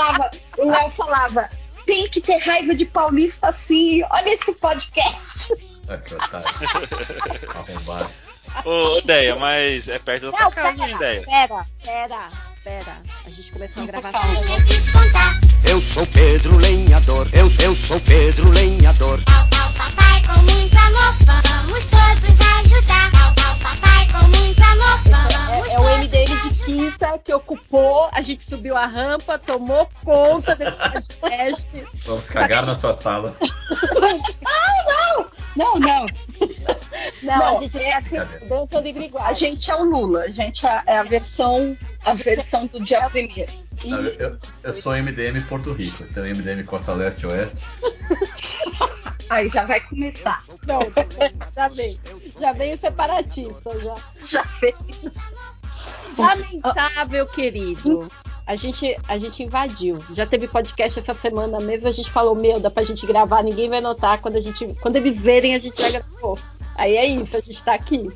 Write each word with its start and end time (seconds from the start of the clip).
Aí 0.00 0.06
o 0.08 0.16
Léo 0.16 0.20
falava, 0.20 0.30
o 0.58 0.70
Léo 0.70 0.90
falava, 0.90 1.50
tem 1.86 2.08
que 2.08 2.20
ter 2.20 2.38
raiva 2.38 2.74
de 2.74 2.84
paulista 2.86 3.48
assim. 3.48 4.02
Olha 4.10 4.34
esse 4.34 4.52
podcast. 4.54 5.52
Ah, 5.88 5.98
que 5.98 6.14
otário. 6.14 6.46
Arrombado. 7.54 8.10
Ô, 8.64 8.98
Ideia, 8.98 9.36
mas 9.36 9.88
é 9.88 9.98
perto 9.98 10.30
da 10.30 10.36
tua 10.36 10.44
Não, 10.46 10.50
casa, 10.50 10.70
hein, 10.70 10.76
pera, 10.78 10.90
Ideia? 10.96 11.22
pera, 11.24 11.66
pera, 11.84 12.28
pera. 12.64 12.96
A 13.24 13.28
gente 13.28 13.52
começou 13.52 13.82
a 13.82 13.86
gravar. 13.86 14.12
Eu 15.64 15.80
sou 15.80 16.06
Pedro 16.06 16.56
Lenhador, 16.56 17.28
eu, 17.32 17.50
eu 17.62 17.76
sou 17.76 18.00
Pedro 18.00 18.50
Lenhador. 18.50 19.20
Ao, 19.26 19.42
ao 19.62 19.72
papai 19.74 20.22
com 20.26 20.40
muito 20.50 20.76
amor, 20.78 21.14
vamos 21.26 21.86
todos 21.86 22.40
ajudar. 22.64 23.10
Ao, 23.14 23.28
ao 23.28 23.56
papai 23.58 24.06
com 24.10 24.26
muito 24.36 24.62
amor, 24.62 25.00
vamos 25.04 25.68
É, 25.68 25.72
é 25.74 25.78
o 25.80 25.98
MDM 25.98 26.29
que 27.24 27.32
ocupou, 27.34 28.08
a 28.12 28.20
gente 28.22 28.42
subiu 28.42 28.76
a 28.76 28.86
rampa, 28.86 29.38
tomou 29.38 29.88
conta 30.04 30.54
desse 30.56 30.76
podcast. 31.14 31.70
Vamos 32.04 32.28
cagar 32.30 32.64
na 32.66 32.74
sua 32.74 32.92
sala. 32.92 33.34
Não, 35.56 35.74
não. 35.78 36.06
Não, 37.22 37.38
Não, 37.38 37.56
a 37.56 37.60
gente 37.60 37.78
é 37.78 37.96
assim. 37.96 38.16
A 39.18 39.32
gente 39.32 39.70
é 39.70 39.76
o 39.76 39.84
Lula, 39.84 40.22
a 40.22 40.30
gente 40.30 40.66
é 40.66 40.82
é 40.86 40.98
a 40.98 41.02
versão, 41.02 41.76
a 42.04 42.14
versão 42.14 42.66
do 42.66 42.80
dia 42.80 43.08
primeiro. 43.10 43.52
Não, 43.84 43.98
eu, 44.00 44.38
eu- 44.62 44.72
sou 44.72 44.92
MDM 44.94 45.40
Porto 45.48 45.72
Rico, 45.72 46.02
então 46.04 46.22
MDM 46.24 46.64
Costa 46.64 46.92
Leste 46.92 47.22
e 47.22 47.26
Oeste. 47.26 47.66
Aí 49.30 49.48
já 49.48 49.64
vai 49.64 49.80
começar. 49.80 50.42
Não, 50.66 50.80
já 51.56 51.68
vem. 51.68 52.00
Já 52.38 52.52
vem 52.52 52.74
o 52.74 52.78
separatista, 52.78 53.78
já. 53.80 53.94
Já 54.26 54.44
fez. 54.44 54.74
Lamentável, 56.16 57.26
querido. 57.26 58.10
A 58.46 58.56
gente, 58.56 58.96
a 59.06 59.16
gente 59.18 59.42
invadiu. 59.42 59.98
Já 60.12 60.26
teve 60.26 60.48
podcast 60.48 60.98
essa 60.98 61.14
semana 61.14 61.60
mesmo. 61.60 61.86
A 61.86 61.92
gente 61.92 62.10
falou, 62.10 62.34
meu, 62.34 62.58
dá 62.58 62.70
pra 62.70 62.82
gente 62.82 63.06
gravar, 63.06 63.42
ninguém 63.42 63.68
vai 63.70 63.80
notar. 63.80 64.18
Quando, 64.20 64.36
a 64.36 64.40
gente, 64.40 64.66
quando 64.80 64.96
eles 64.96 65.18
verem, 65.18 65.54
a 65.54 65.58
gente 65.58 65.80
já 65.80 65.90
gravou. 65.90 66.38
Aí 66.74 66.96
é 66.96 67.06
isso, 67.06 67.36
a 67.36 67.40
gente 67.40 67.62
tá 67.62 67.74
aqui. 67.74 68.08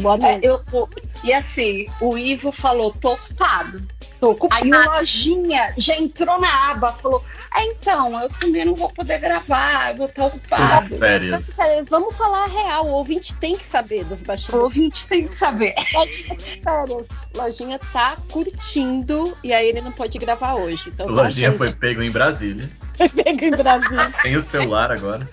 Boa 0.00 0.16
É, 0.16 0.18
noite. 0.18 0.46
eu 0.46 0.64
tô- 0.64 0.88
E 1.24 1.32
assim, 1.32 1.86
o 2.00 2.16
Ivo 2.18 2.52
falou, 2.52 2.92
tô 2.92 3.14
ocupado. 3.14 3.80
Tô 4.20 4.30
ocupado. 4.30 4.64
Aí 4.64 4.70
o 4.70 4.90
Lojinha 4.90 5.74
já 5.76 5.94
entrou 5.96 6.40
na 6.40 6.70
aba, 6.70 6.92
falou, 6.92 7.22
ah, 7.52 7.62
então, 7.64 8.20
eu 8.20 8.28
também 8.28 8.64
não 8.64 8.74
vou 8.74 8.90
poder 8.92 9.18
gravar, 9.18 9.92
eu 9.92 9.96
vou 9.96 10.06
estar 10.06 10.26
ocupado. 10.26 10.98
Férias. 10.98 11.56
Vamos 11.88 12.16
falar 12.16 12.44
a 12.44 12.46
real. 12.46 12.86
O 12.86 12.90
ouvinte 12.90 13.36
tem 13.38 13.56
que 13.56 13.64
saber 13.64 14.04
dos 14.04 14.22
O 14.22 14.24
bastidores. 14.24 14.62
ouvinte 14.64 15.06
tem 15.06 15.24
que 15.26 15.32
saber. 15.32 15.74
Lojinha 15.94 16.36
férias. 16.62 17.06
Lojinha 17.36 17.78
tá 17.92 18.16
curtindo 18.30 19.36
e 19.44 19.52
aí 19.52 19.68
ele 19.68 19.80
não 19.80 19.92
pode 19.92 20.18
gravar 20.18 20.54
hoje. 20.54 20.88
Então 20.88 21.06
O 21.06 21.14
tá, 21.14 21.22
Lojinha 21.22 21.50
gente. 21.50 21.58
foi 21.58 21.72
pego 21.72 22.02
em 22.02 22.10
Brasília, 22.10 22.68
pego 22.96 23.44
em 23.44 23.50
Brasília. 23.50 24.06
sem 24.10 24.36
o 24.36 24.40
celular 24.40 24.90
agora. 24.90 25.28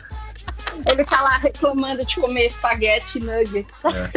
Ele 0.90 1.06
tá 1.06 1.22
lá 1.22 1.38
reclamando 1.38 2.06
de 2.06 2.16
comer 2.16 2.46
espaguete 2.46 3.18
e 3.18 3.22
nuggets. 3.22 3.82
É. 3.86 4.12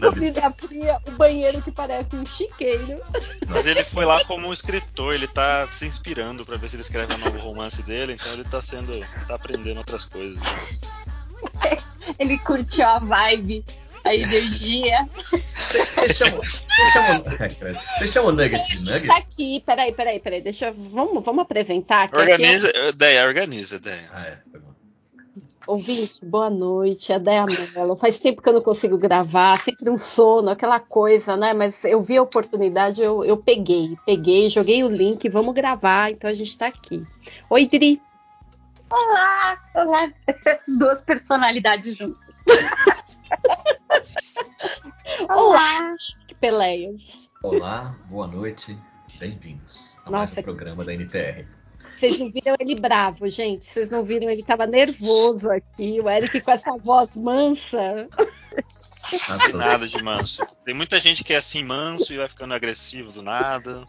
Comida 0.08 0.54
fria, 0.58 0.98
o 1.06 1.10
banheiro 1.12 1.60
que 1.62 1.72
parece 1.72 2.14
um 2.14 2.24
chiqueiro. 2.24 3.00
Mas 3.48 3.66
ele 3.66 3.82
foi 3.84 4.04
lá 4.04 4.24
como 4.24 4.48
um 4.48 4.52
escritor, 4.52 5.14
ele 5.14 5.26
tá 5.26 5.66
se 5.70 5.86
inspirando 5.86 6.44
pra 6.44 6.56
ver 6.56 6.68
se 6.68 6.76
ele 6.76 6.82
escreve 6.82 7.14
um 7.14 7.18
novo 7.18 7.38
romance 7.38 7.82
dele, 7.82 8.12
então 8.14 8.32
ele 8.32 8.44
tá 8.44 8.60
sendo. 8.60 8.92
tá 9.26 9.34
aprendendo 9.34 9.78
outras 9.78 10.04
coisas. 10.04 10.40
Ele 12.18 12.38
curtiu 12.38 12.86
a 12.86 12.98
vibe, 12.98 13.64
a 14.04 14.14
energia. 14.14 15.08
Você 15.30 16.14
chama, 16.14 16.36
você 16.42 16.90
chama, 16.92 17.24
Ai, 17.40 17.48
credo. 17.54 17.80
você 17.98 18.06
chama 18.06 18.28
o 18.28 18.32
Nuggets 18.32 18.66
de 18.66 18.72
gente 18.76 19.06
tá 19.06 19.14
Nuggets? 19.14 19.28
aqui, 19.28 19.62
peraí, 19.64 19.92
peraí, 19.92 20.20
peraí. 20.20 20.42
Deixa 20.42 20.66
eu. 20.66 20.74
Vamos, 20.74 21.24
vamos 21.24 21.42
apresentar 21.42 22.04
aqui. 22.04 22.16
Organiza, 22.16 22.70
ideia, 22.88 23.26
organiza, 23.26 23.76
ideia. 23.76 24.08
Ah, 24.12 24.26
é. 24.26 24.38
Foi 24.50 24.60
bom. 24.60 24.73
Ouvinte, 25.66 26.22
boa 26.22 26.50
noite, 26.50 27.10
é 27.10 27.18
Deia 27.18 27.46
Mello. 27.46 27.96
Faz 27.96 28.18
tempo 28.18 28.42
que 28.42 28.48
eu 28.48 28.52
não 28.52 28.60
consigo 28.60 28.98
gravar, 28.98 29.58
sempre 29.62 29.88
um 29.88 29.96
sono, 29.96 30.50
aquela 30.50 30.78
coisa, 30.78 31.38
né? 31.38 31.54
Mas 31.54 31.82
eu 31.84 32.02
vi 32.02 32.18
a 32.18 32.22
oportunidade, 32.22 33.00
eu, 33.00 33.24
eu 33.24 33.38
peguei, 33.38 33.96
peguei, 34.04 34.50
joguei 34.50 34.84
o 34.84 34.88
link, 34.88 35.26
vamos 35.30 35.54
gravar, 35.54 36.10
então 36.10 36.28
a 36.28 36.34
gente 36.34 36.56
tá 36.58 36.66
aqui. 36.66 37.02
Oi, 37.48 37.66
Dri. 37.66 38.02
Olá, 38.90 39.58
olá. 39.74 40.12
As 40.46 40.76
duas 40.76 41.00
personalidades 41.00 41.96
juntas. 41.96 42.22
Olá, 45.30 45.96
que 46.28 46.34
peleias. 46.34 47.30
Olá, 47.42 47.96
boa 48.10 48.26
noite, 48.26 48.78
bem-vindos 49.18 49.96
a 50.04 50.10
mais 50.10 50.30
Nossa. 50.30 50.40
um 50.40 50.44
programa 50.44 50.84
da 50.84 50.92
NTR. 50.92 51.46
Vocês 51.96 52.18
não 52.18 52.30
viram 52.30 52.56
ele 52.60 52.74
bravo, 52.74 53.28
gente. 53.28 53.64
Vocês 53.64 53.88
não 53.90 54.04
viram, 54.04 54.28
ele 54.30 54.42
tava 54.42 54.66
nervoso 54.66 55.50
aqui. 55.50 56.00
O 56.00 56.08
Eric 56.10 56.40
com 56.40 56.50
essa 56.50 56.76
voz 56.76 57.14
mansa. 57.16 58.06
Ah, 59.28 59.38
tô- 59.50 59.56
Nada 59.56 59.86
de 59.86 60.02
manso. 60.02 60.44
Tem 60.64 60.74
muita 60.74 60.98
gente 60.98 61.22
que 61.22 61.32
é 61.32 61.36
assim 61.36 61.62
manso 61.62 62.12
e 62.12 62.16
vai 62.16 62.28
ficando 62.28 62.54
agressivo 62.54 63.12
do 63.12 63.22
nada. 63.22 63.84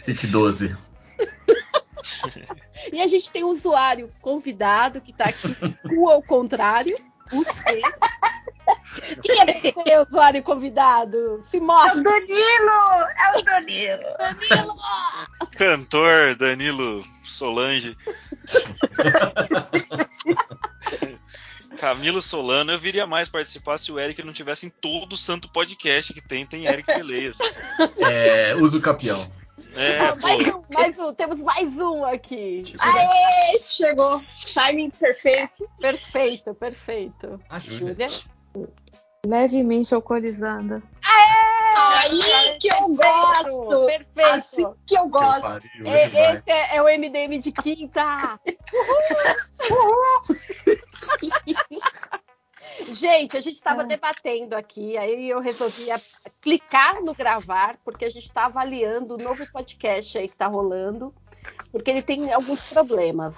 City 0.00 0.26
12. 0.26 0.76
E 2.92 3.00
a 3.00 3.06
gente 3.06 3.30
tem 3.30 3.44
um 3.44 3.48
usuário 3.48 4.10
convidado 4.20 5.00
que 5.00 5.12
tá 5.12 5.26
aqui, 5.26 5.48
o 5.96 6.08
ao 6.08 6.22
contrário, 6.22 6.96
o. 7.32 7.44
Quem 9.22 9.40
é 9.40 9.46
você, 9.54 9.72
usuário 10.06 10.42
convidado? 10.42 11.42
Se 11.50 11.56
É 11.56 11.60
o 11.60 11.64
mostra, 11.64 12.02
Danilo! 12.02 13.06
É 13.18 13.38
o 13.38 13.42
Danilo! 13.42 14.02
Danilo! 14.18 14.72
Cantor 15.56 16.34
Danilo 16.36 17.04
Solange. 17.24 17.96
Camilo 21.78 22.20
Solano, 22.22 22.72
eu 22.72 22.78
viria 22.78 23.06
mais 23.06 23.28
participar 23.28 23.78
se 23.78 23.90
o 23.90 23.98
Eric 23.98 24.22
não 24.22 24.32
tivesse 24.32 24.66
em 24.66 24.68
todo 24.68 25.14
o 25.14 25.16
santo 25.16 25.48
podcast 25.48 26.12
que 26.12 26.20
tem, 26.20 26.46
tem 26.46 26.66
Eric 26.66 26.86
Peleias. 26.86 27.38
É, 27.98 28.54
uso 28.54 28.80
capião. 28.80 29.32
É, 29.74 29.98
mais 29.98 30.22
pô. 30.22 30.28
um, 30.58 30.62
mais 30.70 30.98
um, 30.98 31.14
temos 31.14 31.38
mais 31.38 31.76
um 31.76 32.04
aqui. 32.04 32.62
Tipo, 32.64 32.84
né? 32.84 33.08
Aê, 33.08 33.58
chegou! 33.60 34.20
Timing 34.52 34.90
perfeito. 34.90 35.68
Perfeito, 35.80 36.54
perfeito. 36.54 37.40
A 37.48 37.58
Júlia. 37.58 38.08
Levemente 39.26 39.94
alcoolizada. 39.94 40.82
Aí 41.04 42.58
que 42.58 42.68
eu 42.72 42.88
gosto! 42.88 43.86
Perfeito. 43.86 44.30
Assim 44.30 44.74
que 44.86 44.96
eu 44.98 45.04
Que 45.04 45.10
gosto! 45.10 45.42
pariu, 45.42 45.70
E- 45.76 45.82
hoje 45.82 46.08
vai. 46.10 46.36
Esse 46.38 46.50
é, 46.50 46.76
é 46.76 46.82
o 46.82 46.86
MDM 46.86 47.38
de 47.38 47.52
quinta. 47.52 48.38
Gente, 52.94 53.36
a 53.36 53.40
gente 53.40 53.54
estava 53.54 53.84
debatendo 53.84 54.56
aqui, 54.56 54.96
aí 54.96 55.28
eu 55.28 55.40
resolvi 55.40 55.86
clicar 56.40 57.02
no 57.02 57.14
gravar, 57.14 57.78
porque 57.84 58.04
a 58.04 58.10
gente 58.10 58.24
está 58.24 58.46
avaliando 58.46 59.14
o 59.14 59.18
novo 59.18 59.46
podcast 59.50 60.18
aí 60.18 60.26
que 60.26 60.34
está 60.34 60.46
rolando, 60.46 61.14
porque 61.70 61.90
ele 61.90 62.02
tem 62.02 62.32
alguns 62.32 62.64
problemas. 62.64 63.34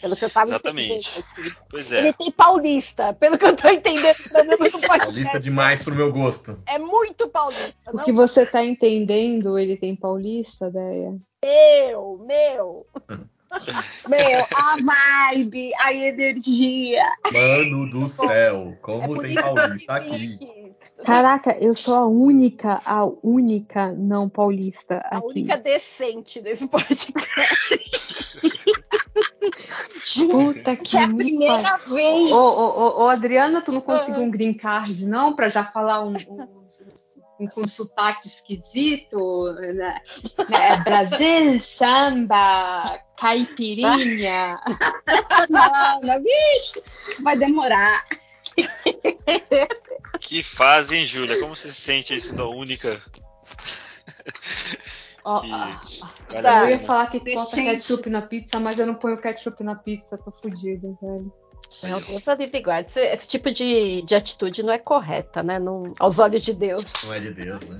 Pelo 0.00 0.16
que 0.16 0.24
eu 0.24 0.30
tava 0.30 0.50
Exatamente. 0.50 1.18
entendendo. 1.18 1.56
Pois 1.68 1.92
Ele 1.92 2.08
é. 2.08 2.12
tem 2.12 2.30
paulista, 2.30 3.12
pelo 3.12 3.38
que 3.38 3.44
eu 3.44 3.56
tô 3.56 3.68
entendendo, 3.68 4.08
o 4.10 4.56
podcast. 4.58 4.98
Paulista 4.98 5.40
demais 5.40 5.82
pro 5.82 5.94
meu 5.94 6.12
gosto. 6.12 6.58
É 6.66 6.78
muito 6.78 7.28
paulista. 7.28 7.74
O 7.92 7.96
Não 7.96 8.04
que 8.04 8.12
você 8.12 8.46
tá 8.46 8.64
entendendo, 8.64 9.58
ele 9.58 9.76
tem 9.76 9.94
paulista, 9.94 10.70
Deia? 10.70 11.18
meu, 11.42 12.24
meu. 12.26 12.86
Meu, 14.08 14.44
a 14.54 14.76
vibe, 15.32 15.70
a 15.78 15.92
energia. 15.92 17.02
Mano 17.32 17.88
do 17.90 18.08
céu, 18.08 18.72
É 18.72 18.76
como 18.82 19.06
por 19.06 19.22
tem 19.22 19.34
paulista 19.34 19.94
aqui. 19.94 20.38
Caraca, 21.04 21.56
eu 21.60 21.74
sou 21.74 21.94
a 21.94 22.06
única, 22.06 22.80
a 22.84 23.04
única 23.22 23.92
não 23.92 24.28
paulista 24.28 24.96
A 25.10 25.18
aqui. 25.18 25.26
única 25.26 25.56
decente 25.56 26.40
desse 26.40 26.66
podcast. 26.66 27.78
Puta 30.30 30.76
Que 30.76 30.96
é 30.96 31.02
a 31.02 31.06
me 31.06 31.16
primeira 31.24 31.76
vez. 31.76 32.32
Ô, 32.32 32.36
ô, 32.36 33.04
ô, 33.04 33.08
Adriana, 33.08 33.60
tu 33.62 33.72
não 33.72 33.80
conseguiu 33.80 34.22
um 34.22 34.30
green 34.30 34.54
card, 34.54 35.06
não? 35.06 35.34
Pra 35.34 35.48
já 35.48 35.64
falar 35.64 36.04
um, 36.04 36.14
um 36.14 36.65
com 37.54 37.66
sotaque 37.66 38.28
esquisito? 38.28 39.52
Né? 39.54 39.74
Né? 40.48 40.76
Brasil, 40.84 41.60
samba, 41.60 43.00
caipirinha. 43.18 44.60
Não, 45.48 46.00
não, 46.00 46.22
bicho, 46.22 46.82
vai 47.22 47.36
demorar. 47.36 48.04
Que 50.20 50.42
fase, 50.42 50.96
hein, 50.96 51.04
Júlia? 51.04 51.38
Como 51.38 51.54
você 51.54 51.68
se 51.68 51.80
sente 51.80 52.12
aí 52.12 52.20
sendo 52.20 52.42
a 52.42 52.48
única 52.48 53.00
Ó, 55.26 55.40
que. 55.40 55.52
ah, 55.52 55.80
vale 56.30 56.46
a 56.46 56.60
eu 56.60 56.68
ia 56.68 56.78
falar 56.78 57.08
que 57.08 57.18
Decente. 57.18 57.64
ketchup 57.64 58.08
na 58.08 58.22
pizza, 58.22 58.60
mas 58.60 58.78
eu 58.78 58.86
não 58.86 58.94
ponho 58.94 59.20
ketchup 59.20 59.62
na 59.64 59.74
pizza, 59.74 60.16
tô 60.16 60.30
fodida, 60.30 60.86
velho. 61.02 61.32
Meu 61.82 62.00
Deus, 62.00 62.26
a 62.28 62.34
livre 62.34 62.60
guarda. 62.60 62.88
Esse, 62.88 63.00
esse 63.00 63.28
tipo 63.28 63.50
de, 63.50 64.02
de 64.02 64.14
atitude 64.14 64.62
não 64.62 64.72
é 64.72 64.78
correta, 64.78 65.42
né? 65.42 65.58
Não, 65.58 65.92
aos 66.00 66.18
olhos 66.18 66.42
de 66.42 66.52
Deus. 66.54 66.84
Não 67.04 67.14
é 67.14 67.20
de 67.20 67.30
Deus, 67.34 67.60
né? 67.62 67.78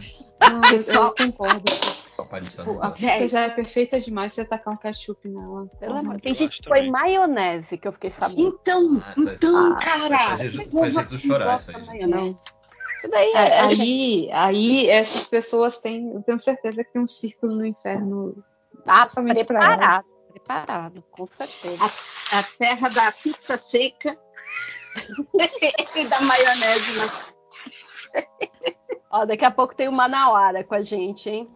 Não, 0.51 0.63
eu, 0.71 0.83
eu 1.05 1.15
concordo. 1.15 1.63
Tipo, 2.45 2.83
a 2.83 2.91
pizza 2.91 3.29
já 3.29 3.41
é 3.43 3.51
perfeita 3.51 4.01
demais 4.01 4.33
você 4.33 4.45
tacar 4.45 4.73
um 4.73 4.77
ketchup 4.77 5.29
nela. 5.29 5.67
Pelo 5.79 5.97
amor- 5.97 6.15
Eu 6.15 6.21
Tem 6.21 6.35
gente 6.35 6.63
que 6.63 6.69
também. 6.69 6.91
maionese, 6.91 7.77
que 7.77 7.87
eu 7.87 7.93
fiquei 7.93 8.11
sabendo. 8.11 8.41
Então, 8.61 8.83
Nossa, 8.93 9.33
então, 9.35 9.73
ah, 9.73 9.79
cara. 9.79 10.19
faz 10.29 10.41
Jesus- 10.41 10.69
faz 10.73 10.93
Jesus 10.95 11.23
chorar 11.23 11.57
isso 11.59 11.71
aí, 11.77 11.87
maionese. 11.87 12.45
Isso 12.99 13.11
daí 13.11 13.33
é, 13.33 13.37
É, 13.37 13.49
é- 13.49 13.61
aí, 13.61 14.31
aí 14.33 14.87
essas 14.89 15.29
pessoas 15.29 15.79
têm, 15.79 16.11
eu 16.13 16.23
tenho 16.23 16.41
certeza 16.41 16.83
que 16.83 16.93
tem 16.93 17.03
um 17.03 17.09
círculo 17.09 17.55
no 17.57 17.67
inferno. 17.67 18.35
pra 18.85 19.07
preparado. 19.07 20.07
Preparado, 20.41 21.03
com 21.11 21.27
certeza. 21.27 21.91
A 22.33 22.43
terra 22.59 22.89
da 22.91 23.11
pizza 23.11 23.57
seca 23.57 24.17
e 25.97 26.05
da 26.05 26.21
maionese. 26.21 26.99
Na... 26.99 27.27
Ó, 29.11 29.25
daqui 29.25 29.45
a 29.47 29.51
pouco 29.51 29.75
tem 29.75 29.89
o 29.89 29.93
Manauara 29.93 30.63
com 30.63 30.75
a 30.75 30.83
gente, 30.83 31.31
hein? 31.31 31.51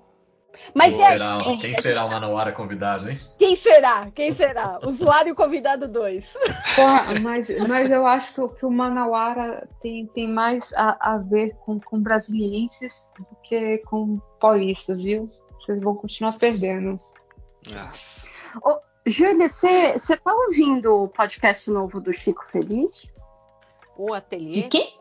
Mas 0.75 0.91
Quem 0.95 1.01
e 1.01 1.05
aí, 1.05 1.19
será, 1.19 1.39
quem 1.61 1.83
será 1.83 2.05
o 2.05 2.11
Manauara 2.11 2.53
convidado, 2.53 3.09
hein? 3.09 3.19
quem 3.39 3.57
será? 3.57 4.11
Quem 4.15 4.35
será? 4.35 4.79
Usuário 4.83 5.35
convidado 5.35 5.87
2. 5.87 6.25
Porra, 6.77 7.21
mas, 7.21 7.49
mas 7.69 7.91
eu 7.91 8.07
acho 8.07 8.35
que, 8.35 8.41
o- 8.41 8.49
que 8.49 8.67
o 8.67 8.71
Manauara 8.71 9.69
tem, 9.83 10.07
tem 10.09 10.31
mais 10.33 10.71
a, 10.75 11.15
a 11.15 11.19
ver 11.19 11.55
com, 11.65 11.79
com 11.81 12.01
brasilienses 12.03 13.13
do 13.19 13.37
que 13.43 13.79
com 13.87 14.19
paulistas, 14.41 15.03
viu? 15.05 15.31
Vocês 15.59 15.81
vão 15.81 15.95
continuar 15.95 16.37
perdendo. 16.39 16.97
Nossa. 17.75 18.27
Júlia, 19.07 19.49
você 19.49 20.17
tá 20.17 20.33
ouvindo 20.35 21.05
o 21.05 21.09
podcast 21.09 21.71
novo 21.71 22.01
do 22.01 22.13
Chico 22.13 22.45
Feliz? 22.51 23.11
O 23.97 24.13
ateliê. 24.15 24.63
De 24.63 24.69
quem? 24.69 24.95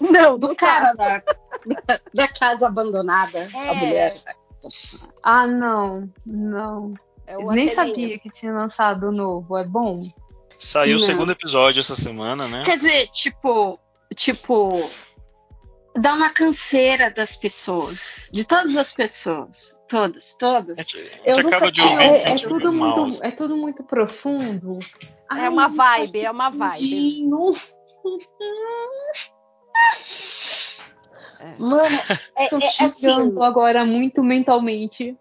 Não, 0.00 0.38
Do 0.38 0.54
cara 0.56 0.92
da, 0.94 1.18
da, 1.18 2.00
da 2.14 2.28
casa 2.28 2.66
abandonada, 2.66 3.48
É. 3.54 3.68
a 3.68 3.74
mulher. 3.74 4.20
Ah, 5.22 5.46
não, 5.46 6.10
não. 6.26 6.94
É 7.26 7.36
o 7.36 7.50
Nem 7.52 7.68
ateliê. 7.68 7.74
sabia 7.74 8.18
que 8.18 8.30
tinha 8.30 8.52
lançado 8.52 9.08
o 9.08 9.12
novo. 9.12 9.56
É 9.56 9.64
bom? 9.64 9.98
Saiu 10.58 10.96
o 10.96 11.00
Não. 11.00 11.06
segundo 11.06 11.32
episódio 11.32 11.80
essa 11.80 11.96
semana, 11.96 12.48
né? 12.48 12.62
Quer 12.64 12.76
dizer, 12.78 13.08
tipo, 13.08 13.78
tipo, 14.14 14.90
dá 15.96 16.14
uma 16.14 16.30
canseira 16.30 17.10
das 17.10 17.34
pessoas, 17.36 18.28
de 18.32 18.44
todas 18.44 18.76
as 18.76 18.92
pessoas, 18.92 19.76
todas, 19.88 20.34
A 20.34 20.38
todas. 20.38 20.76
gente, 20.76 20.98
a 20.98 21.02
gente 21.02 21.20
Eu 21.24 21.36
nunca 21.42 21.56
acaba 21.56 21.72
de 21.72 21.80
ouvir 21.82 22.02
É, 22.02 22.32
é 22.32 22.34
tudo 22.36 22.72
mal. 22.72 22.96
muito, 23.06 23.24
é 23.24 23.30
tudo 23.30 23.56
muito 23.56 23.84
profundo. 23.84 24.78
É 25.30 25.48
uma 25.48 25.68
vibe, 25.68 26.20
é 26.20 26.30
uma 26.30 26.50
vibe. 26.50 27.24
Mano, 31.58 31.98
é, 32.36 32.48
Tô 32.48 32.58
é 32.58 32.84
assim. 32.84 33.42
agora 33.42 33.84
muito 33.84 34.22
mentalmente. 34.22 35.16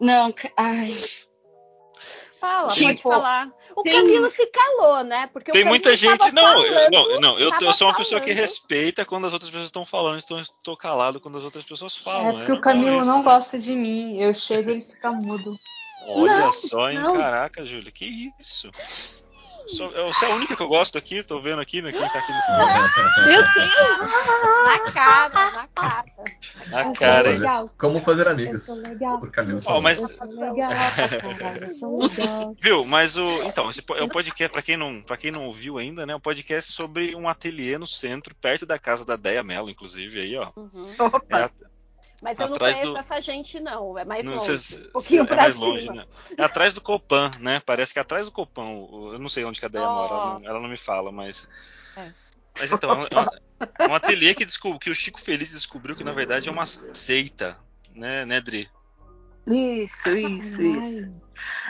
Não, 0.00 0.32
ai. 0.56 0.96
Fala, 2.40 2.68
Tipo, 2.68 2.86
pode 2.88 3.02
falar. 3.02 3.50
O 3.74 3.82
tem- 3.82 3.94
Camilo 3.94 4.28
se 4.30 4.46
calou, 4.46 5.02
né? 5.02 5.26
Porque 5.32 5.52
Tem 5.52 5.64
o 5.64 5.66
muita 5.66 5.96
gente. 5.96 6.30
Não, 6.32 6.62
eu, 6.64 6.72
falando, 6.74 6.90
não, 6.92 7.20
não, 7.20 7.38
eu, 7.38 7.50
eu 7.60 7.72
sou 7.72 7.88
uma 7.88 7.94
pessoa 7.96 8.20
que 8.20 8.26
falando. 8.28 8.40
respeita 8.42 9.04
quando 9.04 9.26
as 9.26 9.32
outras 9.32 9.50
pessoas 9.50 9.68
estão 9.68 9.84
falando, 9.86 10.18
então 10.22 10.38
estou 10.38 10.76
calado 10.76 11.18
quando 11.18 11.38
as 11.38 11.44
outras 11.44 11.64
pessoas 11.64 11.96
É 11.98 12.02
falam. 12.04 12.32
porque 12.36 12.52
o 12.52 12.54
normal 12.56 12.60
Camilo 12.60 12.96
isso. 13.00 13.06
não 13.08 13.22
gosta 13.22 13.58
de 13.58 13.72
mim. 13.74 14.18
Eu 14.20 14.34
chego 14.34 14.68
e 14.70 14.74
ele 14.74 14.82
fica 14.82 15.10
mudo. 15.12 15.56
Olha 16.08 16.38
Não, 16.40 16.52
só, 16.52 16.90
hein? 16.90 16.98
não. 16.98 17.16
Caraca, 17.16 17.64
Júlia, 17.64 17.90
que 17.90 18.30
isso? 18.38 18.70
Você 19.66 20.26
é 20.26 20.30
a 20.30 20.34
única 20.34 20.54
que 20.56 20.62
eu 20.62 20.68
gosto 20.68 20.96
aqui, 20.96 21.22
tô 21.22 21.40
vendo 21.40 21.60
aqui, 21.60 21.82
né? 21.82 21.90
Quem 21.90 22.00
tá 22.00 22.18
aqui 22.18 22.32
nesse 22.32 22.52
Meu 23.26 23.42
Deus! 23.42 23.98
Na 24.64 24.92
cara, 24.92 25.50
na 25.50 25.66
cara. 25.68 26.04
Na 26.68 26.92
cara, 26.92 27.30
hein? 27.30 27.38
legal. 27.38 27.70
Como 27.76 28.00
fazer 28.00 28.26
Eu 28.26 28.30
amigos? 28.30 28.64
sou 28.64 28.76
legal. 28.76 29.18
Por 29.18 29.30
Camilo 29.30 29.58
Ó, 29.66 29.80
mas-. 29.80 30.00
Viu? 32.60 32.84
Mas 32.84 33.16
o. 33.16 33.26
Então, 33.42 33.68
esse 33.70 33.82
é 33.96 34.02
um 34.02 34.08
podcast, 34.08 34.52
pra 34.52 34.62
quem, 34.62 34.76
não, 34.76 35.02
pra 35.02 35.16
quem 35.16 35.30
não 35.30 35.46
ouviu 35.46 35.78
ainda, 35.78 36.06
né? 36.06 36.14
Um 36.14 36.20
podcast 36.20 36.72
sobre 36.72 37.14
um 37.16 37.28
ateliê 37.28 37.78
no 37.78 37.86
centro, 37.86 38.34
perto 38.36 38.66
da 38.66 38.78
casa 38.78 39.04
da 39.04 39.16
Deia 39.16 39.42
Mello, 39.42 39.70
inclusive, 39.70 40.20
aí, 40.20 40.36
ó. 40.36 40.50
Uhum. 40.56 40.94
É, 41.30 41.36
a- 41.42 41.50
Mas 42.22 42.38
eu 42.40 42.46
não 42.46 42.54
Atrás 42.54 42.76
conheço 42.76 42.92
do- 42.94 42.98
essa 42.98 43.20
gente, 43.20 43.60
não. 43.60 43.98
É 43.98 44.04
mais 44.04 44.24
não 44.24 44.36
longe. 44.36 44.58
se- 44.58 44.80
um 44.80 44.90
pouquinho 44.92 45.22
é 45.22 45.26
pra 45.26 45.36
mais 45.36 45.54
cima. 45.54 45.66
longe, 45.66 45.90
né? 45.90 46.04
É 46.38 46.42
atrás 46.44 46.72
do 46.72 46.80
Copan, 46.80 47.30
né? 47.40 47.60
Parece 47.64 47.92
que 47.92 47.98
é 47.98 48.02
atrás 48.02 48.26
do 48.26 48.32
Copan. 48.32 48.62
Eu 49.12 49.18
não 49.18 49.28
sei 49.28 49.44
onde 49.44 49.60
que 49.60 49.66
a 49.66 49.68
Deia 49.68 49.84
Oh. 49.86 49.92
mora, 49.94 50.12
ela 50.14 50.38
não, 50.40 50.48
ela 50.50 50.60
não 50.60 50.68
me 50.68 50.78
fala, 50.78 51.12
mas. 51.12 51.48
É. 51.96 52.12
Mas 52.58 52.72
então, 52.72 52.90
é 52.90 52.94
um, 52.94 53.06
é 53.80 53.88
um 53.90 53.94
ateliê 53.94 54.34
que, 54.34 54.44
descob- 54.46 54.78
que 54.78 54.88
o 54.88 54.94
Chico 54.94 55.20
Feliz 55.20 55.50
descobriu 55.50 55.94
que 55.94 56.02
na 56.04 56.12
verdade 56.12 56.48
é 56.48 56.52
uma 56.52 56.64
seita, 56.64 57.58
né, 57.94 58.24
né, 58.24 58.40
Dri? 58.40 58.66
Isso, 59.46 60.08
isso, 60.16 60.62
isso. 60.62 61.12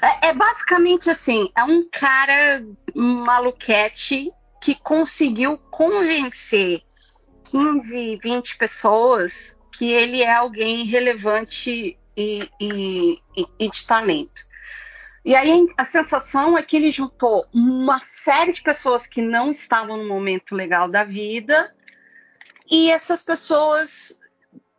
É, 0.00 0.28
é 0.28 0.32
basicamente 0.32 1.10
assim, 1.10 1.50
é 1.56 1.64
um 1.64 1.88
cara 1.90 2.64
maluquete 2.94 4.30
que 4.62 4.74
conseguiu 4.76 5.58
convencer 5.70 6.82
15, 7.50 8.16
20 8.22 8.56
pessoas 8.56 9.55
que 9.76 9.92
ele 9.92 10.22
é 10.22 10.32
alguém 10.32 10.84
relevante 10.86 11.98
e, 12.16 12.50
e- 12.60 13.18
e- 13.58 13.68
de 13.68 13.86
talento. 13.86 14.46
E 15.24 15.34
aí 15.34 15.66
a 15.76 15.84
sensação 15.84 16.56
é 16.56 16.62
que 16.62 16.76
ele 16.76 16.92
juntou 16.92 17.46
uma 17.52 18.00
série 18.00 18.52
de 18.52 18.62
pessoas 18.62 19.06
que 19.06 19.20
não 19.20 19.50
estavam 19.50 19.96
no 19.96 20.08
momento 20.08 20.54
legal 20.54 20.88
da 20.88 21.04
vida 21.04 21.74
e 22.70 22.90
essas 22.90 23.22
pessoas 23.22 24.20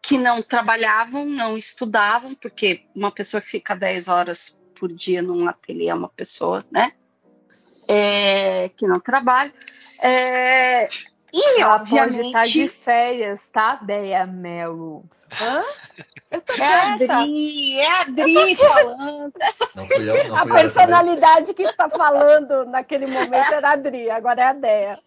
que 0.02 0.18
não 0.18 0.42
trabalhavam, 0.42 1.26
não 1.26 1.58
estudavam, 1.58 2.34
porque 2.34 2.86
uma 2.96 3.12
pessoa 3.12 3.42
que 3.42 3.50
fica 3.50 3.76
10 3.76 4.08
horas 4.08 4.62
por 4.80 4.92
dia 4.92 5.22
num 5.22 5.48
ateliê 5.48 5.90
é 5.90 5.94
uma 5.94 6.10
pessoa, 6.10 6.66
né? 6.72 6.94
É, 7.88 8.70
que 8.70 8.88
não 8.88 9.02
trabalha. 9.02 9.54
É, 10.02 10.88
e, 11.34 11.62
Ela 11.62 11.80
pode 11.80 11.90
estar 11.94 12.08
de 12.08 12.10
obviamente, 12.10 12.68
férias, 12.70 13.50
tá, 13.50 13.76
Deia 13.76 14.26
Melo? 14.26 15.04
Hã? 15.42 15.64
Eu 16.32 16.42
tô 16.42 16.54
é 16.54 16.66
a. 16.66 16.94
Adri, 16.94 17.80
é 17.80 17.88
a 17.88 18.02
Adri 18.02 18.56
falando. 18.56 19.34
Não 19.76 19.88
fui 19.88 20.10
eu, 20.10 20.28
não 20.28 20.36
A 20.36 20.42
fui 20.44 20.52
vez. 20.52 20.62
personalidade 20.62 21.54
que 21.54 21.64
está 21.64 21.90
falando 21.90 22.66
naquele 22.66 23.08
momento 23.08 23.54
era 23.54 23.70
a 23.70 23.72
Adri, 23.74 24.10
agora 24.10 24.42
é 24.42 24.46
a 24.46 24.54
Deia. 24.54 25.00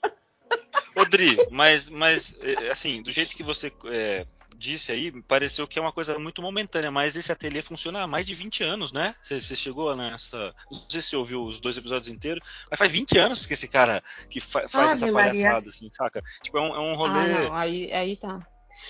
Ô, 0.96 1.04
Dri, 1.04 1.36
mas, 1.50 1.88
mas 1.88 2.36
é, 2.40 2.70
assim, 2.70 3.02
do 3.02 3.12
jeito 3.12 3.36
que 3.36 3.42
você 3.42 3.72
é, 3.86 4.26
disse 4.60 4.92
aí, 4.92 5.10
pareceu 5.22 5.66
que 5.66 5.78
é 5.78 5.82
uma 5.82 5.90
coisa 5.92 6.18
muito 6.18 6.42
momentânea, 6.42 6.90
mas 6.90 7.16
esse 7.16 7.32
ateliê 7.32 7.62
funciona 7.62 8.02
há 8.02 8.06
mais 8.06 8.26
de 8.26 8.34
20 8.34 8.62
anos, 8.62 8.92
né? 8.92 9.14
Você, 9.22 9.40
você 9.40 9.56
chegou 9.56 9.96
nessa. 9.96 10.54
Não 10.70 10.78
sei 10.88 11.00
se 11.00 11.08
você 11.08 11.16
ouviu 11.16 11.42
os 11.42 11.58
dois 11.58 11.76
episódios 11.78 12.08
inteiros, 12.12 12.46
mas 12.70 12.78
faz 12.78 12.92
20 12.92 13.16
anos 13.18 13.46
que 13.46 13.54
esse 13.54 13.66
cara 13.66 14.04
que 14.28 14.38
fa- 14.38 14.68
faz 14.68 14.92
essa 14.92 15.10
Maria. 15.10 15.32
palhaçada, 15.32 15.68
assim, 15.68 15.88
saca? 15.92 16.22
Tipo, 16.42 16.58
é 16.58 16.60
um, 16.60 16.74
é 16.74 16.78
um 16.78 16.94
rolê. 16.94 17.18
Ah, 17.18 17.26
não, 17.48 17.54
aí, 17.56 17.92
aí 17.92 18.16
tá. 18.16 18.46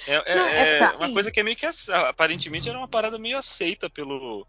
É, 0.07 0.15
é- 0.33 0.35
Não, 0.35 0.47
é 0.47 0.61
é 0.61 0.79
porque, 0.79 0.97
uma 0.97 1.05
assim- 1.05 1.15
coisa 1.15 1.31
que 1.31 1.41
é 1.41 1.43
meio 1.43 1.57
que 1.57 1.67
aparentemente 2.09 2.69
era 2.69 2.77
uma 2.79 2.89
parada 2.89 3.19
meio 3.19 3.39
aceita 3.39 3.89
pelo 3.89 4.47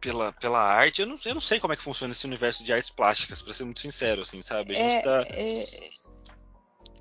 pela, 0.00 0.32
pela 0.32 0.60
arte. 0.62 1.00
Eu 1.02 1.06
não, 1.08 1.16
eu 1.26 1.34
não 1.34 1.40
sei 1.40 1.58
como 1.60 1.72
é 1.72 1.76
que 1.76 1.82
funciona 1.82 2.12
esse 2.12 2.26
universo 2.26 2.62
de 2.64 2.72
artes 2.72 2.88
plásticas, 2.90 3.42
pra 3.42 3.52
ser 3.52 3.64
muito 3.64 3.80
sincero, 3.80 4.22
assim, 4.22 4.40
sabe? 4.42 4.74
A 4.74 4.76
gente 4.78 4.94
É, 4.94 5.02
tá, 5.02 5.26
é, 5.28 5.64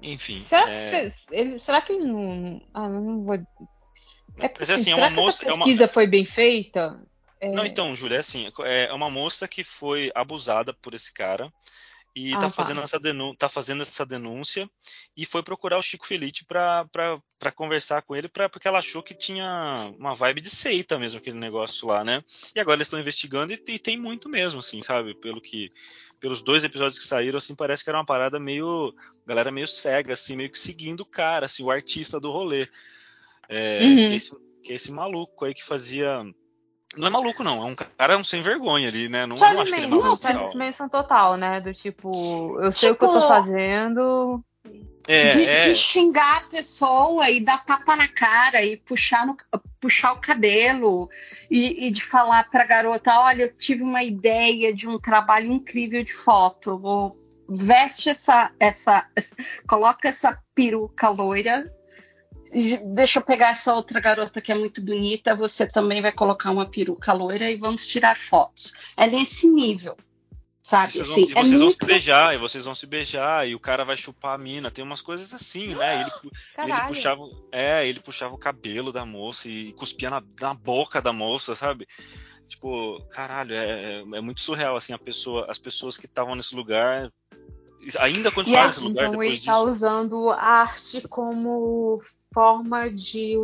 enfim. 0.01 0.39
será, 0.39 0.63
que 0.65 0.69
é, 0.71 1.09
cê- 1.11 1.13
ele, 1.31 1.59
será 1.59 1.81
que 1.81 1.93
ele 1.93 2.05
não. 2.05 2.61
Ah, 2.73 2.89
não, 2.89 3.23
vou. 3.23 3.35
É 3.35 4.47
porque, 4.47 4.59
Mas, 4.59 4.69
assim, 4.69 4.91
é 4.91 4.95
uma 4.95 5.07
que 5.09 5.15
moça- 5.15 5.43
essa 5.43 5.51
é 5.51 5.53
uma- 5.55 5.65
pesquisa 5.65 5.87
foi 5.87 6.07
bem 6.07 6.25
feita? 6.25 7.01
É, 7.39 7.51
Não, 7.51 7.65
então, 7.65 7.95
Júlia, 7.95 8.15
é 8.15 8.19
assim, 8.19 8.51
é 8.65 8.93
uma 8.93 9.09
moça 9.09 9.47
que 9.47 9.63
foi 9.63 10.11
abusada 10.15 10.73
por 10.73 10.93
esse 10.93 11.13
cara 11.13 11.51
e 12.15 12.33
Ah, 12.33 12.39
tá, 12.39 12.41
tá. 12.41 12.49
fazendo 12.49 12.81
essa 12.81 12.99
tá 13.37 13.47
fazendo 13.47 13.81
essa 13.83 14.03
denúncia 14.05 14.67
e 15.15 15.23
foi 15.23 15.43
procurar 15.43 15.77
o 15.77 15.83
Chico 15.83 16.07
Felite 16.07 16.45
pra 16.45 16.87
conversar 17.55 18.01
com 18.01 18.15
ele, 18.15 18.27
pra, 18.27 18.49
porque 18.49 18.67
ela 18.67 18.79
achou 18.79 19.03
que 19.03 19.13
tinha 19.13 19.91
uma 19.99 20.15
vibe 20.15 20.41
de 20.41 20.49
seita 20.49 20.97
mesmo, 20.97 21.19
aquele 21.19 21.37
negócio 21.37 21.87
lá, 21.87 22.03
né? 22.03 22.23
E 22.55 22.59
agora 22.59 22.77
eles 22.77 22.87
estão 22.87 22.99
investigando 22.99 23.53
e, 23.53 23.61
e 23.67 23.77
tem 23.77 23.97
muito 23.97 24.27
mesmo, 24.27 24.59
assim, 24.59 24.81
sabe? 24.81 25.13
Pelo 25.13 25.39
que. 25.39 25.69
Pelos 26.19 26.41
dois 26.41 26.63
episódios 26.63 26.97
que 26.97 27.05
saíram, 27.05 27.37
assim, 27.37 27.53
parece 27.55 27.83
que 27.83 27.89
era 27.89 27.99
uma 27.99 28.05
parada 28.05 28.39
meio. 28.39 28.93
Galera 29.25 29.51
meio 29.51 29.67
cega, 29.67 30.13
assim, 30.13 30.35
meio 30.35 30.49
que 30.49 30.57
seguindo 30.59 31.01
o 31.01 31.05
cara, 31.05 31.45
assim, 31.45 31.63
o 31.63 31.69
artista 31.71 32.19
do 32.19 32.31
rolê. 32.31 32.67
É, 33.49 33.79
Uhum. 33.83 33.95
que, 33.95 34.01
é 34.01 34.15
esse, 34.15 34.35
que 34.63 34.71
é 34.71 34.75
esse 34.75 34.91
maluco 34.91 35.45
aí 35.45 35.53
que 35.53 35.63
fazia. 35.63 36.23
Não 36.95 37.07
é 37.07 37.09
maluco, 37.09 37.43
não. 37.43 37.61
É 37.61 37.65
um 37.65 37.75
cara 37.75 38.17
um 38.17 38.23
sem 38.23 38.41
vergonha 38.41 38.87
ali, 38.87 39.07
né? 39.09 39.25
Não, 39.25 39.35
eu 39.35 39.53
não 39.53 39.61
acho 39.61 39.71
que 39.71 39.77
ele 39.79 39.85
é 39.85 39.89
Charlie 39.89 40.03
maluco. 40.03 40.21
Charlie 40.21 40.57
Manson 40.57 40.89
total, 40.89 41.37
né? 41.37 41.61
Do 41.61 41.73
tipo, 41.73 42.59
eu 42.61 42.71
sei 42.71 42.91
o 42.91 42.95
que 42.95 43.03
eu 43.03 43.09
tô 43.09 43.15
Tipo, 43.15 43.27
fazendo. 43.27 44.43
É, 45.07 45.29
de, 45.29 45.43
é. 45.45 45.69
de 45.69 45.75
xingar 45.75 46.37
a 46.37 46.49
pessoa 46.49 47.29
e 47.29 47.39
dar 47.39 47.63
tapa 47.63 47.95
na 47.95 48.07
cara 48.09 48.61
e 48.65 48.75
puxar, 48.75 49.25
no, 49.25 49.37
puxar 49.87 50.11
o 50.11 50.19
cabelo 50.19 51.09
e, 51.49 51.87
e 51.87 51.91
de 51.91 52.03
falar 52.03 52.49
para 52.49 52.63
a 52.63 52.67
garota: 52.67 53.17
olha, 53.21 53.43
eu 53.43 53.57
tive 53.57 53.81
uma 53.81 54.03
ideia 54.03 54.75
de 54.75 54.87
um 54.87 54.99
trabalho 54.99 55.47
incrível 55.47 56.03
de 56.03 56.13
foto. 56.13 56.77
Vou 56.77 57.17
veste 57.49 58.09
essa, 58.09 58.51
essa, 58.59 59.07
essa 59.15 59.33
coloca 59.65 60.09
essa 60.09 60.37
peruca 60.53 61.07
loira. 61.07 61.73
Deixa 62.93 63.19
eu 63.19 63.23
pegar 63.23 63.51
essa 63.51 63.73
outra 63.73 63.99
garota 64.01 64.41
que 64.41 64.51
é 64.51 64.55
muito 64.55 64.81
bonita. 64.83 65.35
Você 65.35 65.65
também 65.65 66.01
vai 66.01 66.11
colocar 66.11 66.51
uma 66.51 66.69
peruca 66.69 67.13
loira 67.13 67.49
e 67.49 67.55
vamos 67.55 67.87
tirar 67.87 68.17
fotos. 68.17 68.73
É 68.97 69.07
nesse 69.07 69.47
nível, 69.47 69.95
sabe? 70.63 70.93
Vocês 70.93 71.07
vão, 71.07 71.15
Assim, 71.15 71.27
e 71.27 71.31
é 71.31 71.35
vocês 71.35 71.59
vão 71.61 71.71
se 71.71 71.85
beijar, 71.85 72.33
e 72.33 72.37
vocês 72.37 72.65
vão 72.65 72.75
se 72.75 72.85
beijar, 72.85 73.47
e 73.47 73.55
o 73.55 73.59
cara 73.59 73.85
vai 73.85 73.97
chupar 73.97 74.35
a 74.35 74.37
mina. 74.37 74.71
Tem 74.71 74.83
umas 74.83 75.01
coisas 75.01 75.33
assim, 75.33 75.75
né? 75.75 76.01
Ele, 76.01 76.11
ele 76.57 76.87
puxava. 76.87 77.21
É, 77.51 77.87
ele 77.87 77.99
puxava 77.99 78.33
o 78.33 78.39
cabelo 78.39 78.91
da 78.91 79.05
moça 79.05 79.47
e 79.47 79.73
cuspia 79.73 80.09
na, 80.09 80.21
na 80.41 80.53
boca 80.53 81.01
da 81.01 81.13
moça, 81.13 81.55
sabe? 81.55 81.87
Tipo, 82.47 83.01
caralho, 83.09 83.53
é, 83.53 83.99
é- 83.99 83.99
é 83.99 84.21
muito 84.21 84.39
surreal, 84.39 84.75
assim, 84.75 84.93
a 84.93 84.99
pessoa, 84.99 85.45
as 85.49 85.57
pessoas 85.57 85.97
que 85.97 86.05
estavam 86.05 86.35
nesse 86.35 86.55
lugar 86.55 87.11
ainda 87.99 88.31
continuaram 88.31 88.67
nesse 88.67 88.79
lugar 88.81 89.07
Então 89.07 89.23
ele 89.23 89.35
está 89.35 89.61
usando 89.61 90.29
a 90.31 90.41
arte 90.41 91.07
como 91.07 91.99
forma 92.33 92.89
de, 92.91 93.35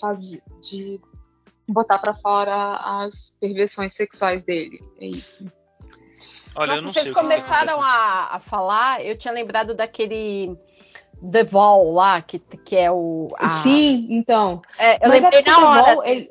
fazer, 0.00 0.42
de 0.60 1.00
botar 1.68 1.98
pra 1.98 2.14
fora 2.14 2.76
as 3.04 3.32
perversões 3.40 3.92
sexuais 3.92 4.42
dele. 4.42 4.78
É 4.98 5.06
isso. 5.06 5.44
Olha, 6.56 6.72
eu 6.72 6.76
Nossa, 6.76 6.86
não 6.86 6.92
vocês 6.92 7.04
sei 7.04 7.12
que 7.14 7.20
começaram 7.20 7.80
acontece. 7.80 7.96
a, 8.30 8.36
a 8.36 8.40
falar, 8.40 9.04
eu 9.04 9.16
tinha 9.16 9.32
lembrado 9.32 9.74
daquele 9.74 10.56
The 11.30 11.44
Vol 11.44 11.92
lá, 11.92 12.20
que, 12.20 12.38
que 12.38 12.76
é 12.76 12.90
o. 12.90 13.28
a- 13.38 13.50
Sim, 13.62 14.08
então. 14.10 14.60
É, 14.78 15.04
eu 15.04 15.08
Mas 15.08 15.22
lembrei 15.22 15.42
na 15.42 15.58
hora. 15.68 15.94
Vol, 15.94 16.04
ele- 16.04 16.30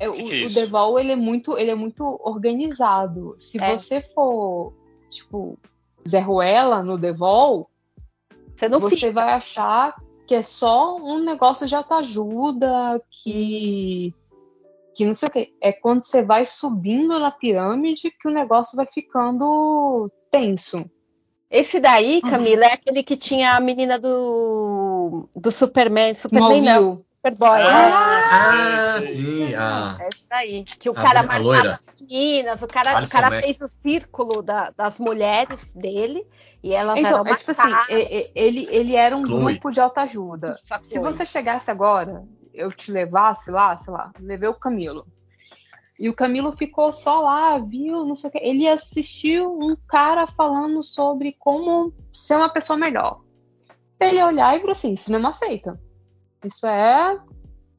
é, 0.00 0.08
o, 0.08 0.12
Que 0.14 0.22
que 0.24 0.42
é 0.42 0.46
o? 0.46 0.54
The 0.54 0.66
Vol, 0.66 0.98
ele 0.98 1.12
é 1.12 1.16
muito, 1.16 1.58
ele 1.58 1.70
é 1.70 1.74
muito 1.74 2.02
organizado. 2.24 3.34
Se 3.38 3.60
É. 3.62 3.76
você 3.76 4.00
for, 4.00 4.72
tipo, 5.10 5.58
Zé 6.08 6.20
Ruela 6.20 6.82
no 6.82 6.98
The 6.98 7.12
Vol, 7.12 7.68
Você 8.56 8.68
não 8.68 8.80
você 8.80 8.96
fica. 8.96 9.12
vai 9.12 9.32
achar 9.32 9.94
que 10.26 10.34
é 10.34 10.42
só 10.42 10.96
um 10.96 11.18
negócio 11.18 11.66
de 11.66 11.74
autoajuda, 11.74 13.00
que 13.10 14.14
que 14.96 15.04
não 15.04 15.14
sei 15.14 15.28
o 15.28 15.30
que. 15.30 15.52
É 15.62 15.72
quando 15.72 16.02
você 16.04 16.22
vai 16.22 16.44
subindo 16.46 17.18
na 17.20 17.30
pirâmide 17.30 18.10
que 18.10 18.26
o 18.26 18.30
negócio 18.32 18.74
vai 18.76 18.86
ficando 18.86 20.10
tenso. 20.30 20.84
Esse 21.50 21.78
daí, 21.78 22.20
Uhum. 22.24 22.30
Camila, 22.30 22.64
é 22.66 22.72
aquele 22.72 23.02
que 23.04 23.16
tinha 23.16 23.52
a 23.54 23.60
menina 23.60 23.98
do, 23.98 25.28
do 25.36 25.50
Superman. 25.52 26.14
Superman 26.14 26.60
não, 26.62 26.72
Smallville. 26.82 27.06
Superboy. 27.16 27.62
Ah, 27.62 28.94
sei, 28.98 29.06
sei. 29.06 29.16
sim. 29.16 29.54
A, 29.54 29.96
É 30.00 30.08
esse 30.08 30.28
daí. 30.28 30.64
Que 30.64 30.88
o 30.88 30.92
A 30.92 31.02
cara 31.02 31.22
marcava 31.22 31.70
as 31.74 31.86
meninas, 32.00 32.62
o 32.62 32.66
cara, 32.66 33.02
o 33.04 33.08
cara 33.08 33.30
Mack. 33.30 33.42
fez 33.44 33.60
o 33.60 33.68
círculo 33.68 34.42
da- 34.42 34.72
das 34.76 34.96
mulheres 34.98 35.60
dele 35.74 36.26
e 36.62 36.72
elas 36.72 36.98
Então, 36.98 37.20
eram 37.20 37.32
é 37.32 37.36
tipo 37.36 37.50
assim, 37.52 37.72
é- 37.90 38.18
é- 38.20 38.30
ele, 38.34 38.66
ele 38.70 38.96
era 38.96 39.16
um 39.16 39.24
Chloe. 39.24 39.44
grupo 39.54 39.70
de 39.70 39.80
autoajuda. 39.80 40.58
Só 40.62 40.78
que 40.78 40.86
Se 40.86 40.98
você 40.98 41.24
chegasse 41.26 41.70
agora, 41.70 42.24
eu 42.56 42.70
te 42.72 42.90
levasse 42.90 43.50
lá, 43.50 43.76
sei 43.76 43.92
lá, 43.92 44.12
levei 44.18 44.48
o 44.48 44.54
Camilo. 44.58 45.06
E 45.98 46.08
o 46.08 46.14
Camilo 46.14 46.52
ficou 46.52 46.92
só 46.92 47.20
lá, 47.20 47.56
viu, 47.58 48.04
não 48.04 48.14
sei 48.16 48.28
o 48.28 48.32
que. 48.32 48.38
Ele 48.38 48.68
assistiu 48.68 49.50
um 49.58 49.76
cara 49.88 50.26
falando 50.26 50.82
sobre 50.82 51.34
como 51.38 51.92
ser 52.12 52.36
uma 52.36 52.50
pessoa 52.50 52.76
melhor. 52.76 53.22
Ele 53.98 54.16
ia 54.16 54.26
olhar 54.26 54.54
e 54.54 54.60
falou 54.60 54.72
assim: 54.72 54.92
isso 54.92 55.10
não 55.10 55.18
me 55.18 55.26
aceita. 55.26 55.80
Isso 56.44 56.66
é 56.66 57.18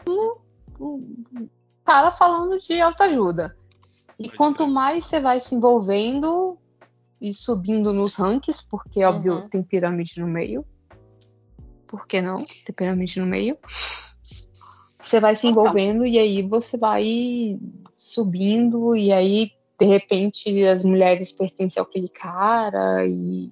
um, 0.09 0.35
um 0.79 1.49
cara 1.85 2.11
falando 2.11 2.57
de 2.57 2.81
autoajuda. 2.81 3.55
E 4.17 4.23
Pode 4.23 4.37
quanto 4.37 4.67
mais 4.67 5.05
você 5.05 5.19
vai 5.19 5.39
se 5.39 5.53
envolvendo 5.53 6.57
e 7.21 7.31
subindo 7.33 7.93
nos 7.93 8.15
rankings, 8.15 8.67
porque, 8.67 9.03
óbvio, 9.03 9.33
Uhum. 9.33 9.49
tem 9.49 9.61
pirâmide 9.61 10.19
no 10.19 10.27
meio. 10.27 10.65
Por 11.87 12.07
que 12.07 12.19
não? 12.19 12.43
Tem 12.43 12.75
pirâmide 12.75 13.19
no 13.19 13.27
meio. 13.27 13.57
Você 15.07 15.19
vai 15.19 15.35
se 15.35 15.47
Então. 15.47 15.61
envolvendo 15.63 16.05
e 16.05 16.19
aí 16.19 16.41
você 16.41 16.77
vai 16.77 17.59
subindo 17.95 18.95
e 18.95 19.11
aí, 19.11 19.51
de 19.79 19.85
repente, 19.85 20.65
as 20.65 20.83
mulheres 20.83 21.31
pertencem 21.31 21.81
àquele 21.81 22.09
cara 22.09 23.05
e... 23.05 23.51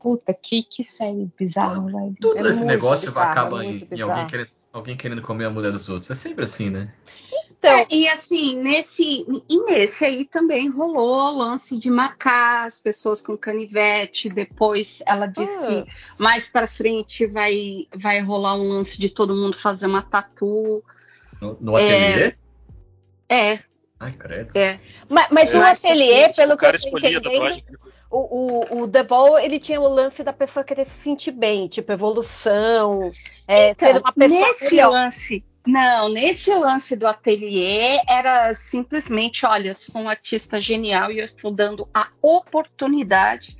Puta, 0.00 0.34
que, 0.34 0.64
que 0.64 0.82
série 0.82 1.30
bizarra, 1.38 1.80
velho. 1.86 2.14
Tudo 2.20 2.44
É 2.44 2.50
esse 2.50 2.64
negócio 2.64 3.08
bizarro, 3.08 3.30
acaba 3.30 3.64
é 3.64 3.66
em, 3.66 3.68
em 3.68 3.72
alguém, 3.72 3.86
bizarro. 3.88 4.26
querendo, 4.26 4.48
alguém 4.72 4.96
querendo 4.96 5.22
comer 5.22 5.44
a 5.44 5.50
mulher 5.50 5.70
dos 5.70 5.88
outros. 5.88 6.10
É 6.10 6.14
sempre 6.14 6.42
assim, 6.42 6.70
né? 6.70 6.92
Então, 7.64 7.78
É, 7.78 7.86
e 7.92 8.08
assim, 8.08 8.56
nesse, 8.60 9.24
e 9.48 9.60
nesse 9.64 10.04
aí 10.04 10.24
também 10.24 10.68
rolou 10.68 11.14
o 11.16 11.38
lance 11.38 11.78
de 11.78 11.88
marcar 11.88 12.66
as 12.66 12.80
pessoas 12.80 13.20
com 13.20 13.36
canivete. 13.36 14.28
Depois 14.28 15.00
ela 15.06 15.26
disse 15.28 15.54
Ah. 15.58 15.66
que 15.84 15.84
mais 16.20 16.48
pra 16.48 16.66
frente 16.66 17.24
vai, 17.24 17.86
vai 17.96 18.18
rolar 18.20 18.56
um 18.56 18.66
lance 18.68 18.98
de 18.98 19.08
todo 19.08 19.36
mundo 19.36 19.56
fazer 19.56 19.86
uma 19.86 20.02
tatu. 20.02 20.82
No, 21.40 21.56
no 21.60 21.76
ateliê? 21.76 22.34
É, 23.28 23.60
Ai, 24.00 24.12
credo. 24.12 24.56
é. 24.56 24.80
mas, 25.08 25.28
mas 25.30 25.54
Eu 25.54 25.60
o 25.60 25.62
que 25.62 25.68
ateliê, 25.68 26.28
pelo 26.34 26.54
O 26.54 26.56
que 26.56 26.66
eu 26.66 26.74
entendendo, 26.74 27.22
tatuagem. 27.22 27.64
o, 28.10 28.76
o, 28.78 28.80
o 28.82 28.88
The 28.88 29.04
Vol, 29.04 29.38
ele 29.38 29.60
tinha 29.60 29.80
o 29.80 29.86
lance 29.88 30.24
da 30.24 30.32
pessoa 30.32 30.64
querer 30.64 30.84
se 30.84 30.98
sentir 31.00 31.30
bem, 31.30 31.68
tipo, 31.68 31.92
evolução, 31.92 33.08
é, 33.46 33.70
Então, 33.70 33.88
ser 33.88 34.00
uma 34.00 34.12
pessoa 34.12 34.48
nesse 34.48 34.64
melhor. 34.64 34.90
lance, 34.90 35.44
não, 35.66 36.08
nesse 36.08 36.52
lance 36.54 36.96
do 36.96 37.06
ateliê 37.06 38.00
era 38.08 38.52
simplesmente, 38.54 39.46
olha, 39.46 39.68
eu 39.68 39.74
sou 39.74 40.00
um 40.00 40.08
artista 40.08 40.60
genial 40.60 41.10
e 41.12 41.18
eu 41.18 41.24
estou 41.24 41.52
dando 41.52 41.88
a 41.94 42.08
oportunidade 42.20 43.56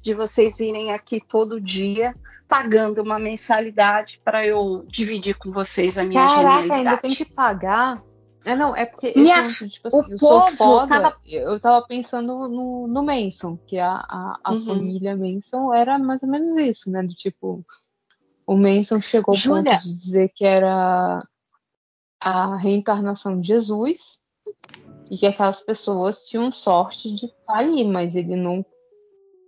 de 0.00 0.14
vocês 0.14 0.56
virem 0.56 0.92
aqui 0.92 1.20
todo 1.26 1.60
dia 1.60 2.14
pagando 2.48 3.02
uma 3.02 3.18
mensalidade 3.18 4.20
para 4.24 4.46
eu 4.46 4.84
dividir 4.86 5.34
com 5.36 5.50
vocês 5.50 5.98
a 5.98 6.04
minha 6.04 6.20
Caraca, 6.28 6.38
genialidade. 6.42 6.72
ainda 6.74 6.96
tem 6.98 7.14
que 7.14 7.24
pagar. 7.24 8.02
É, 8.44 8.54
não, 8.54 8.76
é 8.76 8.86
porque 8.86 9.12
Minha- 9.16 9.42
tipo 9.68 9.88
o 9.92 10.00
assim, 10.00 10.12
eu 10.12 10.18
sou 10.18 10.40
povo 10.42 10.56
foda. 10.56 10.86
tava- 10.88 11.16
Eu 11.24 11.58
tava 11.58 11.84
pensando 11.84 12.48
no, 12.48 12.86
no 12.86 13.02
Manson, 13.02 13.58
que 13.66 13.76
a, 13.78 13.94
a, 13.96 14.38
a 14.44 14.52
Uhum. 14.52 14.64
família 14.64 15.16
Manson 15.16 15.74
era 15.74 15.98
mais 15.98 16.22
ou 16.22 16.28
menos 16.28 16.56
isso, 16.56 16.88
né? 16.88 17.02
Do 17.02 17.12
tipo, 17.12 17.64
o 18.46 18.56
Manson 18.56 19.00
chegou 19.00 19.34
ao 19.34 19.40
ponto 19.42 19.64
de 19.80 19.92
dizer 19.92 20.30
que 20.32 20.44
era 20.44 21.26
a 22.26 22.56
reencarnação 22.56 23.40
de 23.40 23.46
Jesus 23.46 24.18
e 25.08 25.16
que 25.16 25.26
aquelas 25.26 25.60
pessoas 25.60 26.26
tinham 26.26 26.50
sorte 26.50 27.14
de 27.14 27.26
estar 27.26 27.58
ali, 27.58 27.84
mas 27.84 28.16
ele 28.16 28.34
não. 28.34 28.66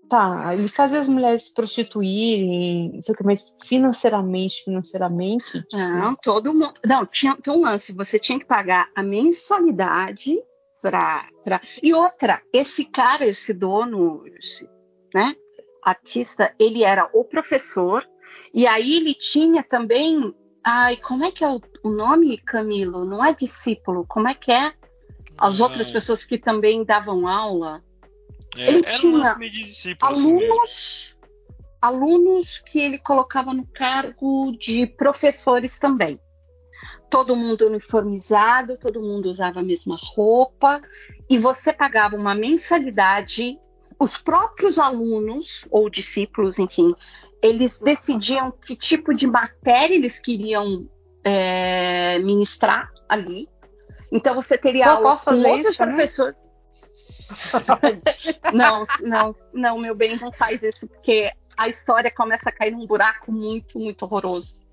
Tá, 0.08 0.54
ele 0.54 0.68
fazia 0.68 1.00
as 1.00 1.08
mulheres 1.08 1.47
se 1.47 1.54
prostituírem, 1.54 2.92
não 2.94 3.02
sei 3.02 3.14
o 3.14 3.18
que, 3.18 3.25
mas 3.25 3.54
financeiramente, 3.64 4.62
financeiramente, 4.64 5.61
tipo, 5.64 5.76
Não, 5.76 6.14
todo 6.14 6.54
mundo. 6.54 6.73
Não, 6.87 7.04
tinha, 7.04 7.37
tem 7.37 7.52
um 7.52 7.62
lance. 7.62 7.92
Você 7.92 8.18
tinha 8.18 8.38
que 8.38 8.47
pagar 8.47 8.88
a 8.94 9.02
mensalidade 9.02 10.38
para. 10.80 11.26
Pra... 11.44 11.61
E 11.82 11.92
outra, 11.92 12.40
esse 12.52 12.85
cara, 12.85 13.26
esse 13.26 13.52
dono, 13.52 14.23
né? 15.12 15.35
Artista, 15.82 16.54
ele 16.61 16.85
era 16.85 17.11
o 17.12 17.25
professor, 17.25 18.06
e 18.54 18.68
aí 18.68 18.94
ele 18.97 19.14
tinha 19.14 19.64
também. 19.64 20.32
Ai, 20.70 20.98
como 20.98 21.25
é 21.25 21.30
que 21.30 21.42
é 21.42 21.48
o, 21.48 21.62
o 21.82 21.88
nome, 21.88 22.37
Camilo? 22.37 23.02
Não 23.06 23.25
é 23.25 23.34
discípulo, 23.34 24.04
como 24.06 24.28
é 24.28 24.34
que 24.34 24.52
é? 24.52 24.75
As 25.38 25.60
outras 25.60 25.88
Ah, 25.88 25.92
pessoas 25.92 26.22
que 26.25 26.37
também 26.37 26.84
davam 26.84 27.26
aula. 27.26 27.82
é, 28.54 28.68
ele 28.68 28.84
era 28.84 28.98
um 28.98 29.00
tinha 29.00 29.34
meio 29.37 29.50
de 29.50 29.64
discípulo, 29.64 30.12
assim 30.12 30.34
mesmo. 30.34 30.52
Alunos, 30.52 31.18
alunos 31.80 32.58
que 32.58 32.80
ele 32.80 32.98
colocava 32.98 33.54
no 33.54 33.66
cargo 33.66 34.52
de 34.58 34.87
professores 34.87 35.78
também. 35.78 36.20
Todo 37.08 37.34
mundo 37.34 37.66
uniformizado, 37.66 38.76
todo 38.76 39.00
mundo 39.00 39.30
usava 39.30 39.60
a 39.60 39.62
mesma 39.62 39.96
roupa, 39.98 40.82
e 41.30 41.38
você 41.38 41.72
pagava 41.72 42.14
uma 42.14 42.34
mensalidade. 42.34 43.58
Os 43.99 44.17
próprios 44.17 44.78
alunos 44.78 45.67
ou 45.71 45.90
discípulos, 45.90 46.59
enfim, 46.59 46.95
eles 47.43 47.81
decidiam 47.81 48.50
que 48.52 48.76
tipo 48.76 49.12
de 49.12 49.26
matéria 49.26 49.95
eles 49.95 50.19
queriam 50.19 50.88
é, 51.25 52.19
ministrar 52.21 52.93
ali. 53.09 53.49
Então 54.11 54.35
você 54.35 54.57
teria 54.57 54.85
Pô, 54.85 54.90
aula 54.90 55.02
posso 55.11 55.25
com 55.25 55.31
fazer 55.33 55.49
outros 55.49 55.75
isso 55.75 55.78
professores. 55.78 56.37
não, 58.55 58.83
não, 59.02 59.37
não, 59.52 59.78
meu 59.78 59.95
bem, 59.95 60.17
não 60.17 60.33
faz 60.33 60.62
isso, 60.62 60.88
porque 60.88 61.31
a 61.57 61.69
história 61.69 62.11
começa 62.11 62.49
a 62.49 62.52
cair 62.52 62.71
num 62.71 62.87
buraco 62.87 63.31
muito, 63.31 63.78
muito 63.78 64.05
horroroso. 64.05 64.64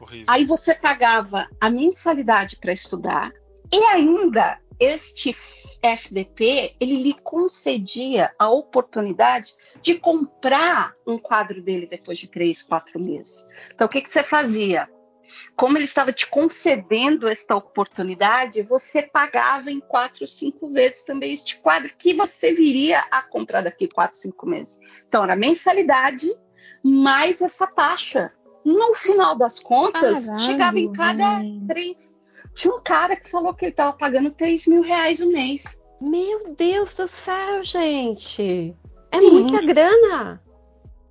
Horrível. 0.00 0.26
Aí 0.28 0.44
você 0.44 0.74
pagava 0.74 1.46
a 1.60 1.70
mensalidade 1.70 2.56
para 2.56 2.72
estudar 2.72 3.30
e 3.72 3.76
ainda 3.84 4.58
este 4.78 5.36
FDP 5.82 6.74
ele 6.78 7.02
lhe 7.02 7.14
concedia 7.14 8.32
a 8.38 8.50
oportunidade 8.50 9.54
de 9.80 9.98
comprar 9.98 10.92
um 11.06 11.18
quadro 11.18 11.62
dele 11.62 11.86
depois 11.86 12.18
de 12.18 12.28
três, 12.28 12.62
quatro 12.62 13.00
meses. 13.00 13.48
Então 13.74 13.86
o 13.86 13.90
que, 13.90 14.00
que 14.00 14.10
você 14.10 14.22
fazia? 14.22 14.88
como 15.56 15.76
ele 15.76 15.84
estava 15.84 16.12
te 16.12 16.26
concedendo 16.26 17.28
esta 17.28 17.54
oportunidade, 17.54 18.62
você 18.62 19.02
pagava 19.02 19.70
em 19.70 19.80
quatro, 19.80 20.26
cinco 20.26 20.70
vezes 20.70 21.04
também 21.04 21.32
este 21.32 21.60
quadro 21.60 21.90
que 21.96 22.14
você 22.14 22.52
viria 22.52 23.00
a 23.10 23.22
comprar 23.22 23.62
daqui 23.62 23.88
quatro, 23.88 24.16
cinco 24.16 24.46
meses. 24.46 24.78
Então, 25.06 25.24
era 25.24 25.36
mensalidade 25.36 26.32
mais 26.82 27.40
essa 27.40 27.66
taxa. 27.66 28.32
No 28.64 28.94
final 28.94 29.36
das 29.36 29.58
contas, 29.58 30.26
Caralho, 30.26 30.44
chegava 30.44 30.78
em 30.78 30.92
cada 30.92 31.40
três. 31.66 32.19
Tinha 32.54 32.74
um 32.74 32.82
cara 32.82 33.16
que 33.16 33.30
falou 33.30 33.54
que 33.54 33.64
ele 33.66 33.72
estava 33.72 33.96
pagando 33.96 34.30
3 34.30 34.66
mil 34.66 34.82
reais 34.82 35.20
o 35.20 35.28
mês. 35.28 35.80
Meu 36.00 36.54
Deus 36.54 36.94
do 36.94 37.06
céu, 37.06 37.62
gente. 37.62 38.74
É 39.12 39.20
Sim. 39.20 39.30
muita 39.30 39.60
grana. 39.62 40.42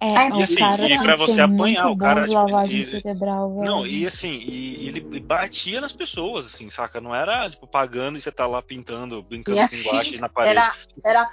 É, 0.02 0.16
Ai, 0.16 0.32
o 0.32 0.42
assim, 0.42 0.56
cara 0.56 0.86
e 0.86 0.88
tem 0.88 1.02
pra 1.02 1.18
você 1.18 1.42
apanhar, 1.42 1.84
muito 1.84 1.90
o 1.90 1.98
cara, 1.98 2.22
tipo, 2.24 2.34
lavagem 2.34 2.80
ele- 2.80 2.86
cerebral, 3.02 3.54
velho. 3.54 3.66
Não, 3.66 3.86
e 3.86 4.08
assim, 4.08 4.32
e, 4.32 4.86
e 4.86 4.88
ele 4.88 5.20
batia 5.20 5.82
nas 5.82 5.92
pessoas, 5.92 6.46
assim, 6.46 6.70
saca? 6.70 7.02
Não 7.02 7.14
era, 7.14 7.50
tipo, 7.50 7.68
pagando 7.68 8.18
e 8.18 8.22
você 8.22 8.32
tá 8.32 8.48
lá 8.48 8.62
pintando, 8.62 9.22
brincando 9.22 9.58
Minha 9.58 9.68
com 9.68 9.76
guache 9.90 10.12
filha, 10.12 10.22
na 10.22 10.30
parede. 10.30 10.58
Era, 10.58 10.74
era, 11.04 11.30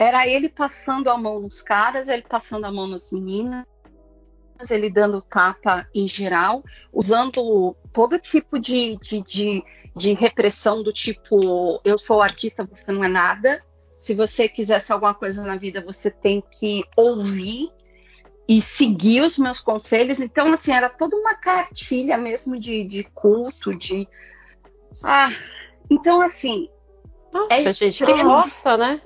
era 0.00 0.26
ele 0.26 0.48
passando 0.48 1.08
a 1.08 1.16
mão 1.16 1.40
nos 1.40 1.62
caras, 1.62 2.08
ele 2.08 2.22
passando 2.28 2.64
a 2.64 2.72
mão 2.72 2.88
nas 2.88 3.12
meninas, 3.12 3.64
ele 4.70 4.90
dando 4.90 5.22
tapa 5.22 5.86
em 5.94 6.08
geral, 6.08 6.64
usando 6.92 7.76
todo 7.92 8.18
tipo 8.18 8.58
de, 8.58 8.98
de, 9.00 9.22
de, 9.22 9.64
de 9.94 10.12
repressão 10.12 10.82
do 10.82 10.92
tipo, 10.92 11.80
eu 11.84 11.98
sou 11.98 12.20
artista, 12.20 12.64
você 12.64 12.90
não 12.90 13.04
é 13.04 13.08
nada. 13.08 13.62
Se 13.96 14.14
você 14.14 14.48
quisesse 14.48 14.92
alguma 14.92 15.14
coisa 15.14 15.44
na 15.44 15.56
vida, 15.56 15.84
você 15.84 16.10
tem 16.10 16.42
que 16.58 16.82
ouvir 16.96 17.70
e 18.48 18.60
seguir 18.60 19.22
os 19.22 19.38
meus 19.38 19.60
conselhos. 19.60 20.18
Então, 20.18 20.52
assim, 20.52 20.72
era 20.72 20.88
toda 20.88 21.14
uma 21.16 21.34
cartilha 21.34 22.16
mesmo 22.18 22.58
de, 22.58 22.82
de 22.84 23.04
culto, 23.04 23.74
de. 23.74 24.08
Ah, 25.02 25.30
então, 25.88 26.20
assim, 26.20 26.68
Nossa, 27.32 27.54
É 27.54 27.62
gente, 27.72 27.78
que 27.78 27.84
extremo. 27.86 28.24
bosta, 28.24 28.76
né? 28.76 29.00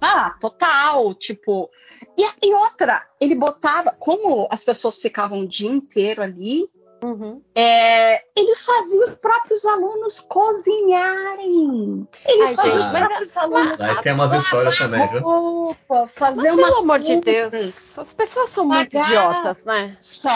Ah, 0.00 0.30
total, 0.40 1.14
tipo. 1.14 1.70
E, 2.16 2.46
e 2.46 2.54
outra, 2.54 3.06
ele 3.20 3.34
botava, 3.34 3.92
como 3.98 4.48
as 4.50 4.64
pessoas 4.64 5.00
ficavam 5.00 5.40
o 5.40 5.48
dia 5.48 5.68
inteiro 5.68 6.22
ali, 6.22 6.68
Uhum. 7.02 7.40
é, 7.54 8.22
ele 8.36 8.54
fazia 8.56 9.04
os 9.04 9.14
próprios 9.14 9.64
alunos 9.64 10.20
cozinharem. 10.20 12.06
Ele 12.26 12.42
Ai, 12.42 12.56
fazia 12.56 12.72
gente, 12.72 12.80
os 12.82 12.92
mas- 12.92 13.00
próprios 13.06 13.36
alunos 13.36 13.80
Aí 13.80 14.02
tem 14.02 14.12
umas 14.12 14.32
histórias 14.32 14.76
também, 14.78 15.08
viu? 15.08 15.20
roupa, 15.20 16.06
fazer 16.08 16.52
Mas, 16.52 16.58
umas 16.58 16.70
pelo 16.70 16.82
amor 16.82 16.98
de. 17.00 17.20
Deus, 17.20 17.98
as 17.98 18.12
pessoas 18.12 18.50
são 18.50 18.66
muito 18.66 18.92
Pagar- 18.92 19.06
idiotas, 19.08 19.64
né? 19.64 19.96
São. 20.00 20.30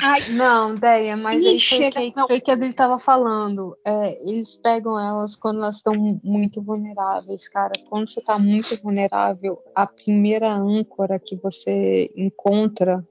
Ai, 0.00 0.22
Não, 0.30 0.74
Deia, 0.74 1.16
mas 1.16 1.42
Ih, 1.42 1.48
aí 1.48 1.60
foi, 1.60 1.90
que, 1.90 2.12
não. 2.16 2.26
foi 2.26 2.40
que 2.40 2.50
ele 2.50 2.72
tava 2.72 2.98
falando. 2.98 3.76
É, 3.84 4.22
eles 4.28 4.56
pegam 4.56 4.98
elas 4.98 5.36
quando 5.36 5.58
elas 5.58 5.76
estão 5.76 5.94
muito 6.22 6.62
vulneráveis, 6.62 7.48
cara. 7.48 7.72
Quando 7.88 8.08
você 8.10 8.20
tá 8.22 8.38
muito 8.38 8.80
vulnerável, 8.82 9.58
a 9.74 9.86
primeira 9.86 10.52
âncora 10.52 11.18
que 11.18 11.36
você 11.36 12.10
encontra 12.16 13.04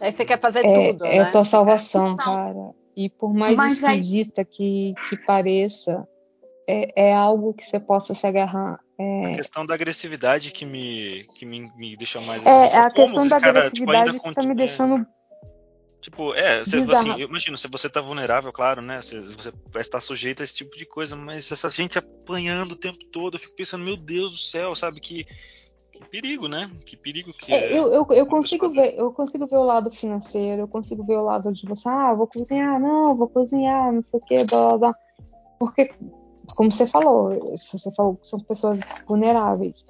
Aí 0.00 0.12
você 0.12 0.24
quer 0.24 0.40
fazer 0.40 0.64
é, 0.64 0.92
tudo, 0.92 1.04
é 1.06 1.18
né? 1.18 1.22
a 1.22 1.26
tua 1.26 1.44
salvação, 1.44 2.12
Então, 2.12 2.24
cara. 2.24 2.74
E 2.96 3.08
por 3.08 3.32
mais 3.34 3.56
mas 3.56 3.82
aí- 3.84 3.98
esquisita 4.00 4.44
que, 4.44 4.94
que 5.08 5.16
pareça, 5.16 6.06
é, 6.68 7.08
é 7.10 7.14
algo 7.14 7.52
que 7.54 7.64
você 7.64 7.78
possa 7.80 8.14
se 8.14 8.26
agarrar. 8.26 8.78
A 8.98 9.02
É, 9.02 9.34
questão 9.36 9.66
da 9.66 9.74
agressividade 9.74 10.52
que 10.52 10.64
me, 10.64 11.26
que 11.34 11.44
me, 11.44 11.68
me 11.76 11.96
deixa 11.96 12.20
mais 12.20 12.44
é, 12.46 12.66
assim. 12.66 12.76
é 12.76 12.78
a 12.80 12.90
como 12.90 13.06
questão 13.06 13.22
esse 13.22 13.30
da 13.30 13.40
cara, 13.40 13.70
tipo, 13.70 13.90
ainda 13.90 14.10
agressividade 14.10 14.12
que 14.12 14.18
tá 14.22 14.28
me 14.28 14.34
continua- 14.34 14.54
deixando 14.54 15.06
Tipo, 16.00 16.34
é, 16.34 16.60
você, 16.62 16.76
assim, 16.76 17.12
eu 17.18 17.26
imagino, 17.28 17.56
se 17.56 17.66
você 17.66 17.88
tá 17.88 17.98
vulnerável, 17.98 18.52
claro, 18.52 18.82
né? 18.82 19.00
Você, 19.00 19.22
você 19.22 19.50
vai 19.72 19.80
estar 19.80 20.00
sujeito 20.02 20.42
a 20.42 20.44
esse 20.44 20.52
tipo 20.52 20.76
de 20.76 20.84
coisa, 20.84 21.16
mas 21.16 21.50
essa 21.50 21.70
gente 21.70 21.98
apanhando 21.98 22.72
o 22.72 22.76
tempo 22.76 22.98
todo, 23.10 23.36
eu 23.36 23.38
fico 23.40 23.54
pensando, 23.56 23.82
meu 23.86 23.96
Deus 23.96 24.32
do 24.32 24.36
céu, 24.36 24.74
sabe? 24.74 25.00
Que, 25.00 25.24
que 25.94 26.04
perigo, 26.10 26.48
né? 26.48 26.70
Que 26.84 26.96
perigo 26.96 27.32
que 27.32 27.52
É, 27.52 27.72
é. 27.72 27.78
eu, 27.78 27.92
eu, 27.92 28.06
eu 28.10 28.26
consigo 28.26 28.70
ver, 28.70 28.94
eu 28.96 29.12
consigo 29.12 29.46
ver 29.46 29.56
o 29.56 29.64
lado 29.64 29.90
financeiro, 29.90 30.62
eu 30.62 30.68
consigo 30.68 31.04
ver 31.04 31.16
o 31.16 31.24
lado 31.24 31.52
de 31.52 31.66
você, 31.66 31.88
ah, 31.88 32.12
vou 32.14 32.26
cozinhar, 32.26 32.80
não, 32.80 33.14
vou 33.14 33.28
cozinhar, 33.28 33.92
não 33.92 34.02
sei 34.02 34.20
o 34.20 34.24
que, 34.24 34.44
blá 34.44 34.68
blá 34.70 34.78
blá. 34.78 34.94
Porque, 35.58 35.94
como 36.56 36.70
você 36.70 36.86
falou, 36.86 37.56
se 37.58 37.78
você 37.78 37.94
falou 37.94 38.16
que 38.16 38.26
são 38.26 38.40
pessoas 38.40 38.80
vulneráveis. 39.06 39.86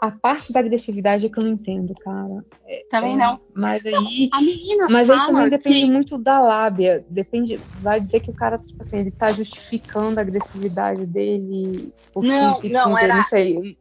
A 0.00 0.10
parte 0.10 0.50
da 0.52 0.60
agressividade 0.60 1.26
é 1.26 1.28
que 1.28 1.38
eu 1.38 1.44
não 1.44 1.50
entendo, 1.50 1.92
cara. 1.96 2.42
também 2.88 3.14
É, 3.14 3.16
não. 3.16 3.38
Mas 3.54 3.84
aí. 3.84 4.30
A 4.32 4.40
menina 4.40 4.88
Mas 4.88 5.10
aí 5.10 5.18
também 5.26 5.50
depende 5.50 5.80
que 5.80 5.90
muito 5.90 6.16
da 6.16 6.40
lábia. 6.40 7.04
Depende, 7.10 7.60
vai 7.82 8.00
dizer 8.00 8.20
que 8.20 8.30
o 8.30 8.34
cara, 8.34 8.56
tipo 8.56 8.78
assim, 8.80 9.00
ele 9.00 9.10
tá 9.10 9.30
justificando 9.30 10.18
a 10.18 10.22
agressividade 10.22 11.04
dele 11.04 11.92
por 12.14 12.24
Não, 12.24 12.58
Y, 12.64 12.72
não, 12.72 12.96
era- 12.96 13.16
não 13.16 13.24
sei. 13.24 13.76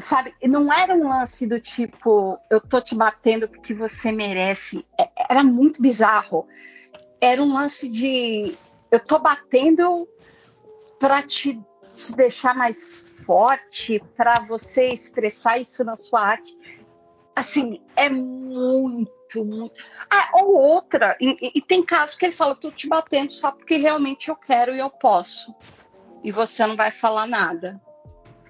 Sabe, 0.00 0.34
não 0.42 0.72
era 0.72 0.94
um 0.94 1.08
lance 1.08 1.46
do 1.46 1.60
tipo, 1.60 2.38
eu 2.50 2.60
tô 2.60 2.80
te 2.80 2.94
batendo 2.94 3.48
porque 3.48 3.74
você 3.74 4.10
merece. 4.12 4.84
É- 4.98 5.08
Era 5.28 5.44
muito 5.44 5.80
bizarro. 5.80 6.46
Era 7.20 7.42
um 7.42 7.52
lance 7.52 7.88
de, 7.88 8.56
eu 8.90 8.98
tô 9.00 9.18
batendo 9.18 10.08
pra 10.98 11.22
te, 11.22 11.60
te 11.94 12.14
deixar 12.16 12.54
mais 12.54 13.04
forte, 13.24 14.02
pra 14.16 14.40
você 14.40 14.88
expressar 14.90 15.58
isso 15.58 15.84
na 15.84 15.96
sua 15.96 16.20
arte. 16.20 16.56
Assim, 17.36 17.80
é 17.96 18.08
muito, 18.10 19.44
muito. 19.44 19.72
Ah, 20.10 20.30
ou 20.34 20.58
outra, 20.58 21.16
e, 21.20 21.30
e- 21.40 21.52
e 21.56 21.62
tem 21.62 21.82
casos 21.84 22.16
que 22.16 22.26
ele 22.26 22.34
fala, 22.34 22.56
tô 22.56 22.70
te 22.70 22.88
batendo 22.88 23.30
só 23.32 23.52
porque 23.52 23.76
realmente 23.76 24.28
eu 24.28 24.36
quero 24.36 24.74
e 24.74 24.78
eu 24.78 24.90
posso. 24.90 25.54
E 26.22 26.32
você 26.32 26.66
não 26.66 26.76
vai 26.76 26.90
falar 26.90 27.26
nada. 27.26 27.80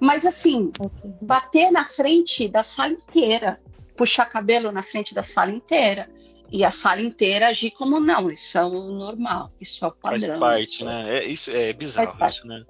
Mas 0.01 0.25
assim, 0.25 0.73
Ok. 0.79 0.91
bater 1.23 1.71
na 1.71 1.85
frente 1.85 2.49
da 2.49 2.63
sala 2.63 2.93
inteira, 2.93 3.61
puxar 3.97 4.25
cabelo 4.25 4.73
na 4.73 4.83
frente 4.83 5.15
da 5.15 5.23
sala 5.23 5.51
inteira. 5.51 6.09
E 6.53 6.65
a 6.65 6.71
sala 6.73 7.01
inteira 7.01 7.49
agir 7.49 7.71
como 7.73 8.01
não, 8.01 8.29
isso 8.31 8.59
é 8.59 8.65
o 8.65 8.71
normal, 8.71 9.53
isso 9.61 9.85
é 9.85 9.89
o 9.89 9.95
Faz 10.01 10.23
padrão. 10.23 10.41
parte, 10.41 10.85
né? 10.85 11.19
É, 11.19 11.25
isso 11.25 11.51
é 11.53 11.73
bizarro 11.73 12.07
Faz 12.07 12.19
parte. 12.19 12.37
isso, 12.39 12.47
né? 12.49 12.65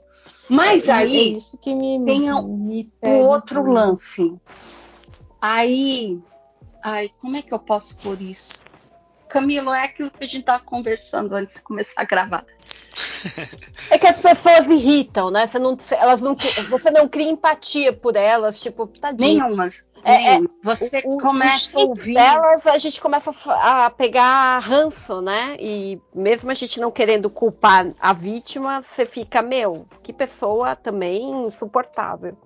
Mas 0.51 0.89
É- 0.89 0.91
é 0.91 0.95
aí, 0.97 1.37
isso 1.39 1.59
que 1.59 1.73
me, 1.75 2.05
tem 2.05 2.31
me 2.43 2.93
o 3.01 3.09
outro 3.25 3.61
também. 3.61 3.73
lance. 3.73 4.37
Aí, 5.41 6.19
ai, 6.83 7.11
como 7.21 7.37
é 7.37 7.43
que 7.43 7.55
eu 7.55 7.59
posso 7.59 7.99
pôr 8.01 8.21
isso? 8.21 8.61
Camilo, 9.29 9.73
é 9.73 9.85
aquilo 9.85 10.11
que 10.11 10.25
a 10.25 10.27
gente 10.27 10.43
tava 10.45 10.63
conversando 10.63 11.35
antes 11.35 11.55
de 11.55 11.63
começar 11.63 12.03
a 12.03 12.05
gravar. 12.05 12.45
É 13.91 13.99
que 13.99 14.07
as 14.07 14.21
pessoas 14.21 14.67
irritam, 14.67 15.31
né? 15.31 15.47
Você 15.47 15.59
não, 15.59 15.77
elas 15.93 16.21
não, 16.21 16.37
você 16.69 16.91
não 16.91 17.09
cria 17.09 17.31
empatia 17.31 17.93
por 17.93 18.17
elas, 18.17 18.61
tipo, 18.61 18.87
tadinho. 18.87 19.45
Nenhumas. 19.47 19.85
É, 20.03 20.17
nenhuma. 20.39 20.51
Você 20.63 21.03
O- 21.05 21.17
o 21.17 21.21
começa 21.21 21.77
a 21.77 21.81
jeito 21.81 21.89
ouvir. 21.91 22.15
delas, 22.15 22.67
a 22.67 22.79
gente 22.79 23.01
começa 23.01 23.35
a 23.47 23.85
a 23.87 23.91
pegar 23.91 24.59
ranço, 24.61 25.21
né? 25.21 25.57
E 25.61 26.01
mesmo 26.15 26.51
a 26.51 26.55
gente 26.55 26.81
não 26.81 26.91
querendo 26.91 27.29
culpar 27.29 27.93
a 28.01 28.13
vítima, 28.15 28.83
você 28.83 29.05
fica, 29.05 29.43
meu, 29.43 29.87
que 30.03 30.13
pessoa 30.13 30.75
também 30.75 31.47
insuportável. 31.47 32.37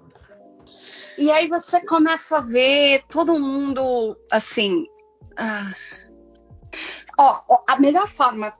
E 1.16 1.30
aí 1.30 1.46
você 1.48 1.80
começa 1.86 2.38
a 2.38 2.40
ver 2.40 3.04
todo 3.08 3.38
mundo 3.38 4.16
assim. 4.32 4.86
ah. 5.36 5.72
Ó, 7.16 7.40
ó, 7.48 7.58
a 7.68 7.78
melhor 7.78 8.08
forma 8.08 8.52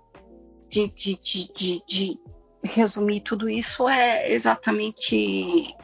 de, 0.74 1.16
de, 1.16 1.52
de, 1.52 1.82
de, 1.86 2.20
resumir 2.64 3.20
tudo 3.20 3.48
isso 3.48 3.88
é 3.88 4.32
exatamente. 4.32 5.76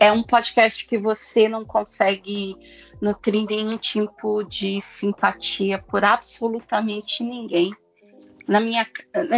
É 0.00 0.12
um 0.12 0.22
podcast 0.22 0.86
que 0.86 0.96
você 0.96 1.48
não 1.48 1.64
consegue 1.64 2.54
nutrir 3.02 3.44
nenhum 3.48 3.76
tipo 3.76 4.44
de 4.44 4.80
simpatia 4.80 5.82
por 5.82 6.04
absolutamente 6.04 7.24
ninguém. 7.24 7.72
Na 8.48 8.60
minha, 8.60 8.86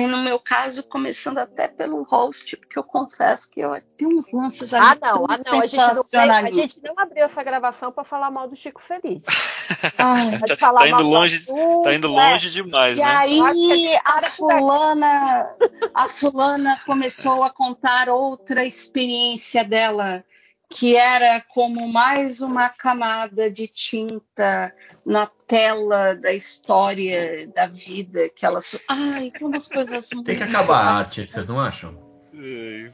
no 0.09 0.19
meu 0.23 0.39
caso, 0.39 0.85
começando 0.85 1.39
até 1.39 1.67
pelo 1.67 2.05
host, 2.05 2.57
porque 2.57 2.79
eu 2.79 2.85
confesso 2.85 3.51
que 3.51 3.59
eu 3.61 3.73
tenho 3.97 4.17
uns 4.17 4.31
lances 4.33 4.73
ali 4.73 4.87
Ah, 4.87 4.99
não, 5.01 5.27
ah, 5.29 5.39
não. 5.45 5.61
A 5.61 5.67
gente 5.67 5.77
não, 5.77 6.23
a 6.47 6.51
gente 6.53 6.81
não 6.85 6.95
abriu 6.97 7.25
essa 7.25 7.43
gravação 7.43 7.91
pra 7.91 8.05
falar 8.05 8.31
mal 8.31 8.47
do 8.47 8.55
Chico 8.55 8.81
Feliz. 8.81 9.25
Ai, 9.99 10.39
falar 10.57 10.81
Tá 10.83 10.89
indo 10.89 11.03
longe- 11.03 11.37
Arthur, 11.39 11.83
Tá 11.83 11.95
indo 11.95 12.07
é. 12.07 12.11
longe 12.11 12.51
demais, 12.51 12.97
E 12.97 13.01
né? 13.01 13.07
Que 13.27 13.43
aí 13.43 13.97
a 13.97 14.13
para 14.13 14.31
fulana, 14.31 15.57
a 15.93 16.09
fulana 16.09 16.81
começou 16.87 17.43
a 17.43 17.51
contar 17.51 18.09
outra 18.09 18.65
experiência 18.65 19.65
dela, 19.65 20.25
que 20.73 20.97
era 20.97 21.41
como 21.53 21.89
mais 21.89 22.41
uma 22.41 22.69
camada 22.69 23.51
de 23.51 23.67
tinta 23.67 24.73
na 25.05 25.27
tela 25.27 26.15
da 26.15 26.33
história 26.33 27.49
da 27.55 27.67
vida 27.67 28.29
que 28.29 28.47
ela. 28.47 28.61
so- 28.61 28.79
Ai, 28.89 29.31
tem 29.33 29.47
umas 29.47 29.67
coisas 29.67 30.09
muito. 30.15 30.27
Tem 30.31 30.37
que 30.37 30.45
acabar 30.45 30.85
a 30.87 30.91
arte, 30.99 31.27
vocês 31.27 31.47
não 31.49 31.61
acham? 31.61 32.09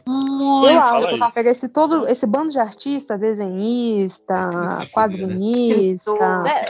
Muito. 0.09 0.71
Eu 0.71 0.81
acho 0.81 1.19
que 1.29 1.33
pegar 1.35 1.51
esse 1.51 1.69
todo 1.69 2.09
esse 2.09 2.27
bando 2.27 2.51
de 2.51 2.59
artista, 2.59 3.19
desenhista, 3.19 4.51
né? 4.51 4.87
quadrinista, 4.93 6.43
Né? 6.43 6.65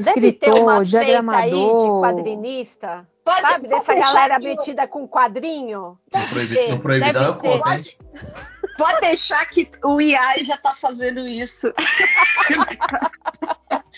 Deve 0.00 0.32
ter 0.32 0.50
uma 0.54 0.82
escritor, 0.82 0.86
seita 0.86 1.36
aí 1.36 1.50
de 1.50 1.56
diagramador. 1.56 2.00
quadrinista. 2.02 3.08
Pode, 3.24 3.40
Sabe, 3.40 3.68
pode 3.68 3.86
dessa 3.86 3.94
galera 3.94 4.36
o- 4.38 4.42
metida 4.42 4.88
com 4.88 5.06
quadrinho? 5.08 5.98
No, 6.12 6.28
proibi 6.30 6.54
ter, 6.54 6.70
no 6.70 6.80
Proibidão 6.82 7.24
eu 7.26 7.34
conto, 7.36 7.68
hein? 7.70 7.80
Pode 8.76 9.00
deixar 9.00 9.44
que 9.46 9.70
o 9.84 9.98
AI 9.98 10.44
já 10.44 10.56
tá 10.56 10.74
fazendo 10.80 11.20
isso. 11.20 11.72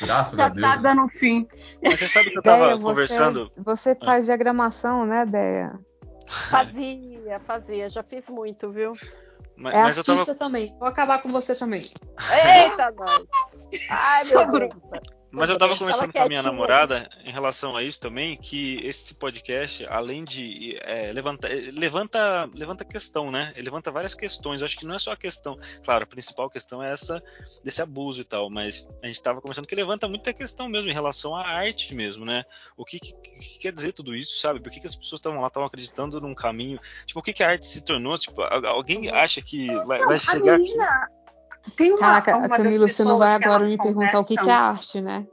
Graças 0.00 0.34
a 0.34 0.42
Já 0.42 0.48
Deus. 0.48 0.66
tá 0.68 0.76
dando 0.76 1.08
fim. 1.08 1.46
Mas 1.82 1.98
você 2.00 2.08
sabe 2.08 2.30
que 2.30 2.38
eu 2.38 2.42
tava 2.42 2.64
Deia, 2.66 2.76
você- 2.76 2.82
conversando. 2.82 3.52
Você 3.58 3.94
faz 3.94 4.24
diagramação, 4.26 5.06
né, 5.06 5.24
Deia? 5.24 5.78
Fazia, 6.50 7.40
fazia. 7.46 7.88
Já 7.88 8.02
fiz 8.02 8.28
muito, 8.28 8.70
viu? 8.70 8.92
Mas, 9.56 9.74
É 9.74 9.82
mas 9.84 9.96
eu 9.96 10.00
artista 10.00 10.26
tava, 10.34 10.38
também. 10.38 10.74
Vou 10.78 10.88
acabar 10.88 11.22
com 11.22 11.28
você 11.30 11.54
também. 11.54 11.82
Eita, 12.62 12.92
nós. 12.98 13.24
Ai, 13.88 14.24
meu 14.24 14.32
Sobrou. 14.32 14.68
Deus. 14.68 15.02
Mas 15.35 15.49
eu 15.51 15.59
tava 15.59 15.77
conversando 15.77 16.12
com 16.12 16.18
a 16.18 16.29
minha 16.29 16.42
namorada 16.42 17.09
em 17.25 17.31
relação 17.33 17.77
a 17.77 17.83
isso 17.83 17.99
também, 18.01 18.37
que 18.37 18.79
esse 18.85 19.14
podcast, 19.14 19.87
além 19.88 20.25
de 20.25 20.79
é, 20.83 21.12
levanta, 21.12 21.49
é, 21.49 21.70
levanta, 21.70 22.49
levanta 22.55 22.85
questão, 22.85 23.31
né? 23.31 23.53
Ele 23.57 23.64
levanta 23.66 23.90
várias 23.90 24.14
questões. 24.14 24.61
Eu 24.61 24.64
acho 24.66 24.77
que 24.79 24.87
não 24.87 24.94
é 24.94 24.99
só 24.99 25.12
a 25.12 25.16
questão. 25.16 25.59
Claro, 25.85 26.05
a 26.05 26.07
principal 26.07 26.49
questão 26.49 26.83
é 26.83 26.92
essa 26.92 27.23
desse 27.62 27.83
abuso 27.83 28.20
e 28.20 28.25
tal, 28.25 28.49
mas 28.51 28.87
a 29.03 29.07
gente 29.07 29.23
tava 29.23 29.40
conversando 29.40 29.66
que 29.66 29.75
levanta 29.75 30.09
muita 30.09 30.33
questão 30.33 30.68
mesmo 30.68 30.88
em 30.90 30.94
relação 30.94 31.35
à 31.35 31.42
arte 31.47 31.94
mesmo, 31.94 32.25
né? 32.25 32.44
O 32.77 32.85
que, 32.85 32.99
que- 33.01 33.12
que 33.14 33.59
quer 33.59 33.73
dizer 33.73 33.92
tudo 33.92 34.14
isso, 34.14 34.38
sabe? 34.40 34.61
Por 34.61 34.70
que, 34.70 34.81
que 34.81 34.87
as 34.87 34.94
pessoas 34.97 35.18
estavam 35.20 35.40
lá, 35.40 35.49
estavam 35.49 35.66
acreditando 35.66 36.20
num 36.20 36.35
caminho? 36.35 36.79
Tipo, 37.07 37.20
o 37.20 37.23
que, 37.23 37.33
que 37.33 37.42
a 37.42 37.49
arte 37.49 37.66
se 37.66 37.83
tornou? 37.85 38.16
Tipo, 38.18 38.42
alguém 38.42 39.11
acha 39.11 39.40
que 39.42 39.66
vai, 39.85 39.99
vai 39.99 40.16
a 40.16 40.18
chegar 40.18 40.55
aqui? 40.57 40.75
Tem 41.77 41.90
uma, 41.90 41.98
Caraca, 41.98 42.37
uma 42.37 42.48
das 42.48 42.57
Camilo, 42.59 42.88
você 42.88 43.05
não 43.05 43.18
vai 43.18 43.35
agora 43.35 43.64
me 43.64 43.77
perguntar 43.79 44.20
o 44.20 44.24
que, 44.24 44.37
que 44.37 44.48
é 44.48 44.53
arte, 44.53 45.00
né? 45.00 45.27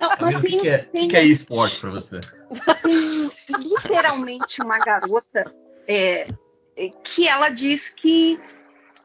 Não, 0.00 0.10
mas 0.20 0.36
o 0.36 0.42
que, 0.42 0.48
tem- 0.50 0.60
que 0.60 0.68
é, 0.68 0.76
o 0.76 0.78
que 0.80 0.86
tem- 0.86 1.08
que 1.08 1.16
é 1.16 1.24
esporte 1.24 1.80
pra 1.80 1.90
você? 1.90 2.20
tem 2.82 3.30
literalmente 3.48 4.60
uma 4.62 4.78
garota 4.78 5.52
é, 5.88 6.28
é, 6.76 6.88
que 7.02 7.26
ela 7.26 7.48
diz 7.48 7.88
que 7.88 8.38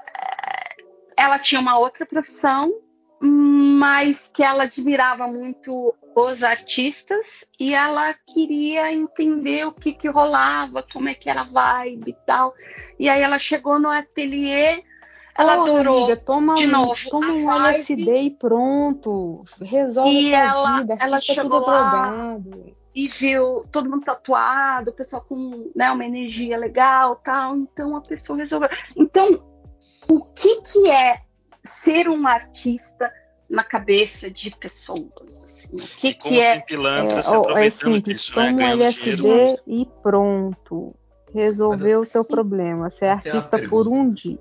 é, 0.05 1.23
ela 1.23 1.39
tinha 1.39 1.59
uma 1.61 1.77
outra 1.77 2.05
profissão, 2.05 2.71
mas 3.21 4.29
que 4.33 4.43
ela 4.43 4.63
admirava 4.63 5.27
muito 5.27 5.95
os 6.15 6.43
artistas 6.43 7.45
e 7.59 7.73
ela 7.73 8.13
queria 8.27 8.91
entender 8.93 9.65
o 9.65 9.71
que, 9.71 9.93
que 9.93 10.07
rolava, 10.09 10.83
como 10.93 11.09
é 11.09 11.13
que 11.13 11.29
era 11.29 11.41
a 11.41 11.45
vibe 11.45 12.11
e 12.11 12.25
tal. 12.25 12.53
E 12.99 13.09
aí 13.09 13.21
ela 13.21 13.39
chegou 13.39 13.79
no 13.79 13.89
ateliê, 13.89 14.83
ela 15.37 15.57
Porra, 15.57 15.71
adorou. 15.71 15.97
amiga, 16.05 16.17
toma, 16.25 16.55
de 16.55 16.67
um- 16.67 16.71
novo, 16.71 17.09
toma 17.09 17.31
um 17.31 17.45
vibe. 17.45 17.65
LSD 17.75 18.21
e 18.21 18.29
pronto. 18.31 19.43
Resolve 19.61 20.11
E 20.29 20.35
a 20.35 20.43
ela- 20.45 20.77
vida. 20.79 20.97
ela 20.99 21.19
chegou 21.19 21.61
tudo 21.61 21.71
lá, 21.71 21.89
drogado. 21.89 22.75
e 22.93 23.07
viu 23.07 23.63
todo 23.71 23.89
mundo 23.89 24.03
tatuado, 24.03 24.91
o 24.91 24.93
pessoal 24.93 25.23
com 25.27 25.71
né, 25.75 25.91
uma 25.91 26.03
energia 26.05 26.57
legal 26.57 27.15
tal. 27.17 27.55
Então 27.55 27.95
a 27.95 28.01
pessoa 28.01 28.37
resolveu. 28.39 28.69
Então, 28.95 29.41
o 30.09 30.21
que, 30.25 30.61
que 30.61 30.89
é 30.89 31.21
ser 31.63 32.09
um 32.09 32.27
artista 32.27 33.11
na 33.49 33.63
cabeça 33.63 34.29
de 34.29 34.51
pessoas? 34.57 35.43
assim? 35.43 35.75
O 35.75 35.97
que, 35.97 36.07
E 36.09 36.13
como 36.15 36.33
que 36.35 36.41
é. 36.41 36.59
pilantra 36.61 37.19
É, 37.19 37.21
se 37.21 37.35
é 37.35 37.69
simples, 37.69 38.17
disso, 38.19 38.31
né? 38.31 38.35
toma 38.45 38.51
um 38.53 38.57
Ganhando 38.57 38.81
LSD 38.83 39.15
dinheiro. 39.21 39.61
e 39.67 39.85
pronto. 40.03 40.95
Resolveu 41.33 42.01
o 42.01 42.05
seu 42.07 42.25
problema. 42.25 42.87
Uma 43.01 43.11
artista 43.11 43.59
por 43.69 43.87
um 43.87 44.11
dia. 44.11 44.39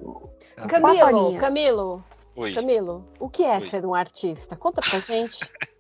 Camilo, 0.67 0.99
Papalinha. 0.99 1.41
Camilo, 1.41 2.05
Oi, 2.37 2.55
Camilo, 2.55 3.09
o 3.21 3.29
que 3.29 3.45
é 3.45 3.59
Oi. 3.59 3.69
ser 3.69 3.85
um 3.87 3.95
artista? 3.95 4.57
Conta 4.57 4.81
pra 4.81 4.99
gente. 5.01 5.39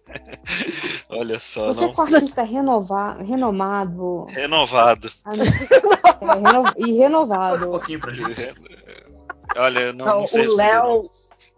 olha 1.10 1.38
só, 1.38 1.66
Você 1.66 1.86
não. 1.86 1.92
com 1.92 2.02
artista 2.02 2.42
renova, 2.42 3.14
renomado 3.22 4.24
Renovado. 4.30 5.10
é, 5.26 6.34
reno- 6.34 6.72
e 6.76 6.82
Conta 6.84 6.92
um 6.92 6.98
renovado. 6.98 7.66
pouquinho 7.70 8.00
pra 8.00 8.12
gente. 8.12 8.54
Olha, 9.56 9.92
não, 9.92 10.06
Não, 10.06 10.20
não 10.20 10.26
sei 10.26 10.46
o 10.46 10.56
Léo. 10.56 11.04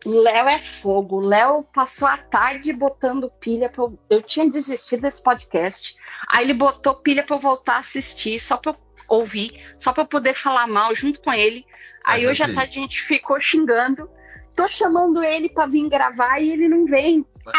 O 0.06 0.10
Léo 0.22 0.48
é 0.48 0.58
fogo. 0.80 1.16
O 1.16 1.20
Léo 1.20 1.62
passou 1.74 2.08
a 2.08 2.16
tarde 2.16 2.72
botando 2.72 3.30
pilha 3.38 3.68
pra 3.68 3.84
eu. 3.84 3.98
Eu 4.08 4.22
tinha 4.22 4.50
desistido 4.50 5.02
desse 5.02 5.22
podcast. 5.22 5.94
Aí 6.28 6.44
ele 6.44 6.54
botou 6.54 6.94
pilha 6.94 7.22
pra 7.22 7.36
eu 7.36 7.40
voltar 7.40 7.74
a 7.74 7.78
assistir, 7.80 8.38
só 8.40 8.56
pra 8.56 8.70
eu 8.72 8.76
ouvir, 9.10 9.50
só 9.76 9.92
pra 9.92 10.04
eu 10.04 10.06
poder 10.06 10.34
falar 10.34 10.66
mal 10.66 10.94
junto 10.94 11.20
com 11.20 11.32
ele. 11.32 11.66
Aí 12.04 12.22
Mas 12.22 12.30
hoje 12.30 12.42
à 12.42 12.54
tarde 12.54 12.78
a 12.78 12.82
gente 12.82 13.02
ficou 13.02 13.38
xingando. 13.40 14.08
Tô 14.56 14.66
chamando 14.68 15.22
ele 15.22 15.48
pra 15.48 15.66
vir 15.66 15.88
gravar 15.88 16.38
e 16.40 16.50
ele 16.52 16.68
não 16.68 16.86
vem. 16.86 17.26
Mas 17.44 17.56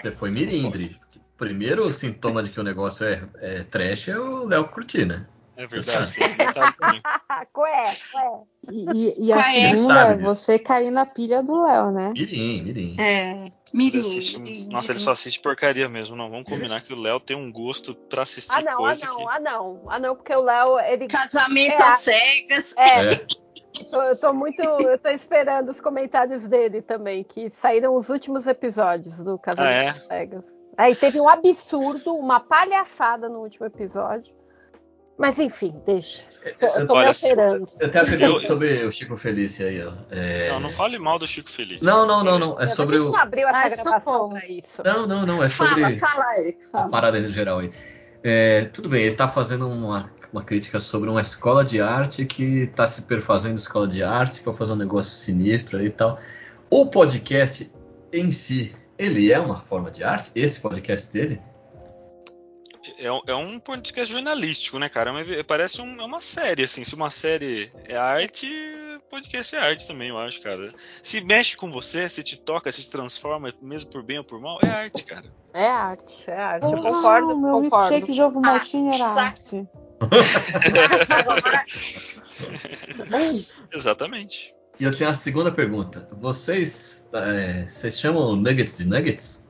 Você 0.00 0.10
foi 0.12 0.30
mirindre. 0.30 0.98
Primeiro 1.36 1.88
sintoma 1.88 2.42
de 2.42 2.50
que 2.50 2.60
o 2.60 2.62
negócio 2.62 3.06
é, 3.06 3.22
é 3.40 3.62
trash 3.64 4.08
é 4.08 4.18
o 4.18 4.44
Léo 4.46 4.68
curtir, 4.68 5.06
né? 5.06 5.26
É 5.56 5.66
verdade, 5.66 6.12
tem 6.14 6.24
esse 6.24 6.36
detalhe 6.36 6.72
também. 6.74 7.00
Ah, 7.04 7.46
qual 7.52 7.66
é? 7.66 7.84
Qual 8.12 8.46
E, 8.70 9.08
e- 9.08 9.26
e 9.26 9.32
a 9.32 9.36
Qual 9.42 9.48
é? 9.48 9.52
segunda 9.76 10.00
é 10.00 10.16
você 10.16 10.58
cair 10.58 10.90
na 10.90 11.06
pilha 11.06 11.42
do 11.42 11.62
Léo, 11.64 11.90
né? 11.90 12.12
Mirim, 12.12 12.62
mirim. 12.62 12.96
É, 12.98 13.48
mirim. 13.72 14.00
assiste- 14.00 14.38
mirim, 14.38 14.68
Nossa, 14.70 14.92
ele 14.92 14.98
só 14.98 15.12
assiste 15.12 15.40
porcaria 15.40 15.88
mesmo. 15.88 16.16
Não, 16.16 16.30
vamos 16.30 16.48
combinar 16.48 16.80
que 16.80 16.92
o 16.92 17.00
Léo 17.00 17.20
tem 17.20 17.36
um 17.36 17.50
gosto 17.50 17.94
pra 17.94 18.22
assistir 18.22 18.52
é? 18.52 18.56
Ah, 18.58 18.62
não, 18.62 18.72
ah, 18.72 18.76
coisa 18.76 19.06
não, 19.06 19.16
que. 19.16 19.24
ah, 19.28 19.40
não. 19.40 19.82
Ah, 19.88 19.98
não, 19.98 20.16
porque 20.16 20.34
o 20.34 20.42
Léo, 20.42 20.78
ele. 20.80 21.06
Casamento 21.06 21.72
É, 21.74 21.82
às 21.82 22.00
cegas. 22.00 22.74
É, 22.76 23.12
É. 23.14 23.16
tô- 23.90 24.02
eu 24.02 24.16
tô 24.16 24.32
muito. 24.32 24.62
Eu 24.62 24.98
tô 24.98 25.08
esperando 25.10 25.68
os 25.70 25.80
comentários 25.80 26.46
dele 26.46 26.82
também, 26.82 27.22
que 27.24 27.50
saíram 27.60 27.94
os 27.96 28.08
últimos 28.08 28.46
episódios 28.46 29.16
do 29.18 29.34
Ah, 29.34 29.38
Casamento 29.38 29.72
é? 29.72 29.88
às 29.90 30.06
Cegas. 30.06 30.44
Aí 30.76 30.94
teve 30.96 31.20
um 31.20 31.28
absurdo, 31.28 32.14
uma 32.14 32.40
palhaçada 32.40 33.28
no 33.28 33.40
último 33.40 33.66
episódio. 33.66 34.34
Mas 35.20 35.38
enfim, 35.38 35.74
deixa. 35.84 36.22
Tô, 36.58 36.66
eu 36.66 36.86
tô 36.86 36.94
Olha. 36.94 37.10
Eu 37.78 37.90
tenho 37.90 38.04
uma 38.04 38.10
pergunta 38.10 38.40
sobre 38.40 38.84
o 38.86 38.90
Chico 38.90 39.18
Felício 39.18 39.66
aí, 39.66 39.84
ó. 39.84 39.92
É... 40.10 40.48
Não, 40.48 40.60
não 40.60 40.70
fale 40.70 40.98
mal 40.98 41.18
do 41.18 41.26
Chico 41.26 41.50
Feliz. 41.50 41.82
Não, 41.82 42.06
não, 42.06 42.24
não, 42.24 42.38
não. 42.38 42.58
É 42.58 42.66
sobre 42.66 42.96
a 42.96 43.00
gente 43.00 43.08
o. 43.10 43.12
não 43.12 43.20
abriu 43.20 43.46
essa 43.46 43.58
Ai, 43.58 43.68
gravação 43.68 43.92
socorro. 43.92 44.30
pra 44.30 44.46
isso. 44.48 44.82
Não, 44.82 45.06
não, 45.06 45.26
não. 45.26 45.44
É 45.44 45.48
sobre. 45.50 45.98
Fala, 45.98 46.14
fala, 46.14 46.38
Eric. 46.38 46.64
a 46.64 46.70
Fala. 46.72 46.88
parada 46.88 47.18
em 47.18 47.30
geral 47.30 47.58
aí. 47.58 47.70
É, 48.24 48.64
tudo 48.72 48.88
bem, 48.88 49.02
ele 49.02 49.14
tá 49.14 49.28
fazendo 49.28 49.68
uma, 49.68 50.10
uma 50.32 50.42
crítica 50.42 50.80
sobre 50.80 51.10
uma 51.10 51.20
escola 51.20 51.62
de 51.62 51.82
arte 51.82 52.24
que 52.24 52.68
tá 52.68 52.86
se 52.86 53.02
perfazendo 53.02 53.56
escola 53.56 53.86
de 53.86 54.02
arte 54.02 54.40
para 54.40 54.54
fazer 54.54 54.72
um 54.72 54.76
negócio 54.76 55.12
sinistro 55.12 55.78
aí 55.78 55.86
e 55.86 55.90
tal. 55.90 56.18
O 56.70 56.86
podcast 56.86 57.70
em 58.10 58.32
si, 58.32 58.74
ele 58.98 59.30
é 59.30 59.38
uma 59.38 59.60
forma 59.60 59.90
de 59.90 60.02
arte? 60.02 60.30
Esse 60.34 60.58
podcast 60.58 61.12
dele? 61.12 61.42
É, 63.00 63.10
um- 63.10 63.22
é 63.26 63.34
um 63.34 63.58
podcast 63.58 64.12
jornalístico, 64.12 64.78
né, 64.78 64.88
cara? 64.88 65.12
Mas 65.12 65.26
parece 65.46 65.80
um- 65.80 66.00
é 66.00 66.04
uma 66.04 66.20
série, 66.20 66.64
assim. 66.64 66.84
Se 66.84 66.94
uma 66.94 67.10
série 67.10 67.72
é 67.86 67.96
arte, 67.96 68.46
podcast 69.08 69.56
é 69.56 69.58
arte 69.58 69.86
também, 69.86 70.10
eu 70.10 70.18
acho, 70.18 70.40
cara. 70.42 70.72
Se 71.02 71.20
mexe 71.22 71.56
com 71.56 71.72
você, 71.72 72.08
se 72.10 72.22
te 72.22 72.36
toca, 72.38 72.70
se 72.70 72.82
te 72.82 72.90
transforma, 72.90 73.52
mesmo 73.62 73.88
por 73.90 74.02
bem 74.02 74.18
ou 74.18 74.24
por 74.24 74.38
mal, 74.40 74.58
é 74.62 74.68
arte, 74.68 75.02
cara. 75.04 75.24
É 75.54 75.66
arte, 75.66 76.30
é 76.30 76.36
arte. 76.38 76.66
Eu 76.72 76.78
Ah, 76.78 76.82
concordo, 76.82 77.38
meu 77.38 77.52
concordo. 77.62 77.90
milkshake 77.90 78.12
de 78.12 78.20
ovo 78.22 78.38
Ah, 78.38 78.42
maltinho 78.42 78.92
era 78.92 79.08
saco. 79.08 79.20
arte. 79.20 79.66
Exatamente. 83.72 84.54
E 84.78 84.84
eu 84.84 84.96
tenho 84.96 85.10
a 85.10 85.14
segunda 85.14 85.50
pergunta. 85.50 86.08
Vocês, 86.20 87.08
é, 87.12 87.66
vocês 87.66 87.98
chamam 87.98 88.36
nuggets 88.36 88.78
de 88.78 88.86
nuggets? 88.86 89.44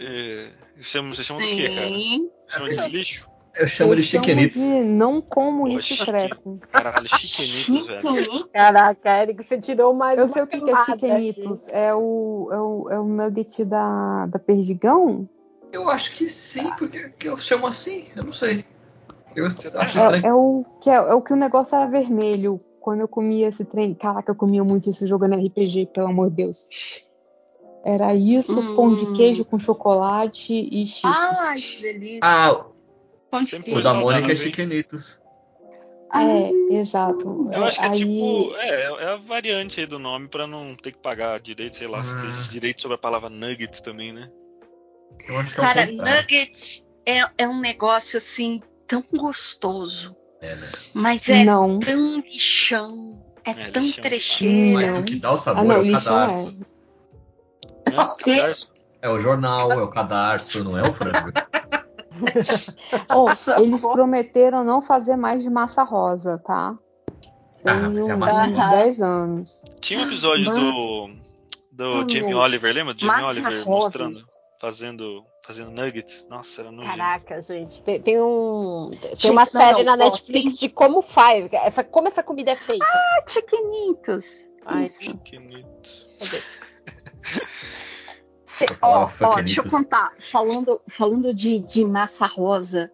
É, 0.00 0.50
chama- 0.80 1.14
você 1.14 1.22
chama 1.24 1.40
do 1.40 1.48
quê, 1.48 1.68
cara? 1.74 1.90
Chama 2.48 2.68
de 2.68 2.88
lixo? 2.88 3.28
Eu 3.54 3.66
chamo 3.66 3.92
Eu 3.92 3.96
de 3.96 4.02
chiquenitos. 4.04 4.60
de 4.60 4.84
não 4.84 5.20
como 5.20 5.64
Pô, 5.64 5.68
isso. 5.68 6.06
Caralho, 6.70 7.08
chiquenitos, 7.08 7.86
velho. 7.86 8.00
Chiquenitos. 8.00 8.50
Caraca, 8.52 9.22
Eric, 9.22 9.42
você 9.42 9.58
tirou 9.58 9.92
mais 9.92 10.16
Eu 10.16 10.24
uma 10.24 10.28
sei 10.28 10.42
o 10.42 10.46
que, 10.46 10.60
que 10.60 10.70
é 10.70 10.84
chiquenitos. 10.84 11.68
É 11.68 11.92
o, 11.94 12.48
é, 12.52 12.60
o, 12.60 12.88
é 12.90 13.00
o 13.00 13.04
nugget 13.04 13.64
da, 13.64 14.26
da 14.26 14.38
Perdigão? 14.38 15.28
Eu 15.72 15.90
acho 15.90 16.14
que 16.14 16.30
sim, 16.30 16.70
porque 16.78 17.10
que 17.18 17.28
eu 17.28 17.36
chamo 17.36 17.66
assim, 17.66 18.06
eu 18.14 18.24
não 18.24 18.32
sei. 18.32 18.64
Eu 19.34 19.48
tá 19.50 19.82
acho 19.82 19.98
errado. 19.98 20.14
estranho. 20.14 20.24
É, 20.24 20.28
é 20.28 20.34
o, 20.34 20.64
que 20.80 20.90
é, 20.90 20.94
é 20.94 21.14
o 21.14 21.22
que 21.22 21.32
o 21.32 21.36
negócio 21.36 21.76
era 21.76 21.86
vermelho. 21.86 22.60
Quando 22.80 23.00
eu 23.00 23.08
comia 23.08 23.48
esse 23.48 23.64
trem. 23.64 23.92
Caraca, 23.92 24.30
eu 24.30 24.36
comia 24.36 24.62
muito 24.64 24.88
isso 24.88 25.06
jogando 25.06 25.34
RPG, 25.34 25.86
pelo 25.92 26.08
amor 26.08 26.30
de 26.30 26.36
Deus. 26.36 27.07
Era 27.90 28.14
isso, 28.14 28.60
Hum. 28.60 28.74
pão 28.74 28.94
de 28.94 29.10
queijo 29.12 29.46
com 29.46 29.58
chocolate 29.58 30.52
e 30.70 30.86
cheetos. 30.86 31.38
Ai, 31.38 31.58
que 31.58 31.80
delícia. 31.82 32.20
Ah, 32.22 32.66
Pão 33.30 33.40
de 33.40 33.46
Sempre 33.48 33.70
o 33.70 33.72
foi 33.74 33.82
da 33.82 33.92
queijo. 33.92 34.04
Mônica 34.06 34.26
é 34.26 34.30
hein? 34.30 34.36
chiquenitos. 34.36 35.20
É, 36.14 36.50
exato. 36.74 37.48
Eu 37.50 37.64
acho 37.64 37.78
que 37.78 37.84
é 37.84 37.88
aí, 37.88 37.98
tipo. 37.98 38.54
É, 38.56 38.82
é 39.04 39.08
a 39.12 39.16
variante 39.16 39.80
aí 39.80 39.86
do 39.86 39.98
nome 39.98 40.28
pra 40.28 40.46
não 40.46 40.74
ter 40.76 40.92
que 40.92 40.98
pagar 40.98 41.40
direito, 41.40 41.76
sei 41.76 41.86
lá, 41.86 42.02
se 42.04 42.12
Ah. 42.14 42.20
tem 42.20 42.30
direito 42.50 42.82
sobre 42.82 42.96
a 42.96 42.98
palavra 42.98 43.30
nuggets 43.30 43.80
também, 43.80 44.12
né? 44.12 44.28
Eu 45.26 45.38
acho 45.38 45.54
que 45.54 45.60
é 45.60 45.62
Cara, 45.62 45.86
contrário. 45.86 46.22
nuggets 46.22 46.86
é, 47.06 47.26
é 47.38 47.48
um 47.48 47.60
negócio 47.60 48.18
assim 48.18 48.60
tão 48.86 49.02
gostoso, 49.14 50.14
É, 50.42 50.54
né? 50.56 50.68
mas 50.94 51.26
é 51.28 51.42
Não. 51.44 51.80
tão 51.80 52.16
lixão, 52.20 53.22
é, 53.46 53.50
É, 53.50 53.70
tão 53.70 53.82
lixão. 53.82 54.02
trecheiro. 54.04 54.72
Mas 54.74 54.96
o 54.98 55.02
que 55.04 55.16
dá 55.16 55.32
o 55.32 55.36
sabor 55.38 55.60
Ah, 55.60 55.64
não, 55.64 55.74
é 55.76 55.78
o 55.78 55.82
lixão 55.82 56.14
cadarço. 56.14 56.56
é. 56.74 56.77
Né? 57.90 58.52
É 59.00 59.08
o 59.08 59.18
jornal, 59.18 59.70
é 59.72 59.76
o 59.82 59.88
cadarço, 59.88 60.62
não 60.64 60.76
é 60.78 60.82
o 60.88 60.92
frango. 60.92 61.30
Oh, 63.14 63.28
eles 63.60 63.80
prometeram 63.82 64.64
não 64.64 64.82
fazer 64.82 65.14
mais 65.16 65.42
de 65.42 65.48
massa 65.50 65.84
rosa, 65.84 66.38
tá? 66.44 66.76
Tem 67.62 67.72
Ah, 67.72 67.76
é 67.84 67.86
uns, 67.86 68.18
massa 68.18 68.42
uns 68.42 68.56
rosa. 68.56 68.70
10 68.70 69.00
anos. 69.02 69.62
Tinha 69.80 70.00
um 70.00 70.06
episódio 70.06 70.50
do, 70.52 71.10
do 71.70 72.10
Jamie 72.10 72.34
Oliver, 72.34 72.74
lembra? 72.74 72.94
Jamie 72.98 73.14
massa 73.14 73.28
Oliver 73.28 73.52
rosa. 73.64 73.70
mostrando, 73.70 74.20
fazendo, 74.60 75.24
fazendo 75.46 75.70
nuggets. 75.70 76.26
Nossa, 76.28 76.62
era 76.62 76.72
nojento. 76.72 76.96
Caraca, 76.96 77.40
gente, 77.40 77.82
tem, 77.84 78.00
tem 78.00 78.20
um. 78.20 78.90
Tem 79.00 79.10
Gente, 79.10 79.30
uma 79.30 79.44
não, 79.52 79.60
série 79.60 79.84
não, 79.84 79.96
na 79.96 80.04
Netflix 80.04 80.58
de 80.58 80.68
como 80.68 81.02
faz, 81.02 81.48
essa- 81.52 81.84
como 81.84 82.08
essa 82.08 82.22
comida 82.24 82.50
é 82.50 82.56
feita. 82.56 82.84
Ah, 82.84 83.22
chiquinitos. 83.28 84.44
Ai, 84.66 84.84
Isso. 84.84 85.16
Fala, 88.78 88.78
ó, 88.82 89.10
ó, 89.20 89.34
deixa 89.42 89.60
eu 89.60 89.68
contar. 89.68 90.12
Falando, 90.30 90.80
falando 90.88 91.34
de, 91.34 91.58
de 91.58 91.84
massa 91.84 92.26
rosa, 92.26 92.90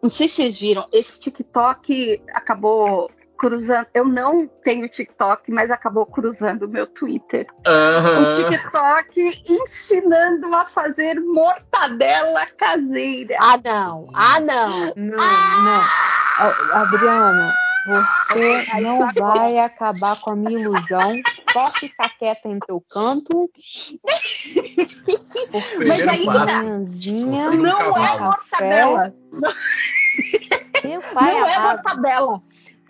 não 0.00 0.08
sei 0.08 0.28
se 0.28 0.36
vocês 0.36 0.58
viram, 0.58 0.86
esse 0.92 1.18
TikTok 1.18 2.22
acabou 2.32 3.10
cruzando. 3.36 3.86
Eu 3.94 4.06
não 4.06 4.48
tenho 4.62 4.88
TikTok, 4.88 5.50
mas 5.50 5.70
acabou 5.70 6.06
cruzando 6.06 6.64
o 6.64 6.68
meu 6.68 6.86
Twitter. 6.86 7.46
O 7.66 7.68
Aham. 7.68 8.32
TikTok 8.32 9.42
ensinando 9.48 10.54
a 10.54 10.66
fazer 10.66 11.20
mortadela 11.20 12.46
caseira. 12.58 13.36
Ah, 13.40 13.58
não. 13.62 14.08
Ah, 14.14 14.40
não. 14.40 14.92
Não, 14.96 15.16
não. 15.16 15.82
Ó, 16.40 16.76
Adriana, 16.78 17.54
você 17.86 18.66
Ai, 18.72 18.80
não 18.80 18.98
sabe 18.98 19.20
vai 19.20 19.58
acabar 19.58 20.18
com 20.20 20.30
a 20.30 20.36
minha 20.36 20.58
ilusão. 20.58 21.20
Pode 21.52 21.80
ficar 21.80 22.08
quieta 22.16 22.48
em 22.48 22.58
teu 22.58 22.80
canto. 22.80 23.50
Primeiro 25.76 26.10
aí 26.10 26.24
tá. 26.24 26.46
Não 26.46 27.52
é 27.52 28.18
mortadela. 28.18 29.14
Meu 30.82 31.00
pai 31.12 31.32
não 31.32 31.46
é 31.46 31.54
amado. 31.54 31.76
mortadela. 31.76 32.42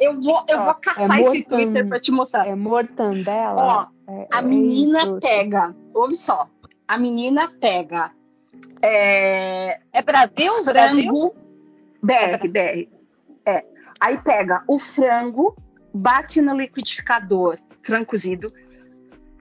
Eu 0.05 0.21
vou, 0.21 0.45
eu 0.49 0.63
vou 0.63 0.75
caçar 0.75 1.19
É 1.19 1.23
esse 1.23 1.43
Twitter 1.45 1.89
pra 1.89 2.01
te 2.01 2.11
mostrar. 2.11 2.47
é 2.47 2.55
mortandela. 2.55 3.89
é, 4.09 4.29
A 4.33 4.39
é 4.39 4.43
menina 4.43 5.03
isso. 5.03 5.19
pega, 5.21 5.75
ouve 5.95 6.15
só, 6.17 6.49
a 6.87 6.99
menina 6.99 7.49
pega 7.61 8.11
é, 8.83 9.81
É 9.93 10.03
Brasil? 10.03 10.53
Brasil? 10.65 11.03
frango, 11.11 11.35
BR, 12.03 12.49
BR, 12.49 12.89
é. 13.47 13.65
Aí 14.01 14.19
pega 14.19 14.63
o 14.69 14.79
frango, 14.79 15.57
bate 15.95 16.41
no 16.41 16.55
liquidificador, 16.57 17.59
frango 17.83 18.07
cozido, 18.07 18.53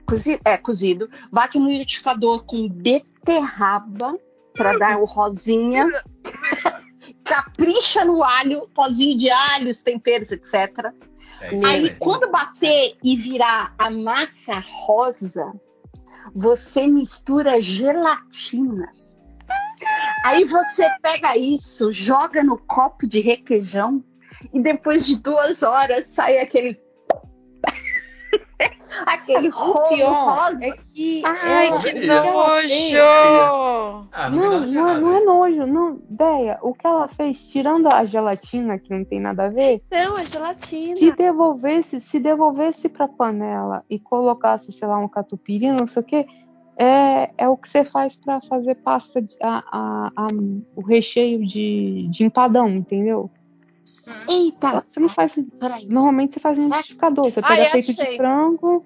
cozi, 0.08 0.40
é, 0.44 0.56
cozido, 0.56 1.10
bate 1.30 1.58
no 1.58 1.68
liquidificador 1.68 2.44
com 2.44 2.68
beterraba 2.68 4.16
pra 4.54 4.78
dar 4.78 4.98
o 4.98 5.04
rosinha, 5.04 5.84
capricha 7.24 8.04
no 8.04 8.22
alho, 8.22 8.68
pozinho 8.74 9.18
de 9.18 9.30
alhos, 9.30 9.82
temperos, 9.82 10.30
etc. 10.30 10.92
É, 11.40 11.66
Aí, 11.66 11.94
quando 11.96 12.30
bater 12.30 12.96
e 13.02 13.16
virar 13.16 13.74
a 13.78 13.90
massa 13.90 14.62
rosa, 14.86 15.52
você 16.34 16.86
mistura 16.86 17.60
gelatina. 17.60 18.92
Aí 20.24 20.44
você 20.44 20.88
pega 21.02 21.36
isso, 21.36 21.92
joga 21.92 22.42
no 22.42 22.56
copo 22.58 23.06
de 23.06 23.20
requeijão 23.20 24.02
e 24.52 24.60
depois 24.60 25.06
de 25.06 25.16
duas 25.16 25.62
horas 25.62 26.06
sai 26.06 26.38
aquele. 26.38 26.80
aquele 29.06 29.48
O 29.48 29.52
rolo 29.52 29.88
pior 29.88 30.28
rosa. 30.28 30.64
é 30.64 30.72
que 30.72 31.22
Ai, 31.24 31.68
ela- 31.68 31.80
que 31.82 31.88
o 31.88 31.92
que 31.92 32.06
nojo! 32.06 34.08
Ah, 34.12 34.30
Não, 34.30 34.60
me 34.60 34.66
dá 34.66 34.72
não, 34.72 34.88
é- 34.90 35.00
não 35.00 35.12
é 35.12 35.20
nojo, 35.24 35.66
não. 35.66 36.00
Ideia, 36.10 36.58
o 36.62 36.72
que 36.74 36.86
ela 36.86 37.08
fez, 37.08 37.48
tirando 37.48 37.88
a 37.88 38.04
gelatina, 38.04 38.78
que 38.78 38.90
não 38.94 39.04
tem 39.04 39.20
nada 39.20 39.46
a 39.46 39.50
ver, 39.50 39.82
Não, 39.90 40.18
é 40.18 40.26
gelatina. 40.26 40.96
se 40.96 41.12
devolvesse, 41.12 42.00
se 42.00 42.20
devolvesse 42.20 42.88
pra 42.88 43.08
panela 43.08 43.84
e 43.90 43.98
colocasse, 43.98 44.70
sei 44.72 44.86
lá, 44.88 44.98
um 44.98 45.08
catupiry, 45.08 45.72
não 45.72 45.86
sei 45.86 46.02
o 46.02 46.06
que, 46.06 46.26
é, 46.76 47.30
é 47.38 47.48
o 47.48 47.56
que 47.56 47.68
você 47.68 47.84
faz 47.84 48.16
pra 48.16 48.40
fazer 48.40 48.74
pasta, 48.76 49.20
de, 49.22 49.34
a, 49.42 49.62
a- 49.70 50.10
a- 50.16 50.28
o 50.76 50.82
recheio 50.82 51.44
de, 51.46 52.06
de 52.10 52.24
empadão, 52.24 52.68
entendeu? 52.68 53.30
Eita! 54.28 54.84
Você 54.90 55.00
não 55.00 55.08
faz. 55.08 55.38
Peraí. 55.58 55.86
Normalmente 55.88 56.32
você 56.32 56.40
faz 56.40 56.58
no 56.58 56.64
liquidificador. 56.68 57.24
Você 57.30 57.40
Ah, 57.40 57.48
pega 57.48 57.64
eu 57.64 57.70
peito 57.72 57.90
achei. 57.90 58.10
de 58.10 58.16
frango, 58.16 58.84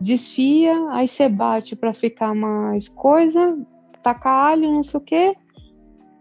desfia, 0.00 0.74
aí 0.90 1.06
você 1.08 1.28
bate 1.28 1.74
pra 1.76 1.94
ficar 1.94 2.34
mais 2.34 2.88
coisa, 2.88 3.58
taca 4.02 4.30
alho, 4.30 4.70
não 4.72 4.82
sei 4.82 4.98
o 4.98 5.02
que, 5.02 5.36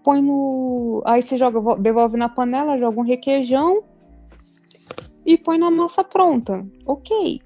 põe 0.03 0.21
no. 0.21 1.01
Aí 1.05 1.21
você 1.21 1.37
joga, 1.37 1.59
vo- 1.59 1.75
devolve 1.75 2.17
na 2.17 2.29
panela, 2.29 2.77
joga 2.77 2.99
um 2.99 3.03
requeijão 3.03 3.83
e 5.25 5.37
põe 5.37 5.57
na 5.57 5.71
massa 5.71 6.03
pronta. 6.03 6.65
Ok. 6.85 7.41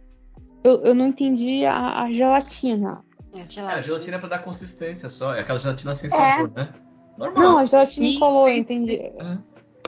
Eu, 0.63 0.81
eu 0.83 0.93
não 0.93 1.07
entendi 1.07 1.65
a, 1.65 2.03
a 2.03 2.11
gelatina. 2.11 3.03
É, 3.33 3.39
É, 3.59 3.61
a 3.61 3.81
gelatina 3.81 4.17
é 4.17 4.19
pra 4.19 4.27
dar 4.29 4.39
consistência 4.39 5.07
só. 5.07 5.33
É 5.33 5.39
aquela 5.41 5.57
gelatina 5.59 5.95
sem 5.95 6.09
É. 6.09 6.11
sabor, 6.11 6.51
né? 6.53 6.69
Normal. 7.17 7.43
Não, 7.43 7.57
a 7.57 7.65
gelatina 7.65 8.07
isso, 8.07 8.47
entendi. 8.49 8.99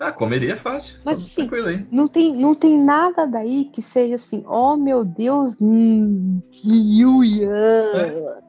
Ah, 0.01 0.11
comeria 0.11 0.57
fácil. 0.57 0.95
Mas 1.05 1.19
Mas 1.19 1.29
sim. 1.29 1.41
tranquilo 1.41 1.67
aí. 1.67 1.85
Não 1.91 2.07
tem, 2.07 2.35
não 2.35 2.55
tem 2.55 2.75
nada 2.75 3.27
daí 3.27 3.65
que 3.65 3.83
seja 3.83 4.15
assim, 4.15 4.43
oh 4.47 4.75
meu 4.75 5.05
Deus, 5.05 5.57
hum, 5.61 6.41
Yuya. 6.65 7.51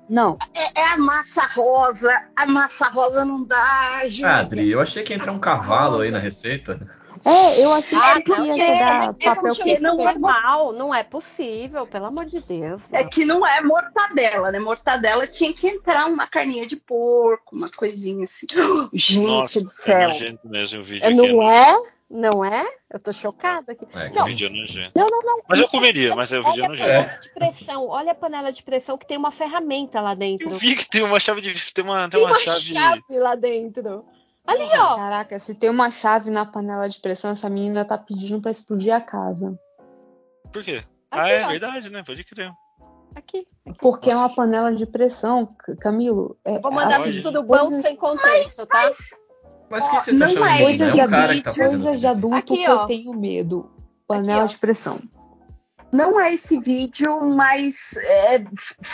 Não, 0.08 0.38
É, 0.56 0.80
é 0.80 0.92
a 0.94 0.96
massa 0.96 1.42
rosa. 1.54 2.10
A 2.34 2.46
massa 2.46 2.88
rosa 2.88 3.26
não 3.26 3.46
dá, 3.46 4.00
gente. 4.04 4.24
Ah, 4.24 4.38
Adri, 4.38 4.70
eu 4.70 4.80
achei 4.80 5.02
que 5.02 5.12
ia 5.12 5.16
entrar 5.16 5.32
um 5.32 5.38
cavalo 5.38 6.00
aí 6.00 6.10
na 6.10 6.18
receita. 6.18 6.80
É, 7.24 7.64
eu 7.64 7.72
achei 7.72 7.98
Ah, 7.98 8.20
que 8.20 8.30
ia 8.30 8.38
não, 8.38 8.52
chegar 8.52 9.04
é 9.04 9.06
papel 9.12 9.36
porque 9.54 9.78
não 9.78 9.96
Não 9.96 10.08
é 10.08 10.12
é 10.12 10.18
mal, 10.18 10.72
não 10.72 10.94
é 10.94 11.02
possível, 11.04 11.86
pelo 11.86 12.06
amor 12.06 12.24
de 12.24 12.40
Deus. 12.40 12.82
É 12.92 13.04
que 13.04 13.24
não 13.24 13.46
é 13.46 13.60
mortadela, 13.62 14.50
né? 14.50 14.58
Mortadela 14.58 15.26
tinha 15.26 15.52
que 15.52 15.68
entrar 15.68 16.06
uma 16.06 16.26
carninha 16.26 16.66
de 16.66 16.76
porco, 16.76 17.54
uma 17.54 17.70
coisinha 17.70 18.24
assim. 18.24 18.46
Gente 18.92 19.20
Nossa, 19.26 19.60
do 19.60 19.68
é 19.68 19.70
céu. 19.72 20.08
nojento 20.08 20.48
mesmo 20.48 20.80
o 20.80 20.82
vídeo 20.82 21.04
É, 21.04 21.08
aqui. 21.08 21.16
não 21.16 21.50
é? 21.50 21.92
Não 22.14 22.44
é? 22.44 22.66
Eu 22.92 23.00
tô 23.00 23.10
chocada 23.10 23.72
aqui. 23.72 23.86
É, 23.94 24.10
O 24.10 24.14
Não. 24.16 24.24
vídeo 24.26 24.46
é 24.46 24.50
nojento. 24.50 24.92
Não, 24.94 25.06
não, 25.08 25.22
não. 25.22 25.38
Mas 25.48 25.58
eu 25.60 25.68
comeria, 25.68 26.14
mas 26.14 26.30
o 26.30 26.42
vídeo 26.42 26.62
é 26.62 26.64
Olha 26.64 26.64
a 26.64 26.68
nojento. 26.68 26.90
panela 26.90 27.20
de 27.20 27.28
pressão, 27.30 27.86
olha 27.88 28.12
a 28.12 28.14
panela 28.14 28.52
de 28.52 28.62
pressão 28.62 28.98
que 28.98 29.06
tem 29.06 29.16
uma 29.16 29.30
ferramenta 29.30 29.98
lá 30.00 30.12
dentro. 30.12 30.50
Eu 30.50 30.52
vi 30.58 30.76
que 30.76 30.86
tem 30.86 31.02
uma 31.02 31.18
chave 31.18 31.40
de. 31.40 31.72
Tem 31.72 31.82
uma, 31.82 32.00
tem 32.02 32.10
Tem 32.10 32.20
uma 32.20 32.28
uma 32.30 32.38
chave. 32.38 32.74
chave 32.74 33.02
lá 33.18 33.34
dentro. 33.34 34.04
Ali, 34.46 34.64
ó. 34.76 34.96
Caraca, 34.96 35.38
se 35.38 35.54
tem 35.54 35.70
uma 35.70 35.90
chave 35.90 36.30
na 36.30 36.44
panela 36.44 36.88
de 36.88 37.00
pressão, 37.00 37.30
essa 37.30 37.48
menina 37.48 37.84
tá 37.84 37.96
pedindo 37.96 38.40
pra 38.40 38.50
explodir 38.50 38.92
a 38.94 39.00
casa. 39.00 39.58
Por 40.52 40.62
quê? 40.64 40.82
Aqui, 41.10 41.20
ah, 41.22 41.28
é 41.28 41.44
ó. 41.44 41.48
verdade, 41.48 41.90
né? 41.90 42.02
Pode 42.04 42.24
crer. 42.24 42.52
Aqui. 43.14 43.46
Porque 43.78 44.10
é 44.10 44.14
Nossa. 44.14 44.26
uma 44.26 44.34
panela 44.34 44.74
de 44.74 44.86
pressão, 44.86 45.54
Camilo. 45.80 46.36
É, 46.44 46.58
Vou 46.58 46.72
mandar 46.72 46.96
assim, 46.96 47.22
tudo 47.22 47.42
bom 47.42 47.58
coisas- 47.58 47.82
sem 47.84 47.96
contexto, 47.96 48.66
tá? 48.66 48.90
Mas 49.70 49.84
Ó, 49.84 49.88
quem 49.90 50.00
você 50.00 50.18
tá 50.18 50.26
não 50.26 50.46
é 50.46 50.62
Coisas 50.62 50.80
É 50.88 50.90
um 50.90 50.94
que 50.94 51.00
adulto, 51.00 51.42
tá 51.42 51.52
fazendo 51.54 51.82
coisas 51.82 52.00
de 52.00 52.06
adulto 52.06 52.36
Aqui, 52.36 52.56
que 52.56 52.68
ó. 52.68 52.72
eu 52.82 52.86
tenho 52.86 53.14
medo. 53.14 53.70
Panela 54.06 54.44
Aqui, 54.44 54.54
de 54.54 54.58
pressão. 54.58 55.00
Não 55.92 56.18
é 56.18 56.34
esse 56.34 56.58
vídeo, 56.58 57.20
mas 57.22 57.96
é, 57.98 58.44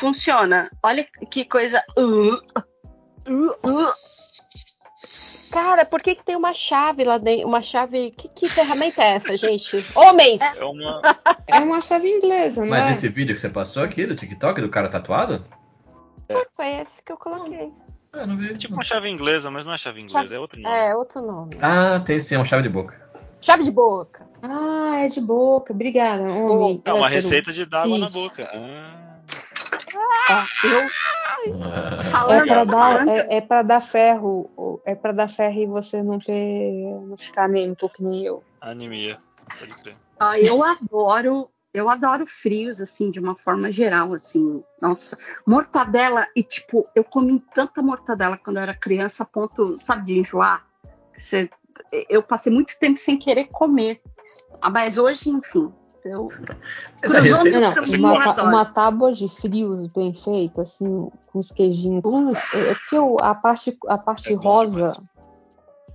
funciona. 0.01 0.71
Olha 0.83 1.07
que 1.31 1.45
coisa. 1.45 1.83
Uh, 1.97 2.35
uh. 3.29 3.93
Cara, 5.51 5.85
por 5.85 6.03
que, 6.03 6.15
que 6.15 6.23
tem 6.23 6.37
uma 6.37 6.53
chave 6.53 7.05
lá 7.05 7.19
dentro? 7.19 7.49
Uma 7.49 7.63
chave. 7.63 8.11
Que, 8.11 8.29
que 8.29 8.49
ferramenta 8.49 9.03
é 9.03 9.17
essa, 9.17 9.37
gente? 9.37 9.85
Homens! 9.95 10.41
É 10.57 10.65
uma. 10.65 11.01
É 11.47 11.61
uma 11.61 11.81
chave 11.81 12.09
inglesa, 12.09 12.65
Mas 12.65 12.85
né? 12.85 12.91
esse 12.91 13.09
vídeo 13.09 13.35
que 13.35 13.41
você 13.41 13.49
passou 13.49 13.83
aqui 13.83 14.07
do 14.07 14.15
TikTok, 14.15 14.61
do 14.61 14.69
cara 14.69 14.89
tatuado? 14.89 15.45
Foi 16.55 16.67
esse 16.67 17.03
que 17.05 17.13
eu 17.13 17.17
coloquei. 17.17 17.73
Ah, 18.13 18.27
não 18.27 18.37
vi. 18.37 18.57
Tipo 18.57 18.75
uma 18.75 18.83
chave 18.83 19.09
inglesa, 19.09 19.51
mas 19.51 19.65
não 19.65 19.73
é 19.73 19.79
chave 19.79 20.01
inglesa, 20.01 20.35
é 20.35 20.39
outro 20.39 20.61
nome. 20.61 20.77
É, 20.77 20.97
outro 20.97 21.23
nome. 21.23 21.51
Ah, 21.61 22.01
tem 22.01 22.21
sim, 22.21 22.35
é 22.35 22.39
uma 22.39 22.45
chave 22.45 22.63
de 22.63 22.69
boca. 22.69 23.01
Chave 23.41 23.63
de 23.63 23.71
boca. 23.71 24.27
Ah, 24.43 24.99
é 24.99 25.09
de 25.09 25.21
boca. 25.21 25.73
Obrigada, 25.73 26.25
homem. 26.25 26.83
É 26.85 26.93
uma 26.93 27.09
receita 27.09 27.53
de 27.53 27.65
dar 27.65 27.85
água 27.85 27.99
na 27.99 28.09
boca. 28.09 28.49
Ah. 28.53 29.08
Eu 30.65 30.87
Ah, 32.15 32.27
É 32.35 32.47
pra, 32.47 32.65
dar, 32.65 33.09
é, 33.09 33.37
é 33.37 33.41
pra 33.41 33.63
dar 33.63 33.81
ferro. 33.81 34.81
É 34.85 34.95
pra 34.95 35.13
dar 35.13 35.29
ferro 35.29 35.61
e 35.61 35.67
você 35.67 36.03
não 36.03 36.19
ter. 36.19 36.73
não 37.07 37.17
ficar 37.17 37.45
anêmico 37.45 37.89
que 37.89 38.03
nem 38.03 38.25
eu. 38.25 38.43
Anemia. 38.61 39.19
Pode 39.59 39.75
crer. 39.83 39.97
ó, 40.21 40.35
eu 40.35 40.63
adoro. 40.63 41.51
Eu 41.75 41.89
adoro 41.91 42.27
frios, 42.27 42.81
assim, 42.81 43.11
de 43.11 43.21
uma 43.21 43.37
forma 43.37 43.71
geral, 43.71 44.15
assim. 44.15 44.65
Nossa, 44.81 45.19
mortadela, 45.47 46.27
e 46.35 46.43
tipo, 46.43 46.89
eu 46.95 47.05
comi 47.05 47.41
tanta 47.55 47.83
mortadela 47.83 48.39
quando 48.39 48.57
eu 48.57 48.63
era 48.63 48.75
criança, 48.75 49.23
a 49.23 49.27
ponto, 49.27 49.77
sabe, 49.79 50.07
de 50.07 50.19
enjoar. 50.19 50.67
Você- 51.17 51.51
eu 52.09 52.23
passei 52.23 52.51
muito 52.51 52.77
tempo 52.81 52.99
sem 52.99 53.19
querer 53.19 53.49
comer. 53.49 54.01
Ah, 54.63 54.71
Mas 54.71 54.97
hoje, 54.97 55.29
enfim, 55.29 55.71
eu. 56.09 56.29
Essa 57.03 57.21
receita. 57.21 57.61
Não, 57.61 57.73
mim, 57.83 57.99
uma, 57.99 58.25
eu 58.25 58.45
uma 58.45 58.65
tábua 58.65 59.13
de 59.13 59.29
frios 59.29 59.87
bem 59.89 60.13
feita, 60.13 60.63
assim, 60.63 61.09
com 61.27 61.39
os 61.39 61.51
queijinhos. 61.51 62.03
É, 62.55 62.71
é 62.71 62.75
porque 62.75 62.99
o- 62.99 63.17
a 63.21 63.35
parte, 63.35 63.77
a 63.87 63.99
parte 63.99 64.33
É 64.33 64.37
rosa 64.37 64.97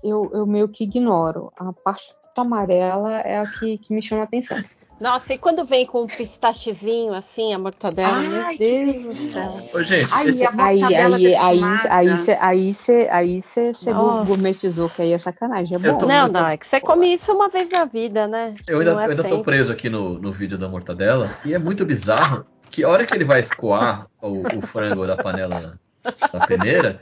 eu, 0.03 0.29
eu 0.33 0.45
meio 0.45 0.67
que 0.67 0.83
ignoro. 0.83 1.51
A 1.57 1.71
parte 1.71 2.13
amarela 2.37 3.19
é 3.19 3.39
a 3.39 3.47
que, 3.47 3.77
que 3.77 3.93
me 3.93 4.01
chama 4.01 4.21
a 4.21 4.25
atenção. 4.25 4.61
Nossa, 4.99 5.33
e 5.33 5.37
quando 5.37 5.65
vem 5.65 5.85
com 5.85 6.03
um 6.03 6.07
pistachezinho 6.07 7.13
assim, 7.13 7.53
a 7.53 7.59
mortadela, 7.59 8.15
Ai, 8.15 8.57
meu 8.57 8.57
Deus 8.57 9.15
do 9.15 9.31
céu. 9.31 9.79
Ô, 9.79 9.83
gente, 9.83 10.03
esse- 10.29 10.45
a 10.45 10.51
Aí, 10.51 10.79
mortadela 10.81 11.15
aí, 11.17 11.35
aí, 11.35 11.61
aí, 11.89 12.17
cê- 12.17 12.37
aí, 12.39 12.73
cê- 12.73 13.07
aí 13.11 13.41
você 13.41 13.73
gourmetizou, 14.25 14.89
que 14.89 15.01
aí 15.01 15.11
é 15.11 15.19
sacanagem. 15.19 15.75
É 15.75 15.79
bom. 15.79 15.97
tô- 15.97 16.05
Não, 16.07 16.27
não, 16.27 16.47
é 16.47 16.57
que 16.57 16.67
você 16.67 16.79
come 16.79 17.13
isso 17.13 17.31
uma 17.33 17.49
vez 17.49 17.69
na 17.69 17.85
vida, 17.85 18.27
né? 18.27 18.53
eu 18.67 18.79
ainda, 18.79 18.91
é 18.91 18.93
eu 18.93 19.09
ainda 19.11 19.23
tô 19.23 19.41
preso 19.41 19.71
aqui 19.71 19.89
no, 19.89 20.19
no 20.19 20.31
vídeo 20.31 20.57
da 20.57 20.69
mortadela 20.69 21.29
e 21.43 21.53
é 21.53 21.59
muito 21.59 21.83
bizarro 21.85 22.45
que 22.71 22.83
a 22.83 22.89
hora 22.89 23.05
que 23.05 23.13
ele 23.13 23.25
vai 23.25 23.39
escoar 23.39 24.07
o, 24.21 24.57
o 24.57 24.61
frango 24.61 25.05
da 25.05 25.17
panela 25.17 25.75
da 26.31 26.39
peneira, 26.41 27.01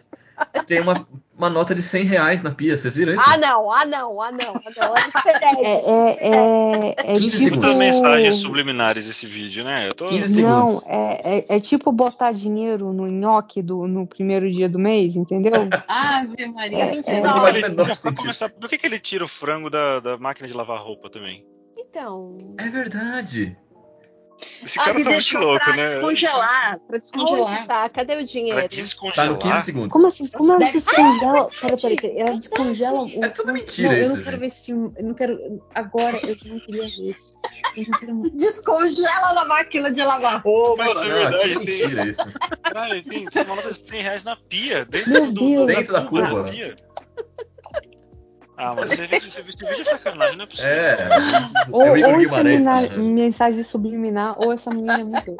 tem 0.65 0.81
uma, 0.81 1.07
uma 1.41 1.49
nota 1.49 1.73
de 1.73 1.81
100 1.81 2.05
reais 2.05 2.43
na 2.43 2.51
pia. 2.51 2.77
Vocês 2.77 2.95
viram 2.95 3.13
isso? 3.13 3.23
Ah, 3.25 3.35
não, 3.35 3.71
ah, 3.71 3.83
não, 3.83 4.21
ah, 4.21 4.31
não, 4.31 4.55
ah, 4.55 4.71
não. 4.77 4.95
É. 4.95 5.61
É, 5.61 6.27
é, 6.27 6.89
é, 6.89 6.95
é 6.97 7.13
15 7.15 7.29
tipo... 7.29 7.43
segundos. 7.43 7.75
Mensagens 7.75 8.35
subliminares 8.35 9.09
esse 9.09 9.25
vídeo, 9.25 9.63
né? 9.63 9.87
Eu 9.87 9.93
tô. 9.93 10.07
15 10.07 10.41
Não, 10.43 10.67
segundos. 10.67 10.83
é, 10.87 11.37
é, 11.37 11.45
é 11.57 11.59
tipo 11.59 11.91
botar 11.91 12.31
dinheiro 12.31 12.93
no 12.93 13.07
nhoque 13.07 13.61
do, 13.61 13.87
no 13.87 14.05
primeiro 14.05 14.51
dia 14.51 14.69
do 14.69 14.77
mês, 14.77 15.15
entendeu? 15.15 15.53
Ave 15.89 16.45
Maria. 16.47 16.77
É, 16.77 17.01
é, 17.07 17.21
Não 17.21 17.37
Não, 17.37 17.47
Ele- 17.47 17.69
pra 17.71 18.13
começar, 18.15 18.49
por 18.49 18.69
que, 18.69 18.77
que 18.77 18.85
ele 18.85 18.99
tira 18.99 19.25
o 19.25 19.27
frango 19.27 19.69
da, 19.69 19.99
da 19.99 20.17
máquina 20.17 20.47
de 20.47 20.53
lavar 20.53 20.79
roupa 20.79 21.09
também? 21.09 21.43
Então. 21.75 22.37
É 22.57 22.69
verdade. 22.69 23.57
Esse 24.63 24.79
Ah, 24.79 24.83
cara 24.85 24.97
me 24.97 25.03
tá 25.03 25.09
muito 25.11 25.37
louco, 25.37 25.65
pra 25.65 25.75
né? 25.75 25.85
descongelar, 25.85 26.79
pra 26.79 26.95
Onde 26.97 26.99
descongelar. 27.01 27.67
tá? 27.67 27.89
Cadê 27.89 28.13
o 28.13 28.15
Pra 28.17 28.25
dinheiro? 28.25 28.57
Tá 28.57 28.63
no 28.63 28.69
descongelar. 28.69 29.39
15 29.39 29.63
segundos. 29.65 29.89
Como 29.93 30.07
assim? 30.07 30.27
Como 30.27 30.49
ela 30.51 30.59
Deve- 30.59 30.71
descongela? 30.73 31.49
Peraí, 31.61 31.81
peraí, 31.81 31.95
peraí. 31.95 32.19
Ela 32.19 32.37
descongela 32.37 33.01
o. 33.01 33.25
É 33.25 33.29
tudo 33.29 33.53
mentira 33.53 33.89
Não, 33.89 33.97
eu 33.97 34.09
não 34.09 34.15
quero 34.17 34.31
gente. 34.31 34.39
ver 34.39 34.45
esse 34.47 34.65
filme. 34.65 34.93
Eu 34.97 35.03
não 35.05 35.13
quero. 35.13 35.63
Agora 35.75 36.17
eu 36.23 36.37
não 36.45 36.59
queria 36.59 36.83
ver. 36.83 37.15
Eu 37.75 37.83
não 37.87 37.99
quero... 37.99 38.21
Descongela 38.37 39.33
na 39.33 39.45
máquina 39.45 39.91
de 39.91 40.01
lavar 40.03 40.41
roupa. 40.43 40.85
Nossa, 40.85 41.05
é 41.05 41.09
Não, 41.09 41.15
verdade. 41.17 41.53
tudo 41.53 41.65
Tem, 41.65 41.79
mentira 41.81 42.07
isso. 42.09 42.21
caralho, 42.63 43.03
tem, 43.03 43.25
tem 43.25 43.43
uma 43.43 43.55
nota 43.55 43.71
de 43.71 43.87
100 43.87 44.01
reais 44.01 44.23
na 44.23 44.35
pia. 44.35 44.85
Dentro 44.85 45.11
Meu 45.11 45.31
do, 45.31 45.45
Deus. 45.65 45.67
Dentro 45.67 45.93
da 45.93 46.01
cuba 46.05 46.27
cuba. 46.29 46.43
pia. 46.45 46.75
Ah, 48.63 48.75
mas 48.75 48.91
você 48.91 49.07
viu 49.07 49.17
esse 49.17 49.41
vídeo 49.41 49.81
é 49.81 49.83
sacanagem, 49.83 50.37
não 50.37 50.43
é 50.43 50.47
possível. 50.47 50.71
É. 50.71 51.09
Ou, 51.71 51.81
é 51.95 51.97
Igor 51.99 52.09
ou 52.09 52.15
é 52.15 52.17
Guimarães. 52.19 52.59
mina- 52.59 52.81
né? 52.81 52.97
mensagem 52.97 53.63
subliminar, 53.63 54.35
ou 54.39 54.51
essa 54.53 54.69
menina 54.69 55.01
é 55.01 55.03
muito. 55.03 55.35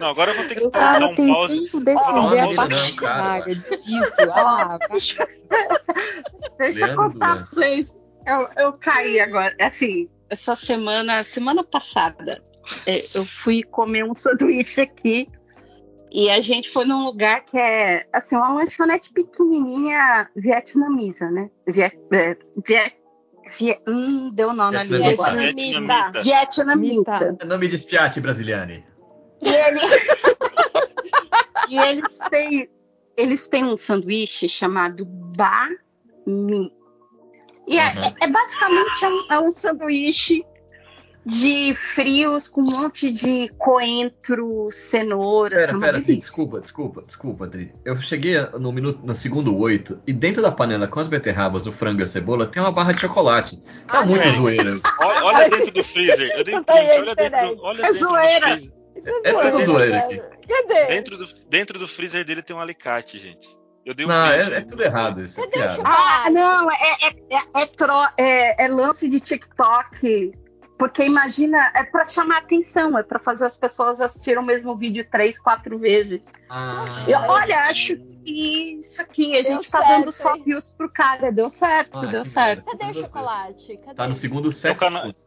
Não, 0.00 0.08
agora 0.08 0.30
eu 0.30 0.36
vou 0.36 0.46
ter 0.46 0.54
que 0.56 0.64
Eu 0.64 0.70
dar 0.70 1.02
um 1.02 1.14
pause. 1.14 1.60
tentando 1.60 1.72
Não, 1.74 1.84
decidir 1.84 2.38
a 2.38 2.46
não, 2.46 2.54
parte 2.54 2.90
não, 2.90 2.96
cara. 2.96 3.22
vaga, 3.22 3.54
desisto. 3.54 4.32
Ah, 4.32 4.78
vai. 4.88 4.98
Deixa 6.58 6.86
eu 6.86 6.96
contar 6.96 7.34
pra 7.36 7.44
vocês. 7.44 7.96
Eu, 8.26 8.48
eu 8.56 8.72
caí 8.74 9.20
agora. 9.20 9.54
Assim, 9.60 10.08
essa 10.28 10.56
semana, 10.56 11.22
semana 11.22 11.62
passada, 11.62 12.42
é, 12.86 13.04
eu 13.14 13.24
fui 13.24 13.62
comer 13.62 14.04
um 14.04 14.12
sanduíche 14.14 14.80
aqui 14.80 15.28
e 16.18 16.30
a 16.30 16.40
gente 16.40 16.72
foi 16.72 16.84
num 16.86 17.04
lugar 17.04 17.44
que 17.44 17.58
é, 17.58 18.06
assim, 18.12 18.34
uma 18.36 18.52
lanchonete 18.54 19.12
pequenininha 19.12 20.28
vietnamesa, 20.34 21.30
né? 21.30 21.50
Viet, 21.68 21.98
é, 22.12 22.36
viet, 22.66 22.94
viet, 23.58 23.78
hum, 23.86 24.30
deu 24.34 24.52
nó 24.54 24.70
na 24.70 24.82
língua 24.82 24.98
Vietnamita. 25.10 25.28
agora. 25.28 25.52
Vietnamita. 25.52 26.22
Vietnamita. 26.22 27.20
Mita. 27.32 27.44
Não 27.44 27.58
me 27.58 27.68
despiate, 27.68 28.20
brasiliane. 28.20 28.82
E, 29.42 29.48
ele- 29.48 29.80
e 31.68 31.78
eles 31.78 32.18
têm 32.30 32.68
eles 33.16 33.48
têm 33.48 33.64
um 33.64 33.76
sanduíche 33.76 34.48
chamado 34.48 35.04
ba 35.06 35.68
mi. 36.26 36.70
E 37.68 37.78
é, 37.78 37.82
Uhum. 37.92 38.00
é- 38.00 38.24
é 38.24 38.28
basicamente 38.28 39.04
é 39.04 39.08
um, 39.08 39.32
é 39.32 39.40
um 39.48 39.52
sanduíche 39.52 40.44
de 41.28 41.74
frios 41.74 42.46
com 42.46 42.60
um 42.60 42.70
monte 42.70 43.10
de 43.10 43.48
coentro, 43.58 44.68
cenoura. 44.70 45.56
Pera, 45.56 45.72
é 45.72 45.74
uma 45.74 45.80
pera, 45.80 45.92
Dri, 45.98 46.06
delícia. 46.06 46.28
desculpa, 46.28 46.60
desculpa, 46.60 47.02
desculpa, 47.04 47.46
Dri. 47.48 47.74
Eu 47.84 47.96
cheguei 47.96 48.36
no 48.60 48.70
minuto, 48.70 49.00
no 49.04 49.12
segundo 49.14 49.56
8 49.58 50.02
e 50.06 50.12
dentro 50.12 50.40
da 50.40 50.52
panela 50.52 50.86
com 50.86 51.00
as 51.00 51.08
beterrabas, 51.08 51.66
o 51.66 51.72
frango 51.72 52.00
e 52.00 52.04
a 52.04 52.06
cebola 52.06 52.46
tem 52.46 52.62
uma 52.62 52.70
barra 52.70 52.92
de 52.92 53.00
chocolate. 53.00 53.60
Tá 53.88 54.00
Ah, 54.00 54.06
muito 54.06 54.24
não. 54.26 54.34
zoeira. 54.36 54.72
Olha, 55.02 55.24
olha 55.24 55.48
dentro 55.50 55.72
do 55.72 55.82
freezer. 55.82 56.30
Eu 56.36 56.44
dei 56.44 56.54
um 56.54 56.62
print, 56.64 56.78
é 56.78 56.98
olha 57.00 57.14
dentro, 57.16 57.58
olha 57.62 57.78
É 57.80 57.82
dentro 57.82 57.92
do 57.92 57.98
zoeira. 57.98 58.48
freezer. 58.48 58.72
É 59.24 59.32
tudo 59.50 59.62
zoeira 59.64 59.98
aqui. 59.98 60.22
Cadê? 60.48 60.86
Dentro 60.86 61.16
do, 61.18 61.26
dentro 61.48 61.78
do 61.78 61.88
freezer 61.88 62.24
dele 62.24 62.40
tem 62.42 62.54
um 62.54 62.60
alicate, 62.60 63.18
gente. 63.18 63.48
Eu 63.84 63.94
dei 63.94 64.06
um 64.06 64.08
Não, 64.08 64.28
print. 64.28 64.52
é, 64.52 64.56
é 64.56 64.60
tudo 64.62 64.82
errado 64.82 65.22
isso. 65.22 65.40
É 65.40 65.46
Cadê 65.48 65.58
o 65.58 65.74
piada. 65.74 65.82
Ah, 65.84 66.30
não, 66.30 66.70
é, 66.70 66.74
é, 67.02 67.36
é, 67.36 67.62
é 67.62 67.66
tro- 67.66 68.08
é- 68.18 68.64
é 68.64 68.68
lance 68.68 69.08
de 69.08 69.20
TikTok. 69.20 70.32
Porque 70.78 71.04
imagina, 71.04 71.72
é 71.74 71.82
pra 71.84 72.04
chamar 72.06 72.38
atenção, 72.38 72.98
é 72.98 73.02
pra 73.02 73.18
fazer 73.18 73.46
as 73.46 73.56
pessoas 73.56 74.00
assistirem 74.00 74.38
o 74.38 74.44
mesmo 74.44 74.76
vídeo 74.76 75.06
três, 75.10 75.38
quatro 75.38 75.78
vezes. 75.78 76.30
Ah, 76.50 77.04
Eu, 77.08 77.18
olha, 77.20 77.60
acho 77.62 77.96
que 77.96 78.78
isso 78.80 79.00
aqui, 79.00 79.36
a 79.38 79.42
gente 79.42 79.70
tá 79.70 79.78
certo, 79.78 80.00
dando 80.00 80.12
só 80.12 80.36
views 80.36 80.70
pro 80.72 80.90
cara. 80.92 81.32
Deu 81.32 81.48
certo, 81.48 81.96
Ah, 81.96 82.06
deu 82.06 82.22
que 82.22 82.28
certo. 82.28 82.64
merda. 82.66 82.84
Cadê 82.84 82.98
o 83.00 83.04
chocolate? 83.04 83.76
Cadê? 83.78 83.94
Tá 83.94 84.06
no 84.06 84.14
segundo 84.14 84.52
7 84.52 84.78
cana- 84.78 84.98
segundos. 85.00 85.26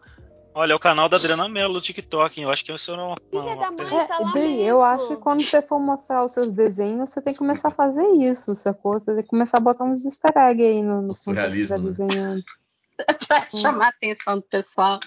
Olha, 0.53 0.73
é 0.73 0.75
o 0.75 0.79
canal 0.79 1.07
da 1.07 1.15
Adriana 1.17 1.47
Mello 1.47 1.75
no 1.75 1.81
TikTok. 1.81 2.39
hein? 2.39 2.43
Eu 2.43 2.51
acho 2.51 2.65
que 2.65 2.73
isso 2.73 2.91
é 2.91 2.95
uma. 2.95 3.15
Filha 3.29 3.41
uma, 3.41 3.55
da 3.55 3.71
mãe. 3.71 3.99
É, 3.99 4.05
tá 4.05 4.19
lá 4.19 4.31
Dri, 4.31 4.41
mesmo. 4.41 4.61
eu 4.63 4.81
acho 4.83 5.07
que 5.09 5.15
quando 5.17 5.41
você 5.43 5.61
for 5.61 5.79
mostrar 5.79 6.23
os 6.25 6.33
seus 6.33 6.51
desenhos, 6.51 7.09
você 7.11 7.21
tem 7.21 7.33
que 7.33 7.39
começar 7.39 7.69
a 7.69 7.71
fazer 7.71 8.05
isso, 8.15 8.53
sacou? 8.55 8.99
Você 8.99 9.13
tem 9.13 9.23
que 9.23 9.29
começar 9.29 9.57
a 9.57 9.61
botar 9.61 9.83
uns 9.85 10.03
easter 10.03 10.31
egg 10.35 10.61
aí 10.63 10.81
no, 10.83 10.95
no 10.95 10.97
O 10.97 11.01
quando 11.01 11.15
você 11.15 11.23
surrealismo, 11.23 11.89
estiver 11.89 12.35
né? 12.35 12.41
desenhando. 12.99 13.19
pra 13.27 13.47
chamar 13.49 13.85
a 13.85 13.89
atenção 13.89 14.35
do 14.37 14.41
pessoal. 14.43 14.99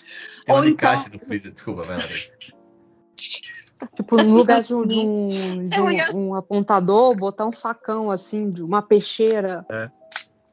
Tem 0.45 0.55
um 0.55 0.59
Ou 0.59 0.63
alicate 0.63 1.07
então- 1.07 1.19
no 1.21 1.27
freezer. 1.27 1.53
Desculpa, 1.53 1.83
vai 1.83 1.97
lá. 1.99 2.05
Tipo, 3.97 4.17
no 4.17 4.35
lugar 4.37 4.63
de, 4.63 4.75
um, 4.75 4.87
de 4.87 4.97
um- 4.99 5.69
de 5.69 5.81
um- 5.81 6.29
um 6.29 6.35
apontador, 6.35 7.17
botar 7.17 7.47
um 7.47 7.53
facão 7.53 8.11
assim, 8.11 8.51
de 8.51 8.63
uma 8.63 8.81
peixeira 8.81 9.67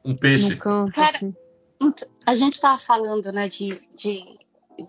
Um 0.04 0.16
peixe. 0.16 0.50
no 0.50 0.56
canto. 0.56 0.92
Cara, 0.92 1.16
assim. 1.16 1.34
A 2.26 2.34
gente 2.34 2.60
tava 2.60 2.78
falando, 2.80 3.30
né, 3.32 3.48
de, 3.48 3.80
de 3.94 4.38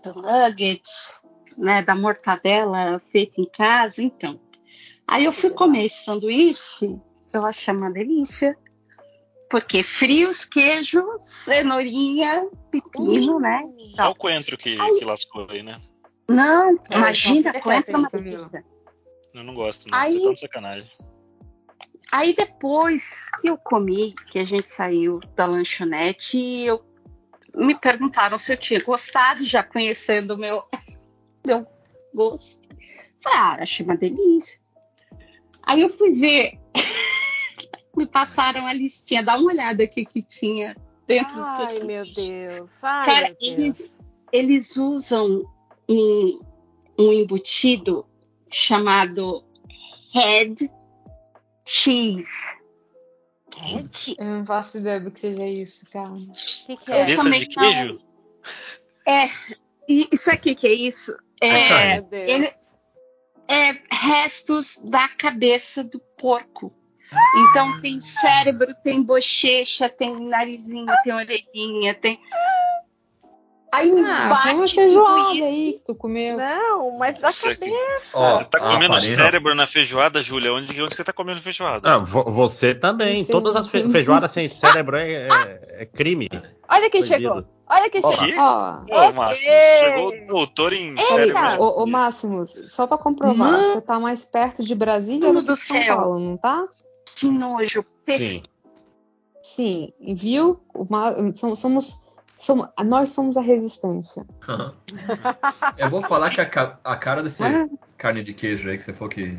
do 0.02 0.14
nuggets, 0.20 1.20
né, 1.56 1.82
da 1.82 1.94
mortadela 1.94 2.98
feita 2.98 3.40
em 3.40 3.48
casa, 3.50 4.02
então. 4.02 4.40
Aí 5.06 5.24
eu 5.24 5.32
fui 5.32 5.50
comer 5.50 5.84
esse 5.84 6.04
sanduíche, 6.04 6.98
eu 7.32 7.44
achei 7.46 7.72
uma 7.74 7.90
delícia. 7.92 8.56
Porque 9.52 9.82
frios, 9.82 10.46
queijo, 10.46 11.04
cenourinha, 11.18 12.48
pepino, 12.70 13.38
né? 13.38 13.62
Só 13.94 14.10
o 14.12 14.14
coentro 14.14 14.56
que, 14.56 14.74
que 14.98 15.04
lascou 15.04 15.46
aí, 15.50 15.62
né? 15.62 15.76
Não, 16.26 16.70
É, 16.90 16.96
imagina, 16.96 17.60
coentro 17.60 17.92
é 17.92 17.96
uma 17.98 18.08
aí, 18.10 18.22
delícia. 18.22 18.64
Eu 19.34 19.44
não 19.44 19.52
gosto, 19.52 19.90
não. 19.90 19.98
Aí- 19.98 20.14
Você 20.14 20.24
tá 20.24 20.32
de 20.32 20.40
sacanagem. 20.40 20.90
Aí 22.10 22.34
depois 22.34 23.02
que 23.42 23.48
eu 23.50 23.58
comi, 23.58 24.14
que 24.30 24.38
a 24.38 24.44
gente 24.46 24.68
saiu 24.70 25.20
da 25.36 25.44
lanchonete, 25.44 26.38
eu 26.38 26.82
me 27.54 27.74
perguntaram 27.74 28.38
se 28.38 28.54
eu 28.54 28.56
tinha 28.56 28.82
gostado, 28.82 29.44
já 29.44 29.62
conhecendo 29.62 30.32
o 30.32 30.38
meu, 30.38 30.62
meu 31.46 31.66
gosto. 32.14 32.66
Falei, 33.22 33.38
ah, 33.38 33.56
achei 33.60 33.84
uma 33.84 33.98
delícia. 33.98 34.58
Aí 35.62 35.82
eu 35.82 35.90
fui 35.90 36.12
ver, 36.12 36.58
me 37.96 38.06
passaram 38.06 38.66
a 38.66 38.72
listinha, 38.72 39.22
dá 39.22 39.36
uma 39.36 39.50
olhada 39.52 39.84
aqui 39.84 40.04
que 40.04 40.22
tinha 40.22 40.76
dentro 41.06 41.34
do 41.34 41.42
Ai, 41.42 41.66
teu 41.66 41.84
meu 41.86 42.04
sanduíche. 42.06 42.30
Deus. 42.30 42.70
Ai, 42.82 43.06
Cara, 43.06 43.26
meu 43.28 43.36
Deus. 43.36 43.48
eles, 43.50 43.98
eles 44.32 44.76
usam 44.76 45.44
um, 45.88 46.40
um 46.98 47.12
embutido 47.12 48.06
chamado 48.50 49.44
head 50.14 50.70
cheese. 51.68 52.28
Red? 53.54 53.90
Eu 54.18 54.24
não 54.24 54.46
faço 54.46 54.78
ideia 54.78 54.98
do 55.00 55.10
que 55.12 55.20
seja 55.20 55.46
isso, 55.46 55.88
cara. 55.90 56.08
O 56.10 56.32
que, 56.32 56.76
que 56.76 56.90
Eu 56.90 56.94
é? 56.94 57.16
Cabeça 57.16 57.30
de 57.30 57.56
não. 57.56 57.62
queijo? 57.70 58.00
E 59.88 60.08
isso 60.12 60.30
aqui 60.30 60.54
que 60.54 60.66
é 60.66 60.72
isso? 60.72 61.14
É 61.40 61.48
É. 61.96 62.00
Meu 62.00 62.08
ele- 62.12 62.52
é 63.48 63.72
restos 63.94 64.78
da 64.84 65.06
cabeça 65.08 65.84
do 65.84 65.98
porco. 66.16 66.72
Então 67.50 67.80
tem 67.80 67.98
cérebro, 68.00 68.68
tem 68.82 69.02
bochecha, 69.02 69.88
tem 69.88 70.28
narizinho, 70.28 70.86
tem 71.04 71.12
orelhinha, 71.14 71.94
tem. 71.94 72.18
Aí 73.74 73.90
me 73.90 74.02
Ah, 74.02 74.36
foi 74.42 74.52
uma 74.52 74.60
bate 74.60 74.74
feijoada 74.74 75.14
tudo 75.24 75.34
isso. 75.36 75.46
aí 75.46 75.72
que 75.78 75.84
tu 75.86 75.94
comeu. 75.94 76.36
Não, 76.36 76.98
mas 76.98 77.18
da 77.18 77.30
Isso 77.30 77.48
aqui. 77.48 77.60
cabeça. 77.60 78.02
Ó, 78.12 78.34
Você 78.36 78.44
tá 78.44 78.58
a 78.58 78.72
comendo 78.74 78.98
cérebro 78.98 79.54
na 79.54 79.66
feijoada, 79.66 80.20
Júlia? 80.20 80.52
Onde, 80.52 80.82
onde 80.82 80.94
você 80.94 81.02
tá 81.02 81.10
comendo 81.12 81.40
feijoada? 81.40 81.94
Ah, 81.94 81.96
vo- 81.96 82.30
você 82.30 82.74
também. 82.74 83.24
Você- 83.24 83.32
Todas 83.32 83.56
as 83.56 83.68
fe- 83.68 83.88
feijoadas 83.88 84.30
sem 84.30 84.46
cérebro 84.46 84.98
é, 84.98 85.26
é- 85.26 85.60
é 85.82 85.86
crime. 85.86 86.28
Olha 86.68 86.90
quem 86.90 87.00
Proibido. 87.02 87.34
chegou. 87.34 87.44
Olha 87.66 87.88
quem 87.88 88.02
chegou. 88.02 88.42
Ó, 88.44 88.80
Ô, 89.08 89.12
Márcio, 89.14 89.42
chegou 89.80 90.08
o 90.08 90.26
doutor 90.26 90.74
em 90.74 90.90
Eita! 90.90 91.02
cérebro. 91.06 91.62
Ô, 91.62 91.82
ô 91.82 91.86
Máximos, 91.86 92.54
só 92.68 92.86
pra 92.86 92.98
comprovar, 92.98 93.58
você 93.58 93.80
tá 93.80 93.98
mais 93.98 94.22
perto 94.22 94.62
de 94.62 94.74
Brasília 94.74 95.28
Mano 95.28 95.40
do 95.40 95.46
do 95.46 95.54
que 95.54 95.60
de 95.60 95.66
São 95.66 95.80
céu. 95.80 95.96
Paulo, 95.96 96.18
não 96.18 96.36
tá? 96.36 96.62
Que 97.16 97.26
nojo. 97.30 97.84
Sim. 98.08 98.42
Sim, 99.42 99.92
viu? 100.16 100.60
Uma- 100.74 101.14
somos, 101.34 101.58
somos, 101.58 102.08
somos- 102.36 102.68
nós 102.84 103.08
somos 103.10 103.36
a 103.36 103.40
resistência. 103.40 104.24
Eu 105.76 105.90
vou 105.90 106.02
falar 106.02 106.30
que 106.30 106.40
a, 106.40 106.78
a 106.84 106.96
cara 106.96 107.22
desse 107.22 107.42
Ah. 107.44 107.68
carne 107.96 108.22
de 108.22 108.32
queijo 108.34 108.68
aí 108.70 108.76
que 108.76 108.82
você 108.82 108.92
falou 108.92 109.08
que 109.10 109.36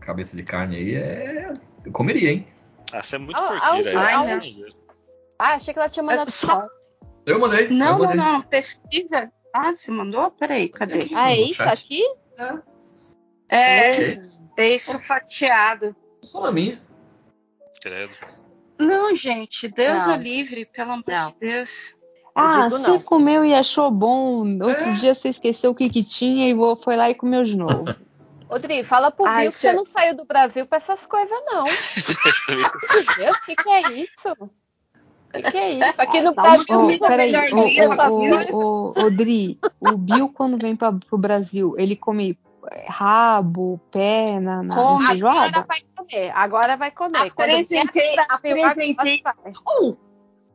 cabeça 0.00 0.36
de 0.36 0.42
carne 0.42 0.76
aí 0.76 0.94
é. 0.94 1.52
Eu 1.84 1.92
comeria, 1.92 2.30
hein? 2.30 2.46
Ah, 2.92 3.02
você 3.02 3.16
é 3.16 3.18
muito 3.18 3.36
Ah, 3.38 3.48
porqueira. 3.72 4.00
Ah, 5.38 5.54
achei 5.54 5.72
que 5.74 5.80
ela 5.80 5.88
tinha 5.88 6.02
mandado 6.02 6.30
Só- 6.30 6.46
foto. 6.62 6.70
Eu 7.26 7.38
mandei. 7.40 7.66
eu 7.66 7.70
Não, 7.72 7.98
não, 7.98 7.98
mandei. 8.00 8.16
não. 8.16 8.42
Pesquisa. 8.42 9.30
Ah, 9.54 9.72
você 9.72 9.90
mandou? 9.90 10.30
Peraí, 10.30 10.68
cadê? 10.68 11.08
Ah, 11.14 11.32
é 11.32 11.40
isso 11.40 11.62
aqui? 11.62 12.02
É, 13.48 14.16
beiço 14.56 14.98
fatiado. 14.98 15.94
Só 16.22 16.40
na 16.42 16.52
minha. 16.52 16.80
Credo. 17.84 18.12
Não, 18.78 19.14
gente, 19.14 19.68
Deus 19.68 20.06
Não. 20.06 20.14
é 20.14 20.16
livre, 20.16 20.64
pelo 20.64 20.92
amor 20.92 21.04
Não. 21.06 21.30
de 21.32 21.36
Deus. 21.38 21.94
Ah, 22.34 22.70
você 22.70 22.88
não. 22.92 23.00
comeu 23.02 23.44
e 23.44 23.52
achou 23.54 23.90
bom. 23.90 24.38
Outro 24.62 24.88
É. 24.88 24.92
dia 24.92 25.14
você 25.14 25.28
esqueceu 25.28 25.70
o 25.72 25.74
que, 25.74 25.90
que 25.90 26.02
tinha 26.02 26.48
e 26.48 26.54
vo- 26.54 26.76
foi 26.76 26.96
lá 26.96 27.10
e 27.10 27.14
comeu 27.14 27.44
de 27.44 27.54
novo. 27.58 27.84
Rodrigo, 28.48 28.88
fala 28.88 29.10
pro 29.10 29.26
Ai, 29.26 29.42
Bill 29.42 29.52
que 29.52 29.58
cê- 29.58 29.68
você 29.68 29.72
não 29.74 29.84
saiu 29.84 30.16
do 30.16 30.24
Brasil 30.24 30.64
pra 30.66 30.78
essas 30.78 31.04
coisas, 31.04 31.36
não. 31.44 31.64
Meu 32.48 33.16
Deus, 33.16 33.36
o 33.36 33.44
que, 33.44 33.54
que 33.56 33.68
é 33.68 33.80
isso? 33.92 34.32
O 34.40 34.50
que, 35.34 35.42
que 35.42 35.58
é 35.58 35.72
isso? 35.72 35.94
Aqui 36.00 36.22
no 36.22 36.32
Dá 36.34 36.42
Brasil, 36.42 36.64
comida 36.66 37.06
peraí, 37.06 37.32
melhorzinha, 37.32 37.90
ô, 37.90 37.96
tá 37.96 38.10
ô, 38.10 38.20
vendo? 38.20 38.54
ô, 38.56 38.92
ô, 38.96 39.02
ô, 39.04 39.10
Dri, 39.10 39.58
o 39.80 39.98
Bill, 39.98 40.28
quando 40.30 40.56
vem 40.56 40.74
pra, 40.74 40.90
pro 40.92 41.18
Brasil, 41.18 41.74
ele 41.76 41.96
come 41.96 42.30
é, 42.32 42.43
rabo, 42.88 43.80
pé 43.90 44.38
na, 44.40 44.62
na 44.62 44.74
agora 44.74 45.06
feijoada? 45.08 45.66
vai 45.66 45.80
comer. 45.96 46.32
Agora 46.34 46.76
vai 46.76 46.90
comer. 46.90 47.32
Apresentei, 47.32 48.14
apresentei. 48.28 49.22
agora. 49.24 49.52
Oh, 49.66 49.96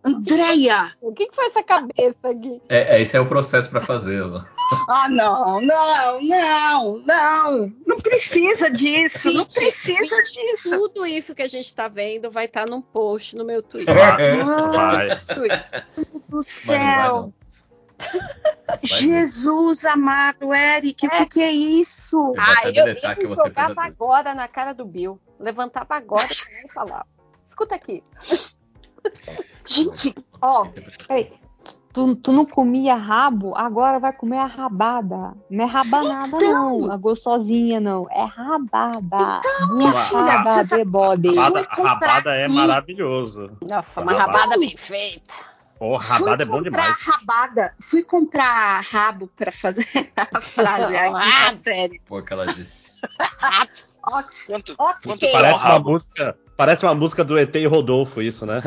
Andréia! 0.04 0.94
O 1.02 1.12
que, 1.12 1.28
que 1.28 1.36
foi 1.36 1.48
essa 1.48 1.62
cabeça 1.62 2.30
aqui? 2.30 2.62
É, 2.70 2.96
é, 2.98 3.02
esse 3.02 3.18
é 3.18 3.20
o 3.20 3.26
processo 3.26 3.70
pra 3.70 3.82
fazer. 3.82 4.22
ó. 4.22 4.42
Ah, 4.88 5.10
não, 5.10 5.60
não, 5.62 6.22
não, 6.22 6.98
não. 7.00 7.74
Não 7.88 7.98
precisa 7.98 8.70
disso, 8.70 9.32
não 9.34 9.44
precisa 9.44 10.22
disso. 10.22 10.70
Tudo 10.70 11.08
isso 11.08 11.34
que 11.34 11.42
a 11.42 11.48
gente 11.48 11.74
tá 11.74 11.88
vendo 11.88 12.30
vai 12.30 12.46
estar 12.46 12.70
num 12.70 12.80
post 12.80 13.36
no 13.36 13.44
meu 13.44 13.64
Twitter. 13.64 13.96
Vai. 13.96 15.20
Twitter. 15.26 15.88
Do 15.96 16.04
Mas 16.06 16.24
não 16.30 16.42
vai, 16.42 16.44
céu. 16.44 17.34
Jesus 18.84 19.84
amado, 19.86 20.54
Eric, 20.54 21.06
o 21.06 21.10
que, 21.10 21.26
que 21.26 21.42
é 21.42 21.52
isso? 21.52 22.34
Ah, 22.38 22.70
eu, 22.70 22.88
eu 22.88 22.96
que 22.96 23.16
pesadelo. 23.28 23.76
agora 23.78 24.34
na 24.34 24.48
cara 24.48 24.74
do 24.74 24.86
Bill. 24.86 25.20
Levantava 25.40 25.96
agora 25.96 26.28
e 26.28 26.54
nem 26.54 26.68
falava. 26.70 27.06
Escuta 27.48 27.76
aqui. 27.76 28.04
Gente, 29.66 30.14
ó, 30.42 30.66
Peraí, 31.08 31.32
tu, 31.94 32.16
tu 32.16 32.32
não 32.32 32.46
comia 32.46 32.96
rabo, 32.96 33.54
agora 33.56 34.00
vai 34.00 34.12
comer 34.14 34.38
a 34.38 34.46
rabada. 34.46 35.34
Não 35.50 35.64
é 35.64 35.68
rabanada, 35.68 36.38
Então. 36.38 36.80
não. 36.80 36.92
A 36.92 36.98
gostosinha, 36.98 37.80
não. 37.80 38.08
É 38.10 38.24
rabada. 38.24 39.42
minha 39.74 39.94
filha, 39.94 40.22
Buchada 40.22 40.64
você 40.66 40.78
de 40.78 40.86
bode. 40.86 41.36
Rabada, 41.36 41.68
rabada 41.72 42.36
é 42.36 42.48
maravilhoso. 42.48 43.52
Nossa, 43.62 44.02
uma 44.02 44.12
Rabada. 44.14 44.38
rabada 44.40 44.60
bem 44.60 44.76
feita. 44.78 45.49
Pô, 45.80 45.96
rabada 45.96 46.44
é 46.44 46.46
bom 46.46 46.58
fui 46.58 46.66
comprar 46.66 46.82
demais. 46.84 47.04
rabada, 47.06 47.74
fui 47.80 48.04
comprar 48.04 48.82
rabo 48.82 49.28
pra 49.36 49.50
fazer 49.52 49.88
a 50.18 50.42
frase. 50.42 50.96
Ai, 50.96 51.10
Ah. 51.16 51.50
que 51.52 51.56
sério. 51.56 52.02
Foi 52.06 52.22
o 52.22 52.26
que 52.26 52.34
ela 52.34 52.46
disse. 52.54 52.92
Ox, 54.06 54.48
Quanto, 54.48 54.76
ox, 54.78 55.06
quanto 55.06 55.32
Parece 55.32 55.60
uma 55.64 55.70
rabo? 55.70 55.92
música, 55.92 56.36
parece 56.58 56.86
uma 56.86 56.96
música 56.96 57.24
do 57.24 57.40
ET 57.40 57.56
e 57.56 57.66
Rodolfo, 57.66 58.22
isso, 58.22 58.46
né? 58.46 58.62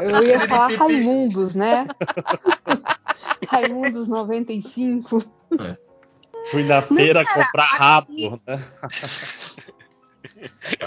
Eu 0.00 0.22
ia 0.22 0.40
falar 0.46 0.70
Raimundos, 0.76 1.54
né? 1.56 1.86
Raimundos 3.48 4.06
95. 4.06 5.22
Fui 6.52 6.62
na 6.62 6.82
feira 6.82 7.24
cara, 7.24 7.46
comprar 7.46 7.64
aqui- 7.64 7.76
rabo, 8.28 8.42
né? 8.46 8.64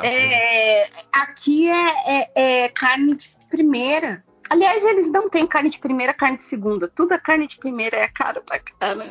É, 0.03 0.89
aqui 1.11 1.69
é, 1.69 2.21
é- 2.23 2.63
é 2.63 2.69
carne 2.69 3.15
de 3.15 3.29
primeira. 3.49 4.23
Aliás, 4.49 4.83
eles 4.83 5.11
não 5.11 5.29
têm 5.29 5.45
carne 5.45 5.69
de 5.69 5.77
primeira, 5.77 6.13
carne 6.13 6.37
de 6.37 6.43
segunda. 6.43 6.87
Tudo 6.87 7.13
é 7.13 7.19
carne 7.19 7.47
de 7.47 7.57
primeira, 7.57 7.97
é 7.97 8.07
caro 8.07 8.41
pra 8.43 8.59
caramba. 8.59 9.05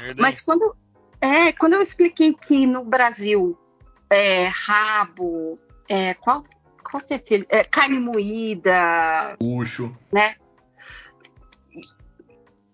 Merda? 0.00 0.22
Mas 0.22 0.40
quando, 0.40 0.74
é, 1.20 1.52
quando 1.52 1.74
eu 1.74 1.82
expliquei 1.82 2.32
que 2.34 2.66
no 2.66 2.84
Brasil 2.84 3.58
é 4.10 4.46
rabo, 4.46 5.56
é, 5.88 6.14
qual, 6.14 6.42
qual 6.82 7.02
que 7.02 7.12
é 7.12 7.16
aquele? 7.16 7.46
É, 7.48 7.62
carne 7.64 7.98
moída, 7.98 9.36
Puxo. 9.38 9.94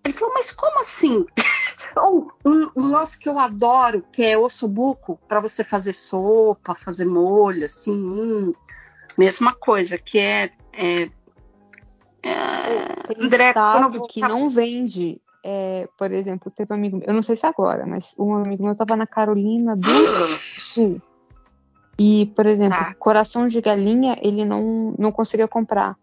ele 0.05 0.13
falou, 0.13 0.35
mas 0.35 0.51
como 0.53 0.81
assim? 0.81 1.27
Ou 1.97 2.33
um, 2.45 2.71
um 2.77 2.91
lance 2.91 3.19
que 3.19 3.29
eu 3.29 3.39
adoro, 3.39 4.05
que 4.13 4.23
é 4.25 4.37
ossobuco, 4.37 5.19
para 5.29 5.41
você 5.41 5.63
fazer 5.63 5.93
sopa, 5.93 6.75
fazer 6.75 7.05
molho, 7.05 7.65
assim, 7.65 7.93
hum, 7.93 8.53
mesma 9.17 9.53
coisa, 9.55 9.97
que 9.97 10.19
é, 10.19 10.51
é, 10.73 11.09
é, 12.29 13.15
Tem 13.15 13.25
André, 13.27 13.49
estado 13.49 14.07
que 14.07 14.21
não 14.21 14.49
vende. 14.49 15.21
é, 15.43 15.87
por 15.99 16.11
exemplo, 16.11 16.51
teve 16.51 16.73
um 16.73 16.77
amigo, 16.77 17.01
eu 17.07 17.13
não 17.13 17.21
sei 17.23 17.37
se 17.37 17.47
agora, 17.47 17.85
mas 17.87 18.15
um 18.19 18.35
amigo 18.35 18.63
meu 18.63 18.73
estava 18.73 18.97
na 18.97 19.07
Carolina 19.07 19.77
do 19.77 19.91
Sul. 20.59 21.01
E, 21.99 22.33
por 22.35 22.47
exemplo, 22.47 22.79
Tá. 22.79 22.95
coração 22.95 23.47
de 23.47 23.61
galinha 23.61 24.19
ele 24.23 24.45
não, 24.45 24.95
não 24.99 25.13
conseguia 25.13 25.47
comprar. 25.47 25.97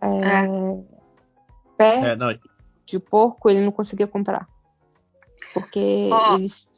É, 0.00 0.82
Pé 1.76 2.12
É, 2.12 2.16
não, 2.16 2.32
de 2.86 2.98
porco 3.00 3.50
ele 3.50 3.60
não 3.60 3.72
conseguia 3.72 4.06
comprar. 4.06 4.46
Porque 5.52 6.10
Ó. 6.12 6.34
eles, 6.36 6.74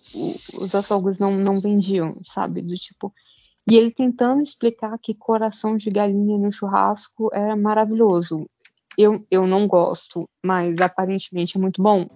os 0.54 0.74
açougues 0.74 1.18
não, 1.18 1.32
não 1.32 1.60
vendiam, 1.60 2.16
sabe? 2.24 2.62
Do 2.62 2.74
tipo. 2.74 3.12
E 3.68 3.76
ele 3.76 3.90
tentando 3.90 4.42
explicar 4.42 4.96
que 4.98 5.12
coração 5.14 5.76
de 5.76 5.90
galinha 5.90 6.38
no 6.38 6.52
churrasco 6.52 7.30
era 7.32 7.56
maravilhoso. 7.56 8.48
Eu, 8.96 9.26
eu 9.30 9.46
não 9.46 9.66
gosto, 9.66 10.28
mas 10.44 10.78
aparentemente 10.80 11.56
é 11.56 11.60
muito 11.60 11.82
bom. 11.82 12.06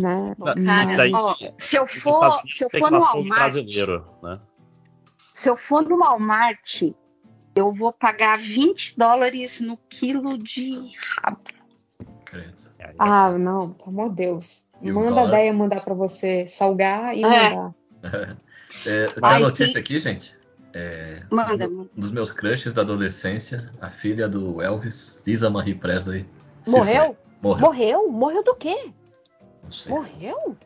Né? 0.00 0.34
Cara, 0.64 0.84
isso 0.84 0.96
daí- 0.96 1.12
ó, 1.12 1.34
se 1.58 1.76
eu 1.76 1.86
for, 1.86 2.40
se 2.48 2.64
eu 2.64 2.70
for 2.70 2.90
no 2.90 3.00
Walmart, 3.00 3.54
né? 4.22 4.40
se 5.34 5.50
eu 5.50 5.56
for 5.56 5.82
no 5.82 5.98
Walmart, 5.98 6.82
eu 7.54 7.74
vou 7.74 7.92
pagar 7.92 8.38
20 8.38 8.94
dólares 8.96 9.60
no 9.60 9.76
quilo 9.88 10.38
de 10.38 10.70
rabo. 11.18 11.40
Credo. 12.24 12.70
É, 12.78 12.94
Ah, 12.98 13.36
não, 13.36 13.72
pelo 13.72 13.90
amor 13.90 14.10
de 14.10 14.16
Deus. 14.16 14.64
E 14.80 14.90
Manda 14.90 15.20
a 15.20 15.24
ideia 15.26 15.52
mandar 15.52 15.84
pra 15.84 15.92
você 15.92 16.46
salgar 16.46 17.14
e 17.14 17.22
É. 17.22 17.50
mandar. 17.50 17.74
É, 18.86 19.08
uma 19.18 19.38
notícia 19.38 19.74
tem- 19.74 19.80
aqui, 19.80 20.00
gente. 20.00 20.34
É, 20.72 21.22
Manda. 21.30 21.68
Um 21.68 21.88
dos 21.96 22.12
meus 22.12 22.30
crushes 22.30 22.72
da 22.72 22.82
adolescência, 22.82 23.70
a 23.80 23.90
filha 23.90 24.28
do 24.28 24.62
Elvis, 24.62 25.20
Lisa 25.26 25.50
Marie 25.50 25.74
Presley. 25.74 26.26
Morreu? 26.68 27.16
Morreu. 27.42 27.66
Morreu? 27.66 28.08
Morreu 28.10 28.44
do 28.44 28.54
quê? 28.54 28.90
Não 29.64 29.72
sei. 29.72 29.92
Morreu? 29.92 30.56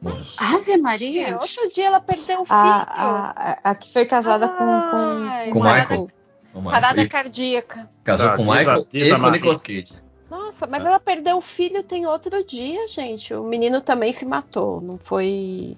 Morreu. 0.00 0.24
Ave 0.38 0.76
Maria. 0.78 1.26
Dia, 1.26 1.38
outro 1.38 1.70
dia 1.70 1.86
ela 1.88 2.00
perdeu 2.00 2.40
o 2.40 2.44
filho. 2.46 2.56
A, 2.58 3.58
a, 3.62 3.70
a, 3.70 3.74
que 3.74 3.92
foi 3.92 4.06
casada 4.06 4.48
com, 4.48 4.64
Ai, 4.64 5.46
com, 5.50 5.52
Com 5.60 5.64
Michael. 5.64 6.08
O 6.54 6.58
Michael. 6.58 6.70
Parada 6.80 7.08
cardíaca. 7.08 7.90
casou 8.02 8.26
Tá, 8.26 8.36
com 8.36 8.42
o 8.44 8.50
Michael 8.50 8.86
e 8.92 9.10
com. 9.14 9.30
Nicolas 9.30 9.60
Cage. 9.62 9.92
Nossa, 10.30 10.66
mas 10.66 10.84
ela 10.84 10.98
perdeu 10.98 11.36
o 11.36 11.40
filho 11.42 11.82
tem 11.82 12.06
outro 12.06 12.42
dia, 12.44 12.88
gente. 12.88 13.34
O 13.34 13.44
menino 13.44 13.80
também 13.80 14.12
se 14.12 14.24
matou. 14.24 14.80
Não 14.80 14.96
foi, 14.96 15.76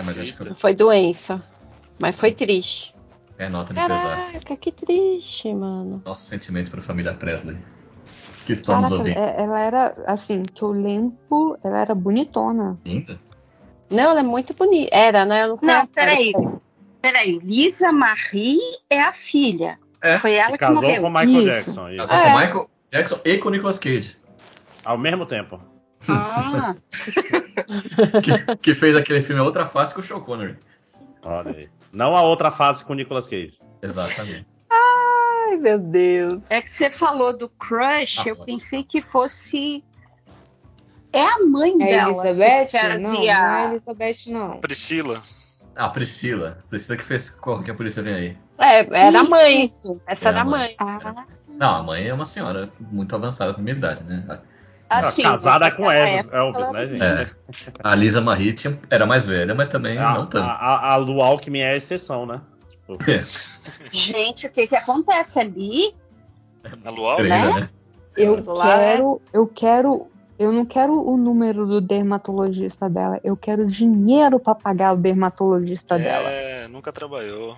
É, 0.00 0.02
mas 0.02 0.18
acho 0.18 0.36
que 0.36 0.46
não 0.48 0.54
foi 0.54 0.74
doença. 0.74 1.42
Mas 1.98 2.16
foi 2.16 2.32
triste. 2.32 2.94
é 3.38 3.48
nota 3.48 3.72
de 3.74 3.80
pesar. 3.80 4.16
Caraca, 4.32 4.56
que 4.56 4.72
triste, 4.72 5.52
mano. 5.54 6.02
Nossos 6.04 6.26
sentimentos 6.28 6.68
para 6.70 6.80
a 6.80 6.82
família 6.82 7.14
Presley. 7.14 7.56
Que 8.46 8.52
estão 8.54 8.80
nos 8.80 8.90
Caraca, 8.90 9.08
ouvindo. 9.10 9.18
é- 9.18 9.42
ela 9.44 9.60
era, 9.60 9.94
assim, 10.06 10.42
que 10.42 10.62
eu 10.62 10.70
lembro, 10.72 11.58
ela 11.62 11.78
era 11.80 11.94
bonitona. 11.94 12.78
Ainda? 12.84 13.18
Não, 13.90 14.10
ela 14.10 14.20
é 14.20 14.22
muito 14.22 14.54
bonita. 14.54 14.94
Era, 14.96 15.24
né? 15.24 15.44
Eu 15.44 15.48
não 15.48 15.56
sei. 15.58 15.68
Não, 15.68 15.86
peraí. 15.86 16.32
Peraí, 17.02 17.38
Lisa 17.38 17.92
Marie 17.92 18.58
é 18.88 19.00
a 19.02 19.12
filha. 19.12 19.78
É. 20.02 20.18
Foi 20.18 20.32
ela 20.34 20.52
que 20.52 20.58
Casou 20.58 20.76
morreu. 20.82 21.02
com 21.02 21.08
o 21.08 21.10
Michael 21.10 21.30
Isso. 21.30 21.46
Jackson, 21.46 21.88
isso. 21.90 22.06
Casou 22.08 22.16
É. 22.16 22.22
com 22.30 22.36
o 22.36 22.40
Michael 22.40 22.70
Jackson 22.92 23.20
e 23.24 23.38
com 23.38 23.48
o 23.48 23.52
Nicolas 23.52 23.78
Cage. 23.78 24.16
Ao 24.84 24.96
mesmo 24.98 25.26
tempo. 25.26 25.60
Ah, 26.08 26.74
Que, 28.22 28.56
que 28.56 28.74
fez 28.74 28.96
aquele 28.96 29.22
filme 29.22 29.40
Outra 29.40 29.66
Face 29.66 29.94
com 29.94 30.00
o 30.00 30.04
Sean 30.04 30.20
Connery. 30.20 30.56
Olha 31.22 31.50
aí. 31.50 31.68
Não 31.92 32.16
a 32.16 32.22
outra 32.22 32.50
fase 32.50 32.84
com 32.84 32.92
o 32.92 32.96
Nicolas 32.96 33.26
Cage. 33.26 33.58
Exatamente. 33.82 34.46
Ai, 34.70 35.56
meu 35.56 35.78
Deus. 35.78 36.40
é 36.48 36.60
que 36.62 36.68
você 36.70 36.88
falou 36.90 37.36
do 37.36 37.48
crush, 37.48 38.18
Ah, 38.18 38.24
eu 38.26 38.36
pensei 38.36 38.82
que 38.84 39.02
fosse. 39.02 39.84
É 41.12 41.22
a 41.24 41.38
mãe 41.44 41.74
É 41.80 41.86
dela. 41.86 42.12
Elizabeth? 42.28 42.66
que 42.70 42.82
Não, 42.98 43.00
não 43.00 43.16
fazia- 43.16 43.32
é 43.32 43.70
Elizabeth, 43.70 44.16
não. 44.28 44.60
Priscila. 44.60 45.22
Ah, 45.74 45.88
Priscila. 45.88 46.62
Priscila 46.70 46.96
que 46.96 47.04
fez 47.04 47.30
Corre 47.30 47.64
que 47.64 47.70
a 47.70 47.74
polícia 47.74 48.02
vem 48.02 48.14
aí. 48.14 48.38
É, 48.58 48.78
era 49.08 49.20
a 49.20 49.24
mãe. 49.24 49.64
isso. 49.64 50.00
Essa 50.06 50.28
era 50.28 50.38
a 50.38 50.42
a 50.42 50.44
mãe. 50.44 50.74
Ah, 50.78 51.24
Não, 51.48 51.74
a 51.76 51.82
mãe 51.82 52.06
é 52.06 52.14
uma 52.14 52.26
senhora 52.26 52.70
muito 52.78 53.14
avançada 53.14 53.52
pra 53.54 53.62
minha 53.62 53.74
idade, 53.76 54.04
né? 54.04 54.40
Assim, 54.98 55.22
casada 55.22 55.70
com 55.70 55.82
naquela 55.84 55.94
Elvis, 55.96 56.18
época 56.20 56.36
Elvis 56.36 56.60
ela- 56.62 56.72
né, 56.72 56.86
gente? 56.88 57.02
É. 57.02 57.30
A 57.82 57.94
Lisa 57.94 58.20
Marie 58.20 58.52
tinha- 58.52 58.78
era 58.90 59.06
mais 59.06 59.26
velha, 59.26 59.54
mas 59.54 59.68
também 59.68 59.96
A, 59.98 60.14
não 60.14 60.26
tanto. 60.26 60.44
a, 60.44 60.50
a, 60.52 60.92
a 60.92 60.96
Lu 60.96 61.20
Alckmin 61.22 61.60
é 61.60 61.70
a 61.72 61.76
exceção, 61.76 62.26
né? 62.26 62.40
Tipo, 62.86 63.10
É, 63.10 63.24
Gente, 63.92 64.46
o 64.46 64.50
que 64.50 64.66
que 64.66 64.76
acontece 64.76 65.38
ali? 65.38 65.94
Na 66.82 66.90
Luau? 66.90 67.16
treina, 67.16 67.60
né? 67.60 67.68
Eu 68.16 68.42
Lá 68.44 68.82
é- 68.82 68.90
quero, 68.92 69.22
eu 69.32 69.46
quero, 69.46 70.06
eu 70.38 70.52
não 70.52 70.66
quero 70.66 70.92
o 71.08 71.16
número 71.16 71.64
do 71.66 71.80
dermatologista 71.80 72.90
dela, 72.90 73.18
eu 73.22 73.36
quero 73.36 73.66
dinheiro 73.66 74.38
pra 74.40 74.54
pagar 74.54 74.94
o 74.94 74.96
dermatologista 74.96 75.96
dela. 75.98 76.28
É, 76.28 76.66
nunca 76.68 76.92
trabalhou. 76.92 77.56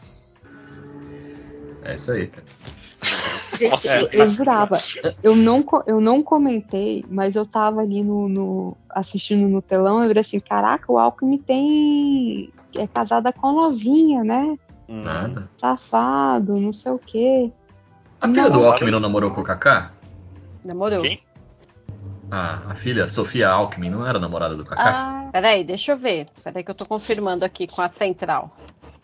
É 1.85 1.95
isso 1.95 2.12
aí, 2.12 2.28
cara. 2.28 2.45
Nossa, 3.70 4.00
Eu, 4.00 4.08
eu 4.12 4.28
jurava. 4.28 4.78
Eu 5.22 5.36
não, 5.36 5.64
eu 5.86 6.00
não 6.00 6.22
comentei, 6.22 7.04
mas 7.08 7.36
eu 7.36 7.46
tava 7.46 7.80
ali 7.80 8.02
no, 8.02 8.28
no- 8.28 8.76
assistindo 8.90 9.48
no 9.48 9.62
telão, 9.62 10.00
eu 10.02 10.08
falei 10.08 10.20
assim, 10.20 10.40
caraca, 10.40 10.90
o 10.90 10.98
Alckmin 10.98 11.38
tem. 11.38 12.52
é 12.76 12.86
casada 12.86 13.32
com 13.32 13.48
a 13.48 13.52
novinha, 13.52 14.24
né? 14.24 14.56
Nada. 14.88 15.48
Safado, 15.58 16.58
não 16.58 16.72
sei 16.72 16.92
o 16.92 16.98
quê. 16.98 17.52
A 18.20 18.28
filha 18.28 18.50
do 18.50 18.60
Não. 18.60 18.68
Alckmin 18.68 18.90
não 18.90 19.00
namorou 19.00 19.30
com 19.30 19.40
o 19.40 19.44
Kaká? 19.44 19.92
Namorou. 20.64 21.02
Quem? 21.02 21.20
Ah, 22.30 22.62
a 22.70 22.74
filha, 22.74 23.08
Sofia 23.08 23.48
Alckmin, 23.50 23.90
não 23.90 24.06
era 24.06 24.18
namorada 24.18 24.56
do 24.56 24.64
Kaká? 24.64 24.90
Ah, 24.90 25.28
Peraí, 25.32 25.64
deixa 25.64 25.92
eu 25.92 25.96
ver. 25.96 26.26
Peraí 26.42 26.64
que 26.64 26.70
eu 26.70 26.74
tô 26.74 26.86
confirmando 26.86 27.44
aqui 27.44 27.66
com 27.66 27.82
a 27.82 27.88
central. 27.88 28.50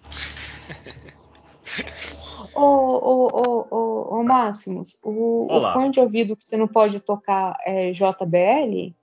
Ô, 2.55 2.61
ô, 2.61 3.29
ô, 3.29 3.67
ô, 3.71 4.19
ô, 4.19 4.25
Máximos, 4.25 5.01
o, 5.03 5.57
o 5.57 5.63
fone 5.73 5.91
de 5.91 6.01
ouvido 6.01 6.37
que 6.37 6.45
você 6.45 6.57
não 6.57 6.69
pode 6.69 7.01
tocar 7.01 7.57
é 7.65 7.93
JBL? 7.93 8.95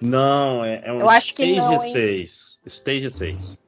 Não, 0.00 0.64
é, 0.64 0.82
é 0.84 0.92
um 0.92 1.00
Eu 1.00 1.10
acho 1.10 1.34
que 1.34 1.44
Stage 1.44 1.60
não, 1.60 1.84
hein? 1.84 1.92
6. 1.92 2.60
Stage 2.66 3.10
6. 3.10 3.58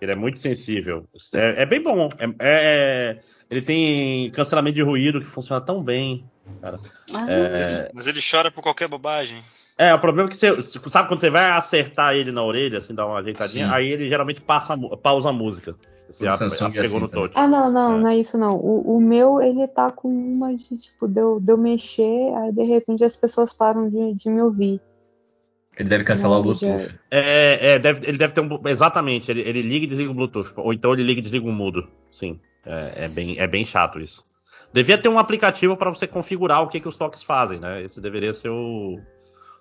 Ele 0.00 0.12
é 0.12 0.16
muito 0.16 0.38
sensível. 0.38 1.06
É, 1.34 1.62
é 1.62 1.66
bem 1.66 1.82
bom. 1.82 2.08
É, 2.18 2.26
é- 2.40 3.20
ele 3.50 3.62
tem 3.62 4.30
cancelamento 4.30 4.74
de 4.74 4.82
ruído 4.82 5.20
que 5.20 5.26
funciona 5.26 5.60
tão 5.60 5.82
bem. 5.82 6.24
Cara. 6.60 6.80
ah, 7.14 7.26
É, 7.30 7.90
Mas 7.92 8.06
ele 8.06 8.20
chora 8.20 8.50
por 8.50 8.62
qualquer 8.62 8.88
bobagem. 8.88 9.42
é, 9.78 9.92
o 9.94 9.98
problema 9.98 10.28
é 10.28 10.30
que 10.32 10.36
você. 10.36 10.62
Sabe 10.88 11.08
quando 11.08 11.20
você 11.20 11.30
vai 11.30 11.50
acertar 11.50 12.14
ele 12.14 12.32
na 12.32 12.42
orelha, 12.42 12.78
assim, 12.78 12.94
dar 12.94 13.06
uma 13.06 13.18
ajeitadinha, 13.18 13.66
Sim. 13.66 13.72
aí 13.72 13.88
ele 13.88 14.08
geralmente 14.08 14.40
passa, 14.40 14.76
pausa 15.02 15.28
a 15.28 15.32
música. 15.32 15.74
Você 16.08 16.24
O 16.24 16.28
a- 16.28 16.36
Samsung 16.36 16.66
é 16.66 16.82
pegou 16.82 16.84
assim 16.84 17.00
no 17.00 17.08
touch. 17.08 17.32
Ah, 17.34 17.48
não, 17.48 17.72
não, 17.72 17.94
É. 17.94 17.98
não 17.98 18.08
é 18.08 18.16
isso 18.18 18.36
não. 18.36 18.56
O, 18.56 18.96
o 18.96 19.00
meu, 19.00 19.40
ele 19.40 19.66
tá 19.66 19.90
com 19.90 20.08
uma 20.08 20.54
de, 20.54 20.76
tipo, 20.78 21.08
de 21.08 21.20
eu, 21.20 21.40
de 21.40 21.50
eu 21.52 21.56
mexer, 21.58 22.34
aí 22.36 22.52
de 22.52 22.62
repente 22.64 23.02
as 23.04 23.16
pessoas 23.16 23.52
param 23.54 23.88
de, 23.88 24.14
de 24.14 24.30
me 24.30 24.42
ouvir. 24.42 24.80
Ele 25.76 25.88
deve 25.88 26.04
cancelar 26.04 26.38
o 26.38 26.44
Não, 26.44 26.54
Bluetooth. 26.54 26.94
É, 27.10 27.72
é, 27.72 27.78
deve- 27.78 28.06
ele 28.06 28.16
deve 28.18 28.32
ter 28.32 28.40
um. 28.40 28.60
Exatamente, 28.68 29.30
ele, 29.30 29.40
ele 29.40 29.60
liga 29.62 29.84
e 29.86 29.88
desliga 29.88 30.10
o 30.10 30.14
Bluetooth. 30.14 30.52
Ou 30.56 30.72
então 30.72 30.92
ele 30.92 31.02
liga 31.02 31.18
e 31.18 31.22
desliga 31.22 31.48
o 31.48 31.52
mudo. 31.52 31.88
Sim. 32.12 32.38
É, 32.64 33.04
é 33.06 33.08
bem, 33.08 33.38
é 33.38 33.46
bem 33.46 33.64
chato 33.64 33.98
isso. 33.98 34.24
Devia 34.72 34.96
ter 34.98 35.08
um 35.08 35.18
aplicativo 35.18 35.76
para 35.76 35.90
você 35.92 36.06
configurar 36.06 36.62
o 36.62 36.68
que, 36.68 36.80
que 36.80 36.88
os 36.88 36.96
toques 36.96 37.22
fazem, 37.22 37.58
né? 37.58 37.82
Esse 37.82 38.00
deveria 38.00 38.32
ser 38.34 38.50
o, 38.50 38.98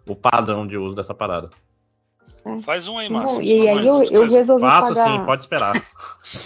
o 0.08 0.16
padrão 0.16 0.68
de 0.68 0.78
uso 0.78 0.96
dessa 0.96 1.14
parada. 1.14 1.50
Faz 2.62 2.88
um 2.88 2.98
aí, 2.98 3.10
Não, 3.10 3.20
Márcio. 3.20 3.42
e 3.42 3.68
aí 3.70 3.88
eu, 3.88 4.04
eu 4.04 4.28
resolvi 4.28 4.62
Faço 4.62 4.94
pagar, 4.94 5.20
sim, 5.20 5.26
pode 5.26 5.42
esperar. 5.44 5.86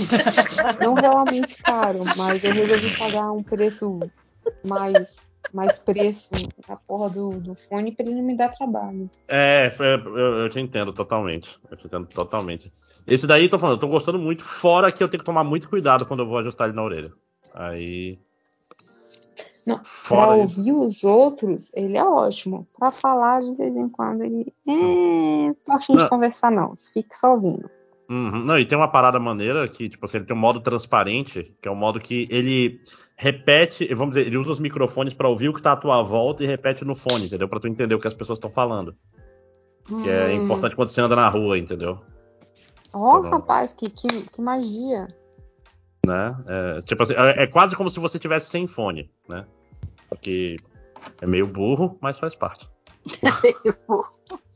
não 0.81 0.93
realmente 0.95 1.61
caro, 1.63 2.01
mas 2.15 2.43
eu 2.43 2.53
resolvi 2.53 2.95
pagar 2.97 3.31
um 3.31 3.41
preço 3.41 3.99
mais, 4.65 5.27
mais 5.53 5.79
preço 5.79 6.29
na 6.67 6.75
porra 6.75 7.09
do, 7.09 7.31
do 7.39 7.55
fone 7.55 7.91
pra 7.91 8.05
ele 8.05 8.15
não 8.15 8.23
me 8.23 8.37
dar 8.37 8.49
trabalho. 8.49 9.09
É, 9.27 9.69
foi- 9.71 9.87
eu, 9.87 10.39
eu 10.39 10.49
te 10.49 10.59
entendo 10.59 10.93
totalmente. 10.93 11.57
Eu 11.69 11.77
te 11.77 11.87
entendo 11.87 12.07
totalmente. 12.07 12.71
Esse 13.05 13.25
daí, 13.25 13.49
tô 13.49 13.57
falando, 13.57 13.75
eu 13.77 13.81
tô 13.81 13.87
gostando 13.87 14.19
muito, 14.19 14.43
fora 14.43 14.91
que 14.91 15.03
eu 15.03 15.07
tenho 15.07 15.19
que 15.21 15.25
tomar 15.25 15.43
muito 15.43 15.67
cuidado 15.69 16.05
quando 16.05 16.21
eu 16.21 16.27
vou 16.27 16.37
ajustar 16.37 16.67
ele 16.67 16.75
na 16.75 16.83
orelha. 16.83 17.11
Aí. 17.53 18.19
Não, 19.67 19.75
Pra 19.75 19.83
Fora 19.85 20.43
isso. 20.43 20.57
ouvir 20.59 20.71
os 20.71 21.03
outros, 21.03 21.73
ele 21.75 21.97
é 21.97 22.03
ótimo. 22.03 22.65
Pra 22.79 22.89
falar, 22.91 23.41
de 23.41 23.53
vez 23.53 23.75
em 23.75 23.89
quando, 23.89 24.23
ele. 24.23 24.53
É, 24.65 25.53
tô 25.65 25.73
afim 25.73 25.97
de 25.97 26.07
conversar, 26.09 26.49
não. 26.51 26.73
Fique 26.93 27.15
só 27.17 27.33
ouvindo. 27.33 27.69
Uhum. 28.09 28.45
Não, 28.45 28.57
e 28.57 28.65
tem 28.65 28.77
uma 28.77 28.87
parada 28.87 29.19
maneira 29.19 29.67
que, 29.67 29.89
tipo 29.89 30.05
assim, 30.05 30.17
ele 30.17 30.25
tem 30.25 30.33
um 30.35 30.39
modo 30.39 30.61
transparente, 30.61 31.53
que 31.61 31.67
é 31.67 31.71
um 31.71 31.75
modo 31.75 31.99
que 31.99 32.25
ele 32.31 32.79
repete, 33.17 33.93
vamos 33.93 34.15
dizer, 34.15 34.25
ele 34.27 34.37
usa 34.37 34.51
os 34.53 34.59
microfones 34.59 35.13
pra 35.13 35.27
ouvir 35.27 35.49
o 35.49 35.53
que 35.53 35.61
tá 35.61 35.73
à 35.73 35.75
tua 35.75 36.01
volta 36.01 36.41
e 36.43 36.47
repete 36.47 36.85
no 36.85 36.95
fone, 36.95 37.25
entendeu? 37.25 37.49
Pra 37.49 37.59
tu 37.59 37.67
entender 37.67 37.93
o 37.93 37.99
que 37.99 38.07
as 38.07 38.13
pessoas 38.13 38.37
estão 38.37 38.49
falando. 38.49 38.95
Que 39.85 40.07
é 40.07 40.27
Hum. 40.29 40.43
importante 40.43 40.75
quando 40.77 40.87
você 40.87 41.01
anda 41.01 41.15
na 41.17 41.27
rua, 41.27 41.57
entendeu? 41.57 41.99
Ó, 42.93 43.19
Tá 43.19 43.29
bom. 43.29 43.35
rapaz, 43.37 43.73
que, 43.73 43.89
que, 43.89 44.07
que 44.07 44.41
magia. 44.41 45.07
Né? 46.05 46.35
É, 46.47 46.81
tipo 46.83 47.03
assim, 47.03 47.13
é, 47.13 47.43
é 47.43 47.47
quase 47.47 47.75
como 47.75 47.89
se 47.89 47.99
você 47.99 48.17
tivesse 48.17 48.49
sem 48.49 48.65
fone, 48.67 49.11
né? 49.27 49.45
Porque 50.09 50.57
é 51.21 51.25
meio 51.25 51.47
burro, 51.47 51.97
mas 52.01 52.19
faz 52.19 52.33
parte. 52.35 52.67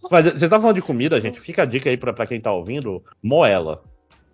Mas 0.09 0.25
você 0.33 0.49
tá 0.49 0.59
falando 0.59 0.75
de 0.75 0.81
comida, 0.81 1.19
gente? 1.21 1.39
Fica 1.39 1.61
a 1.63 1.65
dica 1.65 1.89
aí 1.89 1.97
pra, 1.97 2.11
pra 2.13 2.25
quem 2.27 2.41
tá 2.41 2.51
ouvindo: 2.51 3.03
moela. 3.23 3.83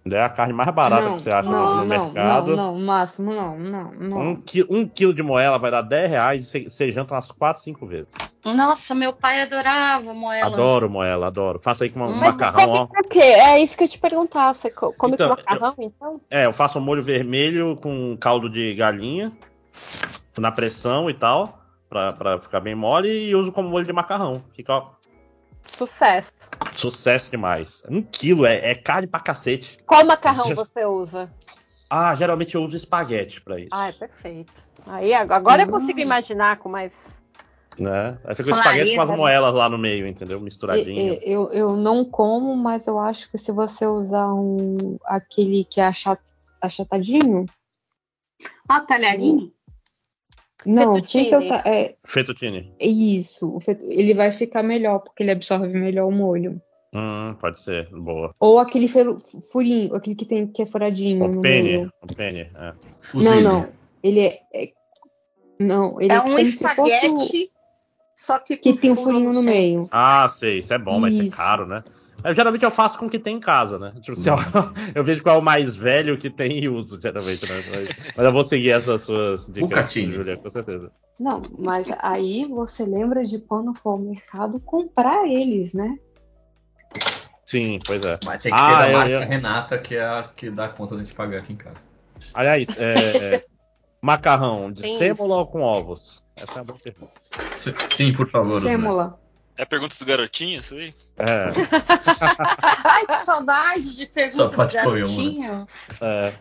É 0.09 0.21
a 0.21 0.29
carne 0.29 0.53
mais 0.53 0.73
barata 0.73 1.09
não, 1.09 1.15
que 1.17 1.21
você 1.23 1.29
acha 1.29 1.49
não, 1.49 1.69
no 1.69 1.75
não, 1.79 1.85
mercado. 1.85 2.55
não, 2.55 2.73
não, 2.75 2.79
Máximo, 2.85 3.33
não, 3.33 3.59
não, 3.59 3.91
não. 3.91 4.17
Um, 4.21 4.35
qui- 4.37 4.65
um 4.69 4.87
quilo 4.87 5.13
de 5.13 5.21
moela 5.21 5.59
vai 5.59 5.69
dar 5.69 5.81
10 5.81 6.09
reais 6.09 6.55
e 6.55 6.69
você, 6.69 6.91
janta 6.93 7.13
umas 7.13 7.29
4, 7.29 7.61
5 7.61 7.85
vezes. 7.85 8.07
Nossa, 8.45 8.95
meu 8.95 9.11
pai 9.11 9.41
adorava 9.41 10.13
moela. 10.13 10.45
Adoro 10.47 10.89
moela, 10.89 11.27
adoro. 11.27 11.59
Faça 11.61 11.83
aí 11.83 11.89
com 11.89 11.99
um 11.99 12.09
Mas 12.15 12.19
macarrão, 12.29 12.69
ó. 12.69 12.83
o 12.85 13.09
quê? 13.09 13.19
É 13.19 13.59
isso 13.61 13.75
que 13.77 13.83
eu 13.83 13.87
te 13.89 13.99
perguntar. 13.99 14.53
Você 14.53 14.69
co- 14.71 14.93
come 14.93 15.15
Então, 15.15 15.27
com 15.27 15.35
macarrão, 15.35 15.75
então? 15.77 16.21
É, 16.31 16.45
eu 16.45 16.53
faço 16.53 16.79
um 16.79 16.81
molho 16.81 17.03
vermelho 17.03 17.75
com 17.75 18.15
caldo 18.17 18.49
de 18.49 18.73
galinha, 18.75 19.33
na 20.41 20.51
pressão 20.51 21.09
e 21.09 21.13
tal, 21.13 21.59
pra, 21.89 22.13
pra 22.13 22.39
ficar 22.39 22.59
bem 22.59 22.75
mole, 22.75 23.09
e 23.09 23.35
uso 23.35 23.51
como 23.51 23.69
molho 23.69 23.85
de 23.85 23.93
macarrão. 23.93 24.43
Fica, 24.53 24.73
ó, 24.73 24.89
Sucesso. 25.77 26.49
sucesso 26.73 27.29
demais. 27.31 27.83
Um 27.89 28.01
quilo, 28.01 28.45
é, 28.45 28.71
é 28.71 28.75
carne 28.75 29.07
pra 29.07 29.19
cacete. 29.19 29.77
Qual 29.85 30.05
macarrão 30.05 30.47
Já- 30.47 30.55
você 30.55 30.85
usa? 30.85 31.31
Ah, 31.89 32.13
geralmente 32.15 32.55
eu 32.55 32.63
uso 32.63 32.75
espaguete 32.75 33.41
pra 33.41 33.59
isso. 33.59 33.69
Ah, 33.71 33.87
é 33.89 33.91
perfeito. 33.91 34.51
Aí, 34.85 35.13
ag- 35.13 35.31
agora 35.33 35.61
eu 35.63 35.67
Hum. 35.67 35.71
consigo 35.71 35.99
imaginar 35.99 36.57
com 36.57 36.69
mais. 36.69 37.17
Né? 37.79 38.17
Aí 38.25 38.35
fica 38.35 38.49
o 38.49 38.57
espaguete 38.57 38.95
com 38.95 39.01
as 39.01 39.09
né? 39.09 39.15
moelas 39.15 39.53
lá 39.53 39.69
no 39.69 39.77
meio, 39.77 40.07
entendeu? 40.07 40.39
Misturadinho. 40.39 41.13
e- 41.13 41.19
Eu, 41.23 41.49
eu 41.51 41.75
não 41.77 42.03
como, 42.03 42.55
mas 42.55 42.87
eu 42.87 42.97
acho 42.97 43.29
que 43.31 43.37
se 43.37 43.51
você 43.51 43.85
usar 43.85 44.33
um 44.33 44.97
aquele 45.05 45.63
que 45.63 45.79
é 45.79 45.85
achat, 45.87 46.19
achatadinho, 46.61 47.45
Ah, 48.67 48.81
talharinho? 48.81 49.53
Não, 50.65 51.01
sem 51.01 51.29
ta- 51.47 51.63
é, 51.65 51.95
Fettuccine. 52.03 52.73
isso, 52.79 53.55
o 53.55 53.59
fetu- 53.59 53.83
ele 53.89 54.13
vai 54.13 54.31
ficar 54.31 54.63
melhor 54.63 54.99
porque 54.99 55.23
ele 55.23 55.31
absorve 55.31 55.67
melhor 55.69 56.07
o 56.07 56.11
molho. 56.11 56.61
Hum, 56.93 57.35
pode 57.39 57.61
ser, 57.61 57.89
boa. 57.89 58.33
Ou 58.39 58.59
aquele 58.59 58.87
furinho, 59.51 59.93
aquele 59.93 60.15
que 60.15 60.25
tem 60.25 60.47
que 60.47 60.61
é 60.61 60.65
furadinho 60.65 61.39
O 61.39 61.41
penne, 61.41 61.89
o 62.01 62.07
penne, 62.15 62.41
é. 62.55 62.73
Não, 63.13 63.41
não, 63.41 63.69
ele 64.01 64.21
é, 64.21 64.39
é- 64.53 64.71
não, 65.59 65.99
ele 66.01 66.13
é, 66.13 66.15
É 66.15 66.21
um 66.21 66.27
se 66.27 66.33
fosse 66.33 66.49
espaguete, 66.49 67.51
só 68.15 68.39
que 68.39 68.57
que 68.57 68.73
tem 68.73 68.91
um 68.91 68.95
furinho 68.95 69.25
no 69.25 69.33
centro. 69.33 69.49
meio. 69.51 69.79
Ah, 69.91 70.27
sei, 70.29 70.59
isso 70.59 70.73
é 70.73 70.77
bom, 70.77 70.99
mas 70.99 71.15
isso 71.15 71.33
é 71.33 71.37
caro, 71.37 71.67
né? 71.67 71.83
Eu, 72.27 72.35
geralmente 72.35 72.63
eu 72.65 72.71
faço 72.71 72.99
com 72.99 73.05
o 73.05 73.09
que 73.09 73.17
tem 73.19 73.37
em 73.37 73.39
casa, 73.39 73.79
né? 73.79 73.93
Tipo, 74.01 74.17
se 74.17 74.29
eu, 74.29 74.35
eu 74.93 75.03
vejo 75.03 75.23
qual 75.23 75.37
é 75.37 75.39
o 75.39 75.41
mais 75.41 75.75
velho 75.77 76.17
que 76.17 76.29
tem 76.29 76.61
e 76.61 76.67
uso, 76.67 76.99
geralmente, 76.99 77.47
né? 77.47 77.63
Mas, 77.69 77.89
mas 78.17 78.25
eu 78.25 78.31
vou 78.33 78.43
seguir 78.43 78.71
essas 78.71 79.03
suas 79.03 79.47
dicas. 79.47 79.93
Julia, 79.93 80.35
com 80.37 80.49
certeza. 80.49 80.91
Não, 81.19 81.41
mas 81.57 81.89
aí 81.99 82.45
você 82.45 82.85
lembra 82.85 83.23
de 83.23 83.39
quando 83.39 83.73
for 83.75 83.91
ao 83.91 83.97
mercado 83.97 84.59
comprar 84.59 85.25
eles, 85.25 85.73
né? 85.73 85.97
Sim, 87.45 87.79
pois 87.85 88.03
é. 88.03 88.19
Mas 88.23 88.43
tem 88.43 88.51
que 88.51 88.59
Ah, 88.59 88.81
ter 88.83 88.89
eu- 88.89 88.93
marca 88.93 89.11
eu- 89.13 89.21
Renata, 89.21 89.77
que 89.77 89.95
é 89.95 90.03
a 90.03 90.23
que 90.23 90.49
dá 90.51 90.67
conta 90.67 90.95
de 90.95 91.01
a 91.01 91.03
gente 91.05 91.15
pagar 91.15 91.39
aqui 91.39 91.53
em 91.53 91.57
casa. 91.57 91.79
Aliás, 92.33 92.67
é, 92.77 93.41
macarrão 94.01 94.69
de 94.69 94.85
sêmola 94.85 95.37
ou 95.37 95.47
com 95.47 95.61
ovos? 95.61 96.21
Essa 96.35 96.59
é 96.59 96.61
uma 96.61 96.65
boa 96.65 96.79
pergunta. 96.83 97.13
Sim, 97.55 98.11
por 98.13 98.27
favor. 98.27 98.61
Sêmola. 98.61 99.17
É 99.57 99.63
a 99.63 99.65
pergunta 99.65 99.95
do 99.97 100.05
garotinho, 100.05 100.59
isso 100.59 100.75
aí? 100.75 100.93
É, 101.17 101.45
Ai, 102.83 103.05
que 103.07 103.15
saudade 103.17 103.95
de 103.95 104.05
pergunta 104.05 104.35
Só 104.35 104.49
pode 104.49 104.77
do 104.77 104.83
comer 104.83 105.03
uma. 105.03 105.15
garotinho. 105.15 105.67
é. 106.01 106.33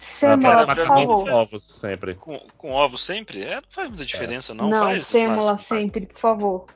Sêmola, 0.00 0.62
Ah, 0.62 0.74
por 0.74 0.86
favor. 0.86 1.24
com 1.24 1.30
ovos, 1.30 1.64
sempre. 1.80 2.14
Com, 2.14 2.38
com 2.58 2.72
ovo 2.72 2.98
sempre? 2.98 3.42
É, 3.44 3.56
não 3.56 3.62
faz 3.68 3.88
muita 3.88 4.04
diferença, 4.04 4.52
não. 4.52 4.68
Não, 4.68 4.78
faz, 4.80 5.12
Márcio? 5.14 5.58
sempre, 5.58 6.06
por 6.06 6.18
favor. 6.18 6.66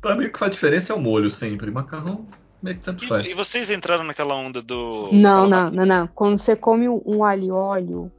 Pra 0.00 0.14
mim 0.14 0.26
o 0.26 0.32
que 0.32 0.38
faz 0.38 0.52
diferença 0.52 0.92
é 0.92 0.96
o 0.96 1.00
molho 1.00 1.28
sempre. 1.30 1.70
Macarrão. 1.70 2.26
meio 2.62 2.76
que 2.78 2.84
tanto 2.84 3.04
E, 3.04 3.08
faz. 3.08 3.26
e 3.26 3.34
vocês 3.34 3.70
entraram 3.70 4.04
naquela 4.04 4.34
onda 4.34 4.62
do. 4.62 5.08
Não, 5.12 5.48
não, 5.48 5.70
não, 5.70 5.84
não. 5.84 6.06
Quando 6.06 6.38
você 6.38 6.54
come 6.54 6.88
um 6.88 7.24
alho 7.24 7.44
e 7.44 7.50
óleo, 7.50 8.12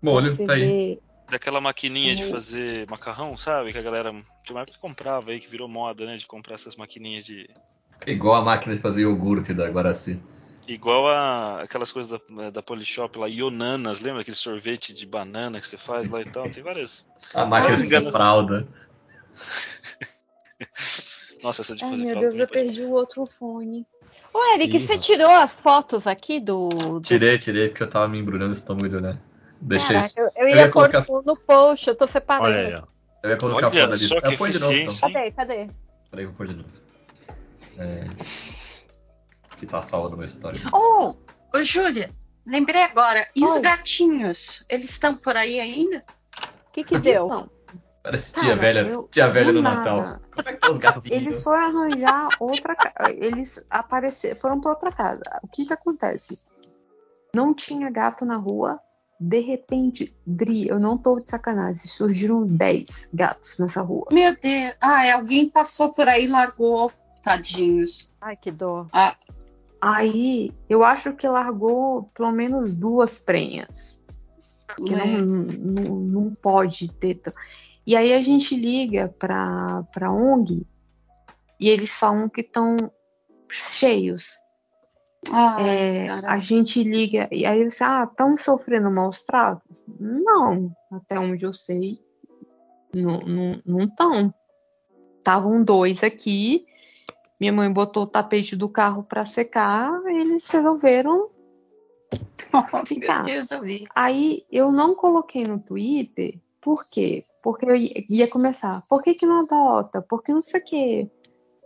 Molho, 0.00 0.34
você 0.34 0.46
tá 0.46 0.52
aí. 0.54 0.98
Daquela 1.30 1.60
maquininha 1.60 2.14
de 2.16 2.24
Uhum. 2.24 2.30
fazer 2.30 2.88
macarrão, 2.88 3.36
sabe? 3.36 3.72
Que 3.72 3.78
a 3.78 3.82
galera. 3.82 4.10
Tinha 4.10 4.56
uma 4.56 4.62
época 4.62 4.74
que 4.76 4.80
comprava 4.80 5.30
aí, 5.30 5.38
que 5.38 5.48
virou 5.48 5.68
moda, 5.68 6.04
né? 6.04 6.16
De 6.16 6.26
comprar 6.26 6.54
essas 6.54 6.74
maquininhas 6.76 7.24
de. 7.24 7.48
Igual 8.06 8.34
a 8.36 8.42
máquina 8.44 8.74
de 8.74 8.80
fazer 8.80 9.02
iogurte 9.02 9.52
da 9.54 9.68
Guaraci. 9.68 10.20
Igual 10.66 11.08
a 11.08 11.62
aquelas 11.62 11.92
coisas 11.92 12.10
da, 12.30 12.50
da 12.50 12.62
Polishop 12.62 13.18
lá, 13.18 13.28
Ionanas, 13.28 14.00
lembra 14.00 14.22
aquele 14.22 14.36
sorvete 14.36 14.92
de 14.94 15.06
banana 15.06 15.60
que 15.60 15.66
você 15.66 15.76
faz 15.76 16.08
lá 16.08 16.20
e 16.20 16.24
tal? 16.24 16.48
Tem 16.50 16.62
várias. 16.62 17.04
A 17.34 17.44
máquina 17.44 17.74
Ah, 17.74 17.78
de 17.80 17.86
engana- 17.86 18.10
fralda. 18.12 18.68
Nossa, 21.42 21.62
essa 21.62 21.74
de 21.74 21.84
Ai, 21.84 21.90
fazer 21.90 22.02
meu 22.04 22.12
fralda 22.12 22.30
Deus, 22.30 22.40
eu 22.40 22.48
pode- 22.48 22.64
perdi 22.64 22.82
o 22.82 22.90
outro 22.90 23.26
fone. 23.26 23.86
Ô, 24.32 24.54
Eric, 24.54 24.76
Ih, 24.76 24.80
você 24.80 24.98
tirou 24.98 25.30
as 25.30 25.52
fotos 25.52 26.06
aqui 26.06 26.38
do. 26.40 26.68
do- 26.68 27.00
Tirei, 27.00 27.38
tirei, 27.38 27.68
porque 27.68 27.82
eu 27.82 27.90
tava 27.90 28.08
me 28.08 28.18
embrulhando 28.18 28.50
o 28.50 28.56
estômago 28.56 28.88
de 28.88 28.96
olhar. 28.96 29.18
Deixei 29.60 29.88
Caraca, 29.96 30.06
isso. 30.06 30.20
eu, 30.20 30.24
eu 30.26 30.30
Eu 30.36 30.48
ia 30.48 30.56
ia 30.56 30.70
pôr 30.70 30.90
colocar- 30.90 31.06
no, 31.26 31.36
post, 31.36 31.88
eu 31.88 31.94
tô 31.94 32.06
separando. 32.06 32.46
Olha 32.46 32.60
aí, 32.68 32.74
ó. 32.74 32.82
Eu 33.22 33.30
ia 33.30 33.36
colocar 33.36 33.66
a 33.66 33.68
Olha 33.68 33.80
foto 33.80 33.92
ali. 33.92 33.98
só 34.06 34.20
que 34.20 34.26
Eu 34.34 34.38
põe 34.38 34.50
de 34.50 34.58
novo, 34.60 34.72
então. 34.72 35.12
Cadê? 35.12 35.30
Cadê? 35.32 35.70
Peraí, 36.10 36.26
vou 36.26 36.34
pôr 36.34 36.46
de 36.48 36.54
novo. 36.56 36.68
É... 37.78 38.04
Que 39.58 39.66
tá 39.66 39.82
salvo 39.82 40.08
no 40.10 40.16
meu 40.16 40.24
histórico. 40.24 40.68
Oh, 40.74 41.14
ô 41.56 41.62
Júlia, 41.62 42.10
lembrei 42.46 42.82
agora. 42.82 43.26
E 43.36 43.44
os 43.44 43.52
Oi. 43.54 43.60
gatinhos? 43.60 44.64
Eles 44.68 44.90
estão 44.90 45.14
por 45.14 45.36
aí 45.36 45.60
ainda? 45.60 46.02
O 46.68 46.72
que 46.72 46.82
que 46.84 46.98
deu? 46.98 47.28
Não, 47.28 47.50
Parece 48.02 48.32
Cara, 48.32 48.46
tia 48.46 48.56
velha, 48.56 48.80
eu- 48.88 49.08
tia 49.10 49.28
velha 49.28 49.52
do. 49.52 49.60
Natal. 49.60 50.18
Como 50.34 50.48
é 50.48 50.52
que 50.54 50.58
tá 50.58 50.70
os 50.70 50.78
gatinhos? 50.78 51.10
eles 51.10 51.42
foram 51.42 51.82
arranjar 51.82 52.28
outra 52.40 52.74
casa. 52.74 53.10
Eles 53.12 53.66
apareceram, 53.68 54.36
foram 54.40 54.58
para 54.58 54.70
outra 54.70 54.90
casa. 54.90 55.20
O 55.42 55.48
que 55.48 55.66
que 55.66 55.72
acontece? 55.74 56.40
Não 57.34 57.52
tinha 57.54 57.90
gato 57.90 58.24
na 58.24 58.38
rua. 58.38 58.80
De 59.22 59.38
repente, 59.40 60.16
Dri, 60.26 60.66
eu 60.66 60.78
não 60.80 60.96
tô 60.96 61.20
de 61.20 61.28
sacanagem, 61.28 61.82
surgiram 61.86 62.46
10 62.46 63.10
gatos 63.12 63.58
nessa 63.58 63.82
rua. 63.82 64.06
Meu 64.10 64.34
Deus. 64.40 64.74
Ah, 64.82 65.12
alguém 65.14 65.50
passou 65.50 65.92
por 65.92 66.08
aí 66.08 66.24
e 66.24 66.28
largou. 66.28 66.90
Tadinhos. 67.22 68.10
Ai, 68.18 68.34
que 68.34 68.50
dor. 68.50 68.88
Aí, 69.80 70.52
eu 70.68 70.82
acho 70.84 71.14
que 71.14 71.28
largou 71.28 72.04
pelo 72.14 72.32
menos 72.32 72.72
duas 72.72 73.18
prenhas. 73.18 74.00
que 74.76 74.90
não, 74.94 75.00
É. 75.00 75.20
não, 75.20 75.96
não 75.96 76.34
pode 76.34 76.88
ter. 76.92 77.16
t- 77.16 77.32
E 77.86 77.96
aí 77.96 78.14
a 78.14 78.22
gente 78.22 78.54
liga 78.56 79.12
para 79.18 79.82
para 79.92 80.12
ONG 80.12 80.64
e 81.58 81.68
eles 81.68 81.90
falam 81.90 82.28
que 82.28 82.40
estão 82.42 82.76
cheios. 83.50 84.30
Ai, 85.30 85.68
É, 85.68 86.10
a 86.10 86.38
gente 86.38 86.82
liga 86.82 87.28
e 87.30 87.44
aí 87.44 87.60
eles 87.60 87.80
ah, 87.82 88.08
estão 88.10 88.38
sofrendo 88.38 88.90
maus 88.90 89.22
tratos? 89.22 89.84
Não, 89.98 90.72
até 90.90 91.18
onde 91.18 91.44
eu 91.44 91.52
sei, 91.52 91.98
não 92.94 93.84
estão. 93.84 94.32
Estavam 95.18 95.62
dois 95.62 96.02
aqui. 96.02 96.66
Minha 97.38 97.52
mãe 97.52 97.72
botou 97.72 98.04
o 98.04 98.06
tapete 98.06 98.56
do 98.56 98.68
carro 98.68 99.02
para 99.02 99.24
secar, 99.24 99.90
eles 100.06 100.48
resolveram 100.48 101.30
ficar. 102.86 103.24
Meu 103.24 103.46
Deus, 103.46 103.50
eu. 103.50 103.86
Aí 103.94 104.44
eu 104.50 104.72
não 104.72 104.94
coloquei 104.94 105.44
no 105.44 105.58
Twitter, 105.58 106.38
por 106.60 106.86
quê? 106.88 107.24
Porque 107.42 107.66
eu 107.66 107.74
ia 107.76 108.28
começar, 108.28 108.82
por 108.88 109.02
que, 109.02 109.14
que 109.14 109.24
não 109.24 109.40
adota? 109.40 110.02
Porque 110.02 110.32
não 110.32 110.42
sei 110.42 110.60
o 110.60 110.64
quê. 110.64 111.10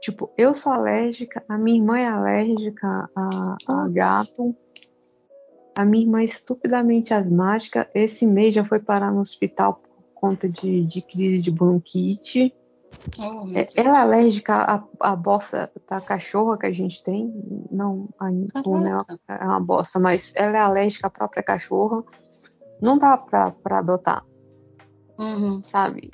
Tipo, 0.05 0.31
eu 0.37 0.53
sou 0.53 0.71
alérgica, 0.71 1.43
a 1.49 1.57
minha 1.57 1.79
irmã 1.79 1.99
é 1.99 2.07
alérgica 2.07 3.09
a, 3.17 3.57
a 3.67 3.89
gato, 3.89 4.55
a 5.75 5.83
minha 5.87 6.05
irmã 6.05 6.21
é 6.21 6.25
estupidamente 6.25 7.15
asmática, 7.15 7.89
esse 7.95 8.27
mês 8.27 8.55
já 8.55 8.63
foi 8.67 8.81
parar 8.81 9.11
no 9.11 9.23
hospital 9.23 9.77
por 9.81 10.05
conta 10.15 10.47
de, 10.47 10.85
de 10.85 11.01
crise 11.01 11.43
de 11.43 11.51
bronquite. 11.51 12.55
Oh, 13.19 13.49
É, 13.57 13.67
ela 13.75 13.97
é 13.99 14.01
alérgica 14.03 14.55
à, 14.55 14.85
à 15.01 15.17
bosta 15.17 15.73
da 15.89 16.03
cachorra 16.03 16.59
que 16.59 16.67
a 16.67 16.73
gente 16.73 17.03
tem, 17.03 17.33
não, 17.71 18.07
a 18.19 18.29
Luna 18.29 19.07
Caraca. 19.07 19.43
é 19.43 19.47
uma 19.47 19.61
bosta, 19.65 19.99
mas 19.99 20.35
ela 20.37 20.59
é 20.59 20.61
alérgica 20.61 21.07
à 21.07 21.11
própria 21.11 21.43
cachorra. 21.43 22.05
Não 22.79 22.99
dá 22.99 23.17
pra, 23.17 23.53
pra 23.53 23.79
adotar, 23.79 24.23
Uhum. 25.19 25.63
sabe? 25.63 26.11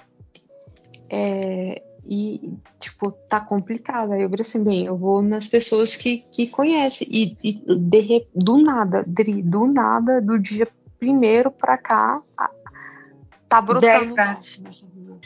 É, 1.09 1.82
e, 2.11 2.59
tipo, 2.81 3.13
tá 3.13 3.41
complicado. 3.41 4.13
Aí 4.13 4.23
eu 4.23 4.29
falei 4.29 4.43
assim, 4.43 4.65
bem, 4.65 4.85
eu 4.87 4.99
vou 4.99 5.23
nas 5.23 5.47
pessoas 5.47 5.95
que, 5.95 6.19
que 6.35 6.49
conhecem. 6.49 7.07
E, 7.09 7.37
e 7.45 7.77
de 7.77 8.27
do 8.35 8.59
nada, 8.59 9.05
Dri, 9.07 9.41
do 9.41 9.69
nada, 9.69 10.21
do 10.21 10.37
dia 10.37 10.67
primeiro 10.99 11.53
pra 11.53 11.79
cá, 11.79 12.21
tá, 13.49 13.63
brotando 13.63 14.17
nessa 14.59 14.87
rua. 14.87 15.21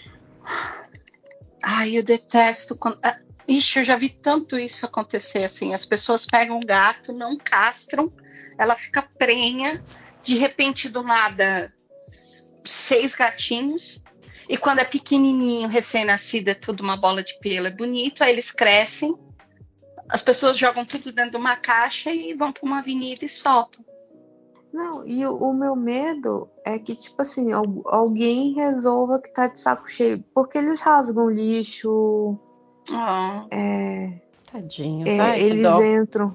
Ai, 1.64 1.96
eu 1.96 2.02
detesto 2.02 2.76
quando. 2.76 2.98
Ah, 3.02 3.18
Ixi, 3.48 3.78
eu 3.78 3.84
já 3.84 3.96
vi 3.96 4.10
tanto 4.10 4.58
isso 4.58 4.84
acontecer 4.84 5.44
assim. 5.44 5.72
As 5.72 5.86
pessoas 5.86 6.26
pegam 6.26 6.58
um 6.58 6.66
gato, 6.66 7.14
não 7.14 7.38
castram, 7.38 8.12
ela 8.58 8.74
fica 8.74 9.00
prenha, 9.02 9.82
de 10.22 10.36
repente 10.36 10.88
do 10.88 11.02
nada, 11.02 11.72
seis 12.62 13.14
gatinhos. 13.14 14.03
E 14.48 14.56
quando 14.56 14.80
é 14.80 14.84
pequenininho, 14.84 15.68
recém-nascido, 15.68 16.48
é 16.50 16.54
tudo 16.54 16.82
uma 16.82 16.96
bola 16.96 17.22
de 17.22 17.38
pelo, 17.40 17.66
é 17.66 17.70
bonito. 17.70 18.22
Aí 18.22 18.32
eles 18.32 18.50
crescem, 18.50 19.14
as 20.08 20.20
pessoas 20.22 20.56
jogam 20.58 20.84
tudo 20.84 21.12
dentro 21.12 21.32
de 21.32 21.36
uma 21.36 21.56
caixa 21.56 22.10
e 22.10 22.34
vão 22.34 22.52
para 22.52 22.64
uma 22.64 22.78
avenida 22.80 23.24
e 23.24 23.28
soltam. 23.28 23.84
Não, 24.72 25.06
e 25.06 25.24
o, 25.24 25.36
o 25.36 25.54
meu 25.54 25.76
medo 25.76 26.48
é 26.64 26.78
que, 26.80 26.96
tipo 26.96 27.22
assim, 27.22 27.52
al- 27.52 27.82
alguém 27.86 28.54
resolva 28.54 29.20
que 29.20 29.32
tá 29.32 29.46
de 29.46 29.60
saco 29.60 29.88
cheio. 29.88 30.24
Porque 30.34 30.58
eles 30.58 30.80
rasgam 30.80 31.30
lixo, 31.30 32.38
Oh, 32.90 33.46
é, 33.50 34.20
Tadinho. 34.52 35.08
é, 35.08 35.20
Ai, 35.20 35.38
que 35.38 35.44
eles 35.44 35.62
dó. 35.62 35.82
entram. 35.82 36.28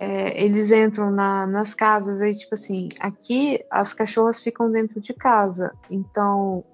é, 0.00 0.42
eles 0.44 0.70
entram 0.70 1.10
na- 1.10 1.46
nas 1.46 1.74
casas, 1.74 2.20
aí, 2.20 2.32
tipo 2.32 2.54
assim, 2.54 2.88
aqui 3.00 3.62
as 3.70 3.92
cachorras 3.92 4.40
ficam 4.42 4.70
dentro 4.70 5.00
de 5.00 5.12
casa. 5.12 5.72
Então. 5.90 6.64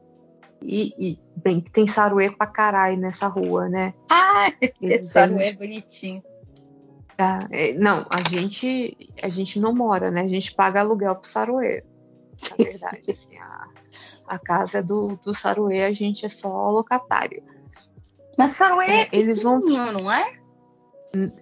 E, 0.63 0.95
e, 0.99 1.19
bem, 1.37 1.61
que 1.61 1.71
tem 1.71 1.87
saruê 1.87 2.31
pra 2.31 2.47
caralho 2.47 2.97
nessa 2.97 3.27
rua, 3.27 3.69
né? 3.69 3.93
ah, 4.11 4.51
esse 4.81 5.09
saruê 5.11 5.49
é 5.49 5.53
bonitinho. 5.53 6.23
Tá, 7.17 7.39
é, 7.51 7.75
não, 7.75 8.05
a 8.11 8.29
gente, 8.29 8.97
a 9.23 9.29
gente 9.29 9.61
não 9.61 9.73
mora, 9.75 10.11
né? 10.11 10.23
A 10.23 10.29
gente 10.29 10.53
paga 10.55 10.81
aluguel 10.81 11.15
pro 11.15 11.29
Saruê. 11.29 11.85
Na 12.51 12.57
verdade, 12.65 13.09
assim, 13.09 13.39
a, 13.39 13.69
a 14.27 14.39
casa 14.39 14.83
do, 14.83 15.17
do 15.25 15.33
Saruê, 15.33 15.85
a 15.85 15.93
gente 15.93 16.27
é 16.27 16.29
só 16.29 16.71
locatário. 16.71 17.41
Mas 18.37 18.51
saruê 18.53 18.87
é, 18.87 19.03
É, 19.03 19.09
eles 19.13 19.45
vão- 19.45 19.61
não 19.61 20.11
é? 20.11 20.33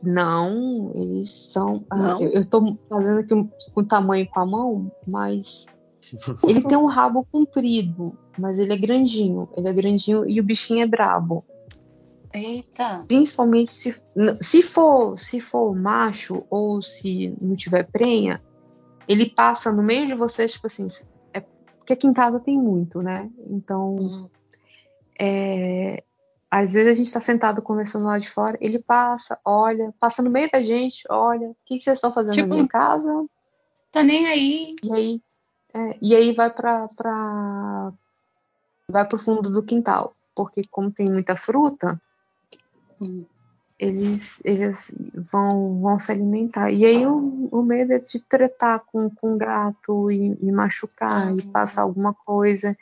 Não, 0.03 0.93
eles 0.95 1.31
são. 1.31 1.83
ah, 1.91 1.97
Não? 1.97 2.23
eu, 2.23 2.29
eu 2.33 2.47
tô 2.47 2.77
fazendo 2.89 3.21
aqui 3.21 3.33
um, 3.35 3.49
com 3.73 3.83
tamanho 3.83 4.29
com 4.29 4.41
a 4.41 4.45
mão, 4.47 4.93
mas 5.07 5.65
ele 6.47 6.63
tem 6.63 6.77
um 6.77 6.87
rabo 6.87 7.27
comprido, 7.31 8.17
mas 8.39 8.59
ele 8.59 8.73
é 8.73 8.77
grandinho. 8.79 9.49
Ele 9.57 9.69
é 9.69 9.73
grandinho 9.73 10.29
e 10.29 10.41
o 10.41 10.45
bichinho 10.45 10.83
é 10.83 10.87
brabo. 10.87 11.45
Eita. 12.33 13.05
Principalmente 13.07 13.73
se, 13.75 14.03
se 14.41 14.63
for 14.63 15.19
se 15.19 15.41
for 15.41 15.75
macho 15.75 16.45
ou 16.49 16.81
se 16.81 17.37
não 17.41 17.55
tiver 17.55 17.85
prenha, 17.91 18.41
ele 19.07 19.29
passa 19.29 19.71
no 19.73 19.83
meio 19.83 20.07
de 20.07 20.15
vocês, 20.15 20.53
tipo 20.53 20.67
assim, 20.67 20.89
é, 21.35 21.41
porque 21.77 21.93
aqui 21.93 22.07
em 22.07 22.13
casa 22.13 22.41
tem 22.41 22.59
muito, 22.59 23.03
né? 23.03 23.31
Então, 23.47 23.97
Uhum. 23.97 24.31
é, 25.21 26.03
às 26.51 26.73
vezes 26.73 26.89
a 26.93 26.95
gente 26.95 27.13
tá 27.13 27.21
sentado 27.21 27.61
conversando 27.61 28.07
lá 28.07 28.19
de 28.19 28.31
fora, 28.31 28.57
ele 28.61 28.79
passa, 28.83 29.39
olha, 29.45 29.93
passa 30.01 30.23
no 30.23 30.31
meio 30.31 30.51
da 30.51 30.63
gente, 30.63 31.05
olha, 31.11 31.49
o 31.49 31.57
que, 31.67 31.79
que 31.79 31.85
vocês 31.85 31.97
estão 31.99 32.13
fazendo 32.13 32.35
Tipo, 32.35 32.49
na 32.49 32.55
minha 32.55 32.69
casa? 32.69 33.27
Tá 33.91 34.03
nem 34.03 34.27
aí. 34.27 34.75
E 34.83 34.93
aí, 34.93 35.23
é, 35.75 35.99
e 36.01 36.15
aí 36.15 36.33
vai 36.35 36.51
para 36.51 37.93
vai 38.89 39.07
pro 39.07 39.19
fundo 39.19 39.51
do 39.51 39.63
quintal, 39.63 40.15
porque 40.35 40.67
como 40.71 40.91
tem 40.91 41.11
muita 41.11 41.37
fruta, 41.37 42.01
Hum. 43.01 43.25
eles, 43.79 44.41
eles 44.45 44.95
vão, 45.33 45.81
vão 45.81 45.99
se 45.99 46.13
alimentar. 46.13 46.71
E 46.71 46.85
aí 46.85 47.07
o, 47.07 47.49
o 47.51 47.63
medo 47.63 47.93
é 47.93 47.99
de 47.99 48.21
tretar 48.21 48.85
com, 48.87 49.11
com 49.11 49.37
gato 49.37 50.11
e, 50.11 50.37
e 50.41 50.53
machucar 50.53 51.37
e 51.37 51.43
Ah. 51.43 51.53
passar 51.53 51.83
alguma 51.83 52.15
coisa 52.15 52.77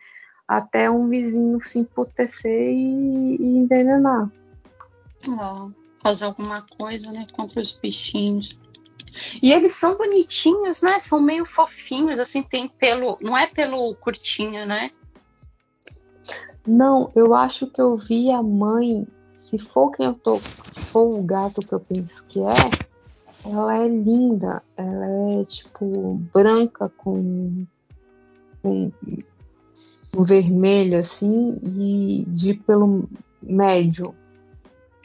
até 0.50 0.90
um 0.90 1.08
vizinho 1.08 1.62
se 1.62 1.78
emputecer 1.78 2.72
e, 2.72 3.36
e 3.36 3.56
envenenar. 3.56 4.28
Ó, 5.28 5.70
fazer 6.02 6.24
alguma 6.24 6.62
coisa, 6.62 7.12
né, 7.12 7.24
contra 7.32 7.60
os 7.60 7.70
bichinhos. 7.70 8.58
E 9.42 9.52
eles 9.52 9.72
são 9.72 9.96
bonitinhos, 9.96 10.82
né? 10.82 10.98
São 11.00 11.20
meio 11.20 11.44
fofinhos, 11.44 12.18
assim, 12.18 12.42
tem 12.42 12.68
pelo. 12.68 13.18
Não 13.20 13.36
é 13.36 13.46
pelo 13.46 13.94
curtinho, 13.96 14.66
né? 14.66 14.90
Não, 16.66 17.10
eu 17.14 17.34
acho 17.34 17.66
que 17.66 17.80
eu 17.80 17.96
vi 17.96 18.30
a 18.30 18.42
mãe, 18.42 19.06
se 19.36 19.58
for 19.58 19.90
quem 19.90 20.06
eu 20.06 20.14
tô, 20.14 20.36
for 20.36 21.18
o 21.18 21.22
gato 21.22 21.60
que 21.60 21.72
eu 21.72 21.80
penso 21.80 22.26
que 22.26 22.40
é, 22.40 23.50
ela 23.50 23.76
é 23.76 23.88
linda. 23.88 24.62
Ela 24.76 25.40
é 25.40 25.44
tipo 25.44 26.20
branca 26.32 26.88
com, 26.90 27.66
com 28.62 28.92
um 30.14 30.22
vermelho 30.22 30.98
assim 30.98 31.58
e 31.62 32.24
de 32.28 32.54
pelo 32.54 33.08
médio. 33.42 34.14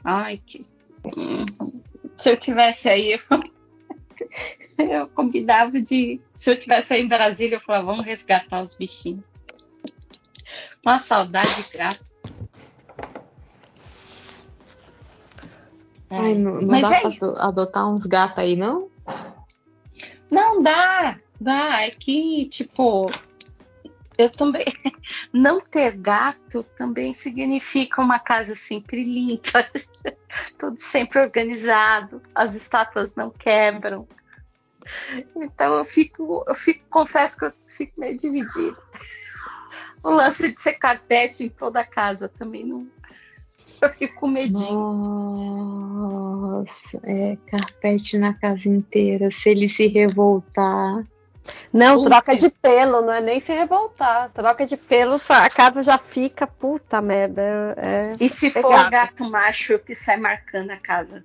Ai, 0.03 0.41
que. 0.45 0.65
Hum, 1.05 1.45
Se 2.17 2.29
eu 2.29 2.37
tivesse 2.37 2.89
aí, 2.89 3.13
eu, 3.13 3.19
eu 4.77 5.07
combinava 5.09 5.79
de. 5.81 6.21
Se 6.33 6.51
eu 6.51 6.57
tivesse 6.57 6.93
aí 6.93 7.01
em 7.01 7.07
Brasília, 7.07 7.55
eu 7.57 7.61
falava, 7.61 7.85
vamos 7.85 8.05
resgatar 8.05 8.61
os 8.61 8.73
bichinhos. 8.75 9.23
Uma 10.85 10.99
saudade 10.99 11.71
de 11.71 11.77
gato. 11.77 12.05
Ai, 16.09 16.35
não, 16.35 16.61
não 16.61 16.81
dá 16.81 16.95
é 16.95 17.01
pra 17.01 17.09
isso. 17.09 17.25
ado- 17.25 17.39
adotar 17.39 17.89
uns 17.89 18.05
gatos 18.05 18.39
aí, 18.39 18.55
não? 18.55 18.89
Não 20.29 20.61
dá, 20.61 21.19
dá. 21.41 21.81
É 21.81 21.91
que, 21.91 22.45
tipo, 22.45 23.11
eu 24.17 24.29
também. 24.29 24.65
Não 25.33 25.61
ter 25.61 25.91
gato 25.97 26.63
também 26.77 27.13
significa 27.13 28.01
uma 28.01 28.19
casa 28.19 28.55
sempre 28.55 29.03
limpa, 29.03 29.65
tudo 30.57 30.77
sempre 30.77 31.19
organizado, 31.19 32.21
as 32.33 32.53
estátuas 32.53 33.09
não 33.15 33.29
quebram. 33.29 34.07
Então 35.35 35.77
eu 35.77 35.85
fico, 35.85 36.43
eu 36.47 36.55
fico, 36.55 36.85
confesso 36.89 37.37
que 37.37 37.45
eu 37.45 37.53
fico 37.67 37.99
meio 37.99 38.17
dividida. 38.17 38.79
O 40.03 40.11
lance 40.11 40.51
de 40.51 40.61
ser 40.61 40.73
carpete 40.73 41.43
em 41.43 41.49
toda 41.49 41.79
a 41.79 41.85
casa 41.85 42.29
também 42.29 42.63
não. 42.63 42.87
Eu 43.81 43.89
fico 43.89 44.15
com 44.15 44.27
medinho. 44.27 44.79
Nossa, 45.95 47.01
é 47.03 47.35
carpete 47.47 48.17
na 48.17 48.33
casa 48.33 48.69
inteira. 48.69 49.31
Se 49.31 49.49
ele 49.49 49.67
se 49.67 49.87
revoltar. 49.87 51.03
Não, 51.71 51.97
Putz. 51.97 52.07
troca 52.09 52.35
de 52.35 52.49
pelo, 52.57 53.01
não 53.01 53.13
é 53.13 53.21
nem 53.21 53.39
se 53.39 53.51
revoltar. 53.53 54.31
Troca 54.31 54.65
de 54.65 54.75
pelo, 54.77 55.19
a 55.29 55.49
casa 55.49 55.83
já 55.83 55.97
fica 55.97 56.47
puta 56.47 57.01
merda. 57.01 57.41
É... 57.77 58.15
E 58.19 58.27
se 58.29 58.49
for 58.49 58.63
Pegado. 58.63 58.89
gato 58.91 59.29
macho 59.29 59.77
que 59.79 59.93
sai 59.93 60.17
marcando 60.17 60.71
a 60.71 60.77
casa? 60.77 61.23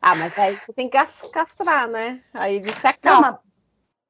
Ah, 0.00 0.14
mas 0.14 0.36
aí 0.38 0.56
você 0.56 0.72
tem 0.72 0.88
que 0.88 0.96
cas- 0.96 1.22
castrar, 1.32 1.88
né? 1.88 2.20
Aí 2.34 2.56
ele 2.56 2.72
se 2.72 2.86
acalma. 2.86 3.40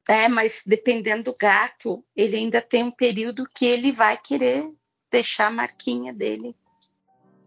é, 0.08 0.26
mas 0.28 0.62
dependendo 0.66 1.24
do 1.24 1.36
gato, 1.36 2.02
ele 2.16 2.36
ainda 2.36 2.60
tem 2.62 2.82
um 2.82 2.90
período 2.90 3.46
que 3.54 3.66
ele 3.66 3.92
vai 3.92 4.16
querer 4.16 4.70
deixar 5.10 5.48
a 5.48 5.50
marquinha 5.50 6.12
dele. 6.12 6.56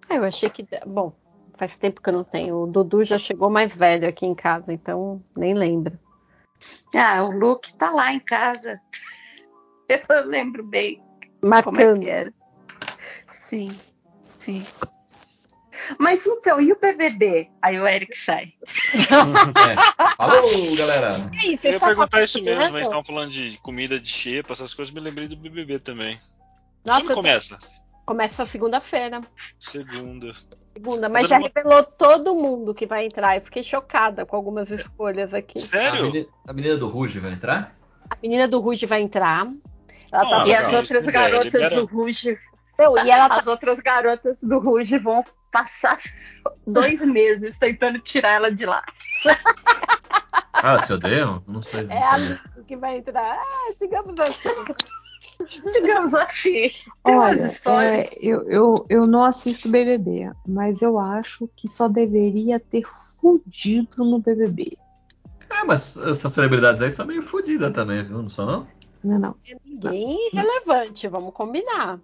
Ah, 0.09 0.15
eu 0.15 0.23
achei 0.23 0.49
que. 0.49 0.65
Bom, 0.85 1.13
faz 1.55 1.75
tempo 1.75 2.01
que 2.01 2.09
eu 2.09 2.13
não 2.13 2.23
tenho. 2.23 2.61
O 2.61 2.67
Dudu 2.67 3.03
já 3.03 3.17
chegou 3.17 3.49
mais 3.49 3.73
velho 3.75 4.07
aqui 4.07 4.25
em 4.25 4.35
casa, 4.35 4.71
então 4.71 5.23
nem 5.35 5.53
lembro. 5.55 5.97
Ah, 6.95 7.23
o 7.23 7.31
Luke 7.31 7.73
tá 7.75 7.91
lá 7.91 8.13
em 8.13 8.19
casa. 8.19 8.79
Eu 10.09 10.25
lembro 10.25 10.63
bem 10.63 11.01
como 11.41 11.53
é 11.53 11.61
Marcando. 11.61 11.99
que 11.99 12.09
era. 12.09 12.33
Sim, 13.31 13.77
sim. 14.39 14.65
Mas 15.99 16.25
então, 16.25 16.59
e 16.59 16.71
o 16.71 16.79
BBB? 16.79 17.49
Aí 17.61 17.79
o 17.79 17.87
Eric 17.87 18.17
sai. 18.17 18.53
É. 18.95 20.13
Alô, 20.17 20.75
galera! 20.75 21.29
Aí, 21.43 21.59
Eu 21.63 21.73
ia 21.73 21.79
perguntar 21.79 22.23
isso 22.23 22.41
mesmo, 22.41 22.71
mas 22.71 22.83
estavam 22.83 23.03
falando 23.03 23.31
de 23.31 23.57
comida 23.59 23.99
de 23.99 24.09
xepa, 24.09 24.53
essas 24.53 24.73
coisas, 24.73 24.93
me 24.93 24.99
lembrei 25.01 25.27
do 25.27 25.35
BBB 25.35 25.79
também. 25.79 26.19
Nossa, 26.85 27.01
Quando 27.01 27.15
começa? 27.15 27.57
começa 28.05 28.45
segunda-feira. 28.45 29.21
Segunda. 29.59 30.33
Segunda, 30.33 30.64
mas 31.09 31.23
Todo 31.23 31.29
já 31.29 31.37
revelou 31.37 31.83
todo 31.83 32.35
mundo 32.35 32.73
que 32.73 32.85
vai 32.85 33.05
entrar. 33.05 33.35
Eu 33.37 33.41
fiquei 33.41 33.63
chocada 33.63 34.25
com 34.25 34.35
algumas 34.35 34.69
escolhas 34.69 35.33
aqui. 35.33 35.57
A 35.57 35.61
Sério? 35.61 36.03
menina, 36.05 36.27
a 36.47 36.53
menina 36.53 36.77
do 36.77 36.87
Ruge 36.87 37.19
vai 37.19 37.31
entrar? 37.33 37.75
A 38.09 38.17
menina 38.21 38.47
do 38.47 38.59
Ruge 38.59 38.85
vai 38.85 39.01
entrar. 39.01 39.47
Ela 40.11 40.29
tá 40.29 40.43
Ah, 40.43 40.47
e 40.47 40.53
as 40.53 40.73
outras 40.73 41.05
garotas 41.05 41.71
do 41.71 41.85
Ruge. 41.85 42.37
Não, 42.77 42.97
e 43.05 43.09
ela 43.09 43.29
tá 43.29 43.35
As 43.37 43.47
outras 43.47 43.79
garotas 43.79 44.41
do 44.41 44.59
Ruge 44.59 44.97
vão 44.97 45.23
passar 45.51 45.99
dois 46.67 46.99
meses 47.01 47.57
tentando 47.57 47.99
tirar 47.99 48.31
ela 48.31 48.51
de 48.51 48.65
lá. 48.65 48.83
Ah, 50.53 50.77
se 50.79 50.93
odeiam? 50.93 51.43
Não 51.47 51.61
sei. 51.61 51.83
Não 51.83 51.95
É 51.95 52.03
a. 52.03 52.17
Lu 52.17 52.63
que 52.65 52.75
vai 52.75 52.97
entrar. 52.97 53.35
Ah, 53.37 53.73
digamos 53.79 54.19
assim. 54.19 54.49
Digamos 55.71 56.13
assim. 56.13 56.69
Olha, 57.03 57.47
histórias. 57.47 58.07
é, 58.07 58.17
eu, 58.19 58.49
eu, 58.49 58.85
eu 58.89 59.07
não 59.07 59.23
assisto 59.23 59.69
BBB, 59.69 60.31
mas 60.47 60.81
eu 60.81 60.97
acho 60.97 61.49
que 61.55 61.67
só 61.67 61.87
deveria 61.87 62.59
ter 62.59 62.83
fudido 62.83 64.03
no 64.05 64.19
BBB. 64.19 64.77
Ah, 65.49 65.65
mas 65.65 65.95
essas 65.97 66.31
celebridades 66.31 66.81
aí 66.81 66.91
são 66.91 67.05
meio 67.05 67.21
fodidas 67.21 67.71
também, 67.71 68.03
viu? 68.03 68.21
Não 68.21 68.29
são 68.29 68.45
não? 68.45 68.67
Não, 69.03 69.19
não. 69.19 69.35
Ninguém 69.63 70.29
relevante, 70.33 71.07
vamos 71.07 71.33
combinar. 71.33 71.99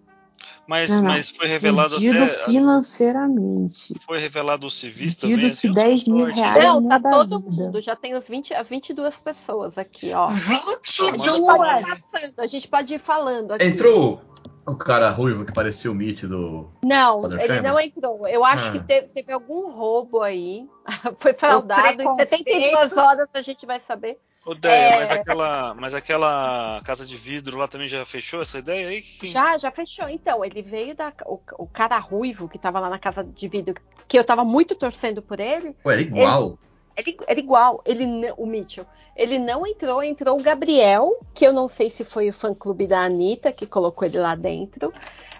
Mas, 0.71 0.89
não, 0.89 0.97
não. 1.01 1.03
mas 1.11 1.29
foi 1.29 1.47
revelado 1.47 1.95
até. 1.97 2.27
financeiramente. 2.45 3.93
Foi 4.05 4.19
revelado 4.19 4.65
os 4.67 4.73
civis 4.79 5.15
também. 5.15 5.39
que 5.39 5.45
assim, 5.51 5.67
eu 5.67 5.73
10 5.73 6.03
sou 6.05 6.13
mil 6.15 6.25
sorte. 6.27 6.39
reais. 6.39 6.57
Ai, 6.57 6.65
Não, 6.65 6.87
tá 6.87 6.95
a 6.95 7.01
todo 7.01 7.39
vida. 7.41 7.63
mundo. 7.63 7.81
Já 7.81 7.95
tem 7.95 8.13
os 8.15 8.27
20, 8.27 8.53
as 8.53 8.69
22 8.69 9.17
pessoas 9.17 9.77
aqui, 9.77 10.13
ó. 10.13 10.27
22! 10.27 11.39
Manda 11.39 11.57
pode 11.57 11.81
ir 11.81 11.85
passando, 11.85 12.33
a 12.39 12.47
gente 12.47 12.67
pode 12.67 12.93
ir 12.95 12.99
falando 12.99 13.51
aqui. 13.51 13.65
Entrou 13.65 14.21
o 14.65 14.75
cara 14.75 15.09
ruivo 15.09 15.43
que 15.45 15.51
parecia 15.53 15.91
o 15.91 15.95
Meet 15.95 16.23
do. 16.23 16.69
Não, 16.83 17.21
Father 17.23 17.39
ele 17.39 17.47
Family? 17.47 17.67
não 17.67 17.79
entrou. 17.79 18.27
Eu 18.27 18.45
acho 18.45 18.69
Ah. 18.69 18.71
que 18.71 18.79
teve, 18.79 19.07
teve 19.07 19.33
algum 19.33 19.69
roubo 19.71 20.21
aí. 20.21 20.65
Foi 21.19 21.33
fraudado. 21.33 21.89
Em 21.89 21.95
preconceito. 21.97 22.29
72 22.37 22.97
horas 22.97 23.27
a 23.33 23.41
gente 23.41 23.65
vai 23.65 23.81
saber. 23.85 24.17
Odeia, 24.45 24.73
É. 24.73 24.99
mas, 24.99 25.11
aquela, 25.11 25.73
mas 25.75 25.93
aquela 25.93 26.81
casa 26.83 27.05
de 27.05 27.15
vidro 27.15 27.57
lá 27.57 27.67
também 27.67 27.87
já 27.87 28.03
fechou 28.03 28.41
essa 28.41 28.57
ideia 28.57 28.87
aí? 28.89 29.01
Quem- 29.01 29.29
Já, 29.29 29.57
já 29.57 29.69
fechou. 29.71 30.09
Então, 30.09 30.43
ele 30.43 30.61
veio 30.63 30.95
da. 30.95 31.13
O, 31.25 31.39
o 31.59 31.67
cara 31.67 31.97
ruivo 31.99 32.49
que 32.49 32.57
tava 32.57 32.79
lá 32.79 32.89
na 32.89 32.97
casa 32.97 33.23
de 33.23 33.47
vidro, 33.47 33.75
que 34.07 34.17
eu 34.17 34.23
tava 34.23 34.43
muito 34.43 34.73
torcendo 34.75 35.21
por 35.21 35.39
ele. 35.39 35.75
Ué, 35.85 35.95
é 35.97 36.01
igual. 36.01 36.57
Ele 36.97 37.17
era 37.27 37.39
igual, 37.39 37.81
ele 37.85 38.05
não- 38.05 38.33
o 38.35 38.45
Mitchell. 38.45 38.85
Ele 39.15 39.37
não 39.37 39.65
entrou, 39.67 40.01
entrou 40.03 40.39
o 40.39 40.43
Gabriel, 40.43 41.09
que 41.33 41.45
eu 41.45 41.53
não 41.53 41.67
sei 41.67 41.89
se 41.89 42.03
foi 42.03 42.29
o 42.29 42.33
fã 42.33 42.53
clube 42.53 42.87
da 42.87 43.01
Anitta 43.03 43.51
que 43.51 43.65
colocou 43.67 44.07
ele 44.07 44.17
lá 44.19 44.35
dentro. 44.35 44.91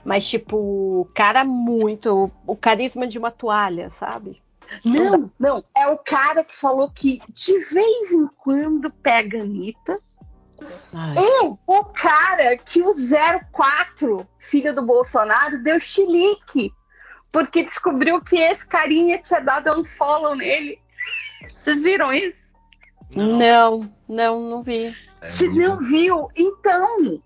Mas, 0.06 0.28
tipo, 0.28 0.56
o 0.58 1.06
cara 1.14 1.44
muito. 1.44 2.32
O 2.46 2.56
carisma 2.56 3.08
de 3.08 3.18
uma 3.18 3.32
toalha, 3.32 3.92
sabe? 4.00 4.42
Não, 4.86 5.32
não. 5.40 5.64
É 5.76 5.88
o 5.88 5.98
cara 5.98 6.44
que 6.44 6.56
falou 6.56 6.90
que 6.90 7.22
de 7.30 7.60
vez 7.66 8.12
em 8.12 8.28
quando 8.38 8.90
pega 8.92 9.40
a 9.40 9.42
Anitta. 9.42 10.00
Ai. 10.94 11.14
E 11.18 11.56
o 11.68 11.84
cara 11.86 12.56
que 12.58 12.82
o 12.82 12.92
04, 13.52 14.28
filho 14.40 14.74
do 14.76 14.82
Bolsonaro, 14.84 15.62
deu 15.64 15.80
chilique. 15.80 16.72
Porque 17.32 17.64
descobriu 17.64 18.22
que 18.22 18.36
esse 18.38 18.68
carinha 18.68 19.18
tinha 19.22 19.40
dado 19.40 19.80
um 19.80 19.86
follow 19.86 20.36
nele. 20.36 20.80
Vocês 21.56 21.82
viram 21.84 22.14
isso? 22.14 22.54
Não, 23.16 23.92
não, 24.08 24.40
não 24.42 24.62
vi. 24.62 24.96
É 25.22 25.28
Se 25.28 25.48
muito- 25.48 25.68
não 25.70 25.78
viu, 25.80 26.28
então. 26.36 27.22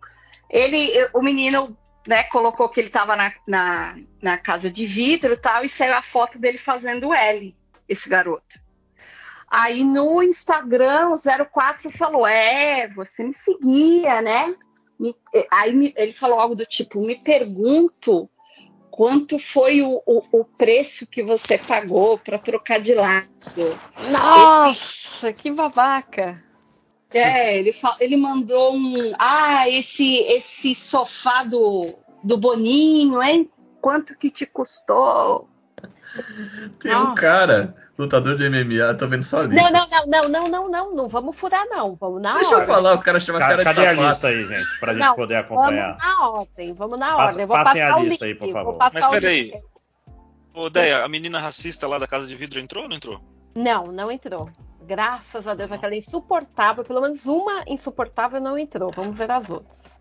Ele, 0.50 1.10
o 1.14 1.22
menino, 1.22 1.76
né, 2.08 2.24
colocou 2.24 2.70
que 2.70 2.80
ele 2.80 2.90
tava 2.90 3.16
na, 3.16 3.34
na, 3.48 3.98
na 4.22 4.38
casa 4.38 4.70
de 4.70 4.86
vidro 4.86 5.34
e 5.34 5.38
tal, 5.38 5.64
e 5.64 5.70
saiu 5.70 5.94
a 5.94 6.04
foto 6.04 6.38
dele 6.38 6.58
fazendo 6.58 7.14
L, 7.14 7.56
esse 7.88 8.08
garoto. 8.10 8.60
Aí 9.50 9.84
no 9.84 10.22
Instagram, 10.24 11.10
o 11.10 11.46
04 11.46 11.90
falou: 11.92 12.26
É, 12.26 12.88
você 12.90 13.24
me 13.24 13.34
seguia, 13.34 14.22
né? 14.22 14.56
Aí 15.52 15.94
ele 15.96 16.14
falou 16.14 16.40
algo 16.40 16.56
do 16.56 16.66
tipo: 16.66 17.00
Me 17.00 17.16
pergunto 17.16 18.30
quanto 18.90 19.38
foi 19.54 19.82
o, 19.82 20.02
o, 20.06 20.24
o 20.32 20.46
preço 20.46 21.06
que 21.06 21.22
você 21.22 21.58
pagou 21.58 22.18
para 22.18 22.40
trocar 22.40 22.80
de 22.80 22.94
lado. 22.94 23.28
Nossa, 24.12 25.34
que 25.34 25.52
babaca. 25.52 26.44
É, 27.18 27.58
ele, 27.58 27.72
ele 28.00 28.18
mandou 28.18 28.76
um. 28.76 29.14
Ah, 29.20 29.70
esse, 29.70 30.18
esse 30.24 30.76
sofá 30.76 31.44
do, 31.44 31.94
do 32.24 32.38
Boninho, 32.38 33.22
hein? 33.24 33.50
Quanto 33.82 34.18
que 34.18 34.30
te 34.30 34.46
custou? 34.46 35.48
Tem 36.80 36.96
um 36.96 37.00
Nossa. 37.06 37.22
cara, 37.22 37.76
lutador 38.00 38.36
de 38.36 38.50
MMA, 38.50 38.94
tô 38.98 39.08
vendo 39.08 39.24
só 39.24 39.42
a 39.42 39.44
lista. 39.44 39.70
Não, 39.70 39.72
não, 39.72 39.88
não, 39.88 40.08
não, 40.08 40.30
não, 40.30 40.48
não, 40.50 40.70
não, 40.70 40.96
não 40.96 41.08
vamos 41.08 41.36
furar, 41.36 41.66
não. 41.70 41.96
Vamos 41.96 42.22
na 42.22 42.34
Deixa 42.36 42.52
eu 42.52 42.58
ordem. 42.60 42.74
falar, 42.74 42.94
o 42.96 43.02
cara 43.02 43.20
chama 43.20 43.40
Ca- 43.40 43.48
cara 43.50 43.58
de 43.60 43.64
Cadê 43.66 43.88
a 43.88 43.94
lista 43.94 44.28
aí, 44.28 44.46
gente? 44.46 44.80
Pra 44.80 44.94
gente 44.94 45.04
Não, 45.06 45.16
poder 45.16 45.44
Vamos 45.44 45.64
acompanhar. 45.66 45.98
na 45.98 46.30
ordem, 46.30 46.74
vamos 46.74 47.00
na 47.00 47.08
Passa- 47.16 47.24
ordem. 47.28 47.42
Eu 47.42 47.48
vou 47.48 47.58
passem 47.58 47.82
passar 47.82 47.94
a 47.96 48.00
lista 48.00 48.26
link. 48.26 48.34
aí, 48.34 48.36
por 48.36 48.52
favor. 48.54 48.78
Mas 48.94 49.08
peraí. 49.08 49.52
Ô, 50.54 50.70
Deia, 50.70 51.04
a 51.04 51.08
menina 51.10 51.38
racista 51.40 51.86
lá 51.88 51.98
da 52.00 52.08
casa 52.08 52.26
de 52.28 52.36
vidro 52.36 52.60
entrou 52.60 52.84
ou 52.84 52.90
não 52.90 52.96
entrou? 52.96 53.22
Não, 53.56 53.88
não 53.88 54.12
entrou. 54.12 54.50
Graças 54.82 55.48
a 55.48 55.56
Deus, 55.56 55.72
aquela 55.72 55.96
insuportável, 55.96 56.84
pelo 56.84 57.02
menos 57.02 57.26
uma 57.26 57.64
insuportável 57.66 58.40
não 58.42 58.58
entrou. 58.58 58.92
Vamos 58.92 59.18
ver 59.18 59.32
as 59.32 59.50
outras. 59.50 59.98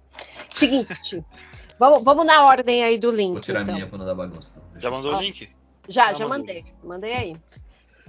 Seguinte, 0.52 1.24
vamos, 1.78 2.05
vamos 2.05 2.26
na 2.26 2.44
ordem 2.44 2.82
aí 2.82 2.98
do 2.98 3.11
link. 3.11 3.32
Vou 3.32 3.40
tirar 3.40 3.61
a 3.61 3.62
então. 3.62 3.74
minha 3.76 3.86
pra 3.86 3.96
não 3.96 4.05
dar 4.05 4.14
bagunça. 4.14 4.61
Deixa 4.72 4.80
Já 4.80 4.90
mandou 4.90 5.14
Ó. 5.14 5.16
o 5.16 5.20
link? 5.20 5.48
Já, 5.88 6.12
já 6.12 6.26
mandou. 6.26 6.55
mandei. 6.55 6.64
Mandei 6.82 7.14
aí. 7.14 7.36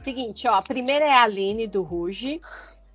Seguinte, 0.03 0.47
ó. 0.47 0.55
A 0.55 0.61
primeira 0.61 1.05
é 1.05 1.13
a 1.13 1.23
Aline 1.23 1.67
do 1.67 1.83
Ruge. 1.83 2.41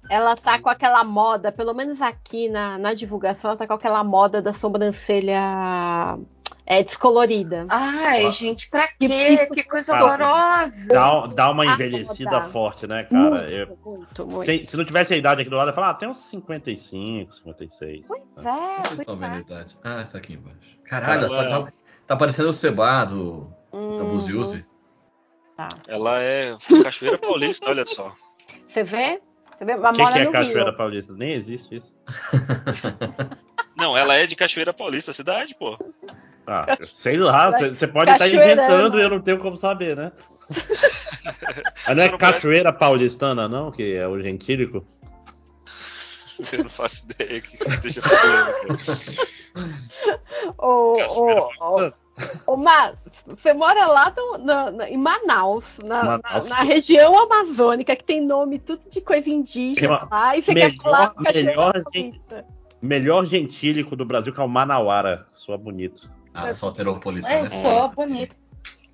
Ela 0.09 0.35
tá 0.35 0.59
com 0.59 0.69
aquela 0.69 1.05
moda, 1.05 1.53
pelo 1.53 1.73
menos 1.73 2.03
aqui 2.03 2.49
na, 2.49 2.79
na 2.79 2.95
divulgação, 2.95 3.51
ela 3.51 3.59
tá 3.59 3.67
com 3.67 3.75
aquela 3.75 4.03
moda 4.03 4.41
da 4.41 4.53
sobrancelha 4.53 6.19
é, 6.67 6.83
descolorida. 6.83 7.67
Ai, 7.69 8.31
gente, 8.31 8.69
pra 8.71 8.87
Que 8.89 9.09
quê? 9.09 9.37
bico 9.41 9.55
Que 9.55 9.63
coisa 9.65 9.93
Cara, 9.93 10.05
horrorosa. 10.05 10.87
Dá, 10.89 11.27
dá 11.27 11.51
uma 11.51 11.65
Ah, 11.65 11.75
envelhecida 11.75 12.31
dá. 12.31 12.43
forte, 12.43 12.87
né, 12.87 13.05
cara? 13.05 13.31
muito, 13.31 13.51
Eu- 13.53 13.79
muito, 13.85 14.27
muito. 14.27 14.45
se, 14.47 14.67
se 14.67 14.77
não 14.77 14.85
tivesse 14.85 15.15
a 15.15 15.17
idade 15.17 15.41
aqui 15.41 15.51
do 15.51 15.57
lado, 15.57 15.69
eu 15.69 15.71
ia 15.71 15.75
falar, 15.75 15.91
ah, 15.91 15.95
tem 15.95 16.09
uns 16.09 16.19
55, 16.19 17.35
56. 17.35 18.07
Pois 18.07 18.23
Vocês 18.35 18.47
é, 18.47 18.83
pois 18.89 19.01
estão 19.01 19.17
vendo 19.17 19.33
a 19.33 19.37
é. 19.37 19.41
idade. 19.41 19.79
Ah, 19.83 20.05
tá 20.11 20.19
aqui 20.19 20.35
embaixo. 20.35 20.79
Caralho, 20.85 21.25
Ela- 21.27 21.65
tá, 21.67 21.73
tá 22.07 22.17
parecendo 22.17 22.49
o 22.49 22.53
Seba 22.53 23.05
do, 23.05 23.47
da 23.73 23.79
Uhum, 23.79 24.09
Buziuzi. 24.11 24.65
tá. 25.57 25.69
Ela 25.89 26.21
é 26.23 26.57
Cachoeira 26.83 27.19
Paulista, 27.19 27.71
olha 27.71 27.85
só. 27.87 28.11
Você 28.69 28.83
vê? 28.85 29.21
Você 29.57 29.65
vê? 29.65 29.75
O 29.75 29.93
que, 29.93 29.99
mora 30.01 30.13
que 30.15 30.19
é 30.21 30.25
no 30.25 30.33
Cachoeira 30.33 30.65
Rio. 30.65 30.77
Paulista? 30.77 31.13
Nem 31.13 31.33
existe 31.35 31.77
isso. 31.77 31.95
Não, 33.77 33.97
ela 33.97 34.15
é 34.15 34.27
de 34.27 34.35
Cachoeira 34.37 34.73
Paulista, 34.73 35.13
cidade, 35.13 35.55
pô. 35.59 35.77
Ah, 36.53 36.67
sei 36.85 37.17
lá, 37.17 37.49
você 37.51 37.87
pode 37.87 38.11
estar 38.11 38.25
Cachoeirana. 38.25 38.53
inventando 38.65 38.99
e 38.99 39.03
eu 39.03 39.09
não 39.09 39.21
tenho 39.21 39.39
como 39.39 39.57
saber, 39.57 39.97
né? 39.97 40.11
Mas 41.87 41.97
não 41.97 42.03
é 42.03 42.09
Cachoeira 42.19 42.73
Paulistana, 42.73 43.47
não? 43.49 43.71
Que 43.71 43.95
é 43.95 44.09
o 44.09 44.21
gentílico? 44.21 44.85
Eu 46.53 46.65
não 46.65 46.71
faço 46.71 47.05
ideia 47.05 47.41
que 47.41 47.57
você 47.57 47.71
esteja 47.71 48.03
falando. 48.03 48.79
Ô, 50.59 50.97
ô, 51.61 51.93
ô, 52.47 52.57
Mas, 52.57 52.95
você 53.27 53.53
mora 53.55 53.87
lá 53.87 54.13
no- 54.17 54.39
na- 54.39 54.71
na- 54.73 54.91
em 54.91 54.97
Manaus, 54.97 55.79
na, 55.85 56.03
Manaus. 56.19 56.45
na- 56.47 56.57
na 56.57 56.63
região 56.63 57.17
amazônica, 57.17 57.95
que 57.95 58.05
tem 58.05 58.21
nome 58.21 58.59
tudo 58.59 58.91
de 58.91 59.01
coisa 59.01 59.29
indígena 59.31 59.89
uma- 60.01 60.09
lá, 60.11 60.37
e 60.37 60.43
você 60.43 60.53
melhor- 60.53 60.71
quer 60.73 60.83
falar 60.83 61.11
com 61.11 61.23
Cachoeira 61.25 61.51
melhor 61.51 61.83
Paulista. 61.85 62.47
Melhor 62.83 63.25
gentílico 63.27 63.95
do 63.95 64.05
Brasil, 64.05 64.33
que 64.33 64.41
é 64.41 64.43
o 64.43 64.49
Manauara. 64.49 65.27
Soa 65.33 65.57
bonito. 65.59 66.11
Ah, 66.35 66.49
soteropolitana. 66.53 67.35
É 67.35 67.47
só 67.47 67.89
bonito. 67.89 68.37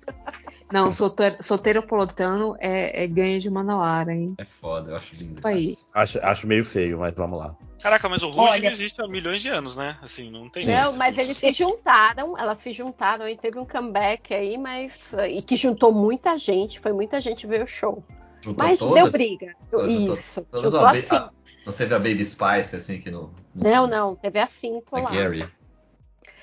Não, 0.71 0.91
solteiro, 0.91 1.37
solteiropolitano 1.41 2.55
é, 2.59 3.03
é 3.03 3.07
ganho 3.07 3.39
de 3.39 3.49
Manauara, 3.49 4.13
hein? 4.13 4.35
É 4.37 4.43
foda, 4.43 4.91
eu 4.91 4.95
acho 4.97 5.13
lindo. 5.23 5.47
Aí. 5.47 5.77
Acho, 5.93 6.19
acho 6.21 6.45
meio 6.45 6.65
feio, 6.65 6.99
mas 6.99 7.13
vamos 7.15 7.39
lá. 7.39 7.55
Caraca, 7.81 8.09
mas 8.09 8.21
o 8.21 8.27
Ruge 8.29 8.51
Olha- 8.51 8.69
existe 8.69 9.01
há 9.01 9.07
milhões 9.07 9.41
de 9.41 9.47
anos, 9.47 9.77
né? 9.77 9.97
Assim, 10.01 10.29
não 10.29 10.49
tem. 10.49 10.65
Não, 10.65 10.93
mas 10.97 11.17
eles 11.17 11.37
se 11.37 11.53
juntaram, 11.53 12.37
elas 12.37 12.57
se 12.57 12.73
juntaram 12.73 13.29
e 13.29 13.37
teve 13.37 13.57
um 13.59 13.65
comeback 13.65 14.33
aí, 14.33 14.57
mas. 14.57 14.91
E 15.29 15.41
que 15.41 15.55
juntou 15.55 15.93
muita 15.93 16.37
gente, 16.37 16.79
foi 16.81 16.91
muita 16.91 17.21
gente 17.21 17.47
ver 17.47 17.63
o 17.63 17.67
show. 17.67 18.03
Juntou 18.41 18.67
Mas 18.67 18.79
todas? 18.79 18.95
deu 18.95 19.11
briga. 19.11 19.55
Juntou- 19.71 20.15
Isso. 20.15 20.45
Juntou 20.53 20.79
uma 20.81 20.91
ba- 20.91 20.97
assim. 20.97 21.05
ah, 21.11 21.29
não 21.65 21.73
teve 21.73 21.95
a 21.95 21.99
Baby 21.99 22.25
Spice, 22.25 22.75
assim, 22.75 22.99
que 22.99 23.09
no. 23.09 23.31
no- 23.55 23.63
Não, 23.63 23.87
não, 23.87 24.15
teve 24.15 24.39
a 24.39 24.47
cinco 24.47 24.97
A 24.97 25.01
lá. 25.01 25.11
Gary. 25.11 25.47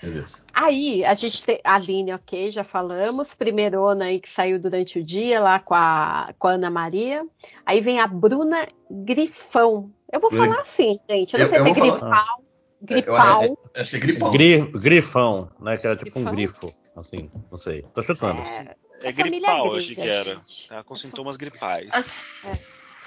Beleza. 0.05 0.42
Aí, 0.52 1.05
a 1.05 1.14
gente 1.14 1.42
tem 1.44 1.61
a 1.64 1.74
Aline, 1.74 2.12
ok, 2.12 2.50
já 2.50 2.62
falamos. 2.64 3.34
Primeirona 3.34 4.05
aí 4.07 4.20
que 4.20 4.28
saiu 4.28 4.59
durante 4.59 4.98
o 4.98 5.05
dia 5.05 5.40
lá 5.40 5.59
com 5.59 5.74
a, 5.74 6.32
com 6.38 6.46
a 6.48 6.52
Ana 6.52 6.70
Maria. 6.70 7.26
Aí 7.66 7.80
vem 7.80 8.00
a 8.00 8.07
Bruna 8.07 8.66
Grifão. 8.90 9.90
Eu 10.12 10.20
vou 10.20 10.30
falar 10.30 10.61
assim, 10.61 10.98
gente. 11.09 11.34
Eu 11.34 11.40
não 11.40 11.46
eu- 11.46 11.50
sei 11.50 11.59
eu 11.59 11.64
se 11.64 11.70
é 11.70 11.74
grifal, 11.74 11.98
falar- 11.98 12.26
Eu 12.38 12.86
gripal. 12.86 13.16
acho, 13.16 13.44
eu 13.44 13.59
achei 13.82 14.00
gripão. 14.00 14.30
Gri- 14.32 14.70
grifão, 14.78 15.50
né? 15.61 15.76
Que 15.76 15.86
era 15.86 15.96
tipo 15.96 16.18
um 16.18 16.24
Grifão? 16.24 16.34
grifo. 16.68 16.74
Assim, 16.96 17.30
não 17.50 17.59
sei. 17.59 17.82
Tô 17.94 18.02
chutando. 18.02 18.40
É, 18.42 18.76
É 19.02 19.12
gripal, 19.12 19.74
achei 19.74 19.96
que 19.96 20.02
era. 20.02 20.40
Tá 20.68 20.82
com 20.84 20.94
sintomas 20.94 21.36
gripais. 21.36 21.88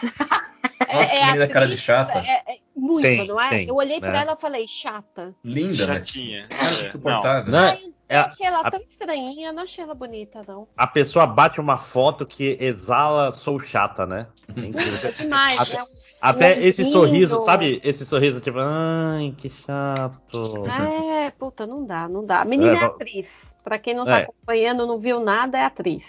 Nossa, 0.03 1.11
que 1.15 1.25
menina 1.25 1.47
cara 1.47 1.65
de 1.67 1.73
atriz, 1.73 1.79
chata. 1.81 2.19
É, 2.19 2.53
é 2.53 2.57
muito, 2.75 3.01
Tem, 3.01 3.27
não 3.27 3.41
é? 3.41 3.49
tem, 3.49 3.67
eu 3.67 3.75
olhei 3.75 3.99
pra 3.99 4.11
né? 4.11 4.21
ela 4.21 4.33
e 4.37 4.41
falei, 4.41 4.67
chata. 4.67 5.35
Linda, 5.43 5.87
mas. 5.87 6.07
Chatinha. 6.07 6.47
Cara, 6.47 6.63
É, 6.81 6.85
insuportável. 6.87 7.51
Não, 7.51 7.69
eu 7.73 7.93
é 8.07 8.17
a- 8.17 8.25
achei 8.27 8.45
ela 8.45 8.61
a- 8.61 8.71
tão 8.71 8.79
estranhinha, 8.79 9.51
não 9.51 9.63
achei 9.63 9.83
ela 9.83 9.93
bonita, 9.95 10.41
não. 10.47 10.67
A 10.77 10.87
pessoa 10.87 11.27
bate 11.27 11.59
uma 11.59 11.77
foto 11.77 12.25
que 12.25 12.57
exala 12.61 13.31
sou 13.31 13.59
chata, 13.59 14.05
né? 14.05 14.27
É 14.55 14.59
incrível. 14.61 14.77
É 15.09 15.11
demais, 15.23 15.59
Até- 15.59 15.73
né? 15.77 15.83
Até 16.21 16.61
esse 16.63 16.85
sorriso, 16.85 17.39
sabe? 17.41 17.79
Esse 17.83 18.05
sorriso 18.05 18.39
tipo, 18.39 18.57
ai, 18.59 19.35
que 19.37 19.49
chato. 19.49 20.65
É, 20.67 21.31
puta, 21.31 21.67
não 21.67 21.85
dá, 21.85 22.07
não 22.07 22.25
dá. 22.25 22.41
A 22.41 22.45
menina 22.45 22.71
é, 22.73 22.75
É, 22.75 22.79
va- 22.79 22.87
atriz. 22.87 23.53
Pra 23.63 23.77
quem 23.77 23.93
não 23.93 24.05
tá 24.05 24.19
É. 24.19 24.23
acompanhando, 24.23 24.87
não 24.87 24.97
viu 24.97 25.19
nada, 25.19 25.57
é 25.57 25.65
atriz. 25.65 26.03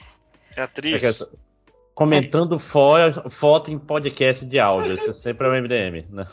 É 0.56 0.60
É 0.60 0.64
atriz. 0.64 1.24
Que 1.98 2.04
Comentando 2.04 2.58
fo- 2.58 3.28
foto 3.30 3.70
em 3.70 3.78
podcast 3.78 4.44
de 4.46 4.58
áudio. 4.58 4.94
Isso 4.94 5.12
sempre 5.12 5.46
é 5.46 5.50
um 5.50 5.54
MDM, 5.62 6.06
né? 6.10 6.26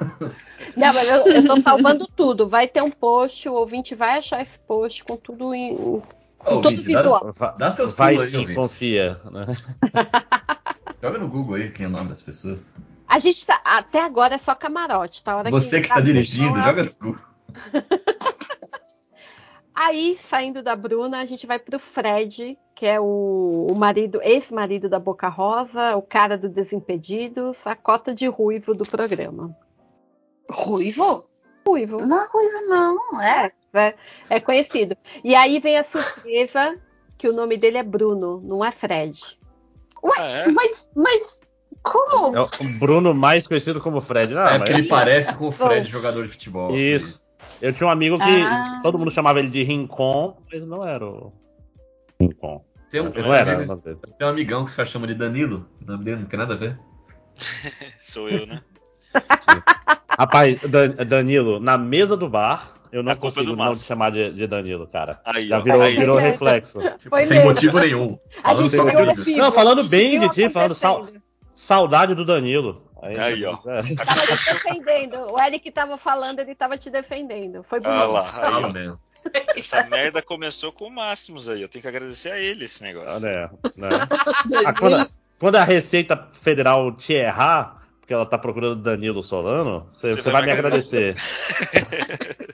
Não, 0.76 0.92
mas 0.92 1.08
eu, 1.08 1.26
eu 1.28 1.46
tô 1.46 1.60
salvando 1.60 2.06
tudo. 2.14 2.48
Vai 2.48 2.66
ter 2.68 2.82
um 2.82 2.90
post, 2.90 3.48
o 3.48 3.54
ouvinte 3.54 3.94
vai 3.94 4.18
achar 4.18 4.42
esse 4.42 4.58
post 4.58 5.04
com 5.04 5.16
tudo 5.16 5.54
em. 5.54 5.74
Com 5.76 6.02
todo 6.44 6.66
ouvinte, 6.66 6.92
dá- 6.92 6.98
visual. 7.02 7.30
Dá 7.58 7.70
seus 7.70 7.92
Vai 7.92 8.16
aí, 8.16 8.26
sim, 8.26 8.36
ouvinte. 8.38 8.54
confia. 8.54 9.20
Né? 9.30 9.46
Joga 11.02 11.18
no 11.18 11.28
Google 11.28 11.54
aí 11.56 11.70
quem 11.70 11.84
é 11.86 11.88
o 11.88 11.92
nome 11.92 12.08
das 12.10 12.20
pessoas. 12.20 12.74
A 13.08 13.18
gente 13.18 13.46
tá. 13.46 13.60
Até 13.64 14.02
agora 14.02 14.34
é 14.34 14.38
só 14.38 14.54
camarote, 14.54 15.22
tá? 15.22 15.36
Hora 15.36 15.50
Você 15.50 15.80
que 15.80 15.88
tá 15.88 16.00
dirigindo, 16.00 16.58
é- 16.58 16.62
joga 16.62 16.82
no 16.84 16.92
Google. 17.00 17.20
Aí, 19.74 20.18
saindo 20.28 20.62
da 20.62 20.74
Bruna, 20.74 21.18
a 21.20 21.26
gente 21.26 21.46
vai 21.46 21.58
pro 21.58 21.78
Fred, 21.78 22.56
que 22.76 22.84
é 22.84 23.00
o, 23.00 23.66
o 23.70 23.74
marido, 23.74 24.20
ex-marido 24.22 24.86
da 24.86 24.98
Boca 24.98 25.28
Rosa, 25.28 25.96
o 25.96 26.02
cara 26.02 26.36
do 26.36 26.46
Desimpedidos, 26.46 27.66
a 27.66 27.74
cota 27.74 28.14
de 28.14 28.26
ruivo 28.26 28.74
do 28.74 28.84
programa. 28.84 29.56
Ruivo? 30.50 31.24
Ruivo. 31.66 31.96
Não 31.96 32.22
é 32.22 32.28
ruivo, 32.28 32.68
não. 32.68 33.22
É. 33.22 33.50
É, 33.72 33.94
é 34.28 34.40
conhecido. 34.40 34.94
E 35.24 35.34
aí 35.34 35.58
vem 35.58 35.78
a 35.78 35.84
surpresa 35.84 36.78
que 37.16 37.26
o 37.26 37.32
nome 37.32 37.56
dele 37.56 37.78
é 37.78 37.82
Bruno, 37.82 38.42
não 38.44 38.62
é 38.62 38.70
Fred. 38.70 39.38
Ah, 40.18 40.22
é? 40.24 40.46
Mas, 40.48 40.90
mas 40.94 41.40
como? 41.82 42.36
É 42.36 42.40
o 42.42 42.48
Bruno 42.78 43.14
mais 43.14 43.46
conhecido 43.46 43.80
como 43.80 44.02
Fred. 44.02 44.36
Ah, 44.36 44.40
é 44.40 44.42
mas 44.44 44.58
porque 44.58 44.72
ele 44.72 44.88
parece 44.88 45.34
com 45.34 45.48
o 45.48 45.50
Fred, 45.52 45.86
Bom. 45.86 45.90
jogador 45.90 46.22
de 46.24 46.28
futebol. 46.28 46.76
Isso. 46.76 47.34
Eu 47.60 47.72
tinha 47.72 47.86
um 47.86 47.90
amigo 47.90 48.18
que 48.18 48.42
Ah. 48.42 48.80
todo 48.82 48.98
mundo 48.98 49.10
chamava 49.10 49.38
ele 49.38 49.48
de 49.48 49.62
Rincon, 49.62 50.36
mas 50.52 50.62
não 50.66 50.86
era 50.86 51.06
o 51.06 51.32
Rincon. 52.20 52.64
Tem 52.90 53.00
um, 53.00 53.10
Não 53.12 53.34
era. 53.34 53.56
tem, 53.56 53.64
o 53.64 53.66
nome 53.66 53.82
dele. 53.82 53.98
tem 54.18 54.26
um 54.26 54.30
amigão 54.30 54.64
que 54.64 54.70
os 54.70 54.76
caras 54.76 54.90
chamam 54.90 55.08
de 55.08 55.14
Danilo. 55.14 55.68
O 55.82 55.90
nome 55.90 56.04
dele 56.04 56.20
não 56.20 56.26
tem 56.26 56.38
nada 56.38 56.54
a 56.54 56.56
ver. 56.56 56.78
Sou 58.00 58.28
eu, 58.28 58.46
né? 58.46 58.62
Rapaz, 60.18 60.60
Dan- 60.62 60.94
Danilo, 61.06 61.60
na 61.60 61.76
mesa 61.76 62.16
do 62.16 62.28
bar, 62.28 62.74
eu 62.92 63.02
não 63.02 63.12
é 63.12 63.16
consigo 63.16 63.54
não 63.54 63.74
te 63.74 63.84
chamar 63.84 64.10
de, 64.10 64.32
de 64.32 64.46
Danilo, 64.46 64.86
cara. 64.86 65.20
Aí, 65.24 65.48
Já 65.48 65.58
ó. 65.58 65.62
virou, 65.62 65.82
aí, 65.82 65.96
virou 65.96 66.16
reflexo. 66.16 66.80
Tipo, 66.98 67.20
sem 67.20 67.38
mesmo. 67.38 67.44
motivo 67.50 67.78
nenhum. 67.80 68.18
A 68.42 68.54
gente 68.54 68.70
sem 68.70 68.80
motivo 68.82 69.02
nenhum. 69.02 69.14
vivo, 69.16 69.38
Não, 69.38 69.52
falando 69.52 69.78
a 69.80 69.82
gente 69.82 69.90
bem 69.90 70.20
de 70.20 70.28
ti, 70.30 70.48
falando 70.48 70.74
sal-. 70.74 71.06
Saudade 71.50 72.14
do 72.14 72.24
Danilo. 72.24 72.82
Aí, 73.02 73.44
ó. 73.44 73.58
É. 73.66 73.82
Tava 73.94 74.20
te 74.26 74.52
defendendo. 74.52 75.16
O 75.32 75.40
Eric 75.40 75.70
tava 75.70 75.96
falando, 75.98 76.40
ele 76.40 76.54
tava 76.54 76.76
te 76.78 76.90
defendendo. 76.90 77.62
Foi 77.68 77.78
bonito. 77.80 78.00
Ah 78.00 78.06
lá, 78.06 78.20
aí, 78.22 78.26
Fala 78.50 78.68
ó. 78.68 79.05
Essa 79.56 79.82
merda 79.84 80.22
começou 80.22 80.72
com 80.72 80.86
o 80.86 80.90
Máximos 80.90 81.48
aí. 81.48 81.62
Eu 81.62 81.68
tenho 81.68 81.82
que 81.82 81.88
agradecer 81.88 82.30
a 82.30 82.38
ele 82.38 82.64
esse 82.64 82.82
negócio. 82.82 83.20
né, 83.20 83.48
né. 83.76 83.88
Ah, 84.66 84.72
quando, 84.72 85.10
quando 85.38 85.56
a 85.56 85.64
Receita 85.64 86.28
Federal 86.32 86.92
te 86.92 87.12
errar, 87.14 87.82
porque 88.00 88.14
ela 88.14 88.26
tá 88.26 88.38
procurando 88.38 88.82
Danilo 88.82 89.22
Solano, 89.22 89.86
você, 89.90 90.10
Você 90.10 90.22
você 90.22 90.30
vai 90.30 90.44
me 90.44 90.52
agradecer. 90.52 91.16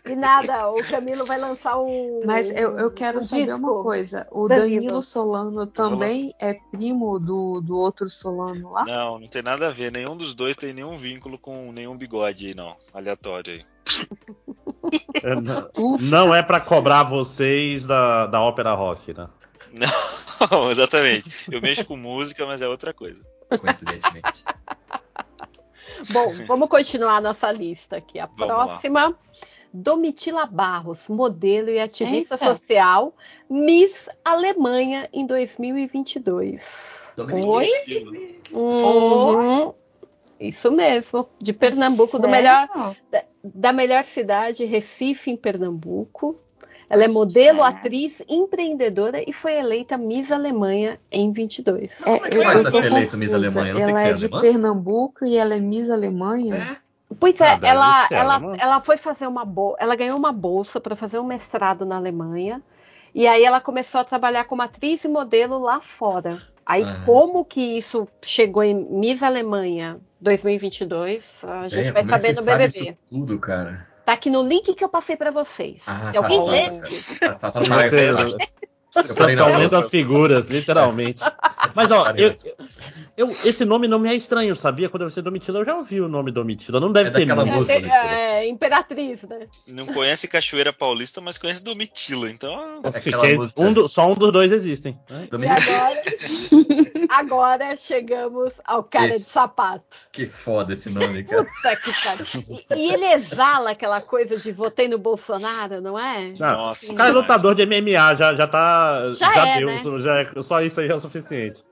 E 0.04 0.14
nada, 0.14 0.68
o 0.68 0.76
Camilo 0.90 1.24
vai 1.24 1.38
lançar 1.38 1.80
um. 1.80 2.20
Mas 2.26 2.50
eu, 2.54 2.78
eu 2.78 2.90
quero 2.90 3.20
um 3.20 3.22
saber 3.22 3.46
disco. 3.46 3.58
uma 3.58 3.82
coisa. 3.82 4.26
O 4.30 4.46
Danilo. 4.46 4.82
Danilo 4.82 5.02
Solano 5.02 5.66
também 5.66 6.34
é 6.38 6.52
primo 6.52 7.18
do, 7.18 7.62
do 7.62 7.78
outro 7.78 8.10
Solano 8.10 8.72
lá? 8.72 8.84
Não, 8.84 9.18
não 9.18 9.26
tem 9.26 9.42
nada 9.42 9.68
a 9.68 9.70
ver. 9.70 9.90
Nenhum 9.90 10.14
dos 10.14 10.34
dois 10.34 10.54
tem 10.54 10.74
nenhum 10.74 10.96
vínculo 10.96 11.38
com 11.38 11.72
nenhum 11.72 11.96
bigode 11.96 12.48
aí, 12.48 12.54
não. 12.54 12.76
Aleatório 12.92 13.54
aí. 13.54 13.71
É, 15.22 15.34
não, 15.34 15.70
não 16.00 16.34
é 16.34 16.42
pra 16.42 16.60
cobrar 16.60 17.04
vocês 17.04 17.86
da, 17.86 18.26
da 18.26 18.40
ópera 18.40 18.74
rock, 18.74 19.14
né? 19.14 19.28
Não, 20.50 20.70
exatamente. 20.70 21.50
Eu 21.50 21.60
mexo 21.60 21.84
com 21.84 21.96
música, 21.96 22.44
mas 22.46 22.60
é 22.62 22.68
outra 22.68 22.92
coisa. 22.92 23.24
Coincidentemente. 23.60 24.44
Bom, 26.10 26.32
vamos 26.46 26.68
continuar 26.68 27.16
a 27.16 27.20
nossa 27.20 27.50
lista 27.52 27.96
aqui. 27.96 28.18
A 28.18 28.26
Vamos 28.26 28.56
lá. 28.56 28.66
próxima. 28.66 29.16
Domitila 29.74 30.44
Barros, 30.44 31.08
modelo 31.08 31.70
e 31.70 31.80
ativista 31.80 32.34
Eita. 32.34 32.54
social, 32.54 33.16
Miss 33.48 34.08
Alemanha 34.22 35.08
em 35.12 35.24
2022. 35.24 37.12
Oi? 37.46 37.68
Uhum. 38.52 39.74
Isso 40.48 40.70
mesmo, 40.72 41.28
de 41.38 41.52
Pernambuco, 41.52 42.18
do 42.18 42.28
Sério? 42.28 42.30
melhor, 42.30 42.96
da 43.42 43.72
melhor 43.72 44.04
cidade, 44.04 44.64
Recife, 44.64 45.30
em 45.30 45.36
Pernambuco. 45.36 46.38
Ela 46.90 47.04
é 47.04 47.08
modelo, 47.08 47.60
É. 47.62 47.68
atriz, 47.68 48.20
empreendedora 48.28 49.22
e 49.26 49.32
foi 49.32 49.54
eleita 49.54 49.96
Miss 49.96 50.30
Alemanha 50.30 50.98
em 51.10 51.32
22. 51.32 51.90
É, 52.02 52.18
Como 52.18 52.26
é 52.26 52.64
que 52.64 52.70
ser 52.70 52.84
eleita 52.84 53.16
Miss. 53.16 53.32
Alemanha? 53.32 53.72
Não 53.72 53.80
tem 53.80 53.84
que 53.86 53.90
Ela 53.90 54.00
ser 54.00 54.08
é 54.08 54.12
de 54.12 54.24
alemã? 54.26 54.40
Pernambuco 54.42 55.24
e 55.24 55.36
ela 55.36 55.54
é 55.54 55.58
Miss 55.58 55.88
Alemanha? 55.88 56.76
Pois 57.18 57.40
é, 57.40 57.46
Ah, 57.46 57.58
ela, 57.62 58.08
ser 58.08 58.14
ela, 58.14 58.34
alemã. 58.34 58.56
ela 58.58 58.80
foi 58.82 58.96
fazer 58.98 59.26
uma 59.26 59.44
bolsa, 59.44 59.76
ela 59.80 59.96
ganhou 59.96 60.18
uma 60.18 60.32
bolsa 60.32 60.80
para 60.80 60.94
fazer 60.96 61.18
um 61.18 61.24
mestrado 61.24 61.86
na 61.86 61.96
Alemanha. 61.96 62.60
E 63.14 63.26
aí 63.26 63.42
ela 63.44 63.60
começou 63.60 64.00
a 64.00 64.04
trabalhar 64.04 64.44
como 64.44 64.60
atriz 64.62 65.04
e 65.04 65.08
modelo 65.08 65.58
lá 65.58 65.80
fora. 65.80 66.42
Aí 66.64 66.84
Ah. 66.84 67.02
como 67.04 67.44
que 67.44 67.60
isso 67.78 68.06
chegou 68.24 68.62
em 68.62 68.74
Miss 68.74 69.22
Alemanha 69.22 69.98
2022, 70.20 71.44
a 71.44 71.68
gente 71.68 71.88
É, 71.88 71.92
vai 71.92 72.02
como 72.02 72.14
é 72.14 72.18
que 72.18 72.22
saber 72.22 72.34
você 72.34 72.40
no 72.40 72.44
sabe 72.46 72.66
BBB. 72.68 72.90
isso 72.90 72.98
tudo, 73.08 73.38
cara? 73.38 73.86
Tá 74.04 74.12
aqui 74.14 74.30
no 74.30 74.42
link 74.42 74.74
que 74.74 74.82
eu 74.84 74.88
passei 74.88 75.16
para 75.16 75.30
vocês. 75.30 75.80
Ah, 75.86 76.10
Se 76.10 76.16
alguém 76.16 76.38
tá, 76.38 76.50
lê, 76.50 76.70
tá, 76.70 76.70
tá, 76.70 77.34
tá, 77.38 77.50
tá, 77.50 77.60
Você- 77.60 77.68
tá, 77.68 77.88
você- 77.88 78.12
tá, 78.12 78.36
tá. 78.46 78.46
Eu 78.94 79.68
boa. 79.70 79.78
as 79.80 79.88
figuras, 79.88 80.48
literalmente. 80.48 81.22
Mas 81.74 81.90
ó, 81.90 82.10
eu, 82.10 82.34
eu- 83.16 83.26
esse 83.28 83.64
nome 83.64 83.88
não 83.88 83.98
me 83.98 84.10
é 84.10 84.14
estranho, 84.14 84.54
sabia? 84.54 84.88
Quando 84.90 85.04
você 85.04 85.22
Domitila, 85.22 85.60
eu 85.60 85.64
já 85.64 85.74
ouvi 85.76 86.00
o 86.00 86.08
nome 86.08 86.30
Domitila. 86.30 86.78
Não 86.80 86.92
deve 86.92 87.08
É 87.08 87.12
ter 87.12 87.20
daquela 87.26 87.44
muito. 87.46 87.58
música. 87.60 87.74
é, 87.88 88.44
é, 88.44 88.48
Imperatriz, 88.48 89.22
né? 89.22 89.46
Não 89.68 89.86
conhece 89.86 90.28
Cachoeira 90.28 90.72
Paulista, 90.72 91.20
mas 91.20 91.38
conhece 91.38 91.62
Domitila. 91.64 92.28
Então, 92.30 92.80
Aquela 92.84 93.26
que 93.26 93.34
música. 93.34 93.60
um 93.62 93.72
do- 93.72 93.88
só 93.88 94.10
um 94.10 94.14
dos 94.14 94.30
dois 94.32 94.52
existem. 94.52 94.98
né? 95.08 95.28
E 95.30 95.46
agora, 95.46 96.02
agora 97.08 97.76
chegamos 97.76 98.52
ao 98.64 98.82
cara 98.82 99.08
de 99.10 99.16
Esse. 99.16 99.30
sapato. 99.30 99.84
Que 100.10 100.26
foda 100.26 100.72
esse 100.72 100.90
nome, 100.90 101.24
cara. 101.24 101.44
Puta 101.44 101.76
que 101.76 101.92
pariu. 102.04 102.26
E, 102.48 102.66
e 102.76 102.92
ele 102.92 103.06
exala 103.06 103.70
aquela 103.70 104.00
coisa 104.00 104.36
de 104.36 104.52
votei 104.52 104.88
no 104.88 104.98
Bolsonaro, 104.98 105.80
não 105.80 105.98
é? 105.98 106.32
Nossa. 106.38 106.92
o 106.92 106.94
cara 106.94 107.10
é 107.10 107.12
lutador 107.12 107.54
de 107.54 107.64
MMA, 107.64 108.14
já, 108.16 108.34
já 108.34 108.46
tá. 108.46 108.81
Já 109.12 109.32
Já, 109.34 109.46
é, 109.48 109.58
deu, 109.58 109.68
né? 109.68 109.98
já 110.00 110.18
é- 110.20 110.42
só 110.42 110.60
isso 110.62 110.80
aí 110.80 110.88
é 110.88 110.94
o 110.94 111.00
suficiente. 111.00 111.62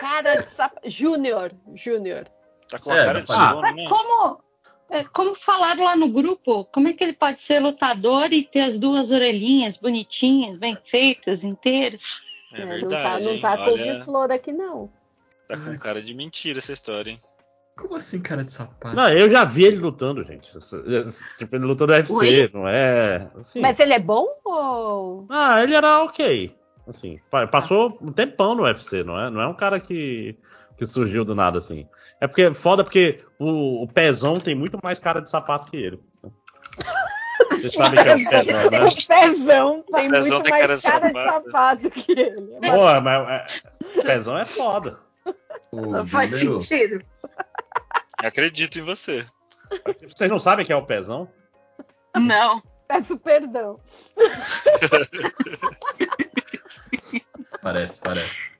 Cara 0.00 0.34
de 0.36 0.54
sapato. 0.56 0.90
Júnior. 0.90 1.52
Júnior. 1.74 2.26
Tá 2.68 2.78
com 2.78 2.90
a 2.90 2.96
É, 2.98 3.04
cara 3.04 3.20
de 3.22 3.32
ah, 3.32 3.50
sono, 3.50 3.60
né? 3.62 3.88
como, 3.88 4.40
é, 4.90 5.04
como 5.04 5.34
falaram 5.34 5.84
lá 5.84 5.96
no 5.96 6.08
grupo, 6.08 6.64
como 6.66 6.88
é 6.88 6.92
que 6.92 7.04
ele 7.04 7.12
pode 7.12 7.40
ser 7.40 7.60
lutador 7.60 8.32
e 8.32 8.42
ter 8.42 8.60
as 8.62 8.78
duas 8.78 9.10
orelhinhas 9.10 9.76
bonitinhas, 9.76 10.58
bem 10.58 10.76
feitas, 10.86 11.44
inteiras? 11.44 12.22
É 12.52 12.62
É, 12.62 12.66
verdade. 12.66 12.84
não 12.84 12.90
tá, 12.90 13.20
não 13.32 13.40
tá 13.40 13.56
com 13.56 13.62
Olha, 13.72 13.84
couve-flor 13.94 14.30
aqui, 14.32 14.52
não. 14.52 14.90
tá 15.48 15.56
com 15.56 15.78
cara 15.78 16.00
de 16.02 16.14
mentira 16.14 16.58
essa 16.58 16.72
história, 16.72 17.10
hein? 17.12 17.18
Como 17.76 17.96
assim, 17.96 18.20
cara 18.20 18.44
de 18.44 18.52
sapato? 18.52 18.94
Não, 18.94 19.08
eu 19.08 19.28
já 19.30 19.44
vi 19.44 19.64
ele 19.64 19.76
lutando, 19.78 20.22
gente. 20.24 20.48
Tipo, 21.38 21.56
ele 21.56 21.64
lutou 21.64 21.86
no 21.86 21.92
UFC, 21.92 22.12
Oi? 22.14 22.50
não 22.54 22.68
é. 22.68 23.28
Assim. 23.38 23.60
Mas 23.60 23.78
ele 23.80 23.92
é 23.94 23.98
bom 23.98 24.26
ou. 24.44 25.26
Ah, 25.28 25.62
ele 25.62 25.74
era 25.74 26.02
ok. 26.02 26.54
Assim, 26.86 27.18
pa- 27.30 27.46
passou 27.46 27.98
um 28.00 28.12
tempão 28.12 28.54
no 28.54 28.62
UFC, 28.62 29.02
não 29.02 29.18
é? 29.20 29.28
Não 29.30 29.40
é 29.40 29.46
um 29.48 29.54
cara 29.54 29.80
que, 29.80 30.36
que 30.76 30.86
surgiu 30.86 31.24
do 31.24 31.34
nada, 31.34 31.58
assim. 31.58 31.86
É 32.20 32.26
porque 32.28 32.52
foda 32.54 32.84
porque 32.84 33.24
o, 33.38 33.82
o 33.82 33.88
Pezão 33.88 34.38
tem 34.38 34.54
muito 34.54 34.78
mais 34.82 34.98
cara 34.98 35.20
de 35.20 35.28
sapato 35.30 35.70
que 35.70 35.76
ele. 35.76 35.98
Vocês 37.50 37.72
sabem 37.74 38.00
que 38.02 38.08
é 38.08 38.14
o 38.14 38.28
Pezão, 38.28 38.70
né? 38.70 38.80
O 38.80 39.06
pezão 39.08 39.84
tem 39.92 40.10
Pezão 40.10 40.30
muito 40.38 40.42
tem 40.44 40.50
mais 40.52 40.62
cara 40.62 40.76
de 40.76 40.82
sapato. 40.82 41.90
que 41.90 42.12
ele. 42.12 42.40
Pô, 42.70 43.00
mas 43.02 43.28
é, 43.30 43.46
o 43.98 44.02
Pezão 44.04 44.38
é 44.38 44.44
foda. 44.44 44.98
O 45.72 45.90
Não 45.92 46.06
faz 46.06 46.30
sentido. 46.38 47.02
Acredito 48.24 48.78
em 48.78 48.82
você. 48.82 49.26
Vocês 50.12 50.30
não 50.30 50.38
sabem 50.38 50.64
que 50.64 50.72
é 50.72 50.76
o 50.76 50.86
Pezão? 50.86 51.28
Não. 52.16 52.62
Peço 52.86 53.18
perdão. 53.18 53.80
Parece, 57.62 58.00
parece. 58.00 58.52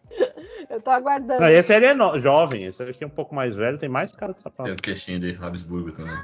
Eu 0.70 0.80
tô 0.80 0.90
aguardando. 0.90 1.40
Não, 1.40 1.48
esse 1.48 1.72
ele 1.74 1.86
é 1.86 1.94
no- 1.94 2.18
jovem, 2.18 2.64
esse 2.64 2.82
aqui 2.82 3.04
é 3.04 3.06
um 3.06 3.10
pouco 3.10 3.34
mais 3.34 3.54
velho, 3.54 3.78
tem 3.78 3.88
mais 3.88 4.12
cara 4.12 4.32
de 4.32 4.42
Tem 4.42 4.44
sapato. 4.44 4.72
o 4.72 4.76
queixinho 4.76 5.20
de 5.20 5.36
Habsburgo 5.40 5.92
também. 5.92 6.16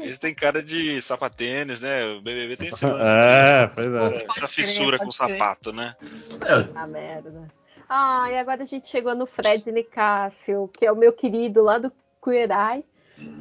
Eles 0.00 0.18
têm 0.18 0.34
cara 0.34 0.62
de 0.62 1.00
sapatênis, 1.02 1.80
né? 1.80 2.04
O 2.06 2.20
BBB 2.20 2.56
tem 2.56 2.68
esse 2.68 2.84
lance. 2.84 3.10
É, 3.10 3.66
pois 3.74 4.12
é. 4.12 4.26
Essa, 4.36 4.48
fissura 4.48 4.98
com 4.98 5.04
crer. 5.08 5.12
sapato, 5.14 5.72
né? 5.72 5.94
É, 6.42 6.78
Ah, 6.78 6.86
merda. 6.86 7.48
Ah, 7.88 8.26
e 8.30 8.38
agora 8.38 8.62
a 8.62 8.66
gente 8.66 8.88
chegou 8.88 9.14
no 9.14 9.26
Fred 9.26 9.70
Nicásio, 9.70 10.68
que 10.76 10.86
é 10.86 10.92
o 10.92 10.96
meu 10.96 11.12
querido 11.12 11.62
lá 11.62 11.78
do 11.78 11.92
Queer 12.24 12.48
Eye, 12.50 12.84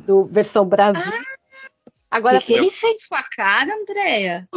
do 0.05 0.25
versão 0.25 0.65
Brasil. 0.65 1.01
Agora 2.11 2.37
O 2.37 2.41
que, 2.41 2.47
que 2.47 2.53
ele 2.53 2.69
fez 2.69 3.05
com 3.07 3.15
a 3.15 3.23
cara, 3.23 3.73
Andréia? 3.73 4.47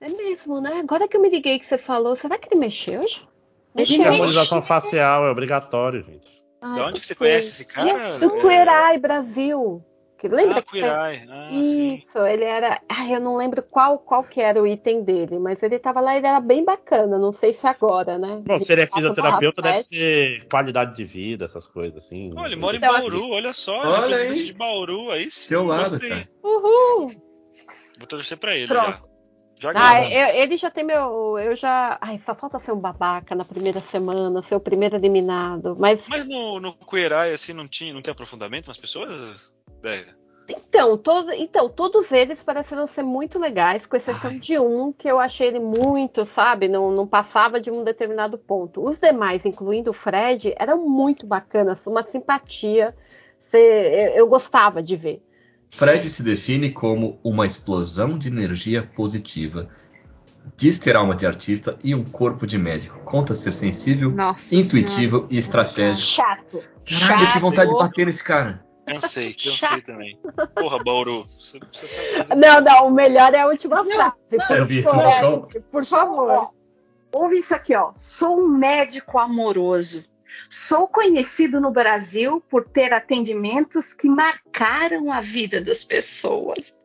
é 0.00 0.08
mesmo, 0.08 0.60
né? 0.60 0.74
Agora 0.80 1.08
que 1.08 1.16
eu 1.16 1.20
me 1.20 1.28
liguei 1.30 1.58
que 1.58 1.66
você 1.66 1.78
falou, 1.78 2.14
será 2.14 2.38
que 2.38 2.48
ele 2.52 2.60
mexeu? 2.60 3.02
Ele 3.02 3.82
Essa 3.82 3.92
mexeu. 3.92 4.06
harmonização 4.12 4.62
facial 4.62 5.26
é 5.26 5.30
obrigatório, 5.30 6.02
gente. 6.04 6.40
Ai, 6.62 6.74
De 6.74 6.80
onde 6.80 7.00
que 7.00 7.06
você 7.06 7.14
conhece 7.14 7.48
esse 7.50 7.64
cara? 7.64 8.18
Do 8.18 8.36
É- 8.36 8.40
Queer 8.40 8.68
Eye 8.68 8.98
Brasil. 8.98 9.84
Que 10.20 10.28
lembra 10.28 10.58
Ah, 10.58 10.62
que 10.62 10.78
Eye. 10.80 11.26
Ah, 11.30 11.48
sim. 11.50 11.94
Isso, 11.94 12.18
ele 12.26 12.44
era. 12.44 12.78
Ai, 12.86 13.14
eu 13.16 13.20
não 13.20 13.36
lembro 13.38 13.62
qual, 13.62 13.98
qual 13.98 14.22
que 14.22 14.38
era 14.38 14.60
o 14.60 14.66
item 14.66 15.02
dele, 15.02 15.38
mas 15.38 15.62
ele 15.62 15.78
tava 15.78 15.98
lá, 16.02 16.14
ele 16.14 16.26
era 16.26 16.38
bem 16.40 16.62
bacana. 16.62 17.18
Não 17.18 17.32
sei 17.32 17.54
se 17.54 17.66
agora, 17.66 18.18
né? 18.18 18.42
Bom, 18.44 18.60
se 18.60 18.70
ele 18.70 18.82
é 18.82 18.86
fisioterapeuta, 18.86 19.62
deve 19.62 19.82
ser 19.82 20.46
qualidade 20.50 20.94
de 20.94 21.04
vida, 21.06 21.46
essas 21.46 21.66
coisas 21.66 22.04
assim. 22.04 22.24
Olha, 22.36 22.48
ele 22.48 22.56
mora 22.56 22.76
em 22.76 22.78
Então, 22.78 22.92
Bauru, 22.92 23.30
olha 23.30 23.54
só. 23.54 23.78
Olha 23.78 24.00
representante 24.02 24.40
aí. 24.40 24.46
de 24.46 24.52
Bauru, 24.52 25.10
aí 25.10 25.30
sim. 25.30 25.48
Seu 25.48 25.64
lado, 25.64 25.90
gostei. 25.92 26.10
cara. 26.10 26.28
Uhul! 26.44 27.12
Vou 27.98 28.06
torcer 28.06 28.36
pra 28.36 28.54
ele 28.54 28.66
Pronto. 28.68 28.90
já. 28.90 29.09
Já 29.60 29.72
Ah, 29.74 30.02
eu- 30.10 30.42
ele 30.42 30.56
já 30.56 30.70
tem 30.70 30.82
meu. 30.82 31.38
Eu 31.38 31.54
já. 31.54 31.98
Ai, 32.00 32.18
só 32.18 32.34
falta 32.34 32.58
ser 32.58 32.72
um 32.72 32.80
babaca 32.80 33.34
na 33.34 33.44
primeira 33.44 33.78
semana, 33.78 34.42
ser 34.42 34.54
o 34.54 34.60
primeiro 34.60 34.96
eliminado. 34.96 35.76
Mas 35.78 36.00
Mas 36.08 36.26
no, 36.26 36.58
no 36.58 36.72
Queer 36.74 37.12
Eye, 37.12 37.34
assim, 37.34 37.52
não, 37.52 37.68
tinha, 37.68 37.92
não 37.92 38.00
tem 38.00 38.10
aprofundamento 38.10 38.68
nas 38.68 38.78
pessoas? 38.78 39.52
É. 39.84 40.04
Então, 40.48 40.96
todo, 40.96 41.30
então, 41.32 41.68
todos 41.68 42.10
eles 42.10 42.42
pareceram 42.42 42.84
ser 42.86 43.04
muito 43.04 43.38
legais, 43.38 43.86
com 43.86 43.96
exceção 43.96 44.30
Ai. 44.30 44.38
de 44.38 44.58
um 44.58 44.92
que 44.92 45.06
eu 45.06 45.20
achei 45.20 45.46
ele 45.46 45.60
muito, 45.60 46.24
sabe, 46.24 46.66
não, 46.66 46.90
não 46.90 47.06
passava 47.06 47.60
de 47.60 47.70
um 47.70 47.84
determinado 47.84 48.36
ponto. 48.36 48.82
Os 48.82 48.98
demais, 48.98 49.44
incluindo 49.44 49.90
o 49.90 49.94
Fred, 49.94 50.52
eram 50.58 50.88
muito 50.88 51.24
bacanas, 51.26 51.86
uma 51.86 52.02
simpatia. 52.02 52.96
Eu, 53.52 53.60
eu 54.16 54.26
gostava 54.26 54.82
de 54.82 54.96
ver. 54.96 55.22
Fred 55.70 56.08
se 56.08 56.22
define 56.22 56.70
como 56.70 57.18
uma 57.22 57.46
explosão 57.46 58.18
de 58.18 58.28
energia 58.28 58.82
positiva. 58.82 59.68
Diz 60.56 60.78
ter 60.78 60.96
alma 60.96 61.14
de 61.14 61.26
artista 61.26 61.78
e 61.84 61.94
um 61.94 62.02
corpo 62.04 62.46
de 62.46 62.58
médico. 62.58 62.98
Conta 63.04 63.34
ser 63.34 63.52
sensível, 63.52 64.10
Nossa. 64.10 64.54
intuitivo 64.54 65.26
e 65.30 65.38
estratégico. 65.38 66.16
Chato. 66.16 66.62
Caralho, 66.98 67.26
que 67.28 67.32
Chato. 67.34 67.42
vontade 67.42 67.70
de 67.70 67.76
bater 67.76 68.06
nesse 68.06 68.24
cara. 68.24 68.64
Cansei, 68.86 69.32
cansei 69.34 69.80
também. 69.82 70.18
Porra, 70.56 70.82
Bauru. 70.82 71.24
Você, 71.24 71.60
você 71.70 71.86
sabe 71.86 72.12
fazer. 72.16 72.34
Não, 72.34 72.60
não, 72.60 72.88
o 72.88 72.90
melhor 72.90 73.32
é 73.32 73.40
a 73.40 73.46
última 73.46 73.84
frase. 73.84 74.46
Por, 74.48 74.56
Eu 74.56 74.66
vi, 74.66 74.82
favor, 74.82 75.22
não. 75.22 75.48
por 75.70 75.84
favor. 75.84 76.50
Ouve 77.12 77.38
isso 77.38 77.54
aqui, 77.54 77.74
ó. 77.76 77.92
Sou 77.94 78.40
um 78.40 78.48
médico 78.48 79.18
amoroso. 79.18 80.04
Sou 80.48 80.88
conhecido 80.88 81.60
no 81.60 81.70
Brasil 81.70 82.42
por 82.48 82.68
ter 82.68 82.92
atendimentos 82.92 83.92
que 83.92 84.08
marcaram 84.08 85.12
a 85.12 85.20
vida 85.20 85.62
das 85.62 85.84
pessoas. 85.84 86.84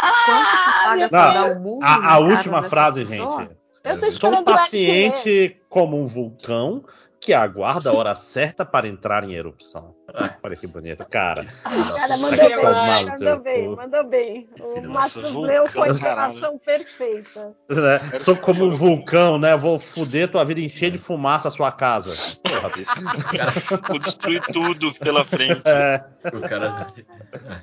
Ah, 0.00 1.08
Paga 1.10 1.60
Não, 1.60 1.80
A, 1.82 2.14
a 2.14 2.18
última 2.18 2.62
frase, 2.62 3.04
pessoa? 3.04 3.42
gente. 3.42 3.56
Eu 3.84 3.98
tô 3.98 4.12
Sou 4.12 4.30
um 4.30 4.44
paciente 4.44 5.60
como 5.68 6.00
um 6.00 6.06
vulcão 6.06 6.84
que 7.22 7.32
aguarda 7.32 7.88
a 7.88 7.92
hora 7.92 8.16
certa 8.16 8.64
para 8.64 8.88
entrar 8.88 9.22
em 9.22 9.32
erupção. 9.32 9.94
Olha 10.42 10.56
que 10.56 10.66
bonito, 10.66 11.06
cara. 11.08 11.46
Cara, 11.62 12.16
mandou 12.16 12.36
Vai 12.36 12.48
bem, 12.48 12.60
tomar 12.60 13.04
mandou 13.04 13.38
bem, 13.38 13.68
mandou 13.68 14.04
bem. 14.04 14.48
O 14.58 14.82
vulcão, 14.82 15.40
leu 15.42 15.64
com 15.72 15.82
a 15.84 15.88
entonação 15.88 16.58
perfeita. 16.58 17.56
Né? 17.68 18.18
Sou 18.18 18.36
como 18.36 18.64
um 18.64 18.70
vulcão, 18.70 19.38
né? 19.38 19.56
Vou 19.56 19.78
fuder 19.78 20.32
tua 20.32 20.44
vida 20.44 20.60
encher 20.60 20.90
de 20.90 20.98
fumaça 20.98 21.46
a 21.46 21.50
sua 21.52 21.70
casa. 21.70 22.10
Porra, 22.42 22.68
bicho. 22.70 23.82
Vou 23.88 24.00
destruir 24.00 24.42
tudo 24.52 24.92
pela 24.94 25.24
frente. 25.24 25.62
É, 25.64 26.04
cara. 26.48 26.88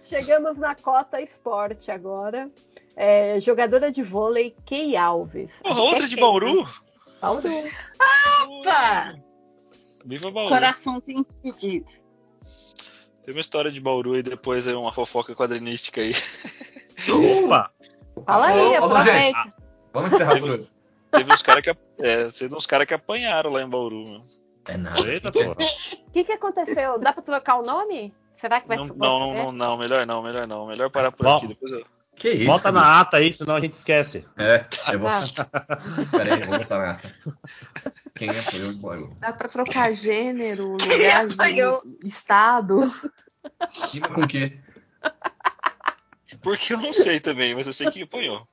Chegamos 0.01 0.57
na 0.57 0.73
cota 0.73 1.19
esporte 1.19 1.91
agora. 1.91 2.49
É, 2.95 3.41
jogadora 3.41 3.91
de 3.91 4.01
vôlei, 4.03 4.55
Key 4.65 4.95
Alves. 4.95 5.51
Porra, 5.61 5.81
outra 5.81 6.07
de 6.07 6.15
Bauru? 6.15 6.65
Bauru. 7.21 7.49
Opa! 8.47 9.28
Viva 10.05 10.31
Bauru. 10.31 10.49
Coraçãozinho 10.49 11.25
dividido. 11.43 11.87
Tem 13.23 13.33
uma 13.33 13.41
história 13.41 13.69
de 13.69 13.79
Bauru 13.79 14.17
e 14.17 14.23
depois 14.23 14.67
é 14.67 14.75
uma 14.75 14.91
fofoca 14.91 15.35
quadrinística 15.35 16.01
aí. 16.01 16.13
opa! 17.43 17.71
Fala 18.25 18.47
aí, 18.47 18.75
aproveita. 18.75 19.53
Vamos 19.93 20.13
encerrar 20.13 20.39
por 20.39 20.49
hoje. 20.49 20.69
Teve 21.11 21.33
uns 21.33 21.41
caras 21.41 21.63
que, 21.63 21.69
é, 21.99 22.55
uns 22.55 22.65
cara 22.65 22.85
que 22.85 22.93
apanharam 22.93 23.51
lá 23.51 23.61
em 23.61 23.69
Bauru. 23.69 24.05
Meu. 24.05 24.21
É 24.67 24.77
nada. 24.77 25.11
Eita, 25.11 25.31
porra. 25.31 25.51
O 25.53 26.11
que, 26.11 26.23
que 26.23 26.31
aconteceu? 26.31 26.99
Dá 26.99 27.11
pra 27.11 27.23
trocar 27.23 27.57
o 27.57 27.63
nome? 27.63 28.13
Será 28.37 28.61
que 28.61 28.67
vai 28.67 28.77
Não, 28.77 28.87
não, 28.87 29.33
não, 29.33 29.51
não, 29.51 29.77
melhor 29.77 30.05
não, 30.05 30.21
melhor 30.21 30.47
não. 30.47 30.67
Melhor 30.67 30.89
parar 30.89 31.11
por 31.11 31.23
Bom. 31.23 31.37
aqui. 31.37 31.47
Depois 31.47 31.71
eu... 31.71 31.85
Que 32.19 32.31
isso? 32.31 32.47
Bota 32.47 32.69
na 32.69 32.99
ata 32.99 33.15
aí, 33.15 33.31
senão 33.31 33.55
a 33.55 33.61
gente 33.61 33.75
esquece. 33.75 34.25
É, 34.37 34.61
eu 34.91 34.99
vou. 34.99 35.09
Pera 36.11 36.35
aí, 36.35 36.41
eu 36.41 36.47
vou 36.47 36.59
botar 36.59 36.77
na 36.77 36.91
ata. 36.91 37.15
Quem 38.13 38.27
é 38.27 38.33
foi 38.33 38.99
eu? 38.99 39.15
Dá 39.19 39.31
pra 39.31 39.47
trocar 39.47 39.93
gênero, 39.93 40.73
lugar, 40.73 41.27
de, 41.27 42.07
estado. 42.07 42.81
Rima 43.93 44.09
com 44.09 44.21
o 44.21 44.27
quê? 44.27 44.59
Porque 46.41 46.73
eu 46.73 46.77
não 46.77 46.91
sei 46.91 47.21
também, 47.21 47.55
mas 47.55 47.67
eu 47.67 47.73
sei 47.73 47.89
que 47.89 48.03
apanhou. 48.03 48.43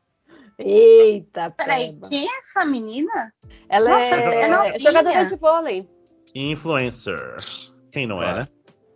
Eita, 0.58 1.50
Peraí, 1.50 1.98
quem 2.08 2.24
é 2.24 2.38
essa 2.38 2.64
menina? 2.64 3.34
Ela 3.68 3.90
Nossa, 3.90 4.14
é, 4.14 4.76
é 4.76 4.78
jogadora 4.78 5.24
de 5.24 5.36
vôlei. 5.36 5.88
Influencer. 6.36 7.38
Quem 7.90 8.06
não 8.06 8.22
é, 8.22 8.32
né? 8.32 8.48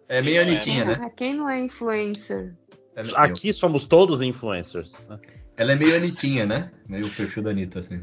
É 0.08 0.22
meio 0.22 0.38
é, 0.38 0.42
Anitinha, 0.42 0.84
né? 0.84 1.00
Ah, 1.02 1.10
Quem 1.10 1.34
não 1.34 1.48
é 1.48 1.60
influencer? 1.60 2.54
Ela, 3.00 3.18
Aqui 3.18 3.52
somos 3.52 3.84
todos 3.84 4.20
influencers. 4.22 4.92
né? 5.08 5.18
ela 5.56 5.72
é 5.72 5.76
meio 5.76 5.94
Anitinha, 5.96 6.46
né? 6.46 6.70
Meio 6.88 7.06
o 7.06 7.10
perfil 7.10 7.42
da 7.42 7.50
Anitta, 7.50 7.80
assim. 7.80 8.02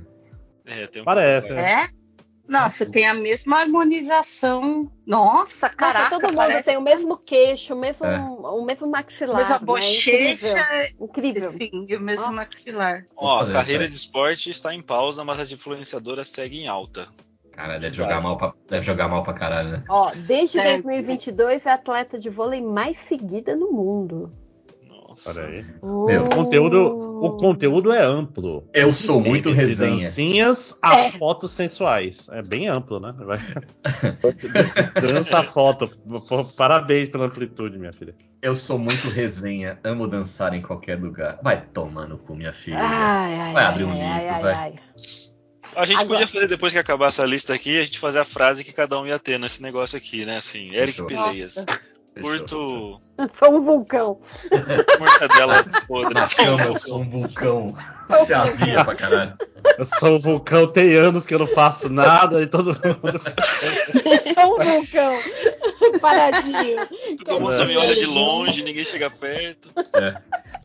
É, 0.65 0.85
tem 0.87 1.01
um 1.01 1.05
Parece. 1.05 1.47
pouco- 1.47 1.61
É? 1.61 1.87
Nossa, 2.47 2.85
tem 2.89 3.05
a 3.05 3.13
mesma 3.13 3.59
harmonização. 3.61 4.89
Nossa, 5.05 5.69
caraca, 5.69 5.99
Nossa, 6.11 6.21
todo 6.21 6.27
mundo 6.29 6.37
parece 6.37 6.65
tem 6.69 6.77
o 6.77 6.81
mesmo 6.81 7.17
queixo, 7.17 7.73
o 7.73 7.77
mesmo, 7.77 8.05
É. 8.05 8.19
o 8.19 8.63
mesmo 8.63 8.87
maxilar. 8.87 9.35
mas 9.35 9.51
a 9.51 9.59
né? 9.59 9.65
bochecha, 9.65 10.11
Incrível. 10.11 10.95
Incrível. 11.01 11.51
sim, 11.51 11.85
e 11.89 11.95
o 11.95 11.99
mesmo 11.99 12.25
Nossa. 12.27 12.35
maxilar. 12.35 13.05
Ó, 13.17 13.41
a 13.41 13.51
carreira 13.51 13.83
isso 13.83 13.83
aí. 13.83 13.89
de 13.89 13.95
esporte 13.95 14.49
está 14.49 14.73
em 14.73 14.81
pausa, 14.81 15.23
mas 15.25 15.39
as 15.39 15.51
influenciadoras 15.51 16.27
seguem 16.29 16.63
em 16.63 16.67
alta. 16.67 17.07
Cara, 17.51 17.79
deve 17.79 17.95
jogar, 17.95 18.21
mal 18.21 18.37
pra, 18.37 18.53
deve 18.69 18.85
jogar 18.85 19.07
mal 19.09 19.23
pra 19.23 19.33
caralho, 19.33 19.69
né? 19.69 19.83
Ó, 19.89 20.11
desde 20.27 20.59
É. 20.59 20.73
2022 20.73 21.65
é 21.65 21.71
a 21.71 21.73
atleta 21.73 22.17
de 22.19 22.29
vôlei 22.29 22.61
mais 22.61 22.97
seguida 22.99 23.55
no 23.55 23.71
mundo. 23.71 24.31
Nossa. 25.25 25.39
Olha 25.41 25.47
aí. 25.49 25.65
Meu, 25.81 26.23
O 26.25 26.29
conteúdo, 26.29 27.21
o 27.23 27.37
conteúdo 27.37 27.91
é 27.91 28.03
amplo. 28.03 28.67
Eu 28.73 28.93
sou 28.93 29.19
muito 29.19 29.49
Entre 29.49 29.61
resenha. 29.61 30.03
Dancinhas 30.03 30.77
a 30.81 30.97
É. 30.99 31.11
fotos 31.11 31.51
sensuais. 31.53 32.27
É 32.31 32.41
bem 32.41 32.67
amplo, 32.67 32.99
né? 32.99 33.13
Vai... 33.17 33.39
Dança 35.01 35.39
a 35.39 35.43
foto. 35.43 35.89
Parabéns 36.55 37.09
pela 37.09 37.25
amplitude, 37.25 37.77
minha 37.77 37.93
filha. 37.93 38.15
Eu 38.41 38.55
sou 38.55 38.77
muito 38.77 39.09
resenha. 39.09 39.79
Amo 39.83 40.07
dançar 40.07 40.53
em 40.53 40.61
qualquer 40.61 40.99
lugar. 40.99 41.39
Vai 41.43 41.61
tomar 41.65 42.07
no 42.07 42.17
cu, 42.17 42.35
minha 42.35 42.53
filha. 42.53 42.77
Ai, 42.79 43.33
ai, 43.35 43.53
Vai 43.53 43.63
ai, 43.63 43.71
abrir 43.71 43.83
um 43.85 43.89
ai, 43.91 44.19
livro, 44.19 44.33
ai, 44.35 44.41
vai. 44.41 44.53
ai. 44.53 44.75
A 45.75 45.85
gente 45.85 45.97
Agora- 46.01 46.19
podia 46.19 46.27
fazer, 46.27 46.47
depois 46.47 46.71
que 46.73 46.79
acabar 46.79 47.07
essa 47.07 47.25
lista 47.25 47.53
aqui, 47.53 47.79
a 47.79 47.83
gente 47.83 47.99
fazer 47.99 48.19
a 48.19 48.23
frase 48.25 48.63
que 48.63 48.71
cada 48.71 48.99
um 48.99 49.05
ia 49.05 49.19
ter 49.19 49.37
nesse 49.37 49.61
negócio 49.61 49.97
aqui, 49.97 50.25
né? 50.25 50.37
Assim, 50.37 50.73
Eric. 50.73 51.03
Peleias. 51.03 51.65
Curto 52.21 52.99
Sou 53.33 53.55
um 53.57 53.61
vulcão. 53.63 54.19
mortadela 54.99 55.63
podre. 55.87 56.13
Na 56.13 56.21
um 56.21 56.45
eu 56.45 56.57
vulcão. 56.57 56.79
sou 56.79 57.01
um 57.01 57.09
vulcão. 57.09 57.75
Azia 58.35 58.85
pra 58.85 58.95
caralho. 58.95 59.33
Eu 59.77 59.85
sou 59.85 60.15
um 60.15 60.19
vulcão, 60.19 60.67
tem 60.67 60.93
anos 60.95 61.25
que 61.25 61.33
eu 61.33 61.39
não 61.39 61.47
faço 61.47 61.89
nada 61.89 62.41
e 62.41 62.47
todo 62.47 62.67
mundo. 62.67 63.21
Sou 64.35 64.55
um 64.55 64.63
vulcão. 64.63 65.99
Paradinho. 65.99 66.87
Todo 67.25 67.41
mundo 67.41 67.53
só 67.53 67.65
me 67.65 67.75
olha 67.75 67.95
de 67.95 68.05
longe, 68.05 68.63
ninguém 68.63 68.83
chega 68.85 69.09
perto. 69.09 69.71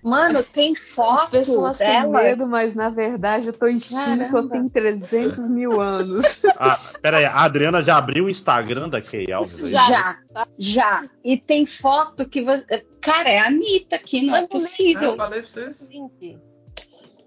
Mano, 0.04 0.42
tem 0.42 0.72
As 0.72 0.78
foto 0.90 1.30
pessoas 1.30 1.78
têm 1.78 1.86
dela. 1.88 2.22
medo, 2.22 2.46
mas 2.46 2.74
na 2.76 2.90
verdade 2.90 3.48
eu 3.48 3.52
tô 3.52 3.66
extinto 3.66 4.30
Caramba. 4.30 4.50
tem 4.50 4.68
300 4.68 5.48
mil 5.48 5.80
anos. 5.80 6.42
Ah, 6.58 6.78
pera 7.00 7.18
aí, 7.18 7.24
a 7.24 7.40
Adriana 7.40 7.82
já 7.82 7.96
abriu 7.96 8.26
o 8.26 8.30
Instagram 8.30 8.88
da 8.88 9.00
Kay 9.00 9.32
Alves? 9.32 9.58
aí? 9.64 9.70
Já. 9.70 9.88
Já, 9.88 10.46
já. 10.58 11.04
E 11.24 11.36
tem 11.46 11.66
foto 11.66 12.28
que 12.28 12.42
você. 12.42 12.86
Cara, 13.00 13.28
é 13.28 13.38
a 13.38 13.46
Anitta 13.46 13.96
aqui, 13.96 14.22
não 14.22 14.36
é 14.36 14.40
link. 14.42 14.50
possível. 14.50 15.10
Eu 15.10 15.16
falei 15.16 15.40
pra 15.40 15.48
vocês. 15.50 15.88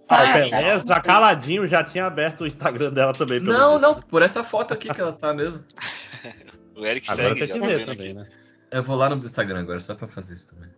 Ah, 0.07 0.17
Tá, 0.27 0.33
beleza, 0.33 0.85
já 0.85 1.01
caladinho, 1.01 1.67
já 1.67 1.83
tinha 1.83 2.05
aberto 2.05 2.41
o 2.41 2.47
Instagram 2.47 2.91
dela 2.93 3.11
também. 3.13 3.39
pelo 3.39 3.51
Não, 3.51 3.79
não, 3.79 3.95
por 3.95 4.21
essa 4.21 4.43
foto 4.43 4.73
aqui 4.73 4.93
que 4.93 5.01
ela 5.01 5.13
tá 5.13 5.33
mesmo. 5.33 5.63
O 6.77 6.85
Eric 6.85 7.09
Agora 7.09 7.29
segue, 7.29 7.39
tem 7.47 7.53
que 7.55 7.59
tá 7.61 7.67
ver 7.67 7.85
também, 7.85 7.93
aqui. 8.09 8.13
né? 8.13 8.27
Eu 8.69 8.83
vou 8.83 8.97
lá 8.97 9.09
no 9.09 9.15
Instagram 9.25 9.61
agora, 9.61 9.79
só 9.79 9.95
pra 9.95 10.07
fazer 10.09 10.33
isso 10.33 10.53
também. 10.53 10.69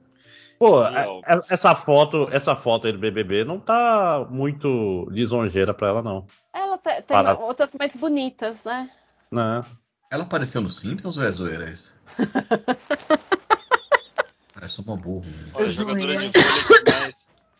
Pô, 0.59 0.85
é- 0.85 1.07
é- 1.25 1.41
essa 1.49 1.73
foto, 1.73 2.27
essa 2.31 2.55
foto 2.55 2.85
aí 2.85 2.93
do 2.93 2.99
BBB 2.99 3.43
não 3.43 3.59
tá 3.59 4.23
muito 4.29 5.07
lisonjeira 5.09 5.73
pra 5.73 5.87
ela, 5.87 6.03
não. 6.03 6.27
Ela 6.53 6.77
te- 6.77 7.01
tem 7.01 7.17
Para. 7.17 7.35
outras 7.39 7.73
mais 7.79 7.95
bonitas, 7.95 8.63
né? 8.63 8.91
Não. 9.31 9.65
Ela 10.11 10.21
apareceu 10.23 10.61
no 10.61 10.69
Simpsons 10.69 11.17
ou 11.17 11.23
é 11.23 11.31
zoeira 11.31 11.67
isso? 11.67 11.96
ah, 14.55 14.61
eu 14.61 14.69
sou 14.69 14.85
uma 14.85 14.95
mano. 14.95 15.23
Olha, 15.53 15.65
a 15.65 15.69
jogadora 15.69 16.17
de 16.17 16.27
vôlei 16.27 16.99
mais, 16.99 17.15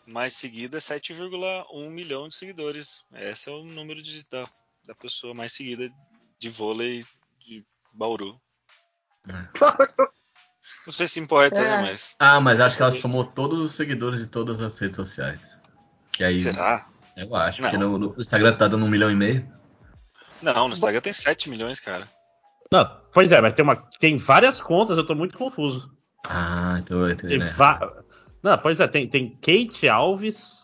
mais 0.06 0.34
seguida 0.34 0.78
é 0.78 0.80
7,1 0.80 1.90
milhão 1.90 2.28
de 2.28 2.36
seguidores. 2.36 3.06
Esse 3.14 3.50
é 3.50 3.54
o 3.54 3.64
número 3.64 4.02
de, 4.02 4.26
da, 4.30 4.46
da 4.86 4.96
pessoa 4.96 5.34
mais 5.34 5.54
seguida 5.54 5.90
de 6.40 6.50
vôlei 6.50 7.06
de 7.40 7.66
Bauru. 7.94 8.40
Não 10.86 10.94
sei 10.94 11.08
se 11.08 11.20
importa, 11.20 11.62
né? 11.62 11.68
É. 11.68 11.82
Mas. 11.82 12.16
Ah, 12.20 12.40
mas 12.40 12.60
acho 12.60 12.78
que 12.78 12.82
ela 12.82 12.92
somou 12.92 13.24
todos 13.24 13.60
os 13.60 13.74
seguidores 13.74 14.22
de 14.22 14.28
todas 14.28 14.62
as 14.62 14.78
redes 14.80 14.96
sociais. 14.96 15.60
Que 16.12 16.24
aí. 16.24 16.40
Será? 16.40 16.88
Eu 17.16 17.36
acho, 17.36 17.62
Não. 17.62 17.70
porque 17.70 17.84
no, 17.84 17.98
no 17.98 18.22
Instagram 18.22 18.56
tá 18.56 18.68
dando 18.68 18.86
um 18.86 18.90
milhão 18.90 19.10
e 19.10 19.16
meio. 19.16 19.52
Não, 20.42 20.68
no 20.68 20.74
Instagram 20.74 21.02
tem 21.02 21.14
7 21.14 21.50
milhões, 21.50 21.80
cara. 21.80 22.08
Não, 22.72 22.90
pois 23.14 23.32
é, 23.32 23.42
mas 23.42 23.54
tem, 23.54 23.64
uma, 23.64 23.76
tem 24.00 24.18
várias 24.18 24.60
contas, 24.62 24.98
eu 24.98 25.06
tô 25.06 25.16
muito 25.16 25.38
confuso. 25.38 25.90
Ah, 26.26 26.78
então 26.80 27.00
eu 27.00 27.12
entendi, 27.12 27.40
Tem 27.40 27.48
va- 27.54 28.04
Não, 28.44 28.58
pois 28.58 28.80
é, 28.80 28.88
tem, 28.88 29.08
tem 29.08 29.30
Kate 29.42 29.88
Alves, 29.88 30.64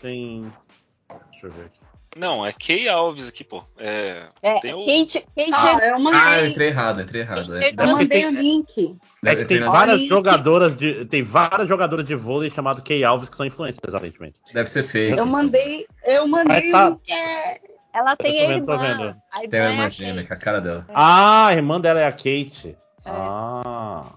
tem. 0.00 0.52
Deixa 1.32 1.46
eu 1.46 1.50
ver 1.50 1.66
aqui. 1.66 1.84
Não, 2.16 2.46
é 2.46 2.52
Kay 2.52 2.88
Alves 2.88 3.28
aqui, 3.28 3.42
pô. 3.42 3.64
É, 3.76 4.28
É, 4.40 4.60
Tem 4.60 4.72
o- 4.72 4.86
Kate, 4.86 5.26
Kate 5.36 5.50
Ah, 5.52 5.72
eu 5.72 5.78
Ah, 5.80 5.88
eu 5.88 5.98
mandei, 5.98 6.46
entrei 6.48 6.68
errado, 6.68 6.98
eu 7.00 7.04
entrei 7.04 7.20
errado. 7.22 7.56
É, 7.56 7.70
eu 7.70 7.86
mandei 7.88 8.06
tem- 8.08 8.26
o 8.26 8.30
link. 8.30 8.96
É 9.24 9.34
que 9.34 9.44
tem 9.46 9.58
várias 9.60 9.98
Olha, 10.00 10.08
jogadoras 10.08 10.76
de. 10.76 11.06
Tem 11.06 11.24
várias 11.24 11.66
jogadoras 11.66 12.04
de 12.04 12.14
vôlei 12.14 12.50
chamado 12.50 12.82
Kay 12.82 13.02
Alves 13.02 13.28
que 13.28 13.36
são 13.36 13.44
influencers, 13.44 13.92
aparentemente. 13.92 14.38
deve 14.52 14.70
ser 14.70 14.84
fake. 14.84 15.18
Eu 15.18 15.26
mandei, 15.26 15.86
eu 16.04 16.28
mandei 16.28 16.70
tá- 16.70 16.86
o 16.86 16.90
link. 16.90 17.10
É... 17.10 17.58
Ela 17.94 18.16
tem 18.16 18.40
a 18.40 18.50
irmã. 18.56 18.76
vendo. 18.78 19.02
A 19.32 19.38
irmã 19.44 19.48
Tem 19.50 19.60
uma 19.60 19.66
é 19.68 19.70
irmã 19.72 19.86
a 19.86 19.88
gêmea, 19.88 20.14
Kate. 20.16 20.28
com 20.28 20.34
a 20.34 20.36
cara 20.36 20.60
dela. 20.60 20.86
Ah, 20.92 21.46
a 21.46 21.52
irmã 21.54 21.80
dela 21.80 22.00
é 22.00 22.06
a 22.06 22.12
Kate. 22.12 22.76
É. 23.06 23.10
Ah. 23.10 24.12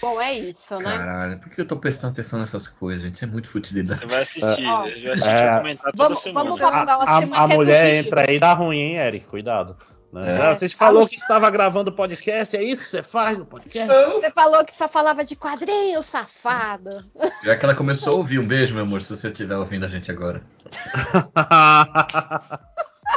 Bom, 0.00 0.20
é 0.20 0.32
isso, 0.34 0.78
né? 0.80 0.96
Caralho, 0.98 1.40
por 1.40 1.48
que 1.50 1.60
eu 1.60 1.66
tô 1.66 1.76
prestando 1.76 2.12
atenção 2.12 2.40
nessas 2.40 2.66
coisas, 2.66 3.02
gente? 3.04 3.14
Isso 3.14 3.24
é 3.24 3.28
muito 3.28 3.48
futilidade. 3.48 4.00
você 4.00 4.06
vai 4.06 4.22
assistir. 4.22 4.66
Ó. 4.66 4.86
Eu 4.86 4.96
já 4.96 5.12
assisti 5.14 5.30
É. 5.30 5.48
a 5.48 5.58
comentar 5.58 5.92
toda 5.92 6.04
Vamos- 6.04 6.18
semana. 6.22 6.44
vamos 6.44 6.60
falar- 6.60 6.88
A, 6.88 6.94
a- 6.94 7.18
a 7.18 7.46
que 7.46 7.52
é 7.52 7.56
mulher 7.56 7.94
entra 7.94 8.24
aí 8.28 8.36
e 8.36 8.40
dá 8.40 8.52
ruim, 8.52 8.78
hein, 8.80 8.96
Eric? 8.96 9.26
Cuidado. 9.26 9.76
Né? 10.12 10.36
É. 10.36 10.42
Ah, 10.42 10.54
Vocês 10.54 10.72
falou 10.72 11.08
que 11.08 11.16
estava 11.16 11.48
gravando 11.50 11.90
podcast, 11.92 12.56
é 12.56 12.62
isso 12.62 12.82
que 12.82 12.90
você 12.90 13.02
faz 13.02 13.38
no 13.38 13.46
podcast? 13.46 13.88
Você 13.88 14.30
falou 14.30 14.64
que 14.64 14.74
só 14.74 14.86
falava 14.88 15.24
de 15.24 15.34
quadrinho, 15.34 16.02
safado. 16.02 17.02
Já 17.42 17.56
que 17.56 17.64
ela 17.64 17.74
começou 17.74 18.14
a 18.14 18.16
ouvir, 18.16 18.38
um 18.38 18.46
beijo, 18.46 18.74
meu 18.74 18.82
amor, 18.84 19.00
se 19.02 19.10
você 19.10 19.28
estiver 19.28 19.56
ouvindo 19.56 19.86
a 19.86 19.88
gente 19.88 20.10
agora. 20.10 20.42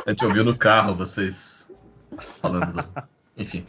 A 0.05 0.09
gente 0.09 0.25
ouviu 0.25 0.43
no 0.43 0.57
carro, 0.57 0.95
vocês 0.95 1.67
falando. 2.17 2.73
do- 2.73 3.03
Enfim. 3.37 3.65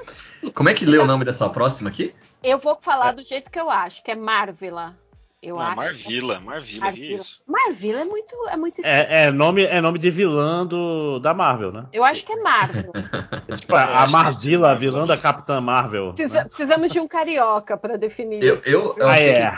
Como 0.55 0.69
é 0.69 0.74
que 0.74 0.85
lê 0.86 0.98
o 0.98 1.07
nome 1.07 1.24
dessa 1.24 1.48
próxima 1.48 1.89
aqui? 1.90 2.15
Eu 2.43 2.59
vou 2.59 2.78
falar 2.81 3.12
do 3.12 3.24
jeito 3.24 3.51
que 3.51 3.59
eu 3.59 3.70
acho, 3.70 4.03
que 4.03 4.11
é 4.11 4.15
Marvila. 4.15 4.94
Eu 5.42 5.56
Não, 5.56 5.62
acho. 5.62 5.76
Marvila, 5.76 6.40
Marvila, 6.40 6.84
Marvila. 6.86 7.16
isso? 7.20 7.42
Marvila 7.46 8.00
é 8.00 8.04
muito, 8.04 8.34
é 8.48 8.56
muito 8.56 8.80
é, 8.84 9.24
é 9.26 9.30
nome, 9.30 9.64
é 9.64 9.80
nome 9.80 9.98
de 9.98 10.10
vilã 10.10 10.66
do, 10.66 11.18
da 11.20 11.32
Marvel, 11.34 11.70
né? 11.70 11.86
Eu 11.92 12.02
acho 12.02 12.24
que 12.24 12.32
é 12.32 12.36
Marvel. 12.42 12.90
Tipo, 13.56 13.74
Eu 13.74 13.78
a 13.78 14.06
que 14.06 14.12
Marvila, 14.12 14.70
a 14.70 14.74
vilã 14.74 15.06
da 15.06 15.16
Capitã 15.16 15.60
Marvel. 15.60 16.12
Precisa- 16.14 16.42
né? 16.42 16.48
precisamos 16.48 16.90
de 16.90 16.98
um 16.98 17.06
carioca 17.06 17.76
para 17.76 17.96
definir. 17.96 18.42
Eu, 18.42 18.60
eu, 18.64 18.96
eu, 18.98 19.08
Ah, 19.08 19.12
achei 19.12 19.28
é. 19.30 19.50
que, 19.50 19.56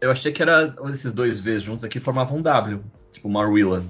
eu 0.00 0.10
achei 0.10 0.32
que 0.32 0.42
era 0.42 0.74
esses 0.86 1.12
dois 1.12 1.38
V's 1.40 1.62
juntos 1.62 1.84
aqui 1.84 2.00
formavam 2.00 2.38
um 2.38 2.42
W. 2.42 2.82
Tipo 3.12 3.28
Marwilla. 3.28 3.84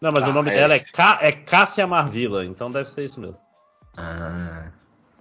Não, 0.00 0.12
mas 0.14 0.22
Ah, 0.24 0.28
o 0.28 0.32
nome 0.32 0.50
é. 0.50 0.54
dela 0.54 0.74
é, 0.74 0.78
Ca- 0.80 1.18
é 1.22 1.32
Cássia 1.32 1.86
Marvila, 1.86 2.44
então 2.44 2.70
deve 2.70 2.88
ser 2.90 3.06
isso 3.06 3.18
mesmo. 3.18 3.38
Ah. 3.96 4.70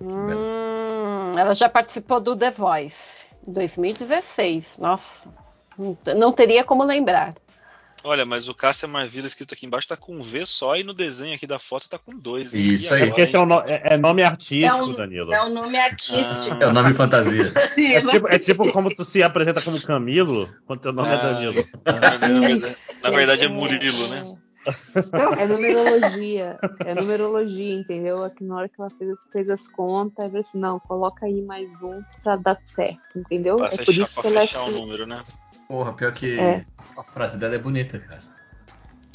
Hum, 0.01 1.31
ela 1.37 1.53
já 1.53 1.69
participou 1.69 2.19
do 2.19 2.35
The 2.35 2.51
Voice 2.51 3.25
em 3.47 3.53
2016. 3.53 4.77
Nossa, 4.77 5.29
não- 5.77 5.97
não 6.15 6.31
teria 6.31 6.63
como 6.63 6.83
lembrar. 6.83 7.35
Olha, 8.05 8.25
mas 8.25 8.49
o 8.49 8.53
Cássia 8.53 8.85
Marvila 8.85 9.27
escrito 9.27 9.53
aqui 9.53 9.65
embaixo 9.65 9.87
tá 9.87 9.95
com 9.95 10.13
um 10.13 10.21
V 10.21 10.45
só 10.45 10.75
e 10.75 10.83
no 10.83 10.93
desenho 10.93 11.33
aqui 11.35 11.47
da 11.47 11.57
foto 11.57 11.87
tá 11.87 11.97
com 11.97 12.13
dois. 12.13 12.53
hein? 12.53 12.61
Isso 12.61 12.93
aí. 12.93 13.03
É 13.03 13.05
porque 13.07 13.21
esse 13.21 13.33
é, 13.35 13.39
o 13.39 13.45
no- 13.45 13.61
é- 13.61 13.81
é 13.93 13.97
nome 13.97 14.21
artístico, 14.21 14.65
É 14.65 14.83
um- 14.83 14.93
Danilo. 14.93 15.33
É 15.33 15.41
um 15.45 15.53
nome 15.53 15.77
artístico. 15.79 16.61
É 16.61 16.67
o 16.67 16.73
nome 16.73 16.93
fantasia. 16.93 17.53
É 17.77 18.01
tipo, 18.01 18.27
é 18.27 18.39
tipo 18.39 18.71
como 18.73 18.93
tu 18.93 19.05
se 19.05 19.23
apresenta 19.23 19.61
como 19.61 19.81
Camilo, 19.81 20.53
quando 20.67 20.81
teu 20.81 20.91
nome 20.91 21.07
é 21.09 21.13
Ah. 21.13 21.17
Danilo. 21.31 21.65
Na 23.01 23.09
verdade, 23.09 23.45
é 23.45 23.47
Murilo, 23.47 24.07
né? 24.09 24.23
É 25.37 25.47
numerologia. 25.47 26.57
É 26.85 26.93
numerologia, 26.95 27.73
entendeu? 27.73 28.23
Aqui 28.23 28.43
na 28.43 28.55
hora 28.57 28.69
que 28.69 28.75
ela 28.81 28.89
fez, 28.89 29.09
as- 29.11 29.27
fez 29.31 29.49
as 29.49 29.67
contas, 29.67 30.25
ela 30.29 30.39
assim, 30.39 30.59
não, 30.59 30.79
coloca 30.79 31.25
aí 31.25 31.41
mais 31.43 31.81
um 31.83 32.01
pra 32.23 32.35
dar 32.35 32.57
certo, 32.65 32.99
entendeu? 33.15 33.57
Pra 33.57 33.67
é 33.67 33.69
por 33.71 33.85
fechar, 33.85 34.01
isso 34.01 34.13
pra 34.15 34.21
que 34.23 34.27
ela 34.27 34.43
é 34.43 34.47
fechar 34.47 34.59
o 34.61 34.63
assim. 34.67 34.79
número, 34.81 35.05
né? 35.07 35.21
Porra, 35.67 35.93
pior 35.93 36.13
que 36.13 36.39
É. 36.39 36.65
a 36.97 37.03
frase 37.03 37.37
dela 37.37 37.55
é 37.55 37.59
bonita, 37.59 37.99
cara. 37.99 38.21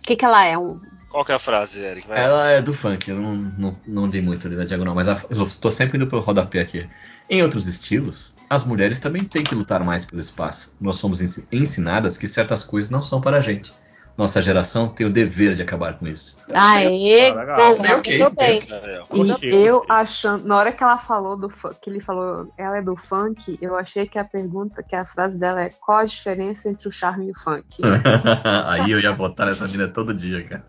O 0.00 0.02
que, 0.02 0.16
que 0.16 0.24
ela 0.24 0.44
é? 0.44 0.56
Um... 0.56 0.80
Qual 1.10 1.24
que 1.24 1.32
é 1.32 1.34
a 1.34 1.38
frase, 1.38 1.80
Eric? 1.80 2.06
Vai. 2.06 2.22
Ela 2.22 2.50
é 2.50 2.60
do 2.62 2.72
funk, 2.74 3.08
eu 3.10 3.16
não, 3.18 3.34
não, 3.34 3.80
não 3.86 4.10
dei 4.10 4.20
muito 4.20 4.46
ali 4.46 4.56
na 4.56 4.64
diagonal, 4.64 4.94
mas 4.94 5.08
a- 5.08 5.22
eu 5.30 5.42
estou 5.44 5.70
sempre 5.70 5.96
indo 5.96 6.06
pelo 6.06 6.20
rodapé 6.20 6.60
aqui. 6.60 6.88
Em 7.30 7.42
outros 7.42 7.66
estilos, 7.66 8.34
as 8.50 8.64
mulheres 8.64 8.98
também 8.98 9.24
têm 9.24 9.42
que 9.44 9.54
lutar 9.54 9.82
mais 9.84 10.04
pelo 10.04 10.20
espaço. 10.20 10.74
Nós 10.80 10.96
somos 10.96 11.22
ensi- 11.22 11.46
ensinadas 11.50 12.18
que 12.18 12.28
certas 12.28 12.62
coisas 12.62 12.90
não 12.90 13.02
são 13.02 13.20
para 13.22 13.38
a 13.38 13.40
gente. 13.40 13.72
Nossa 14.19 14.43
geração 14.43 14.89
tem 14.89 15.07
o 15.07 15.11
dever 15.11 15.55
de 15.55 15.62
acabar 15.62 15.97
com 15.97 16.09
isso. 16.09 16.36
Aê, 16.53 17.31
Ah, 17.31 17.35
legal. 17.35 17.77
boa, 17.77 17.99
Ok, 17.99 18.19
tudo 18.19 18.35
bem. 18.35 18.62
É, 18.69 19.47
E 19.47 19.55
eu 19.55 19.85
achando, 19.89 20.45
na 20.45 20.57
hora 20.57 20.73
que 20.73 20.82
ela 20.82 20.99
falou 20.99 21.36
do 21.36 21.47
que 21.49 21.89
ele 21.89 22.01
falou, 22.01 22.53
ela 22.59 22.78
é 22.78 22.82
do 22.82 22.97
funk, 22.97 23.57
eu 23.62 23.77
achei 23.77 24.09
que 24.09 24.19
a 24.19 24.24
pergunta, 24.24 24.82
que 24.82 24.97
a 24.97 25.05
frase 25.05 25.39
dela 25.39 25.62
é 25.62 25.70
qual 25.70 25.99
a 25.99 26.05
diferença 26.05 26.69
entre 26.69 26.89
o 26.89 26.90
charme 26.90 27.28
e 27.28 27.31
o 27.31 27.39
funk? 27.39 27.81
Aí 28.66 28.90
eu 28.90 28.99
ia 28.99 29.12
botar 29.12 29.47
nessa 29.47 29.69
mina 29.69 29.86
todo 29.86 30.12
dia, 30.12 30.43
cara. 30.43 30.65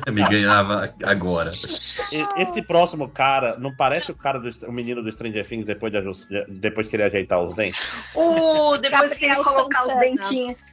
Me 0.10 0.28
ganhava 0.28 0.92
agora. 1.04 1.52
Esse 2.36 2.60
próximo 2.62 3.08
cara, 3.08 3.56
não 3.56 3.72
parece 3.74 4.10
o 4.10 4.16
cara 4.16 4.40
do, 4.40 4.50
o 4.66 4.72
menino 4.72 5.00
do 5.00 5.12
Stranger 5.12 5.46
Things 5.46 5.64
depois, 5.64 5.92
de, 5.92 6.00
depois 6.48 6.88
que 6.88 6.96
ele 6.96 7.04
ajeitar 7.04 7.40
os 7.40 7.54
dentes? 7.54 7.88
O, 8.16 8.76
depois 8.78 9.16
que 9.16 9.26
ele 9.26 9.36
colocar 9.36 9.86
os 9.86 9.96
dentinhos. 9.96 10.66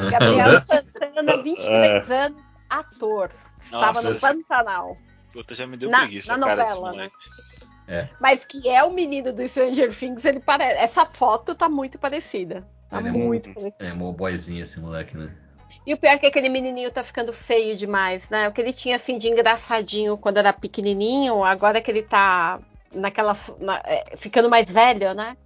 Gabriel 0.10 0.60
Santana, 0.60 1.42
23 1.42 2.10
É. 2.10 2.24
anos, 2.26 2.42
ator. 2.68 3.30
Estava 3.62 4.02
no 4.02 4.18
Pantanal. 4.20 4.96
puta, 5.32 5.54
já 5.54 5.66
me 5.66 5.76
deu 5.76 5.90
Na- 5.90 6.00
preguiça, 6.00 6.36
na 6.36 6.46
cara, 6.46 6.62
novela, 6.64 6.92
né? 6.92 7.10
moleque. 7.88 8.10
Mas 8.20 8.44
que 8.44 8.68
é 8.68 8.82
o 8.82 8.92
menino 8.92 9.32
do 9.32 9.46
Stranger 9.48 9.94
Things, 9.94 10.24
ele 10.24 10.40
parece. 10.40 10.80
Essa 10.82 11.06
foto 11.06 11.54
tá 11.54 11.68
muito 11.68 11.98
parecida. 11.98 12.66
Tá 12.88 12.98
Ele 12.98 13.08
é 13.08 13.12
muito 13.12 13.48
muito- 13.48 13.54
parecida. 13.54 13.74
É, 13.84 13.92
mó 13.92 14.12
boyzinho 14.12 14.62
esse 14.62 14.80
moleque, 14.80 15.16
né? 15.16 15.32
E 15.86 15.94
o 15.94 15.96
pior 15.96 16.12
é 16.14 16.18
que 16.18 16.26
aquele 16.26 16.48
menininho 16.48 16.90
tá 16.90 17.04
ficando 17.04 17.32
feio 17.32 17.76
demais, 17.76 18.28
né? 18.28 18.48
O 18.48 18.52
que 18.52 18.60
ele 18.60 18.72
tinha 18.72 18.96
assim 18.96 19.18
de 19.18 19.28
engraçadinho 19.28 20.16
quando 20.16 20.38
era 20.38 20.52
pequenininho, 20.52 21.44
agora 21.44 21.80
que 21.80 21.88
ele 21.90 22.02
tá 22.02 22.58
naquela. 22.92 23.36
na- 23.60 23.80
é, 23.84 24.16
ficando 24.16 24.50
mais 24.50 24.66
velho, 24.68 25.14
né? 25.14 25.36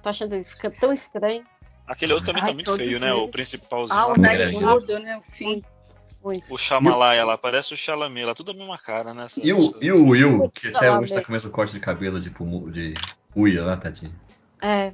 Tô 0.00 0.08
achando 0.08 0.34
ele 0.34 0.44
ficando 0.44 0.76
tão 0.78 0.92
estranho. 0.92 1.44
Aquele 1.90 2.12
outro 2.12 2.26
também 2.26 2.42
Ai, 2.42 2.50
tá 2.50 2.54
muito 2.54 2.76
feio, 2.76 3.00
né? 3.00 3.12
O 3.12 3.26
principalzinho. 3.26 3.98
Ah, 3.98 4.06
o 4.06 4.10
lá. 4.10 4.14
Hum. 4.16 4.22
narigudo, 4.22 4.98
né? 5.00 5.18
O 5.18 5.32
fim. 5.32 5.60
O 6.48 6.56
Shyamalan, 6.56 7.14
ela 7.14 7.36
parece 7.36 7.74
o 7.74 7.76
Chalamet, 7.76 8.22
ela 8.22 8.34
tudo 8.34 8.52
a 8.52 8.54
mesma 8.54 8.78
cara, 8.78 9.12
né? 9.12 9.26
E 9.42 9.52
o, 9.52 9.58
e 9.80 9.90
o 9.90 10.08
Will, 10.08 10.50
que 10.50 10.68
até 10.68 10.92
hoje 10.92 11.14
tá 11.14 11.22
com 11.22 11.30
o 11.30 11.32
mesmo 11.32 11.50
corte 11.50 11.72
de 11.72 11.80
cabelo 11.80 12.20
de, 12.20 12.28
fumu, 12.28 12.70
de 12.70 12.92
uia 13.34 13.64
lá, 13.64 13.76
tadinho. 13.76 14.14
É. 14.62 14.92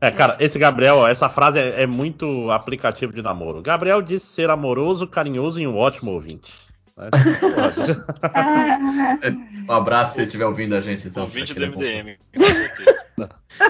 É, 0.00 0.12
cara, 0.12 0.36
esse 0.38 0.56
Gabriel, 0.56 0.98
ó, 0.98 1.08
essa 1.08 1.28
frase 1.28 1.58
é, 1.58 1.82
é 1.82 1.86
muito 1.86 2.48
aplicativo 2.52 3.12
de 3.12 3.20
namoro. 3.20 3.60
Gabriel 3.60 4.00
disse 4.00 4.26
ser 4.26 4.48
amoroso, 4.48 5.08
carinhoso 5.08 5.60
e 5.60 5.66
um 5.66 5.76
ótimo 5.76 6.12
ouvinte. 6.12 6.54
Né? 6.96 7.10
Um 9.68 9.72
abraço 9.72 10.14
se 10.14 10.22
estiver 10.22 10.46
ouvindo 10.46 10.74
a 10.74 10.80
gente. 10.80 11.08
Então, 11.08 11.24
O 11.24 11.26
vídeo 11.26 11.54
do. 11.54 11.66
MDM, 11.66 12.16
com 12.34 12.42
certeza. 12.42 12.97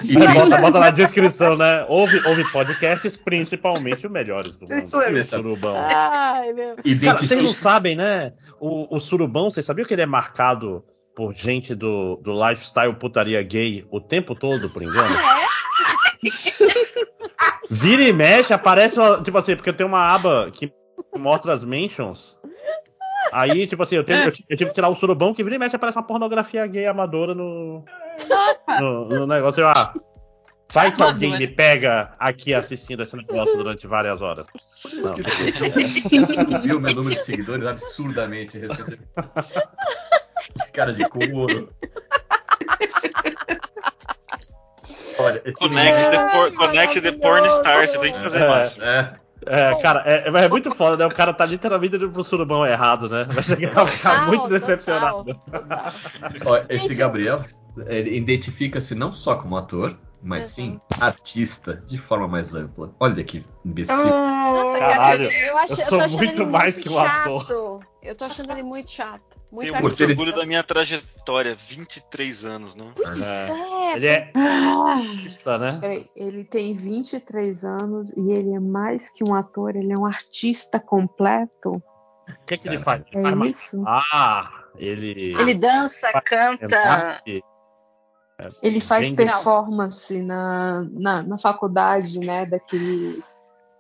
E 0.04 0.14
bota, 0.16 0.58
bota 0.58 0.78
na 0.80 0.90
descrição, 0.90 1.56
né? 1.56 1.84
Ouve, 1.88 2.20
ouve 2.26 2.44
podcasts, 2.52 3.16
principalmente 3.16 4.06
os 4.06 4.12
melhores 4.12 4.56
do 4.56 4.68
mundo. 4.68 4.82
Isso 4.84 4.98
mesmo. 4.98 5.24
Surubão. 5.24 5.76
Ai, 5.76 6.52
meu. 6.52 6.76
Cara, 6.76 7.18
vocês 7.18 7.40
não 7.42 7.48
sabem, 7.48 7.96
né? 7.96 8.32
O, 8.60 8.94
o 8.96 9.00
surubão, 9.00 9.50
vocês 9.50 9.64
sabiam 9.66 9.86
que 9.86 9.94
ele 9.94 10.02
é 10.02 10.06
marcado 10.06 10.84
por 11.16 11.34
gente 11.34 11.74
do, 11.74 12.16
do 12.22 12.32
lifestyle 12.32 12.94
putaria 12.94 13.42
gay 13.42 13.84
o 13.90 14.00
tempo 14.00 14.34
todo, 14.34 14.70
por 14.70 14.82
engano? 14.82 15.14
Vira 17.70 18.02
e 18.02 18.12
mexe, 18.12 18.52
aparece 18.52 18.98
uma, 18.98 19.22
tipo 19.22 19.36
assim, 19.36 19.54
porque 19.56 19.72
tem 19.72 19.86
uma 19.86 20.00
aba 20.14 20.50
que 20.52 20.72
mostra 21.16 21.52
as 21.52 21.62
mentions. 21.64 22.36
Aí, 23.32 23.66
tipo 23.66 23.82
assim, 23.82 23.96
eu, 23.96 24.04
tenho- 24.04 24.20
eu, 24.24 24.32
eu 24.48 24.56
tive 24.56 24.66
que 24.70 24.74
tirar 24.74 24.88
o 24.88 24.94
surubão, 24.94 25.34
que 25.34 25.42
vira 25.44 25.56
e 25.56 25.58
mexe 25.58 25.76
aparece 25.76 25.98
uma 25.98 26.06
pornografia 26.06 26.66
gay 26.66 26.86
amadora 26.86 27.34
no, 27.34 27.84
no, 28.80 29.04
no 29.06 29.26
negócio. 29.26 29.60
Eu, 29.62 29.68
ah, 29.68 29.92
vai 30.72 30.92
que 30.92 31.02
alguém 31.02 31.38
me 31.38 31.46
pega 31.48 32.14
aqui 32.18 32.52
assistindo 32.54 33.02
esse 33.02 33.16
negócio 33.16 33.56
durante 33.56 33.86
várias 33.86 34.20
horas. 34.22 34.46
Não. 34.92 35.14
Viu 36.62 36.78
meu 36.80 36.94
número 36.94 37.16
de 37.16 37.22
seguidores 37.24 37.66
absurdamente 37.66 38.58
recentemente. 38.58 39.08
Esse 40.60 40.72
cara 40.72 40.92
de 40.92 41.08
couro. 41.08 41.68
Olha, 45.20 45.42
esse 45.44 45.58
Connect 45.58 46.10
the, 46.10 46.28
por, 46.30 46.52
connect 46.54 47.00
the 47.00 47.12
porn 47.12 47.50
star, 47.50 47.86
você 47.86 47.98
tem 47.98 48.12
que 48.12 48.18
fazer 48.20 48.42
É. 48.42 48.48
mais. 48.48 48.78
É, 48.78 49.14
É, 49.46 49.74
cara, 49.80 50.02
é, 50.06 50.28
é 50.28 50.48
muito 50.48 50.70
foda, 50.72 50.96
né? 50.96 51.06
O 51.06 51.14
cara 51.14 51.32
tá 51.32 51.44
literalmente 51.44 51.96
indo 51.96 52.10
pro 52.10 52.22
surubão 52.22 52.64
errado, 52.66 53.08
né? 53.08 53.26
Vai 53.30 53.42
chegar 53.42 53.72
vai 53.72 53.86
ficar 53.90 54.10
Total, 54.10 54.26
muito 54.26 54.42
total, 54.42 54.58
decepcionado. 54.58 55.34
total. 55.50 55.92
ó, 56.44 56.60
esse 56.68 56.94
Gabriel 56.94 57.42
identifica-se 57.90 58.94
não 58.94 59.12
só 59.12 59.36
como 59.36 59.56
ator, 59.56 59.96
mas 60.22 60.46
sim 60.46 60.80
artista 61.00 61.74
de 61.86 61.96
forma 61.98 62.26
mais 62.26 62.54
ampla. 62.54 62.92
Olha 62.98 63.22
que 63.22 63.44
imbecil. 63.64 63.96
Nossa, 63.96 64.78
Caralho, 64.78 65.28
cara, 65.28 65.46
eu, 65.46 65.58
acho, 65.58 65.72
eu 65.74 65.78
eu 65.78 65.84
sou 65.86 65.98
tô 65.98 66.04
achando 66.04 66.16
muito 66.18 66.42
ele 66.42 66.50
mais 66.50 66.74
muito 66.76 66.88
que 66.88 66.94
um 66.94 66.98
ator. 66.98 67.40
chato. 67.40 67.80
Eu 68.02 68.14
tô 68.14 68.24
achando 68.24 68.52
ele 68.52 68.62
muito 68.62 68.90
chato. 68.90 69.38
Muito 69.50 69.72
Tenho 69.72 69.82
muito 69.82 70.04
orgulho 70.04 70.34
da 70.34 70.44
minha 70.44 70.62
trajetória, 70.62 71.54
23 71.54 72.44
anos, 72.44 72.74
né? 72.74 72.92
É. 72.98 73.50
É, 73.92 73.96
Ele 73.96 74.06
é 74.06 74.32
Ah, 74.36 75.04
artista, 75.08 75.56
né? 75.56 75.78
Peraí, 75.80 76.10
Ele 76.14 76.44
tem 76.44 76.74
23 76.74 77.64
anos 77.64 78.12
e 78.14 78.30
ele 78.30 78.52
é 78.54 78.60
mais 78.60 79.08
que 79.10 79.24
um 79.24 79.34
ator, 79.34 79.74
ele 79.74 79.92
é 79.92 79.96
um 79.96 80.04
artista 80.04 80.78
completo. 80.78 81.70
O 82.28 82.44
que, 82.46 82.58
que 82.58 82.68
ele 82.68 82.78
faz? 82.78 83.02
Ele 83.10 83.26
É 83.26 83.30
faz 83.30 83.46
isso? 83.46 83.82
Ah, 83.86 84.50
ele. 84.76 85.34
Ele 85.38 85.54
dança, 85.54 86.08
é 86.08 86.20
canta. 86.20 87.22
Ele 88.62 88.80
faz 88.80 89.08
Bem 89.08 89.16
performance 89.26 90.22
na, 90.22 90.86
na, 90.92 91.22
na 91.22 91.38
faculdade, 91.38 92.20
né? 92.20 92.46
Daquele 92.46 93.22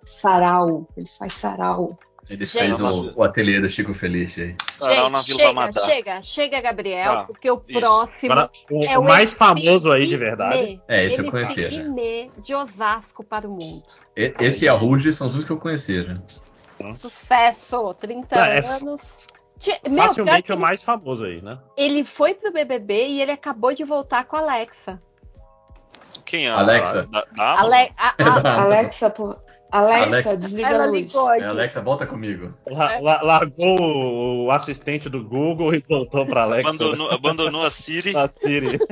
sarau. 0.04 0.88
Ele 0.96 1.06
faz 1.18 1.32
sarau. 1.34 1.96
Ele 2.28 2.44
Gente. 2.44 2.58
fez 2.76 2.80
o, 2.80 3.12
o 3.16 3.22
ateliê 3.22 3.58
do 3.60 3.70
Chico 3.70 3.94
Feliz 3.94 4.36
aí. 4.38 4.54
Sarau 4.70 5.08
na 5.08 5.22
Vila 5.22 5.38
chega, 5.38 5.48
Ramadá. 5.48 5.80
chega, 5.80 6.22
chega, 6.22 6.60
Gabriel, 6.60 7.12
Tá, 7.12 7.24
porque 7.24 7.50
o 7.50 7.62
isso. 7.66 7.80
próximo 7.80 8.32
Agora, 8.32 8.50
o, 8.70 8.84
é 8.84 8.98
o 8.98 9.00
o 9.00 9.04
mais 9.04 9.32
famoso 9.32 9.90
aí 9.90 10.06
de 10.06 10.16
verdade. 10.16 10.78
É, 10.86 11.04
esse 11.06 11.20
eu 11.20 11.30
conhecia 11.30 11.70
já. 11.70 11.82
De 11.82 12.54
Osasco 12.54 13.24
para 13.24 13.48
o 13.48 13.50
mundo. 13.50 13.82
E- 14.14 14.34
Esse 14.40 14.66
e 14.66 14.68
a 14.68 14.74
Ruge 14.74 15.10
são 15.12 15.28
os 15.28 15.34
únicos 15.34 15.46
que 15.46 15.52
eu 15.52 15.58
conhecia 15.58 16.04
já. 16.04 16.16
Sucesso, 16.94 17.94
30 17.94 18.36
Não, 18.36 18.44
é 18.44 18.58
anos. 18.66 19.00
Ti- 19.00 19.17
Meu, 19.88 20.04
Facilmente 20.06 20.42
que 20.44 20.52
o 20.52 20.54
ele, 20.54 20.60
mais 20.62 20.82
famoso 20.82 21.24
aí, 21.24 21.42
né? 21.42 21.58
ele 21.76 22.04
foi 22.04 22.34
pro 22.34 22.52
BBB 22.52 23.08
e 23.08 23.20
ele 23.22 23.32
acabou 23.32 23.74
de 23.74 23.82
voltar 23.84 24.24
com 24.24 24.36
a 24.36 24.40
Alexa. 24.40 25.02
Quem 26.24 26.46
é? 26.46 26.50
Alexa. 26.50 27.06
Da, 27.06 27.24
da 27.34 27.52
Amazon? 27.52 27.72
Ale, 27.72 27.90
a, 27.96 28.14
a, 28.18 28.62
Alexa, 28.64 29.10
pô. 29.10 29.36
Alexa, 29.70 30.04
Alexa. 30.06 30.36
desliga 30.36 30.68
ela 30.68 30.84
a 30.84 30.86
luz. 30.86 31.14
É, 31.14 31.44
Alexa, 31.44 31.80
volta 31.82 32.06
comigo. 32.06 32.54
La- 32.66 33.00
la- 33.00 33.22
largou 33.22 33.80
o, 33.80 34.44
o 34.46 34.50
assistente 34.50 35.08
do 35.10 35.22
Google 35.24 35.74
e 35.74 35.80
voltou 35.80 36.24
pra 36.26 36.42
Alexa. 36.42 36.68
Abandonou, 36.70 37.10
abandonou 37.10 37.64
a 37.64 37.70
Siri. 37.70 38.16
A 38.16 38.26
Siri. 38.28 38.78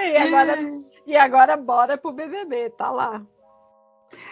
E 0.00 0.16
agora, 0.16 0.58
e 1.06 1.16
agora 1.16 1.56
bora 1.56 1.98
pro 1.98 2.12
BBB, 2.12 2.70
tá 2.70 2.90
lá. 2.90 3.22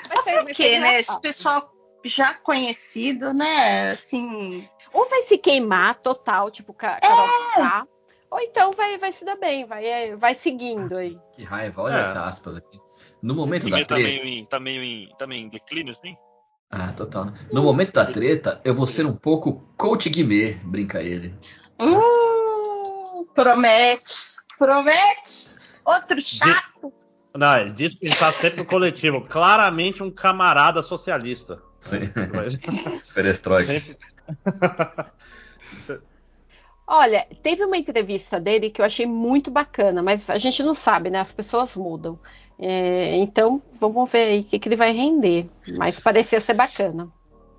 Vai 0.09 0.23
ser- 0.23 0.35
vai 0.37 0.45
Porque, 0.45 0.63
ser 0.69 0.81
né? 0.81 1.01
Esse 1.01 1.21
pessoal 1.21 1.71
já 2.09 2.35
conhecido, 2.35 3.33
né? 3.33 3.91
Assim. 3.91 4.69
Ou 4.93 5.09
vai 5.09 5.23
se 5.23 5.37
queimar 5.39 5.97
total, 6.01 6.51
tipo 6.51 6.73
Ca- 6.73 6.99
Carol 7.01 7.29
Conká, 7.55 7.87
ou 8.31 8.41
então 8.41 8.73
vai, 8.73 8.99
vai 8.99 9.13
se 9.13 9.25
dar 9.25 9.37
bem, 9.37 9.65
vai, 9.67 9.85
é, 9.87 10.17
vai 10.17 10.35
seguindo 10.35 10.97
aí. 10.97 11.19
Que 11.37 11.45
raiva, 11.45 11.83
olha 11.83 11.97
É. 11.97 12.01
essa 12.01 12.25
aspas 12.25 12.57
aqui. 12.57 12.79
No 13.23 13.35
momento 13.35 13.69
da 13.69 13.79
tá 13.81 13.95
treta. 13.95 14.03
meio 14.03 14.25
em, 14.25 14.45
tá 14.47 14.61
meio 14.61 14.83
em, 14.83 15.09
tá 15.19 15.27
meio 15.27 15.43
em 15.47 15.49
declínio, 15.49 15.91
assim? 15.91 16.17
Ah, 16.71 16.93
total. 16.93 17.27
No 17.53 17.63
momento 17.63 17.93
da 17.93 18.07
treta, 18.07 18.61
eu 18.65 18.75
vou 18.75 18.87
ser 18.87 19.07
um 19.07 19.17
pouco 19.17 19.69
coach 19.77 20.09
Guimê, 20.11 20.55
brinca 20.65 21.03
ele. 21.03 21.35
Hum, 21.81 23.25
promete. 23.35 24.35
Promete. 24.59 25.51
Outro 25.85 26.21
chato. 26.21 26.93
Não, 27.35 27.59
ele 27.59 27.73
disse 27.73 27.97
que 27.97 28.07
ele 28.07 28.15
tá 28.17 28.33
sempre 28.33 28.59
no 28.61 28.65
coletivo. 28.67 29.21
Claramente 29.27 30.03
um 30.03 30.11
camarada 30.11 30.83
socialista. 30.83 31.63
Sim. 31.81 32.01
Perestroika. 33.15 33.73
Sempre- 33.73 33.97
Olha, 36.89 37.27
teve 37.43 37.65
uma 37.65 37.77
entrevista 37.77 38.39
dele 38.39 38.71
que 38.71 38.81
eu 38.81 38.85
achei 38.85 39.07
muito 39.07 39.51
bacana, 39.51 40.03
mas 40.03 40.31
a 40.31 40.39
gente 40.39 40.63
não 40.63 40.75
sabe, 40.75 41.11
né? 41.11 41.19
As 41.19 41.33
pessoas 41.33 41.77
mudam. 41.77 42.17
É, 42.59 43.17
então, 43.17 43.61
vamos 43.81 44.09
ver 44.11 44.29
aí 44.29 44.41
o 44.41 44.45
que, 44.45 44.59
que 44.59 44.69
ele 44.69 44.77
vai 44.77 44.93
render. 44.93 45.47
Mas 45.77 45.99
parecia 45.99 46.41
ser 46.41 46.55
bacana. 46.55 47.09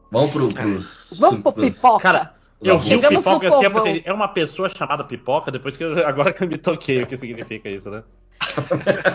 Vamos 0.10 0.31
pro, 0.31 0.48
pros. 0.48 1.14
Vamos 1.19 1.41
pro 1.41 1.52
pros- 1.52 1.76
pipoca. 1.76 2.02
Cara, 2.02 2.34
eu 2.64 2.80
vi 2.80 2.95
o 2.95 3.02
pipoca, 3.10 3.45
eu 3.48 3.60
sempre 3.60 3.73
pensei, 3.81 4.03
é 4.06 4.14
uma 4.14 4.30
pessoa 4.30 4.69
chamada 4.69 5.03
pipoca, 5.03 5.52
depois 5.52 5.76
que 5.76 5.84
eu, 5.84 5.91
agora 6.07 6.31
que 6.31 6.44
eu 6.44 6.48
me 6.48 6.57
toquei 6.57 7.03
o 7.03 7.07
que 7.07 7.18
significa 7.18 7.68
isso, 7.69 7.89
né? 7.89 8.03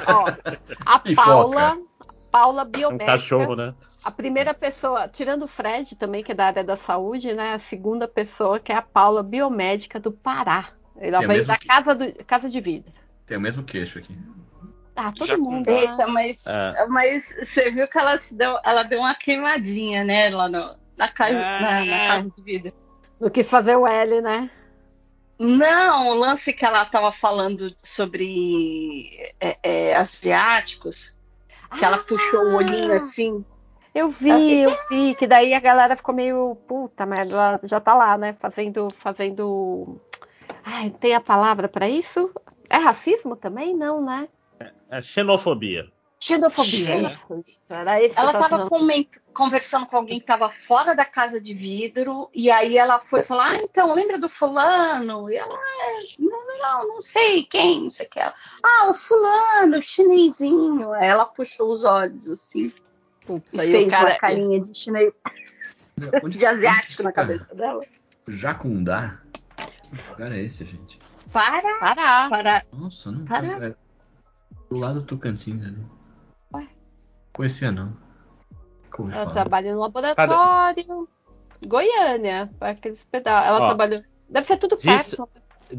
Ó, 0.06 0.30
a 0.84 1.00
E 1.06 1.14
Paula, 1.14 1.78
Paula 2.30 2.64
Um 2.64 2.70
biomédica. 2.70 3.06
cachorro, 3.06 3.56
né? 3.56 3.74
A 4.04 4.10
primeira 4.10 4.52
pessoa, 4.52 5.06
tirando 5.08 5.42
o 5.42 5.48
Fred 5.48 5.94
também, 5.96 6.22
que 6.24 6.32
é 6.32 6.34
da 6.34 6.46
área 6.46 6.64
da 6.64 6.76
saúde, 6.76 7.32
né? 7.34 7.54
A 7.54 7.58
segunda 7.58 8.08
pessoa, 8.08 8.58
que 8.58 8.72
é 8.72 8.74
a 8.76 8.82
Paula, 8.82 9.22
biomédica 9.22 10.00
do 10.00 10.10
Pará. 10.10 10.70
Ela 10.96 11.22
é 11.22 11.26
veio 11.26 11.46
da 11.46 11.56
que- 11.56 11.66
casa, 11.68 11.94
do, 11.94 12.12
casa 12.24 12.48
de 12.50 12.60
vidro. 12.60 12.92
Tem 13.26 13.36
o 13.36 13.40
mesmo 13.40 13.62
queixo 13.62 13.98
aqui. 13.98 14.16
Ah, 14.96 15.12
todo 15.16 15.28
Já 15.28 15.36
mundo. 15.38 15.64
com- 15.64 15.70
né? 15.72 15.80
Eita, 15.80 16.06
mas, 16.08 16.44
É. 16.46 16.86
mas 16.88 17.34
você 17.44 17.70
viu 17.70 17.88
que 17.88 17.96
ela, 17.98 18.18
se 18.18 18.34
deu, 18.34 18.58
ela 18.64 18.82
deu 18.82 18.98
uma 18.98 19.14
queimadinha, 19.14 20.04
né? 20.04 20.28
Lá 20.30 20.48
no, 20.48 20.76
na, 20.96 21.08
casa, 21.08 21.38
na, 21.40 21.84
na 21.84 22.06
casa 22.08 22.30
de 22.36 22.42
vidro. 22.42 22.72
Não 23.20 23.30
quis 23.30 23.48
fazer 23.48 23.76
o 23.76 23.86
L, 23.86 24.20
né? 24.20 24.50
Não, 25.38 26.08
o 26.10 26.14
lance 26.14 26.52
que 26.52 26.64
ela 26.64 26.82
estava 26.82 27.12
falando 27.12 27.74
sobre 27.82 29.34
é, 29.40 29.58
é, 29.62 29.96
asiáticos, 29.96 31.12
que 31.78 31.84
ela 31.84 31.98
puxou 31.98 32.40
o 32.44 32.54
olhinho 32.56 32.92
assim. 32.92 33.44
Eu 33.94 34.08
vi, 34.08 34.62
eu 34.62 34.74
vi, 34.90 35.14
que 35.14 35.26
daí 35.26 35.52
a 35.52 35.60
galera 35.60 35.94
ficou 35.96 36.14
meio 36.14 36.56
puta 36.66 37.04
merda, 37.04 37.34
ela 37.34 37.60
já 37.62 37.78
tá 37.78 37.92
lá, 37.94 38.16
né? 38.16 38.34
Fazendo. 38.40 38.92
fazendo. 38.98 40.00
Ai, 40.64 40.90
tem 40.90 41.14
a 41.14 41.20
palavra 41.20 41.68
pra 41.68 41.88
isso? 41.88 42.30
É 42.70 42.76
racismo 42.76 43.36
também? 43.36 43.76
Não, 43.76 44.02
né? 44.02 44.28
É 44.90 45.02
xenofobia. 45.02 45.90
Xenofobia. 46.22 46.94
É. 46.94 47.02
Isso, 47.02 47.44
isso. 47.46 47.66
Era 47.68 48.00
esse 48.00 48.14
que 48.14 48.20
Ela 48.20 48.32
estava 48.32 48.70
conversando 49.34 49.86
com 49.86 49.96
alguém 49.96 50.18
que 50.18 50.24
estava 50.24 50.50
fora 50.68 50.94
da 50.94 51.04
casa 51.04 51.40
de 51.40 51.52
vidro, 51.52 52.30
e 52.32 52.50
aí 52.50 52.78
ela 52.78 53.00
foi 53.00 53.22
falar: 53.22 53.50
Ah, 53.50 53.56
então, 53.56 53.92
lembra 53.92 54.18
do 54.18 54.28
fulano? 54.28 55.28
E 55.28 55.36
ela, 55.36 55.52
"É, 55.52 55.98
não, 56.20 56.58
não, 56.58 56.88
não 56.94 57.02
sei 57.02 57.42
quem, 57.42 57.82
não 57.82 57.90
sei 57.90 58.06
o 58.06 58.08
que. 58.08 58.20
Ela, 58.20 58.34
ah, 58.62 58.88
o 58.88 58.94
fulano, 58.94 59.78
o 59.78 59.82
chinesinho. 59.82 60.92
Aí 60.92 61.08
ela 61.08 61.24
puxou 61.26 61.72
os 61.72 61.82
olhos 61.82 62.30
assim, 62.30 62.72
Puta, 63.26 63.64
e 63.64 63.70
fez 63.70 63.90
cara- 63.90 64.10
uma 64.10 64.18
carinha 64.18 64.60
de 64.60 64.74
chinês, 64.76 65.22
Onde- 66.22 66.38
de 66.38 66.46
asiático 66.46 67.02
na 67.02 67.12
cabeça 67.12 67.54
dela. 67.54 67.80
Jacundá? 68.28 69.20
Que 69.56 70.10
lugar 70.10 70.32
é 70.32 70.36
esse, 70.36 70.64
gente? 70.64 71.00
Para, 71.32 71.78
Pará. 71.78 72.28
para. 72.28 72.64
Nossa, 72.72 73.10
não 73.10 73.24
Pará. 73.24 73.66
é 73.66 73.74
do 74.70 74.76
lado 74.78 75.00
do 75.00 75.04
Tocantins 75.06 75.64
ali. 75.64 75.84
Ué? 76.54 76.66
Conhecia 77.32 77.70
não. 77.70 77.96
Ouvi 78.98 79.12
Ela 79.12 79.22
falar. 79.22 79.32
trabalha 79.32 79.72
no 79.74 79.80
laboratório. 79.80 81.08
Goiânia. 81.66 82.50
Aqueles 82.60 83.04
pedaços. 83.04 83.48
Ela 83.48 83.60
Ó, 83.60 83.66
trabalhou. 83.68 84.02
Deve 84.28 84.46
ser 84.46 84.56
tudo 84.58 84.76
disse- 84.76 85.16
perto. 85.16 85.28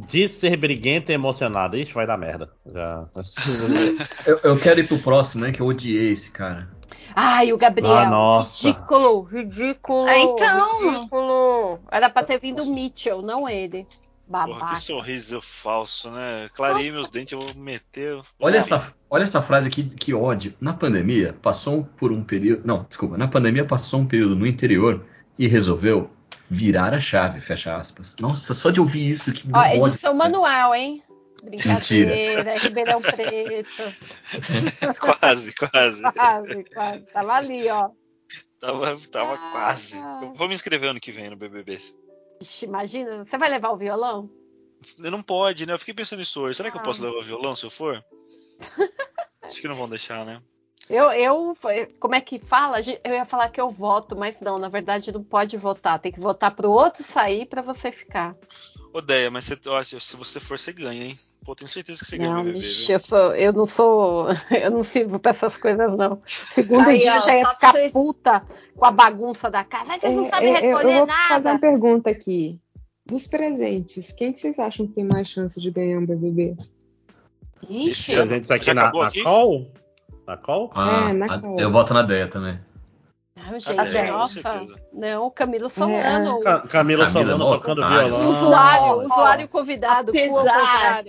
Diz 0.08 0.32
ser 0.32 0.58
briguenta 0.58 1.12
e 1.12 1.16
emocionada. 1.16 1.78
Ixi, 1.78 1.94
vai 1.94 2.08
dar 2.08 2.18
merda. 2.18 2.52
Já. 2.66 3.08
Eu, 4.26 4.40
eu 4.44 4.60
quero 4.60 4.80
ir 4.80 4.88
pro 4.88 4.98
próximo, 4.98 5.44
né? 5.46 5.52
Que 5.52 5.62
eu 5.62 5.68
odiei 5.68 6.12
esse 6.12 6.32
cara. 6.32 6.68
Ai, 7.16 7.54
o 7.54 7.58
Gabriel. 7.58 7.94
Ah, 7.94 8.10
nossa. 8.10 8.68
Ridículo, 8.68 9.22
ridículo. 9.24 10.08
Ah, 10.08 10.18
então. 10.18 10.92
Ridículo. 10.92 11.80
Era 11.92 12.10
pra 12.10 12.24
ter 12.24 12.40
vindo 12.40 12.64
o 12.64 12.74
Mitchell, 12.74 13.22
não 13.22 13.48
ele. 13.48 13.86
Porra, 14.26 14.48
Babaca. 14.48 14.74
que 14.74 14.82
sorriso 14.82 15.42
falso, 15.42 16.10
né? 16.10 16.50
Clarei 16.56 16.92
meus 16.92 17.10
dentes, 17.10 17.34
eu 17.34 17.40
vou 17.40 17.54
meter. 17.56 18.20
Olha 18.40 18.58
essa, 18.58 18.94
olha 19.10 19.24
essa 19.24 19.42
frase 19.42 19.68
aqui, 19.68 19.84
que 19.84 20.14
ódio. 20.14 20.54
Na 20.60 20.74
pandemia, 20.74 21.36
passou 21.42 21.84
por 21.98 22.12
um 22.12 22.24
período. 22.24 22.66
Não, 22.66 22.86
desculpa. 22.88 23.18
Na 23.18 23.28
pandemia, 23.28 23.66
passou 23.66 24.00
um 24.00 24.06
período 24.06 24.36
no 24.36 24.48
interior 24.48 25.06
e 25.38 25.48
resolveu 25.48 26.10
virar 26.50 26.94
a 26.94 27.00
chave, 27.00 27.42
fecha 27.42 27.76
aspas. 27.76 28.16
Nossa, 28.20 28.54
só 28.54 28.72
de 28.72 28.80
ouvir 28.80 29.10
isso 29.10 29.32
que 29.32 29.46
me 29.48 29.54
Ó, 29.54 29.60
ódio, 29.60 29.88
edição 29.88 30.16
manual, 30.16 30.74
hein? 30.74 31.04
Brincadeira, 31.44 32.56
Ribeirão 32.56 33.02
Preto. 33.02 33.84
quase, 35.00 35.54
quase. 35.54 36.02
Quase, 36.02 36.64
quase. 36.74 37.06
Tava 37.12 37.34
ali, 37.34 37.70
ó. 37.70 37.90
Tava, 38.60 38.98
tava 39.12 39.34
Ah. 39.34 39.52
quase. 39.52 39.98
Eu 39.98 40.34
vou 40.34 40.48
me 40.48 40.54
inscrever 40.54 40.90
ano 40.90 41.00
que 41.00 41.12
vem 41.12 41.30
no 41.30 41.36
BBB. 41.36 41.78
Ixi, 42.42 42.66
imagina, 42.66 43.26
você 43.26 43.38
vai 43.38 43.50
levar 43.50 43.72
o 43.72 43.78
violão? 43.78 44.30
Não 44.98 45.22
pode, 45.22 45.66
né? 45.66 45.74
Eu 45.74 45.80
fiquei 45.80 45.94
pensando 45.94 46.20
nisso 46.20 46.42
hoje. 46.42 46.56
Será 46.56 46.72
que 46.72 46.78
eu 46.78 46.82
Ah. 46.82 46.84
posso 46.84 47.04
levar 47.04 47.22
violão 47.24 47.56
se 47.56 47.66
eu 47.66 47.70
for? 47.70 48.04
Acho 49.42 49.62
que 49.62 49.68
não 49.68 49.76
vão 49.76 49.90
deixar, 49.90 50.26
né? 50.26 50.42
Eu, 50.90 51.12
eu, 51.14 51.58
como 52.00 52.14
é 52.16 52.20
que 52.22 52.40
fala? 52.40 52.78
Eu 53.04 53.14
ia 53.14 53.24
falar 53.26 53.50
que 53.50 53.60
eu 53.60 53.70
voto, 53.70 54.18
mas 54.18 54.42
não, 54.42 54.58
na 54.58 54.68
verdade 54.68 55.12
não 55.14 55.24
pode 55.24 55.56
votar. 55.58 56.00
Tem 56.00 56.12
que 56.12 56.20
votar 56.20 56.52
pro 56.54 56.70
outro 56.72 57.04
sair 57.04 57.46
pra 57.46 57.62
você 57.62 57.92
ficar. 57.92 58.36
Odeia, 58.94 59.32
mas 59.32 59.46
você, 59.46 59.58
eu 59.66 59.76
acho, 59.76 60.00
se 60.00 60.16
você 60.16 60.40
for, 60.40 60.58
você 60.60 60.72
ganha, 60.72 61.04
hein? 61.04 61.20
Pô, 61.44 61.56
tenho 61.56 61.68
certeza 61.68 62.00
que 62.00 62.06
você 62.06 62.18
ganha 62.18 62.32
Não, 62.32 62.44
bicho, 62.44 62.92
eu, 62.92 63.00
sou, 63.00 63.36
eu 63.36 63.52
não 63.52 63.66
sou. 63.66 64.28
Eu 64.52 64.72
não 64.72 64.84
sirvo 64.84 65.20
pra 65.20 65.32
essas 65.32 65.58
coisas, 65.58 65.98
não. 65.98 66.22
Segundo 66.24 66.88
Aí, 66.88 67.00
dia 67.00 67.14
ó, 67.14 67.18
eu 67.18 67.22
já 67.22 67.36
ia 67.38 67.50
ficar 67.50 67.72
vocês- 67.74 67.92
puta 67.92 68.44
com 68.76 68.86
a 68.86 68.92
bagunça 68.92 69.50
da 69.52 69.64
casa. 69.64 69.92
Ai, 69.94 70.00
Vocês 70.00 70.16
não 70.16 70.26
É, 70.26 70.30
sabem 70.30 70.50
eu- 70.50 70.56
eu- 70.56 70.78
recolher 70.78 70.94
eu 70.94 70.98
vou 71.00 71.08
fazer 71.08 71.30
nada. 71.34 71.52
uma 71.52 71.60
pergunta 71.60 72.10
aqui. 72.12 72.62
Dos 73.06 73.28
presentes, 73.28 74.14
quem 74.14 74.32
que 74.32 74.40
vocês 74.40 74.58
acham 74.60 74.88
que 74.88 74.94
tem 74.94 75.04
mais 75.06 75.28
chance 75.28 75.60
de 75.60 75.70
ganhar 75.70 75.98
um 76.00 76.06
BBB? 76.06 76.56
Ixi. 77.68 78.14
Presentes 78.14 78.52
aqui 78.52 78.74
na, 78.74 78.92
na 78.94 79.08
aqui? 79.08 79.24
call? 79.24 79.72
Na 80.26 80.38
call? 80.38 80.72
Ah, 80.74 81.10
É, 81.10 81.14
na 81.14 81.26
a- 81.26 81.42
call. 81.42 81.60
eu 81.60 81.72
voto 81.72 81.94
na 81.94 82.02
Deia 82.04 82.28
também. 82.28 82.58
Gente, 83.60 83.76
Deia, 83.92 84.08
com 84.08 84.18
nossa. 84.18 84.66
Não, 84.92 85.30
Camilo 85.30 85.70
Solano. 85.70 86.40
Ca- 86.40 86.62
Camila 86.62 87.06
Camila 87.06 87.26
Solano 87.26 87.52
tocando 87.52 87.88
violão. 87.88 88.30
Usuário, 88.30 88.86
Ó, 88.86 89.02
usuário 89.04 89.48
convidado, 89.48 90.12
apesar-. 90.12 91.04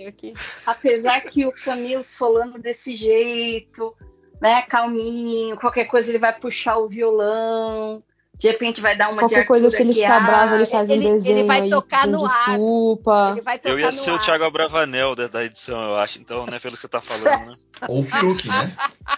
Apesar 0.65 1.21
que 1.21 1.45
o 1.45 1.51
Camilo 1.51 2.03
Solano 2.03 2.57
desse 2.59 2.95
jeito, 2.95 3.95
né, 4.41 4.61
calminho, 4.63 5.57
qualquer 5.57 5.85
coisa 5.85 6.09
ele 6.11 6.19
vai 6.19 6.33
puxar 6.37 6.77
o 6.77 6.87
violão, 6.87 8.03
de 8.37 8.47
repente 8.49 8.81
vai 8.81 8.97
dar 8.97 9.09
uma 9.09 9.19
Qualquer 9.21 9.41
de 9.41 9.47
coisa, 9.47 9.69
se 9.69 9.81
ele 9.81 9.93
ficar 9.93 10.17
ah, 10.17 10.19
bravo, 10.25 10.55
ele 10.55 10.65
faz 10.65 10.89
ele- 10.89 11.05
um 11.05 11.09
ele 11.09 11.19
desenho 11.19 11.47
vai 11.47 11.61
aí 11.61 11.69
tocar 11.69 12.05
no 12.07 12.25
ar. 12.25 12.29
desculpa. 12.47 13.29
Ele 13.31 13.41
tocar 13.41 13.69
Eu 13.69 13.79
ia 13.79 13.91
ser 13.91 14.11
o 14.11 14.15
ar. 14.15 14.19
Thiago 14.21 14.43
Abravanel 14.43 15.15
da, 15.15 15.27
da 15.27 15.43
edição, 15.45 15.81
eu 15.83 15.95
acho. 15.97 16.19
Então, 16.19 16.45
né, 16.45 16.59
pelo 16.59 16.75
que 16.75 16.81
você 16.81 16.87
tá 16.87 16.99
falando, 17.01 17.51
né? 17.51 17.55
Ou 17.87 17.99
o 17.99 18.03
Fiuk, 18.03 18.47
né? 18.47 18.67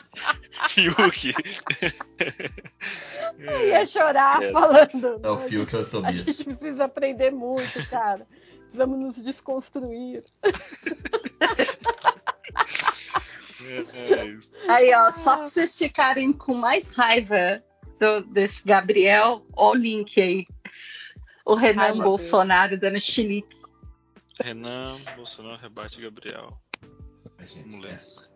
Fiuk. 0.69 1.33
Eu 3.39 3.67
ia 3.67 3.85
chorar 3.85 4.41
É. 4.41 4.51
falando. 4.51 5.05
É 5.05 5.15
o 5.15 5.19
"Não, 5.19 5.33
a 5.35 5.39
Fiuk 5.39 5.75
ou 5.75 6.01
o 6.01 6.05
A 6.05 6.11
gente 6.11 6.43
precisa 6.43 6.85
aprender 6.85 7.31
muito, 7.31 7.87
cara. 7.89 8.25
Precisamos 8.61 8.99
nos 8.99 9.15
desconstruir. 9.23 10.23
É, 13.65 14.37
Aí, 14.69 14.93
ó, 14.93 15.09
só 15.11 15.37
pra 15.37 15.47
vocês 15.47 15.77
ficarem 15.77 16.31
com 16.33 16.53
mais 16.53 16.87
raiva 16.87 17.61
do- 17.99 18.21
desse 18.25 18.65
Gabriel, 18.65 19.45
ó 19.53 19.71
o 19.71 19.75
link 19.75 20.19
aí. 20.19 20.45
O 21.45 21.55
Renan 21.55 21.83
Ai, 21.83 21.93
Bolsonaro 21.93 22.77
dando 22.79 22.99
chilique. 22.99 23.57
Renan, 24.41 24.97
Bolsonaro 25.15 25.59
rebate 25.61 26.01
Gabriel. 26.01 26.59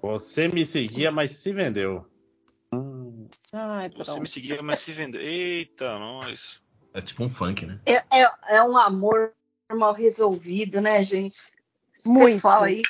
Você 0.02 0.48
me 0.48 0.66
seguia, 0.66 1.12
mas 1.12 1.34
se 1.34 1.52
vendeu. 1.52 2.06
Hum, 2.74 3.28
Ai, 3.54 3.90
Você 3.90 4.20
me 4.20 4.28
seguia, 4.28 4.62
mas 4.62 4.80
se 4.80 4.94
vendeu. 4.94 5.22
Eita, 5.22 6.00
nós. 6.00 6.62
É 6.94 7.02
tipo 7.02 7.24
um 7.24 7.30
funk, 7.30 7.66
né? 7.66 7.80
É, 7.86 7.96
é, 8.22 8.32
é 8.50 8.64
um 8.64 8.78
amor 8.78 9.34
mal 9.72 9.94
resolvido, 9.94 10.82
né, 10.82 11.04
gente? 11.04 11.52
Esse 11.94 12.10
Muito. 12.10 12.34
pessoal 12.36 12.64
aí. 12.64 12.82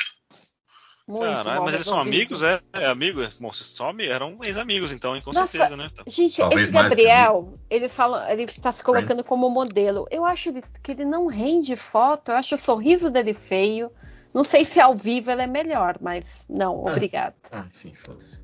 Muito 1.08 1.26
Caralho, 1.26 1.64
mas 1.64 1.74
eles 1.74 1.86
são 1.86 2.00
amigos, 2.00 2.42
é? 2.42 2.60
É 2.74 2.86
amigo? 2.86 3.22
Bom, 3.40 3.52
vocês 3.52 3.68
são 3.68 3.94
eram 4.00 4.38
ex-amigos, 4.44 4.92
então, 4.92 5.16
hein? 5.16 5.22
Com 5.22 5.32
Nossa, 5.32 5.52
certeza, 5.52 5.76
né? 5.76 5.90
Tá. 5.94 6.04
Gente, 6.08 6.38
Talvez 6.38 6.64
esse 6.64 6.72
Gabriel, 6.72 7.54
ele 7.70 7.90
fala, 7.90 8.32
ele 8.32 8.46
tá 8.46 8.72
se 8.72 8.84
colocando 8.84 9.08
Friends. 9.08 9.28
como 9.28 9.50
modelo. 9.50 10.08
Eu 10.10 10.24
acho 10.24 10.54
que 10.82 10.92
ele 10.92 11.04
não 11.04 11.28
rende 11.28 11.76
foto, 11.76 12.32
eu 12.32 12.36
acho 12.36 12.56
o 12.56 12.58
sorriso 12.58 13.10
dele 13.10 13.34
feio. 13.34 13.92
Não 14.34 14.44
sei 14.44 14.64
se 14.64 14.80
ao 14.80 14.96
vivo 14.96 15.30
ele 15.32 15.42
é 15.42 15.48
melhor, 15.48 15.98
mas 16.00 16.26
não, 16.48 16.88
Ah, 16.88 16.92
obrigado. 16.92 17.34
Ah, 17.52 17.66
enfim, 17.76 17.94
foda-se. 17.96 18.42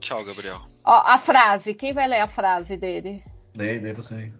Tchau, 0.00 0.24
Gabriel. 0.24 0.60
Ó, 0.84 1.02
a 1.04 1.18
frase, 1.18 1.74
quem 1.74 1.92
vai 1.92 2.06
ler 2.06 2.20
a 2.20 2.26
frase 2.26 2.76
dele? 2.76 3.22
Daí, 3.54 3.78
daí 3.78 3.92
você 3.92 4.14
aí. 4.14 4.32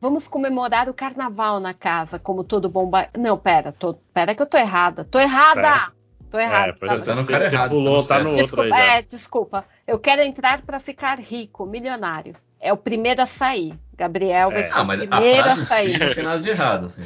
Vamos 0.00 0.26
comemorar 0.26 0.88
o 0.88 0.94
carnaval 0.94 1.60
na 1.60 1.72
casa, 1.72 2.18
como 2.18 2.42
todo 2.42 2.68
bom 2.68 2.90
ba... 2.90 3.08
Não, 3.16 3.38
pera, 3.38 3.70
tô... 3.70 3.94
pera 4.12 4.34
que 4.34 4.42
eu 4.42 4.46
tô 4.46 4.58
errada. 4.58 5.04
Tô 5.04 5.18
errada! 5.20 5.92
Tô 6.32 6.38
errada. 6.40 6.70
É, 6.70 6.72
tá? 6.86 6.98
Tá 7.00 7.14
no 7.14 7.26
cara 7.26 7.44
errado, 7.44 7.70
pulou, 7.70 8.02
tá 8.04 8.18
no 8.20 8.30
certo. 8.30 8.40
outro 8.42 8.62
aí 8.62 8.68
já. 8.70 8.76
é, 8.96 9.02
desculpa. 9.02 9.64
Eu 9.86 9.98
quero 9.98 10.22
entrar 10.22 10.62
pra 10.62 10.80
ficar 10.80 11.20
rico, 11.20 11.66
milionário. 11.66 12.34
É 12.58 12.72
o 12.72 12.76
primeiro 12.76 13.20
a 13.22 13.26
sair. 13.26 13.78
Gabriel 13.96 14.50
vai 14.50 14.62
É. 14.62 14.68
ser 14.68 14.72
Ah, 14.74 14.82
o 14.82 14.86
mas 14.86 15.02
a 15.02 15.06
primeiro 15.06 15.48
a, 15.50 15.54
si 15.56 15.66
sair. 15.66 15.98
não 15.98 16.14
tem 16.14 16.24
nada 16.24 16.40
de 16.40 16.48
errado, 16.48 16.86
assim. 16.86 17.02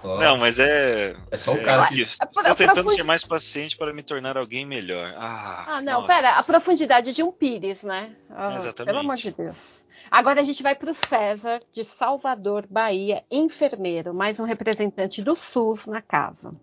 Só- 0.00 0.18
Não, 0.18 0.36
mas 0.38 0.58
é. 0.58 1.16
É 1.30 1.36
só 1.36 1.52
o 1.54 1.56
é, 1.58 1.64
cara 1.64 1.86
que- 1.88 2.02
Estou 2.02 2.28
É 2.40 2.44
pra- 2.44 2.54
tentando 2.54 2.90
ser 2.90 3.02
mais 3.02 3.24
paciente 3.24 3.76
para 3.76 3.92
me 3.92 4.02
tornar 4.02 4.36
alguém 4.36 4.64
melhor. 4.64 5.12
Ah, 5.16 5.64
Ah, 5.66 5.82
não, 5.82 6.02
nossa. 6.02 6.06
pera, 6.14 6.30
a 6.38 6.42
profundidade 6.44 7.12
de 7.12 7.22
um 7.22 7.32
pires, 7.32 7.82
né? 7.82 8.10
Ah, 8.30 8.54
Exatamente. 8.54 8.86
Pelo 8.86 8.98
amor 9.00 9.16
de 9.16 9.30
Deus. 9.32 9.75
Agora 10.10 10.40
a 10.40 10.44
gente 10.44 10.62
vai 10.62 10.74
para 10.74 10.90
o 10.90 10.94
César, 10.94 11.60
de 11.72 11.82
Salvador, 11.84 12.66
Bahia, 12.70 13.22
enfermeiro, 13.30 14.14
mais 14.14 14.38
um 14.38 14.44
representante 14.44 15.22
do 15.22 15.36
SUS 15.36 15.86
na 15.86 16.00
casa. 16.00 16.54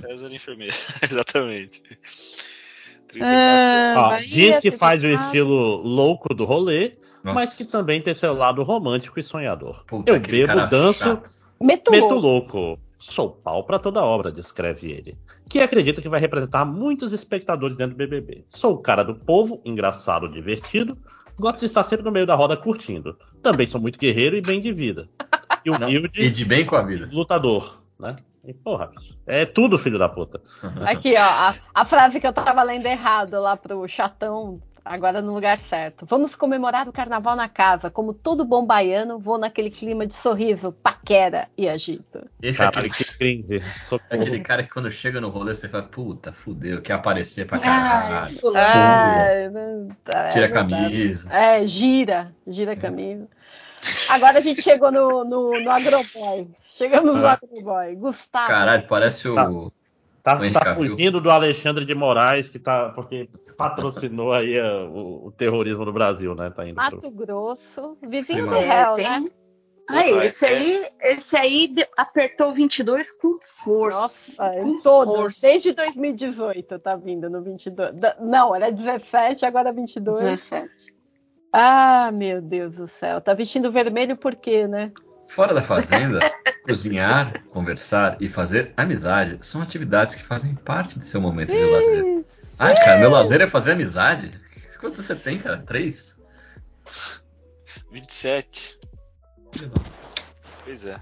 César 0.00 0.32
enfermeiro, 0.32 0.74
exatamente. 1.02 1.82
34 3.08 3.20
Ah, 3.22 3.94
Ó, 3.96 4.08
Bahia, 4.10 4.28
diz 4.28 4.60
que 4.60 4.70
faz 4.70 5.00
o 5.00 5.02
34. 5.02 5.26
estilo 5.26 5.76
louco 5.82 6.34
do 6.34 6.44
rolê, 6.44 6.96
Nossa. 7.22 7.34
mas 7.34 7.54
que 7.54 7.64
também 7.64 8.00
tem 8.02 8.14
seu 8.14 8.34
lado 8.34 8.62
romântico 8.62 9.20
e 9.20 9.22
sonhador. 9.22 9.84
Puta, 9.86 10.12
Eu 10.12 10.20
bebo, 10.20 10.66
danço, 10.68 10.98
chato. 11.00 11.30
Meto 11.60 11.90
meto 11.90 12.14
louco. 12.14 12.56
louco. 12.58 12.80
Sou 12.98 13.30
pau 13.30 13.64
pra 13.64 13.78
toda 13.78 14.02
obra, 14.02 14.32
descreve 14.32 14.90
ele. 14.90 15.18
Que 15.48 15.60
acredita 15.60 16.00
que 16.00 16.08
vai 16.08 16.18
representar 16.18 16.64
muitos 16.64 17.12
espectadores 17.12 17.76
dentro 17.76 17.94
do 17.94 17.98
BBB. 17.98 18.46
Sou 18.48 18.72
o 18.74 18.78
cara 18.78 19.02
do 19.04 19.14
povo, 19.14 19.60
engraçado, 19.64 20.26
divertido. 20.28 20.96
Gosto 21.38 21.60
de 21.60 21.66
estar 21.66 21.82
sempre 21.82 22.04
no 22.04 22.12
meio 22.12 22.26
da 22.26 22.34
roda 22.34 22.56
curtindo. 22.56 23.18
Também 23.42 23.66
sou 23.66 23.80
muito 23.80 23.98
guerreiro 23.98 24.36
e 24.36 24.40
bem 24.40 24.60
de 24.60 24.72
vida. 24.72 25.08
E 25.64 25.70
Não, 25.70 25.76
humilde 25.88 26.20
E 26.20 26.30
de 26.30 26.44
bem 26.44 26.64
com 26.64 26.76
a 26.76 26.82
vida. 26.82 27.08
lutador, 27.12 27.82
né? 27.98 28.16
E, 28.46 28.52
porra, 28.52 28.90
é 29.26 29.46
tudo 29.46 29.78
filho 29.78 29.98
da 29.98 30.08
puta. 30.08 30.40
Aqui, 30.86 31.14
ó, 31.16 31.22
a, 31.22 31.54
a 31.74 31.84
frase 31.84 32.20
que 32.20 32.26
eu 32.26 32.32
tava 32.32 32.62
lendo 32.62 32.86
errado 32.86 33.40
lá 33.40 33.56
pro 33.56 33.86
chatão, 33.88 34.60
agora 34.84 35.22
no 35.22 35.32
lugar 35.34 35.58
certo. 35.58 36.04
Vamos 36.06 36.36
comemorar 36.36 36.86
o 36.88 36.92
carnaval 36.92 37.34
na 37.34 37.48
casa. 37.48 37.90
Como 37.90 38.12
todo 38.12 38.44
bom 38.44 38.64
baiano, 38.66 39.18
vou 39.18 39.38
naquele 39.38 39.70
clima 39.70 40.06
de 40.06 40.14
sorriso, 40.14 40.72
paquera 40.72 41.48
e 41.56 41.68
agito. 41.68 42.26
Esse 42.42 42.62
é 42.62 42.66
aquele, 42.66 42.90
que 42.90 43.04
cringe. 43.04 43.62
Socorro. 43.84 44.22
aquele 44.22 44.40
cara 44.40 44.62
que 44.62 44.70
quando 44.70 44.90
chega 44.90 45.20
no 45.20 45.28
rolê 45.30 45.54
você 45.54 45.68
fala, 45.68 45.84
puta, 45.84 46.32
fudeu, 46.32 46.82
quer 46.82 46.94
aparecer 46.94 47.46
pra 47.46 47.58
Ai, 47.58 47.62
caralho. 47.62 48.56
É, 48.56 49.50
não- 49.50 49.88
é 50.06 50.28
Tira 50.30 50.46
a 50.46 50.50
camisa. 50.52 51.32
É, 51.32 51.66
gira, 51.66 52.32
gira 52.46 52.72
a 52.72 52.76
camisa. 52.76 53.26
Agora 54.08 54.38
a 54.38 54.40
gente 54.40 54.62
chegou 54.62 54.90
no, 54.90 55.24
no, 55.24 55.50
no 55.62 55.70
Agroboy. 55.70 56.48
Chegamos 56.70 57.16
no 57.16 57.26
Ah. 57.26 57.32
Agroboy. 57.40 57.94
Gustavo. 57.96 58.48
Caralho, 58.48 58.86
parece 58.86 59.28
o. 59.28 59.34
Tá, 60.22 60.38
O 60.38 60.52
tá 60.52 60.60
Cavill. 60.60 60.88
fugindo 60.90 61.20
do 61.20 61.30
Alexandre 61.30 61.84
de 61.84 61.94
Moraes, 61.94 62.48
que 62.48 62.58
tá. 62.58 62.88
Porque 62.94 63.28
patrocinou 63.56 64.32
aí 64.32 64.54
é, 64.56 64.72
o, 64.84 65.26
o 65.26 65.32
terrorismo 65.32 65.84
no 65.84 65.92
Brasil, 65.92 66.34
né? 66.34 66.50
Tá 66.50 66.64
indo 66.66 66.74
pro... 66.74 66.96
Mato 66.96 67.10
Grosso, 67.10 67.96
vizinho 68.02 68.44
do 68.46 68.56
Prima. 68.56 68.64
réu, 68.64 68.92
É, 68.96 69.02
né? 69.02 69.20
tem- 69.20 69.32
Aí, 69.86 70.12
Porra, 70.12 70.24
esse 70.24 70.46
é- 70.46 70.48
aí, 70.48 70.86
esse 71.02 71.36
aí 71.36 71.74
apertou 71.94 72.50
o 72.52 72.54
22 72.54 73.10
com 73.20 73.38
força. 73.42 74.32
Nossa, 74.38 74.58
com 74.58 74.68
em 74.68 74.80
todos, 74.80 75.14
força. 75.14 75.46
desde 75.46 75.72
2018 75.72 76.78
tá 76.78 76.96
vindo 76.96 77.28
no 77.28 77.42
22. 77.42 77.94
Da- 77.94 78.16
Não, 78.18 78.54
era 78.56 78.72
17, 78.72 79.44
agora 79.44 79.70
22. 79.74 80.18
17. 80.20 80.70
Ah, 81.52 82.10
meu 82.12 82.40
Deus 82.40 82.76
do 82.76 82.88
céu. 82.88 83.20
Tá 83.20 83.34
vestindo 83.34 83.70
vermelho 83.70 84.16
por 84.16 84.34
quê, 84.34 84.66
né? 84.66 84.90
Fora 85.28 85.52
da 85.52 85.60
fazenda, 85.62 86.18
cozinhar, 86.66 87.44
conversar 87.50 88.16
e 88.20 88.26
fazer 88.26 88.72
amizade 88.78 89.38
são 89.42 89.60
atividades 89.60 90.16
que 90.16 90.22
fazem 90.22 90.54
parte 90.54 90.98
de 90.98 91.04
seu 91.04 91.20
momento 91.20 91.50
de 91.50 91.62
lazer. 91.62 92.04
Ai, 92.58 92.74
cara, 92.76 92.98
meu 93.00 93.10
lazer 93.10 93.40
é 93.40 93.46
fazer 93.46 93.72
amizade? 93.72 94.40
Quanto 94.80 95.02
você 95.02 95.14
tem, 95.14 95.38
cara? 95.38 95.58
Três? 95.62 96.14
27. 97.90 98.78
Pois 100.64 100.86
é. 100.86 101.00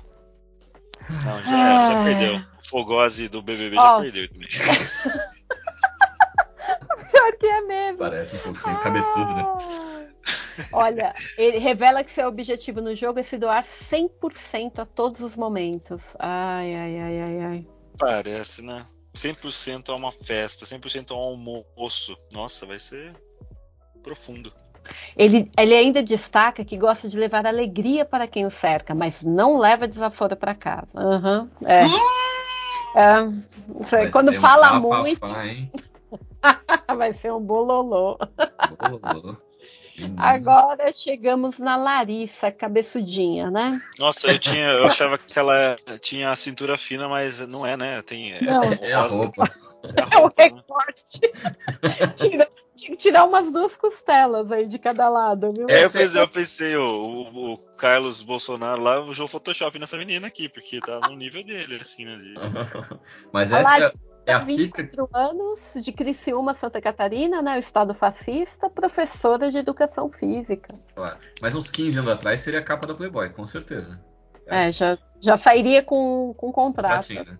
Não, 1.11 1.43
já, 1.43 1.45
já 1.45 2.01
Ah. 2.01 2.05
perdeu. 2.05 2.37
O 2.37 2.69
Fogose 2.69 3.29
do 3.29 3.43
BBB 3.43 3.77
Ó. 3.77 3.97
já 3.97 4.01
perdeu 4.03 4.29
também. 4.29 4.49
Pior 7.11 7.33
que 7.39 7.47
é 7.47 7.61
mesmo. 7.63 7.99
Parece 7.99 8.37
um 8.37 8.41
pouquinho 8.41 8.79
cabeçudo, 8.81 9.35
né? 9.35 9.43
Ah. 9.45 10.03
Olha, 10.73 11.15
ele 11.37 11.59
revela 11.59 12.05
que 12.05 12.11
seu 12.13 12.29
objetivo 12.29 12.81
no 12.81 12.95
jogo 12.95 13.19
é 13.19 13.23
se 13.23 13.37
doar 13.39 13.65
100% 13.65 14.79
a 14.81 14.87
todos 14.87 15.21
os 15.21 15.35
momentos. 15.35 16.03
Ai, 16.19 16.75
ai, 16.75 16.99
ai, 17.01 17.21
ai, 17.21 17.41
ai. 17.43 17.67
Parece, 17.99 18.63
né? 18.63 18.87
100% 19.15 19.91
a 19.91 19.95
uma 19.95 20.11
festa, 20.13 20.65
100% 20.65 21.11
a 21.11 21.15
um 21.15 21.19
almoço. 21.19 22.17
Nossa, 22.33 22.67
vai 22.67 22.79
ser 22.79 23.15
profundo. 24.03 24.53
Ele, 25.17 25.51
ele 25.57 25.75
ainda 25.75 26.03
destaca 26.03 26.65
que 26.65 26.77
gosta 26.77 27.09
de 27.09 27.17
levar 27.17 27.47
alegria 27.47 28.05
para 28.05 28.27
quem 28.27 28.45
o 28.45 28.51
cerca, 28.51 28.95
mas 28.95 29.23
não 29.23 29.59
leva 29.59 29.87
desaforo 29.87 30.35
para 30.35 30.55
casa. 30.55 30.89
Aham, 30.95 31.49
é. 31.65 31.85
É, 32.95 33.17
Vai 33.91 34.11
Quando 34.11 34.33
ser 34.33 34.39
um 34.39 34.41
fala 34.41 34.73
bafafá, 34.73 34.99
muito, 34.99 35.27
hein? 35.27 35.73
vai 36.97 37.15
ser 37.15 37.33
um 37.33 37.41
bololô. 37.41 38.19
Ô, 38.81 39.37
menino. 40.01 40.23
Agora 40.23 40.93
chegamos 40.93 41.59
na 41.59 41.77
Larissa, 41.77 42.51
cabeçudinha, 42.51 43.51
né? 43.51 43.81
Nossa, 43.99 44.29
eu 44.31 44.39
tinha, 44.39 44.69
eu 44.69 44.87
achava 44.87 45.19
que 45.19 45.39
ela 45.39 45.77
tinha 46.01 46.31
a 46.31 46.37
cintura 46.37 46.77
fina, 46.79 47.09
mas 47.09 47.41
não 47.47 47.67
é, 47.67 47.77
né? 47.77 48.03
Tem 48.03 48.33
é, 48.33 48.41
Não. 48.43 48.63
É 48.81 48.93
a 48.93 49.03
rosa. 49.03 49.17
roupa. 49.17 49.51
É 49.97 50.01
a 50.01 50.05
É 50.05 50.17
o 50.17 50.21
roupa, 50.21 50.49
né? 50.49 50.53
recorte. 50.57 51.21
Tira- 52.17 52.49
Tinha 52.77 52.91
que 52.93 52.97
tirar 52.97 53.25
umas 53.25 53.53
duas 53.53 53.77
costelas 53.77 54.51
aí 54.51 54.67
de 54.67 54.79
cada 54.79 55.09
lado, 55.09 55.53
viu? 55.53 55.69
É, 55.69 55.83
eu 55.83 55.87
é- 55.87 55.91
pensei, 55.91 56.21
eu 56.21 56.29
pensei, 56.29 56.77
o, 56.77 56.83
o- 56.83 57.53
o 57.55 57.59
Carlos 57.77 58.23
Bolsonaro 58.23 58.81
lá 58.83 59.01
usou 59.01 59.29
Photoshop 59.29 59.79
nessa 59.79 59.97
menina 59.97 60.27
aqui, 60.29 60.49
porque 60.49 60.81
tá 60.81 60.99
no 61.01 61.15
nível 61.15 61.45
dele, 61.45 61.79
assim, 61.81 62.05
né? 62.05 62.17
de- 62.17 62.35
Mas 63.33 63.53
A 63.53 63.59
essa 63.61 63.71
Lari- 63.79 63.93
é, 64.27 64.33
é 64.33 64.35
a 64.35 64.41
típica. 64.47 64.83
24 64.83 65.09
anos, 65.13 65.61
de 65.83 65.93
Criciúma, 65.93 66.55
Santa 66.55 66.81
Catarina, 66.81 67.41
né? 67.43 67.57
O 67.57 67.59
estado 67.59 67.95
fascista, 67.95 68.69
professora 68.71 69.51
de 69.51 69.59
educação 69.59 70.11
física. 70.11 70.79
Claro. 70.95 71.19
Mas 71.41 71.55
uns 71.55 71.71
15 71.71 71.99
anos 71.99 72.11
atrás 72.11 72.41
seria 72.41 72.61
a 72.61 72.65
capa 72.65 72.87
da 72.87 72.95
Playboy, 72.95 73.31
com 73.31 73.47
certeza. 73.47 74.05
É, 74.47 74.71
já, 74.73 74.99
já 75.21 75.37
sairia 75.37 75.83
com, 75.83 76.35
com 76.37 76.53
contrato. 76.53 77.13
né? 77.15 77.39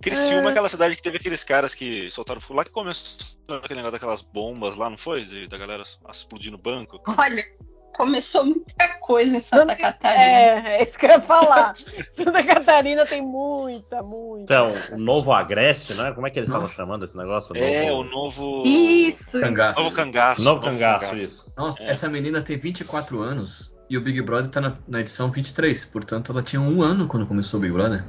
Criciúma 0.00 0.48
é 0.48 0.50
aquela 0.52 0.68
cidade 0.68 0.96
que 0.96 1.02
teve 1.02 1.18
aqueles 1.18 1.44
caras 1.44 1.74
que 1.74 2.10
soltaram 2.10 2.40
fogo 2.40 2.54
lá 2.54 2.64
que 2.64 2.70
começou 2.70 3.26
aquele 3.48 3.76
negócio 3.76 3.92
daquelas 3.92 4.22
bombas 4.22 4.76
lá, 4.76 4.88
não 4.88 4.96
foi? 4.96 5.24
De- 5.26 5.46
da 5.46 5.58
galera 5.58 5.82
explodindo 6.10 6.56
banco. 6.56 6.98
Olha, 7.18 7.44
começou 7.98 8.44
muita 8.44 8.88
coisa 9.00 9.36
em 9.36 9.40
Santa 9.40 9.72
Santa- 9.72 9.76
Catarina. 9.76 10.22
É, 10.22 10.78
é 10.78 10.88
isso 10.88 10.98
que 10.98 11.04
eu 11.04 11.10
ia 11.10 11.20
falar. 11.20 11.74
Santa 12.16 12.42
Catarina 12.44 13.04
tem 13.04 13.20
muita, 13.20 14.02
muita. 14.02 14.44
Então, 14.44 14.72
o 14.92 14.98
novo 14.98 15.32
Agreste, 15.32 15.92
né? 15.94 16.12
Como 16.12 16.26
é 16.26 16.30
que 16.30 16.38
eles 16.38 16.48
estavam 16.48 16.66
chamando 16.68 17.04
esse 17.04 17.16
negócio? 17.16 17.54
É, 17.56 17.90
o 17.92 18.04
novo... 18.04 18.40
novo. 18.58 18.62
Isso. 18.66 19.38
Cangaço. 19.40 19.80
Novo 19.80 19.94
cangaço. 19.94 20.42
Novo 20.42 20.60
cangaço, 20.62 21.16
isso. 21.16 21.52
Nossa, 21.56 21.82
É. 21.82 21.90
essa 21.90 22.08
menina 22.08 22.40
tem 22.40 22.56
24 22.56 23.20
anos 23.20 23.72
e 23.90 23.98
o 23.98 24.00
Big 24.00 24.22
Brother 24.22 24.50
tá 24.50 24.60
na, 24.60 24.76
na 24.86 25.00
edição 25.00 25.30
23. 25.30 25.84
Portanto, 25.86 26.30
ela 26.32 26.42
tinha 26.42 26.62
um 26.62 26.80
ano 26.82 27.08
quando 27.08 27.26
começou 27.26 27.58
o 27.58 27.60
Big 27.60 27.74
Brother. 27.74 28.02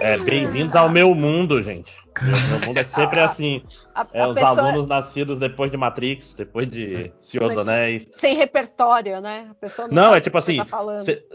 É, 0.00 0.18
bem-vindos 0.18 0.74
ao 0.74 0.88
meu 0.88 1.14
mundo, 1.14 1.62
gente. 1.62 2.01
Meu, 2.20 2.30
meu 2.58 2.66
mundo 2.66 2.78
é 2.78 2.84
sempre 2.84 3.20
assim. 3.20 3.62
A, 3.94 4.06
É 4.12 4.20
a 4.20 4.28
os 4.28 4.34
pessoa 4.34 4.68
alunos 4.68 4.88
nascidos 4.88 5.38
depois 5.38 5.70
de 5.70 5.76
Matrix, 5.76 6.34
depois 6.34 6.68
de 6.68 7.12
Senhor 7.16 7.48
dos 7.48 7.58
Anéis. 7.58 8.10
sem 8.16 8.36
repertório, 8.36 9.20
né? 9.20 9.48
A 9.50 9.54
pessoa 9.54 9.88
não, 9.88 10.08
Não, 10.08 10.14
é 10.14 10.20
tipo 10.20 10.36
o 10.36 10.40
que 10.40 10.46
você 10.46 10.60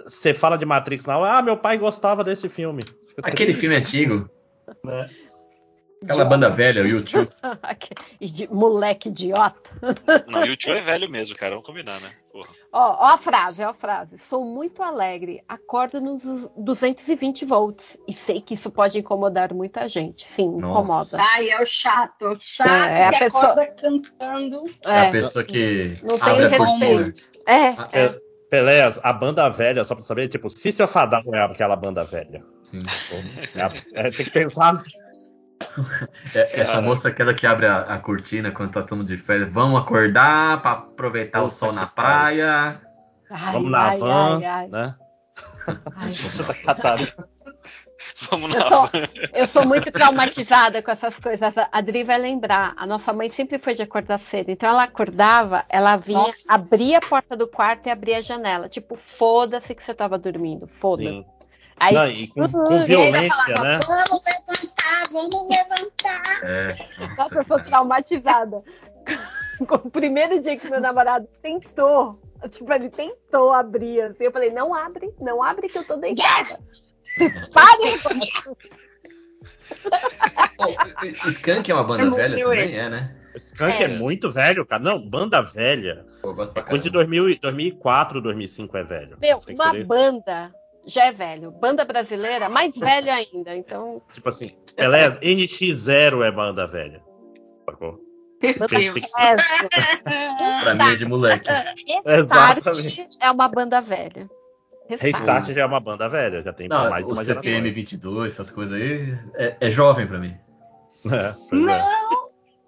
assim, 0.06 0.34
Tá 0.34 0.40
fala 0.40 0.58
de 0.58 0.66
Matrix 0.66 1.06
na 1.06 1.16
aula, 1.16 1.38
ah, 1.38 1.42
meu 1.42 1.58
pai 1.58 1.78
gostava 1.78 2.24
desse 2.24 2.48
filme. 2.48 2.84
Aquele 3.24 3.54
filme 3.54 3.76
antigo, 3.76 4.30
né? 4.84 5.10
Aquela 6.04 6.26
banda 6.26 6.50
velha, 6.50 6.84
o 6.84 6.88
YouTube. 6.88 7.30
Moleque 8.52 9.10
idiota. 9.10 9.58
Não, 10.28 10.42
o 10.44 10.56
tio 10.56 10.74
é 10.76 10.82
velho 10.82 11.10
mesmo, 11.10 11.36
cara. 11.36 11.52
Vamos 11.52 11.66
combinar, 11.68 12.00
né? 12.02 12.12
Porra. 12.32 12.50
Ó, 12.72 13.06
ó 13.06 13.14
a 13.14 13.18
frase, 13.18 13.64
ó 13.64 13.70
a 13.70 13.74
frase. 13.74 14.18
Sou 14.18 14.44
muito 14.46 14.84
alegre, 14.84 15.42
acordo 15.48 16.00
nos 16.02 16.24
220 16.58 17.46
volts 17.46 17.98
e 18.08 18.14
sei 18.14 18.42
que 18.42 18.54
isso 18.54 18.70
pode 18.70 19.00
incomodar 19.00 19.54
muita 19.54 19.88
gente. 19.88 20.26
Sim, 20.26 20.50
Nossa. 20.58 20.68
incomoda. 20.68 21.18
Ai, 21.20 21.50
é 21.50 21.62
o 21.62 21.66
chato, 21.66 22.26
é 22.26 22.30
o 22.30 22.38
chato 22.40 22.70
É, 22.70 23.06
a 23.08 23.12
que 23.12 23.20
pessoa- 23.20 23.44
acorda 23.44 23.68
cantando. 23.68 24.64
É 24.86 24.90
a 24.92 25.06
É, 25.06 25.12
pessoa 25.12 25.44
que 25.44 25.98
Não 26.04 26.20
tem 26.20 26.46
a 26.46 26.48
respeito. 26.50 27.24
é, 27.48 27.68
Ah, 27.70 27.88
é. 27.94 28.06
É, 28.06 28.28
Peléas, 28.50 28.98
a 29.04 29.12
banda 29.12 29.50
velha, 29.50 29.84
só 29.84 29.94
pra 29.94 30.04
saber, 30.06 30.30
tipo, 30.30 30.48
a 30.48 31.06
Down 31.06 31.36
é 31.36 31.42
aquela 31.44 31.76
banda 31.76 32.06
velha. 32.06 32.42
Sim. 32.64 32.82
É 33.54 33.62
a- 33.62 33.74
é, 33.94 34.10
tem 34.10 34.24
que 34.26 34.32
pensar 34.32 34.70
assim. 34.72 34.90
É, 36.36 36.60
essa 36.60 36.74
Cara. 36.74 36.82
moça 36.82 37.08
é 37.08 37.12
aquela 37.12 37.34
que 37.34 37.46
abre 37.46 37.66
a, 37.66 37.82
a 37.82 38.00
cortina 38.00 38.52
quando 38.52 38.72
tá 38.72 38.82
todo 38.82 38.98
mundo 38.98 39.08
de 39.08 39.18
férias. 39.18 39.52
Vamos 39.52 39.82
acordar 39.82 40.62
pra 40.62 40.72
aproveitar 40.72 41.44
o 41.44 41.50
sol 41.50 41.72
na 41.72 41.86
praia. 41.86 42.82
Ai, 43.30 43.54
Vamos 43.54 43.72
na 43.72 43.82
ai, 43.82 43.98
van, 43.98 44.42
ai, 44.44 44.68
né? 44.68 44.96
Ai. 45.96 46.14
Santa 46.14 46.54
Catarina. 46.54 47.14
Vamos 48.30 48.54
Eu 48.54 48.62
sou, 48.62 48.90
eu 49.34 49.48
sou 49.48 49.66
muito 49.66 49.92
traumatizada 49.92 50.82
com 50.82 50.92
essas 50.92 51.20
coisas. 51.20 51.58
A 51.58 51.70
Adri 51.72 52.04
vai 52.04 52.18
lembrar. 52.18 52.74
A 52.78 52.86
nossa 52.86 53.12
mãe 53.12 53.30
sempre 53.30 53.58
foi 53.60 53.74
de 53.74 53.82
acordar 53.82 54.20
cedo. 54.20 54.50
Então 54.50 54.70
ela 54.70 54.84
acordava, 54.84 55.66
ela 55.70 55.98
vinha, 55.98 56.20
Nossa. 56.20 56.54
abria 56.54 57.00
a 57.00 57.02
porta 57.02 57.36
do 57.36 57.48
quarto 57.48 57.88
e 57.88 57.90
abria 57.90 58.18
a 58.18 58.22
janela. 58.22 58.70
Tipo, 58.70 58.96
foda-se 58.96 59.74
que 59.74 59.84
você 59.84 59.94
tava 59.94 60.18
dormindo. 60.18 60.68
Foda-se. 60.68 61.26
Aí, 61.80 61.94
Não, 61.94 62.08
e 62.08 62.28
com, 62.28 62.50
com 62.50 62.58
Uhum. 62.58 62.84
Violência, 62.86 63.30
falava, 63.56 63.64
né? 63.64 63.80
vamos 63.86 64.22
levantar, 64.26 65.10
vamos 65.12 65.48
levantar. 65.48 66.44
É, 66.44 66.76
nossa, 67.18 67.36
nossa, 67.36 67.54
eu 67.54 67.64
traumatizada. 67.66 68.64
o 69.60 69.90
primeiro 69.90 70.42
dia 70.42 70.58
que 70.58 70.70
meu 70.70 70.82
namorado 70.82 71.28
tentou, 71.42 72.20
tipo, 72.50 72.72
ele 72.74 72.90
tentou 72.90 73.54
abrir, 73.54 74.02
assim, 74.02 74.24
eu 74.26 74.32
falei, 74.32 74.52
não 74.52 74.74
abre, 74.74 75.14
não 75.20 75.44
abre 75.44 75.70
que 75.70 75.78
eu 75.78 75.86
tô 75.86 75.98
deitada. 75.98 76.60
Pare! 77.54 78.00
Pô, 80.58 80.68
Skank 81.30 81.70
é 81.70 81.74
uma 81.74 81.84
banda 81.84 82.04
Eu 82.04 82.12
velha 82.12 82.44
também, 82.44 82.78
é, 82.78 82.90
né? 82.90 83.16
Skunk 83.36 83.72
é. 83.72 83.84
É. 83.84 83.88
muito 83.88 84.30
velho, 84.30 84.66
cara. 84.66 84.82
Não, 84.82 85.00
banda 85.00 85.42
velha. 85.42 86.06
Pô, 86.22 86.34
pra 86.34 86.46
Coisa 86.46 86.84
de 86.84 86.90
caramba. 86.90 86.90
2000, 86.92 87.30
e- 87.30 87.40
2004, 87.40 88.22
2005 88.22 88.78
é 88.78 88.84
velho. 88.84 89.18
Meu, 89.20 89.40
uma 89.50 89.74
banda 89.86 90.52
já 90.88 91.06
é 91.06 91.12
velho. 91.12 91.52
Banda 91.52 91.86
brasileira, 91.86 92.50
mais 92.50 92.76
velha 92.76 93.14
ainda. 93.14 93.56
Então, 93.56 94.02
Tipo 94.14 94.30
assim, 94.30 94.58
Pelé, 94.76 95.10
NX0 95.20 96.24
é 96.26 96.32
banda 96.32 96.66
velha. 96.68 97.02
Sacou? 97.66 98.00
Pra 100.64 100.76
mim 100.76 100.92
é 100.92 100.96
de 100.96 101.06
moleque. 101.06 101.50
Restart 102.06 102.58
Exatamente. 102.60 103.10
é 103.20 103.32
uma 103.32 103.48
banda 103.48 103.82
velha. 103.82 104.30
Restart 104.90 105.50
já 105.52 105.62
é 105.62 105.66
uma 105.66 105.80
banda 105.80 106.08
velha, 106.08 106.42
já 106.44 106.54
tem 106.54 106.68
Não, 106.70 106.90
mais 106.90 107.06
o 107.06 107.10
uma 107.10 107.24
CPM 107.24 107.56
geração. 107.70 107.74
22, 107.74 108.34
essas 108.34 108.50
coisas 108.50 108.74
aí, 108.80 109.18
é, 109.36 109.58
é 109.60 109.70
jovem 109.70 110.08
pra 110.08 110.18
mim. 110.20 110.34
É, 111.12 111.16
é. 111.16 111.36
Não! 111.52 112.28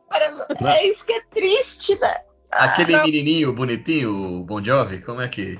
Para- 0.09 0.73
É 0.75 0.87
isso 0.87 1.05
que 1.05 1.13
é 1.13 1.21
triste, 1.31 1.97
né? 1.99 2.15
Aquele 2.51 2.97
menininho 3.03 3.53
bonitinho, 3.53 4.39
o 4.39 4.43
Bon 4.43 4.61
Jovi, 4.63 5.01
como 5.01 5.21
é 5.21 5.27
que... 5.27 5.57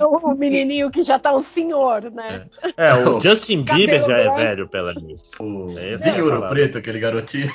O 0.00 0.34
menininho 0.34 0.90
que 0.90 1.02
já 1.02 1.18
tá 1.18 1.34
um 1.34 1.42
senhor, 1.42 2.10
né? 2.10 2.46
É, 2.76 2.94
o 2.94 3.20
Justin 3.20 3.62
Bieber 3.64 4.04
já 4.06 4.16
é 4.18 4.30
velho, 4.34 4.68
Pelé. 4.68 4.94
O 5.40 5.78
É, 5.78 5.98
Zinho 5.98 6.16
é, 6.18 6.22
Ouro. 6.22 6.48
Preto, 6.48 6.78
aquele 6.78 6.98
garotinho. 6.98 7.52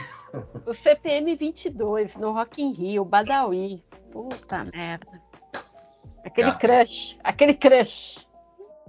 O 0.65 0.73
CPM 0.73 1.35
22 1.35 2.15
no 2.17 2.31
Rock 2.34 2.61
in 2.61 2.73
Rio, 2.73 3.03
Badawi. 3.05 3.84
Puta 4.11 4.63
merda. 4.73 5.07
Aquele 6.23 6.47
Gato. 6.51 6.59
crush, 6.59 7.17
aquele 7.23 7.53
crush. 7.53 8.26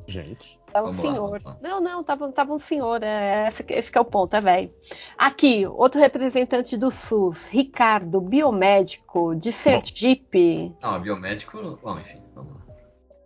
Gente. 0.06 0.56
Tava 0.72 0.88
um 0.88 0.92
Vamos 0.92 1.04
lá, 1.06 1.12
senhor. 1.12 1.40
lá. 1.44 1.56
Não, 1.62 1.80
não, 1.80 2.04
tava, 2.04 2.30
tava 2.32 2.52
um 2.52 2.58
senhor. 2.58 3.02
É, 3.02 3.48
esse, 3.48 3.62
que- 3.62 3.72
esse 3.74 3.90
que 3.90 3.96
é 3.96 4.00
o 4.00 4.04
ponto, 4.04 4.34
é 4.34 4.40
velho. 4.40 4.70
Aqui, 5.16 5.66
outro 5.66 6.00
representante 6.00 6.76
do 6.76 6.90
SUS, 6.90 7.46
Ricardo, 7.48 8.20
biomédico 8.20 9.34
de 9.34 9.52
Sergipe. 9.52 10.72
Não, 10.82 11.00
biomédico... 11.00 11.78
Bom, 11.82 11.98
enfim, 11.98 12.20
vamos 12.34 12.52
lá. 12.54 12.60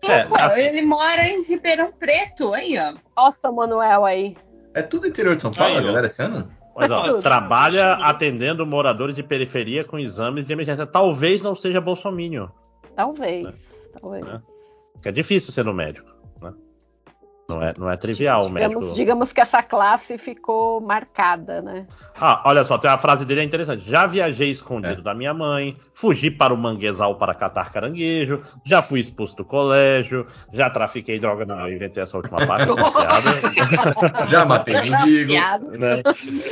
É, 0.02 0.26
assim, 0.42 0.60
ele 0.62 0.82
mora 0.82 1.26
em 1.28 1.42
Ribeirão 1.44 1.92
Preto, 1.92 2.54
aí, 2.54 2.76
ó. 2.78 2.94
Nossa, 3.16 3.52
Manuel 3.52 4.04
aí. 4.04 4.36
É 4.74 4.82
tudo 4.82 5.06
interior 5.06 5.36
de 5.36 5.42
São 5.42 5.50
Paulo, 5.50 5.76
Aí, 5.76 5.84
galera, 5.84 6.06
esse 6.06 6.22
ano? 6.22 6.48
mas, 6.76 6.90
ó, 6.90 7.02
Tudo. 7.02 7.22
trabalha 7.22 7.94
atendendo 7.94 8.64
moradores 8.66 9.14
de 9.14 9.22
periferia 9.22 9.84
com 9.84 9.98
exames 9.98 10.46
de 10.46 10.52
emergência. 10.52 10.86
Talvez 10.86 11.42
não 11.42 11.54
seja 11.54 11.80
bolsominion. 11.80 12.48
Talvez. 12.96 13.46
É. 13.46 13.52
talvez. 14.00 14.26
É. 14.26 14.40
Porque 14.94 15.08
é 15.08 15.12
difícil 15.12 15.52
ser 15.52 15.64
no 15.64 15.74
médico, 15.74 16.08
né? 16.40 16.52
Não 17.48 17.62
é, 17.62 17.72
não 17.76 17.90
é 17.90 17.96
trivial 17.96 18.46
o 18.46 18.48
médico. 18.50 18.74
Digamos, 18.80 18.94
digamos 18.96 19.32
que 19.32 19.40
essa 19.40 19.60
classe 19.62 20.16
ficou 20.18 20.80
marcada, 20.80 21.60
né? 21.60 21.86
Ah, 22.20 22.42
olha 22.46 22.64
só, 22.64 22.78
tem 22.78 22.88
a 22.90 22.96
frase 22.98 23.24
dele 23.24 23.40
é 23.40 23.44
interessante. 23.44 23.88
Já 23.90 24.06
viajei 24.06 24.50
escondido 24.50 25.00
É. 25.00 25.02
da 25.02 25.12
minha 25.14 25.34
mãe, 25.34 25.76
fugi 26.00 26.30
para 26.30 26.54
o 26.54 26.56
manguezal 26.56 27.16
para 27.16 27.34
catar 27.34 27.70
caranguejo, 27.70 28.40
já 28.64 28.80
fui 28.80 29.00
expulso 29.00 29.36
do 29.36 29.44
colégio, 29.44 30.26
já 30.50 30.70
trafiquei 30.70 31.18
droga. 31.18 31.44
Não, 31.44 31.60
eu 31.68 31.74
inventei 31.74 32.02
essa 32.02 32.16
última 32.16 32.38
parte. 32.46 32.70
Já 34.28 34.44
matei 34.44 34.74
mendigo. 34.80 35.32
Né? 35.78 36.02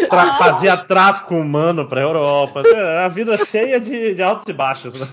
Tra- 0.09 0.35
fazia 0.35 0.77
tráfico 0.77 1.35
humano 1.35 1.87
para 1.89 2.01
Europa. 2.01 2.63
É, 2.67 3.05
A 3.05 3.09
vida 3.09 3.37
cheia 3.47 3.81
de, 3.81 4.15
de 4.15 4.23
altos 4.23 4.49
e 4.49 4.53
baixos. 4.53 4.99
Né? 4.99 5.07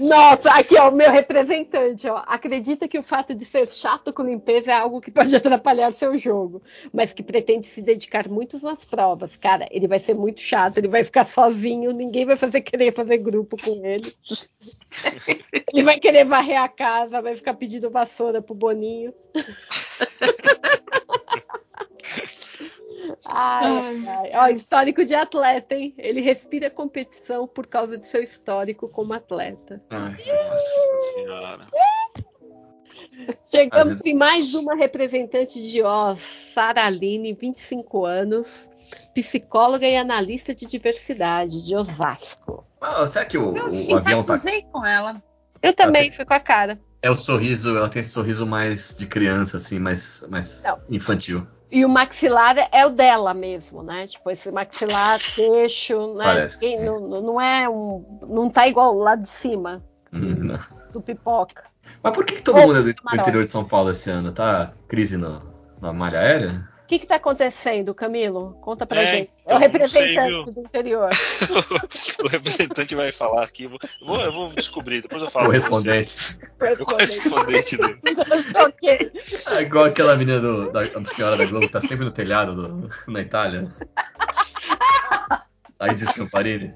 Nossa, 0.00 0.50
aqui 0.50 0.76
ó, 0.78 0.88
o 0.88 0.92
meu 0.92 1.10
representante, 1.10 2.08
ó. 2.08 2.22
Acredita 2.26 2.88
que 2.88 2.98
o 2.98 3.02
fato 3.02 3.34
de 3.34 3.44
ser 3.44 3.68
chato 3.68 4.12
com 4.12 4.22
limpeza 4.22 4.72
é 4.72 4.78
algo 4.78 5.00
que 5.00 5.10
pode 5.10 5.34
atrapalhar 5.34 5.92
seu 5.92 6.16
jogo, 6.18 6.62
mas 6.92 7.12
que 7.12 7.22
pretende 7.22 7.66
se 7.66 7.82
dedicar 7.82 8.28
muito 8.28 8.58
nas 8.64 8.84
provas. 8.84 9.36
Cara, 9.36 9.66
ele 9.70 9.86
vai 9.86 9.98
ser 9.98 10.14
muito 10.14 10.40
chato, 10.40 10.78
ele 10.78 10.88
vai 10.88 11.04
ficar 11.04 11.24
sozinho, 11.24 11.92
ninguém 11.92 12.24
vai 12.24 12.36
fazer 12.36 12.60
querer 12.62 12.92
fazer 12.92 13.18
grupo 13.18 13.43
com 13.46 13.84
ele. 13.84 14.14
ele 15.72 15.82
vai 15.82 15.98
querer 15.98 16.24
varrer 16.24 16.60
a 16.60 16.68
casa, 16.68 17.20
vai 17.22 17.34
ficar 17.36 17.54
pedindo 17.54 17.90
vassoura 17.90 18.40
pro 18.42 18.54
Boninho. 18.54 19.12
Ai, 23.26 24.04
ai. 24.06 24.30
Ó, 24.34 24.46
histórico 24.48 25.04
de 25.04 25.14
atleta, 25.14 25.74
hein? 25.74 25.94
Ele 25.98 26.20
respira 26.20 26.70
competição 26.70 27.46
por 27.46 27.66
causa 27.66 27.98
de 27.98 28.06
seu 28.06 28.22
histórico 28.22 28.90
como 28.90 29.12
atleta. 29.12 29.82
Ai, 29.90 30.16
Nossa 30.26 31.12
senhora. 31.14 31.66
Chegamos 33.46 33.88
vezes- 33.88 34.04
em 34.06 34.14
mais 34.14 34.54
uma 34.54 34.74
representante 34.74 35.60
de 35.60 35.82
Oz, 35.82 36.18
Sara 36.52 36.84
Aline, 36.86 37.32
25 37.32 38.04
anos, 38.04 38.68
psicóloga 39.14 39.86
e 39.86 39.96
analista 39.96 40.54
de 40.54 40.66
diversidade 40.66 41.64
de 41.64 41.76
Osasco. 41.76 42.66
Ah, 42.80 43.06
será 43.06 43.24
que 43.24 43.38
o, 43.38 43.56
Eu 43.56 43.66
o 43.70 43.96
avião 43.96 44.22
tá. 44.22 44.38
com 44.72 44.84
ela. 44.84 45.22
Eu 45.62 45.72
também 45.72 46.12
fui 46.12 46.24
com 46.24 46.34
a 46.34 46.40
cara. 46.40 46.78
É 47.00 47.10
o 47.10 47.14
sorriso, 47.14 47.76
ela 47.76 47.88
tem 47.88 48.00
esse 48.00 48.10
sorriso 48.10 48.46
mais 48.46 48.94
de 48.96 49.06
criança, 49.06 49.56
assim, 49.58 49.78
mais, 49.78 50.26
mais 50.30 50.62
Não. 50.64 50.78
infantil. 50.88 51.46
E 51.70 51.84
o 51.84 51.88
maxilar 51.88 52.56
é 52.70 52.86
o 52.86 52.90
dela 52.90 53.34
mesmo, 53.34 53.82
né? 53.82 54.06
Tipo, 54.06 54.30
esse 54.30 54.50
maxilar, 54.50 55.18
queixo, 55.34 56.14
né? 56.14 56.24
Parece 56.24 56.58
Ninguém- 56.60 56.84
não, 56.84 57.22
não 57.22 57.40
é 57.40 57.68
um. 57.68 58.20
Não 58.28 58.50
tá 58.50 58.66
igual 58.68 58.94
lá 58.94 59.16
de 59.16 59.28
cima 59.28 59.82
Hum, 60.12 60.34
não. 60.44 60.58
do 60.92 61.00
pipoca. 61.00 61.64
Mas 62.02 62.12
por 62.12 62.24
que, 62.24 62.36
que 62.36 62.42
todo 62.42 62.56
Ou 62.58 62.66
mundo 62.68 62.78
é 62.78 62.82
do, 62.82 62.94
do 62.94 63.16
interior 63.20 63.44
de 63.44 63.52
São 63.52 63.64
Paulo 63.64 63.90
esse 63.90 64.08
ano? 64.10 64.32
Tá 64.32 64.72
crise 64.88 65.16
no, 65.16 65.42
na 65.80 65.92
malha 65.92 66.20
aérea? 66.20 66.68
O 66.84 66.86
que, 66.86 66.98
que 66.98 67.06
tá 67.06 67.16
acontecendo, 67.16 67.94
Camilo? 67.94 68.58
Conta 68.60 68.84
pra 68.84 69.00
É, 69.00 69.06
gente. 69.06 69.30
então, 69.42 69.56
é 69.56 69.58
o 69.58 69.62
sei, 69.62 69.68
representante 69.72 70.28
viu? 70.28 70.44
do 70.52 70.60
interior. 70.60 71.08
o 72.22 72.28
representante 72.28 72.94
vai 72.94 73.10
falar 73.10 73.44
aqui. 73.44 73.64
Eu 73.64 73.70
vou, 74.06 74.20
eu 74.20 74.30
vou 74.30 74.48
descobrir, 74.50 75.00
depois 75.00 75.22
eu 75.22 75.30
falo. 75.30 75.46
O 75.46 75.48
pra 75.48 75.58
respondente. 75.58 76.12
vocês. 76.58 76.78
O 76.80 76.84
correspondente 76.84 77.76
dele. 77.78 78.00
ok. 78.54 79.12
É 79.56 79.62
igual 79.62 79.86
aquela 79.86 80.14
menina 80.14 80.38
do, 80.40 80.70
da 80.70 80.82
senhora 81.06 81.38
da 81.38 81.46
Globo, 81.46 81.66
que 81.66 81.72
tá 81.72 81.80
sempre 81.80 82.04
no 82.04 82.10
telhado 82.10 82.54
do- 82.54 82.90
na 83.10 83.20
Itália. 83.22 83.72
A 85.80 85.88
Isis 85.90 86.12
Camparini. 86.12 86.74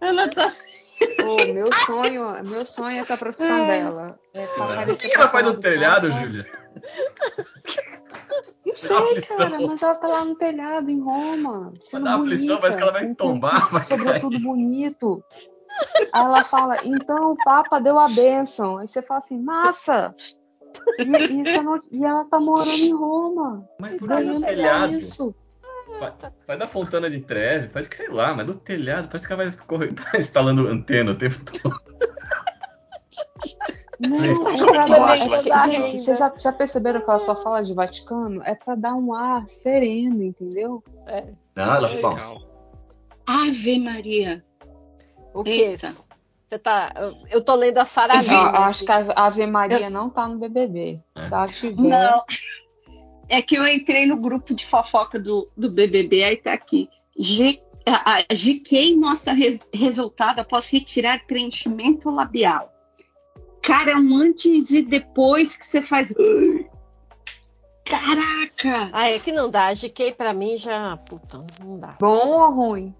Ela 0.00 0.28
tá. 0.28 0.50
Ô, 1.24 1.36
meu 1.52 1.72
sonho, 1.86 2.44
meu 2.44 2.64
sonho 2.64 3.00
é 3.02 3.06
com 3.06 3.12
a 3.12 3.16
profissão 3.16 3.66
dela. 3.68 4.18
É 4.34 4.44
pra 4.46 4.92
O 4.92 4.96
que 4.96 5.14
ela 5.14 5.28
faz 5.28 5.46
no 5.46 5.54
telhado, 5.54 6.08
carro. 6.08 6.20
Júlia? 6.20 6.46
Não 8.70 8.74
sei, 8.76 8.96
aflição. 8.96 9.36
cara, 9.36 9.60
mas 9.66 9.82
ela 9.82 9.94
tá 9.96 10.08
lá 10.08 10.24
no 10.24 10.34
telhado 10.36 10.90
em 10.90 11.00
Roma. 11.00 11.72
Sendo 11.80 12.04
dar 12.04 12.20
aflição, 12.20 12.46
bonita, 12.46 12.60
parece 12.60 12.76
que 12.76 12.82
ela 12.82 12.92
vai 12.92 13.14
tombar, 13.14 13.70
vai 13.72 13.82
Sobretudo 13.82 14.38
bonito. 14.40 15.24
Aí 16.12 16.24
ela 16.24 16.44
fala, 16.44 16.76
então 16.84 17.32
o 17.32 17.36
Papa 17.36 17.80
deu 17.80 17.98
a 17.98 18.08
bênção. 18.08 18.78
Aí 18.78 18.88
você 18.88 19.02
fala 19.02 19.18
assim, 19.18 19.40
massa! 19.40 20.14
E, 20.98 21.02
e 21.02 21.62
não- 21.62 21.80
e 21.90 22.04
ela 22.04 22.24
tá 22.24 22.38
morando 22.38 22.82
em 22.82 22.94
Roma. 22.94 23.64
Mas 23.80 23.96
por 23.96 24.08
que 24.08 24.20
no 24.20 24.40
telhado? 24.40 24.94
isso. 24.94 25.34
Vai, 25.98 26.12
vai 26.46 26.56
da 26.56 26.68
Fontana 26.68 27.10
de 27.10 27.20
Treve, 27.20 27.68
faz 27.68 27.88
que 27.88 27.96
sei 27.96 28.08
lá, 28.08 28.32
mas 28.34 28.46
do 28.46 28.54
telhado, 28.54 29.08
parece 29.08 29.26
que 29.26 29.32
ela 29.32 29.42
vai 29.42 29.48
escorrer- 29.48 29.92
tá 29.94 30.16
instalando 30.16 30.68
antena 30.68 31.10
o 31.12 31.18
tempo 31.18 31.36
todo. 31.44 31.80
Não, 34.00 34.24
Isso. 34.24 34.48
é 34.48 34.52
é 34.52 35.38
que- 35.40 35.72
gente, 35.90 36.00
vocês 36.04 36.18
já, 36.18 36.32
já 36.38 36.52
perceberam 36.52 37.00
que 37.02 37.10
ela 37.10 37.18
só 37.20 37.36
fala 37.36 37.62
de 37.62 37.74
Vaticano? 37.74 38.42
É 38.44 38.54
pra 38.54 38.74
dar 38.74 38.94
um 38.94 39.12
ar 39.14 39.46
sereno, 39.48 40.22
entendeu? 40.22 40.82
Não, 41.54 41.64
ela, 41.64 41.88
bom, 42.00 42.08
Legal. 42.14 42.42
Ave 43.26 43.78
Maria. 43.78 44.44
O 45.34 45.44
quê? 45.44 45.50
Eita. 45.50 45.94
Você 46.48 46.58
tá. 46.58 46.92
eu- 46.96 47.16
Eu 47.30 47.44
tô 47.44 47.54
lendo 47.54 47.78
a 47.78 47.84
Sara 47.84 48.14
Eu 48.56 48.62
acho 48.62 48.84
que 48.84 48.90
a 48.90 49.12
Ave 49.14 49.46
Maria 49.46 49.88
não 49.90 50.08
tá 50.10 50.26
no 50.26 50.38
BBB. 50.38 51.00
É. 51.14 51.26
Ela 51.26 51.46
tiver. 51.46 51.80
Não. 51.80 52.24
É 53.28 53.40
que 53.40 53.54
eu 53.56 53.64
entrei 53.68 54.06
no 54.06 54.16
grupo 54.16 54.52
de 54.54 54.66
fofoca 54.66 55.16
do, 55.20 55.48
do 55.56 55.70
BBB, 55.70 56.24
aí 56.24 56.36
tá 56.36 56.52
aqui. 56.52 56.88
G, 57.16 57.60
a, 57.86 58.18
a 58.18 58.34
GK 58.34 58.96
mostra 58.96 59.32
res- 59.32 59.68
resultado 59.72 60.40
após 60.40 60.66
retirar 60.66 61.24
preenchimento 61.26 62.10
labial. 62.10 62.72
Cara, 63.62 63.92
é 63.92 63.96
um 63.96 64.16
antes 64.16 64.70
e 64.70 64.82
depois 64.82 65.56
que 65.56 65.66
você 65.66 65.82
faz. 65.82 66.12
Caraca! 67.84 68.90
Ah, 68.92 69.08
é 69.08 69.18
que 69.18 69.32
não 69.32 69.50
dá. 69.50 69.66
A 69.66 69.74
GK 69.74 70.12
pra 70.12 70.32
mim 70.32 70.56
já. 70.56 70.96
Puta, 70.96 71.44
não 71.62 71.78
dá. 71.78 71.96
Bom 72.00 72.28
ou 72.28 72.54
ruim? 72.54 72.94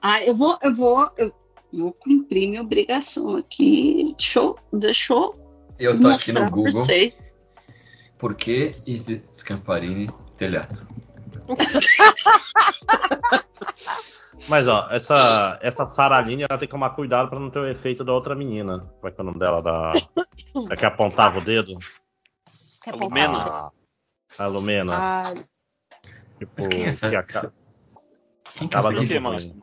Ah, 0.00 0.22
eu 0.24 0.34
vou, 0.34 0.58
eu 0.62 0.74
vou, 0.74 1.10
eu 1.16 1.32
vou 1.72 1.92
cumprir 1.92 2.48
minha 2.48 2.62
obrigação 2.62 3.36
aqui. 3.36 4.14
Deixa 4.16 4.38
eu, 4.38 4.58
deixa 4.72 5.12
eu 5.12 5.46
eu 5.78 6.00
tô 6.00 6.08
aqui 6.08 6.32
no 6.32 6.50
Google. 6.50 6.72
vocês. 6.72 7.54
Por 8.18 8.34
que 8.34 8.74
Isis 8.86 9.42
Camparini 9.42 10.08
telhado? 10.36 10.86
Mas 14.48 14.68
ó, 14.68 14.86
essa, 14.90 15.58
essa 15.60 15.86
Saraline, 15.86 16.42
ela 16.48 16.58
tem 16.58 16.68
que 16.68 16.72
tomar 16.72 16.90
cuidado 16.90 17.28
pra 17.28 17.40
não 17.40 17.50
ter 17.50 17.58
o 17.58 17.66
efeito 17.66 18.04
da 18.04 18.12
outra 18.12 18.34
menina. 18.34 18.78
Como 19.00 19.08
é 19.08 19.10
que 19.10 19.20
é 19.20 19.22
o 19.22 19.26
nome 19.26 19.38
dela? 19.38 19.60
Da, 19.60 19.92
da 20.68 20.76
que 20.76 20.84
apontava 20.86 21.38
o 21.38 21.44
dedo? 21.44 21.76
Quer 22.82 22.90
A 22.92 22.94
apontar? 22.96 23.08
Lumena? 23.28 23.38
A, 24.38 24.44
a 24.44 24.46
Lumena. 24.46 24.96
Ah, 24.96 25.34
tipo, 26.38 26.52
Mas 26.56 26.66
quem 26.68 26.84
é 26.84 26.88
essa? 26.88 27.10
que 27.10 27.16
aca- 27.16 27.52
Quem 28.54 28.68
que 28.68 28.76
é 28.76 28.78
acaba 28.78 28.94
essa 28.94 29.04
que. 29.04 29.18
Márcio? 29.18 29.56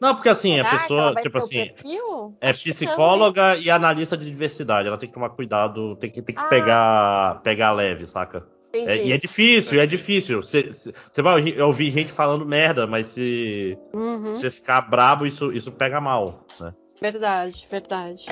Não, 0.00 0.14
porque 0.14 0.28
assim, 0.28 0.58
a 0.60 0.64
Será 0.64 0.76
que 0.76 0.82
pessoa, 0.82 1.14
tipo 1.16 1.38
assim, 1.38 1.66
perfil? 1.66 2.36
é 2.40 2.50
Acho 2.50 2.62
que 2.62 2.68
não, 2.68 2.74
psicóloga 2.76 3.56
e 3.56 3.68
analista 3.70 4.16
de 4.16 4.24
diversidade. 4.24 4.86
Ela 4.86 4.98
tem 4.98 5.08
que 5.08 5.14
tomar 5.14 5.30
cuidado, 5.30 5.96
tem 5.96 6.10
que, 6.10 6.22
tem 6.22 6.34
que 6.36 6.40
Ah. 6.40 6.48
pegar, 6.48 7.40
pegar 7.42 7.72
leve, 7.72 8.06
saca? 8.06 8.46
É, 8.72 9.06
e 9.06 9.12
é 9.12 9.16
difícil, 9.16 9.80
é 9.80 9.86
difícil. 9.86 10.42
Você 10.42 11.22
vai 11.22 11.60
ouvir, 11.60 11.90
gente 11.90 12.12
falando 12.12 12.44
merda, 12.44 12.86
mas 12.86 13.08
se 13.08 13.76
Uhum, 13.92 14.30
você 14.30 14.50
ficar 14.50 14.82
brabo, 14.82 15.26
isso, 15.26 15.52
isso 15.52 15.72
pega 15.72 16.00
mal, 16.00 16.44
né? 16.60 16.72
Verdade, 17.00 17.66
verdade. 17.70 18.26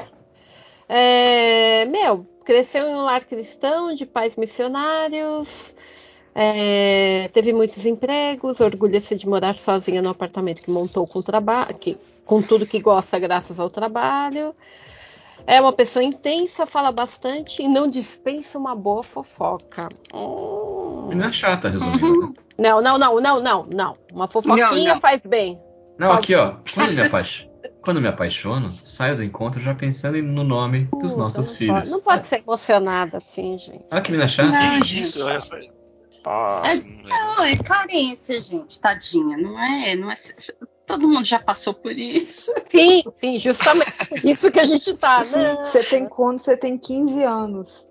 É, 0.88 1.84
meu, 1.86 2.26
cresceu 2.44 2.86
em 2.86 2.94
um 2.94 3.02
lar 3.02 3.24
cristão 3.24 3.94
de 3.94 4.06
pais 4.06 4.36
missionários, 4.36 5.74
é, 6.34 7.28
teve 7.32 7.52
muitos 7.52 7.86
empregos, 7.86 8.60
orgulha-se 8.60 9.16
de 9.16 9.26
morar 9.26 9.58
sozinha 9.58 10.02
no 10.02 10.10
apartamento 10.10 10.60
que 10.60 10.70
montou 10.70 11.06
com, 11.06 11.22
traba 11.22 11.66
que, 11.72 11.96
com 12.24 12.42
tudo 12.42 12.66
que 12.66 12.78
gosta 12.78 13.18
graças 13.18 13.58
ao 13.58 13.70
trabalho. 13.70 14.54
É 15.46 15.60
uma 15.60 15.72
pessoa 15.72 16.02
intensa, 16.02 16.66
fala 16.66 16.90
bastante 16.90 17.62
e 17.62 17.68
não 17.68 17.88
dispensa 17.88 18.58
uma 18.58 18.74
boa 18.74 19.02
fofoca. 19.02 19.88
Hum. 20.12 21.10
Não 21.14 21.26
é 21.26 21.32
chata, 21.32 21.68
resumindo. 21.68 22.28
né? 22.28 22.34
Não, 22.58 22.80
não, 22.82 22.98
não, 22.98 23.20
não, 23.20 23.40
não, 23.40 23.66
não. 23.66 23.98
Uma 24.12 24.26
fofoquinha 24.28 24.70
Não, 24.70 24.94
não. 24.94 25.00
faz 25.00 25.20
bem. 25.24 25.60
Não, 25.98 26.12
aqui 26.12 26.34
ó. 26.34 26.54
Quando 26.74 26.92
me, 26.92 27.02
apaix- 27.06 27.50
Quando 27.80 28.00
me 28.00 28.08
apaixono, 28.08 28.74
saio 28.84 29.16
do 29.16 29.22
encontro 29.22 29.60
já 29.62 29.74
pensando 29.74 30.20
no 30.20 30.42
nome 30.42 30.88
dos 31.00 31.16
nossos 31.16 31.48
não 31.48 31.54
filhos. 31.54 31.78
Pode, 31.78 31.90
não 31.90 32.00
pode 32.02 32.26
ser 32.28 32.38
emocionada 32.40 33.18
assim, 33.18 33.56
gente. 33.58 33.84
Olha 33.90 34.02
que 34.02 34.10
menina 34.10 34.28
chata. 34.28 34.48
Não, 34.50 34.80
Que 34.80 35.00
isso? 35.00 35.20
Nossa, 35.24 35.56
mulher. 35.56 35.72
Não, 37.04 37.44
é 37.44 37.56
carência, 37.56 38.42
gente, 38.42 38.80
tadinha. 38.80 39.36
Não 39.36 39.58
é, 39.60 39.94
não 39.94 40.10
é. 40.10 40.16
Todo 40.86 41.08
mundo 41.08 41.24
já 41.24 41.40
passou 41.40 41.74
por 41.74 41.92
isso. 41.92 42.52
Sim, 42.70 43.02
sim, 43.18 43.38
justamente 43.38 43.92
isso 44.24 44.50
que 44.50 44.60
a 44.60 44.64
gente 44.64 44.94
tá. 44.94 45.24
Não, 45.24 45.66
você 45.66 45.82
tem 45.82 46.08
quando 46.08 46.38
você 46.38 46.56
tem 46.56 46.78
15 46.78 47.22
anos. 47.24 47.88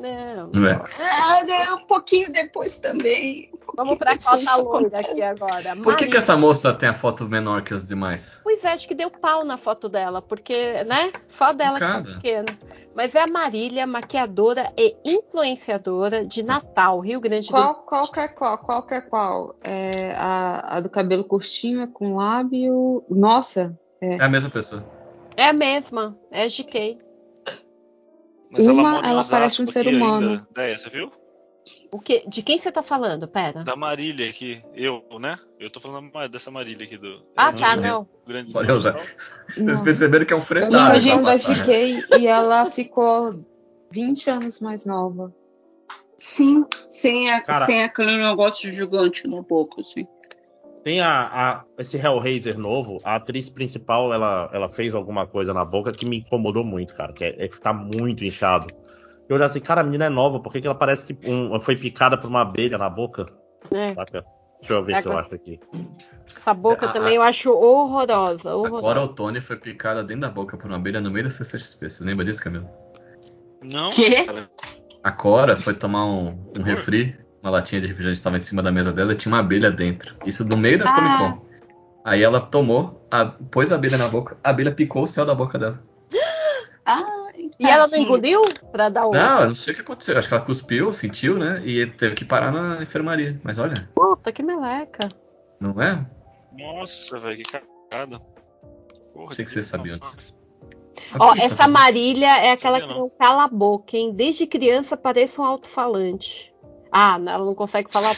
Não. 0.00 0.50
Não 0.54 0.66
é? 0.68 0.82
Ah, 0.98 1.44
né, 1.44 1.72
um 1.72 1.86
pouquinho 1.86 2.32
depois 2.32 2.78
também. 2.78 3.50
Vamos 3.76 3.98
pra 3.98 4.18
cota 4.18 4.56
loira 4.56 4.98
aqui 5.00 5.22
agora. 5.22 5.76
Por 5.76 5.96
que, 5.96 6.06
que 6.06 6.16
essa 6.16 6.36
moça 6.36 6.72
tem 6.74 6.88
a 6.88 6.94
foto 6.94 7.28
menor 7.28 7.62
que 7.62 7.72
as 7.72 7.86
demais? 7.86 8.40
Pois 8.42 8.64
é, 8.64 8.72
acho 8.72 8.88
que 8.88 8.94
deu 8.94 9.10
pau 9.10 9.44
na 9.44 9.56
foto 9.56 9.88
dela, 9.88 10.20
porque, 10.20 10.82
né? 10.84 11.12
Só 11.28 11.52
dela 11.52 11.78
que 11.78 11.86
Cada. 11.86 12.14
pequena. 12.14 12.58
Mas 12.94 13.14
é 13.14 13.20
a 13.20 13.26
Marília, 13.26 13.86
maquiadora 13.86 14.72
e 14.76 14.96
influenciadora 15.04 16.26
de 16.26 16.44
Natal, 16.44 16.98
Rio 17.00 17.20
Grande 17.20 17.46
do 17.46 17.52
Qual, 17.52 17.74
qual 17.86 18.10
que 18.10 18.20
é 18.20 18.28
qual? 18.28 18.58
Qual 18.58 18.82
que 18.86 18.94
é 18.94 19.00
qual? 19.00 19.54
É 19.64 20.12
a, 20.16 20.76
a 20.76 20.80
do 20.80 20.90
cabelo 20.90 21.24
curtinho, 21.24 21.82
é 21.82 21.86
com 21.86 22.16
lábio. 22.16 23.04
Nossa, 23.08 23.78
É 24.00 24.22
a 24.22 24.28
mesma 24.28 24.50
pessoa. 24.50 24.84
É 25.36 25.48
a 25.48 25.52
mesma, 25.52 26.18
é 26.30 26.42
a 26.42 26.48
GK. 26.48 26.98
Mas 28.50 28.66
ela, 28.66 28.80
Uma, 28.80 28.98
ela 28.98 29.20
Osasco 29.20 29.30
parece 29.30 29.62
um 29.62 29.66
ser 29.66 29.86
humano. 29.86 30.30
Ainda. 30.30 30.46
Daí, 30.54 30.76
você 30.76 30.90
viu? 30.90 31.12
O 31.92 32.00
que, 32.00 32.24
de 32.28 32.42
quem 32.42 32.58
você 32.58 32.70
tá 32.70 32.82
falando? 32.82 33.26
Pera. 33.28 33.64
Da 33.64 33.76
Marília 33.76 34.28
aqui. 34.28 34.62
Eu, 34.74 35.04
né? 35.20 35.38
Eu 35.58 35.70
tô 35.70 35.80
falando 35.80 36.10
dessa 36.28 36.50
Marília 36.50 36.84
aqui 36.86 36.96
do. 36.96 37.22
Ah, 37.36 37.48
ela 37.48 37.52
tá, 37.52 37.76
do 37.76 37.82
não. 37.82 38.08
Grande 38.26 38.56
Olha, 38.56 38.78
Zé. 38.78 38.90
Natal. 38.90 39.06
Vocês 39.48 39.66
Não. 39.78 39.84
perceberam 39.84 40.24
que 40.24 40.32
é 40.32 40.36
um 40.36 40.40
Eu 40.40 40.96
essa 40.96 41.08
lembro 41.08 41.24
da 41.24 41.32
passagem. 41.32 42.00
GK 42.00 42.18
e 42.18 42.26
ela 42.26 42.70
ficou 42.70 43.44
20 43.90 44.30
anos 44.30 44.60
mais 44.60 44.84
nova. 44.84 45.34
Sim, 46.16 46.66
sem, 46.88 47.30
a, 47.30 47.40
Cara. 47.40 47.66
sem 47.66 47.82
aquele 47.82 48.16
negócio 48.16 48.70
gigante 48.70 49.26
na 49.26 49.42
boca, 49.42 49.80
assim. 49.80 50.06
Tem 50.82 51.00
a, 51.00 51.20
a- 51.22 51.64
esse 51.78 51.96
Hellraiser 51.98 52.58
novo, 52.58 53.00
a 53.04 53.16
atriz 53.16 53.48
principal, 53.50 54.12
ela, 54.14 54.48
ela 54.52 54.68
fez 54.68 54.94
alguma 54.94 55.26
coisa 55.26 55.52
na 55.52 55.64
boca 55.64 55.92
que 55.92 56.06
me 56.06 56.18
incomodou 56.18 56.64
muito, 56.64 56.94
cara. 56.94 57.12
Que 57.12 57.24
é, 57.24 57.44
é 57.44 57.48
que 57.48 57.60
tá 57.60 57.72
muito 57.72 58.24
inchado. 58.24 58.66
Eu 59.28 59.36
olhei 59.36 59.46
assim, 59.46 59.60
cara, 59.60 59.82
a 59.82 59.84
menina 59.84 60.06
é 60.06 60.08
nova, 60.08 60.40
por 60.40 60.50
que, 60.52 60.60
que 60.60 60.66
ela 60.66 60.74
parece 60.74 61.04
que 61.06 61.16
um- 61.30 61.60
foi 61.60 61.76
picada 61.76 62.16
por 62.16 62.28
uma 62.28 62.40
abelha 62.42 62.78
na 62.78 62.88
boca? 62.88 63.26
É, 63.70 63.94
Saca? 63.94 64.24
Deixa 64.60 64.74
eu 64.74 64.82
ver 64.82 64.96
se 65.00 65.06
eu 65.08 65.12
Agora- 65.12 65.26
acho 65.26 65.34
aqui. 65.36 65.60
essa 66.26 66.52
boca 66.54 66.86
A- 66.86 66.92
também 66.92 67.14
eu 67.16 67.22
acho 67.22 67.50
horrorosa. 67.50 68.50
A 68.50 68.56
horrorosa. 68.56 68.82
Cora 68.82 69.02
Otone 69.02 69.40
foi 69.40 69.56
picada 69.56 70.02
dentro 70.02 70.22
da 70.22 70.28
boca 70.30 70.56
por 70.56 70.66
uma 70.66 70.76
abelha 70.76 71.00
no 71.00 71.10
meio 71.10 71.24
da 71.24 71.30
CCXP. 71.30 71.88
Você 71.88 72.04
lembra 72.04 72.24
disso, 72.24 72.42
Camilo? 72.42 72.68
Não, 73.62 73.90
Quê? 73.90 74.26
A 75.02 75.12
Cora 75.12 75.56
foi 75.56 75.74
tomar 75.74 76.04
um, 76.06 76.50
um 76.56 76.62
refri, 76.62 77.16
uma 77.42 77.50
latinha 77.50 77.80
de 77.80 77.86
refrigerante 77.86 78.18
estava 78.18 78.36
em 78.36 78.40
cima 78.40 78.62
da 78.62 78.70
mesa 78.70 78.92
dela 78.92 79.12
e 79.12 79.16
tinha 79.16 79.32
uma 79.32 79.40
abelha 79.40 79.70
dentro. 79.70 80.14
Isso 80.26 80.44
no 80.44 80.56
meio 80.56 80.78
da 80.78 80.90
Ah. 80.90 80.94
Comic 80.94 81.18
Con. 81.18 81.50
Aí 82.04 82.22
ela 82.22 82.40
tomou, 82.40 83.02
a- 83.10 83.34
pôs 83.52 83.70
a 83.72 83.74
abelha 83.76 83.98
na 83.98 84.08
boca, 84.08 84.36
a 84.42 84.50
abelha 84.50 84.72
picou 84.74 85.02
o 85.02 85.06
céu 85.06 85.24
da 85.26 85.34
boca 85.34 85.58
dela. 85.58 85.78
Ai, 86.84 87.50
E 87.58 87.66
ela 87.66 87.86
não 87.86 87.98
engoliu 87.98 88.40
pra 88.72 88.88
dar 88.88 89.06
o. 89.06 89.12
Não, 89.12 89.46
não 89.48 89.54
sei 89.54 89.72
o 89.72 89.76
que 89.76 89.82
aconteceu. 89.82 90.16
Acho 90.18 90.28
que 90.28 90.34
ela 90.34 90.44
cuspiu, 90.44 90.92
sentiu, 90.92 91.38
né? 91.38 91.62
E 91.64 91.86
teve 91.86 92.14
que 92.14 92.24
parar 92.24 92.50
na 92.50 92.82
enfermaria. 92.82 93.38
Mas 93.44 93.58
olha, 93.58 93.74
Puta, 93.94 94.32
que 94.32 94.42
meleca. 94.42 95.08
não 95.60 95.80
é? 95.80 96.06
Nossa, 96.58 97.18
velho, 97.18 97.36
que 97.42 97.52
cagada. 97.90 98.18
Porra, 99.14 99.34
Sei 99.34 99.44
que 99.44 99.50
vocês 99.50 99.66
sabiam 99.66 99.98
Nossa. 99.98 100.16
disso. 100.16 100.34
Ó, 101.18 101.34
essa 101.36 101.66
Marília 101.68 102.28
é 102.44 102.52
aquela 102.52 102.78
Sabia 102.80 102.88
que 102.94 103.00
não. 103.00 103.08
não 103.08 103.16
cala 103.18 103.44
a 103.44 103.48
boca, 103.48 103.96
hein? 103.96 104.12
Desde 104.14 104.46
criança 104.46 104.96
parece 104.96 105.40
um 105.40 105.44
alto-falante. 105.44 106.49
Ah, 106.92 107.18
não, 107.18 107.32
ela 107.32 107.44
não 107.44 107.54
consegue 107.54 107.90
falar. 107.90 108.16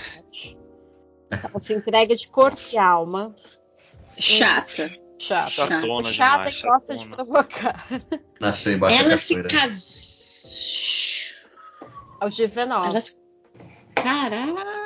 Ela 1.31 1.61
se 1.61 1.75
entrega 1.75 2.15
de 2.15 2.29
corpo 2.29 2.61
e 2.73 2.79
alma. 2.79 3.35
Chata. 4.19 4.91
Chata. 5.19 5.51
Chatona 5.51 6.03
Chata 6.11 6.51
demais, 6.51 6.59
e 6.59 6.63
gosta 6.67 6.97
de 6.97 7.07
provocar. 7.07 7.87
Nasceu 8.41 8.73
embaixo 8.75 8.97
da 8.99 9.05
Ela 9.05 9.17
se 9.17 9.35
cachoeira. 9.43 9.61
casou. 9.61 10.03
O 12.23 12.27
G19. 12.27 12.87
Ela 12.87 13.01
se... 13.01 13.17
Caraca. 13.95 14.83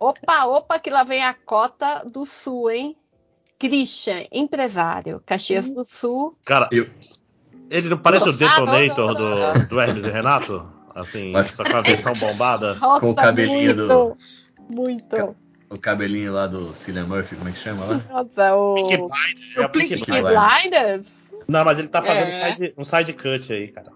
Opa, 0.00 0.44
opa, 0.46 0.78
que 0.78 0.90
lá 0.90 1.02
vem 1.04 1.22
a 1.24 1.34
cota 1.34 2.02
do 2.10 2.24
Sul, 2.24 2.70
hein? 2.70 2.96
Christian, 3.58 4.24
empresário, 4.32 5.22
Caxias 5.26 5.70
do 5.70 5.84
Sul. 5.84 6.38
Cara, 6.46 6.68
Eu- 6.72 6.86
ele 7.68 7.88
não 7.90 7.98
parece 7.98 8.24
o 8.24 8.28
Ah, 8.28 8.32
não, 8.32 8.38
Detonator 8.38 9.12
não, 9.14 9.30
não, 9.30 9.52
do, 9.62 9.68
do 9.68 9.80
Hermes 9.80 10.06
e 10.06 10.10
Renato? 10.10 10.72
Assim, 11.00 11.32
Mas- 11.32 11.48
só 11.48 11.64
com 11.64 11.76
a 11.76 11.80
versão 11.80 12.12
bombada. 12.18 12.74
Nossa, 12.74 13.00
Com 13.00 13.10
o 13.10 13.14
cabelinho 13.14 13.74
muito, 13.76 13.86
do- 13.86 14.16
Muito. 14.68 15.36
O 15.72 15.78
cabelinho 15.78 16.32
lá 16.32 16.46
do 16.48 16.74
Cillian 16.74 17.06
Murphy, 17.06 17.36
como 17.36 17.48
é 17.48 17.52
que 17.52 17.58
chama 17.58 17.84
lá? 17.84 18.00
Nossa, 18.10 18.54
o. 18.56 18.74
Peaky 18.74 18.96
Blinders, 18.96 19.56
é 19.56 19.60
o 19.60 19.68
Peaky 19.68 20.04
Blinders. 20.04 20.38
Blinders? 20.62 21.06
Não, 21.48 21.64
mas 21.64 21.78
ele 21.78 21.88
tá 21.88 22.02
fazendo 22.02 22.28
É. 22.28 22.52
side- 22.52 22.74
um 22.76 22.84
side 22.84 23.12
cut 23.12 23.52
aí, 23.52 23.68
cara. 23.68 23.90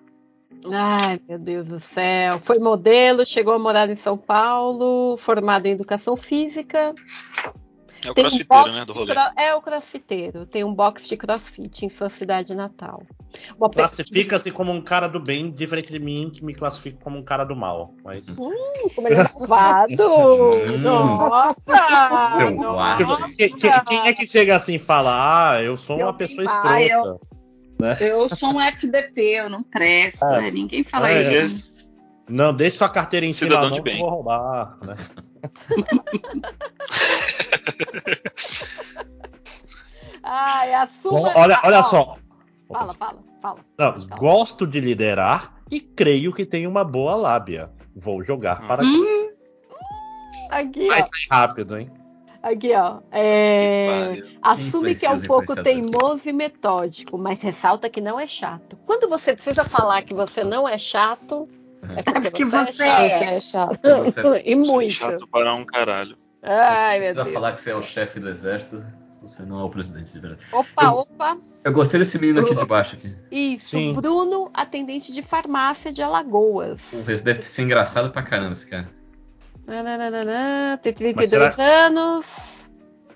Ai, 0.73 1.21
meu 1.29 1.39
Deus 1.39 1.67
do 1.67 1.79
céu. 1.81 2.39
Foi 2.39 2.59
modelo, 2.59 3.27
chegou 3.27 3.53
a 3.55 3.59
morar 3.59 3.89
em 3.91 3.97
São 3.97 4.17
Paulo, 4.17 5.17
formado 5.19 5.67
em 5.67 5.73
educação 5.73 6.17
física. 6.17 6.95
É 8.05 8.11
o 8.11 8.15
Tem 8.15 8.25
um 8.25 8.29
crossfiteiro, 8.29 8.65
box 8.65 8.73
né, 8.79 8.85
do 8.85 8.93
rolê. 8.93 9.15
cro- 9.15 9.33
É 9.37 9.55
o 9.55 9.63
crossfiteiro. 9.63 10.47
Tem 10.47 10.63
um 10.65 10.75
box 10.75 11.09
de 11.09 11.17
crossfit 11.17 11.87
em 11.87 11.89
sua 11.89 12.11
cidade 12.11 12.55
natal. 12.55 13.03
Uma 13.59 13.71
Classifica-se 13.71 14.51
como 14.51 14.71
um 14.71 14.81
cara 14.83 15.09
do 15.09 15.19
bem, 15.19 15.51
diferente 15.51 15.91
de 15.93 15.99
mim, 15.99 16.31
que 16.33 16.45
me 16.45 16.55
classifico 16.55 17.01
como 17.03 17.19
um 17.19 17.23
cara 17.25 17.45
do 17.45 17.57
mal. 17.57 17.95
Mas... 18.05 18.25
Como 18.27 19.09
ele 19.09 19.15
é 19.15 19.25
malvado! 19.35 19.93
Hum. 20.73 20.79
Nossa! 20.79 21.55
Nossa. 22.53 23.29
Quem, 23.37 23.57
quem- 23.57 23.85
quem 23.89 24.07
é 24.07 24.13
que 24.13 24.27
chega 24.27 24.55
assim 24.57 24.75
e 24.75 24.79
fala, 24.79 25.51
ah, 25.53 25.63
eu 25.63 25.77
sou 25.79 25.97
uma 25.97 26.09
Eu- 26.11 26.15
pessoa 26.15 26.45
Ah, 26.49 26.81
escrota? 26.83 27.21
Eu 28.01 28.29
sou 28.29 28.51
um 28.55 28.61
FDP, 28.61 29.21
eu 29.41 29.51
não 29.51 29.63
presto. 29.63 30.23
Ah. 30.23 30.41
né? 30.43 30.51
Ninguém 30.51 30.85
fala 30.85 31.11
É, 31.11 31.43
isso. 31.43 31.75
Não, 32.29 32.55
deixa 32.55 32.79
sua 32.79 32.89
carteira 32.89 33.27
em 33.27 33.33
cima, 33.35 33.51
Cidadão 33.51 33.69
não, 33.71 33.77
de 33.77 33.83
que 33.83 33.89
eu 33.89 33.93
bem. 33.93 34.01
vou 34.01 34.09
roubar. 34.11 34.79
Né? 34.83 34.97
Ai. 40.23 40.71
Bom, 41.03 41.31
olha, 41.35 41.61
olha 41.63 41.81
Ó, 41.81 41.83
só. 41.85 42.17
Fala, 42.73 42.95
fala, 42.95 43.19
fala. 43.41 43.61
Não, 43.79 44.07
gosto 44.19 44.67
de 44.67 44.81
liderar 44.81 45.55
e 45.71 45.81
creio 45.81 46.33
que 46.33 46.47
tenho 46.47 46.69
uma 46.71 46.83
boa 46.85 47.15
lábia. 47.15 47.71
Vou 47.95 48.25
jogar 48.25 48.67
para 48.67 48.83
Hum. 48.83 49.05
ti. 49.05 49.31
Aqui, 50.51 50.89
Vai 50.89 51.01
ó. 51.01 51.05
sair 51.05 51.27
rápido, 51.31 51.79
hein? 51.79 51.91
Aqui, 52.43 52.73
ó. 52.75 53.01
É. 53.11 54.23
Assume 54.43 54.95
que 54.95 55.07
é 55.07 55.11
um 55.11 55.21
pouco 55.21 55.55
teimoso 55.63 56.29
e 56.29 56.33
metódico, 56.33 57.17
mas 57.17 57.41
ressalta 57.43 57.89
que 57.89 58.01
não 58.01 58.19
é 58.21 58.27
chato. 58.27 58.77
Quando 58.87 59.09
você 59.09 59.35
precisa 59.35 59.65
falar 59.65 60.03
que 60.03 60.15
você 60.15 60.45
não 60.45 60.69
é 60.69 60.77
chato, 60.77 61.49
é 61.97 62.03
porque, 62.03 62.21
porque 62.31 62.45
você, 62.45 62.73
você 62.73 62.83
é 62.85 63.09
Você 63.09 63.09
chato. 63.09 63.23
é 63.25 63.41
chato. 63.41 63.81
Você- 64.05 64.43
e 64.45 64.55
muito. 64.55 64.91
Chato 64.91 65.27
para 65.31 65.55
um 65.55 65.65
caralho. 65.65 66.17
Ai, 66.45 67.01
meu 67.01 67.15
Deus. 67.15 67.31
falar 67.33 67.53
que 67.53 67.61
você 67.61 67.71
é 67.71 67.75
o 67.75 67.83
chefe 67.83 68.21
do 68.21 68.29
exército. 68.29 68.83
Você 69.23 69.43
não 69.45 69.61
é 69.61 69.65
o 69.65 69.71
presidente 69.71 70.13
de 70.13 70.21
verdade. 70.21 70.43
Opa, 70.53 70.85
Eu- 70.85 70.99
opa. 70.99 71.39
Eu 71.65 71.73
gostei 71.73 71.99
desse 71.99 72.19
menino 72.19 72.41
aqui 72.41 72.55
de 72.55 72.65
baixo 72.67 72.95
aqui. 72.97 73.17
Isso, 73.33 73.71
Sim. 73.71 73.95
Bruno, 73.95 74.51
atendente 74.53 75.11
de 75.15 75.23
farmácia 75.23 75.91
de 75.91 76.03
Alagoas. 76.03 76.91
Deve 77.25 77.43
ser 77.43 77.63
engraçado 77.63 78.11
pra 78.11 78.23
caramba 78.23 78.53
esse 78.53 78.67
cara. 78.67 78.87
Nananana, 79.67 80.79
tem 80.83 80.93
32 80.93 81.59
anos. 81.59 82.69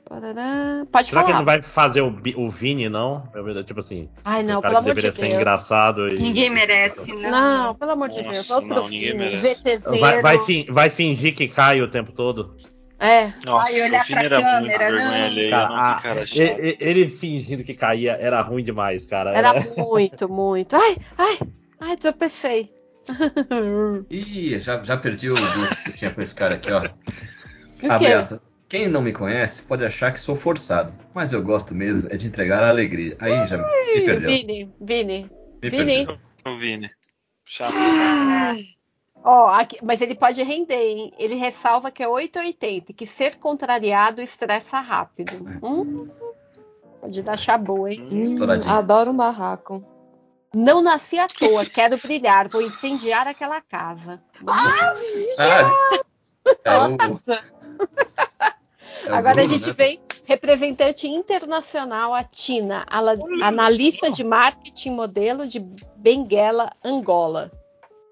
Parará. 0.08 0.86
Pode 0.90 1.08
Será 1.10 1.22
que 1.22 1.26
ele 1.30 1.32
falar. 1.34 1.38
não 1.40 1.44
vai 1.44 1.60
fazer 1.60 2.00
o, 2.00 2.16
o 2.38 2.48
Vini, 2.48 2.88
não? 2.88 3.28
Tipo 3.66 3.80
assim, 3.80 4.08
Ai, 4.24 4.42
não, 4.42 4.62
pelo 4.62 4.72
que 4.72 4.78
amor 4.78 4.94
de 4.94 5.02
deveria 5.02 5.12
Deus. 5.12 5.28
ser 5.28 5.34
engraçado 5.36 6.08
e. 6.08 6.18
Ninguém 6.18 6.48
merece, 6.48 7.14
né? 7.14 7.30
Não, 7.30 7.74
pelo 7.74 7.90
amor 7.90 8.08
de 8.08 8.22
Nossa, 8.22 8.30
Deus. 8.32 8.50
Outro 8.50 8.68
não, 8.68 8.88
ninguém 8.88 9.14
merece. 9.14 9.60
VTZero. 9.62 10.00
Vai, 10.00 10.22
vai, 10.22 10.38
vai 10.70 10.88
fingir 10.88 11.34
que 11.34 11.46
cai 11.46 11.82
o 11.82 11.90
tempo 11.90 12.12
todo. 12.12 12.56
É. 13.00 13.32
Nossa, 13.44 13.72
Ai, 13.72 13.82
olhar 13.82 14.02
o 14.02 14.04
Fini 14.04 14.18
pra 14.18 14.24
era 14.24 14.40
muito 14.40 14.50
câmera, 14.50 14.78
vergonha 14.78 15.18
não. 15.18 15.24
alheia, 15.26 15.50
Cara, 15.50 15.68
ah, 15.70 16.00
cara 16.02 16.24
ele 16.34 17.08
fingindo 17.08 17.62
que 17.62 17.74
caía 17.74 18.12
era 18.20 18.40
ruim 18.40 18.62
demais, 18.64 19.04
cara. 19.04 19.30
Era 19.36 19.52
muito, 19.76 20.28
muito. 20.28 20.74
Ai, 20.74 20.96
ai, 21.16 21.38
ai, 21.80 21.96
tropecei. 21.96 22.72
Ih, 24.10 24.58
já, 24.60 24.82
já 24.82 24.96
perdi 24.96 25.30
o 25.30 25.34
gosto 25.34 25.84
que 25.84 25.90
eu 25.90 25.96
tinha 25.96 26.10
com 26.10 26.20
esse 26.20 26.34
cara 26.34 26.56
aqui, 26.56 26.70
ó. 26.72 26.82
Abraço. 27.88 28.42
Quem 28.68 28.86
não 28.86 29.00
me 29.00 29.12
conhece 29.14 29.62
pode 29.62 29.82
achar 29.84 30.12
que 30.12 30.20
sou 30.20 30.36
forçado, 30.36 30.92
mas 31.14 31.32
eu 31.32 31.42
gosto 31.42 31.74
mesmo 31.74 32.06
é 32.10 32.16
de 32.18 32.26
entregar 32.26 32.62
a 32.62 32.68
alegria. 32.68 33.16
Aí 33.18 33.46
já 33.46 33.56
me 33.56 33.64
perdeu. 34.04 34.28
Vini, 34.28 34.74
Vini. 34.78 35.30
Me 35.62 35.70
Vini. 35.70 36.06
perdeu. 36.06 36.18
O 36.44 36.58
Vini. 36.58 36.90
Chato. 37.46 37.74
Ó, 39.24 39.48
aqui- 39.48 39.78
mas 39.82 40.00
ele 40.00 40.14
pode 40.14 40.42
render, 40.42 40.74
hein? 40.80 41.12
Ele 41.18 41.34
ressalva 41.34 41.90
que 41.90 42.02
é 42.02 42.08
880, 42.08 42.92
que 42.92 43.06
ser 43.06 43.36
contrariado 43.36 44.22
estressa 44.22 44.80
rápido. 44.80 45.32
Hum, 45.62 46.08
pode 47.00 47.22
dar 47.22 47.36
chabu, 47.36 47.88
hein? 47.88 48.00
Hum, 48.10 48.22
Estouradinho. 48.22 48.72
Adoro 48.72 49.10
um 49.10 49.16
barraco. 49.16 49.84
Não 50.54 50.80
nasci 50.80 51.18
à 51.18 51.28
toa, 51.28 51.66
quero 51.66 51.98
brilhar, 51.98 52.48
vou 52.48 52.62
incendiar 52.62 53.26
aquela 53.28 53.60
casa. 53.60 54.22
Ah, 54.46 54.94
é 55.36 55.62
o, 56.70 56.96
é 57.34 57.42
Agora 59.06 59.34
Bruno, 59.34 59.40
a 59.40 59.44
gente 59.58 59.66
né? 59.68 59.72
vem 59.72 60.00
representante 60.24 61.06
internacional, 61.08 62.14
a 62.14 62.24
Tina, 62.24 62.84
analista 63.42 64.10
de 64.10 64.24
marketing 64.24 64.90
modelo 64.90 65.46
de 65.46 65.60
Benguela, 65.96 66.70
Angola. 66.84 67.50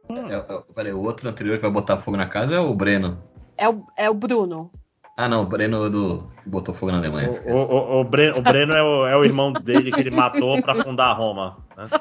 É, 0.09 0.35
é, 0.35 0.63
peraí, 0.75 0.93
o 0.93 1.03
outro 1.03 1.29
anterior 1.29 1.57
que 1.57 1.63
vai 1.63 1.71
botar 1.71 1.99
fogo 1.99 2.17
na 2.17 2.27
casa 2.27 2.55
é 2.55 2.61
o 2.61 2.75
Breno. 2.75 3.19
É 3.57 3.69
o, 3.69 3.85
é 3.97 4.11
o 4.11 4.15
Bruno. 4.15 4.71
Ah, 5.17 5.29
não, 5.29 5.45
o 5.45 5.47
Breno 5.47 5.89
do 5.89 6.29
que 6.43 6.49
botou 6.49 6.75
fogo 6.75 6.93
na 6.93 6.99
Alemanha. 6.99 7.31
O, 7.47 7.55
o, 7.55 8.01
o, 8.01 8.05
Breno, 8.05 8.37
o 8.37 8.43
Breno 8.43 8.75
é, 8.75 8.83
o, 8.83 9.07
é 9.07 9.17
o 9.17 9.25
irmão 9.25 9.51
dele 9.51 9.91
que 9.91 10.01
ele 10.01 10.11
matou 10.11 10.61
pra 10.61 10.75
fundar 10.75 11.15
Roma. 11.15 11.57
né? 11.77 11.89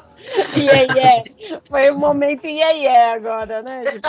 Yeah, 0.56 0.94
yeah. 0.94 1.22
Foi 1.68 1.90
o 1.90 1.98
momento 1.98 2.46
yeah, 2.46 2.72
yeah 2.72 3.14
agora, 3.14 3.62
né? 3.62 3.84
Tipo, 3.84 4.08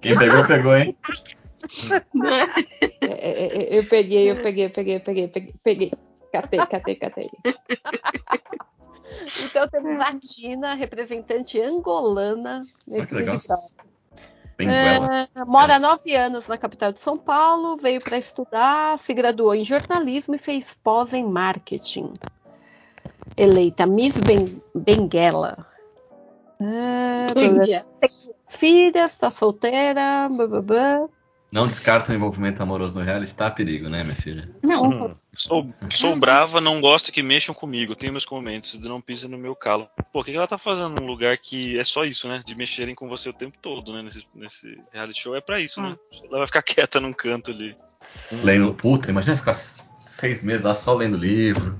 Quem 0.00 0.18
pegou, 0.18 0.46
pegou, 0.46 0.76
hein? 0.76 0.96
É, 3.02 3.06
é, 3.06 3.46
é, 3.46 3.78
Eu 3.78 3.86
peguei, 3.86 4.30
eu 4.30 4.42
peguei, 4.42 4.66
eu 4.66 4.70
peguei, 4.70 4.96
eu 4.96 5.00
peguei, 5.00 5.28
peguei, 5.28 5.54
peguei. 5.62 5.92
Catei, 6.32 6.58
catei, 6.66 6.94
catei. 6.96 7.30
Então 9.44 9.68
temos 9.68 10.00
a 10.00 10.18
Tina, 10.18 10.74
representante 10.74 11.60
angolana 11.60 12.62
nesse 12.86 13.08
que 13.08 13.14
legal. 13.14 13.40
Big 14.56 14.70
Brother. 14.70 15.28
É, 15.34 15.44
mora 15.44 15.76
há 15.76 15.78
nove 15.80 16.14
anos 16.14 16.46
na 16.46 16.56
capital 16.56 16.92
de 16.92 16.98
São 17.00 17.16
Paulo, 17.16 17.76
veio 17.76 18.00
para 18.00 18.16
estudar, 18.16 18.98
se 18.98 19.12
graduou 19.12 19.54
em 19.54 19.64
jornalismo 19.64 20.34
e 20.34 20.38
fez 20.38 20.78
pós 20.82 21.12
em 21.12 21.24
marketing. 21.24 22.12
Eleita 23.36 23.84
Miss 23.86 24.16
Ben- 24.20 24.62
Benguela. 24.74 25.66
É, 26.60 27.32
filha, 28.48 29.04
está 29.04 29.30
solteira. 29.30 30.28
blá, 30.30 30.46
blá, 30.46 30.62
blá. 30.62 31.08
Não 31.54 31.68
descarta 31.68 32.10
o 32.10 32.14
envolvimento 32.16 32.60
amoroso 32.60 32.96
no 32.96 33.00
reality, 33.04 33.32
tá 33.32 33.46
a 33.46 33.50
perigo, 33.50 33.88
né, 33.88 34.02
minha 34.02 34.16
filha? 34.16 34.50
Não, 34.60 34.82
Hum. 34.90 35.14
Sou, 35.32 35.72
sou 35.88 36.16
brava, 36.16 36.60
não 36.60 36.80
gosto 36.80 37.12
que 37.12 37.22
mexam 37.22 37.54
comigo. 37.54 37.94
Tenho 37.94 38.10
meus 38.12 38.26
momentos, 38.26 38.76
não 38.80 39.00
pisem 39.00 39.30
no 39.30 39.38
meu 39.38 39.54
calo. 39.54 39.88
Pô, 40.12 40.20
o 40.20 40.24
que 40.24 40.32
que 40.32 40.36
ela 40.36 40.48
tá 40.48 40.58
fazendo 40.58 41.00
num 41.00 41.06
lugar 41.06 41.38
que 41.38 41.78
é 41.78 41.84
só 41.84 42.04
isso, 42.04 42.26
né? 42.26 42.42
De 42.44 42.56
mexerem 42.56 42.92
com 42.92 43.08
você 43.08 43.28
o 43.28 43.32
tempo 43.32 43.56
todo, 43.62 43.92
né? 43.92 44.02
Nesse, 44.02 44.26
nesse 44.34 44.78
reality 44.92 45.22
show 45.22 45.36
é 45.36 45.40
pra 45.40 45.60
isso, 45.60 45.80
né? 45.80 45.96
Ela 46.24 46.38
vai 46.38 46.46
ficar 46.48 46.62
quieta 46.66 46.98
num 46.98 47.12
canto 47.12 47.52
ali. 47.52 47.76
Lendo. 48.42 48.74
Puta, 48.74 49.10
imagina 49.10 49.36
ficar 49.36 49.54
seis 49.54 50.42
meses 50.42 50.64
lá 50.64 50.74
só 50.74 50.92
lendo 50.92 51.16
livro. 51.16 51.78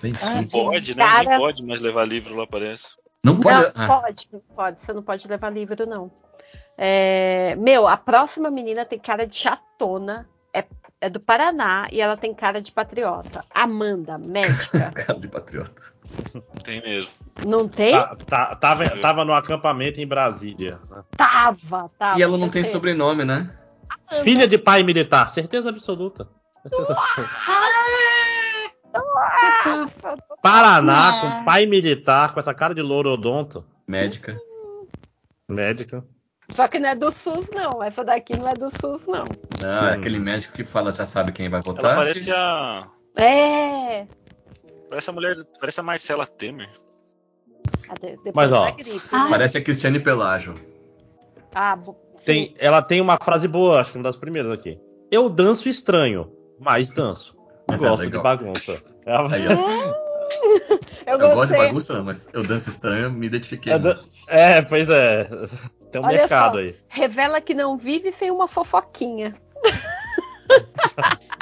Bem 0.00 0.12
Não 0.12 0.18
simples. 0.18 0.52
pode, 0.52 0.96
né? 0.96 1.02
Cara- 1.04 1.28
Nem 1.30 1.38
pode 1.38 1.64
mais 1.64 1.80
levar 1.80 2.06
livro 2.06 2.36
lá, 2.36 2.46
parece. 2.46 2.94
Não 3.24 3.40
pode. 3.40 3.56
Não, 3.60 3.72
ah, 3.74 4.00
pode, 4.00 4.28
pode. 4.54 4.80
Você 4.82 4.92
não 4.92 5.02
pode 5.02 5.26
levar 5.26 5.50
livro, 5.50 5.84
não. 5.84 6.12
É, 6.78 7.54
meu, 7.56 7.86
a 7.86 7.96
próxima 7.96 8.50
menina 8.50 8.84
tem 8.84 8.98
cara 8.98 9.26
de 9.26 9.34
chatona. 9.34 10.28
É, 10.54 10.64
é 11.00 11.10
do 11.10 11.20
Paraná 11.20 11.86
e 11.90 12.00
ela 12.00 12.16
tem 12.16 12.34
cara 12.34 12.60
de 12.60 12.72
patriota. 12.72 13.44
Amanda, 13.54 14.18
médica. 14.18 14.90
cara 14.96 15.18
de 15.18 15.28
patriota. 15.28 15.82
Tem 16.64 16.80
mesmo. 16.82 17.10
Não 17.44 17.68
tem? 17.68 17.92
Tá- 17.92 18.16
tá- 18.16 18.56
tava, 18.56 18.96
tava 18.98 19.24
no 19.24 19.34
acampamento 19.34 20.00
em 20.00 20.06
Brasília. 20.06 20.80
né? 20.90 21.02
Tava, 21.16 21.90
tava. 21.98 22.18
E 22.18 22.22
ela 22.22 22.38
não 22.38 22.48
tem 22.48 22.64
sobrenome, 22.64 23.24
né? 23.24 23.54
Filha 24.22 24.46
de 24.46 24.56
pai 24.56 24.82
militar, 24.82 25.28
certeza 25.28 25.68
absoluta. 25.68 26.28
Certeza 26.62 26.92
absoluta. 26.92 27.30
Paraná, 30.42 31.20
com 31.20 31.44
pai 31.44 31.66
militar, 31.66 32.32
com 32.32 32.40
essa 32.40 32.54
cara 32.54 32.74
de 32.74 32.80
lourodonto. 32.82 33.64
Médica. 33.86 34.38
Médica. 35.48 36.04
Só 36.54 36.68
que 36.68 36.78
não 36.78 36.88
é 36.90 36.94
do 36.94 37.10
SUS, 37.12 37.50
não. 37.52 37.82
Essa 37.82 38.04
daqui 38.04 38.36
não 38.36 38.48
é 38.48 38.54
do 38.54 38.70
SUS, 38.70 39.06
não. 39.06 39.24
Não, 39.60 39.88
é 39.88 39.96
Hum. 39.96 39.98
aquele 40.00 40.18
médico 40.18 40.54
que 40.54 40.64
fala, 40.64 40.94
já 40.94 41.04
sabe 41.04 41.32
quem 41.32 41.48
vai 41.48 41.60
Ela 41.64 41.74
votar. 41.74 41.96
parece 41.96 42.30
a. 42.32 42.86
É. 43.16 44.06
Parece 44.88 45.10
a 45.10 45.12
mulher. 45.12 45.36
Parece 45.58 45.80
a 45.80 45.82
Marcela 45.82 46.26
Temer. 46.26 46.70
Cadê? 47.82 48.16
Depois 48.24 48.34
Mas, 48.34 48.52
ó, 48.52 48.66
Ah. 49.12 49.24
né? 49.24 49.30
Parece 49.30 49.58
a 49.58 49.62
Cristiane 49.62 49.98
Pelágio. 50.00 50.54
Ah, 51.54 51.74
bo- 51.76 51.96
Tem, 52.24 52.54
ela 52.58 52.82
tem 52.82 53.00
uma 53.00 53.16
frase 53.18 53.46
boa, 53.46 53.80
acho 53.80 53.92
que 53.92 53.98
uma 53.98 54.04
das 54.04 54.16
primeiras 54.16 54.52
aqui. 54.52 54.78
Eu 55.10 55.28
danço 55.28 55.68
estranho, 55.68 56.32
mas 56.58 56.90
danço. 56.90 57.36
Gosto 57.78 57.98
de 58.02 58.06
Legal. 58.06 58.22
bagunça. 58.22 58.82
Ela-. 59.04 59.28
Eu, 61.06 61.18
Eu, 61.20 61.34
gosto 61.34 61.52
de 61.52 61.56
bagunça, 61.58 61.94
não, 61.94 62.04
mas 62.04 62.28
eu 62.32 62.42
danço 62.42 62.68
estranho, 62.68 63.10
me 63.12 63.26
identifiquei. 63.26 63.72
É, 63.72 63.78
dan- 63.78 63.98
é, 64.26 64.60
pois 64.62 64.90
é. 64.90 65.24
Tem 65.92 66.00
um 66.00 66.04
Olha 66.04 66.18
mercado 66.18 66.54
só. 66.54 66.58
aí. 66.58 66.74
Revela 66.88 67.40
que 67.40 67.54
não 67.54 67.78
vive 67.78 68.10
sem 68.12 68.30
uma 68.30 68.48
fofoquinha. 68.48 69.32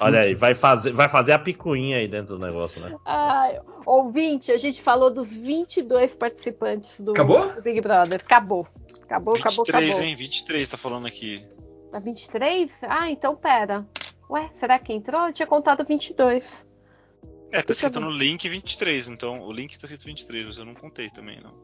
Olha 0.00 0.20
aí, 0.20 0.34
vai 0.34 0.54
fazer, 0.54 0.92
vai 0.92 1.08
fazer 1.08 1.32
a 1.32 1.38
picuinha 1.38 1.98
aí 1.98 2.08
dentro 2.08 2.36
do 2.38 2.44
negócio, 2.44 2.80
né? 2.80 2.94
Ai, 3.04 3.58
ouvinte, 3.86 4.50
a 4.52 4.56
gente 4.56 4.82
falou 4.82 5.10
dos 5.10 5.28
22 5.30 6.14
participantes 6.14 6.98
do, 7.00 7.12
Acabou? 7.12 7.52
do 7.54 7.62
Big 7.62 7.80
Brother. 7.80 8.20
Acabou. 8.24 8.66
Acabou, 9.04 9.34
acabou, 9.34 9.64
23, 9.64 9.88
acabou. 9.90 10.04
hein? 10.04 10.14
23 10.16 10.68
tá 10.68 10.76
falando 10.76 11.06
aqui. 11.06 11.44
Tá 11.90 11.98
23? 11.98 12.70
Ah, 12.82 13.10
então 13.10 13.34
pera. 13.34 13.86
Ué, 14.30 14.50
será 14.60 14.78
que 14.78 14.92
entrou? 14.92 15.26
Eu 15.28 15.32
tinha 15.32 15.46
contado 15.46 15.84
22. 15.84 16.66
É, 17.50 17.62
tá 17.62 17.70
eu 17.70 17.72
escrito 17.72 18.00
no 18.00 18.10
link 18.10 18.48
23, 18.48 19.08
então 19.08 19.40
o 19.40 19.52
link 19.52 19.78
tá 19.78 19.84
escrito 19.86 20.04
23, 20.04 20.46
mas 20.46 20.58
eu 20.58 20.64
não 20.64 20.74
contei 20.74 21.08
também, 21.10 21.40
não. 21.42 21.54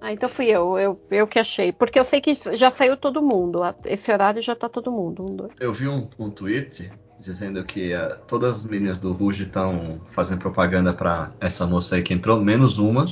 Ah, 0.00 0.12
então 0.12 0.28
fui 0.28 0.46
eu, 0.46 0.78
eu, 0.78 1.00
eu 1.10 1.26
que 1.26 1.38
achei. 1.38 1.72
Porque 1.72 1.98
eu 1.98 2.04
sei 2.04 2.20
que 2.20 2.34
já 2.54 2.70
saiu 2.70 2.96
todo 2.96 3.22
mundo. 3.22 3.60
Esse 3.84 4.12
horário 4.12 4.42
já 4.42 4.54
tá 4.54 4.68
todo 4.68 4.92
mundo. 4.92 5.22
Um, 5.22 5.36
dois. 5.36 5.52
Eu 5.58 5.72
vi 5.72 5.88
um, 5.88 6.08
um 6.18 6.30
tweet 6.30 6.90
dizendo 7.18 7.64
que 7.64 7.94
eh, 7.94 8.18
todas 8.28 8.56
as 8.56 8.70
meninas 8.70 8.98
do 8.98 9.12
Ruge 9.12 9.44
estão 9.44 9.98
fazendo 10.12 10.38
propaganda 10.38 10.92
pra 10.92 11.32
essa 11.40 11.66
moça 11.66 11.96
aí 11.96 12.02
que 12.02 12.12
entrou, 12.12 12.38
menos 12.40 12.76
uma, 12.76 13.06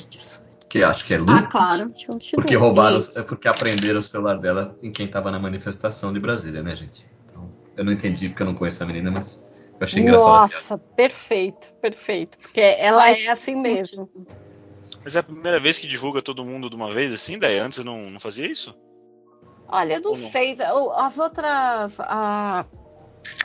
que 0.69 0.85
acho 0.85 1.07
que 1.07 1.15
é 1.15 1.19
Lu, 1.19 1.31
Ah, 1.31 1.47
claro. 1.47 1.93
Porque 2.35 2.55
roubaram, 2.55 2.99
Isso. 2.99 3.19
é 3.19 3.23
porque 3.23 3.49
aprenderam 3.49 4.01
o 4.01 4.03
celular 4.03 4.39
dela 4.39 4.77
em 4.83 4.93
quem 4.93 5.09
tava 5.09 5.31
na 5.31 5.39
manifestação 5.39 6.13
de 6.13 6.21
Brasília, 6.21 6.63
né, 6.63 6.77
gente? 6.77 7.07
Então, 7.31 7.51
eu 7.77 7.85
não 7.85 7.93
entendi 7.93 8.29
porque 8.29 8.43
eu 8.43 8.47
não 8.47 8.55
conheço 8.55 8.83
a 8.83 8.87
menina, 8.87 9.11
mas 9.11 9.43
eu 9.81 9.85
achei 9.85 10.03
engraçado. 10.03 10.53
Nossa, 10.53 10.79
perfeito, 10.79 11.73
perfeito. 11.81 12.39
Porque 12.39 12.61
ela 12.61 13.01
Faz 13.03 13.23
é 13.23 13.29
assim 13.29 13.55
mesmo. 13.57 14.09
Mas 15.03 15.17
é 15.17 15.19
a 15.19 15.23
primeira 15.23 15.61
vez 15.61 15.79
que 15.79 15.87
divulga 15.87 16.23
todo 16.23 16.45
mundo 16.45 16.71
de 16.71 16.77
uma 16.77 16.91
vez 16.91 17.13
assim, 17.13 17.39
daí 17.39 17.59
antes 17.59 17.85
não, 17.85 18.11
não 18.11 18.19
fazia 18.21 18.51
isso? 18.51 18.75
Olha, 19.69 19.95
eu 19.95 20.01
não 20.01 20.17
não? 20.17 20.31
sei. 20.31 20.57
As 20.97 21.19
outras. 21.19 22.01
a- 22.01 22.65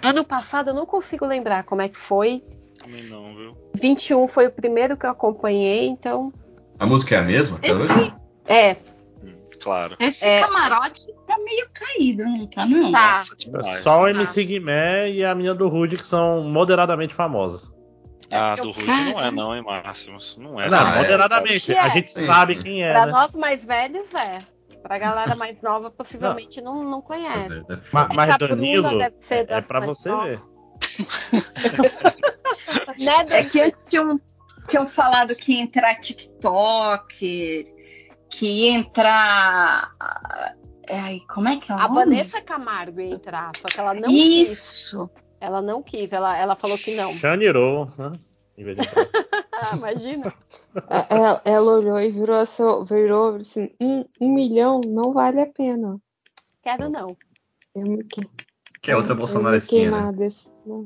Ano 0.03 0.25
passado 0.25 0.69
eu 0.71 0.73
não 0.73 0.85
consigo 0.85 1.25
lembrar 1.25 1.63
como 1.63 1.81
é 1.81 1.87
que 1.89 1.95
foi. 1.97 2.43
Também 2.77 3.03
não, 3.03 3.33
viu? 3.35 3.57
21 3.75 4.27
foi 4.27 4.47
o 4.47 4.51
primeiro 4.51 4.95
que 4.97 5.05
eu 5.05 5.09
acompanhei, 5.09 5.87
então. 5.87 6.33
A 6.77 6.85
música 6.85 7.15
é 7.15 7.19
a 7.19 7.21
mesma? 7.23 7.59
Esse, 7.63 8.13
É, 8.45 8.75
Hum, 9.23 9.35
claro. 9.61 9.95
esse 9.99 10.25
É. 10.25 10.41
camarote 10.41 11.05
meio 11.43 11.67
caído, 11.73 12.23
não 12.23 12.47
tá, 12.47 12.65
não? 12.65 12.91
Tá. 12.91 13.09
Nossa, 13.17 13.35
demais. 13.35 13.83
Só 13.83 14.01
o 14.01 14.05
Ah. 14.05 14.11
MC 14.11 14.43
Guimé 14.43 15.09
e 15.11 15.23
a 15.25 15.33
menina 15.35 15.55
do 15.55 15.67
Rude 15.67 15.97
que 15.97 16.05
são 16.05 16.43
moderadamente 16.43 17.13
famosas. 17.13 17.69
Ah, 18.31 18.51
Eu- 18.57 18.65
do 18.65 18.71
Rude 18.71 18.85
não 18.87 19.19
é, 19.19 19.31
não, 19.31 19.55
hein, 19.55 19.63
Máximos? 19.63 20.37
Não 20.37 20.59
é. 20.61 20.69
não, 20.69 20.77
é, 20.93 20.97
moderadamente. 20.97 21.73
é? 21.73 21.79
A 21.79 21.89
gente 21.89 22.11
Sim, 22.13 22.25
sabe 22.27 22.53
sim. 22.55 22.59
quem 22.61 22.83
é, 22.83 22.91
Pra 22.91 23.05
né? 23.07 23.11
nós 23.11 23.33
mais 23.33 23.65
velhos, 23.65 24.13
é. 24.13 24.37
Pra 24.83 24.97
galera 24.97 25.35
mais 25.35 25.61
nova, 25.61 25.89
possivelmente 25.89 26.61
não, 26.61 26.83
não 26.83 27.01
conhece. 27.01 27.49
Deve- 27.49 27.81
Ma- 27.91 28.07
Mas, 28.13 28.29
Essa 28.29 28.37
Bruna 28.37 28.55
Danilo, 28.55 28.97
deve 28.97 29.15
ser 29.19 29.49
é, 29.49 29.53
é 29.57 29.61
pra 29.61 29.79
você 29.79 30.09
novas. 30.09 30.27
ver. 30.39 30.41
Né, 32.99 33.25
É 33.29 33.43
que 33.45 33.61
antes 33.61 33.85
tinham, 33.85 34.19
tinham 34.67 34.87
falado 34.87 35.35
que 35.35 35.53
ia 35.53 35.61
entrar 35.61 35.95
TikTok, 35.95 37.63
que 38.29 38.45
ia 38.45 38.71
entrar. 38.71 39.91
Ai, 40.89 41.21
como 41.27 41.47
é 41.47 41.57
que 41.57 41.71
é 41.71 41.75
o 41.75 41.77
A 41.77 41.87
nome? 41.87 41.95
Vanessa 41.95 42.41
Camargo 42.41 42.99
ia 42.99 43.13
entrar, 43.13 43.51
só 43.57 43.67
que 43.67 43.79
ela 43.79 43.93
não 43.93 44.09
quis. 44.09 44.49
Isso! 44.49 45.09
Ela 45.39 45.61
não 45.61 45.81
quis, 45.81 46.11
ela, 46.11 46.37
ela 46.37 46.55
falou 46.55 46.77
que 46.77 46.95
não. 46.95 47.13
Xanirou, 47.13 47.91
né? 47.97 48.11
Ah, 49.61 49.75
imagina. 49.75 50.33
É, 50.89 51.15
Ela, 51.15 51.41
ela 51.43 51.71
olhou 51.73 51.99
e 51.99 52.11
virou, 52.11 52.37
assim, 52.37 52.63
virou 52.85 53.35
assim, 53.35 53.69
um, 53.79 54.05
um 54.21 54.33
milhão 54.33 54.79
não 54.85 55.11
vale 55.11 55.41
a 55.41 55.45
pena. 55.45 55.99
Quero 56.61 56.89
não. 56.89 57.17
Eu 57.75 57.83
me, 57.83 58.03
que, 58.05 58.21
Que 58.81 58.91
é 58.91 58.95
outra 58.95 59.13
bolsonaresquinha, 59.13 59.91
né? 59.91 60.29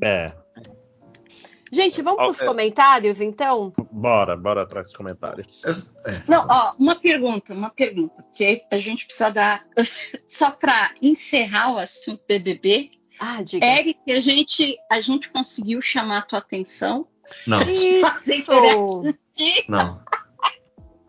É, 0.02 0.32
Gente, 1.74 2.00
vamos 2.02 2.20
Ó, 2.20 2.24
pros 2.26 2.40
é. 2.40 2.46
comentários, 2.46 3.20
então? 3.20 3.72
bora, 3.90 4.36
bora 4.36 4.62
atrás 4.62 4.86
dos 4.86 4.96
comentários. 4.96 5.60
Eu- 5.64 5.72
é. 6.12 6.22
Não, 6.28 6.46
ó, 6.48 6.74
uma 6.78 6.94
pergunta, 6.94 7.52
uma 7.52 7.70
pergunta, 7.70 8.22
porque 8.22 8.62
a 8.70 8.78
gente 8.78 9.04
precisa 9.04 9.30
dar. 9.30 9.64
Só 10.26 10.52
para 10.52 10.92
encerrar 11.02 11.74
o 11.74 11.78
assunto 11.78 12.22
BBB, 12.28 12.92
Ah, 13.18 13.42
diga. 13.42 13.66
Eric, 13.66 14.00
a 14.12 14.20
gente, 14.20 14.76
a 14.90 15.00
gente 15.00 15.28
conseguiu 15.30 15.80
chamar 15.80 16.18
a 16.18 16.22
tua 16.22 16.38
atenção. 16.38 17.06
Não, 17.46 17.60
Isso! 17.62 18.00
não. 19.68 20.00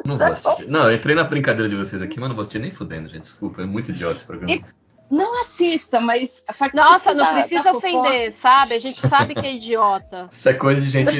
Não 0.05 0.17
vou 0.17 0.27
assistir. 0.27 0.67
Não, 0.67 0.89
eu 0.89 0.95
entrei 0.95 1.15
na 1.15 1.23
brincadeira 1.23 1.67
de 1.67 1.75
vocês 1.75 2.01
aqui, 2.01 2.19
mas 2.19 2.29
não 2.29 2.35
vou 2.35 2.41
assistir 2.43 2.59
nem 2.59 2.71
fudendo, 2.71 3.09
gente. 3.09 3.23
Desculpa, 3.23 3.61
é 3.61 3.65
muito 3.65 3.91
idiota 3.91 4.17
esse 4.17 4.25
programa. 4.25 4.63
Não 5.09 5.39
assista, 5.39 5.99
mas 5.99 6.43
Nossa, 6.73 7.13
não 7.13 7.23
da- 7.25 7.33
precisa 7.33 7.63
da 7.63 7.73
fofoca. 7.73 7.97
ofender, 7.99 8.33
sabe? 8.33 8.73
A 8.73 8.79
gente 8.79 9.07
sabe 9.07 9.35
que 9.35 9.45
é 9.45 9.53
idiota. 9.53 10.27
Isso 10.31 10.49
é 10.49 10.53
coisa 10.53 10.81
de 10.81 10.89
gente 10.89 11.11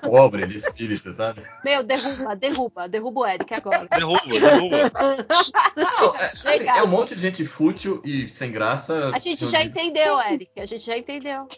pobre, 0.00 0.46
de 0.46 0.56
espírito, 0.56 1.10
sabe? 1.12 1.42
Meu, 1.64 1.82
derruba, 1.82 2.36
derruba, 2.36 2.88
derruba 2.88 3.20
o 3.20 3.26
Eric 3.26 3.52
agora. 3.54 3.88
Derruba, 3.90 4.20
derruba. 4.28 4.92
Não, 5.76 6.14
é, 6.16 6.26
assim, 6.26 6.68
é 6.68 6.82
um 6.82 6.86
monte 6.86 7.14
de 7.16 7.20
gente 7.22 7.44
fútil 7.44 8.00
e 8.04 8.28
sem 8.28 8.52
graça. 8.52 9.10
A 9.12 9.18
gente 9.18 9.46
já 9.48 9.62
entendeu, 9.62 10.20
Eric. 10.20 10.50
A 10.60 10.66
gente 10.66 10.84
já 10.86 10.96
entendeu. 10.96 11.48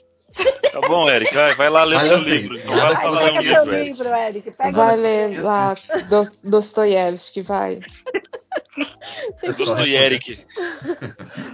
Tá 0.72 0.80
bom, 0.86 1.08
Eric, 1.08 1.34
vai, 1.34 1.54
vai 1.54 1.70
lá 1.70 1.82
ler 1.84 1.94
Mas 1.94 2.04
seu 2.04 2.16
assim, 2.18 2.26
livro. 2.28 2.58
Então 2.58 2.76
vai 2.76 2.96
que 3.00 3.06
lá 3.06 3.20
ler 3.22 3.32
um 3.32 3.40
livro, 3.40 3.74
Eric. 3.74 3.84
livro, 3.84 4.08
Eric. 4.08 4.50
Pega 4.56 4.70
Vai 4.72 4.96
ler 4.96 5.42
lá 5.42 5.74
Do- 6.08 6.30
Dostoiévski, 6.44 7.40
vai. 7.42 7.80
É 9.42 9.52
só 9.52 9.64
Dostoiévski. 9.64 10.46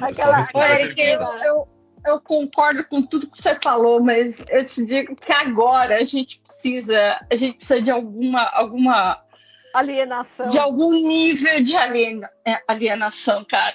aquela. 0.00 0.40
Eric, 0.80 1.00
eu, 1.00 1.20
eu, 1.44 1.68
eu 2.06 2.20
concordo 2.20 2.84
com 2.88 3.02
tudo 3.02 3.28
que 3.30 3.40
você 3.40 3.54
falou, 3.56 4.02
mas 4.02 4.44
eu 4.48 4.66
te 4.66 4.84
digo 4.84 5.14
que 5.16 5.32
agora 5.32 5.96
a 5.96 6.04
gente 6.04 6.40
precisa, 6.40 7.20
a 7.30 7.36
gente 7.36 7.56
precisa 7.58 7.80
de 7.80 7.90
alguma, 7.90 8.42
alguma, 8.52 9.20
Alienação. 9.74 10.48
de 10.48 10.58
algum 10.58 10.92
nível 10.92 11.62
de 11.62 11.76
aliena- 11.76 12.30
é, 12.46 12.58
alienação, 12.68 13.44
cara. 13.44 13.74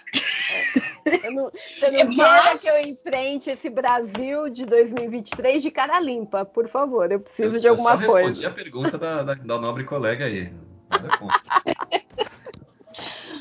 Eu 1.23 1.31
não, 1.31 1.49
você 1.51 1.89
não 2.03 2.11
Mas- 2.17 2.61
que 2.61 2.67
eu 2.69 2.81
enfrente 2.81 3.49
esse 3.49 3.69
Brasil 3.69 4.49
de 4.49 4.65
2023 4.65 5.63
de 5.63 5.71
cara 5.71 5.99
limpa, 6.01 6.43
por 6.43 6.67
favor. 6.67 7.09
Eu 7.11 7.21
preciso 7.21 7.55
Eu- 7.55 7.59
de 7.61 7.67
alguma 7.69 7.91
eu 7.91 7.95
só 7.95 7.99
respondi 8.15 8.23
coisa. 8.41 8.47
a 8.47 8.51
pergunta 8.51 8.97
da, 8.97 9.23
da, 9.23 9.33
da 9.35 9.57
nobre 9.59 9.85
colega 9.85 10.25
aí. 10.25 10.51
Nada 10.89 11.17
contra. 11.17 11.41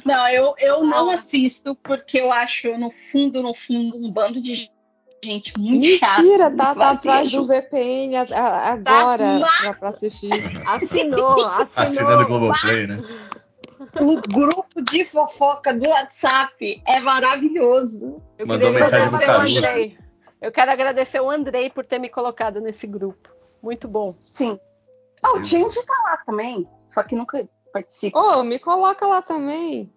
Não, 0.04 0.28
eu, 0.28 0.54
eu 0.58 0.84
não 0.84 1.10
assisto 1.10 1.74
porque 1.82 2.18
eu 2.18 2.30
acho, 2.32 2.76
no 2.78 2.90
fundo, 3.12 3.42
no 3.42 3.54
fundo, 3.54 3.96
um 3.96 4.10
bando 4.10 4.40
de 4.40 4.70
gente 5.24 5.58
muito 5.58 5.98
chata. 5.98 6.22
Mentira, 6.22 6.50
tá, 6.56 6.74
tá 6.74 6.90
atrás 6.90 7.30
do 7.32 7.46
VPN 7.46 8.16
a- 8.16 8.22
a- 8.30 8.72
agora 8.72 9.40
Tá 9.40 9.48
pra, 9.62 9.74
pra 9.74 9.88
assistir. 9.88 10.30
Assinou, 10.66 11.40
assinou. 11.44 11.68
Assinando 11.76 12.22
o 12.22 12.26
Globoplay, 12.26 12.86
né? 12.86 12.98
O 14.00 14.20
grupo 14.32 14.82
de 14.82 15.04
fofoca 15.04 15.72
do 15.74 15.88
WhatsApp 15.88 16.82
é 16.86 17.00
maravilhoso. 17.00 18.22
Eu 18.38 18.46
Mandou 18.46 18.68
queria 18.70 18.84
mensagem 18.84 19.08
do 19.10 19.16
agradecer 19.16 19.32
o 19.32 19.36
Caruso. 19.36 19.58
Andrei. 19.58 19.98
Eu 20.40 20.52
quero 20.52 20.70
agradecer 20.70 21.20
o 21.20 21.30
Andrei 21.30 21.70
por 21.70 21.84
ter 21.84 21.98
me 21.98 22.08
colocado 22.08 22.60
nesse 22.60 22.86
grupo. 22.86 23.30
Muito 23.62 23.88
bom. 23.88 24.14
Sim. 24.20 24.58
Ah, 25.22 25.32
o 25.32 25.42
time 25.42 25.68
fica 25.72 25.92
lá 26.04 26.18
também, 26.24 26.68
só 26.88 27.02
que 27.02 27.16
nunca 27.16 27.48
participa. 27.72 28.18
Ô, 28.18 28.42
me 28.44 28.58
coloca 28.58 29.06
lá 29.06 29.22
também. 29.22 29.92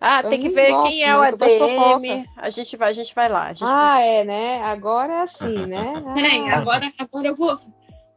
Ah, 0.00 0.20
Eu 0.24 0.28
tem 0.30 0.40
que 0.40 0.48
ver 0.48 0.70
gosto, 0.72 0.90
quem 0.90 1.04
é 1.04 1.16
o 1.16 1.20
ADM. 1.22 2.26
A 2.36 2.50
gente 2.50 2.76
vai, 2.76 2.90
a 2.90 2.92
gente 2.92 3.14
vai 3.14 3.28
lá. 3.28 3.44
A 3.46 3.52
gente 3.52 3.62
Ah, 3.64 4.00
é, 4.00 4.24
né? 4.24 4.62
Agora 4.64 5.12
é 5.14 5.20
assim, 5.22 5.66
né? 5.66 5.94
Peraí, 6.14 6.48
Ah, 6.50 6.58
agora, 6.58 6.92
agora 6.98 7.28
eu 7.28 7.36
vou. 7.36 7.58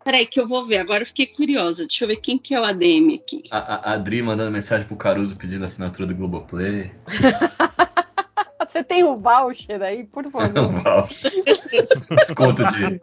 Peraí, 0.03 0.25
que 0.25 0.39
eu 0.39 0.47
vou 0.47 0.65
ver. 0.65 0.79
Agora 0.79 1.03
eu 1.03 1.05
fiquei 1.05 1.27
curiosa. 1.27 1.85
Deixa 1.85 2.03
eu 2.03 2.07
ver 2.09 2.17
quem 2.17 2.37
que 2.39 2.53
é 2.55 2.59
o 2.59 2.63
ADM 2.65 3.15
aqui. 3.23 3.43
A, 3.51 3.57
a, 3.57 3.75
a 3.75 3.93
Adri 3.93 4.21
mandando 4.21 4.51
mensagem 4.51 4.85
pro 4.87 4.97
Caruso 4.97 5.35
pedindo 5.37 5.63
assinatura 5.63 6.07
do 6.07 6.15
Globoplay. 6.15 6.91
Você 8.73 8.83
tem 8.83 9.03
um 9.03 9.15
voucher 9.17 9.81
aí, 9.83 10.03
por 10.05 10.23
favor. 10.31 10.49
Um 10.59 10.81
voucher. 10.81 11.31
Desconto 12.17 12.63
de. 12.71 12.99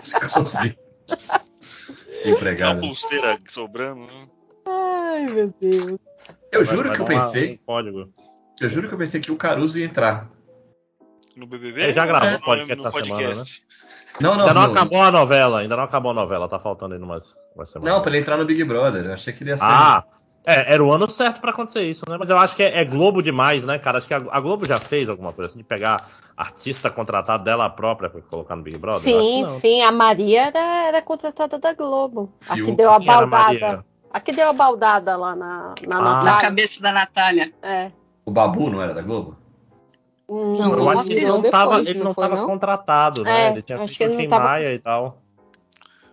Desconto 0.00 0.58
de. 0.58 0.68
de 0.68 0.76
Tem 2.22 2.32
uma 2.32 2.36
empregado. 2.38 2.80
pulseira 2.80 3.36
sobrando. 3.48 4.06
né? 4.06 4.26
Ai, 4.66 5.26
meu 5.32 5.52
Deus. 5.60 5.98
Eu 6.50 6.64
Vai- 6.64 6.74
juro 6.74 6.88
vai 6.88 6.96
que 6.96 7.02
eu 7.02 7.06
uma- 7.06 7.14
pensei. 7.24 7.54
um 7.54 7.66
código. 7.66 8.08
Eu 8.60 8.68
juro 8.68 8.88
que 8.88 8.94
eu 8.94 8.98
pensei 8.98 9.20
que 9.20 9.32
o 9.32 9.36
Caruso 9.36 9.78
ia 9.78 9.84
entrar. 9.86 10.28
No 11.34 11.46
BBB? 11.46 11.80
Ele 11.82 11.94
já 11.94 12.04
gravou 12.04 12.34
o 12.38 12.40
podcast 12.42 12.76
no 12.82 12.88
essa 12.88 12.90
podcast. 12.98 13.62
Não, 14.20 14.34
não, 14.34 14.40
Ainda 14.42 14.54
não 14.54 14.62
não. 14.64 14.70
acabou 14.72 15.00
a 15.02 15.10
novela, 15.10 15.60
ainda 15.60 15.74
não 15.76 15.84
acabou 15.84 16.10
a 16.10 16.14
novela, 16.14 16.46
tá 16.46 16.58
faltando 16.58 16.92
ainda 16.92 17.04
umas, 17.06 17.34
umas 17.56 17.70
semanas. 17.70 17.94
Não, 17.94 18.02
pra 18.02 18.10
ele 18.10 18.18
entrar 18.20 18.36
no 18.36 18.44
Big 18.44 18.62
Brother. 18.64 19.06
Eu 19.06 19.14
achei 19.14 19.32
que 19.32 19.42
ele 19.42 19.50
ia 19.50 19.56
ser. 19.56 19.64
Ah, 19.64 20.04
é, 20.46 20.74
era 20.74 20.84
o 20.84 20.92
ano 20.92 21.08
certo 21.08 21.40
pra 21.40 21.50
acontecer 21.50 21.82
isso, 21.82 22.02
né? 22.06 22.18
Mas 22.18 22.28
eu 22.28 22.36
acho 22.36 22.54
que 22.54 22.62
é, 22.62 22.78
é 22.80 22.84
Globo 22.84 23.22
demais, 23.22 23.64
né, 23.64 23.78
cara? 23.78 23.96
Acho 23.98 24.06
que 24.06 24.12
a, 24.12 24.20
a 24.30 24.40
Globo 24.40 24.66
já 24.66 24.78
fez 24.78 25.08
alguma 25.08 25.32
coisa 25.32 25.48
assim, 25.50 25.58
de 25.60 25.64
pegar 25.64 26.06
artista 26.36 26.90
contratado 26.90 27.42
dela 27.44 27.70
própria 27.70 28.10
pra 28.10 28.20
colocar 28.20 28.54
no 28.54 28.62
Big 28.62 28.76
Brother. 28.76 29.00
Sim, 29.00 29.46
sim. 29.58 29.80
A 29.80 29.90
Maria 29.90 30.48
era, 30.48 30.88
era 30.88 31.00
contratada 31.02 31.58
da 31.58 31.72
Globo. 31.72 32.30
A 32.46 32.54
que 32.56 32.70
deu 32.72 32.92
a 32.92 32.98
baldada. 32.98 33.84
Maria? 34.12 34.16
A 34.16 34.20
que 34.20 34.32
deu 34.32 34.48
a 34.48 34.52
baldada 34.52 35.16
lá 35.16 35.34
na, 35.34 35.74
na 35.86 35.98
Ah. 35.98 36.00
Na 36.00 36.00
Natália. 36.14 36.40
cabeça 36.40 36.80
da 36.82 36.92
Natália. 36.92 37.52
É. 37.62 37.90
O 38.24 38.30
Babu 38.30 38.70
não 38.70 38.80
era 38.82 38.94
da 38.94 39.02
Globo? 39.02 39.36
Hum, 40.28 40.54
Não, 40.56 40.78
Eu 40.78 40.88
acho 40.90 41.04
que 41.04 41.12
ele 41.14 41.26
não 41.26 41.42
tava, 41.50 41.70
depois, 41.78 41.88
ele 41.88 41.98
não 41.98 42.04
não 42.06 42.14
foi, 42.14 42.24
tava 42.24 42.36
não? 42.36 42.46
contratado, 42.46 43.24
né? 43.24 43.46
É, 43.48 43.50
ele 43.52 43.62
tinha 43.62 43.78
acho 43.78 43.86
feito 43.88 43.98
que 43.98 44.04
ele 44.04 44.12
o 44.12 44.14
não 44.16 44.22
Tim 44.22 44.28
tava- 44.28 44.44
Maia 44.44 44.72
e 44.74 44.78
tal. 44.78 45.18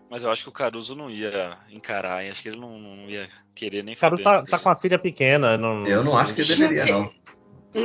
Mas 0.10 0.24
eu 0.24 0.32
acho 0.32 0.44
que 0.44 0.50
o 0.50 0.52
Caruso 0.52 0.96
não 0.96 1.10
ia 1.10 1.56
encarar, 1.72 2.24
hein? 2.24 2.32
acho 2.32 2.42
que 2.42 2.50
ele 2.50 2.60
não, 2.60 2.80
não 2.80 3.08
ia 3.10 3.30
querer 3.54 3.84
nem 3.84 3.94
O 3.94 3.98
cara 3.98 4.18
fudendo. 4.18 4.30
tá, 4.30 4.44
tá 4.44 4.60
com 4.60 4.70
a 4.70 4.76
filha 4.76 4.98
pequena. 4.98 5.56
Não... 5.56 5.86
Eu 5.86 6.04
não 6.04 6.18
acho 6.18 6.34
que 6.34 6.44
deveria, 6.44 6.86
não. 6.88 7.10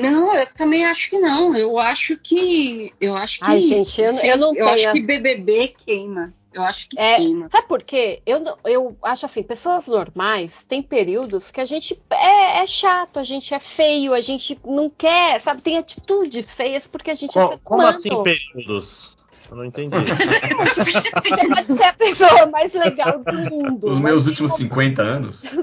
Não, 0.01 0.35
eu 0.35 0.47
também 0.55 0.87
acho 0.87 1.11
que 1.11 1.19
não. 1.19 1.55
Eu 1.55 1.79
acho 1.79 2.17
que. 2.17 2.91
Eu 2.99 3.15
acho 3.15 3.39
que. 3.41 3.45
Ai, 3.45 3.61
gente, 3.61 4.01
eu- 4.01 4.15
eu 4.21 4.39
não 4.39 4.55
Eu 4.57 4.67
acho 4.71 4.77
tenho- 4.79 4.93
que 4.95 5.03
BBB 5.03 5.69
queima. 5.85 6.33
Eu 6.55 6.63
acho 6.63 6.89
que 6.89 6.97
É, 6.99 7.17
queima. 7.17 7.49
Sabe 7.51 7.67
por 7.67 7.83
quê? 7.83 8.23
Eu, 8.25 8.41
eu 8.65 8.97
acho 9.03 9.27
assim, 9.27 9.43
pessoas 9.43 9.89
normais 9.89 10.63
têm 10.63 10.81
períodos 10.81 11.51
que 11.51 11.61
a 11.61 11.65
gente 11.65 12.01
é, 12.11 12.63
é 12.63 12.67
chato, 12.67 13.19
a 13.19 13.25
gente 13.25 13.53
é 13.53 13.59
feio, 13.59 14.15
a 14.15 14.21
gente 14.21 14.57
não 14.65 14.89
quer, 14.89 15.41
sabe? 15.41 15.61
Tem 15.61 15.77
atitudes 15.77 16.55
feias 16.55 16.87
porque 16.87 17.11
a 17.11 17.15
gente 17.17 17.37
é 17.37 17.43
Co- 17.43 17.49
ser 17.49 17.59
como 17.65 17.81
humano. 17.83 17.97
assim 17.99 18.23
períodos? 18.23 19.17
Eu 19.51 19.57
não 19.57 19.65
entendi. 19.65 19.97
Você 19.99 21.49
pode 21.49 21.77
ser 21.77 21.85
a 21.85 21.93
pessoa 21.93 22.47
mais 22.47 22.73
legal 22.73 23.19
do 23.19 23.33
mundo. 23.51 23.91
Os 23.91 23.99
meus 23.99 24.27
últimos 24.27 24.53
um- 24.53 24.57
50 24.57 25.03
anos. 25.03 25.43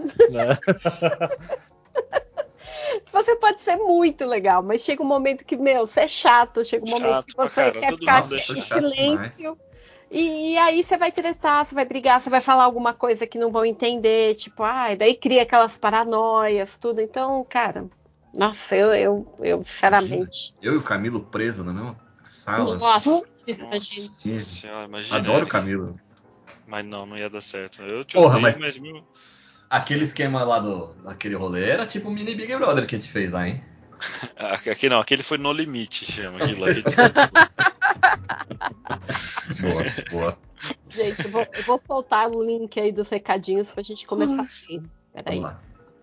Você 3.12 3.36
pode 3.38 3.62
ser 3.62 3.76
muito 3.78 4.26
legal, 4.26 4.62
mas 4.64 4.82
chega 4.82 5.02
um 5.04 5.06
momento 5.06 5.44
que, 5.46 5.56
meu, 5.56 5.86
você 5.88 6.02
é 6.02 6.08
chato, 6.08 6.64
chega 6.64 6.86
um 6.86 6.90
momento 6.90 7.10
Chato 7.12 7.26
que 7.28 7.36
pra 7.36 7.50
você 7.50 7.72
quer 7.72 7.94
ficar 7.94 8.22
é 8.22 8.38
em 8.38 8.40
silêncio. 8.40 9.58
E, 10.12 10.52
e 10.54 10.58
aí 10.58 10.84
você 10.84 10.98
vai 10.98 11.08
estressar, 11.08 11.66
você 11.66 11.74
vai 11.74 11.86
brigar, 11.86 12.22
você 12.22 12.30
vai 12.30 12.42
falar 12.42 12.66
alguma 12.66 12.94
coisa 12.94 13.26
que 13.26 13.40
não 13.40 13.50
vão 13.50 13.64
entender, 13.64 14.36
tipo, 14.36 14.62
ai, 14.62 14.98
daí 14.98 15.16
cria 15.16 15.44
aquelas 15.44 15.78
paranoias, 15.78 16.78
tudo. 16.78 17.00
Então, 17.00 17.46
cara, 17.50 17.90
nossa, 18.34 18.76
eu, 18.76 18.94
eu, 18.94 19.38
eu 19.40 19.64
sinceramente. 19.64 20.54
Eu 20.62 20.74
e 20.74 20.78
o 20.78 20.84
Camilo 20.84 21.22
preso 21.22 21.64
na 21.64 21.72
mesma 21.72 21.96
sala. 22.22 22.78
Nossa, 22.78 23.10
Nossa 23.10 24.40
senhora, 24.40 24.86
imagina. 24.86 25.18
Adoro 25.18 25.46
o. 25.46 25.50
Camilo. 25.50 25.96
Mas 26.68 26.86
não, 26.86 27.06
não 27.06 27.18
ia 27.18 27.30
dar 27.30 27.42
certo. 27.42 27.82
Eu 27.82 28.04
te 28.04 28.14
Porra, 28.16 28.38
odeio, 28.38 28.42
mas- 28.60 28.78
meu- 28.78 29.06
Aquele 29.70 30.04
esquema 30.04 30.44
lá 30.44 30.60
do 30.60 30.88
daquele 30.96 31.36
rolê 31.36 31.70
era 31.70 31.88
tipo 31.88 32.10
um 32.10 32.12
mini 32.12 32.36
Big 32.36 32.54
Brother 32.58 32.86
que 32.86 32.96
a 32.96 33.00
gente 33.00 33.10
fez 33.10 33.32
lá, 33.32 33.48
hein? 33.48 33.64
Aqui 34.70 34.90
não, 34.90 35.00
aquele 35.00 35.24
foi 35.24 35.38
no 35.38 35.54
limite, 35.54 36.12
chama 36.12 36.44
aquilo. 36.44 36.66
aquele- 36.70 36.84
Boa, 39.62 39.84
boa. 40.12 40.38
Gente, 40.90 41.26
eu 41.26 41.32
vou, 41.32 41.42
eu 41.42 41.64
vou 41.64 41.80
soltar 41.80 42.30
o 42.30 42.44
link 42.44 42.80
aí 42.80 42.92
dos 42.92 43.10
recadinhos 43.10 43.70
pra 43.70 43.82
gente 43.84 44.06
começar 44.06 44.42
aqui. 44.44 44.82
Peraí. 45.14 45.40
Vamos 45.40 45.52
lá. 45.52 45.60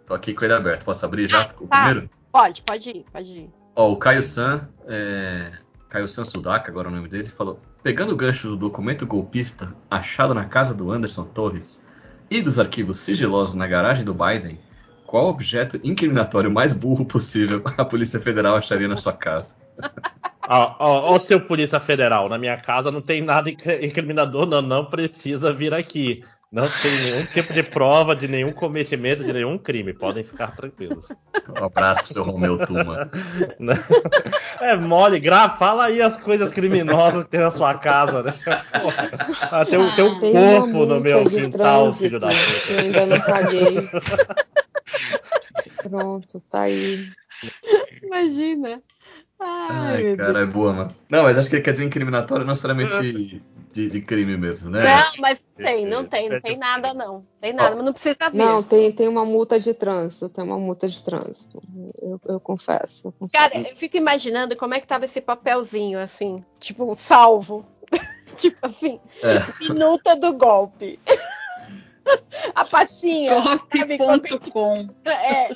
Tô 0.07 0.15
aqui 0.15 0.35
com 0.35 0.45
ele 0.45 0.55
aberto. 0.55 0.85
Posso 0.85 1.05
abrir 1.05 1.29
já 1.29 1.51
o 1.61 1.67
Tá. 1.67 1.85
primeiro? 1.85 2.11
Pode, 2.33 2.63
pode 2.63 2.91
ir, 2.91 3.05
pode 3.13 3.39
ir. 3.39 3.51
Ó, 3.77 3.93
o 3.93 3.97
Caio 3.97 4.23
San, 4.23 4.69
é... 4.87 5.53
Caio 5.89 6.09
San 6.09 6.25
Sudaka, 6.25 6.71
agora 6.71 6.89
é 6.89 6.93
o 6.93 6.95
nome 6.95 7.09
dele, 7.09 7.29
falou: 7.31 7.61
pegando 7.83 8.13
o 8.13 8.17
gancho 8.17 8.49
do 8.49 8.57
documento 8.57 9.07
golpista 9.07 9.75
achado 9.91 10.35
na 10.35 10.45
casa 10.45 10.75
do 10.75 10.91
Anderson 10.91 11.25
Torres 11.25 11.83
e 12.31 12.41
dos 12.43 12.59
arquivos 12.59 12.99
sigilosos 12.99 13.55
na 13.55 13.67
garagem 13.67 14.05
do 14.05 14.13
Biden, 14.13 14.59
qual 15.07 15.27
objeto 15.29 15.79
incriminatório 15.83 16.51
mais 16.51 16.73
burro 16.73 17.07
possível 17.07 17.63
a 17.79 17.85
Polícia 17.85 18.21
Federal 18.21 18.57
acharia 18.57 18.89
na 18.89 18.97
sua 18.97 19.13
casa? 19.13 19.57
Ó, 20.51 20.75
ó, 20.79 21.15
ó, 21.15 21.19
seu 21.19 21.41
Polícia 21.41 21.79
Federal, 21.79 22.29
na 22.29 22.39
minha 22.39 22.57
casa 22.57 22.91
não 22.91 23.03
tem 23.03 23.21
nada 23.21 23.51
inc- 23.51 23.67
incriminador, 23.83 24.47
não, 24.47 24.63
não 24.63 24.85
precisa 24.87 25.53
vir 25.53 25.75
aqui. 25.75 26.19
Não 26.51 26.67
tem 26.67 26.91
nenhum 27.03 27.27
tipo 27.27 27.53
de 27.53 27.63
prova 27.63 28.17
de 28.17 28.27
nenhum 28.27 28.51
cometimento 28.53 29.23
de 29.23 29.35
nenhum 29.35 29.59
crime, 29.59 29.93
podem 29.93 30.25
ficar 30.25 30.57
tranquilos. 30.57 31.07
Um 31.61 31.63
abraço 31.65 32.05
pro 32.05 32.13
seu 32.15 32.23
Romeu 32.25 32.65
Tuma. 32.65 33.11
É 34.61 34.75
mole, 34.75 35.21
Gra, 35.21 35.51
fala 35.51 35.85
aí 35.87 36.01
as 36.01 36.17
coisas 36.19 36.51
criminosas 36.51 37.25
que 37.25 37.31
tem 37.31 37.41
na 37.41 37.51
sua 37.51 37.75
casa, 37.75 38.23
né? 38.23 38.35
Porra, 38.81 39.11
ah, 39.53 39.65
tem, 39.67 39.79
um- 39.79 39.95
tem 39.95 40.05
um 40.05 40.21
Tem 40.21 40.37
uma 40.37 40.61
corpo 40.63 40.87
no 40.87 41.01
meu 41.01 41.27
quintal, 41.27 41.93
filho 41.93 42.19
da 42.19 42.29
puta. 42.29 42.73
eu 42.73 42.79
ainda 42.81 43.07
não 43.07 43.21
paguei. 43.21 43.89
Pronto, 45.83 46.41
tá 46.51 46.63
aí. 46.63 47.09
Imagina. 48.03 48.83
Ai, 49.41 50.09
Ai, 50.11 50.17
cara, 50.17 50.41
é 50.41 50.47
boa, 50.47 50.73
mano. 50.73 50.91
Não, 51.11 51.23
mas 51.23 51.39
acho 51.39 51.49
que 51.49 51.57
ele 51.57 51.63
quer 51.63 51.73
dizer 51.73 51.85
incriminatório 51.85 52.45
não 52.45 52.51
necessariamente 52.53 53.41
de, 53.73 53.89
de 53.89 54.01
crime 54.01 54.37
mesmo, 54.37 54.71
né? 54.71 54.83
Não, 54.83 55.13
mas 55.21 55.45
tem, 55.57 55.87
não 55.87 56.05
tem, 56.05 56.29
não 56.29 56.41
tem 56.41 56.57
nada, 56.57 56.93
não. 56.95 57.25
Tem 57.41 57.53
nada, 57.53 57.77
mas 57.77 57.85
não 57.85 57.93
precisa 57.93 58.31
ver. 58.31 58.37
Não, 58.39 58.63
tem, 58.63 58.93
tem 58.93 59.07
uma 59.07 59.25
multa 59.25 59.61
de 59.61 59.73
trânsito, 59.75 60.29
tem 60.29 60.43
uma 60.43 60.59
multa 60.59 60.89
de 60.89 61.01
trânsito. 61.05 61.63
Eu, 62.03 62.21
eu 62.27 62.41
confesso. 62.41 63.15
Cara, 63.33 63.57
eu 63.57 63.77
fico 63.77 63.97
imaginando 63.97 64.57
como 64.57 64.75
é 64.75 64.81
que 64.81 64.87
tava 64.87 65.05
esse 65.05 65.21
papelzinho, 65.21 65.99
assim, 65.99 66.41
tipo, 66.59 66.97
salvo. 66.97 67.65
tipo 68.37 68.59
assim, 68.63 68.99
É. 69.23 69.45
minuta 69.69 70.17
do 70.17 70.33
golpe. 70.35 70.99
A 72.55 72.65
pastinha. 72.65 73.41
sabe, 73.43 73.99
quando- 73.99 74.27
Golpe.com. 74.29 74.89
É. 75.05 75.51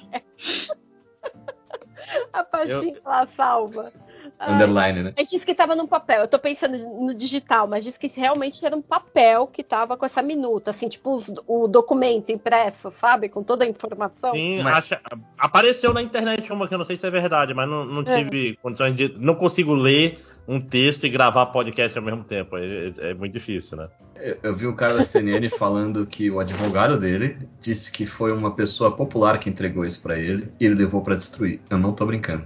A 2.32 2.44
pastinha 2.44 2.96
lá 3.04 3.26
salva. 3.36 3.92
Ai, 4.38 4.54
Underline, 4.54 5.02
né? 5.02 5.14
Mas 5.16 5.28
disse 5.30 5.44
que 5.44 5.54
tava 5.54 5.74
num 5.76 5.86
papel. 5.86 6.22
Eu 6.22 6.28
tô 6.28 6.38
pensando 6.38 6.76
no 6.78 7.12
digital, 7.14 7.66
mas 7.66 7.84
disse 7.84 7.98
que 7.98 8.06
realmente 8.08 8.64
era 8.64 8.74
um 8.76 8.82
papel 8.82 9.46
que 9.46 9.62
tava 9.62 9.96
com 9.96 10.06
essa 10.06 10.22
minuta, 10.22 10.70
assim, 10.70 10.88
tipo 10.88 11.14
os- 11.14 11.32
o 11.46 11.66
documento 11.68 12.30
impresso, 12.30 12.90
sabe? 12.90 13.28
Com 13.28 13.42
toda 13.42 13.64
a 13.64 13.68
informação. 13.68 14.32
Sim, 14.32 14.62
Mas- 14.62 14.74
acha- 14.78 15.00
apareceu 15.38 15.92
na 15.92 16.02
internet 16.02 16.52
uma 16.52 16.66
que 16.68 16.74
eu 16.74 16.78
não 16.78 16.84
sei 16.84 16.96
se 16.96 17.06
é 17.06 17.10
verdade, 17.10 17.52
mas 17.54 17.68
não, 17.68 17.84
não 17.84 18.02
É. 18.02 18.16
tive 18.24 18.56
condições 18.62 18.94
de. 18.96 19.14
Não 19.18 19.34
consigo 19.34 19.74
ler 19.74 20.18
um 20.46 20.60
texto 20.60 21.04
e 21.04 21.08
gravar 21.08 21.46
podcast 21.46 21.96
ao 21.96 22.04
mesmo 22.04 22.24
tempo. 22.24 22.56
É, 22.56 22.64
é- 22.88 23.10
é 23.10 23.14
muito 23.14 23.32
difícil, 23.32 23.76
né? 23.76 23.88
Eu, 24.16 24.38
eu 24.42 24.56
vi 24.56 24.66
o 24.66 24.74
cara 24.74 24.94
da 24.94 25.02
CNN 25.04 25.48
falando 25.56 26.04
que 26.06 26.30
o 26.30 26.40
advogado 26.40 26.98
dele 26.98 27.36
disse 27.60 27.90
que 27.92 28.06
foi 28.06 28.32
uma 28.32 28.54
pessoa 28.54 28.90
popular 28.94 29.38
que 29.38 29.48
entregou 29.50 29.84
isso 29.84 30.00
pra 30.02 30.18
ele 30.18 30.52
e 30.60 30.66
ele 30.66 30.74
levou 30.74 31.00
pra 31.02 31.14
destruir. 31.14 31.60
Eu 31.70 31.78
não 31.78 31.92
tô 31.92 32.04
brincando. 32.06 32.44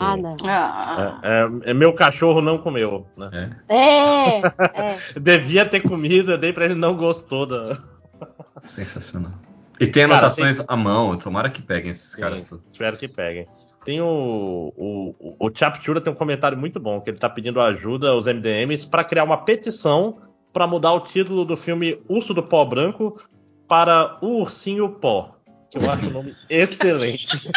Ah, 0.00 0.16
não. 0.16 0.36
Ah, 0.44 1.20
É, 1.22 1.70
é- 1.70 1.74
meu 1.74 1.92
cachorro 1.92 2.40
não 2.40 2.56
comeu, 2.58 3.06
né? 3.16 3.60
É. 3.68 3.76
É, 3.76 4.38
é. 5.16 5.20
Devia 5.20 5.66
ter 5.66 5.80
comido, 5.80 6.32
eu 6.32 6.38
dei 6.38 6.52
pra 6.52 6.64
ele 6.64 6.74
não 6.74 6.96
gostou 6.96 7.44
da. 7.46 7.78
Sensacional. 8.62 9.32
E 9.80 9.86
tem 9.86 10.04
Cara, 10.04 10.14
anotações 10.18 10.60
à 10.68 10.76
mão, 10.76 11.16
tomara 11.18 11.50
que 11.50 11.60
peguem 11.60 11.90
esses 11.90 12.14
caras 12.14 12.40
Sim, 12.40 12.46
todos. 12.46 12.66
espero 12.70 12.96
que 12.96 13.08
peguem. 13.08 13.46
Tem 13.84 14.00
o. 14.00 14.72
O, 14.76 15.36
o, 15.46 15.50
Chaptura 15.52 16.00
tem 16.00 16.12
um 16.12 16.16
comentário 16.16 16.56
muito 16.56 16.78
bom, 16.78 17.00
que 17.00 17.10
ele 17.10 17.18
tá 17.18 17.28
pedindo 17.28 17.60
ajuda 17.60 18.10
aos 18.10 18.26
MDMs 18.26 18.86
para 18.86 19.04
criar 19.04 19.24
uma 19.24 19.38
petição 19.38 20.18
para 20.52 20.66
mudar 20.66 20.92
o 20.92 21.00
título 21.00 21.44
do 21.44 21.56
filme 21.56 22.00
Urso 22.08 22.32
do 22.32 22.42
Pó 22.42 22.64
Branco 22.64 23.20
para 23.66 24.18
O 24.20 24.40
Ursinho 24.40 24.88
Pó. 24.88 25.34
Que 25.70 25.78
eu 25.78 25.90
acho 25.90 26.06
o 26.06 26.10
nome 26.10 26.36
excelente. 26.50 27.50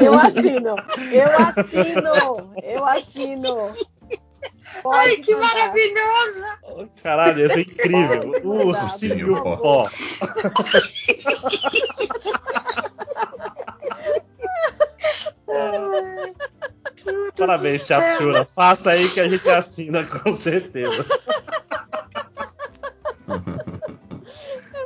Eu 0.00 0.14
assino, 0.14 0.74
eu 1.12 1.36
assino, 1.36 2.54
eu 2.62 2.86
assino. 2.86 3.72
Pode 4.82 4.98
Ai, 4.98 5.16
que 5.16 5.34
mandar. 5.34 5.54
maravilhoso! 5.54 6.90
Caralho, 7.02 7.46
esse 7.46 7.58
é 7.58 7.62
incrível. 7.62 8.20
Pode 8.32 8.46
O 8.46 8.66
Ursinho 8.68 9.42
Pó. 9.42 9.90
Parabéns, 17.36 17.86
Chaptura. 17.86 18.44
Faça 18.44 18.90
aí 18.90 19.08
que 19.10 19.20
a 19.20 19.28
gente 19.28 19.48
assina 19.48 20.04
com 20.04 20.32
certeza. 20.32 21.04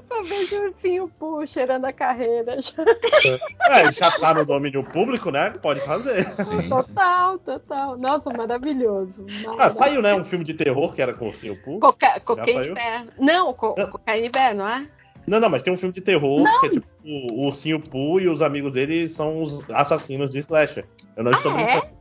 Só 0.09 0.23
vejo 0.23 0.57
o 0.57 0.65
ursinho 0.69 1.09
Poo 1.19 1.47
cheirando 1.47 1.85
a 1.87 1.93
carreira. 1.93 2.57
É, 3.67 3.91
já 3.91 4.11
tá 4.11 4.35
no 4.35 4.45
domínio 4.45 4.85
público, 4.85 5.31
né? 5.31 5.51
Pode 5.51 5.81
fazer. 5.81 6.25
Sim, 6.33 6.45
sim. 6.63 6.69
Total, 6.69 7.39
total. 7.39 7.97
Nossa, 7.97 8.31
maravilhoso. 8.31 9.25
Ah, 9.59 9.71
saiu, 9.71 10.03
né? 10.03 10.15
Um 10.15 10.25
filme 10.25 10.45
de 10.45 10.55
terror 10.55 10.93
que 10.95 11.01
era 11.01 11.15
com 11.15 11.27
o 11.27 11.29
Ursinho 11.29 11.57
Poo. 11.57 11.81
Coca 11.81 12.21
cocaína 12.21 12.61
saiu? 12.61 12.75
Bear. 12.75 13.07
Não, 13.19 13.53
co 13.55 13.75
cocaína 13.75 14.29
Bear, 14.31 14.55
não 14.55 14.69
é? 14.69 14.87
Não, 15.27 15.41
não, 15.41 15.49
mas 15.49 15.63
tem 15.63 15.73
um 15.73 15.77
filme 15.77 15.95
de 15.95 16.03
terror 16.03 16.47
que 16.61 16.67
é 16.67 16.69
tipo 16.71 16.87
o 17.03 17.47
Ursinho 17.47 17.81
Poo 17.81 18.21
e 18.21 18.29
os 18.29 18.43
amigos 18.43 18.73
dele 18.73 19.09
são 19.09 19.43
os 19.43 19.69
assassinos 19.71 20.31
de 20.31 20.41
Slasher. 20.41 20.87
Eu 21.17 21.25
não 21.25 21.33
estou 21.33 21.51
Ah, 21.53 21.61
é? 21.63 21.67
brincando. 21.67 21.95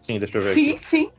Sim, 0.00 0.18
deixa 0.18 0.36
eu 0.38 0.42
ver 0.42 0.54
Sim, 0.54 0.70
aqui. 0.70 0.78
sim. 0.78 1.10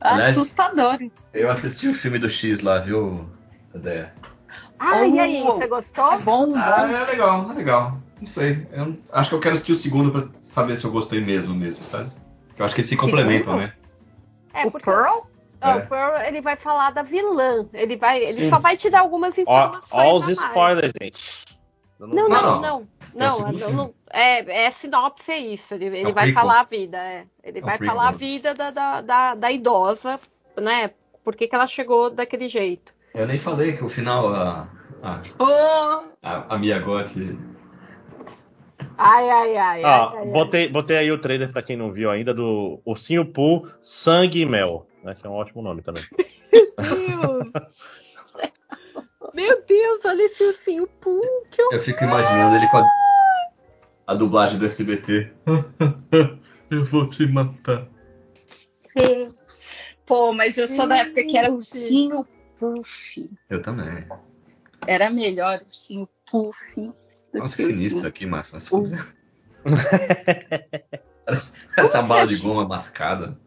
Assustador. 0.00 0.98
Eu 1.32 1.50
assisti 1.50 1.88
o 1.88 1.94
filme 1.94 2.18
do 2.18 2.28
X 2.28 2.60
lá, 2.60 2.78
viu, 2.80 3.26
Ideia? 3.74 4.12
Ah, 4.78 5.00
Oh, 5.00 5.04
e 5.04 5.18
aí, 5.18 5.40
você 5.40 5.66
gostou? 5.66 6.12
É 6.12 6.18
bom, 6.18 6.52
Ah, 6.56 6.86
bom. 6.86 6.92
é 6.94 7.04
legal, 7.06 7.50
é 7.50 7.54
legal. 7.54 8.01
Não 8.22 8.26
sei. 8.28 8.64
Eu 8.70 8.96
acho 9.12 9.30
que 9.30 9.34
eu 9.34 9.40
quero 9.40 9.54
assistir 9.54 9.72
o 9.72 9.76
segundo 9.76 10.12
pra 10.12 10.28
saber 10.52 10.76
se 10.76 10.84
eu 10.84 10.92
gostei 10.92 11.20
mesmo, 11.20 11.52
mesmo, 11.54 11.84
sabe? 11.84 12.08
Eu 12.56 12.64
acho 12.64 12.72
que 12.72 12.80
eles 12.82 12.88
se 12.88 12.96
complementam, 12.96 13.56
né? 13.56 13.72
É, 14.54 14.64
o 14.64 14.70
porque 14.70 14.84
Pearl? 14.88 15.22
Ah, 15.60 15.70
É. 15.72 15.76
o 15.78 15.88
Pearl, 15.88 16.16
ele 16.24 16.40
vai 16.40 16.54
falar 16.54 16.90
da 16.92 17.02
vilã. 17.02 17.66
Ele 17.74 17.96
vai, 17.96 18.22
ele 18.22 18.32
Sim. 18.34 18.48
só 18.48 18.60
vai 18.60 18.76
te 18.76 18.88
dar 18.88 19.00
algumas 19.00 19.36
informações. 19.36 19.88
ó 19.90 20.16
os 20.18 20.28
spoilers, 20.28 20.92
gente. 21.02 21.44
Não, 21.98 22.08
Não, 22.08 22.28
não, 22.28 22.42
não. 22.42 22.60
não. 22.60 22.78
É 22.80 23.32
o 23.32 23.42
Não, 23.42 23.52
não, 23.52 23.72
não- 23.72 23.94
é, 24.12 24.66
é 24.66 24.70
sinopse, 24.70 25.32
é 25.32 25.38
isso. 25.38 25.74
Ele, 25.74 25.86
ele 25.86 26.10
o 26.12 26.14
vai 26.14 26.26
prequel. 26.26 26.42
falar 26.42 26.60
a 26.60 26.64
vida, 26.64 26.98
é. 26.98 27.24
Ele 27.42 27.58
É 27.58 27.62
o 27.62 27.66
vai 27.66 27.76
prequel. 27.76 27.96
falar 27.96 28.08
a 28.08 28.12
vida 28.12 28.54
da, 28.54 28.70
da, 28.70 29.00
da, 29.00 29.34
da 29.34 29.50
idosa, 29.50 30.20
né? 30.60 30.90
Por 31.24 31.34
que, 31.34 31.48
que 31.48 31.54
ela 31.56 31.66
chegou 31.66 32.08
daquele 32.08 32.48
jeito. 32.48 32.92
Eu 33.14 33.26
nem 33.26 33.38
falei 33.38 33.76
que 33.76 33.84
o 33.84 33.88
final, 33.88 34.32
a, 34.32 34.68
a, 35.02 35.20
Oh, 35.38 36.04
a, 36.22 36.54
a 36.54 36.58
Mia 36.58 36.78
Gotti. 36.78 37.36
Ai, 38.98 39.30
ai, 39.30 39.56
ai. 39.56 39.84
Ah, 39.84 40.10
ai, 40.10 40.18
ai, 40.18 40.26
botei, 40.32 40.68
botei 40.68 40.96
aí 40.96 41.12
o 41.12 41.18
trailer 41.20 41.50
pra 41.50 41.62
quem 41.62 41.76
não 41.76 41.92
viu 41.92 42.10
ainda 42.10 42.32
do 42.32 42.80
Ursinho 42.84 43.24
Poo 43.24 43.66
Sangue 43.80 44.40
e 44.40 44.46
Mel. 44.46 44.86
Né, 45.02 45.14
que 45.14 45.26
é 45.26 45.30
um 45.30 45.34
ótimo 45.34 45.62
nome 45.62 45.82
também. 45.82 46.02
Meu 46.52 46.74
Deus! 46.78 47.52
Meu 49.34 49.64
Deus, 49.64 50.04
olha 50.04 50.22
esse 50.24 50.44
ursinho 50.44 50.86
Poo, 51.00 51.22
que 51.50 51.62
Eu 51.62 51.80
fico 51.80 52.04
imaginando 52.04 52.54
ele 52.54 52.68
com 52.68 52.78
a, 52.78 52.90
a 54.06 54.14
dublagem 54.14 54.58
do 54.58 54.66
SBT. 54.66 55.32
eu 56.70 56.84
vou 56.84 57.08
te 57.08 57.26
matar. 57.26 57.88
pô, 60.04 60.32
mas 60.34 60.58
eu 60.58 60.68
sou 60.68 60.86
da 60.86 60.98
época 60.98 61.24
que 61.24 61.36
era 61.36 61.50
ursinho 61.50 62.26
puff. 62.58 63.30
Eu 63.48 63.62
também. 63.62 64.06
Era 64.86 65.08
melhor 65.08 65.60
ursinho 65.64 66.06
puff 66.30 66.92
Nossa, 67.32 67.56
que 67.56 67.74
sinistro 67.74 68.08
aqui, 68.08 68.26
Márcio. 68.26 68.54
Mas 68.54 68.68
foda. 68.68 69.06
Essa 71.76 72.02
bala 72.02 72.26
de 72.26 72.36
goma 72.36 72.66
mascada. 72.66 73.38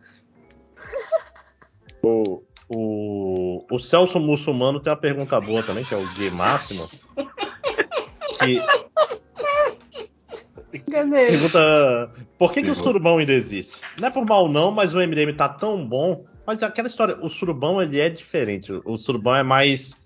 O, 2.01 2.41
o, 2.69 3.65
o 3.69 3.79
Celso 3.79 4.19
Muçulmano 4.19 4.79
tem 4.79 4.91
uma 4.91 4.99
pergunta 4.99 5.39
boa 5.39 5.61
também, 5.61 5.83
que 5.83 5.93
é 5.93 5.97
o 5.97 6.13
Gay 6.15 6.31
Máximo. 6.31 6.87
Que 10.71 10.79
pergunta 10.81 12.11
por 12.37 12.51
que, 12.51 12.63
que 12.63 12.71
o 12.71 12.75
surubão 12.75 13.17
ainda 13.17 13.33
existe? 13.33 13.77
Não 13.99 14.07
é 14.07 14.11
por 14.11 14.25
mal 14.25 14.49
não, 14.49 14.71
mas 14.71 14.93
o 14.93 14.99
MDM 14.99 15.33
tá 15.35 15.47
tão 15.47 15.85
bom. 15.85 16.25
Mas 16.45 16.61
aquela 16.61 16.87
história, 16.87 17.17
o 17.21 17.29
surubão 17.29 17.81
ele 17.81 17.99
é 17.99 18.09
diferente. 18.09 18.71
O 18.83 18.97
surubão 18.97 19.35
é 19.35 19.43
mais 19.43 19.97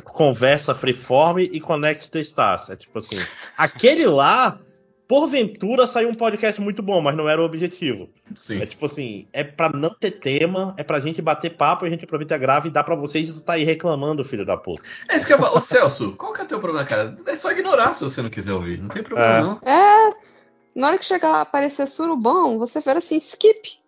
conversa 0.00 0.74
freeform 0.74 1.40
e 1.40 1.60
connect 1.60 2.10
the 2.10 2.20
stars. 2.20 2.70
É 2.70 2.76
tipo 2.76 2.98
assim, 2.98 3.16
aquele 3.56 4.06
lá 4.06 4.58
porventura 5.06 5.86
saiu 5.86 6.08
um 6.08 6.14
podcast 6.14 6.58
muito 6.58 6.82
bom, 6.82 7.00
mas 7.02 7.14
não 7.14 7.28
era 7.28 7.42
o 7.42 7.44
objetivo. 7.44 8.08
Sim. 8.34 8.62
É 8.62 8.66
tipo 8.66 8.86
assim, 8.86 9.26
é 9.30 9.44
pra 9.44 9.68
não 9.68 9.90
ter 9.90 10.12
tema, 10.12 10.74
é 10.78 10.82
pra 10.82 11.00
gente 11.00 11.20
bater 11.20 11.54
papo, 11.54 11.84
a 11.84 11.90
gente 11.90 12.04
aproveita 12.04 12.34
a 12.34 12.38
grava 12.38 12.66
e 12.66 12.70
dá 12.70 12.82
pra 12.82 12.94
vocês 12.94 13.28
e 13.28 13.34
tu 13.34 13.40
tá 13.40 13.54
aí 13.54 13.64
reclamando, 13.64 14.24
filho 14.24 14.46
da 14.46 14.56
puta. 14.56 14.82
É 15.10 15.16
isso 15.16 15.26
que 15.26 15.34
eu 15.34 15.38
falo. 15.38 15.56
Ô 15.56 15.60
Celso, 15.60 16.12
qual 16.12 16.32
que 16.32 16.40
é 16.40 16.44
o 16.44 16.48
teu 16.48 16.60
problema, 16.60 16.86
cara? 16.86 17.14
É 17.26 17.34
só 17.34 17.50
ignorar 17.50 17.92
se 17.92 18.02
você 18.02 18.22
não 18.22 18.30
quiser 18.30 18.54
ouvir. 18.54 18.78
Não 18.78 18.88
tem 18.88 19.02
problema, 19.02 19.36
É. 19.36 19.42
não. 19.42 19.60
É, 19.70 20.10
na 20.74 20.86
hora 20.88 20.98
que 20.98 21.04
chegar 21.04 21.34
a 21.34 21.40
aparecer 21.42 21.86
surubão, 21.86 22.58
você 22.58 22.80
fala 22.80 22.98
assim, 22.98 23.16
skip. 23.16 23.81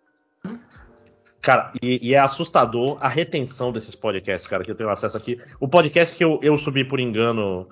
Cara, 1.45 1.71
e, 1.79 1.99
e 2.09 2.15
é 2.15 2.17
assustador 2.17 2.97
a 2.99 3.07
retenção 3.07 3.71
desses 3.71 3.93
podcasts, 3.93 4.49
cara, 4.49 4.63
que 4.63 4.71
eu 4.71 4.75
tenho 4.75 4.89
acesso 4.89 5.15
aqui. 5.15 5.39
O 5.59 5.67
podcast 5.67 6.15
que 6.15 6.23
eu, 6.23 6.39
eu 6.41 6.57
subi 6.57 6.83
por 6.83 6.99
engano 6.99 7.69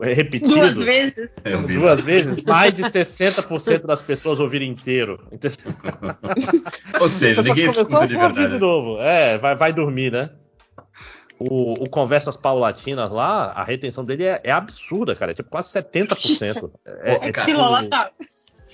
é, 0.00 0.12
repetido. 0.12 0.54
Duas 0.54 0.80
vezes. 0.80 1.36
É. 1.42 1.56
Duas 1.56 2.00
vezes, 2.02 2.40
mais 2.44 2.72
de 2.72 2.84
60% 2.84 3.84
das 3.84 4.00
pessoas 4.00 4.38
ouviram 4.38 4.64
inteiro. 4.64 5.18
Ou 7.00 7.08
seja, 7.08 7.42
ninguém 7.42 7.66
escuta 7.66 8.06
de 8.06 8.16
verdade. 8.16 8.46
de 8.48 8.58
novo. 8.60 9.00
É, 9.00 9.36
vai, 9.38 9.56
vai 9.56 9.72
dormir, 9.72 10.12
né? 10.12 10.30
O, 11.36 11.84
o 11.84 11.90
Conversas 11.90 12.36
Paulatinas 12.36 13.10
lá, 13.10 13.46
a 13.56 13.64
retenção 13.64 14.04
dele 14.04 14.22
é, 14.22 14.40
é 14.44 14.52
absurda, 14.52 15.16
cara. 15.16 15.32
É 15.32 15.34
tipo 15.34 15.50
quase 15.50 15.72
70%. 15.72 16.70
É, 17.02 17.28
é 17.28 17.32
Cara, 17.32 17.42
Aquilo 17.42 17.70
lá 17.70 17.78
tipo- 17.82 17.90
tá. 17.90 18.10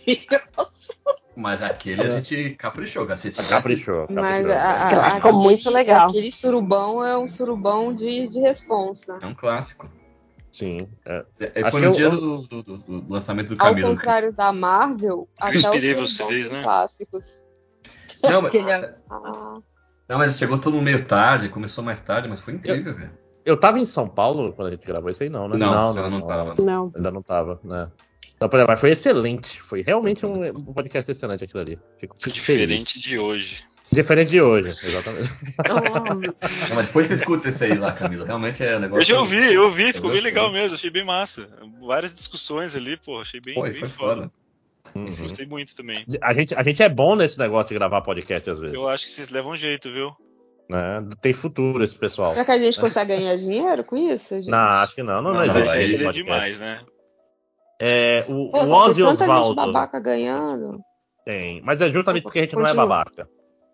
Mas 1.35 1.63
aquele 1.63 2.03
a 2.03 2.11
gente 2.11 2.51
caprichou, 2.57 3.07
cara. 3.07 3.17
Se 3.17 3.31
tivesse- 3.31 3.51
Caprichou. 3.55 4.07
Mas 4.11 4.47
caprichou. 4.47 4.53
a- 4.59 5.07
a- 5.07 5.11
Ficou 5.13 5.31
aquele- 5.31 5.45
muito 5.45 5.71
legal. 5.71 6.09
Aquele 6.11 6.31
surubão 6.31 7.05
é 7.05 7.17
um 7.17 7.27
surubão 7.27 7.95
de, 7.95 8.29
de 8.29 8.39
responsa. 8.41 9.19
É 9.21 9.27
um 9.27 9.35
clássico. 9.35 9.89
Sim. 10.51 10.87
é. 11.07 11.25
É, 11.41 11.63
Acho 11.63 11.71
Foi 11.71 11.81
no 11.81 11.87
eu- 11.87 11.93
dia 11.93 12.05
eu- 12.05 12.11
do, 12.21 12.39
do- 12.43 12.63
do- 12.63 12.77
do 12.79 13.13
lançamento 13.13 13.55
do 13.55 13.63
Ao 13.63 13.69
Camilo. 13.71 13.89
contrário 13.97 14.33
da 14.35 14.53
Marvel, 14.53 15.27
até 15.41 15.57
os 15.57 15.65
inspirei 15.65 15.95
vocês, 15.95 16.47
são 16.49 16.57
né? 16.59 16.63
clássicos. 16.63 17.49
Não, 18.23 18.43
mas, 18.43 18.55
Aquele 18.55 18.71
é- 18.71 18.95
Ah, 19.11 19.55
não, 20.09 20.19
mas 20.19 20.37
chegou 20.37 20.59
todo 20.59 20.75
mundo 20.75 20.85
meio 20.85 21.07
tarde, 21.07 21.49
começou 21.49 21.83
mais 21.83 22.01
tarde, 22.01 22.29
mas 22.29 22.41
foi 22.41 22.53
incrível, 22.55 22.95
velho. 22.95 23.11
Eu 23.47 23.59
tava 23.59 23.79
em 23.81 23.87
São 23.87 24.07
Paulo 24.07 24.53
quando 24.53 24.69
a 24.69 24.71
gente 24.73 24.87
gravou 24.87 25.09
isso 25.11 25.23
aí, 25.23 25.31
não, 25.31 25.49
né? 25.49 25.57
Não, 25.57 25.93
você 25.95 26.01
não 26.11 26.21
tava. 26.21 26.55
Não. 26.63 26.93
Ainda 26.95 27.11
não 27.11 27.23
tava, 27.23 27.59
né? 27.65 27.91
Não, 28.43 28.49
por 28.49 28.57
exemplo, 28.57 28.73
mas 28.73 28.81
foi 28.81 28.91
excelente. 28.91 29.63
Foi 29.63 29.83
realmente 29.83 30.27
um, 30.27 30.45
um 30.45 30.73
podcast 30.73 31.09
excelente 31.09 31.45
aquilo 31.45 31.61
ali. 31.61 31.79
Fico 31.97 32.15
Foi 32.21 32.33
feliz. 32.33 32.35
diferente 32.35 32.99
de 32.99 33.17
hoje. 33.17 33.65
Diferente 33.93 34.31
de 34.31 34.41
hoje, 34.41 34.71
exatamente. 34.83 35.31
Não, 35.69 36.75
mas 36.75 36.87
depois 36.89 37.07
você 37.07 37.15
escuta 37.15 37.51
esse 37.51 37.65
aí 37.65 37.79
lá, 37.79 37.93
Camilo. 37.93 38.25
Realmente 38.25 38.65
é 38.65 38.77
um 38.77 38.81
negócio. 38.81 39.03
Eu 39.03 39.05
já 39.05 39.21
ouvi, 39.21 39.55
eu 39.55 39.63
ouvi, 39.65 39.93
ficou 39.93 40.11
bem 40.11 40.21
legal 40.21 40.51
mesmo, 40.51 40.75
achei 40.75 40.91
bem 40.91 41.05
massa. 41.05 41.49
Várias 41.81 42.13
discussões 42.13 42.75
ali, 42.75 42.97
pô, 42.97 43.21
achei 43.21 43.41
bem, 43.41 43.55
Foi, 43.55 43.71
bem 43.71 43.79
foi 43.79 43.89
foda. 43.89 44.23
foda. 44.23 44.33
Uhum. 44.97 45.15
Gostei 45.15 45.47
muito 45.47 45.77
também. 45.77 46.05
A, 46.21 46.35
gente, 46.35 46.53
a 46.55 46.65
gente 46.65 46.83
é 46.83 46.89
bom 46.89 47.15
nesse 47.15 47.39
negócio 47.39 47.69
de 47.69 47.75
gravar 47.75 48.01
podcast 48.01 48.51
às 48.51 48.59
vezes. 48.59 48.75
Eu 48.75 48.89
acho 48.89 49.05
que 49.05 49.11
vocês 49.11 49.29
levam 49.29 49.55
jeito, 49.57 49.89
viu? 49.89 50.13
né? 50.69 51.07
Tem 51.21 51.33
futuro 51.33 51.85
esse 51.85 51.95
pessoal. 51.95 52.33
será 52.33 52.45
que 52.45 52.51
a 52.51 52.59
gente 52.59 52.81
consegue 52.81 53.15
ganhar 53.15 53.37
dinheiro 53.37 53.85
com 53.85 53.97
isso, 53.97 54.37
gente? 54.37 54.49
Não, 54.49 54.59
acho 54.59 54.95
que 54.95 55.03
não. 55.03 55.21
Não, 55.23 55.33
não, 55.33 55.47
Não, 55.47 55.59
esse 55.65 55.77
ele 55.77 55.97
é 55.97 56.05
podcast. 56.05 56.23
demais, 56.23 56.59
né? 56.59 56.79
É, 57.85 58.25
o, 58.29 58.49
Pô, 58.49 58.59
o 58.59 58.71
Ozzy 58.71 58.95
tem 58.95 59.05
tanta 59.05 59.25
gente 59.25 59.31
Osvaldo 59.33 59.55
babaca 59.57 59.99
ganhando. 59.99 60.81
tem. 61.25 61.61
Mas 61.63 61.81
é 61.81 61.91
justamente 61.91 62.23
porque 62.23 62.39
a 62.39 62.43
gente 62.43 62.55
não 62.55 62.63
é 62.63 62.67
Continua. 62.67 62.87
babaca. 62.87 63.29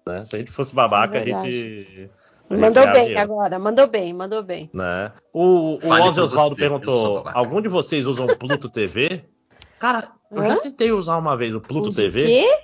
né? 0.06 0.22
Se 0.22 0.34
a 0.34 0.38
gente 0.38 0.50
fosse 0.50 0.74
babaca, 0.74 1.18
É 1.18 1.22
a 1.22 1.24
gente. 1.26 2.10
Mandou 2.50 2.90
bem 2.90 3.18
agora, 3.18 3.58
mandou 3.58 3.86
bem, 3.86 4.14
mandou 4.14 4.42
bem. 4.42 4.70
Né? 4.72 5.12
O, 5.30 5.74
o 5.74 5.80
Fale 5.80 6.08
Ozzy 6.08 6.20
Osvaldo 6.20 6.54
você, 6.54 6.60
perguntou: 6.62 7.22
algum 7.34 7.60
de 7.60 7.68
vocês 7.68 8.06
usam 8.06 8.26
Pluto 8.26 8.70
TV? 8.70 9.26
Cara, 9.78 10.08
eu 10.30 10.42
já 10.42 10.54
Hã? 10.54 10.60
tentei 10.60 10.90
usar 10.90 11.18
uma 11.18 11.36
vez 11.36 11.54
o 11.54 11.60
Pluto 11.60 11.90
o 11.90 11.94
TV. 11.94 12.24
quê? 12.24 12.58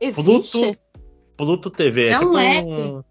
Existe? 0.00 0.58
Pluto, 0.58 0.78
Pluto 1.36 1.70
TV. 1.70 2.08
É 2.08 2.18
um 2.18 2.32
tipo 2.32 3.04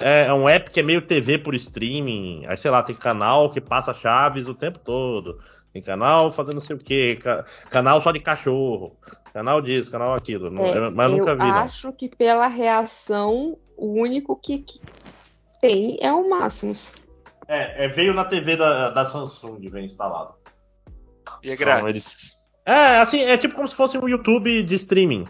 É, 0.00 0.26
é 0.26 0.32
um 0.32 0.48
app 0.48 0.68
que 0.68 0.80
é 0.80 0.82
meio 0.82 1.00
TV 1.02 1.38
por 1.38 1.54
streaming. 1.54 2.44
Aí, 2.46 2.56
sei 2.56 2.72
lá, 2.72 2.82
tem 2.82 2.96
canal 2.96 3.48
que 3.50 3.60
passa 3.60 3.94
chaves 3.94 4.48
o 4.48 4.54
tempo 4.54 4.80
todo. 4.80 5.38
Tem 5.72 5.80
canal 5.82 6.30
fazendo 6.32 6.54
não 6.54 6.60
sei 6.60 6.76
o 6.76 6.78
quê. 6.78 7.18
ca- 7.22 7.44
canal 7.68 8.00
só 8.00 8.10
de 8.10 8.20
cachorro. 8.20 8.96
Canal 9.32 9.60
disso, 9.62 9.90
canal 9.90 10.14
aquilo. 10.14 10.50
Não- 10.50 10.64
É, 10.64 10.76
eu- 10.78 10.90
mas 10.90 11.10
eu 11.10 11.16
nunca 11.18 11.34
vi, 11.34 11.42
não. 11.44 11.54
acho 11.54 11.92
que 11.92 12.08
pela 12.08 12.48
reação, 12.48 13.56
o 13.76 13.86
único 14.00 14.34
que, 14.36 14.58
que 14.58 14.80
tem 15.60 15.96
é 16.00 16.12
o 16.12 16.28
Máximos. 16.28 16.92
É, 17.46 17.84
é, 17.84 17.88
veio 17.88 18.12
na 18.12 18.24
TV 18.24 18.56
da, 18.56 18.90
da 18.90 19.04
Samsung, 19.06 19.60
vem 19.68 19.86
instalado. 19.86 20.34
E 21.42 21.50
é 21.50 21.54
Então, 21.54 21.64
grátis. 21.64 22.32
É, 22.66 22.98
assim, 22.98 23.20
é 23.22 23.36
tipo 23.38 23.54
como 23.54 23.66
se 23.68 23.74
fosse 23.74 23.96
um 23.98 24.08
YouTube 24.08 24.62
de 24.62 24.74
streaming 24.74 25.26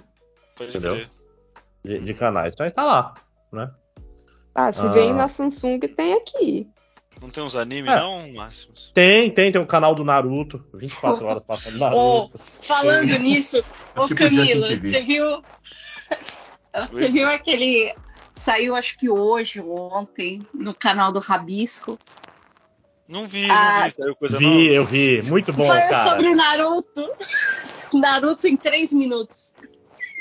Pode 0.56 0.76
entendeu? 0.76 1.06
de, 1.84 1.98
de 2.00 2.14
canais. 2.14 2.54
Então 2.54 2.64
aí 2.66 2.72
tá 2.72 2.84
lá, 2.84 3.14
né? 3.52 3.70
Ah, 4.54 4.72
se 4.72 4.86
Ah. 4.86 4.90
vem 4.90 5.12
na 5.12 5.28
Samsung, 5.28 5.78
tem 5.80 6.14
aqui. 6.14 6.68
Não 7.20 7.28
tem 7.30 7.42
uns 7.42 7.54
animes, 7.54 7.90
É. 7.90 7.96
não, 7.96 8.32
Máximos? 8.32 8.90
Tem, 8.94 9.30
tem, 9.30 9.52
tem 9.52 9.60
um 9.60 9.66
canal 9.66 9.94
do 9.94 10.04
Naruto. 10.04 10.64
24 10.74 11.26
horas 11.26 11.42
passando 11.46 11.76
Naruto. 11.78 12.40
Falando 12.62 13.18
nisso, 13.18 13.62
ô 13.96 14.04
Tipo 14.06 14.18
Camila, 14.20 14.66
você 14.78 15.02
viu. 15.02 15.42
Você 16.92 17.10
viu 17.10 17.26
aquele. 17.28 17.92
Saiu 18.32 18.76
acho 18.76 18.96
que 18.96 19.10
hoje 19.10 19.60
ou 19.60 19.92
ontem 19.92 20.40
no 20.54 20.72
canal 20.72 21.10
do 21.12 21.18
Rabisco. 21.18 21.98
Não 23.08 23.26
vi, 23.26 23.50
Ah, 23.50 23.80
não 23.80 23.84
vi. 23.86 23.94
Saiu 24.00 24.14
coisa 24.16 24.38
Vi, 24.38 24.44
nova. 24.44 24.60
eu 24.60 24.84
vi. 24.84 25.20
Muito 25.24 25.52
bom, 25.52 25.66
Foi 25.66 25.76
cara. 25.80 26.10
sobre 26.10 26.32
Naruto. 26.32 27.10
Naruto 27.92 28.46
em 28.46 28.56
três 28.56 28.92
minutos. 28.92 29.52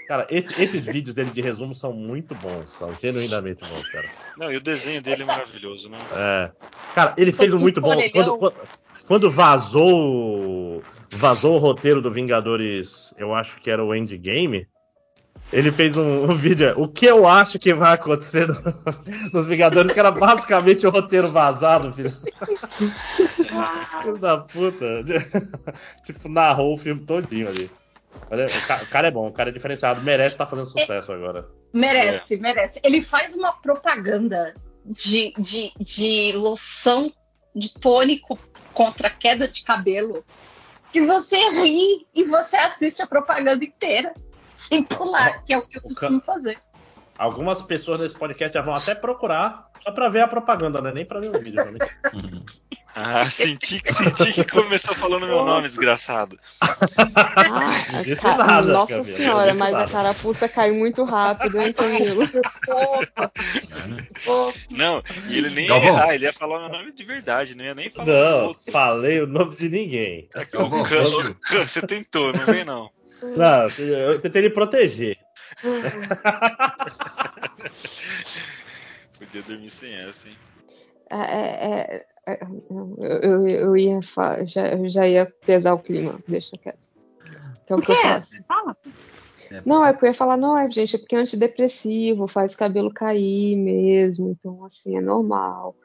Cara, 0.10 0.26
esse- 0.31 0.60
esses 0.60 0.88
vídeos 0.88 1.14
dele 1.14 1.30
de 1.30 1.40
resumo 1.40 1.76
são 1.76 1.94
muito 1.94 2.34
bons. 2.34 2.73
São 2.80 2.91
genuinamente 2.95 3.64
bons, 3.64 3.88
cara. 3.90 4.10
Não, 4.40 4.52
e 4.52 4.57
o 4.57 4.60
desenho 4.60 5.03
dele 5.03 5.22
é 5.22 5.26
maravilhoso, 5.26 5.88
né? 5.88 5.99
É. 6.15 6.52
Cara, 6.95 7.14
ele 7.15 7.31
fez 7.31 7.53
um 7.53 7.60
muito 7.60 7.80
bom. 7.80 7.94
Quando, 8.11 8.36
quando, 8.40 8.53
quando 9.06 9.30
vazou, 9.30 10.84
vazou 11.11 11.57
o 11.57 11.60
roteiro 11.60 12.02
do 12.02 12.10
Vingadores, 12.10 13.14
eu 13.19 13.36
acho 13.36 13.61
que 13.61 13.69
era 13.69 13.86
o 13.86 13.94
Endgame. 13.94 14.68
Ele 15.53 15.72
fez 15.72 15.95
um, 15.95 16.23
um 16.31 16.36
vídeo. 16.36 16.73
O 16.76 16.88
que 16.88 17.06
eu 17.06 17.27
acho 17.27 17.60
que 17.60 17.72
vai 17.72 17.94
acontecer 17.94 18.48
no- 18.48 18.56
nos 19.31 19.45
Vingadores, 19.45 19.91
que 19.94 19.99
era 19.99 20.10
basicamente 20.10 20.88
o 20.88 20.90
roteiro 20.90 21.30
vazado, 21.31 21.94
filho. 21.94 22.11
Filho 24.02 24.18
da 24.18 24.38
puta. 24.40 25.03
tipo, 26.03 26.27
narrou 26.30 26.73
o 26.73 26.77
filme 26.77 27.06
todinho 27.06 27.48
ali. 27.48 27.69
Olha, 28.31 28.45
o 28.45 28.68
ca- 28.68 28.81
o 28.84 28.88
cara 28.88 29.07
é 29.07 29.11
bom, 29.11 29.27
o 29.27 29.31
cara 29.31 29.49
é 29.49 29.53
diferenciado, 29.53 30.02
merece 30.02 30.36
estar 30.36 30.45
fazendo 30.45 30.65
sucesso 30.68 31.11
agora. 31.11 31.48
Merece, 31.73 32.38
merece. 32.38 32.80
Ele 32.84 33.02
faz 33.02 33.34
uma 33.36 33.52
propaganda 33.53 34.56
de, 34.86 35.34
de, 35.38 35.72
de 35.80 36.31
loção 36.34 37.11
de 37.56 37.73
tônico 37.73 38.38
contra 38.73 39.10
queda 39.10 39.48
de 39.48 39.64
cabelo 39.64 40.23
que 40.91 41.02
você 41.02 41.38
ri 41.49 42.07
e 42.15 42.23
você 42.23 42.56
assiste 42.57 43.02
a 43.02 43.07
propaganda 43.07 43.64
inteira 43.64 44.14
sem 44.48 44.84
pular, 44.84 45.44
que 45.44 45.53
é 45.53 45.57
o 45.57 45.61
que 45.61 45.77
eu 45.77 45.81
costumo 45.81 46.22
fazer. 46.22 46.60
Algumas 47.18 47.61
pessoas 47.61 47.99
nesse 47.99 48.15
podcast 48.15 48.53
já 48.53 48.61
vão 48.61 48.73
até 48.73 48.95
procurar 48.95 49.69
só 49.84 49.91
pra 49.91 50.10
ver 50.10 50.22
a 50.22 50.27
propaganda, 50.27 50.81
né? 50.81 50.91
Nem 50.94 51.06
pra 51.06 51.19
ver 51.19 51.36
o 51.36 51.40
vídeo. 51.40 51.64
Né? 51.65 51.77
Ah, 53.01 53.23
senti 53.31 53.80
que, 53.81 53.93
senti 53.93 54.34
que 54.34 54.43
começou 54.43 54.93
falando 54.93 55.26
meu 55.26 55.45
nome, 55.45 55.69
desgraçado. 55.69 56.38
Ah, 56.59 57.69
ca- 58.21 58.38
nada, 58.38 58.73
Nossa 58.73 58.97
Camila, 58.97 59.17
senhora, 59.17 59.53
mas 59.53 59.71
nada. 59.71 59.85
a 59.85 59.89
carapuça 59.89 60.49
caiu 60.49 60.76
muito 60.76 61.05
rápido, 61.05 61.61
hein, 61.61 61.71
Camilo? 61.71 62.27
Não, 64.69 65.01
e 65.27 65.38
ele 65.38 65.49
nem 65.49 65.67
ia 65.67 65.76
errar, 65.77 66.13
ele 66.13 66.26
ia 66.26 66.34
falar 66.34 66.59
meu 66.59 66.69
nome 66.69 66.91
de 66.91 67.03
verdade, 67.03 67.55
não 67.55 67.63
ia 67.63 67.73
nem 67.73 67.89
falar 67.89 68.07
o 68.07 68.11
Não, 68.11 68.45
outro. 68.47 68.71
falei 68.71 69.21
o 69.21 69.27
nome 69.27 69.55
de 69.55 69.69
ninguém. 69.69 70.27
Aqui, 70.35 70.51
Galvão, 70.57 70.81
o 70.81 70.84
Can- 70.84 71.03
vamos- 71.03 71.27
o 71.30 71.35
Can, 71.35 71.65
você 71.65 71.81
tentou, 71.88 72.34
não 72.34 72.45
vem 72.45 72.65
não. 72.65 72.89
Não, 73.21 73.67
eu 73.84 74.19
tentei 74.21 74.41
lhe 74.43 74.49
proteger. 74.49 75.17
Podia 79.17 79.41
dormir 79.43 79.69
sem 79.69 79.93
essa, 79.93 80.27
hein? 80.30 80.38
É, 81.10 81.18
é, 81.18 82.06
é, 82.27 82.34
é, 82.34 82.40
eu, 82.69 82.98
eu, 82.99 83.48
eu 83.48 83.77
ia 83.77 84.02
fa- 84.02 84.45
já, 84.45 84.68
eu 84.68 84.90
já 84.90 85.07
ia 85.07 85.26
pesar 85.45 85.73
o 85.73 85.80
clima, 85.80 86.19
deixa 86.27 86.56
quieto. 86.57 86.80
Que 87.65 87.73
é 87.73 87.76
o 87.76 87.81
que 87.81 87.91
eu 87.91 87.95
faço. 87.95 88.36
Fala. 88.48 88.77
Não, 89.65 89.86
é 89.86 89.91
porque 89.91 90.06
eu 90.06 90.10
ia 90.10 90.14
falar, 90.14 90.38
não, 90.38 90.57
é, 90.57 90.69
gente, 90.69 90.95
é 90.95 90.99
porque 90.99 91.15
é 91.15 91.19
antidepressivo, 91.19 92.27
faz 92.27 92.53
o 92.53 92.57
cabelo 92.57 92.94
cair 92.94 93.56
mesmo, 93.56 94.30
então 94.30 94.64
assim, 94.65 94.98
é 94.98 95.02
normal. 95.02 95.76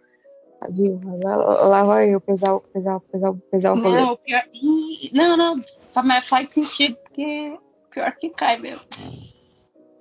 Ah, 0.60 0.68
Viu? 0.70 1.00
Lá, 1.22 1.36
lá 1.36 1.84
vai 1.84 2.14
eu 2.14 2.20
pesar, 2.20 2.58
pesar, 2.72 3.00
pesar, 3.10 3.34
pesar 3.50 3.72
o 3.72 3.80
rolê. 3.80 4.00
Não, 4.00 4.16
pior... 4.16 4.42
Não, 5.12 5.36
não, 5.36 5.64
mas 6.04 6.28
faz 6.28 6.48
sentido, 6.48 6.96
porque 6.96 7.58
pior 7.90 8.14
que 8.16 8.30
cai 8.30 8.58
mesmo. 8.58 8.84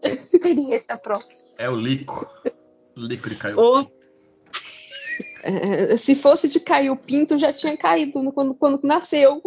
Experiência 0.04 0.98
própria. 0.98 1.38
É 1.58 1.70
o 1.70 1.76
Lico. 1.76 2.30
O 2.98 3.08
de 3.08 3.18
caiu. 3.18 3.58
É, 5.44 5.98
se 5.98 6.16
fosse 6.16 6.48
de 6.48 6.60
cair 6.60 6.90
o 6.90 6.96
pinto, 6.96 7.38
já 7.38 7.52
tinha 7.52 7.76
caído 7.78 8.32
quando, 8.32 8.54
quando 8.54 8.80
nasceu. 8.84 9.42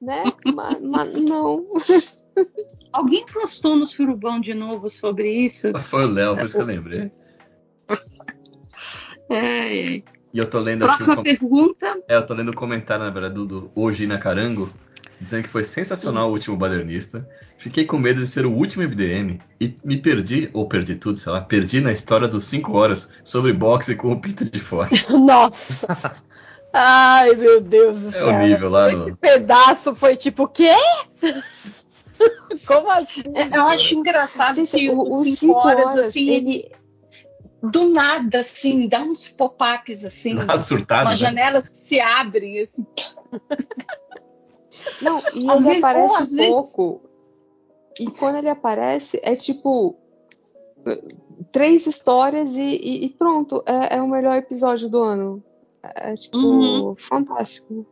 né? 0.00 0.22
Mas, 0.54 0.80
mas 0.80 1.12
não. 1.14 1.66
Alguém 2.92 3.26
postou 3.26 3.76
no 3.76 3.86
Surubão 3.86 4.40
de 4.40 4.54
novo 4.54 4.88
sobre 4.88 5.30
isso? 5.30 5.72
Foi 5.78 6.04
o 6.04 6.10
Léo, 6.12 6.36
por 6.36 6.44
isso 6.46 6.54
que 6.54 6.60
eu 6.62 6.66
lembrei. 6.66 7.10
É, 9.28 9.96
é. 9.96 10.02
E 10.32 10.38
eu 10.38 10.48
tô 10.48 10.58
lendo 10.58 10.84
aqui 10.84 10.88
Próxima 10.96 11.12
um 11.12 11.16
com- 11.18 11.22
pergunta. 11.22 12.02
É, 12.08 12.16
eu 12.16 12.26
tô 12.26 12.34
lendo 12.34 12.50
o 12.50 12.54
comentário, 12.54 13.04
na 13.04 13.10
verdade, 13.10 13.34
do, 13.34 13.46
do 13.46 13.70
Hoje 13.76 14.04
na 14.06 14.18
Carango, 14.18 14.68
dizendo 15.20 15.44
que 15.44 15.48
foi 15.48 15.62
sensacional 15.62 16.28
o 16.28 16.32
último 16.32 16.56
badernista. 16.56 17.28
Fiquei 17.60 17.84
com 17.84 17.98
medo 17.98 18.20
de 18.22 18.26
ser 18.26 18.46
o 18.46 18.52
último 18.52 18.82
MDM 18.84 19.38
e 19.60 19.74
me 19.84 19.98
perdi, 20.00 20.48
ou 20.54 20.66
perdi 20.66 20.94
tudo, 20.94 21.18
sei 21.18 21.30
lá, 21.30 21.42
perdi 21.42 21.78
na 21.82 21.92
história 21.92 22.26
dos 22.26 22.44
5 22.44 22.72
horas 22.72 23.10
sobre 23.22 23.52
boxe 23.52 23.94
com 23.96 24.10
o 24.12 24.18
pinto 24.18 24.46
de 24.46 24.58
fora. 24.58 24.88
Nossa! 25.12 26.24
Ai, 26.72 27.34
meu 27.34 27.60
Deus 27.60 28.00
do 28.00 28.08
É 28.08 28.12
céu. 28.12 28.28
o 28.28 28.38
nível 28.38 28.70
lá 28.70 28.88
Esse 28.88 28.96
no. 28.96 29.16
pedaço 29.16 29.94
foi 29.94 30.16
tipo, 30.16 30.44
o 30.44 30.48
quê? 30.48 30.72
Como 32.66 32.90
assim? 32.90 33.22
É, 33.34 33.54
Eu 33.56 33.64
acho 33.64 33.94
engraçado 33.94 34.66
que 34.66 34.88
o- 34.88 35.02
os 35.02 35.14
os 35.18 35.24
5 35.24 35.36
cinco 35.36 35.52
horas, 35.58 35.90
horas, 35.90 36.08
assim, 36.08 36.30
ele- 36.30 36.72
do 37.62 37.90
nada, 37.90 38.40
assim, 38.40 38.88
dá 38.88 39.02
uns 39.02 39.28
pop-ups, 39.28 40.02
assim, 40.04 40.34
Uma 40.34 40.56
surtada, 40.56 41.10
umas 41.10 41.20
né? 41.20 41.26
janelas 41.26 41.68
que 41.68 41.76
se 41.76 42.00
abrem, 42.00 42.60
assim. 42.62 42.86
Não, 45.02 45.22
e 45.34 45.48
Às 45.50 45.56
ele 45.60 45.64
vezes- 45.68 45.84
aparece 45.84 46.08
ou 46.10 46.16
às 46.16 46.32
vezes- 46.32 46.74
E 48.02 48.10
quando 48.18 48.36
ele 48.36 48.48
aparece, 48.48 49.20
é 49.22 49.34
tipo. 49.36 49.96
Três 51.52 51.86
histórias 51.86 52.54
e, 52.54 52.60
e- 52.62 53.04
e 53.06 53.10
pronto. 53.10 53.62
É, 53.66 53.96
é 53.96 54.02
o 54.02 54.08
melhor 54.08 54.36
episódio 54.36 54.88
do 54.88 55.00
ano. 55.02 55.42
É 55.82 56.14
tipo. 56.14 56.38
Uhum. 56.38 56.94
Fantástico. 56.98 57.86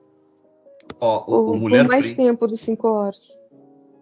Ó, 1.01 1.25
o, 1.27 1.35
O, 1.35 1.41
o 1.43 1.53
por 1.53 1.59
Mulher, 1.61 1.87
mais 1.89 2.07
Pring- 2.07 2.17
tempo 2.17 2.47
dos 2.47 2.61
cinco 2.61 2.89
horas. 2.89 3.39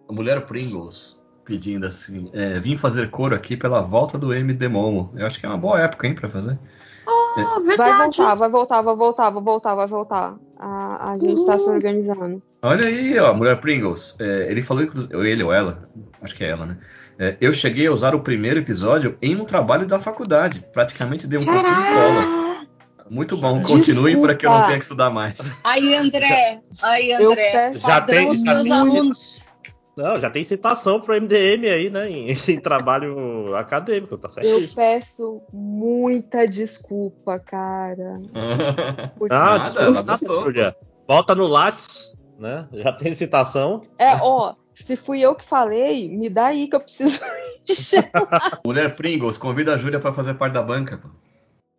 a 0.07 0.13
Mulher 0.13 0.45
Pringles 0.45 1.21
pedindo 1.43 1.85
assim: 1.85 2.29
é, 2.33 2.59
vim 2.59 2.77
fazer 2.77 3.09
coro 3.09 3.35
aqui 3.35 3.57
pela 3.57 3.81
volta 3.81 4.17
do 4.17 4.33
MD 4.33 4.67
Momo. 4.67 5.11
Eu 5.15 5.25
acho 5.27 5.39
que 5.39 5.45
é 5.45 5.49
uma 5.49 5.57
boa 5.57 5.79
época, 5.81 6.07
hein, 6.07 6.15
pra 6.15 6.29
fazer. 6.29 6.57
Ah, 7.05 7.53
Vai 7.59 7.63
verdade. 7.77 8.17
voltar, 8.17 8.35
vai 8.35 8.49
voltar, 8.49 8.81
vai 8.81 8.95
voltar, 8.95 9.29
vai 9.31 9.43
voltar, 9.43 9.75
vai 9.75 9.87
voltar. 9.87 10.37
A, 10.57 11.11
a 11.11 11.17
gente 11.19 11.45
tá 11.45 11.57
se 11.57 11.67
Uhum. 11.67 11.75
organizando. 11.75 12.41
Olha 12.61 12.85
aí, 12.87 13.17
ó, 13.19 13.33
Mulher 13.33 13.59
Pringles. 13.59 14.15
É, 14.19 14.47
ele 14.49 14.61
falou, 14.63 14.83
inclusive, 14.83 15.15
ou 15.15 15.25
ele 15.25 15.43
ou 15.43 15.53
ela, 15.53 15.83
acho 16.21 16.35
que 16.35 16.43
é 16.43 16.49
ela, 16.49 16.65
né? 16.65 16.77
É, 17.19 17.35
eu 17.41 17.51
cheguei 17.53 17.87
a 17.87 17.91
usar 17.91 18.13
o 18.15 18.19
primeiro 18.19 18.59
episódio 18.59 19.17
em 19.21 19.35
um 19.35 19.45
trabalho 19.45 19.85
da 19.87 19.99
faculdade. 19.99 20.63
Praticamente 20.73 21.27
dei 21.27 21.39
um 21.39 21.45
pouquinho 21.45 21.65
de 21.65 21.93
cola. 21.93 22.23
Caraca! 22.25 22.67
Muito 23.09 23.37
bom, 23.37 23.61
continue 23.61 24.19
para 24.19 24.35
que 24.35 24.45
eu 24.45 24.51
não 24.51 24.65
tenha 24.65 24.77
que 24.77 24.83
estudar 24.83 25.09
mais. 25.09 25.37
Aí, 25.63 25.95
André, 25.95 26.59
aí, 26.83 27.11
Eu 27.11 27.31
André, 27.31 27.51
peço 27.51 27.87
Já 27.87 28.01
tem- 28.01 28.33
já 28.33 28.53
meus 28.53 28.71
alunos. 28.71 29.47
Não, 29.95 30.19
já 30.21 30.29
tem 30.29 30.43
citação 30.43 30.99
pro 30.99 31.15
MDM 31.15 31.67
aí, 31.69 31.89
né? 31.89 32.09
Em, 32.09 32.37
em 32.51 32.59
trabalho 32.59 33.55
acadêmico, 33.55 34.17
tá 34.17 34.27
Eu 34.27 34.31
certíssimo. 34.33 34.75
peço 34.75 35.41
muita 35.53 36.45
desculpa, 36.45 37.39
cara. 37.39 38.19
Porque- 39.17 39.33
Ah, 39.33 39.57
Nada, 39.57 39.81
ela 39.81 40.03
nada. 40.03 40.17
Júlia. 40.25 40.75
Volta 41.07 41.33
no 41.33 41.47
Lattes, 41.47 42.13
né? 42.37 42.67
Já 42.71 42.93
tem 42.93 43.15
citação. 43.15 43.85
É, 43.97 44.15
ó, 44.21 44.55
se 44.73 44.95
fui 44.95 45.21
eu 45.21 45.35
que 45.35 45.45
falei, 45.45 46.09
me 46.09 46.29
dá 46.29 46.47
aí 46.47 46.67
que 46.67 46.75
eu 46.75 46.79
preciso. 46.81 47.19
Mulher 48.65 48.95
Pringles, 48.95 49.37
convida 49.37 49.73
a 49.73 49.77
Júlia 49.77 49.99
para 49.99 50.13
fazer 50.13 50.35
parte 50.35 50.53
da 50.53 50.61
banca. 50.61 50.97
pô. 50.97 51.09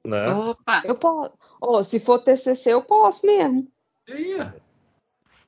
Né? 0.05 0.28
Opa! 0.28 0.82
eu 0.85 0.94
posso. 0.94 1.32
Ó, 1.60 1.82
se 1.82 2.01
for 2.01 2.18
TCC, 2.20 2.72
eu 2.72 2.82
posso 2.82 3.26
mesmo. 3.26 3.66
Ó. 4.10 4.47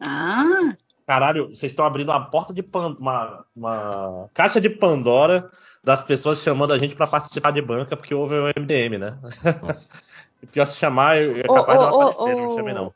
Ah, 0.01 0.75
Caralho, 1.11 1.49
vocês 1.49 1.73
estão 1.73 1.85
abrindo 1.85 2.11
uma 2.11 2.31
porta 2.31 2.55
de 2.55 2.63
pan... 2.63 2.97
uma, 2.99 3.45
uma 3.55 4.31
caixa 4.33 4.61
de 4.61 4.71
Pandora 4.71 5.51
das 5.83 6.03
pessoas 6.05 6.41
chamando 6.41 6.73
a 6.73 6.79
gente 6.79 6.95
pra 6.95 7.07
participar 7.07 7.51
de 7.51 7.61
banca 7.61 7.97
porque 7.97 8.15
houve 8.15 8.37
o 8.37 8.45
MDM, 8.47 8.97
né? 8.99 9.19
Nossa. 9.63 9.99
E 10.43 10.47
pior 10.47 10.65
se 10.65 10.79
chamar, 10.79 11.19
é 11.19 11.43
Ô, 11.47 11.53
capaz 11.53 11.79
de 11.79 11.85
não 11.85 12.01
aparecer, 12.01 12.35
não 12.35 12.41
me 12.41 12.47
ô. 12.47 12.57
chame 12.57 12.73
não. 12.73 12.95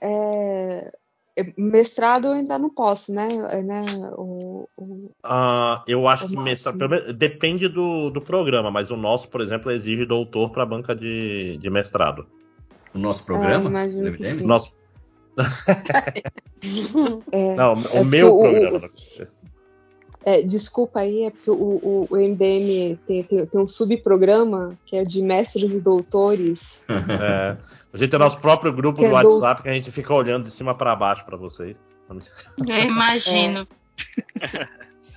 É, 0.00 0.90
é, 1.38 1.52
mestrado 1.56 2.26
eu 2.28 2.32
ainda 2.32 2.58
não 2.58 2.70
posso, 2.70 3.12
né? 3.14 3.28
É, 3.52 3.62
né? 3.62 3.80
O, 4.16 4.68
o- 4.76 5.10
Ah, 5.22 5.84
eu 5.86 6.06
acho 6.08 6.26
O 6.26 6.28
que 6.28 6.36
mestrado, 6.36 6.78
pelo 6.78 6.90
menos- 6.90 7.12
depende 7.14 7.68
do, 7.68 8.10
do 8.10 8.20
programa, 8.20 8.70
mas 8.70 8.90
o 8.90 8.96
nosso, 8.96 9.28
por 9.28 9.40
exemplo, 9.40 9.70
exige 9.70 10.04
doutor 10.04 10.50
para 10.50 10.66
banca 10.66 10.94
de, 10.94 11.56
de 11.58 11.70
mestrado. 11.70 12.26
O 12.94 12.98
nosso 12.98 13.24
programa? 13.24 13.70
É, 13.82 13.86
MDM? 13.86 14.38
sim. 14.38 14.46
Nosso, 14.46 14.72
é, 17.32 17.54
não, 17.56 17.72
É 17.92 18.00
o 18.00 18.04
meu 18.04 18.30
porque 18.30 18.48
o- 18.48 18.60
programa. 18.60 18.80
né? 19.18 19.26
é, 20.24 20.42
desculpa 20.42 21.00
aí, 21.00 21.24
é 21.24 21.30
porque 21.30 21.50
o, 21.50 21.54
o, 21.54 22.06
o 22.10 22.16
MDM 22.16 22.98
tem, 23.06 23.22
tem, 23.24 23.46
tem 23.46 23.60
um 23.60 23.66
subprograma 23.66 24.76
que 24.84 24.96
é 24.96 25.02
de 25.04 25.22
mestres 25.22 25.72
e 25.72 25.80
doutores. 25.80 26.86
É, 26.88 27.56
a 27.92 27.96
gente 27.96 28.10
tem 28.10 28.18
nosso 28.18 28.38
próprio 28.38 28.72
grupo 28.72 28.98
do 28.98 29.06
é 29.06 29.08
do- 29.08 29.14
WhatsApp 29.14 29.62
que 29.62 29.68
a 29.68 29.72
gente 29.72 29.90
fica 29.90 30.12
olhando 30.14 30.44
de 30.44 30.50
cima 30.50 30.74
para 30.74 30.94
baixo 30.94 31.24
para 31.24 31.36
vocês. 31.36 31.80
eu 32.10 32.80
imagino. 32.82 33.66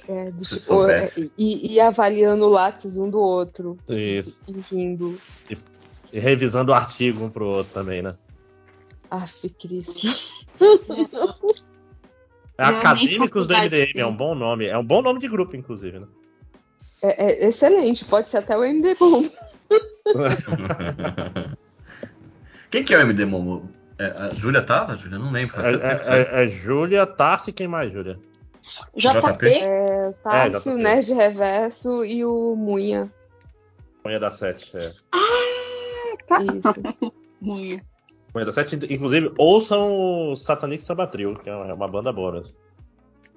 É, 0.08 0.32
do 0.32 0.44
Se 0.44 0.60
tipo, 0.60 0.88
é, 0.88 1.08
e, 1.38 1.74
e 1.74 1.80
avaliando 1.80 2.46
o 2.46 2.50
lápis 2.50 2.98
um 2.98 3.10
do 3.10 3.20
outro 3.20 3.78
Isso. 3.88 4.40
e 4.48 4.60
rindo. 4.60 5.18
E 6.12 6.20
revisando 6.20 6.72
o 6.72 6.76
artigo 6.76 7.24
um 7.24 7.30
pro 7.30 7.46
outro 7.46 7.74
também, 7.74 8.02
né? 8.02 8.16
Aff, 9.10 9.48
Cris. 9.50 10.32
É 12.58 12.64
Acadêmicos 12.64 13.48
do 13.48 13.54
MDM, 13.54 14.00
é 14.00 14.06
um 14.06 14.16
bom 14.16 14.36
nome. 14.36 14.66
É 14.66 14.78
um 14.78 14.84
bom 14.84 15.02
nome 15.02 15.20
de 15.20 15.28
grupo, 15.28 15.56
inclusive, 15.56 16.00
né? 16.00 16.08
É, 17.02 17.46
é 17.46 17.50
excelente, 17.50 18.06
pode 18.06 18.28
ser 18.28 18.38
até 18.38 18.58
o 18.58 18.64
MD 18.64 18.96
bom. 18.96 19.24
Quem 22.72 22.84
que 22.84 22.94
é 22.94 22.98
o 22.98 23.02
MD 23.02 23.26
Momo? 23.26 23.70
É, 24.00 24.06
a 24.06 24.30
Júlia 24.30 24.62
tava? 24.62 24.96
Júlia? 24.96 25.20
Não 25.20 25.32
lembro. 25.32 25.56
Faz 25.56 25.66
É, 25.66 25.78
tanto 25.78 25.86
tempo 25.86 26.12
é, 26.12 26.22
é, 26.22 26.44
é 26.46 26.48
Júlia, 26.48 27.06
Tarsi, 27.06 27.52
quem 27.52 27.68
mais, 27.68 27.92
Júlia? 27.92 28.18
JP? 28.96 29.48
É, 29.48 30.12
Tarsi, 30.24 30.52
já 30.52 30.58
o 30.58 30.62
tô 30.62 30.78
Nerd 30.78 31.14
Reverso 31.14 32.06
e 32.06 32.24
o 32.24 32.56
Munha. 32.56 33.12
Manhã 34.04 34.20
da 34.20 34.32
Sete. 34.32 34.72
É. 34.76 34.92
Isso. 36.42 37.12
Unha. 37.44 37.84
Manhã 38.34 38.46
da 38.46 38.54
Sete, 38.54 38.76
inclusive, 38.90 39.32
ouçam 39.38 40.32
o 40.32 40.36
Satanic 40.38 40.84
Samba 40.84 41.06
Trio, 41.06 41.36
que 41.36 41.50
é 41.50 41.56
uma, 41.56 41.68
é 41.68 41.74
uma 41.74 41.88
banda 41.88 42.14
boa 42.14 42.32
mesmo. 42.32 42.56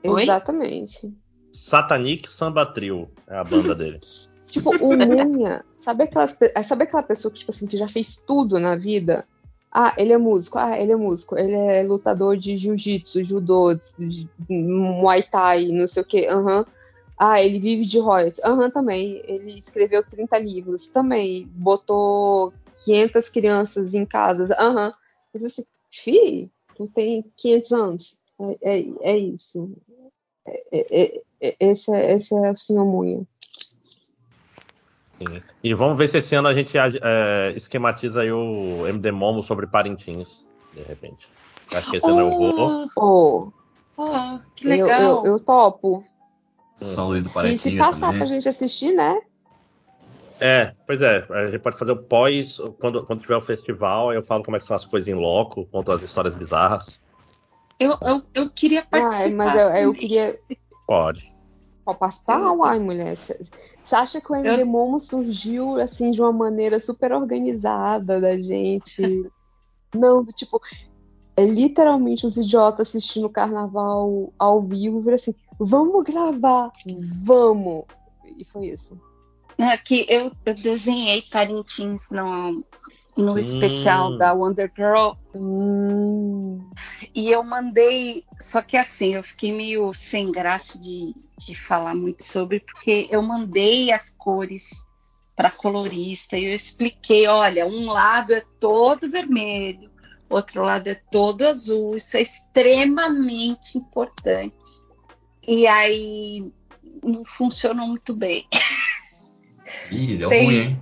Oi? 0.04 0.22
Exatamente. 0.22 1.12
Satanic 1.52 2.28
Samba 2.28 2.64
Trio 2.66 3.10
é 3.26 3.36
a 3.36 3.44
banda 3.44 3.74
dele. 3.76 3.98
Tipo, 4.54 4.70
o 4.70 4.94
Munha, 4.96 5.64
sabe, 5.76 6.04
aquelas, 6.04 6.32
pe- 6.38 6.52
sabe 6.62 6.84
aquela 6.84 7.02
pessoa 7.02 7.32
que, 7.32 7.40
tipo 7.40 7.50
assim, 7.50 7.66
que 7.66 7.76
já 7.76 7.88
fez 7.88 8.16
tudo 8.24 8.60
na 8.60 8.76
vida? 8.76 9.26
Ah, 9.72 9.92
ele 9.98 10.12
é 10.12 10.18
músico, 10.18 10.56
ah, 10.56 10.78
ele 10.78 10.92
é 10.92 10.96
músico, 10.96 11.36
ele 11.36 11.52
é 11.52 11.82
lutador 11.82 12.36
de 12.36 12.56
jiu-jitsu, 12.56 13.24
judô, 13.24 13.76
muay 14.48 15.24
thai, 15.24 15.66
não 15.72 15.88
sei 15.88 16.02
o 16.02 16.06
que, 16.06 16.26
aham. 16.28 16.64
Ah, 17.18 17.42
ele 17.42 17.58
vive 17.58 17.84
de 17.84 17.98
royalties, 17.98 18.44
aham, 18.44 18.70
também. 18.70 19.20
Ele 19.26 19.58
escreveu 19.58 20.04
30 20.04 20.38
livros, 20.38 20.86
também. 20.86 21.48
Botou 21.52 22.52
500 22.84 23.28
crianças 23.28 23.94
em 23.94 24.06
casas, 24.06 24.52
aham. 24.52 24.92
Mas 25.32 25.44
assim, 25.44 25.64
fi, 25.90 26.48
tu 26.76 26.88
tem 26.88 27.24
500 27.36 27.72
anos. 27.72 28.18
É, 28.62 28.78
é, 28.78 28.84
é 29.14 29.16
isso. 29.18 29.72
É, 30.46 31.02
é, 31.02 31.22
é, 31.40 31.56
esse, 31.70 31.92
é, 31.94 32.14
esse 32.14 32.34
é 32.34 32.50
o 32.52 32.56
senhor 32.56 32.84
Munha. 32.84 33.26
Sim. 35.26 35.42
E 35.62 35.74
vamos 35.74 35.96
ver 35.96 36.08
se 36.08 36.18
esse 36.18 36.34
ano 36.34 36.48
a 36.48 36.54
gente 36.54 36.76
é, 36.76 37.52
esquematiza 37.56 38.20
aí 38.22 38.30
o 38.32 38.86
MD 38.86 39.10
Momo 39.12 39.42
sobre 39.42 39.66
Parintins, 39.66 40.44
de 40.72 40.82
repente. 40.82 41.28
Acho 41.72 41.90
que 41.90 41.96
esse 41.96 42.06
ano 42.06 42.20
eu 42.20 42.30
vou. 42.30 42.88
Oh, 42.96 43.52
Oh, 43.96 44.40
que 44.56 44.66
eu, 44.66 44.86
legal. 44.86 45.24
eu, 45.24 45.32
eu 45.34 45.40
topo. 45.40 46.04
São 46.74 47.08
Luís 47.08 47.22
do 47.22 47.28
Se, 47.28 47.56
se 47.58 47.76
passar 47.78 48.08
pra 48.08 48.18
também. 48.18 48.26
gente 48.28 48.48
assistir, 48.48 48.92
né? 48.92 49.20
É, 50.40 50.74
pois 50.84 51.00
é, 51.00 51.24
a 51.30 51.46
gente 51.46 51.60
pode 51.60 51.78
fazer 51.78 51.92
o 51.92 52.02
pós, 52.02 52.58
quando, 52.80 53.04
quando 53.06 53.20
tiver 53.20 53.36
o 53.36 53.40
festival, 53.40 54.12
eu 54.12 54.22
falo 54.22 54.42
como 54.42 54.56
é 54.56 54.60
que 54.60 54.66
são 54.66 54.74
as 54.74 54.84
coisas 54.84 55.06
em 55.08 55.14
loco, 55.14 55.64
conto 55.66 55.92
as 55.92 56.02
histórias 56.02 56.34
bizarras. 56.34 57.00
Eu, 57.78 57.96
eu, 58.02 58.22
eu 58.34 58.50
queria 58.50 58.80
Ai, 58.90 59.00
participar. 59.00 59.36
mas 59.36 59.54
eu, 59.54 59.68
eu 59.68 59.94
queria. 59.94 60.36
Pode. 60.86 61.22
Pode 61.84 61.98
participar? 62.00 62.40
Eu- 62.40 62.58
Uai, 62.58 62.80
mulher. 62.80 63.16
Você 63.84 63.94
acha 63.94 64.20
que 64.20 64.32
o 64.32 64.34
MD 64.34 64.64
Momo 64.64 64.98
surgiu 64.98 65.78
assim 65.78 66.10
de 66.10 66.20
uma 66.20 66.32
maneira 66.32 66.80
super 66.80 67.12
organizada 67.12 68.18
da 68.18 68.40
gente? 68.40 69.02
Não, 69.94 70.24
tipo, 70.24 70.60
é 71.36 71.44
literalmente 71.44 72.24
os 72.24 72.36
idiotas 72.36 72.88
assistindo 72.88 73.26
o 73.26 73.30
carnaval 73.30 74.32
ao 74.38 74.62
vivo 74.62 74.98
e 74.98 75.02
viram 75.02 75.14
assim: 75.16 75.34
vamos 75.58 76.02
gravar, 76.02 76.72
vamos! 77.22 77.84
E 78.38 78.44
foi 78.44 78.68
isso. 78.68 78.98
É 79.58 79.76
que 79.76 80.06
eu, 80.08 80.32
eu 80.44 80.54
desenhei 80.54 81.22
Parintins 81.30 82.10
no, 82.10 82.64
no 83.16 83.32
Hum. 83.34 83.38
especial 83.38 84.16
da 84.16 84.32
Wonder 84.32 84.70
Girl. 84.76 85.12
Hum, 85.34 86.58
E 87.14 87.30
eu 87.30 87.42
mandei, 87.44 88.24
só 88.40 88.60
que 88.60 88.76
assim, 88.76 89.14
eu 89.14 89.22
fiquei 89.22 89.52
meio 89.52 89.92
sem 89.94 90.32
graça 90.32 90.78
de, 90.78 91.14
de 91.38 91.54
falar 91.54 91.94
muito 91.94 92.24
sobre, 92.24 92.60
porque 92.60 93.06
eu 93.10 93.22
mandei 93.22 93.92
as 93.92 94.10
cores 94.10 94.84
para 95.36 95.50
colorista 95.50 96.36
e 96.36 96.44
eu 96.44 96.54
expliquei, 96.54 97.26
olha, 97.26 97.66
um 97.66 97.86
lado 97.86 98.32
é 98.32 98.42
todo 98.60 99.10
vermelho, 99.10 99.90
outro 100.28 100.62
lado 100.62 100.88
é 100.88 100.94
todo 101.10 101.46
azul, 101.46 101.96
isso 101.96 102.16
é 102.16 102.22
extremamente 102.22 103.76
importante. 103.78 104.54
E 105.46 105.66
aí 105.66 106.52
não 107.02 107.24
funcionou 107.24 107.86
muito 107.86 108.14
bem. 108.14 108.46
Ih, 109.90 110.16
deu 110.16 110.28
Tem- 110.30 110.44
ruim, 110.44 110.56
hein? 110.56 110.80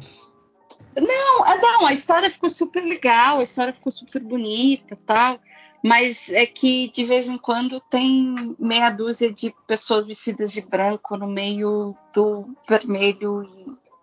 Não, 0.96 1.44
ah, 1.44 1.56
não, 1.56 1.86
a 1.86 1.92
história 1.92 2.30
ficou 2.30 2.50
super 2.50 2.82
legal, 2.82 3.38
a 3.38 3.42
história 3.42 3.72
ficou 3.72 3.92
super 3.92 4.22
bonita 4.22 4.98
tal. 5.06 5.38
Mas 5.82 6.28
é 6.30 6.46
que 6.46 6.90
de 6.92 7.04
vez 7.04 7.26
em 7.26 7.36
quando 7.36 7.80
tem 7.80 8.54
meia 8.58 8.88
dúzia 8.88 9.32
de 9.32 9.52
pessoas 9.66 10.06
vestidas 10.06 10.52
de 10.52 10.60
branco 10.60 11.16
no 11.16 11.26
meio 11.26 11.96
do 12.14 12.46
vermelho 12.68 13.42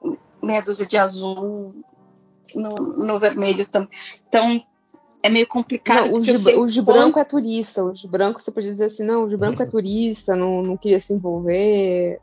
e 0.03 0.45
meia 0.45 0.61
dúzia 0.61 0.85
de 0.85 0.97
azul 0.97 1.73
no, 2.53 2.75
no 2.75 3.17
vermelho 3.17 3.65
também. 3.65 3.89
Então 4.27 4.61
é 5.23 5.29
meio 5.29 5.47
complicado. 5.47 6.07
Não, 6.07 6.17
os 6.17 6.25
de, 6.25 6.55
os 6.57 6.73
de 6.73 6.81
branco 6.81 7.17
é 7.17 7.23
turista. 7.23 7.83
Os 7.83 7.99
de 7.99 8.07
branco 8.07 8.41
você 8.41 8.51
podia 8.51 8.71
dizer 8.71 8.85
assim, 8.85 9.05
não, 9.05 9.23
os 9.23 9.29
de 9.29 9.37
branco 9.37 9.61
é 9.61 9.65
turista, 9.67 10.35
não, 10.35 10.61
não 10.61 10.75
queria 10.75 10.99
se 10.99 11.13
envolver. 11.13 12.19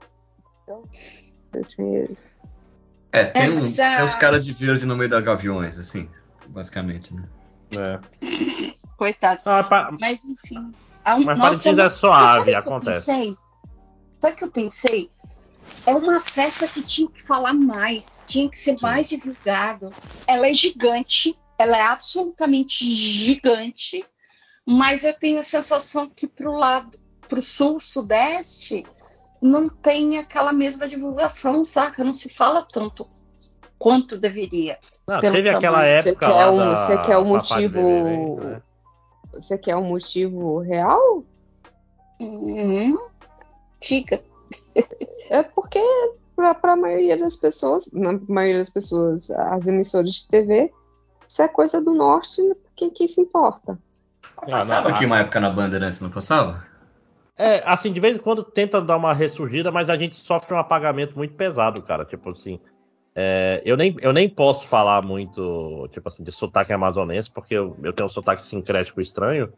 Então, 0.62 0.82
assim, 1.64 2.08
É, 3.16 3.24
tem, 3.24 3.42
É, 3.44 3.50
um- 3.50 3.60
mas 3.62 3.78
a- 3.78 3.96
tem 3.96 4.04
os 4.04 4.14
caras 4.14 4.44
de 4.44 4.52
verde 4.52 4.84
no 4.84 4.94
meio 4.96 5.08
da 5.08 5.20
gaviões, 5.20 5.78
assim, 5.78 6.10
basicamente, 6.48 7.14
né? 7.14 7.26
É. 7.74 7.98
Coitados. 8.96 9.46
Ah, 9.46 9.64
pa- 9.64 9.90
Mas 9.98 10.24
enfim. 10.24 10.74
a- 11.04 11.18
Mas 11.18 11.38
nossa, 11.38 11.70
é 11.70 11.90
suave, 11.90 12.54
acontece. 12.54 13.06
pensei? 13.06 13.36
Sabe 14.20 14.34
o 14.34 14.38
que 14.38 14.44
eu 14.44 14.50
pensei? 14.50 15.10
É 15.86 15.94
uma 15.94 16.20
festa 16.20 16.68
que 16.68 16.82
tinha 16.82 17.08
que 17.08 17.22
falar 17.26 17.54
mais, 17.54 18.22
tinha 18.26 18.48
que 18.50 18.58
ser 18.58 18.76
Sim. 18.78 18.84
mais 18.84 19.08
divulgado. 19.08 19.92
Ela 20.26 20.48
é 20.48 20.52
gigante, 20.54 21.38
ela 21.58 21.76
é 21.76 21.82
absolutamente 21.82 22.84
gigante, 22.84 24.04
mas 24.66 25.04
eu 25.04 25.14
tenho 25.14 25.38
a 25.38 25.44
sensação 25.44 26.10
que 26.10 26.26
pro 26.26 26.52
lado, 26.52 26.98
pro 27.28 27.40
sul, 27.40 27.78
sudeste, 27.80 28.86
não 29.46 29.68
tem 29.68 30.18
aquela 30.18 30.52
mesma 30.52 30.86
divulgação, 30.88 31.64
saca? 31.64 32.02
Não 32.04 32.12
se 32.12 32.28
fala 32.28 32.62
tanto 32.70 33.08
quanto 33.78 34.18
deveria. 34.18 34.78
Não, 35.06 35.20
teve 35.20 35.48
aquela 35.48 35.78
tamanho. 35.78 36.02
Você 36.02 36.08
época 36.10 36.26
quer 36.26 36.32
lá 36.34 36.50
um- 36.50 36.56
da 36.58 36.76
você 36.86 36.98
quer 36.98 37.18
um 37.18 37.24
motivo- 37.24 37.80
né? 38.44 38.62
você 39.32 39.58
quer 39.58 39.76
um 39.76 39.84
motivo 39.84 40.58
real? 40.60 41.24
Hum, 42.20 42.96
diga. 43.80 44.22
É 45.30 45.42
porque 45.42 45.80
para 46.34 46.72
a 46.72 46.76
maioria 46.76 47.16
das 47.16 47.36
pessoas, 47.36 47.90
na 47.92 48.18
maioria 48.28 48.58
das 48.60 48.70
pessoas, 48.70 49.30
as 49.30 49.66
emissoras 49.66 50.12
de 50.12 50.28
TV, 50.28 50.72
isso 51.28 51.42
é 51.42 51.48
coisa 51.48 51.82
do 51.82 51.94
norte, 51.94 52.40
quem 52.76 52.90
que 52.90 53.08
se 53.08 53.20
importa? 53.20 53.78
Ah, 54.38 54.46
Passava 54.46 54.90
aqui 54.90 55.04
uma 55.06 55.18
época 55.20 55.40
na 55.40 55.50
Bandeirantes, 55.50 56.00
não 56.00 56.10
passava? 56.10 56.64
É, 57.38 57.62
assim, 57.66 57.92
de 57.92 58.00
vez 58.00 58.16
em 58.16 58.20
quando 58.20 58.42
tenta 58.42 58.80
dar 58.80 58.96
uma 58.96 59.12
ressurgida, 59.12 59.70
mas 59.70 59.90
a 59.90 59.96
gente 59.96 60.16
sofre 60.16 60.54
um 60.54 60.58
apagamento 60.58 61.16
muito 61.16 61.34
pesado, 61.34 61.82
cara. 61.82 62.04
Tipo 62.04 62.30
assim, 62.30 62.58
é, 63.14 63.62
eu, 63.64 63.76
nem, 63.76 63.94
eu 64.00 64.12
nem 64.12 64.28
posso 64.28 64.66
falar 64.66 65.02
muito, 65.02 65.88
tipo 65.92 66.08
assim, 66.08 66.22
de 66.22 66.32
sotaque 66.32 66.72
amazonense, 66.72 67.30
porque 67.30 67.54
eu, 67.54 67.76
eu 67.82 67.92
tenho 67.92 68.06
um 68.06 68.12
sotaque 68.12 68.42
sincrético 68.42 69.00
estranho. 69.00 69.52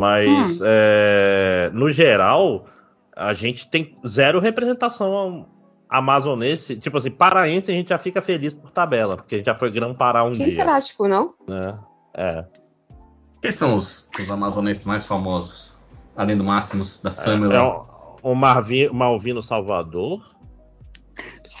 Mas, 0.00 0.60
é, 0.64 1.70
no 1.74 1.92
geral, 1.92 2.64
a 3.14 3.34
gente 3.34 3.68
tem 3.68 3.98
zero 4.06 4.40
representação 4.40 5.46
amazonense. 5.88 6.76
Tipo 6.76 6.98
assim, 6.98 7.10
paraense 7.10 7.70
a 7.70 7.74
gente 7.74 7.88
já 7.88 7.98
fica 7.98 8.22
feliz 8.22 8.54
por 8.54 8.70
tabela, 8.70 9.16
porque 9.16 9.34
a 9.34 9.38
gente 9.38 9.46
já 9.46 9.54
foi 9.54 9.70
Grã-Pará 9.70 10.24
um 10.24 10.32
dia. 10.32 10.46
Sincrático, 10.46 11.06
não? 11.06 11.34
Né? 11.46 11.78
É. 12.14 12.44
Quem 13.42 13.52
são 13.52 13.76
os, 13.76 14.08
os 14.18 14.30
amazonenses 14.30 14.86
mais 14.86 15.04
famosos? 15.04 15.78
Além 16.16 16.36
do 16.36 16.44
Máximos, 16.44 17.00
da 17.00 17.10
É, 17.10 17.12
Samuel. 17.12 17.52
é 17.52 17.62
o, 17.62 18.32
o 18.32 18.34
Marvi, 18.34 18.88
Malvino 18.90 19.42
Salvador. 19.42 20.34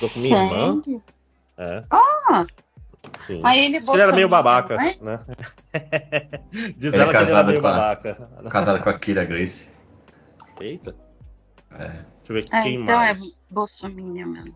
Tô 0.00 0.08
com 0.10 0.20
minha 0.20 0.42
irmã. 0.44 0.82
É. 1.56 1.84
Ah, 1.90 2.46
Sim. 3.26 3.40
aí 3.44 3.64
ele 3.66 3.76
ele 3.76 4.00
era 4.00 4.12
meio 4.12 4.28
babaca, 4.28 4.74
é? 4.74 5.02
né? 5.02 5.24
Diz 6.76 6.92
Ele 6.92 6.96
é 6.96 7.00
ela 7.00 7.10
que 7.10 7.16
ele 7.16 7.16
era 7.16 7.18
casado 7.18 7.46
meio 7.48 7.60
com 7.60 7.66
a- 7.66 7.70
babaca. 7.72 8.14
Casado 8.50 8.82
com 8.82 8.88
a 8.90 8.98
Kira 8.98 9.24
Grace. 9.24 9.68
Eita. 10.60 10.94
É. 11.72 11.86
Deixa 11.88 12.04
eu 12.28 12.34
ver 12.34 12.48
É, 12.52 12.62
quem 12.62 12.74
então 12.76 12.96
mais. 12.96 13.20
é 13.20 13.24
Bolsonaro 13.50 14.06
mesmo. 14.06 14.54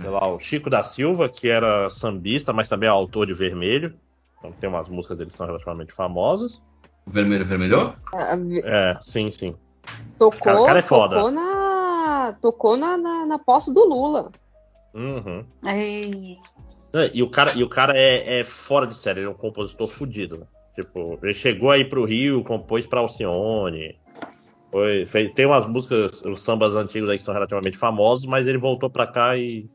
Sei 0.00 0.10
lá, 0.10 0.26
o 0.28 0.38
Chico 0.38 0.68
da 0.68 0.84
Silva, 0.84 1.28
que 1.28 1.48
era 1.48 1.88
sambista, 1.90 2.52
mas 2.52 2.68
também 2.68 2.86
é 2.88 2.92
autor 2.92 3.26
de 3.26 3.32
Vermelho. 3.34 3.98
Então 4.38 4.52
tem 4.52 4.68
umas 4.68 4.88
músicas 4.88 5.16
dele 5.16 5.30
que 5.30 5.36
são 5.36 5.46
relativamente 5.46 5.92
famosas. 5.92 6.60
O 7.06 7.10
vermelho 7.10 7.44
vermelhou? 7.44 7.94
Ah, 8.12 8.36
É, 8.64 8.98
sim, 9.02 9.30
sim. 9.30 9.54
Tocou, 10.18 10.40
Cara, 10.40 10.64
cara 10.64 10.78
é 10.78 10.82
foda. 10.82 11.14
tocou 11.16 11.30
na, 11.30 12.38
tocou 12.40 12.76
na, 12.76 12.96
na, 12.96 13.26
na 13.26 13.38
posse 13.38 13.72
do 13.72 13.84
Lula. 13.84 14.32
Uhum. 14.94 15.44
É, 15.64 17.10
E 17.12 17.22
o 17.22 17.28
cara, 17.30 17.52
e 17.54 17.62
o 17.62 17.68
cara 17.68 17.96
é, 17.96 18.40
é 18.40 18.44
fora 18.44 18.86
de 18.86 18.94
série, 18.94 19.20
ele 19.20 19.26
é 19.26 19.30
um 19.30 19.34
compositor 19.34 19.86
fudido. 19.88 20.38
né? 20.38 20.46
Tipo, 20.74 21.18
ele 21.22 21.34
chegou 21.34 21.70
aí 21.70 21.84
pro 21.84 22.04
Rio, 22.04 22.42
compôs 22.42 22.86
pra 22.86 23.00
Alcione. 23.00 23.98
Foi, 24.72 25.06
fez- 25.06 25.32
tem 25.34 25.46
umas 25.46 25.66
músicas, 25.66 26.22
os 26.22 26.42
sambas 26.42 26.74
antigos 26.74 27.08
aí 27.08 27.18
que 27.18 27.24
são 27.24 27.34
relativamente 27.34 27.78
famosos, 27.78 28.26
mas 28.26 28.46
ele 28.46 28.58
voltou 28.58 28.90
pra 28.90 29.06
cá 29.06 29.36
e. 29.36 29.68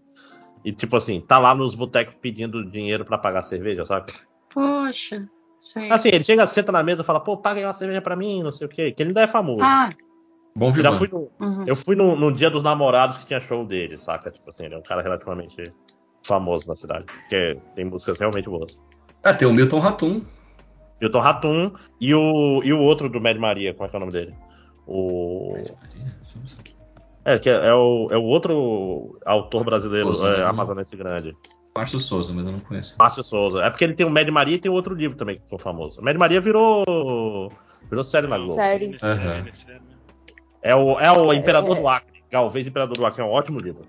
E 0.63 0.71
tipo 0.71 0.95
assim, 0.95 1.19
tá 1.21 1.39
lá 1.39 1.55
nos 1.55 1.73
botecos 1.73 2.13
pedindo 2.21 2.63
dinheiro 2.69 3.03
pra 3.03 3.17
pagar 3.17 3.41
cerveja, 3.43 3.83
sabe? 3.85 4.11
poxa. 4.53 5.27
Sei. 5.61 5.91
Assim, 5.91 6.09
ele 6.09 6.23
chega, 6.23 6.47
senta 6.47 6.71
na 6.71 6.81
mesa 6.81 7.03
e 7.03 7.05
fala, 7.05 7.19
pô, 7.19 7.37
paga 7.37 7.59
aí 7.59 7.65
uma 7.65 7.73
cerveja 7.73 8.01
pra 8.01 8.15
mim, 8.15 8.41
não 8.41 8.51
sei 8.51 8.65
o 8.65 8.69
quê. 8.69 8.91
Que 8.91 9.03
ele 9.03 9.11
ainda 9.11 9.21
é 9.21 9.27
famoso. 9.27 9.63
Ah, 9.63 9.89
Bom 10.55 10.71
vilão. 10.71 10.97
fui 10.97 11.07
no, 11.07 11.31
uhum. 11.39 11.65
eu 11.67 11.75
fui 11.75 11.95
no, 11.95 12.15
no 12.15 12.31
dia 12.31 12.49
dos 12.49 12.63
namorados 12.63 13.19
que 13.19 13.27
tinha 13.27 13.39
show 13.39 13.63
dele, 13.63 13.97
saca? 13.99 14.31
Tipo 14.31 14.49
assim, 14.49 14.65
ele 14.65 14.73
é 14.73 14.77
um 14.77 14.81
cara 14.81 15.03
relativamente 15.03 15.71
famoso 16.23 16.67
na 16.67 16.75
cidade. 16.75 17.05
Porque 17.05 17.57
tem 17.75 17.85
músicas 17.85 18.17
realmente 18.17 18.49
boas. 18.49 18.77
Ah, 19.23 19.35
tem 19.35 19.47
o 19.47 19.53
Milton 19.53 19.79
Ratum. 19.79 20.21
Milton 20.99 21.19
Ratum 21.19 21.71
e 21.99 22.13
o, 22.13 22.61
e 22.63 22.73
o 22.73 22.79
outro 22.79 23.07
do 23.07 23.21
Mad 23.21 23.37
Maria, 23.37 23.73
como 23.73 23.85
é 23.85 23.89
que 23.89 23.95
é 23.95 23.97
o 23.97 23.99
nome 23.99 24.11
dele? 24.11 24.35
O. 24.87 25.55
É, 27.23 27.37
que 27.37 27.49
é, 27.49 27.53
é 27.53 27.73
o, 27.73 28.07
é 28.11 28.17
o 28.17 28.23
outro 28.23 29.19
autor 29.25 29.63
brasileiro, 29.63 30.11
é, 30.25 30.43
amazonense 30.43 30.95
grande. 30.95 31.37
Márcio 31.75 31.99
Souza, 31.99 32.33
mas 32.33 32.45
eu 32.45 32.51
não 32.51 32.59
conheço. 32.59 32.95
Márcio 32.99 33.23
Souza. 33.23 33.61
É 33.63 33.69
porque 33.69 33.83
ele 33.83 33.93
tem 33.93 34.05
o 34.05 34.09
Mad 34.09 34.27
Maria 34.29 34.55
e 34.55 34.59
tem 34.59 34.69
outro 34.71 34.93
livro 34.93 35.15
também 35.17 35.37
que 35.37 35.43
ficou 35.43 35.57
famoso. 35.59 36.01
Mad 36.01 36.15
Maria 36.17 36.41
virou. 36.41 36.83
virou 37.89 38.03
série 38.03 38.27
na 38.27 38.37
Globo. 38.37 38.55
Sério. 38.55 38.97
Aham. 39.01 39.45
É 40.61 40.75
o, 40.75 40.99
é 40.99 41.11
o 41.11 41.33
Imperador 41.33 41.77
É. 41.77 41.79
do 41.81 41.87
Acre. 41.87 42.23
Galvez 42.29 42.67
Imperador 42.67 42.97
do 42.97 43.05
Acre 43.05 43.21
é 43.21 43.25
um 43.25 43.29
ótimo 43.31 43.59
livro. 43.59 43.85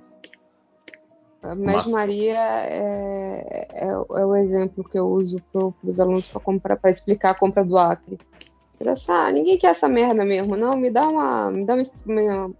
A 1.43 1.57
Mas 1.57 1.75
Massa. 1.75 1.91
Maria 1.91 2.39
é, 2.39 3.67
é, 3.73 3.89
é 3.89 3.97
o 3.97 4.37
exemplo 4.37 4.85
que 4.85 4.97
eu 4.97 5.07
uso 5.07 5.43
para 5.53 5.73
os 5.83 5.99
alunos 5.99 6.29
para 6.29 6.41
comprar, 6.41 6.77
para 6.77 6.91
explicar 6.91 7.31
a 7.31 7.35
compra 7.35 7.65
do 7.65 7.77
Acre. 7.77 8.17
Ele 8.81 8.91
ah, 9.09 9.31
ninguém 9.33 9.59
quer 9.59 9.69
essa 9.69 9.89
merda 9.89 10.25
mesmo, 10.25 10.57
não. 10.57 10.77
Me 10.77 10.91
dá 10.91 11.09
uma, 11.09 11.51
me 11.51 11.65
dá 11.67 11.75
uma, 11.75 11.83
uma- 12.07 12.47
uma 12.47 12.55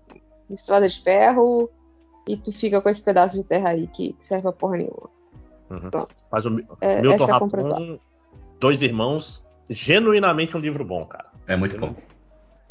estrada 0.55 0.89
de 0.89 1.01
ferro 1.01 1.71
e 2.27 2.37
tu 2.37 2.53
fica 2.53 2.81
com 2.81 2.89
esse 2.89 3.03
pedaço 3.05 3.37
de 3.37 3.45
terra 3.45 3.71
aí 3.71 3.87
que 3.89 4.17
serve 4.21 4.43
pra 4.43 4.53
porra 4.53 4.77
nenhuma. 4.77 5.11
Uhum. 5.71 5.91
Pronto. 5.91 6.15
Mas 6.31 6.45
o 6.45 6.61
É, 6.81 7.01
Milton 7.01 7.25
é. 7.25 7.31
Ratum, 7.33 7.99
Dois 8.61 8.83
Irmãos, 8.83 9.45
genuinamente 9.71 10.57
um 10.57 10.61
livro 10.61 10.85
bom, 10.85 11.05
cara. 11.07 11.31
É 11.47 11.57
muito 11.57 11.79
bom. 11.79 11.95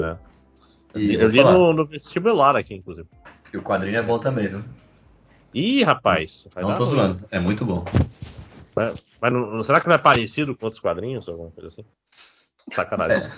É. 0.00 0.16
E, 0.94 1.14
eu 1.14 1.28
li 1.28 1.42
no, 1.42 1.72
no 1.72 1.84
vestibular 1.86 2.56
aqui, 2.56 2.74
inclusive. 2.74 3.08
e 3.52 3.56
o 3.56 3.62
quadrinho 3.62 3.96
é 3.98 4.02
bom 4.02 4.18
também, 4.18 4.46
viu? 4.48 4.62
Ih, 5.54 5.82
rapaz. 5.82 6.46
Não 6.56 6.74
tô 6.74 6.86
zoando. 6.86 7.26
É 7.30 7.38
muito 7.38 7.64
bom. 7.64 7.84
Mas, 8.74 9.18
mas 9.20 9.32
não- 9.32 9.62
será 9.62 9.80
que 9.80 9.88
não 9.88 9.94
é 9.94 9.98
parecido 9.98 10.56
com 10.56 10.64
outros 10.66 10.80
quadrinhos 10.80 11.28
ou 11.28 11.34
alguma 11.34 11.50
coisa 11.50 11.68
assim? 11.68 11.84
Sacanagem. 12.72 13.28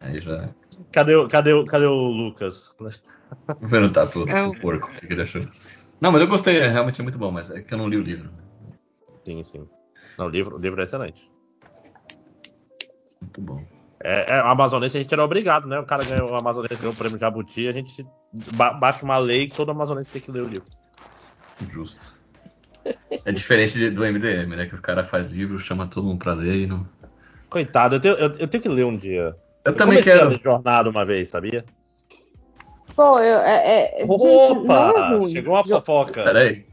Aí 0.00 0.20
já. 0.20 0.48
Cadê, 0.92 1.14
o- 1.14 1.28
cadê, 1.28 1.52
o- 1.52 1.64
cadê 1.64 1.86
o 1.86 2.08
Lucas? 2.08 2.74
Vou 2.78 3.70
perguntar 3.70 4.06
pro, 4.06 4.28
É 4.28 4.42
pro 4.42 4.54
porco 4.60 4.90
o 4.90 5.00
que 5.06 5.12
ele 5.12 5.22
achou. 5.22 5.42
Não, 6.00 6.10
mas 6.12 6.20
eu 6.20 6.28
gostei, 6.28 6.58
é 6.58 6.66
realmente 6.68 7.02
muito 7.02 7.18
bom, 7.18 7.30
mas 7.30 7.50
é 7.50 7.62
que 7.62 7.72
eu 7.72 7.78
não 7.78 7.88
li 7.88 7.96
o 7.96 8.02
livro. 8.02 8.30
Sim, 9.24 9.42
sim. 9.44 9.68
Não, 10.18 10.26
o 10.26 10.28
livro, 10.28 10.56
o 10.56 10.58
livro 10.60 10.80
é 10.80 10.84
excelente. 10.84 11.30
Muito 13.20 13.40
bom. 13.40 13.64
É, 14.02 14.36
é, 14.36 14.42
o 14.42 14.46
amazonense 14.48 14.96
a 14.96 15.00
gente 15.00 15.12
era 15.14 15.24
obrigado, 15.24 15.66
né? 15.66 15.78
O 15.78 15.86
cara 15.86 16.04
ganhou 16.04 16.30
o 16.30 16.36
amazonense 16.36 16.76
ganhou 16.76 16.92
o 16.92 16.96
prêmio 16.96 17.18
Jabuti, 17.18 17.66
a 17.68 17.72
gente 17.72 18.06
ba- 18.54 18.72
baixa 18.74 19.02
uma 19.04 19.16
lei 19.16 19.48
que 19.48 19.56
todo 19.56 19.70
amazonense 19.70 20.10
tem 20.10 20.20
que 20.20 20.30
ler 20.30 20.42
o 20.42 20.48
livro. 20.48 20.68
Justo. 21.72 22.14
É 23.24 23.32
diferente 23.32 23.88
do 23.90 24.04
MDM, 24.04 24.56
né? 24.56 24.66
Que 24.66 24.74
o 24.74 24.82
cara 24.82 25.04
faz 25.04 25.32
livro, 25.32 25.58
chama 25.58 25.86
todo 25.86 26.06
mundo 26.06 26.18
pra 26.18 26.34
ler 26.34 26.56
e 26.56 26.66
não. 26.66 26.86
Coitado, 27.48 27.94
eu 27.94 28.00
tenho, 28.00 28.14
eu, 28.16 28.30
eu 28.34 28.48
tenho 28.48 28.62
que 28.62 28.68
ler 28.68 28.84
um 28.84 28.96
dia. 28.96 29.34
Eu 29.64 29.74
também 29.74 30.02
quero. 30.02 30.28
ler 30.28 30.40
jornada 30.42 30.90
uma 30.90 31.04
vez, 31.04 31.30
sabia? 31.30 31.64
Pô, 32.94 33.18
eu, 33.18 33.38
é, 33.40 33.94
é, 33.96 34.00
gente, 34.00 34.10
Opa! 34.10 34.92
não 34.92 34.98
é 34.98 35.16
ruim. 35.16 35.32
chegou 35.32 35.54
uma 35.54 35.64
fofoca. 35.64 36.22
Peraí. 36.22 36.64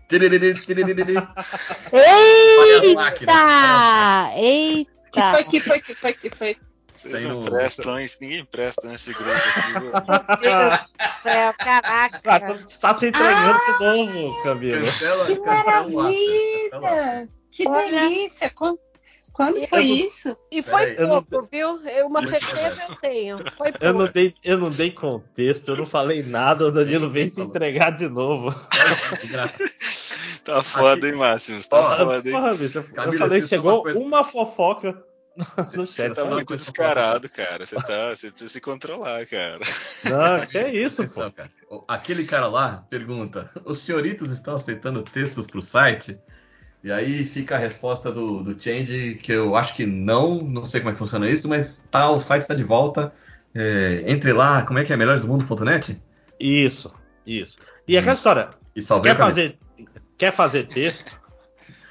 Eita! 2.81 4.31
Eita! 4.35 4.91
Que 5.11 5.21
foi, 5.21 5.43
que 5.43 5.59
foi, 5.59 5.81
que 5.81 5.95
foi, 5.95 6.13
que 6.13 6.29
foi? 6.29 6.57
Vocês 6.93 7.13
Tem 7.15 7.23
não 7.27 7.39
no- 7.39 7.49
prestam, 7.51 7.99
hein? 7.99 8.07
Ninguém 8.21 8.45
presta 8.45 8.87
nesse 8.87 9.11
grupo 9.13 9.31
aqui. 9.31 9.73
Meu 9.73 9.91
Deus 9.91 10.79
do 10.79 11.23
céu, 11.23 11.53
caraca! 11.57 12.21
Ah, 12.25 12.39
tu 12.39 12.79
tá 12.79 12.93
se 12.93 13.07
entregando 13.07 13.59
de 13.65 13.83
novo, 13.83 14.43
Camila. 14.43 14.81
Cancela, 14.81 15.25
Que 15.25 15.35
cancela 15.37 15.89
maravilha! 15.89 17.29
Que 17.49 17.65
delícia! 17.67 18.51
Quando, 19.41 19.55
quando 19.55 19.67
foi 19.67 19.83
isso? 19.83 20.37
E 20.51 20.61
foi 20.61 20.81
Peraí, 20.81 20.95
eu 20.97 21.07
não 21.07 21.23
pouco, 21.23 21.47
viu? 21.51 21.79
Eu, 21.87 22.07
uma 22.07 22.27
certeza 22.27 22.77
eu 22.89 22.95
tenho. 22.97 23.37
Foi 23.57 23.71
Eu 23.79 23.93
não, 23.93 23.99
pouco. 24.01 24.13
dei, 24.13 24.35
eu 24.43 24.57
não 24.57 24.69
dei 24.69 24.91
contexto, 24.91 25.69
eu 25.69 25.77
não 25.77 25.87
falei 25.87 26.21
nada, 26.23 26.65
o 26.65 26.71
Danilo 26.71 27.09
veio 27.09 27.33
se 27.33 27.41
entregar 27.41 27.91
de 27.91 28.07
novo. 28.07 28.53
Tá 30.43 30.61
foda, 30.61 31.07
hein, 31.07 31.15
Máximo? 31.15 31.61
Tá 31.63 31.83
foda, 31.83 32.27
hein? 32.29 32.35
Porra, 32.35 32.55
bicho, 32.55 32.77
eu 32.79 32.83
Camila, 32.83 33.17
falei 33.17 33.41
que 33.41 33.47
chegou 33.47 33.73
uma 33.75 33.83
coisa- 33.83 33.99
uma 33.99 34.23
fofoca 34.23 35.03
no 35.73 35.85
Você 35.85 36.09
tá 36.09 36.25
muito 36.25 36.55
descarado, 36.55 37.29
cara. 37.29 37.65
Você, 37.65 37.75
tá, 37.75 38.09
você 38.15 38.29
precisa 38.29 38.51
se 38.51 38.59
controlar, 38.59 39.25
cara. 39.27 39.59
Não, 40.03 40.45
que 40.47 40.57
é 40.57 40.73
isso, 40.73 41.07
pô. 41.13 41.31
Cara. 41.31 41.49
Aquele 41.87 42.25
cara 42.25 42.47
lá 42.47 42.85
pergunta: 42.89 43.49
os 43.65 43.79
senhoritos 43.79 44.29
estão 44.31 44.55
aceitando 44.55 45.01
textos 45.03 45.47
pro 45.47 45.61
site? 45.61 46.19
E 46.83 46.91
aí 46.91 47.23
fica 47.23 47.55
a 47.55 47.59
resposta 47.59 48.11
do, 48.11 48.41
do 48.41 48.59
Change, 48.59 49.15
que 49.15 49.31
eu 49.31 49.55
acho 49.55 49.75
que 49.75 49.85
não, 49.85 50.37
não 50.37 50.65
sei 50.65 50.81
como 50.81 50.89
é 50.89 50.93
que 50.93 50.99
funciona 50.99 51.29
isso, 51.29 51.47
mas 51.47 51.83
tá, 51.91 52.09
o 52.09 52.19
site 52.19 52.41
está 52.41 52.55
de 52.55 52.63
volta. 52.63 53.13
É, 53.53 54.03
entre 54.07 54.33
lá, 54.33 54.63
como 54.63 54.79
é 54.79 54.83
que 54.83 54.91
é? 54.91 54.97
melhoresdomundo.net? 54.97 56.01
Isso, 56.39 56.93
isso. 57.25 57.57
E 57.87 57.97
aquela 57.97 58.15
história, 58.15 58.49
E 58.75 58.81
se 58.81 58.99
quer 59.01 59.15
fazer, 59.15 59.59
quer 60.17 60.31
fazer 60.31 60.67
texto, 60.67 61.21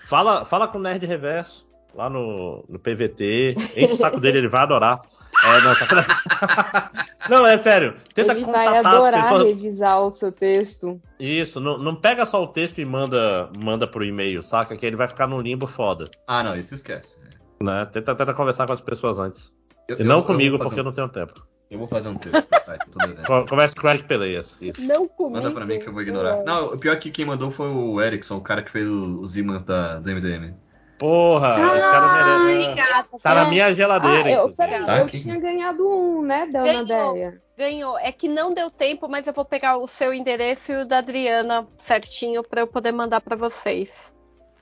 fala, 0.06 0.44
fala 0.44 0.66
com 0.66 0.78
o 0.78 0.80
Nerd 0.80 1.06
Reverso, 1.06 1.66
lá 1.94 2.10
no, 2.10 2.64
no 2.68 2.78
PVT, 2.78 3.54
enche 3.76 3.92
o 3.92 3.96
saco 3.96 4.18
dele, 4.18 4.38
ele 4.38 4.48
vai 4.48 4.62
adorar. 4.62 5.02
É, 5.44 5.60
não, 5.60 5.74
tá... 5.74 6.90
não, 7.28 7.46
é 7.46 7.58
sério. 7.58 7.96
Tenta 8.14 8.32
Ele 8.32 8.44
vai 8.44 8.66
adorar 8.78 9.22
pessoas. 9.24 9.46
revisar 9.48 10.00
o 10.00 10.12
seu 10.14 10.32
texto. 10.32 11.00
Isso, 11.18 11.60
não, 11.60 11.76
não 11.78 11.94
pega 11.94 12.24
só 12.24 12.42
o 12.42 12.46
texto 12.48 12.80
e 12.80 12.84
manda, 12.84 13.50
manda 13.62 13.86
pro 13.86 14.04
e-mail, 14.04 14.42
saca? 14.42 14.76
Que 14.76 14.86
ele 14.86 14.96
vai 14.96 15.06
ficar 15.08 15.26
num 15.26 15.40
limbo 15.40 15.66
foda. 15.66 16.10
Ah, 16.26 16.42
não, 16.42 16.56
isso 16.56 16.74
esquece. 16.74 17.18
Né? 17.62 17.86
Tenta, 17.92 18.14
tenta 18.14 18.32
conversar 18.32 18.66
com 18.66 18.72
as 18.72 18.80
pessoas 18.80 19.18
antes. 19.18 19.52
Eu- 19.88 19.98
E 20.00 20.04
não 20.04 20.16
eu- 20.16 20.20
eu 20.20 20.24
comigo, 20.24 20.56
fazer 20.56 20.68
porque 20.68 20.80
eu 20.80 20.84
um- 20.84 20.86
não 20.86 20.92
tenho 20.94 21.08
tempo. 21.08 21.46
Eu 21.70 21.78
vou 21.78 21.86
fazer 21.86 22.08
um 22.08 22.14
texto 22.16 22.46
pro 22.48 22.64
site, 22.64 22.84
tô 22.90 22.98
devendo. 22.98 23.26
Co- 23.26 23.44
Conversa 23.46 23.76
com 23.76 23.86
o 23.86 23.90
Ed 23.90 24.02
Peleias. 24.02 24.56
Isso. 24.60 24.82
Não 24.82 25.06
comigo. 25.06 25.36
Manda 25.36 25.50
pra 25.52 25.64
mim 25.64 25.78
que 25.78 25.86
eu 25.88 25.92
vou 25.92 26.02
ignorar. 26.02 26.42
Não, 26.44 26.72
o 26.74 26.78
pior 26.78 26.94
é 26.94 26.96
que 26.96 27.10
quem 27.12 27.24
mandou 27.24 27.48
foi 27.50 27.68
o 27.68 28.00
Erickson, 28.00 28.36
o 28.38 28.40
cara 28.40 28.60
que 28.62 28.70
fez 28.72 28.88
os 28.88 29.36
imãs 29.36 29.62
da, 29.62 29.98
do 30.00 30.10
MDM. 30.10 30.52
Porra, 31.00 31.56
esse 31.58 31.80
cara 31.90 32.12
merece. 32.12 32.68
Obrigada. 32.68 33.08
Tá 33.22 33.34
na 33.34 33.46
É, 33.46 33.48
minha 33.50 33.74
geladeira. 33.74 34.28
Ah, 34.28 34.32
eu, 34.32 34.52
peraí, 34.52 34.84
Tá 34.84 34.98
eu 34.98 35.04
aqui. 35.06 35.20
tinha 35.22 35.40
ganhado 35.40 35.88
um, 35.88 36.20
né, 36.22 36.46
da 36.46 36.62
Ganhou. 36.62 37.32
Ganhou. 37.56 37.98
É 37.98 38.12
que 38.12 38.28
não 38.28 38.52
deu 38.52 38.70
tempo, 38.70 39.08
mas 39.08 39.26
eu 39.26 39.32
vou 39.32 39.44
pegar 39.44 39.78
o 39.78 39.86
seu 39.88 40.12
endereço 40.12 40.70
e 40.72 40.76
o 40.82 40.84
da 40.86 40.98
Adriana 40.98 41.66
certinho 41.78 42.42
pra 42.44 42.60
eu 42.60 42.66
poder 42.66 42.92
mandar 42.92 43.22
pra 43.22 43.34
vocês. 43.34 43.88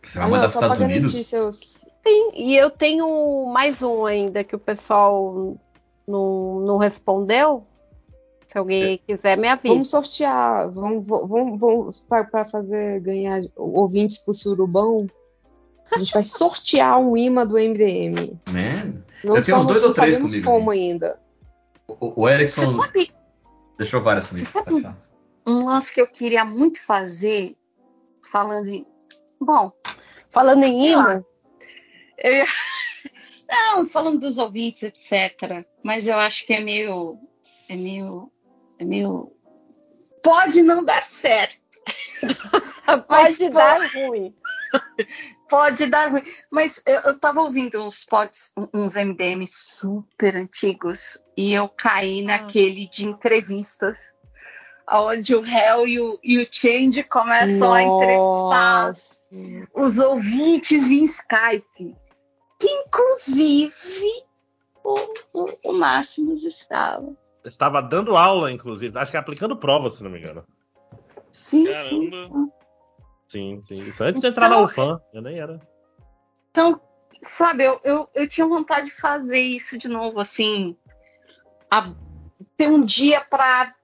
Você 0.01 0.19
vai 0.19 0.27
Ah, 0.29 0.31
mandar 0.31 0.43
não, 0.43 0.47
Estados 0.49 0.79
Unidos? 0.81 1.13
garantir 1.13 1.29
seus. 1.29 1.57
Sim, 2.07 2.31
e 2.35 2.57
eu 2.57 2.71
tenho 2.71 3.45
mais 3.53 3.83
um 3.83 4.07
ainda 4.07 4.45
que 4.45 4.55
o 4.55 4.59
pessoal 4.61 5.57
não, 6.07 6.61
não 6.61 6.79
respondeu. 6.79 7.67
Se 8.47 8.57
alguém 8.57 8.99
quiser, 9.07 9.37
me 9.37 9.49
avisa. 9.49 9.75
Vamos 9.75 9.91
sortear, 9.91 10.71
vamos, 10.71 11.05
vamos, 11.05 11.61
vamos 11.61 12.01
para 12.01 12.45
fazer 12.45 13.01
ganhar 13.01 13.43
ouvintes 13.57 14.19
pro 14.19 14.33
surubão. 14.33 15.07
A 15.91 15.99
gente 15.99 16.13
vai 16.13 16.23
sortear 16.23 16.99
um 16.99 17.17
imã 17.17 17.47
do 17.47 17.55
MDM. 17.59 18.39
Man. 18.51 19.03
Não 19.25 19.37
Eu 19.37 19.45
tenho 19.45 19.59
uns 19.59 19.67
dois 19.67 19.83
ou 19.83 19.93
três 19.93 20.19
comigo, 20.19 20.45
como 20.45 20.71
ainda. 20.71 21.19
O, 21.87 22.23
o 22.23 22.29
Erickson 22.29 22.67
Você 22.67 22.77
sabe 22.79 23.11
deixou 23.79 24.03
várias 24.03 24.27
comigo. 24.27 24.47
Você 24.47 24.53
tá 24.63 24.65
sabe- 24.71 24.83
chato. 24.83 25.09
um 25.47 25.65
lance 25.65 25.93
que 25.93 26.01
eu 26.01 26.07
queria 26.07 26.45
muito 26.45 26.85
fazer, 26.85 27.57
falando 28.31 28.69
em. 28.69 28.87
Bom, 29.41 29.73
Falando 30.31 30.63
em 30.65 30.93
imã, 30.93 31.25
eu 32.19 32.33
ia. 32.35 32.47
Não, 33.51 33.87
falando 33.87 34.21
dos 34.21 34.37
ouvintes, 34.37 34.83
etc. 34.83 35.65
Mas 35.83 36.07
eu 36.07 36.19
acho 36.19 36.45
que 36.45 36.53
é 36.53 36.61
meio. 36.61 37.19
É 37.69 37.75
meio. 37.75 38.31
É 38.79 38.85
meio. 38.85 39.33
Pode 40.23 40.63
não 40.63 40.85
dar 40.85 41.03
certo. 41.03 41.59
Mas, 43.09 43.39
pode 43.39 43.51
pô- 43.51 43.59
dar 43.59 43.91
ruim. 43.95 44.35
Pode 45.49 45.87
dar 45.87 46.11
ruim. 46.11 46.23
Mas 46.51 46.83
eu, 46.87 47.01
eu 47.01 47.19
tava 47.19 47.41
ouvindo 47.41 47.83
uns 47.83 48.05
pods, 48.05 48.53
uns 48.75 48.95
MDM 48.95 49.47
super 49.47 50.37
antigos. 50.37 51.23
E 51.37 51.53
eu 51.53 51.69
caí 51.69 52.23
naquele 52.23 52.89
de 52.89 53.07
entrevistas. 53.07 54.13
Onde 54.91 55.35
o 55.35 55.41
réu 55.41 55.87
e 55.87 56.01
o, 56.01 56.19
e 56.23 56.39
o 56.39 56.47
Change 56.51 57.03
começam 57.05 57.75
a 57.75 57.83
entrevistar 57.83 58.87
Nossa. 58.89 59.35
os 59.75 59.99
ouvintes 59.99 60.87
via 60.87 61.05
Skype. 61.05 61.97
Que 62.59 62.67
inclusive 62.67 64.25
o, 64.83 64.95
o, 65.33 65.59
o 65.65 65.73
Máximos 65.73 66.43
estava. 66.43 67.15
Estava 67.45 67.83
dando 67.83 68.17
aula, 68.17 68.51
inclusive. 68.51 68.99
Acho 68.99 69.11
que 69.11 69.17
aplicando 69.17 69.57
prova, 69.57 69.91
se 69.91 70.03
não 70.03 70.11
me 70.11 70.19
engano. 70.19 70.45
Sim, 71.33 71.65
Caramba. 71.65 71.89
sim, 71.89 72.11
sim. 72.11 72.58
Sim, 73.29 73.61
sim. 73.63 73.75
Isso 73.75 74.03
antes 74.03 74.21
de 74.21 74.27
entrar 74.27 74.49
na 74.49 74.57
Então- 74.57 74.65
UFAM. 74.65 75.01
Eu 75.13 75.23
nem 75.23 75.39
era. 75.39 75.61
Então, 76.51 76.81
sabe, 77.21 77.65
eu, 77.65 77.81
eu, 77.85 78.09
eu 78.15 78.29
tinha 78.29 78.47
vontade 78.47 78.87
de 78.87 78.93
fazer 78.95 79.41
isso 79.41 79.79
de 79.79 79.89
novo, 79.89 80.19
assim. 80.19 80.77
a- 81.71 81.95
ter 82.57 82.69
um 82.69 82.81
dia 82.83 83.21
para 83.21 83.75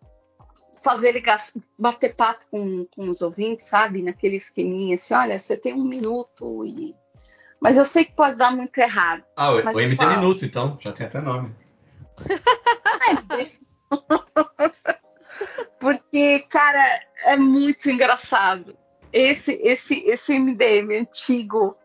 fazer 0.82 1.12
ligação, 1.12 1.62
bater 1.78 2.14
papo 2.16 2.40
com, 2.50 2.86
com 2.94 3.08
os 3.08 3.20
ouvintes, 3.22 3.66
sabe? 3.66 4.02
Naquele 4.02 4.36
esqueminha, 4.36 4.94
assim, 4.94 5.14
olha, 5.14 5.38
você 5.38 5.56
tem 5.56 5.74
um 5.74 5.84
minuto 5.84 6.64
e. 6.64 6.94
Mas 7.60 7.76
eu 7.76 7.84
sei 7.84 8.04
que 8.04 8.12
pode 8.14 8.36
dar 8.36 8.50
muito 8.54 8.76
errado. 8.78 9.22
Ah, 9.36 9.50
o, 9.52 9.56
o 9.56 9.80
MT 9.80 10.06
Minuto, 10.06 10.44
então. 10.44 10.76
Já 10.80 10.92
tem 10.92 11.06
até 11.06 11.20
nome. 11.20 11.54
Porque, 15.78 16.40
cara, 16.48 17.00
é 17.24 17.36
muito 17.36 17.90
engraçado. 17.90 18.76
Esse, 19.15 19.53
esse, 19.62 19.95
esse 20.07 20.36
MDM 20.36 20.93
antigo 21.03 21.77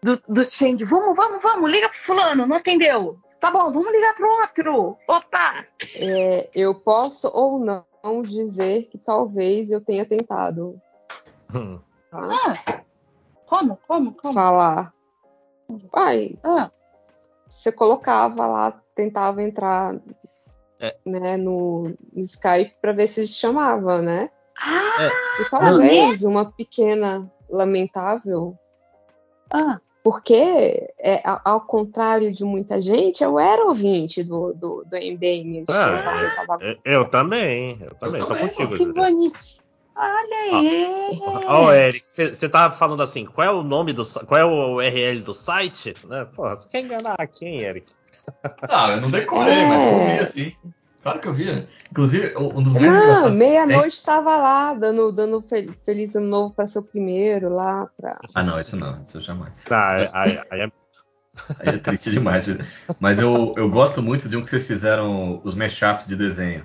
do, 0.00 0.16
do 0.28 0.44
Change. 0.44 0.84
Vamos, 0.84 1.16
vamos, 1.16 1.42
vamos, 1.42 1.68
liga 1.70 1.88
pro 1.88 1.98
fulano, 1.98 2.46
não 2.46 2.56
atendeu. 2.56 3.18
Tá 3.40 3.50
bom, 3.50 3.72
vamos 3.72 3.90
ligar 3.92 4.14
pro 4.14 4.28
outro. 4.28 4.96
Opa! 5.08 5.66
É, 5.94 6.48
eu 6.54 6.72
posso 6.72 7.28
ou 7.34 7.58
não 7.58 8.22
dizer 8.22 8.84
que 8.84 8.96
talvez 8.96 9.72
eu 9.72 9.84
tenha 9.84 10.06
tentado 10.08 10.80
Hum. 11.52 11.80
tá? 12.10 12.28
Ah, 12.46 12.82
como, 13.46 13.76
como, 13.86 14.14
como? 14.14 14.34
falar. 14.34 14.94
Pai, 15.90 16.38
Ah, 16.44 16.70
você 17.48 17.72
colocava 17.72 18.46
lá, 18.46 18.80
tentava 18.94 19.42
entrar 19.42 19.96
É. 20.78 20.96
né, 21.04 21.36
no, 21.36 21.88
no 22.12 22.22
Skype 22.22 22.76
para 22.80 22.92
ver 22.92 23.08
se 23.08 23.26
chamava, 23.26 24.00
né? 24.00 24.30
Ah, 24.60 25.10
E 25.40 25.50
talvez 25.50 26.22
uma 26.22 26.44
pequena 26.50 27.30
lamentável, 27.48 28.56
ah. 29.52 29.78
porque 30.02 30.88
é, 30.98 31.22
ao 31.44 31.60
contrário 31.60 32.32
de 32.32 32.44
muita 32.44 32.80
gente, 32.80 33.22
eu 33.22 33.38
era 33.38 33.64
ouvinte 33.64 34.22
do, 34.22 34.52
do, 34.54 34.84
do 34.84 34.96
MDM. 34.96 35.64
Ah, 35.68 36.20
nessa 36.22 36.44
bagunça. 36.44 36.78
Eu, 36.84 36.92
eu 37.02 37.08
também, 37.08 37.78
eu 37.80 37.94
também. 37.96 38.20
Tô 38.20 38.28
também, 38.28 38.48
contigo, 38.48 38.72
que 38.72 38.78
Júlia. 38.78 38.92
bonitinho. 38.94 39.66
Olha 39.98 40.36
aí. 40.58 41.18
Ó, 41.46 41.72
Eric, 41.72 42.06
você 42.06 42.48
tá 42.50 42.70
falando 42.70 43.02
assim, 43.02 43.24
qual 43.24 43.46
é 43.46 43.50
o 43.50 43.62
nome 43.62 43.94
do 43.94 44.04
qual 44.26 44.38
é 44.38 44.44
o 44.44 44.74
URL 44.74 45.20
do 45.22 45.32
site? 45.32 45.94
Né? 46.06 46.26
Porra, 46.36 46.56
você 46.56 46.68
quer 46.68 46.80
enganar 46.82 47.16
quem, 47.28 47.60
Eric? 47.62 47.90
Ah, 48.68 48.90
eu 48.90 49.00
não 49.00 49.10
decorei, 49.10 49.64
mas 49.66 49.84
eu 49.84 49.88
É. 49.88 50.12
via 50.14 50.22
assim. 50.22 50.52
Claro 51.06 51.20
que 51.20 51.28
eu 51.28 51.32
via. 51.34 51.68
Inclusive, 51.88 52.34
um 52.36 52.60
dos 52.60 52.72
mais 52.72 52.92
Não, 52.92 53.30
meia-noite 53.30 53.94
estava 53.94 54.36
lá, 54.36 54.74
dando, 54.74 55.12
dando 55.12 55.40
fel- 55.40 55.72
feliz 55.84 56.16
ano 56.16 56.26
novo 56.26 56.52
para 56.52 56.66
seu 56.66 56.82
primeiro 56.82 57.48
lá. 57.48 57.88
Pra... 57.96 58.18
Ah, 58.34 58.42
não, 58.42 58.58
isso 58.58 58.74
não. 58.76 59.00
Isso 59.06 59.22
jamais. 59.22 59.52
Tá, 59.66 59.90
aí, 59.90 60.08
aí- 60.12 60.40
aí 60.50 60.60
é- 60.62 60.72
Aí 61.60 61.68
é 61.68 61.78
triste 61.78 62.10
demais. 62.10 62.48
né? 62.48 62.66
Mas 62.98 63.20
eu, 63.20 63.54
eu 63.56 63.70
gosto 63.70 64.02
muito 64.02 64.28
de 64.28 64.36
um 64.36 64.42
que 64.42 64.50
vocês 64.50 64.66
fizeram 64.66 65.40
os 65.44 65.54
mashups 65.54 66.08
de 66.08 66.16
desenho 66.16 66.64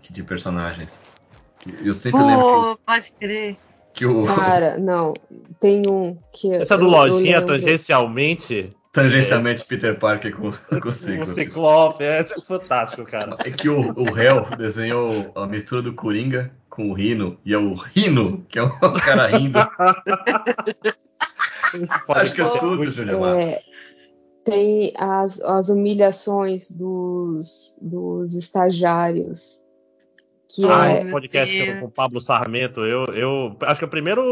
que- 0.00 0.10
de 0.10 0.22
personagens. 0.22 0.98
Eu 1.84 1.92
sempre 1.92 2.22
lembro 2.22 2.44
Pô, 2.46 2.78
pode 2.86 3.12
crer. 3.20 3.56
que, 3.94 3.98
que 3.98 4.06
o. 4.06 4.24
Cara, 4.24 4.78
não, 4.78 5.12
tem 5.60 5.82
um 5.86 6.16
que. 6.32 6.50
Essa 6.54 6.74
eu- 6.74 6.78
do 6.78 6.84
eu 6.86 6.90
Lojinha 6.90 7.40
lembro. 7.40 7.54
Tangencialmente 8.92 9.64
Tangencialmente 9.64 9.64
Peter 9.64 9.98
Parker 9.98 10.36
com, 10.36 10.50
com 10.80 10.88
o 10.88 10.90
O 10.90 10.92
Ciclope. 10.92 11.30
Ciclope, 11.32 12.04
é, 12.04 12.20
é 12.20 12.24
fantástico, 12.42 13.04
cara. 13.04 13.36
É 13.44 13.50
que 13.50 13.68
o, 13.68 13.92
o 13.98 14.18
Hell 14.18 14.44
desenhou 14.56 15.32
a 15.34 15.46
mistura 15.46 15.82
do 15.82 15.94
Coringa 15.94 16.52
com 16.68 16.90
o 16.90 16.92
Rino, 16.92 17.38
e 17.44 17.52
é 17.52 17.58
o 17.58 17.74
Rino, 17.74 18.44
que 18.48 18.58
é 18.58 18.62
o 18.62 18.70
cara 19.04 19.26
rindo. 19.26 19.58
Acho 22.08 22.34
que 22.34 22.40
eu 22.40 22.46
escuto, 22.46 22.90
Júlia 22.90 23.18
Marcos. 23.18 23.44
É, 23.44 23.62
tem 24.44 24.92
as, 24.96 25.40
as 25.42 25.68
humilhações 25.68 26.70
dos, 26.70 27.78
dos 27.82 28.34
estagiários. 28.34 29.60
Que 30.54 30.64
Ah, 30.66 30.90
é, 30.92 30.98
esse 30.98 31.10
podcast 31.10 31.54
que 31.54 31.68
eu- 31.68 31.80
com 31.80 31.86
o 31.86 31.90
Pablo 31.90 32.20
Sarmento, 32.20 32.80
eu, 32.80 33.04
eu 33.14 33.56
acho 33.62 33.78
que 33.78 33.84
é 33.84 33.86
o 33.86 33.90
primeiro. 33.90 34.22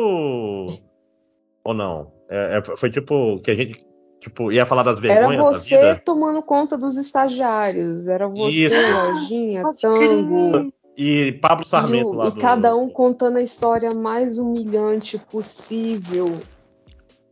Ou 1.65 1.74
não? 1.74 2.12
É, 2.28 2.59
é, 2.59 2.77
foi 2.77 2.91
tipo 2.91 3.41
que 3.41 3.51
a 3.51 3.55
gente 3.55 3.85
tipo, 4.21 4.53
ia 4.53 4.65
falar 4.67 4.83
das 4.83 4.99
era 5.03 5.15
vergonhas 5.27 5.45
da 5.45 5.53
você 5.53 5.77
vida. 5.79 6.03
tomando 6.05 6.43
conta 6.43 6.77
dos 6.77 6.97
estagiários. 6.97 8.07
Era 8.07 8.29
você, 8.29 8.51
Isso. 8.51 8.93
Lojinha, 8.93 9.65
Tango. 9.81 10.73
E 10.97 11.33
Pablo 11.33 11.65
E, 11.65 11.69
Sarmento 11.69 12.11
o- 12.11 12.15
lá 12.15 12.29
e 12.29 12.31
do. 12.33 12.41
cada 12.41 12.77
um 12.77 12.89
contando 12.89 13.39
a 13.39 13.43
história 13.43 13.93
mais 13.95 14.39
humilhante 14.39 15.19
possível 15.31 16.39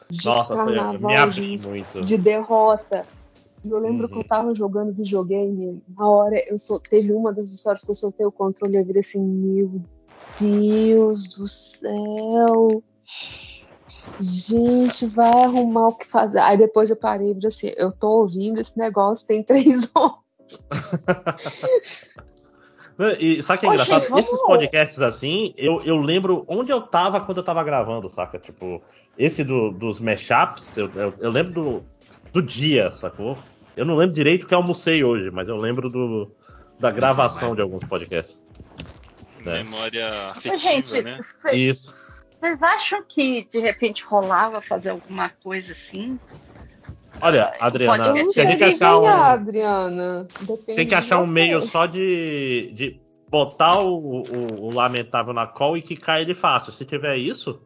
de 0.09 0.27
Nossa, 0.27 0.55
foi, 0.55 0.73
me 0.73 0.79
carnaval, 0.79 1.17
abri 1.17 1.57
de, 1.57 1.67
muito. 1.69 2.01
de 2.01 2.17
derrota. 2.17 3.07
E 3.63 3.69
eu 3.71 3.79
lembro 3.79 4.07
Uhum. 4.07 4.13
que 4.13 4.19
eu 4.21 4.25
tava 4.25 4.55
jogando 4.55 4.93
videogame, 4.93 5.83
na 5.97 6.09
hora 6.09 6.37
eu 6.49 6.59
sol... 6.59 6.81
teve 6.89 7.13
uma 7.13 7.33
das 7.33 7.51
histórias 7.51 7.85
que 7.85 7.91
eu 7.91 7.95
soltei 7.95 8.25
o 8.25 8.33
controle 8.33 8.75
e 8.75 8.79
eu 8.79 8.85
virei 8.85 9.01
assim, 9.01 9.21
meu 9.21 9.83
Deus 10.41 11.27
do 11.37 11.47
céu. 11.49 12.83
Gente, 14.21 15.07
vai 15.07 15.29
arrumar 15.31 15.89
o 15.89 15.95
que 15.95 16.09
fazer. 16.09 16.39
Aí 16.41 16.57
depois 16.57 16.91
eu 16.91 16.97
parei 16.97 17.31
e 17.31 17.35
falei 17.35 17.49
assim, 17.49 17.73
eu 17.77 17.93
tô 17.93 18.09
ouvindo 18.11 18.61
esse 18.61 18.77
negócio 18.77 19.27
tem 19.27 19.43
três 19.43 19.91
horas. 19.95 20.19
E 23.21 23.41
sabe 23.43 23.59
o 23.59 23.61
que 23.61 23.67
é 23.67 23.69
Ô, 23.69 23.73
engraçado? 23.73 24.09
vamos- 24.09 24.27
Esses 24.27 24.43
podcasts 24.43 24.99
assim, 25.01 25.55
eu, 25.57 25.81
eu 25.83 25.97
lembro 25.99 26.45
onde 26.49 26.73
eu 26.73 26.81
tava 26.83 27.21
quando 27.21 27.39
eu 27.39 27.45
tava 27.45 27.63
gravando, 27.63 28.09
saca? 28.11 28.39
Tipo, 28.41 28.83
esse 29.17 29.45
do- 29.45 29.71
dos 29.71 30.01
mashups, 30.01 30.77
eu, 30.77 30.91
eu, 30.95 31.15
eu 31.21 31.31
lembro 31.31 31.53
do, 31.53 31.83
do 32.33 32.43
dia, 32.43 32.91
sacou? 32.91 33.39
Eu 33.77 33.85
não 33.85 33.95
lembro 33.95 34.15
direito 34.17 34.43
o 34.45 34.47
que 34.49 34.55
eu 34.55 34.59
almocei 34.59 35.05
hoje, 35.05 35.31
mas 35.31 35.49
eu 35.49 35.57
lembro 35.57 35.89
do, 35.89 36.29
da 36.81 36.91
gravação 36.91 37.55
de 37.55 37.63
alguns 37.63 37.85
podcasts. 37.85 38.37
Memória 39.39 40.31
afetiva, 40.31 40.59
gente, 40.59 41.03
né? 41.03 41.19
cê- 41.21 41.57
Isso. 41.57 42.08
Vocês 42.39 42.63
acham 42.63 43.03
que 43.09 43.47
de 43.51 43.59
repente 43.59 44.05
rolava 44.05 44.61
fazer 44.63 44.91
alguma 44.91 45.29
coisa 45.29 45.73
assim? 45.73 46.19
Olha, 47.21 47.53
Adriana, 47.59 48.05
Pode 48.13 48.27
se 48.33 48.41
a 48.41 48.47
gente 48.47 48.63
achar 48.63 48.99
um, 48.99 49.07
Adriana. 49.09 50.29
Depende 50.41 50.77
tem 50.77 50.87
que 50.87 50.95
achar 50.95 51.19
um 51.19 51.27
meio 51.27 51.61
só 51.63 51.85
de, 51.87 52.71
de 52.75 53.01
botar 53.29 53.81
o, 53.81 54.23
o- 54.23 54.67
o 54.67 54.71
lamentável 54.75 55.33
na 55.33 55.47
call 55.47 55.77
e 55.77 55.83
quicar 55.83 56.21
ele 56.21 56.33
fácil. 56.35 56.73
Se 56.73 56.85
tiver 56.85 57.17
isso, 57.17 57.61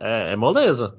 é, 0.00 0.32
é 0.32 0.36
moleza. 0.36 0.94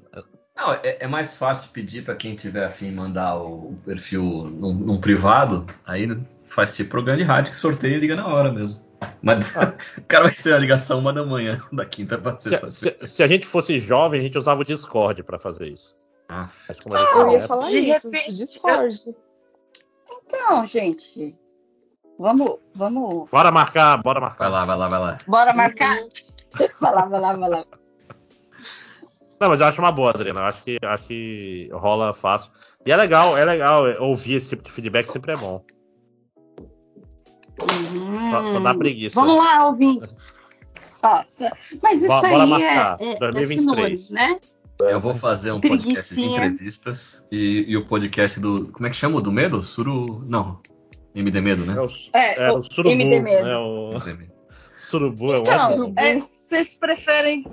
Não, 0.57 0.73
é, 0.73 0.97
é 1.01 1.07
mais 1.07 1.37
fácil 1.37 1.69
pedir 1.71 2.03
pra 2.03 2.15
quem 2.15 2.35
tiver 2.35 2.65
afim 2.65 2.91
mandar 2.91 3.37
o, 3.37 3.69
o 3.71 3.75
perfil 3.85 4.21
num, 4.23 4.73
num 4.73 4.99
privado, 4.99 5.65
aí 5.85 6.07
faz 6.49 6.75
tipo 6.75 6.89
programa 6.91 7.17
de 7.17 7.23
rádio 7.23 7.51
que 7.51 7.57
sorteia 7.57 7.95
e 7.95 7.99
liga 7.99 8.15
na 8.15 8.27
hora 8.27 8.51
mesmo. 8.51 8.84
Mas 9.21 9.53
o 9.97 10.01
cara 10.07 10.25
vai 10.25 10.33
ser 10.33 10.53
a 10.53 10.57
ligação 10.59 10.99
uma 10.99 11.11
da 11.13 11.23
manhã, 11.25 11.59
da 11.71 11.85
quinta 11.85 12.17
pra 12.17 12.37
Se, 12.39 12.49
sexta-feira. 12.49 12.97
se- 13.05 13.07
se 13.15 13.23
a 13.23 13.27
gente 13.27 13.45
fosse 13.45 13.79
jovem, 13.79 14.19
a 14.19 14.23
gente 14.23 14.37
usava 14.37 14.61
o 14.61 14.65
Discord 14.65 15.23
pra 15.23 15.39
fazer 15.39 15.67
isso. 15.67 15.93
Ah, 16.29 16.49
Mas 16.67 16.79
como 16.79 16.95
a 16.95 16.99
gente 16.99 17.11
Eu 17.15 17.31
ia 17.31 17.37
é, 17.37 17.47
falar 17.47 17.69
de 17.69 17.77
isso, 17.77 18.09
repente, 18.11 18.33
Discord. 18.33 19.15
Então, 20.11 20.65
gente, 20.65 21.37
vamos, 22.17 22.57
vamos, 22.73 23.29
Bora 23.29 23.51
marcar, 23.51 23.97
bora 24.01 24.19
vai 24.19 24.29
marcar. 24.29 24.49
lá, 24.49 24.65
vai 24.65 24.77
lá, 24.77 24.87
vai 24.87 24.99
lá. 24.99 25.17
bora 25.27 25.53
marcar? 25.53 25.95
vai 26.79 26.91
lá, 26.93 27.05
vai 27.05 27.19
lá, 27.19 27.33
vai 27.35 27.49
lá. 27.49 27.65
Não, 29.39 29.49
mas 29.49 29.59
eu 29.59 29.65
acho 29.67 29.81
uma 29.81 29.91
boa, 29.91 30.11
Adriana. 30.11 30.39
Eu 30.39 30.45
acho 30.45 30.63
que, 30.63 30.77
acho 30.81 31.03
que 31.03 31.69
rola 31.73 32.13
fácil. 32.13 32.49
E 32.85 32.91
é 32.91 32.95
legal, 32.95 33.37
é 33.37 33.43
legal 33.43 33.83
ouvir 34.01 34.35
esse 34.35 34.47
tipo 34.49 34.63
de 34.63 34.71
feedback, 34.71 35.11
sempre 35.11 35.33
é 35.33 35.37
bom. 35.37 35.61
Só, 37.59 38.47
só 38.53 38.59
dá 38.59 38.73
preguiça. 38.73 39.19
Vamos 39.19 39.37
lá, 39.37 39.67
ouvintes. 39.67 40.45
Nossa, 41.01 41.55
mas 41.83 42.01
isso 42.01 42.11
aí 42.11 42.47
marcar, 42.47 42.97
é, 42.99 43.05
é, 43.05 43.13
é 43.13 43.31
2023. 43.31 43.99
sinônimo, 44.05 44.31
né? 44.31 44.39
Eu 44.79 44.99
vou 44.99 45.15
fazer 45.15 45.51
um 45.51 45.61
podcast 45.61 46.13
de 46.13 46.25
entrevistas 46.25 47.25
e, 47.31 47.63
e 47.67 47.77
o 47.77 47.85
podcast 47.85 48.39
do. 48.39 48.67
Como 48.73 48.85
é 48.87 48.89
que 48.89 48.95
chama? 48.95 49.17
o 49.17 49.21
Do 49.21 49.31
Medo? 49.31 49.61
Suru. 49.63 50.23
Não. 50.27 50.59
MD 51.13 51.39
Medo, 51.39 51.65
né? 51.65 51.75
É 51.77 51.81
o, 51.81 51.89
É, 52.11 52.47
é 52.47 52.51
o 52.51 52.57
o 52.57 52.63
surubu, 52.63 52.89
MD 52.93 53.21
medo. 53.21 53.45
né? 53.45 53.55
O 53.57 53.99
surubu 54.75 55.31
é 55.33 55.37
um 55.37 55.41
Então, 55.41 55.69
ótimo. 55.69 55.93
é, 55.95 56.19
vocês 56.19 56.75
preferem 56.75 57.45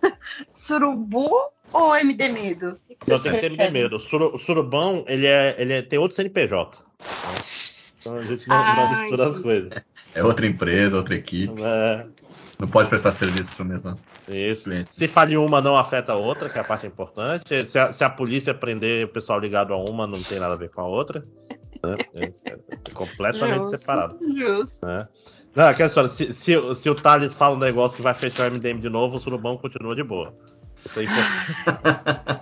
surubu 0.48 1.28
ou 1.72 1.94
MD 1.96 2.28
Medo? 2.28 2.70
O 2.70 2.74
que 2.88 2.94
que 2.94 3.10
Não, 3.10 3.18
tem 3.20 3.32
que 3.32 3.38
ser 3.40 3.46
MD 3.52 3.70
medo. 3.70 3.96
O 3.96 4.34
o 4.34 4.38
surubão, 4.38 5.04
ele, 5.06 5.26
é, 5.26 5.54
ele 5.58 5.72
é- 5.74 5.82
tem 5.82 5.98
outro 5.98 6.16
CNPJ. 6.16 6.78
Então 8.00 8.16
a 8.16 8.24
gente 8.24 8.48
não, 8.48 8.76
não 8.76 8.90
mistura 8.90 9.26
as 9.26 9.38
coisas. 9.38 9.72
É 10.14 10.24
outra 10.24 10.46
empresa, 10.46 10.96
outra 10.96 11.14
equipe. 11.14 11.54
É, 11.62 12.06
Não 12.58 12.66
pode 12.66 12.88
prestar 12.88 13.12
serviço 13.12 13.54
pro 13.54 13.64
mesmo. 13.64 13.94
isso. 14.28 14.64
Cliente. 14.64 14.90
Se 14.92 15.06
falha 15.06 15.40
uma, 15.40 15.60
não 15.60 15.76
afeta 15.76 16.12
a 16.12 16.16
outra, 16.16 16.48
que 16.48 16.58
é 16.58 16.60
a 16.60 16.64
parte 16.64 16.86
importante. 16.86 17.66
Se 17.66 17.78
a, 17.78 17.92
se 17.92 18.02
a 18.02 18.10
polícia 18.10 18.54
prender 18.54 19.04
o 19.04 19.08
pessoal 19.08 19.38
ligado 19.38 19.72
a 19.72 19.76
uma, 19.76 20.06
não 20.06 20.20
tem 20.22 20.38
nada 20.38 20.54
a 20.54 20.56
ver 20.56 20.70
com 20.70 20.80
a 20.80 20.86
outra. 20.86 21.24
né? 21.84 21.96
É, 22.14 22.32
é 22.46 22.56
completamente 22.94 23.60
Justo, 23.64 23.78
separado. 23.78 24.18
Justo. 24.36 24.86
né? 24.86 25.06
Não, 25.54 25.68
aquela 25.68 25.88
história, 25.88 26.08
se, 26.08 26.32
se, 26.32 26.52
se 26.76 26.90
o 26.90 26.94
Thales 26.94 27.34
fala 27.34 27.56
um 27.56 27.58
negócio 27.58 27.96
que 27.96 28.02
vai 28.02 28.14
fechar 28.14 28.50
o 28.50 28.54
MDM 28.54 28.80
de 28.80 28.88
novo, 28.88 29.16
o 29.16 29.20
surubão 29.20 29.56
continua 29.56 29.94
de 29.96 30.02
boa. 30.04 30.32
Isso 30.76 31.00
aí, 31.00 31.06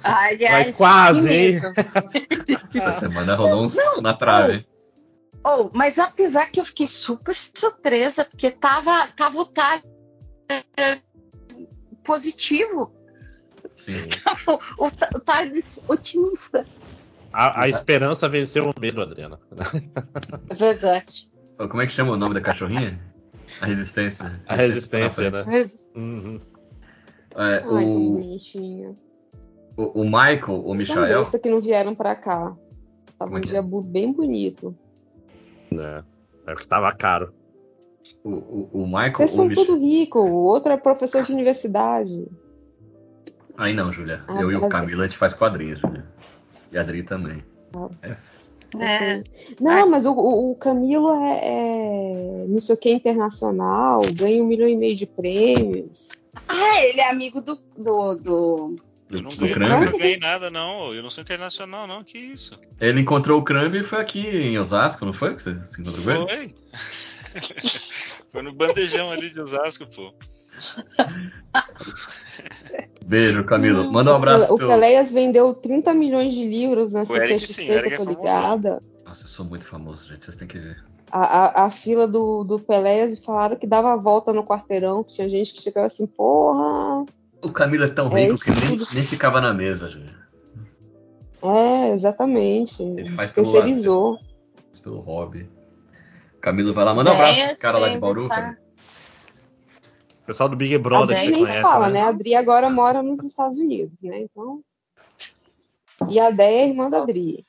Aliás, 0.04 0.66
Mas 0.66 0.76
quase, 0.76 1.32
hein? 1.32 1.60
Essa 2.74 2.92
semana 2.92 3.34
rolou 3.34 3.64
uns 3.64 3.76
na 4.02 4.14
trave. 4.14 4.66
Oh, 5.44 5.70
mas 5.72 5.98
apesar 5.98 6.50
que 6.50 6.60
eu 6.60 6.64
fiquei 6.64 6.86
super 6.86 7.34
surpresa, 7.34 8.24
porque 8.24 8.50
tava, 8.50 9.06
tava 9.08 9.38
o 9.38 9.46
Thales 9.46 9.84
é, 10.76 11.00
positivo. 12.04 12.92
Sim. 13.76 14.08
O, 14.46 14.84
o, 14.84 14.88
o 15.88 15.92
otimista. 15.92 16.64
a, 17.32 17.64
a 17.64 17.68
esperança 17.68 18.28
venceu 18.28 18.68
o 18.68 18.80
medo, 18.80 19.00
Adriana. 19.00 19.38
É 20.50 20.54
verdade. 20.54 21.30
Ô, 21.58 21.68
Como 21.68 21.82
é 21.82 21.86
que 21.86 21.92
chama 21.92 22.12
o 22.12 22.16
nome 22.16 22.34
da 22.34 22.40
cachorrinha? 22.40 22.98
A 23.60 23.66
resistência. 23.66 24.42
A 24.46 24.54
resistência, 24.56 25.30
né? 25.30 25.44
frente. 25.44 25.72
Uhum. 25.94 26.40
É, 27.36 27.62
Ai, 27.64 27.86
o, 27.86 28.10
bonitinho. 28.12 28.98
o, 29.76 30.00
o 30.00 30.04
Michael, 30.04 30.60
o 30.64 30.74
Michael. 30.74 31.18
bestas 31.20 31.40
que 31.40 31.48
não 31.50 31.60
vieram 31.60 31.94
pra 31.94 32.16
cá. 32.16 32.56
Tava 33.18 33.30
Como 33.30 33.38
um 33.38 33.40
que 33.40 33.48
dia 33.48 33.58
é? 33.58 33.62
bem 33.62 34.12
bonito. 34.12 34.76
É, 35.72 36.02
é 36.46 36.52
o 36.52 36.56
que 36.56 36.66
tava 36.66 36.92
caro. 36.92 37.32
O, 38.24 38.30
o, 38.30 38.70
o 38.72 38.86
Michael, 38.86 39.12
Vocês 39.14 39.32
o 39.32 39.36
são 39.36 39.46
Michel. 39.46 39.66
tudo 39.66 39.78
rico. 39.78 40.18
O 40.18 40.34
outro 40.34 40.72
é 40.72 40.76
professor 40.76 41.22
de 41.22 41.32
universidade. 41.32 42.26
Aí 43.56 43.74
não, 43.74 43.92
Júlia. 43.92 44.22
Ah, 44.28 44.40
Eu 44.40 44.50
e 44.52 44.56
o 44.56 44.68
Camilo 44.68 45.02
a 45.02 45.04
gente 45.06 45.16
faz 45.18 45.32
quadrinhos, 45.32 45.80
Júlia. 45.80 46.06
E 46.72 46.78
a 46.78 46.80
Adri 46.80 47.02
também. 47.02 47.42
É. 48.02 48.12
Assim. 48.74 49.24
Não, 49.60 49.88
mas 49.88 50.04
o, 50.06 50.12
o- 50.12 50.50
o 50.52 50.56
Camilo 50.56 51.08
é, 51.24 51.40
é 51.42 52.44
não 52.48 52.60
sei 52.60 52.74
o 52.74 52.78
que 52.78 52.92
internacional, 52.92 54.02
ganha 54.14 54.42
um 54.42 54.46
milhão 54.46 54.68
e 54.68 54.76
meio 54.76 54.94
de 54.94 55.06
prêmios. 55.06 56.10
Ah, 56.48 56.82
ele 56.84 57.00
é 57.00 57.10
amigo 57.10 57.40
do. 57.40 57.56
do, 57.78 58.14
do... 58.16 58.76
Eu 59.10 59.22
não, 59.22 59.30
do 59.30 59.36
ganhei, 59.36 59.54
Crumb. 59.54 59.70
eu 59.70 59.92
não 59.92 59.98
ganhei 59.98 60.18
nada, 60.18 60.50
não. 60.50 60.92
Eu 60.92 61.02
não 61.02 61.10
sou 61.10 61.22
internacional, 61.22 61.86
não. 61.86 62.04
Que 62.04 62.18
isso? 62.18 62.58
Ele 62.80 63.00
encontrou 63.00 63.40
o 63.40 63.44
Crumb 63.44 63.74
e 63.74 63.82
foi 63.82 64.00
aqui 64.00 64.20
em 64.20 64.58
Osasco, 64.58 65.04
não 65.04 65.12
foi? 65.12 65.34
Que 65.34 65.42
você 65.42 65.54
se 65.64 65.80
encontrou 65.80 66.04
com 66.04 66.10
ele? 66.10 66.26
Foi. 66.28 66.54
Foi 68.30 68.42
no 68.42 68.52
bandejão 68.52 69.10
ali 69.10 69.30
de 69.30 69.40
Osasco, 69.40 69.86
pô. 69.86 70.12
Beijo, 73.06 73.44
Camilo. 73.44 73.90
Manda 73.90 74.12
um 74.12 74.16
abraço 74.16 74.44
O 74.44 74.48
pro 74.48 74.56
teu... 74.58 74.68
Peleias 74.68 75.12
vendeu 75.12 75.54
30 75.54 75.94
milhões 75.94 76.34
de 76.34 76.44
livros 76.44 76.92
na 76.92 77.04
CPXP, 77.04 77.64
que 77.64 77.70
eu 77.70 77.78
é 77.78 77.96
tô 77.96 78.04
ligada. 78.04 78.82
Nossa, 79.06 79.24
eu 79.24 79.28
sou 79.28 79.46
muito 79.46 79.66
famoso, 79.66 80.06
gente. 80.06 80.24
Vocês 80.24 80.36
têm 80.36 80.46
que 80.46 80.58
ver. 80.58 80.84
A, 81.10 81.20
a, 81.20 81.64
a 81.66 81.70
fila 81.70 82.06
do, 82.06 82.44
do 82.44 82.60
Peleias 82.60 83.18
e 83.18 83.22
falaram 83.22 83.56
que 83.56 83.66
dava 83.66 83.94
a 83.94 83.96
volta 83.96 84.32
no 84.32 84.44
quarteirão, 84.44 85.02
que 85.02 85.14
tinha 85.14 85.28
gente 85.28 85.54
que 85.54 85.62
chegava 85.62 85.86
assim, 85.86 86.06
porra. 86.06 87.06
O 87.42 87.50
Camilo 87.52 87.84
é 87.84 87.88
tão 87.88 88.16
É 88.16 88.24
rico 88.24 88.38
que 88.38 88.50
nem, 88.50 88.78
nem 88.94 89.04
ficava 89.04 89.40
na 89.40 89.52
mesa, 89.54 89.88
Júlia. 89.88 90.16
É, 91.42 91.90
exatamente. 91.94 92.82
Ele 92.82 93.10
faz 93.10 93.30
pelo 93.30 93.50
Terceirizou. 93.52 94.18
Pelo 94.82 94.98
hobby. 95.00 95.48
Camilo 96.40 96.74
vai 96.74 96.84
lá. 96.84 96.94
Manda 96.94 97.10
um 97.10 97.14
abraço 97.14 97.40
É, 97.40 97.46
pros 97.48 97.58
caras 97.58 97.80
lá 97.80 97.88
de 97.88 97.98
Bauru. 97.98 98.26
O 98.26 100.26
pessoal 100.26 100.48
do 100.48 100.56
Big 100.56 100.74
A 100.74 100.78
Brother 100.78 101.16
que 101.16 101.22
Adri 101.22 101.34
você 101.34 101.42
nem 101.44 101.52
se 101.52 101.60
fala, 101.62 101.86
né? 101.86 101.92
né? 101.94 102.00
A 102.02 102.08
Adri 102.08 102.34
agora 102.34 102.68
mora 102.68 103.02
nos 103.02 103.22
Estados 103.22 103.56
Unidos, 103.56 104.02
né? 104.02 104.20
Então. 104.22 104.60
E 106.08 106.18
a 106.20 106.30
Déia 106.30 106.64
é 106.64 106.68
irmã 106.68 106.90
da 106.90 107.02
Adri. 107.02 107.44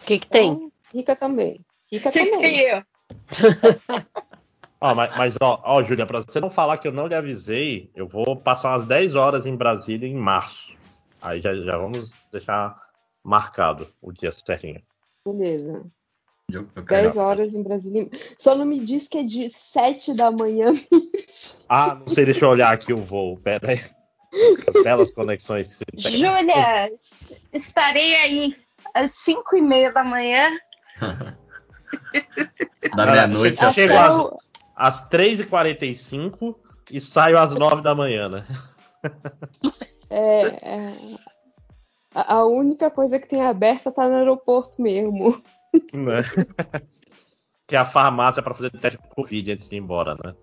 O 0.00 0.04
que, 0.04 0.18
que 0.18 0.26
tem? 0.26 0.52
Então, 0.52 0.72
rica 0.94 1.16
também. 1.16 1.60
Rica 1.90 2.10
Que 2.10 2.24
que 2.24 2.30
também. 2.30 2.52
tem 2.52 2.60
eu? 2.68 2.82
Ó, 4.82 4.94
mas, 4.96 5.16
mas, 5.16 5.34
ó, 5.40 5.60
ó, 5.62 5.82
Júlia, 5.82 6.04
pra 6.04 6.20
você 6.20 6.40
não 6.40 6.50
falar 6.50 6.76
que 6.78 6.88
eu 6.88 6.92
não 6.92 7.06
lhe 7.06 7.14
avisei, 7.14 7.88
eu 7.94 8.08
vou 8.08 8.34
passar 8.34 8.70
umas 8.72 8.84
10 8.84 9.14
horas 9.14 9.46
em 9.46 9.54
Brasília 9.54 10.08
em 10.08 10.14
março. 10.16 10.74
Aí 11.22 11.40
já, 11.40 11.54
já 11.54 11.78
vamos 11.78 12.12
deixar 12.32 12.76
marcado 13.22 13.88
o 14.02 14.10
dia 14.12 14.32
certinho. 14.32 14.82
Beleza. 15.24 15.84
Eu, 16.50 16.62
eu 16.74 16.84
quero- 16.84 17.02
10 17.04 17.16
horas 17.16 17.54
em 17.54 17.62
Brasília. 17.62 18.10
Só 18.36 18.56
não 18.56 18.64
me 18.64 18.80
diz 18.80 19.06
que 19.06 19.18
é 19.18 19.22
de 19.22 19.48
7 19.48 20.14
da 20.14 20.30
manhã. 20.30 20.72
Ah, 21.68 21.94
não 21.94 22.06
sei, 22.08 22.26
deixa 22.26 22.44
eu 22.44 22.50
olhar 22.50 22.70
aqui 22.70 22.92
o 22.92 22.98
voo. 22.98 23.38
Pera 23.38 23.70
aí. 23.70 23.80
As 24.76 24.82
belas 24.82 25.10
conexões 25.12 25.68
que 25.68 25.74
você 25.76 25.84
tem. 25.86 26.10
Júlia, 26.18 26.90
estarei 27.52 28.14
aí 28.16 28.56
às 28.92 29.12
5 29.12 29.56
e 29.56 29.62
meia 29.62 29.90
da 29.92 30.02
manhã. 30.04 30.50
Da 32.96 33.06
meia-noite 33.06 33.58
chego 33.72 33.94
sete. 33.94 34.51
Às, 34.82 35.02
às 35.02 35.08
3h45 35.08 36.56
e 36.90 37.00
saio 37.00 37.38
às 37.38 37.52
9 37.52 37.82
da 37.82 37.94
manhã, 37.94 38.28
né? 38.28 38.46
É, 40.10 40.74
é, 40.74 40.92
a, 42.14 42.44
única 42.44 42.90
coisa 42.90 43.18
que 43.18 43.26
tem 43.26 43.42
aberta 43.42 43.90
tá 43.90 44.08
no 44.08 44.16
aeroporto 44.16 44.82
mesmo. 44.82 45.42
Né? 45.92 46.22
Que 47.64 47.76
é 47.76 47.78
a 47.78 47.86
farmácia 47.86 48.42
para 48.42 48.52
fazer 48.52 48.70
teste 48.72 49.00
de 49.00 49.08
Covid 49.08 49.52
antes 49.52 49.68
de 49.68 49.76
ir 49.76 49.78
embora, 49.78 50.14
né? 50.22 50.34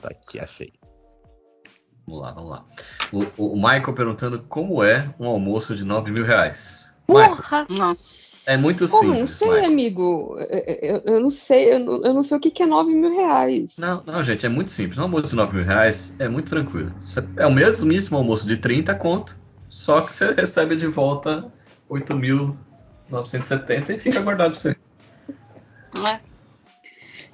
Tá 0.00 0.08
aqui, 0.08 0.40
achei. 0.40 0.72
Vamos 2.06 2.22
lá, 2.22 2.32
vamos 2.32 2.50
lá. 2.50 2.64
O, 3.12 3.52
o 3.52 3.56
Michael 3.56 3.92
perguntando 3.92 4.46
como 4.48 4.82
é 4.82 5.14
um 5.20 5.26
almoço 5.26 5.74
de 5.74 5.84
9 5.84 6.10
mil 6.10 6.24
reais. 6.24 6.90
Michael, 7.06 7.36
Porra! 7.36 7.66
Nossa. 7.68 8.29
É 8.52 8.56
muito 8.56 8.86
não 8.88 9.00
simples, 9.00 9.30
sei, 9.36 9.48
Michael. 9.48 9.66
amigo. 9.66 10.36
Eu, 10.38 10.58
eu- 10.96 11.02
eu 11.14 11.20
não 11.20 11.30
sei, 11.30 11.72
eu 11.74 11.78
não, 11.78 12.04
eu 12.04 12.14
não 12.14 12.22
sei 12.22 12.36
o 12.36 12.40
que, 12.40 12.50
que 12.50 12.62
é 12.62 12.66
9 12.66 12.92
mil 12.92 13.14
reais. 13.16 13.76
Não, 13.78 14.02
não, 14.04 14.22
gente, 14.24 14.44
é 14.44 14.48
muito 14.48 14.70
simples. 14.70 14.98
Um 14.98 15.02
almoço 15.02 15.28
de 15.28 15.36
9 15.36 15.56
mil 15.56 15.64
reais 15.64 16.14
é 16.18 16.28
muito 16.28 16.48
tranquilo. 16.50 16.92
É 17.36 17.46
o 17.46 17.52
mesmíssimo 17.52 18.18
almoço 18.18 18.46
de 18.46 18.56
30 18.56 18.94
conto, 18.94 19.38
só 19.68 20.00
que 20.02 20.14
você 20.14 20.32
recebe 20.32 20.76
de 20.76 20.86
volta 20.86 21.52
8.970 21.88 23.90
e 23.90 23.98
fica 23.98 24.20
guardado 24.20 24.52
pra 24.52 24.60
você. 24.60 24.76
É. 26.06 26.20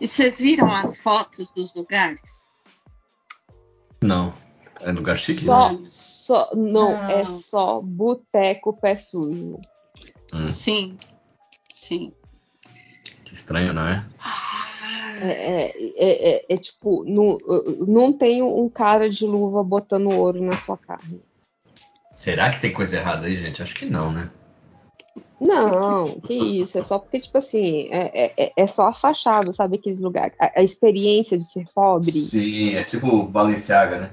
E 0.00 0.06
vocês 0.06 0.38
viram 0.38 0.74
as 0.74 0.98
fotos 0.98 1.50
dos 1.52 1.74
lugares? 1.74 2.52
Não. 4.02 4.34
É 4.80 4.92
lugar 4.92 5.16
chique? 5.16 5.42
Só, 5.42 5.72
Não. 5.72 5.86
só, 5.86 6.50
não, 6.54 6.92
Não. 6.92 7.10
é 7.10 7.24
só 7.26 7.80
boteco 7.80 8.74
pé 8.78 8.94
sujo. 8.96 9.58
Hum, 10.32 10.44
Sim. 10.44 10.98
Sim. 11.70 12.12
que 13.24 13.34
estranho, 13.34 13.72
não 13.72 13.86
é? 13.86 14.04
É, 15.20 15.30
é, 15.30 15.74
é, 15.96 16.30
é- 16.34 16.46
é 16.48 16.56
tipo, 16.56 17.04
não, 17.04 17.38
não 17.86 18.12
tem 18.12 18.42
um 18.42 18.68
cara 18.68 19.08
de 19.08 19.26
luva 19.26 19.64
botando 19.64 20.12
ouro 20.12 20.42
na 20.42 20.56
sua 20.56 20.76
carne. 20.76 21.20
Será 22.10 22.50
que 22.50 22.60
tem 22.60 22.72
coisa 22.72 22.96
errada 22.96 23.26
aí, 23.26 23.36
gente? 23.36 23.62
Acho 23.62 23.74
que 23.74 23.86
não, 23.86 24.12
né? 24.12 24.30
Não, 25.40 26.18
que 26.20 26.32
isso, 26.32 26.78
é 26.78 26.82
só 26.82 26.98
porque, 26.98 27.20
tipo 27.20 27.36
assim, 27.36 27.88
é, 27.90 28.32
é, 28.36 28.52
é 28.56 28.66
só 28.66 28.88
a 28.88 28.94
fachada, 28.94 29.52
sabe? 29.52 29.76
Aqueles 29.76 29.98
lugares, 30.00 30.34
a, 30.38 30.60
a 30.60 30.62
experiência 30.62 31.36
de 31.36 31.44
ser 31.44 31.66
pobre. 31.74 32.10
Sim, 32.10 32.74
é 32.74 32.82
tipo 32.82 33.24
Balenciaga, 33.24 33.98
né? 34.00 34.10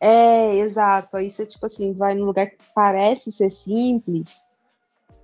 É, 0.00 0.56
exato. 0.58 1.16
Aí 1.16 1.30
você, 1.30 1.44
tipo 1.44 1.66
assim, 1.66 1.92
vai 1.92 2.14
num 2.14 2.24
lugar 2.24 2.48
que 2.48 2.56
parece 2.74 3.32
ser 3.32 3.50
simples, 3.50 4.48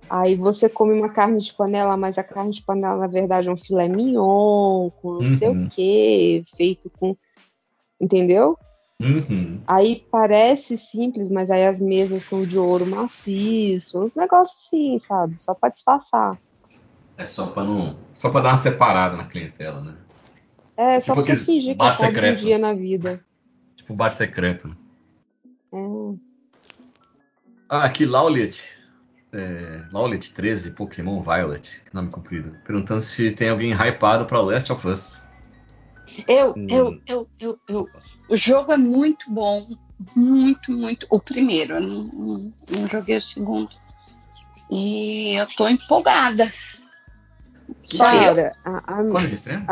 aí 0.09 0.35
você 0.35 0.69
come 0.69 0.93
uma 0.93 1.09
carne 1.09 1.39
de 1.39 1.53
panela, 1.53 1.95
mas 1.97 2.17
a 2.17 2.23
carne 2.23 2.51
de 2.51 2.63
panela, 2.63 2.97
na 2.97 3.07
verdade, 3.07 3.47
é 3.47 3.51
um 3.51 3.57
filé 3.57 3.87
mignon, 3.87 4.89
com 5.01 5.21
não 5.21 5.27
sei 5.37 5.49
Uhum. 5.49 5.65
o 5.65 5.69
quê, 5.69 6.43
feito 6.55 6.91
com. 6.99 7.15
Entendeu? 7.99 8.57
Uhum. 9.01 9.59
Aí 9.67 10.05
parece 10.11 10.77
simples, 10.77 11.29
mas 11.29 11.51
aí 11.51 11.65
as 11.65 11.79
mesas 11.79 12.23
são 12.23 12.43
de 12.43 12.57
ouro 12.57 12.85
maciço, 12.85 14.03
uns 14.03 14.15
negócios 14.15 14.65
assim, 14.65 14.97
sabe? 14.99 15.37
Só 15.39 15.53
pra 15.53 15.69
disfarçar. 15.69 16.37
É 17.17 17.25
só 17.25 17.47
pra 17.47 17.63
não. 17.63 17.95
Só 18.13 18.29
pra 18.29 18.41
dar 18.41 18.49
uma 18.51 18.57
separada 18.57 19.17
na 19.17 19.25
clientela, 19.25 19.81
né? 19.81 19.95
É, 20.77 20.99
só 20.99 21.13
Tipo 21.13 21.25
pra 21.25 21.35
você 21.35 21.45
fingir 21.45 21.75
que 21.75 21.83
é 21.83 22.31
um 22.31 22.35
dia 22.35 22.57
na 22.57 22.73
vida. 22.73 23.19
Tipo 23.75 23.95
bar 23.95 24.11
secreto. 24.11 24.67
né? 24.67 24.75
É. 25.73 26.27
Ah, 27.69 27.83
aqui, 27.83 28.05
Laulet. 28.05 28.76
É, 29.33 29.83
Laulet 29.91 30.33
13, 30.33 30.71
Pokémon 30.71 31.21
Violet, 31.21 31.81
que 31.85 31.93
nome 31.93 32.09
comprido. 32.09 32.55
Perguntando 32.65 33.01
se 33.01 33.31
tem 33.31 33.49
alguém 33.49 33.73
hypado 33.73 34.25
pra 34.25 34.41
Last 34.41 34.71
of 34.71 34.87
Us. 34.87 35.21
Eu, 36.27 36.53
Hum. 36.57 36.67
eu, 36.69 37.01
eu, 37.07 37.27
eu, 37.39 37.59
eu. 37.67 37.89
O 38.29 38.35
jogo 38.35 38.71
é 38.71 38.77
muito 38.77 39.29
bom. 39.29 39.67
Muito, 40.15 40.71
muito. 40.71 41.05
O 41.09 41.19
primeiro, 41.19 41.75
eu 41.75 41.81
não, 41.81 42.03
não, 42.03 42.53
não 42.69 42.87
joguei 42.87 43.17
o 43.17 43.21
segundo. 43.21 43.69
E 44.69 45.35
eu 45.39 45.47
tô 45.55 45.67
empolgada. 45.67 46.51
Cara, 47.97 48.53
a, 48.63 48.93
a, 48.93 48.99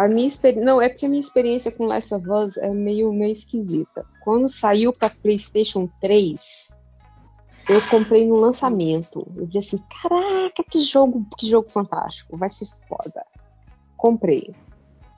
a 0.03 0.07
minha 0.07 0.27
experiência. 0.27 0.65
Não, 0.65 0.81
é 0.81 0.89
porque 0.89 1.05
a 1.05 1.09
minha 1.09 1.19
experiência 1.19 1.71
com 1.71 1.85
Last 1.85 2.13
of 2.13 2.29
Us 2.29 2.57
é 2.57 2.69
meio, 2.69 3.11
meio 3.13 3.31
esquisita. 3.31 4.05
Quando 4.21 4.49
saiu 4.49 4.91
pra 4.91 5.09
PlayStation 5.09 5.89
3, 6.01 6.64
eu 7.67 7.81
comprei 7.89 8.27
no 8.27 8.37
lançamento. 8.37 9.27
Eu 9.35 9.45
vi 9.45 9.57
assim, 9.57 9.81
caraca, 10.01 10.63
que 10.69 10.79
jogo, 10.79 11.25
que 11.37 11.49
jogo 11.49 11.69
fantástico, 11.69 12.37
vai 12.37 12.49
ser 12.49 12.67
foda. 12.87 13.25
Comprei. 13.97 14.53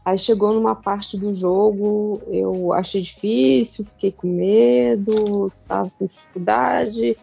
Aí 0.05 0.17
chegou 0.17 0.53
numa 0.53 0.75
parte 0.75 1.17
do 1.17 1.35
jogo, 1.35 2.21
eu 2.27 2.71
achei 2.71 3.01
difícil, 3.01 3.83
fiquei 3.83 4.11
com 4.11 4.27
medo, 4.27 5.45
tava 5.67 5.89
com 5.89 6.05
dificuldade, 6.05 7.17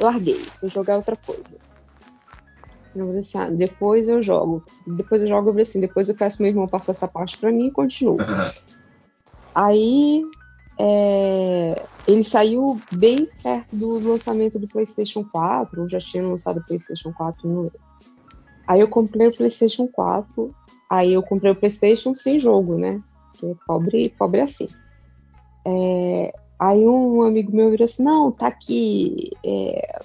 larguei, 0.00 0.42
fui 0.58 0.70
jogar 0.70 0.96
outra 0.96 1.16
coisa. 1.16 1.58
Eu 2.94 3.06
falei 3.06 3.18
assim, 3.18 3.38
ah, 3.38 3.50
depois 3.50 4.08
eu 4.08 4.22
jogo. 4.22 4.64
Depois 4.86 5.20
eu 5.20 5.28
jogo, 5.28 5.48
eu 5.48 5.52
falei 5.52 5.64
assim, 5.64 5.80
depois 5.80 6.08
eu 6.08 6.16
peço 6.16 6.40
meu 6.40 6.50
irmão 6.50 6.66
passar 6.66 6.92
essa 6.92 7.08
parte 7.08 7.36
pra 7.36 7.52
mim 7.52 7.66
e 7.66 7.72
continuo. 7.72 8.16
Aí 9.54 10.22
é, 10.78 11.86
ele 12.06 12.24
saiu 12.24 12.80
bem 12.92 13.28
perto 13.42 13.76
do 13.76 13.98
lançamento 13.98 14.58
do 14.58 14.68
PlayStation 14.68 15.24
4, 15.24 15.80
ou 15.80 15.88
já 15.88 15.98
tinha 15.98 16.26
lançado 16.26 16.58
o 16.58 16.64
PlayStation 16.64 17.12
4, 17.12 17.48
não 17.48 17.62
lembro. 17.62 17.80
Aí 18.66 18.80
eu 18.80 18.88
comprei 18.88 19.26
o 19.28 19.36
PlayStation 19.36 19.86
4, 19.86 20.54
aí 20.90 21.12
eu 21.12 21.22
comprei 21.22 21.52
o 21.52 21.56
PlayStation 21.56 22.14
sem 22.14 22.38
jogo, 22.38 22.76
né? 22.76 23.00
Porque 23.32 23.56
pobre, 23.66 24.14
pobre 24.18 24.40
é 24.40 24.44
assim. 24.44 24.68
É, 25.66 26.32
aí 26.58 26.86
um 26.86 27.22
amigo 27.22 27.54
meu 27.54 27.70
virou 27.70 27.84
assim: 27.84 28.02
não, 28.02 28.30
tá 28.32 28.46
aqui 28.46 29.30
é, 29.44 30.00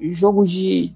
jogo 0.00 0.44
de. 0.44 0.94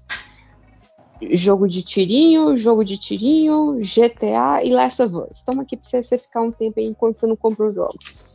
Jogo 1.33 1.67
de 1.67 1.83
tirinho, 1.83 2.55
jogo 2.55 2.85
de 2.85 2.97
tirinho, 2.97 3.77
GTA 3.81 4.63
e 4.63 4.71
Last 4.71 5.01
of 5.01 5.15
Us. 5.15 5.41
Toma 5.41 5.63
aqui 5.63 5.75
pra 5.75 6.01
você, 6.01 6.17
ficar 6.17 6.41
um 6.41 6.49
tempo 6.49 6.79
aí 6.79 6.85
enquanto 6.85 7.19
você 7.19 7.27
não 7.27 7.35
compra 7.35 7.67
os 7.67 7.75
jogos. 7.75 8.28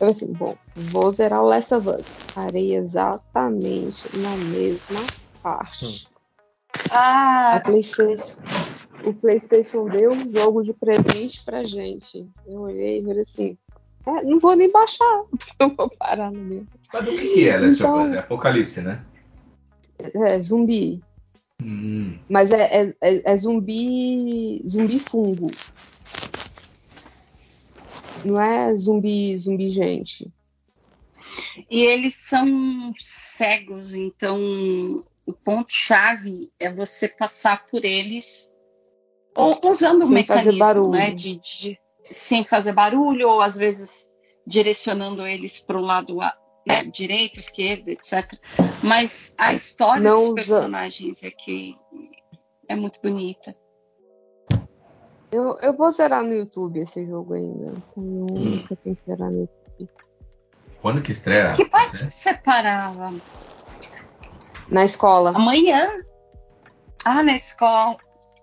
Eu 0.00 0.08
assim, 0.08 0.32
bom, 0.32 0.56
vou 0.76 1.10
zerar 1.10 1.42
o 1.42 1.46
Last 1.46 1.74
of 1.74 1.88
Us. 1.88 2.06
Parei 2.34 2.76
exatamente 2.76 4.02
na 4.16 4.36
mesma 4.36 5.00
parte. 5.42 6.08
A 6.92 7.56
Ah, 7.56 7.60
PlayStation, 7.60 8.36
o 9.04 9.12
PlayStation 9.12 9.88
deu 9.88 10.12
um 10.12 10.32
jogo 10.32 10.62
de 10.62 10.72
presente 10.72 11.42
pra 11.44 11.62
gente. 11.62 12.26
Eu 12.46 12.60
olhei 12.60 13.00
e 13.00 13.04
falei 13.04 13.22
assim: 13.22 13.58
"É, 14.06 14.22
não 14.22 14.38
vou 14.38 14.54
nem 14.54 14.70
baixar, 14.70 15.22
eu 15.58 15.74
vou 15.74 15.90
parar 15.98 16.30
no 16.30 16.40
meu. 16.40 16.64
Mas 16.92 17.04
do 17.04 17.14
que, 17.14 17.28
que 17.28 17.48
é 17.48 17.58
Last 17.58 17.80
Então- 17.82 17.96
of 18.00 18.08
Us? 18.10 18.14
É 18.14 18.18
Apocalipse, 18.20 18.80
né? 18.80 19.04
É 19.98 20.38
zumbi, 20.40 21.02
Hum, 21.60 22.16
mas 22.28 22.52
é, 22.52 22.82
é, 22.82 22.94
é- 23.00 23.32
é 23.32 23.36
zumbi, 23.36 24.62
zumbi 24.64 25.00
fungo. 25.00 25.50
Não 28.24 28.40
é 28.40 28.74
zumbi, 28.76 29.36
zumbi 29.38 29.70
gente. 29.70 30.30
e 31.70 31.80
eles 31.84 32.14
são 32.14 32.92
cegos, 32.96 33.92
então 33.94 34.38
o 35.26 35.32
ponto-chave 35.32 36.50
é 36.58 36.72
você 36.72 37.08
passar 37.08 37.66
por 37.66 37.84
eles 37.84 38.54
ou 39.36 39.58
usando 39.64 40.04
o 40.04 40.08
Sem 40.08 40.24
fazer 40.26 40.52
mecanismo, 40.52 40.58
barulho. 40.58 40.90
né? 40.90 41.10
De, 41.12 41.36
de- 41.36 41.78
sem 42.10 42.42
fazer 42.44 42.72
barulho, 42.72 43.28
ou 43.28 43.40
às 43.40 43.56
vezes 43.56 44.10
direcionando 44.46 45.26
eles 45.26 45.58
para 45.60 45.76
o 45.78 45.82
lado 45.82 46.16
né, 46.66 46.84
direito, 46.84 47.38
esquerdo, 47.38 47.88
etc. 47.88 48.32
Mas 48.82 49.34
a 49.38 49.52
história 49.52 50.02
Não 50.02 50.14
dos 50.14 50.24
usa- 50.26 50.34
personagens 50.34 51.22
é 51.22 51.30
que 51.30 51.76
é 52.66 52.74
muito 52.74 52.98
bonita. 53.02 53.54
Eu, 55.30 55.58
eu 55.60 55.72
vou 55.76 55.90
zerar 55.92 56.22
no 56.24 56.32
YouTube 56.32 56.80
esse 56.80 57.04
jogo 57.06 57.34
ainda. 57.34 57.72
Um 57.96 58.26
Hum. 58.30 58.64
que 58.66 58.72
eu 58.72 58.76
tenho 58.76 58.96
que 58.96 59.04
zerar 59.04 59.30
no 59.30 59.40
YouTube. 59.40 59.90
quando 60.80 61.02
que 61.02 61.12
estreia? 61.12 61.52
Que 61.54 61.64
parte 61.66 62.04
que 62.04 62.10
você 62.10 62.34
parava? 62.34 63.12
Na 64.68 64.84
escola. 64.84 65.30
Amanhã? 65.34 65.86
Ah, 67.04 67.22
na 67.22 67.34
escola. 67.34 67.96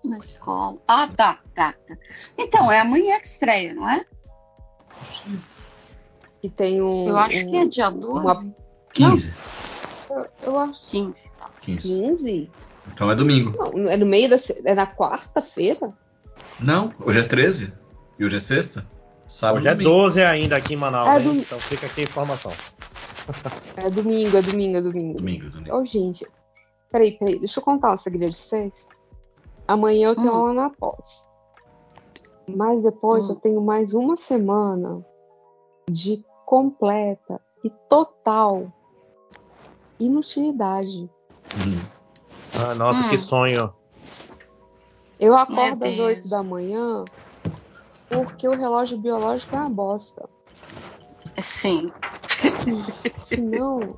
Na 0.04 0.18
escola. 0.18 0.76
Ah, 0.86 1.08
tá, 1.08 1.40
tá, 1.54 1.74
tá. 1.86 1.96
Então, 2.38 2.70
é 2.70 2.78
amanhã 2.80 3.18
que 3.20 3.26
estreia, 3.26 3.74
não 3.74 3.88
é? 3.88 4.04
Que 6.40 6.48
tem 6.50 6.80
um. 6.82 7.08
Eu 7.08 7.16
acho 7.16 7.38
um- 7.46 7.50
que 7.50 7.56
é 7.56 7.66
dia 7.66 7.90
12. 7.90 8.24
uma- 8.24 8.54
15. 8.92 9.34
Eu, 10.10 10.26
eu 10.42 10.58
acho 10.60 10.86
15. 10.88 11.30
Tá. 11.38 11.50
15. 11.62 11.82
15? 11.88 12.50
Então 12.92 13.10
é 13.10 13.14
domingo. 13.16 13.52
Não, 13.76 13.88
é 13.90 13.96
no 13.96 14.06
meio 14.06 14.28
da. 14.30 14.36
É 14.64 14.74
na 14.74 14.86
quarta-feira? 14.86 15.92
Não, 16.60 16.92
hoje 17.04 17.20
é 17.20 17.22
13. 17.22 17.72
E 18.18 18.24
hoje 18.24 18.36
é 18.36 18.40
sexta. 18.40 18.86
Sábado 19.28 19.58
Hoje 19.58 19.68
é 19.68 19.70
e 19.72 19.74
domingo. 19.74 19.90
12 19.90 20.22
ainda 20.22 20.56
aqui 20.56 20.74
em 20.74 20.76
Manaus, 20.76 21.08
É 21.08 21.20
do- 21.20 21.34
Então 21.34 21.58
fica 21.58 21.86
aqui 21.86 22.00
a 22.00 22.04
informação. 22.04 22.52
É 23.76 23.90
domingo, 23.90 24.36
é 24.36 24.42
domingo, 24.42 24.76
é 24.76 24.80
domingo. 24.80 25.18
Domingo, 25.18 25.50
domingo. 25.50 25.76
Ô, 25.76 25.84
gente. 25.84 26.24
Peraí, 26.92 27.18
peraí. 27.18 27.40
Deixa 27.40 27.58
eu 27.58 27.64
contar 27.64 27.92
um 27.92 27.96
segredo 27.96 28.30
de 28.30 28.36
vocês. 28.36 28.86
Amanhã 29.66 30.08
eu 30.10 30.14
tenho 30.14 30.32
Hum. 30.32 30.36
aula 30.36 30.54
na 30.54 30.70
pós. 30.70 31.28
Mas 32.48 32.84
depois 32.84 33.26
Hum. 33.28 33.32
eu 33.32 33.36
tenho 33.36 33.60
mais 33.60 33.92
uma 33.94 34.16
semana 34.16 35.04
de 35.90 36.24
completa 36.44 37.40
e 37.64 37.70
total 37.88 38.72
inutilidade. 39.98 41.10
Hum. 41.56 41.80
Ah, 42.60 42.74
nossa, 42.76 43.00
Hum. 43.00 43.08
que 43.08 43.18
sonho. 43.18 43.72
Eu 45.18 45.36
acordo 45.36 45.84
às 45.84 45.96
Deus. 45.96 45.98
8 45.98 46.28
da 46.28 46.42
manhã 46.42 47.04
porque 48.08 48.46
o 48.46 48.56
relógio 48.56 48.98
biológico 48.98 49.56
é 49.56 49.58
uma 49.58 49.70
bosta. 49.70 50.28
Sim. 51.42 51.92
Senão. 53.26 53.96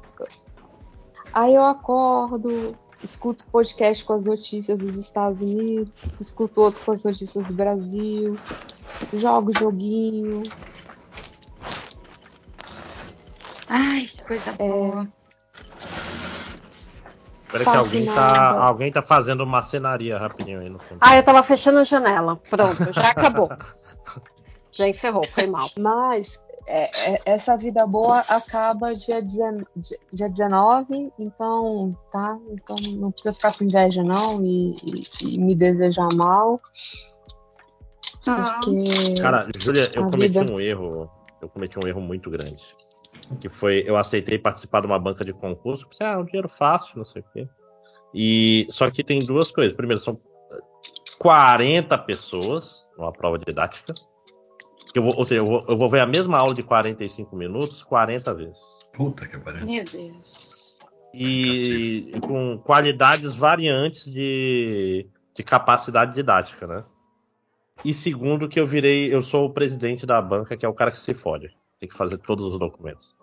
Aí 1.33 1.55
eu 1.55 1.65
acordo, 1.65 2.77
escuto 3.03 3.45
podcast 3.53 4.05
com 4.05 4.15
as 4.15 4.25
notícias 4.25 4.81
dos 4.81 4.97
Estados 4.97 5.41
Unidos, 5.41 6.11
escuto 6.21 6.61
outro 6.61 6.83
com 6.85 6.93
as 6.93 7.05
notícias 7.05 7.47
do 7.47 7.55
Brasil, 7.55 8.39
jogo 9.13 9.57
joguinho. 9.57 10.43
Ai, 13.69 14.07
que 14.07 14.25
coisa 14.25 14.53
boa. 14.55 15.09
Espera 17.53 17.65
que 17.65 17.77
alguém 17.79 18.05
tá, 18.15 18.51
alguém 18.63 18.93
tá 18.93 19.03
fazendo 19.03 19.47
marcenaria 19.47 20.19
rapidinho 20.19 20.61
aí 20.61 20.69
no 20.69 20.79
fundo. 20.79 20.99
Ah, 21.01 21.17
eu 21.17 21.23
tava 21.23 21.43
fechando 21.43 21.79
a 21.79 21.85
janela. 21.85 22.37
Pronto, 22.51 22.93
já 22.93 23.11
acabou. 23.11 23.49
já 24.71 24.87
encerrou, 24.89 25.23
foi 25.25 25.47
mal. 25.47 25.71
Mas 25.79 26.39
é, 26.67 27.15
é, 27.15 27.23
essa 27.25 27.57
vida 27.57 27.87
boa 27.87 28.19
acaba 28.29 28.93
dia, 28.93 29.23
19, 29.23 29.65
dia 30.13 30.29
19, 30.29 31.11
então 31.19 31.97
tá? 32.13 32.39
Então 32.51 32.77
não 32.99 33.11
precisa 33.11 33.33
ficar 33.35 33.57
com 33.57 33.65
inveja 33.65 34.03
não 34.05 34.43
e, 34.43 34.75
e- 34.85 35.35
e 35.35 35.39
me 35.39 35.55
desejar 35.57 36.09
mal. 36.15 36.61
Ah, 38.27 38.61
Porque 38.63 39.21
Cara, 39.23 39.49
Júlia, 39.57 39.91
eu 39.95 40.05
cometi 40.11 40.39
vida- 40.39 40.53
um 40.53 40.61
erro. 40.61 41.11
Eu 41.41 41.49
cometi 41.49 41.79
um 41.83 41.87
erro 41.89 42.01
muito 42.01 42.31
grande. 42.31 42.63
Que 43.41 43.49
foi, 43.49 43.85
eu 43.87 43.97
aceitei 43.97 44.39
participar 44.39 44.81
de 44.81 44.87
uma 44.87 44.99
banca 44.99 45.25
de 45.25 45.33
concurso. 45.33 45.87
Pensei, 45.89 46.07
ah, 46.07 46.13
é 46.13 46.17
um 46.17 46.25
dinheiro 46.25 46.49
fácil, 46.49 46.97
não 46.97 47.05
sei 47.05 47.23
o 47.23 47.25
quê. 47.33 47.49
E 48.15 48.67
só 48.71 48.91
que 48.91 49.05
tem 49.05 49.19
duas 49.19 49.51
coisas. 49.51 49.77
Primeiro, 49.77 50.01
são 50.01 50.19
40 51.19 51.97
pessoas 51.99 52.85
numa 52.97 53.13
prova 53.13 53.39
didática. 53.39 53.93
Que 54.93 54.99
eu 54.99 55.03
vou, 55.03 55.17
ou 55.17 55.25
seja, 55.25 55.41
eu 55.41 55.47
vou, 55.47 55.65
eu 55.69 55.77
vou 55.77 55.91
ver 55.91 56.01
a 56.01 56.07
mesma 56.07 56.39
aula 56.39 56.55
de 56.55 56.63
45 56.63 57.37
minutos 57.37 57.83
40 57.83 58.35
vezes. 58.35 58.59
Puta 58.93 59.27
que 59.27 59.39
pariu. 59.39 59.67
meu 59.67 59.85
Deus. 59.85 60.75
E 61.13 62.13
com 62.23 62.59
qualidades 62.59 63.33
variantes 63.33 64.11
de, 64.11 65.09
de 65.35 65.43
capacidade 65.43 66.15
didática, 66.15 66.67
né? 66.67 66.85
E 67.85 67.95
segundo, 67.95 68.49
que 68.49 68.59
eu 68.59 68.67
virei, 68.67 69.13
eu 69.15 69.23
sou 69.23 69.47
o 69.47 69.53
presidente 69.53 70.05
da 70.05 70.21
banca, 70.21 70.57
que 70.57 70.67
é 70.67 70.69
o 70.69 70.75
cara 70.75 70.91
que 70.91 70.99
se 70.99 71.15
fode. 71.15 71.55
Tem 71.79 71.89
que 71.89 71.97
fazer 71.97 72.19
todos 72.19 72.53
os 72.53 72.59
documentos. 72.59 73.15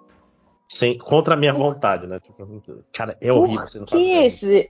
Sem, 0.71 0.97
contra 0.97 1.35
a 1.35 1.37
minha 1.37 1.53
vontade, 1.53 2.07
né? 2.07 2.19
Tipo, 2.19 2.47
cara, 2.93 3.17
é 3.21 3.31
horrível. 3.31 3.65
Por 3.79 3.85
que 3.85 4.11
esse? 4.13 4.69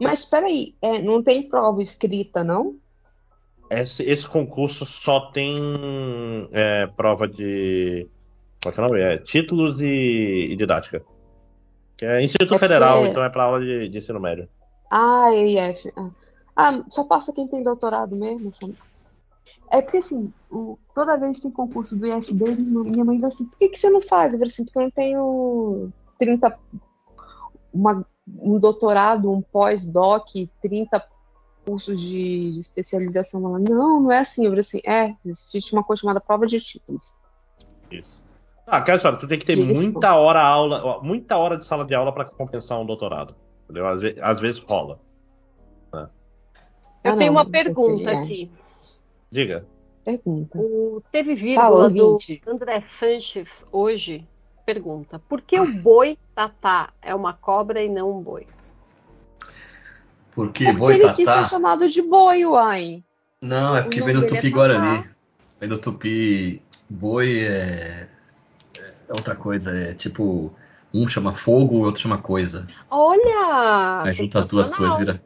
Mas 0.00 0.24
peraí, 0.24 0.74
é, 0.82 1.00
não 1.00 1.22
tem 1.22 1.48
prova 1.48 1.80
escrita, 1.80 2.42
não? 2.42 2.76
Esse, 3.70 4.02
esse 4.02 4.26
concurso 4.26 4.84
só 4.84 5.30
tem 5.30 5.56
é, 6.52 6.86
prova 6.88 7.28
de. 7.28 8.08
Qual 8.62 8.74
que 8.74 8.80
é 8.80 8.82
o 8.84 8.86
nome? 8.88 9.00
É, 9.00 9.18
títulos 9.18 9.80
e, 9.80 10.48
e 10.50 10.56
didática. 10.56 11.02
Que 11.96 12.04
é 12.04 12.22
Instituto 12.22 12.54
É 12.54 12.58
Federal, 12.58 12.96
porque- 12.98 13.10
então 13.10 13.22
é 13.24 13.30
para 13.30 13.44
aula 13.44 13.60
de, 13.60 13.88
de 13.88 13.98
ensino 13.98 14.18
médio. 14.18 14.48
Ah, 14.90 15.30
EIF. 15.32 15.88
Ah. 15.96 16.10
Ah, 16.56 16.84
só 16.90 17.04
passa 17.04 17.32
quem 17.32 17.46
tem 17.46 17.62
doutorado 17.62 18.16
mesmo. 18.16 18.52
sabe? 18.52 18.74
É 19.70 19.80
porque 19.80 19.98
assim, 19.98 20.32
o- 20.50 20.76
toda 20.94 21.16
vez 21.16 21.36
que 21.36 21.42
tem 21.44 21.50
concurso 21.52 21.98
do 21.98 22.06
IFB, 22.06 22.56
minha 22.56 23.04
mãe 23.04 23.20
vai 23.20 23.28
assim, 23.28 23.46
por 23.46 23.56
que, 23.58 23.68
que 23.68 23.78
você 23.78 23.88
não 23.88 24.02
faz? 24.02 24.32
Eu 24.32 24.38
falei 24.40 24.52
assim, 24.52 24.64
porque 24.64 24.78
eu 24.78 24.82
não 24.82 24.90
tenho 24.90 25.92
30, 26.18 26.58
uma- 27.72 28.04
um 28.26 28.58
doutorado, 28.58 29.30
um 29.30 29.40
pós-doc, 29.40 30.26
30 30.60 31.04
cursos 31.64 32.00
de, 32.00 32.50
de 32.50 32.58
especialização. 32.58 33.44
Ela, 33.46 33.58
não, 33.58 34.00
não 34.00 34.12
é 34.12 34.18
assim. 34.18 34.44
Eu 34.44 34.50
falei 34.50 34.62
assim, 34.62 34.80
é, 34.84 35.14
existe 35.24 35.72
uma 35.72 35.84
coisa 35.84 36.00
chamada 36.00 36.20
prova 36.20 36.46
de 36.46 36.58
títulos. 36.60 37.14
Isso. 37.90 38.10
Ah, 38.66 38.78
aquela 38.78 38.96
história, 38.96 39.18
tu 39.18 39.26
tem 39.28 39.38
que 39.38 39.44
ter 39.44 39.58
Isso. 39.58 39.72
muita 39.80 40.14
hora 40.16 40.40
aula, 40.40 41.00
muita 41.02 41.36
hora 41.36 41.56
de 41.58 41.64
sala 41.64 41.84
de 41.84 41.94
aula 41.94 42.12
para 42.12 42.24
compensar 42.24 42.80
um 42.80 42.86
doutorado. 42.86 43.34
Entendeu? 43.64 43.86
Às, 43.86 44.00
ve- 44.00 44.16
às 44.20 44.40
vezes 44.40 44.60
rola. 44.60 45.00
Eu 47.02 47.12
Ah, 47.12 47.16
tenho 47.16 47.32
não, 47.32 47.40
uma 47.40 47.46
pergunta 47.50 48.10
aqui. 48.10 48.52
Diga. 49.30 49.64
Pergunta. 50.04 50.58
O, 50.58 51.02
teve 51.12 51.36
Fala, 51.54 51.88
vírgula 51.88 51.90
do. 51.90 52.18
André 52.50 52.80
Sanches 52.80 53.64
hoje. 53.70 54.26
Pergunta: 54.64 55.18
por 55.28 55.40
que 55.40 55.58
o 55.58 55.72
boi 55.72 56.16
tatá 56.34 56.90
é 57.02 57.14
uma 57.14 57.32
cobra 57.32 57.82
e 57.82 57.88
não 57.88 58.18
um 58.18 58.22
boi? 58.22 58.46
Porque 60.32 60.64
Porque 60.64 60.72
boi 60.72 60.94
ele 60.94 61.08
quis 61.14 61.28
ser 61.28 61.34
tatá. 61.34 61.48
chamado 61.48 61.88
de 61.88 62.02
boi, 62.02 62.46
uai. 62.46 63.04
Não, 63.42 63.76
é 63.76 63.82
porque 63.82 64.00
O 64.00 64.04
vem 64.04 64.14
do 64.14 64.24
é 64.24 64.28
tupi 64.28 64.42
tatá. 64.42 64.50
guarani. 64.50 65.04
Vem 65.58 65.68
do 65.68 65.78
tupi. 65.78 66.62
Boi 66.88 67.40
é. 67.40 68.08
É 69.08 69.12
outra 69.12 69.34
coisa. 69.34 69.76
É 69.76 69.94
tipo. 69.94 70.54
Um 70.92 71.06
chama 71.06 71.32
fogo, 71.34 71.76
o 71.76 71.80
outro 71.82 72.02
chama 72.02 72.18
coisa. 72.18 72.66
Olha! 72.90 74.02
Aí 74.04 74.12
junta 74.12 74.40
as 74.40 74.46
duas 74.48 74.68
coisas, 74.70 74.98
vira. 74.98 75.22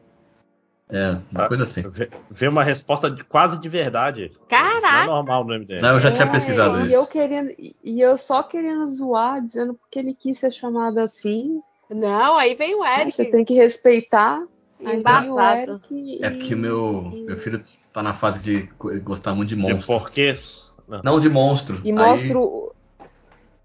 É, 0.89 1.17
uma 1.31 1.47
coisa 1.47 1.63
assim. 1.63 1.81
Vê, 1.89 2.09
vê 2.29 2.47
uma 2.47 2.63
resposta 2.63 3.09
de- 3.09 3.23
quase 3.23 3.59
de 3.59 3.67
verdade. 3.67 4.31
Caraca! 4.47 4.81
Não 4.81 5.01
é 5.01 5.05
normal 5.07 5.43
no 5.43 5.53
MDM. 5.55 5.81
Não, 5.81 5.89
eu 5.89 5.99
já 5.99 6.11
tinha 6.11 6.27
É, 6.27 6.31
pesquisado 6.31 6.79
e 6.81 6.87
isso. 6.87 6.95
Eu 6.95 7.07
querendo, 7.07 7.55
e 7.57 7.99
eu 8.01 8.17
só 8.17 8.43
querendo 8.43 8.87
zoar, 8.87 9.41
dizendo 9.41 9.73
porque 9.73 9.97
ele 9.97 10.13
quis 10.13 10.37
ser 10.37 10.51
chamado 10.51 10.99
assim. 10.99 11.59
Não, 11.89 12.37
aí 12.37 12.53
vem 12.55 12.75
o 12.75 12.83
né, 12.83 13.01
Eric. 13.01 13.15
Você 13.15 13.25
tem 13.25 13.43
que 13.43 13.53
respeitar. 13.55 14.43
O 14.79 14.89
embasado. 14.91 15.71
Eric 15.71 15.93
e- 15.93 16.23
É 16.23 16.29
porque 16.29 16.53
meu, 16.55 17.11
meu 17.25 17.37
filho 17.37 17.63
tá 17.91 18.03
na 18.03 18.13
fase 18.13 18.43
de 18.43 18.63
gostar 18.99 19.33
muito 19.33 19.49
de 19.49 19.55
De 19.55 19.61
monstro. 19.61 19.87
porquês. 19.87 20.69
Não. 20.87 21.01
Não 21.03 21.19
de 21.19 21.29
monstro. 21.29 21.81
E 21.83 21.89
Aí, 21.89 21.93
mostra 21.95 22.37
o. 22.37 22.71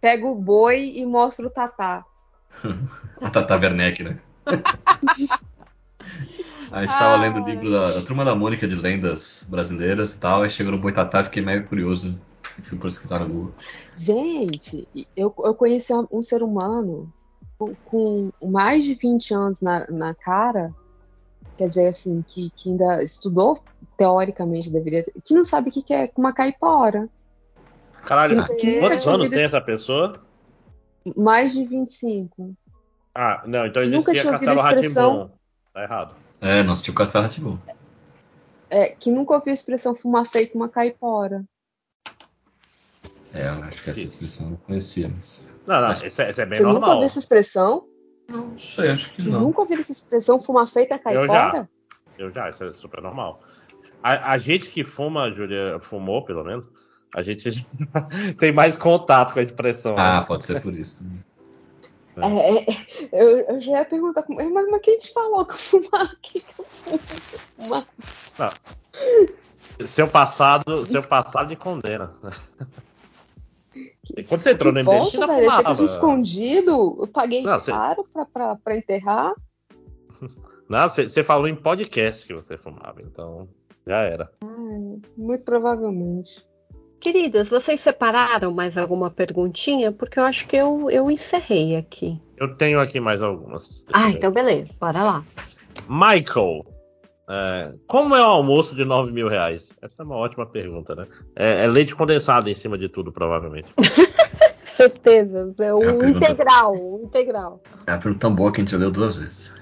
Pega 0.01 0.25
o 0.27 0.35
boi 0.35 0.93
e 0.97 1.05
mostra 1.05 1.47
o 1.47 1.51
tatá. 1.51 2.03
A 3.21 3.29
Tata 3.29 3.57
Werneck, 3.57 4.03
né? 4.03 4.19
Aí 6.73 6.85
estava 6.85 7.15
Ah. 7.15 7.21
lendo 7.21 7.43
o 7.43 7.45
livro 7.45 7.71
da, 7.71 7.93
da 7.95 8.03
Turma 8.03 8.25
da 8.25 8.35
Mônica 8.35 8.67
de 8.69 8.77
lendas 8.77 9.45
brasileiras 9.49 10.15
e 10.17 10.21
tal. 10.21 10.43
Aí 10.43 10.51
chegou 10.51 10.73
no 10.73 10.79
Boitatá, 10.79 11.25
fiquei 11.25 11.43
meio 11.45 11.67
curioso. 11.67 12.19
Fui 12.65 12.79
pesquisar 12.79 13.21
no 13.21 13.29
Google. 13.29 13.55
Gente, 13.97 14.87
eu, 15.17 15.35
eu 15.45 15.55
conheci 15.55 15.93
um, 15.95 16.07
um 16.13 16.23
ser 16.23 16.43
humano 16.43 17.13
com, 17.59 17.75
com 17.85 18.31
mais 18.43 18.85
de 18.85 18.95
20 18.95 19.35
anos 19.35 19.61
na, 19.61 19.87
na 19.91 20.15
cara, 20.15 20.75
quer 21.57 21.69
dizer, 21.69 21.89
assim, 21.89 22.25
que, 22.27 22.51
que 22.51 22.71
ainda 22.71 23.03
estudou, 23.03 23.59
teoricamente 23.97 24.71
deveria 24.71 25.05
ter, 25.05 25.13
que 25.25 25.35
não 25.35 25.45
sabe 25.45 25.71
o 25.71 25.73
que, 25.73 25.83
que 25.83 25.95
é 25.95 26.11
uma 26.17 26.33
caipora. 26.33 27.09
Caralho, 28.05 28.45
Que 28.57 28.79
quantos 28.79 29.07
anos 29.07 29.31
tem 29.31 29.43
essa 29.43 29.61
pessoa? 29.61 30.13
Mais 31.17 31.53
de 31.53 31.65
25. 31.65 32.55
Ah, 33.15 33.43
não, 33.47 33.67
então 33.67 33.83
Nunca 33.87 34.13
existia 34.13 34.23
tinha 34.23 34.33
ouvido 34.33 34.51
a 34.51 34.55
Castelo 34.55 34.75
expressão. 34.77 35.13
Ratimbun. 35.19 35.35
Tá 35.73 35.83
errado. 35.83 36.15
É, 36.41 36.63
nosso 36.63 36.83
tio 36.83 36.95
Castelo 36.95 37.25
Ratibum. 37.25 37.59
É, 38.69 38.91
que 38.91 39.11
nunca 39.11 39.35
ouviu 39.35 39.51
a 39.51 39.55
expressão 39.55 39.95
fumar 39.95 40.25
feito 40.25 40.55
uma 40.57 40.69
caipora. 40.69 41.45
É, 43.33 43.49
eu 43.49 43.63
acho 43.65 43.83
que 43.83 43.91
essa 43.91 44.01
expressão 44.01 44.47
eu 44.47 44.51
não 44.51 44.57
conhecia, 44.59 45.09
mas. 45.09 45.49
Não, 45.67 45.81
não, 45.81 45.93
isso 45.93 46.23
é, 46.23 46.31
isso 46.31 46.41
é 46.41 46.47
bem 46.47 46.59
Você 46.59 46.63
nunca 46.63 46.73
normal. 46.73 46.91
ouviu 46.93 47.07
essa 47.07 47.19
expressão? 47.19 47.87
Não 48.29 48.57
sei, 48.57 48.91
acho 48.91 49.11
que 49.13 49.23
Vocês 49.23 49.35
não. 49.35 49.43
nunca 49.43 49.61
ouviram 49.61 49.81
essa 49.81 49.93
expressão 49.93 50.41
fumar 50.41 50.67
feita 50.67 50.95
Eu 51.07 51.27
já. 51.27 51.51
caipora? 51.51 51.71
Eu 52.19 52.31
já, 52.33 52.51
isso 52.51 52.65
é 52.65 52.73
super 52.73 53.03
normal. 53.03 53.43
A, 54.03 54.33
a 54.33 54.39
gente 54.39 54.71
que 54.71 54.85
fuma, 54.85 55.31
Júlia 55.31 55.79
fumou, 55.81 56.25
pelo 56.25 56.45
menos, 56.45 56.71
a 57.15 57.23
gente 57.23 57.67
tem 58.39 58.53
mais 58.53 58.77
contato 58.77 59.33
com 59.33 59.41
a 59.41 59.43
expressão. 59.43 59.95
Ah, 59.99 60.21
né? 60.21 60.27
pode 60.27 60.45
ser 60.45 60.61
por 60.61 60.73
isso. 60.75 61.05
É, 61.05 61.30
é, 62.29 62.67
eu, 63.13 63.29
eu 63.41 63.61
já 63.61 63.73
ia 63.79 63.85
perguntar, 63.85 64.25
mas, 64.29 64.51
mas 64.53 64.81
quem 64.83 64.99
te 64.99 65.13
falou 65.13 65.45
que 65.47 65.53
eu 65.53 65.57
fumava? 65.57 66.11
Que 66.23 66.41
que 66.41 66.61
eu 66.61 66.65
fumava? 67.57 67.87
Seu 69.87 70.07
passado, 70.09 70.85
seu 70.87 71.03
passado 71.03 71.49
de 71.49 71.57
condena. 71.57 72.15
E 74.17 74.23
Quando 74.25 74.43
você 74.43 74.51
entrou 74.51 74.73
no 74.73 74.81
Que 74.81 74.87
MDM, 74.91 74.99
você 75.05 75.17
ainda 75.17 75.27
velho, 75.27 75.51
fumava. 75.51 75.83
escondido. 75.85 76.97
Eu 77.01 77.09
paguei 77.09 77.43
Não, 77.43 77.59
você- 77.59 77.71
caro 77.71 78.05
pra, 78.13 78.27
pra, 78.27 78.57
pra 78.57 78.77
enterrar. 78.77 79.33
Não, 80.69 80.89
você, 80.89 81.09
você 81.09 81.23
falou 81.25 81.49
em 81.49 81.55
podcast 81.55 82.27
que 82.27 82.35
você 82.35 82.57
fumava, 82.59 83.01
então 83.03 83.49
já 83.87 83.99
era. 84.03 84.31
Muito 85.17 85.45
provavelmente. 85.45 86.45
Queridos, 87.01 87.49
vocês 87.49 87.81
separaram 87.81 88.53
mais 88.53 88.77
alguma 88.77 89.11
perguntinha? 89.11 89.91
Porque 89.91 90.19
eu 90.19 90.25
acho 90.25 90.47
que 90.47 90.57
eu, 90.57 90.91
eu 90.91 91.11
encerrei 91.11 91.77
aqui. 91.77 92.21
Eu 92.37 92.55
tenho 92.57 92.79
aqui 92.79 93.01
mais 93.01 93.23
algumas. 93.23 93.85
Ah, 93.93 94.11
então 94.11 94.31
beleza, 94.31 94.75
bora 94.79 95.03
lá. 95.03 95.25
Michael, 95.89 96.65
é, 97.29 97.73
como 97.87 98.15
é 98.15 98.21
o 98.21 98.25
almoço 98.29 98.75
de 98.77 98.85
9 98.85 99.13
mil 99.13 99.29
reais? 99.29 99.73
Essa 99.81 100.03
é 100.03 100.05
uma 100.05 100.17
ótima 100.17 100.45
pergunta, 100.45 100.95
né? 100.95 101.07
É, 101.35 101.65
é 101.65 101.67
leite 101.67 101.95
condensado 101.95 102.51
em 102.51 102.55
cima 102.55 102.77
de 102.77 102.89
tudo, 102.89 103.11
provavelmente. 103.11 103.69
Certeza, 104.77 105.55
é 105.61 105.75
o 105.75 105.83
É 105.83 105.93
pergunta- 105.93 106.19
integral, 106.25 106.75
o 106.75 107.01
integral. 107.05 107.63
É 107.87 107.93
uma 107.93 107.99
pergunta 107.99 108.21
tão 108.21 108.35
boa 108.35 108.53
que 108.53 108.61
a 108.61 108.65
gente 108.65 108.71
já 108.73 108.79
leu 108.79 108.91
duas 108.91 109.17
vezes. 109.17 109.55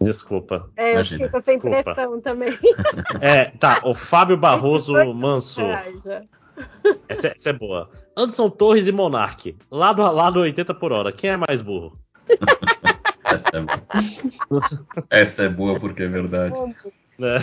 Desculpa. 0.00 0.68
É, 0.76 0.88
eu 0.88 0.92
Imagina, 0.94 1.28
com 1.28 1.38
essa 1.38 1.52
desculpa. 1.52 1.78
impressão 1.80 2.20
também. 2.20 2.58
É, 3.20 3.44
tá, 3.44 3.80
o 3.84 3.94
Fábio 3.94 4.36
Barroso 4.38 4.92
Manso. 5.14 5.60
Essa, 7.08 7.28
é- 7.28 7.32
essa 7.36 7.50
é 7.50 7.52
boa. 7.52 7.90
Anderson 8.16 8.50
Torres 8.50 8.86
e 8.86 8.92
Monark. 8.92 9.56
Lado 9.70 10.02
a 10.02 10.10
lado 10.10 10.40
80 10.40 10.74
por 10.74 10.92
hora. 10.92 11.12
Quem 11.12 11.30
é 11.30 11.36
mais 11.36 11.62
burro? 11.62 11.98
Essa 13.24 13.48
é 13.56 13.60
boa. 13.60 14.66
Essa 15.08 15.42
é 15.44 15.48
boa 15.48 15.78
porque 15.78 16.02
é 16.02 16.08
verdade. 16.08 16.58
Né? 17.18 17.38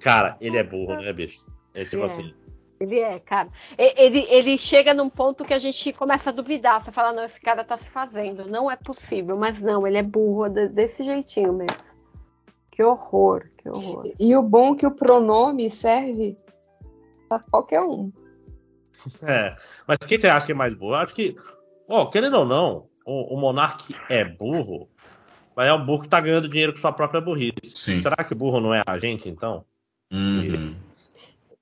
Cara, 0.00 0.36
ele 0.40 0.58
é 0.58 0.62
burro, 0.62 0.94
né, 0.96 1.12
bicho? 1.12 1.40
É 1.74 1.84
tipo 1.84 2.02
É. 2.02 2.06
assim. 2.06 2.34
Ele 2.80 2.98
é, 2.98 3.18
cara. 3.18 3.48
Ele, 3.78 4.26
ele 4.28 4.58
chega 4.58 4.92
num 4.92 5.08
ponto 5.08 5.44
que 5.44 5.54
a 5.54 5.58
gente 5.58 5.92
começa 5.92 6.28
a 6.30 6.32
duvidar. 6.32 6.84
Você 6.84 6.92
fala, 6.92 7.12
não, 7.12 7.24
esse 7.24 7.40
cara 7.40 7.64
tá 7.64 7.78
se 7.78 7.88
fazendo. 7.88 8.46
Não 8.46 8.70
é 8.70 8.76
possível. 8.76 9.36
Mas 9.38 9.60
não, 9.62 9.86
ele 9.86 9.96
é 9.96 10.02
burro 10.02 10.48
de- 10.50 10.68
desse 10.68 11.02
jeitinho 11.02 11.52
mesmo. 11.54 11.94
Que 12.70 12.82
horror, 12.82 13.44
que 13.56 13.68
horror. 13.68 14.10
E 14.18 14.36
o 14.36 14.42
bom 14.42 14.74
é 14.74 14.78
que 14.78 14.86
o 14.86 14.90
pronome 14.90 15.70
serve 15.70 16.36
pra 17.28 17.40
qualquer 17.50 17.80
um. 17.80 18.12
É. 19.22 19.54
Mas 19.86 19.98
quem 19.98 20.18
você 20.18 20.28
acha 20.28 20.46
que 20.46 20.52
é 20.52 20.54
mais 20.54 20.72
burro? 20.72 20.92
Eu 20.92 20.96
acho 20.96 21.14
que, 21.14 21.36
ó, 21.86 22.06
querendo 22.06 22.38
ou 22.38 22.46
não, 22.46 22.86
o, 23.04 23.34
o 23.34 23.38
Monark 23.38 23.94
é 24.08 24.24
burro, 24.24 24.88
mas 25.54 25.68
é 25.68 25.74
um 25.74 25.84
burro 25.84 26.02
que 26.02 26.08
tá 26.08 26.20
ganhando 26.20 26.48
dinheiro 26.48 26.72
com 26.72 26.80
sua 26.80 26.92
própria 26.92 27.20
burrice. 27.20 27.52
Sim. 27.74 28.00
Será 28.00 28.24
que 28.24 28.32
o 28.32 28.36
burro 28.36 28.60
não 28.60 28.72
é 28.72 28.82
a 28.86 28.98
gente, 28.98 29.28
então? 29.28 29.64
Uhum. 30.10 30.74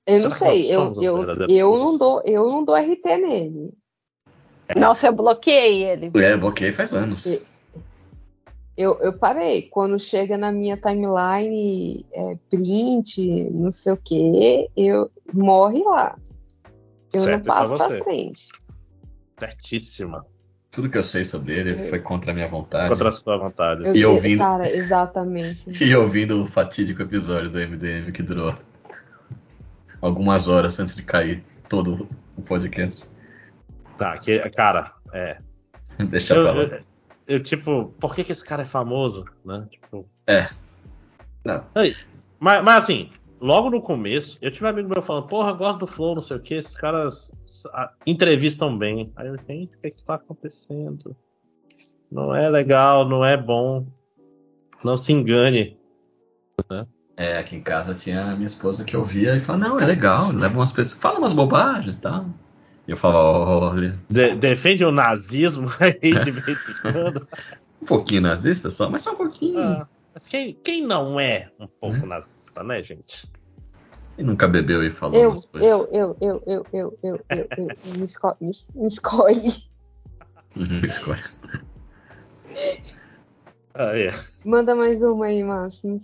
Eu 0.05 0.21
não 0.21 0.31
Será 0.31 0.51
sei, 0.51 0.73
eu, 0.73 1.01
eu, 1.01 1.47
eu, 1.49 1.77
não 1.77 1.97
dou, 1.97 2.21
eu 2.25 2.49
não 2.49 2.63
dou 2.63 2.75
RT 2.75 3.05
nele. 3.05 3.73
Nossa, 4.75 5.07
eu 5.07 5.13
bloqueei 5.13 5.83
ele. 5.83 6.11
É, 6.15 6.35
bloqueei 6.35 6.71
faz 6.71 6.93
anos. 6.93 7.25
Eu, 8.75 8.99
eu 9.01 9.13
parei. 9.13 9.69
Quando 9.69 9.99
chega 9.99 10.37
na 10.37 10.51
minha 10.51 10.77
timeline 10.77 12.05
é, 12.11 12.37
print, 12.49 13.51
não 13.55 13.71
sei 13.71 13.93
o 13.93 13.97
que, 13.97 14.69
eu 14.75 15.09
morre 15.31 15.81
lá. 15.83 16.17
Eu 17.13 17.21
Certo 17.21 17.45
não 17.45 17.53
passo 17.55 17.77
pra 17.77 17.87
você. 17.89 18.03
frente. 18.03 18.47
Certíssima. 19.39 20.25
Tudo 20.71 20.89
que 20.89 20.97
eu 20.97 21.03
sei 21.03 21.23
sobre 21.23 21.53
ele 21.53 21.77
foi 21.89 21.99
contra 21.99 22.31
a 22.31 22.33
minha 22.33 22.47
vontade. 22.49 22.89
Contra 22.89 23.09
a 23.09 23.11
sua 23.11 23.37
vontade. 23.37 23.85
Eu- 23.85 23.95
E 23.95 24.05
ouvindo- 24.05 24.39
Cara, 24.39 24.67
exatamente. 24.67 25.69
E 25.83 25.95
ouvindo 25.95 26.43
o 26.43 26.47
fatídico 26.47 27.03
episódio 27.03 27.49
do 27.51 27.59
MDM 27.59 28.11
que 28.11 28.23
durou 28.23 28.55
algumas 30.01 30.47
horas 30.49 30.79
antes 30.79 30.95
de 30.95 31.03
cair 31.03 31.43
todo 31.69 32.09
o 32.35 32.41
podcast. 32.41 33.05
Tá, 33.97 34.17
que, 34.17 34.39
cara, 34.49 34.93
é. 35.13 35.37
Deixa 36.09 36.33
Eu, 36.33 36.41
pra 36.43 36.51
lá. 36.51 36.63
eu- 36.63 36.83
eu, 37.27 37.43
tipo, 37.43 37.93
por 37.99 38.15
que, 38.15 38.23
que 38.23 38.31
esse 38.31 38.43
cara 38.43 38.63
é 38.63 38.65
famoso, 38.65 39.25
né? 39.45 39.67
Tipo, 39.69 40.07
Não, 41.45 41.65
Mas, 42.39 42.63
mas 42.63 42.83
assim, 42.83 43.09
logo 43.43 43.69
no 43.69 43.81
começo, 43.81 44.37
eu 44.41 44.49
tive 44.49 44.65
um 44.65 44.69
amigo 44.69 44.89
meu 44.89 45.01
falando, 45.01 45.27
porra, 45.27 45.51
gosto 45.51 45.79
do 45.79 45.87
Flow, 45.87 46.15
não 46.15 46.21
sei 46.21 46.37
o 46.37 46.39
que, 46.39 46.53
esses 46.53 46.75
caras 46.77 47.29
entrevistam 48.07 48.77
bem. 48.77 49.11
Aí 49.17 49.27
eu, 49.27 49.37
gente, 49.37 49.75
o 49.75 49.79
que, 49.81 49.91
que 49.91 49.99
está 49.99 50.15
acontecendo? 50.15 51.13
Não 52.09 52.33
é 52.33 52.49
legal, 52.49 53.07
não 53.07 53.25
é 53.25 53.35
bom. 53.35 53.85
Não 54.83 54.97
se 54.97 55.11
engane. 55.11 55.77
é, 57.17 57.37
aqui 57.37 57.57
em 57.57 57.61
casa 57.61 57.93
tinha 57.93 58.31
a 58.31 58.35
minha 58.35 58.45
esposa 58.45 58.85
que 58.85 58.95
ouvia 58.95 59.35
e 59.35 59.41
falava, 59.41 59.67
não, 59.67 59.79
é 59.79 59.85
legal, 59.85 60.31
leva 60.31 60.55
umas 60.57 60.71
pessoas, 60.71 61.01
fala 61.01 61.19
umas 61.19 61.33
bobagens 61.33 61.97
e 61.97 61.99
tal. 61.99 62.25
E 62.87 62.91
eu 62.91 62.97
falava, 62.97 63.73
olha, 63.73 63.99
De- 64.09 64.35
defende 64.35 64.85
o 64.85 64.91
nazismo 64.91 65.67
aí 65.79 65.99
de 65.99 66.31
vez 66.31 66.69
em 66.69 66.91
quando. 66.91 67.27
um 67.81 67.85
pouquinho 67.85 68.21
nazista 68.21 68.69
só, 68.69 68.89
mas 68.89 69.01
só 69.01 69.11
um 69.13 69.17
pouquinho. 69.17 69.59
Ah, 69.59 69.87
mas 70.13 70.25
quem, 70.27 70.53
quem 70.63 70.85
não 70.85 71.19
é 71.19 71.49
um 71.59 71.67
pouco 71.67 72.05
nazista, 72.05 72.42
festa, 72.53 72.63
né, 72.63 72.81
gente? 72.81 73.27
E 74.17 74.23
nunca 74.23 74.47
bebeu 74.47 74.83
e 74.85 74.91
falou 74.91 75.19
eu, 75.19 75.29
umas 75.29 75.45
coisas. 75.47 75.69
Eu, 75.69 75.87
eu, 75.91 76.17
eu, 76.21 76.43
eu, 76.45 76.65
eu, 76.71 76.99
eu, 77.01 77.25
eu, 77.29 77.47
eu, 77.57 77.67
me, 77.97 78.05
esco 78.05 78.37
me, 78.39 78.51
me 78.75 78.87
escolhe. 78.87 79.49
Uhum, 80.55 80.79
me 80.79 80.85
escolhe. 80.85 81.23
ah, 83.73 83.97
é. 83.97 84.11
Manda 84.45 84.75
mais 84.75 85.01
uma 85.01 85.25
aí, 85.25 85.43
Márcio. 85.43 85.97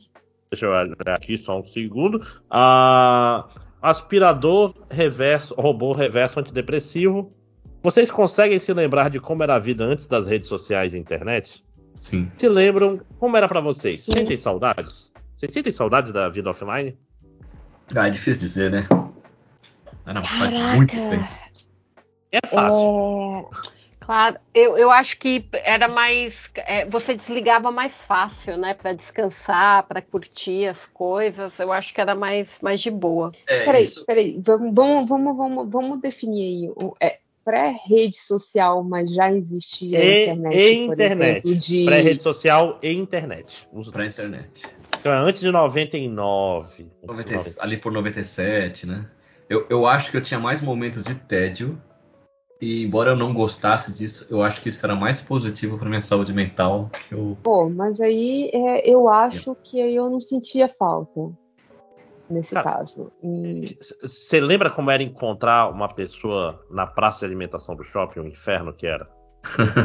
Deixa 0.49 0.65
eu 0.65 0.71
olhar 0.71 1.15
aqui 1.15 1.37
só 1.37 1.59
um 1.59 1.63
segundo. 1.63 2.25
Ah, 2.49 3.47
aspirador 3.79 4.73
reverso, 4.89 5.53
robô 5.53 5.93
reverso 5.93 6.39
antidepressivo. 6.39 7.31
Vocês 7.83 8.09
conseguem 8.09 8.57
se 8.57 8.73
lembrar 8.73 9.11
de 9.11 9.19
como 9.19 9.43
era 9.43 9.55
a 9.55 9.59
vida 9.59 9.83
antes 9.83 10.07
das 10.07 10.25
redes 10.25 10.49
sociais 10.49 10.95
e 10.95 10.97
internet? 10.97 11.63
Sim. 11.93 12.29
Se 12.35 12.49
lembram 12.49 12.99
como 13.19 13.37
era 13.37 13.47
para 13.47 13.61
vocês? 13.61 14.01
Sim. 14.01 14.13
Sentem 14.13 14.35
saudades? 14.35 15.13
Vocês 15.39 15.53
sentem 15.53 15.71
saudades 15.71 16.11
da 16.11 16.27
vida 16.27 16.49
offline? 16.49 16.97
Ah, 17.95 18.07
é 18.07 18.09
difícil 18.09 18.41
dizer, 18.41 18.69
né? 18.69 18.85
Ah, 20.05 20.13
não, 20.13 20.21
faz 20.21 20.75
muito 20.75 20.91
tempo. 20.91 21.23
É 22.29 22.45
fácil. 22.45 23.49
Claro, 24.01 24.35
eu, 24.53 24.77
eu 24.77 24.91
acho 24.91 25.17
que 25.17 25.45
era 25.53 25.87
mais. 25.87 26.35
é, 26.55 26.83
você 26.83 27.15
desligava 27.15 27.71
mais 27.71 27.93
fácil, 27.93 28.57
né? 28.57 28.73
Pra 28.73 28.91
descansar, 28.91 29.83
pra 29.83 30.01
curtir 30.01 30.65
as 30.67 30.85
coisas. 30.87 31.57
Eu 31.57 31.71
acho 31.71 31.93
que 31.93 32.01
era 32.01 32.13
mais, 32.15 32.49
mais 32.61 32.81
de 32.81 32.91
boa. 32.91 33.31
É, 33.47 33.63
Peraí, 33.63 33.83
isso- 33.83 34.05
peraí, 34.05 34.37
vamos, 34.43 34.75
vamos, 34.75 35.07
vamos, 35.07 35.37
vamos, 35.37 35.69
vamos 35.71 36.01
definir 36.01 36.67
aí. 36.67 36.73
É, 37.01 37.17
pré-rede 37.45 38.17
social, 38.17 38.83
mas 38.83 39.09
já 39.09 39.31
existia 39.31 40.03
E- 40.03 40.23
internet, 40.25 40.55
e 40.57 40.85
por 40.85 40.93
internet. 40.95 41.37
exemplo, 41.47 41.55
de... 41.55 41.85
Pré-rede 41.85 42.21
social 42.21 42.77
e 42.83 42.91
internet. 42.91 43.67
Os 43.71 43.89
antes 45.05 45.41
de 45.41 45.51
99. 45.51 46.91
90 47.07 47.63
ali 47.63 47.77
por 47.77 47.91
97, 47.91 48.85
né? 48.85 49.09
Eu, 49.49 49.65
eu 49.69 49.87
acho 49.87 50.11
que 50.11 50.17
eu 50.17 50.21
tinha 50.21 50.39
mais 50.39 50.61
momentos 50.61 51.03
de 51.03 51.15
tédio. 51.15 51.81
E 52.61 52.83
embora 52.83 53.11
eu 53.11 53.15
não 53.15 53.33
gostasse 53.33 53.93
disso, 53.93 54.27
eu 54.29 54.43
acho 54.43 54.61
que 54.61 54.67
isso 54.67 54.85
era 54.85 54.93
mais 54.93 55.21
positivo 55.21 55.77
pra 55.77 55.87
minha 55.87 56.01
saúde 56.01 56.33
mental. 56.33 56.89
Que 57.07 57.15
eu... 57.15 57.37
Pô, 57.41 57.69
mas 57.69 58.01
aí 58.01 58.51
é, 58.53 58.89
eu 58.89 59.07
acho 59.07 59.55
que 59.63 59.81
aí 59.81 59.95
eu 59.95 60.09
não 60.09 60.19
sentia 60.19 60.67
falta. 60.67 61.31
Nesse 62.29 62.53
Cara, 62.53 62.77
caso. 62.77 63.11
E- 63.23 63.77
Você 64.01 64.39
lembra 64.39 64.69
como 64.69 64.91
era 64.91 65.01
encontrar 65.01 65.69
uma 65.69 65.87
pessoa 65.87 66.63
na 66.69 66.85
praça 66.85 67.19
de 67.19 67.25
alimentação 67.25 67.75
do 67.75 67.83
shopping, 67.83 68.19
o 68.19 68.27
inferno 68.27 68.73
que 68.73 68.85
era? 68.85 69.09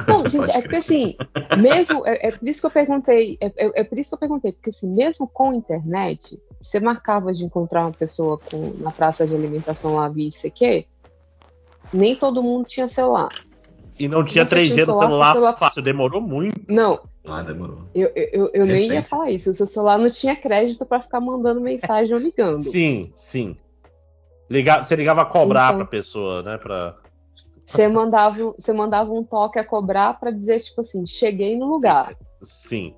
Não, 0.08 0.26
gente, 0.28 0.50
é 0.50 0.60
porque 0.60 0.76
assim, 0.76 1.16
mesmo. 1.58 2.06
É, 2.06 2.28
é 2.28 2.30
por 2.32 2.48
isso 2.48 2.60
que 2.60 2.66
eu 2.66 2.70
perguntei. 2.70 3.36
É, 3.40 3.46
é- 3.46 3.80
é 3.80 3.84
por 3.84 3.98
isso 3.98 4.10
que 4.10 4.14
eu 4.14 4.18
perguntei, 4.20 4.52
porque 4.52 4.70
assim, 4.70 4.88
mesmo 4.92 5.28
com 5.32 5.52
internet, 5.52 6.38
você 6.60 6.80
marcava 6.80 7.32
de 7.32 7.44
encontrar 7.44 7.82
uma 7.82 7.92
pessoa 7.92 8.38
com- 8.38 8.74
na 8.80 8.90
praça 8.90 9.26
de 9.26 9.34
alimentação 9.34 9.94
lá, 9.94 10.08
via 10.08 10.28
ICQ, 10.28 10.86
nem 11.92 12.16
todo 12.16 12.42
mundo 12.42 12.66
tinha 12.66 12.88
celular. 12.88 13.28
E 13.98 14.08
não 14.08 14.24
tinha 14.24 14.44
Você 14.44 14.56
3G 14.56 14.64
tinha 14.74 14.76
no 14.78 14.84
celular, 14.86 15.06
celular, 15.08 15.32
celular- 15.34 15.58
fácil, 15.58 15.80
demorou 15.82 16.20
muito. 16.20 16.60
Não, 16.68 16.98
Ah, 17.24 17.42
demorou. 17.42 17.82
eu, 17.94 18.10
eu, 18.16 18.50
eu- 18.52 18.66
nem 18.66 18.88
ia 18.92 19.02
falar 19.04 19.30
isso. 19.30 19.50
O 19.50 19.54
seu 19.54 19.66
celular 19.66 19.98
não 19.98 20.10
tinha 20.10 20.34
crédito 20.34 20.84
pra 20.84 21.00
ficar 21.00 21.20
mandando 21.20 21.60
mensagem 21.60 22.12
ou 22.12 22.20
ligando. 22.20 22.58
Sim, 22.64 23.12
sim. 23.14 23.56
Liga- 24.50 24.82
você 24.82 24.96
ligava 24.96 25.22
a 25.22 25.24
cobrar 25.24 25.66
Então. 25.68 25.76
pra 25.78 25.86
pessoa, 25.86 26.42
né? 26.42 26.58
Pra... 26.58 26.96
Você 27.74 27.88
mandava, 27.88 28.36
você 28.52 28.72
mandava 28.72 29.12
um 29.12 29.24
toque 29.24 29.58
a 29.58 29.64
cobrar 29.66 30.18
pra 30.20 30.30
dizer, 30.30 30.60
tipo 30.60 30.80
assim, 30.80 31.04
cheguei 31.06 31.58
no 31.58 31.66
lugar. 31.66 32.16
Sim. 32.42 32.94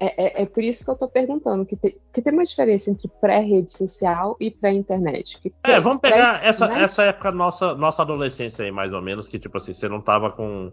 É, 0.00 0.40
é, 0.40 0.42
é 0.42 0.46
por 0.46 0.62
isso 0.62 0.84
que 0.84 0.90
eu 0.90 0.98
tô 0.98 1.08
perguntando, 1.08 1.64
que 1.64 1.76
tem, 1.76 1.98
que 2.12 2.20
tem 2.20 2.32
uma 2.32 2.44
diferença 2.44 2.90
entre 2.90 3.08
pré-rede 3.20 3.70
social 3.70 4.36
e 4.40 4.50
pré-internet. 4.50 5.40
Que 5.40 5.52
É, 5.64 5.80
vamos 5.80 6.00
pegar 6.00 6.40
pré- 6.40 6.48
essa, 6.48 6.66
né? 6.68 6.82
essa 6.82 7.02
época 7.04 7.30
nossa, 7.32 7.74
nossa 7.74 8.02
adolescência 8.02 8.64
aí, 8.64 8.70
mais 8.70 8.92
ou 8.92 9.00
menos, 9.00 9.26
que 9.26 9.38
tipo 9.38 9.56
assim, 9.56 9.72
você 9.72 9.88
não 9.88 10.00
tava 10.00 10.30
com 10.30 10.70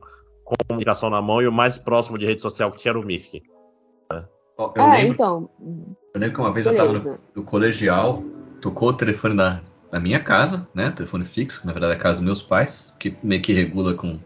comunicação 0.67 1.09
na 1.09 1.21
mão 1.21 1.41
e 1.41 1.47
o 1.47 1.51
mais 1.51 1.77
próximo 1.77 2.17
de 2.17 2.25
rede 2.25 2.41
social 2.41 2.71
que 2.71 2.79
tinha 2.79 2.91
era 2.91 2.99
o 2.99 3.05
Mirk. 3.05 3.41
Ó, 4.57 4.73
Eu, 4.75 4.83
É, 4.83 4.89
lembro, 4.97 5.13
então. 5.13 5.49
eu 6.13 6.19
lembro 6.19 6.35
que 6.35 6.41
uma 6.41 6.51
vez 6.51 6.65
eu 6.65 6.75
tava 6.75 6.91
beleza. 6.99 7.21
no, 7.35 7.41
no 7.41 7.47
colegial, 7.47 8.21
tocou 8.61 8.89
o 8.89 8.93
telefone 8.93 9.37
da, 9.37 9.61
da 9.91 9.99
minha 9.99 10.19
casa, 10.23 10.67
né? 10.73 10.91
Telefone 10.91 11.25
fixo, 11.25 11.65
na 11.65 11.73
verdade 11.73 11.93
é 11.93 11.97
a 11.97 11.99
casa 11.99 12.15
dos 12.17 12.25
meus 12.25 12.41
pais, 12.43 12.95
que 12.99 13.17
meio 13.23 13.41
que 13.41 13.53
regula 13.53 13.93
com, 13.95 14.19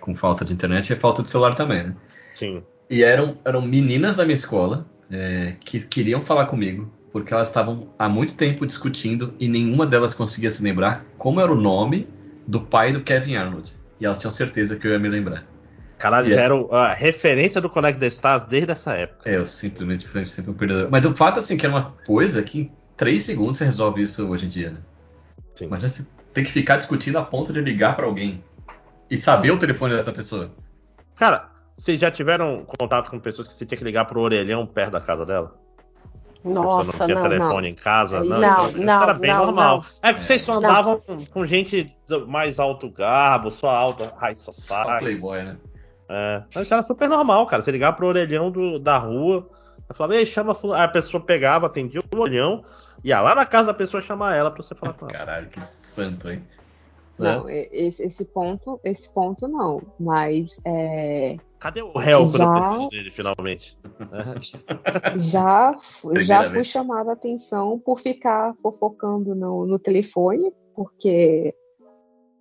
com 0.00 0.14
falta 0.14 0.44
de 0.44 0.52
internet 0.54 0.92
e 0.92 0.96
falta 0.96 1.22
de 1.22 1.30
celular 1.30 1.54
também, 1.54 1.88
né? 1.88 1.96
Sim. 2.34 2.66
E 2.90 3.02
eram, 3.02 3.38
eram 3.44 3.62
meninas 3.62 4.14
da 4.16 4.24
minha 4.24 4.34
escola 4.34 4.86
é, 5.10 5.56
que 5.64 5.80
queriam 5.80 6.20
falar 6.22 6.46
comigo, 6.46 6.90
porque 7.12 7.32
elas 7.34 7.48
estavam 7.48 7.92
há 7.98 8.08
muito 8.08 8.36
tempo 8.36 8.66
discutindo 8.66 9.34
e 9.38 9.48
nenhuma 9.48 9.86
delas 9.86 10.14
conseguia 10.14 10.50
se 10.50 10.62
lembrar 10.62 11.06
como 11.18 11.40
era 11.40 11.52
o 11.52 11.60
nome 11.60 12.08
do 12.46 12.60
pai 12.66 12.92
do 12.92 13.02
Kevin 13.02 13.36
Arnold. 13.36 13.72
E 14.00 14.06
elas 14.06 14.18
tinham 14.18 14.32
certeza 14.32 14.76
que 14.76 14.86
eu 14.86 14.92
ia 14.92 14.98
me 14.98 15.08
lembrar. 15.08 15.44
Caralho, 15.98 16.28
E 16.28 16.32
é- 16.32 16.36
já 16.36 16.42
era 16.42 16.54
a 16.54 16.92
referência 16.94 17.60
do 17.60 17.68
Connect 17.70 18.00
the 18.00 18.06
Stars 18.08 18.44
desde 18.44 18.72
essa 18.72 18.94
época. 18.94 19.26
É, 19.26 19.36
eu 19.36 19.46
simplesmente 19.46 20.06
fui 20.08 20.24
sempre 20.26 20.50
um 20.50 20.54
perdedor. 20.54 20.90
Mas 20.90 21.04
o 21.04 21.14
fato, 21.14 21.38
assim, 21.38 21.56
que 21.56 21.66
é 21.66 21.68
uma 21.68 21.92
coisa 22.06 22.42
que 22.42 22.60
em 22.60 22.76
três 22.96 23.24
segundos 23.24 23.58
você 23.58 23.64
resolve 23.64 24.02
isso 24.02 24.26
hoje 24.28 24.46
em 24.46 24.48
dia, 24.48 24.70
né? 24.70 24.82
Sim. 25.58 25.66
Imagina 25.66 25.88
você 25.88 26.06
ter 26.32 26.44
que 26.44 26.52
ficar 26.52 26.76
discutindo 26.76 27.18
a 27.18 27.22
ponto 27.24 27.52
de 27.52 27.60
ligar 27.60 27.96
pra 27.96 28.06
alguém 28.06 28.44
e 29.10 29.16
saber 29.16 29.50
o 29.50 29.58
telefone 29.58 29.94
dessa 29.96 30.12
pessoa. 30.12 30.50
Cara, 31.16 31.50
vocês 31.76 32.00
já 32.00 32.10
tiveram 32.10 32.64
contato 32.64 33.10
com 33.10 33.18
pessoas 33.18 33.48
que 33.48 33.54
você 33.54 33.66
tinha 33.66 33.76
que 33.76 33.84
ligar 33.84 34.04
pro 34.04 34.20
orelhão 34.20 34.64
perto 34.66 34.92
da 34.92 35.00
casa 35.00 35.26
dela? 35.26 35.56
Nossa, 36.44 36.96
não 36.96 37.06
tinha 37.06 37.16
não, 37.20 37.28
telefone 37.28 37.62
não. 37.62 37.68
em 37.68 37.74
casa? 37.74 38.22
Não, 38.22 38.36
isso 38.36 38.44
era- 38.78 38.84
não, 38.86 39.02
era 39.02 39.14
bem 39.14 39.32
não, 39.32 39.46
normal. 39.46 39.84
É 40.02 40.12
porque 40.12 40.20
É. 40.20 40.22
vocês 40.22 40.42
só 40.42 40.52
Não. 40.60 40.70
andavam 40.70 41.00
com, 41.00 41.26
com 41.26 41.44
gente 41.46 41.92
mais 42.28 42.60
alto 42.60 42.88
garbo, 42.88 43.50
só 43.50 43.68
alta 43.68 44.12
high 44.16 44.36
Só 44.36 44.52
society. 44.52 44.98
Playboy, 45.00 45.42
né? 45.42 45.56
É, 46.08 46.42
mas 46.54 46.70
era 46.70 46.82
super 46.84 47.08
normal, 47.08 47.44
cara. 47.46 47.60
Você 47.60 47.72
ligava 47.72 47.96
pro 47.96 48.06
orelhão 48.06 48.50
do- 48.50 48.78
da 48.78 48.96
rua, 48.96 49.50
eu 49.88 49.94
falava, 49.94 50.14
ei, 50.14 50.24
chama 50.24 50.56
a 50.76 50.88
pessoa 50.88 51.22
pegava, 51.22 51.66
atendia 51.66 52.00
o 52.14 52.18
orelhão, 52.20 52.64
ia 53.04 53.20
lá 53.20 53.34
na 53.34 53.46
casa 53.46 53.68
da 53.68 53.74
pessoa 53.74 54.00
chamar 54.02 54.36
ela 54.36 54.50
pra 54.50 54.62
você 54.62 54.74
falar 54.74 54.94
com 54.94 55.06
ela. 55.06 55.12
Caralho, 55.14 55.48
que 55.48 55.60
santo, 55.80 56.30
hein? 56.30 56.42
Não, 57.18 57.50
e- 57.50 57.68
esse, 57.72 58.02
esse 58.04 58.24
ponto, 58.26 58.80
esse 58.84 59.12
ponto 59.12 59.48
não. 59.48 59.82
Mas 59.98 60.60
é, 60.64 61.36
Cadê 61.58 61.82
o 61.82 61.96
réu 61.98 62.20
quando 62.30 62.34
eu 62.34 62.38
Já- 62.38 62.52
preciso 62.54 62.88
dele, 62.90 63.10
finalmente? 63.10 63.78
É. 64.12 65.18
já, 65.18 65.76
já 66.20 66.44
fui 66.44 66.62
chamada 66.62 67.10
a 67.10 67.14
atenção 67.14 67.78
por 67.80 67.98
ficar 67.98 68.54
fofocando 68.62 69.34
no, 69.34 69.66
no 69.66 69.78
telefone, 69.78 70.52
porque, 70.74 71.52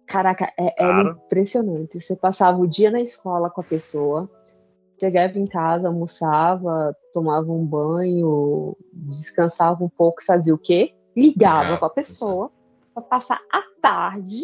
caraca, 0.06 0.53
é, 0.58 0.74
era 0.84 1.02
Claro. 1.02 1.22
impressionante. 1.26 2.00
Você 2.00 2.16
passava 2.16 2.60
o 2.60 2.68
dia 2.68 2.92
na 2.92 3.02
escola 3.02 3.50
com 3.50 3.61
a 3.61 3.64
pessoa, 3.64 4.30
chegava 5.00 5.40
em 5.40 5.45
casa, 5.45 5.88
almoçava, 5.88 6.95
tomava 7.17 7.51
um 7.51 7.65
banho, 7.65 8.77
descansava 8.93 9.83
um 9.83 9.89
pouco 9.89 10.21
e 10.21 10.25
fazia 10.25 10.53
o 10.53 10.57
quê? 10.57 10.93
Ligava 11.15 11.75
para 11.77 11.87
a 11.87 11.89
pessoa 11.89 12.51
para 12.93 13.01
passar 13.01 13.41
a 13.51 13.63
tarde 13.81 14.43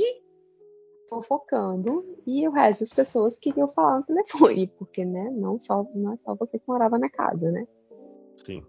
fofocando 1.08 2.04
e 2.26 2.48
o 2.48 2.52
resto 2.52 2.80
das 2.80 2.92
pessoas 2.92 3.38
queriam 3.38 3.68
falar 3.68 4.00
no 4.00 4.06
telefone, 4.06 4.74
porque 4.80 5.06
né, 5.06 5.30
não 5.32 5.60
só 5.60 5.86
não 5.94 6.14
é 6.14 6.18
só 6.18 6.34
você 6.34 6.58
que 6.58 6.68
morava 6.68 6.98
na 6.98 7.12
casa, 7.12 7.52
né? 7.52 7.68
Sim. 8.38 8.64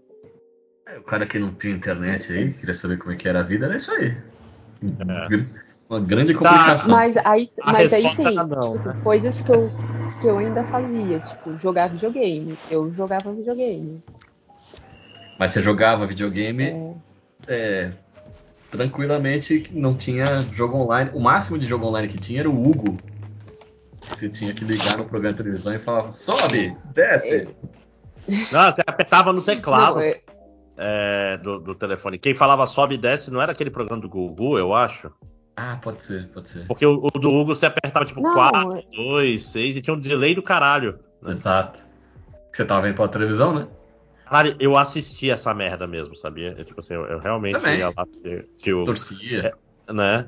É, 0.87 0.99
o 0.99 1.03
cara 1.03 1.27
que 1.27 1.39
não 1.39 1.55
tinha 1.55 1.75
internet 1.75 2.31
aí, 2.31 2.53
queria 2.53 2.75
saber 2.75 2.99
como 2.99 3.13
é 3.13 3.17
que 3.17 3.27
era 3.27 3.41
a 3.41 3.43
vida, 3.43 3.65
era 3.65 3.77
isso 3.77 3.91
aí. 3.91 4.09
É. 4.09 5.65
Uma 5.89 6.01
grande 6.01 6.35
complicação. 6.35 6.91
Mas 6.91 7.17
aí, 7.17 7.49
mas 7.65 7.91
aí 7.91 8.05
era 8.05 8.45
não, 8.45 8.61
tipo 8.61 8.75
assim, 8.75 8.89
né? 8.89 9.01
coisas 9.03 9.41
que 9.41 9.51
eu, 9.51 9.71
que 10.21 10.27
eu 10.29 10.39
ainda 10.39 10.65
fazia, 10.65 11.21
tipo, 11.21 11.59
jogar 11.59 11.89
videogame. 11.89 12.57
Eu 12.71 12.93
jogava 12.93 13.33
videogame. 13.33 14.03
Mas 15.39 15.51
você 15.51 15.61
jogava 15.61 16.07
videogame 16.07 16.65
É, 16.65 16.95
é, 17.49 17.91
tranquilamente, 18.71 19.61
que 19.61 19.75
não 19.75 19.95
tinha 19.95 20.25
jogo 20.55 20.79
online. 20.79 21.11
O 21.15 21.21
máximo 21.21 21.59
de 21.59 21.67
jogo 21.67 21.87
online 21.87 22.09
que 22.09 22.19
tinha 22.19 22.41
era 22.41 22.51
o 22.51 22.69
Hugo. 22.69 22.97
Você 24.09 24.29
tinha 24.29 24.53
que 24.55 24.65
ligar 24.65 24.99
no 24.99 25.05
programa 25.07 25.33
de 25.33 25.43
televisão 25.43 25.75
e 25.75 25.79
falava, 25.79 26.13
sobe, 26.13 26.77
desce. 26.95 27.49
Não, 28.53 28.73
você 28.73 28.83
apertava 28.87 29.33
no 29.33 29.43
teclado 29.43 29.97
não, 29.97 30.01
é- 30.01 30.21
é, 30.77 31.37
do, 31.39 31.59
do 31.61 31.75
telefone. 31.75 32.19
Quem 32.19 32.35
falava 32.35 32.67
sobe 32.67 32.95
e 32.95 32.99
desce 32.99 33.31
não 33.31 33.41
era 33.43 33.53
aquele 33.53 33.71
programa 33.71 34.01
do 34.03 34.09
Gugu, 34.09 34.59
eu 34.59 34.75
acho. 34.75 35.11
Ah, 35.57 35.79
pode 35.81 36.03
ser, 36.03 36.29
pode 36.31 36.49
ser. 36.49 36.67
Porque 36.67 36.85
o, 36.85 36.99
o 37.07 37.11
do 37.19 37.29
Hugo 37.31 37.55
você 37.55 37.67
apertava 37.67 38.05
tipo 38.05 38.21
Não, 38.21 38.35
4, 38.35 38.77
é- 38.79 38.83
2, 38.97 39.43
6 39.47 39.77
e 39.77 39.81
tinha 39.83 39.95
um 39.95 40.01
delay 40.01 40.35
do 40.35 40.43
caralho. 40.43 40.99
Exato. 41.27 41.85
Que 42.51 42.57
você 42.57 42.65
tava 42.65 42.83
vendo 42.83 42.97
pela 42.97 43.09
televisão, 43.09 43.55
né? 43.55 43.69
Caralho, 44.25 44.57
eu 44.59 44.77
assisti 44.77 45.31
essa 45.31 45.55
merda 45.55 45.87
mesmo, 45.87 46.17
sabia? 46.17 46.55
Eu, 46.59 46.65
tipo 46.65 46.81
assim, 46.81 46.95
eu, 46.95 47.05
eu 47.05 47.19
realmente 47.19 47.53
Também. 47.55 47.79
ia 47.79 47.89
lá 47.89 48.05
que, 48.07 48.49
que 48.59 48.73
o. 48.73 48.85
Torcia. 48.85 49.53
Né? 49.93 50.27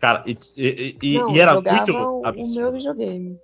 Cara, 0.00 0.22
e, 0.26 0.36
e- 0.56 0.96
e- 1.02 1.18
não, 1.18 1.34
e 1.34 1.38
era 1.40 1.54
muito 1.60 1.92
o, 1.92 2.22
o 2.22 2.26
absurdo. 2.26 2.54
meu 2.56 2.72
videogame. 2.72 3.38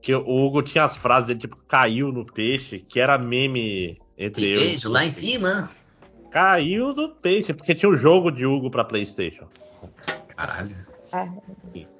Que 0.00 0.14
o 0.14 0.20
Hugo 0.46 0.62
tinha 0.62 0.84
as 0.84 0.96
frases 0.96 1.26
dele, 1.26 1.38
tipo, 1.40 1.56
caiu 1.68 2.12
no 2.12 2.24
peixe, 2.24 2.78
que 2.80 2.98
era 3.00 3.16
meme 3.18 3.98
entre 4.16 4.48
eu. 4.48 4.60
e- 4.60 4.78
lá 4.88 5.04
em 5.04 5.10
cima. 5.10 5.70
Caiu 6.30 6.94
no 6.94 7.08
peixe, 7.16 7.52
porque 7.52 7.74
tinha 7.74 7.90
um 7.90 7.96
jogo 7.96 8.30
de 8.30 8.44
Hugo 8.46 8.70
pra 8.70 8.84
Playstation. 8.84 9.46
Caralho. 10.36 10.74
Ah, 11.12 11.28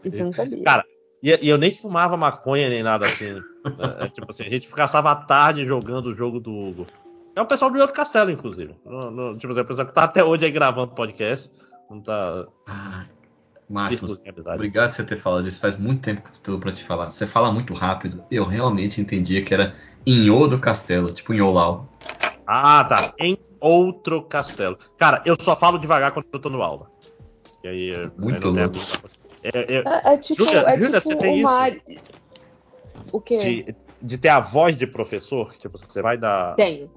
isso 0.04 0.20
eu 0.20 0.26
não 0.26 0.32
sabia. 0.32 0.64
Cara, 0.64 0.84
E, 1.22 1.38
e 1.42 1.48
eu 1.48 1.58
nem 1.58 1.72
fumava 1.72 2.16
maconha 2.16 2.68
nem 2.68 2.82
nada 2.82 3.06
assim. 3.06 3.40
É, 3.78 4.04
é, 4.04 4.08
tipo 4.08 4.30
assim, 4.30 4.42
a 4.42 4.50
gente 4.50 4.68
passava 4.68 5.10
a 5.12 5.16
tarde 5.16 5.64
jogando 5.64 6.06
o 6.06 6.14
jogo 6.14 6.40
do 6.40 6.50
Hugo. 6.52 6.86
É 7.36 7.40
o 7.40 7.46
pessoal 7.46 7.70
do 7.70 7.78
outro 7.78 7.94
castelo, 7.94 8.30
inclusive. 8.30 8.74
No, 8.84 9.10
no, 9.10 9.38
tipo 9.38 9.52
assim, 9.52 9.62
o 9.62 9.64
pessoal 9.64 9.86
que 9.86 9.94
tá 9.94 10.04
até 10.04 10.24
hoje 10.24 10.44
aí 10.44 10.50
gravando 10.50 10.94
podcast. 10.94 11.50
Não 11.88 12.00
tá. 12.00 12.46
Ah, 12.68 13.06
Máximo, 13.70 14.12
obrigado 14.54 14.88
por 14.88 14.94
você 14.94 15.04
ter 15.04 15.16
falado 15.16 15.44
disso. 15.44 15.60
Faz 15.60 15.78
muito 15.78 16.02
tempo 16.02 16.28
que 16.28 16.40
tô 16.40 16.58
pra 16.58 16.72
te 16.72 16.84
falar. 16.84 17.10
Você 17.10 17.26
fala 17.26 17.50
muito 17.50 17.72
rápido. 17.72 18.22
Eu 18.30 18.44
realmente 18.44 19.00
entendia 19.00 19.42
que 19.44 19.54
era 19.54 19.74
Inho 20.04 20.46
do 20.46 20.58
Castelo, 20.58 21.12
tipo 21.12 21.32
Inholau. 21.32 21.88
Ah, 22.46 22.84
tá. 22.84 23.14
Em 23.18 23.38
outro 23.60 24.22
castelo. 24.24 24.76
Cara, 24.98 25.22
eu 25.24 25.36
só 25.40 25.56
falo 25.56 25.78
devagar 25.78 26.12
quando 26.12 26.26
eu 26.32 26.40
tô 26.40 26.50
no 26.50 26.62
aula. 26.62 26.90
E 27.64 27.68
aí, 27.68 27.88
eu- 27.88 28.10
Muito 28.16 28.48
louco. 28.48 28.78
É, 29.42 29.58
é, 29.58 29.78
É, 29.78 30.14
é 30.14 30.18
tipo, 30.18 30.44
Júlia, 30.44 30.60
é 30.60 30.76
Júlia, 30.80 31.00
tipo 31.00 31.12
você 31.12 31.16
tem 31.16 31.44
o 31.44 31.72
isso? 31.88 32.04
O 33.12 33.20
quê? 33.20 33.38
de, 33.38 33.76
de 34.00 34.18
ter 34.18 34.28
a 34.28 34.40
voz 34.40 34.76
de 34.76 34.86
professor, 34.86 35.52
que 35.52 35.60
tipo, 35.60 35.78
você 35.78 36.00
vai 36.00 36.16
dar, 36.16 36.54
Tenho. 36.54 36.90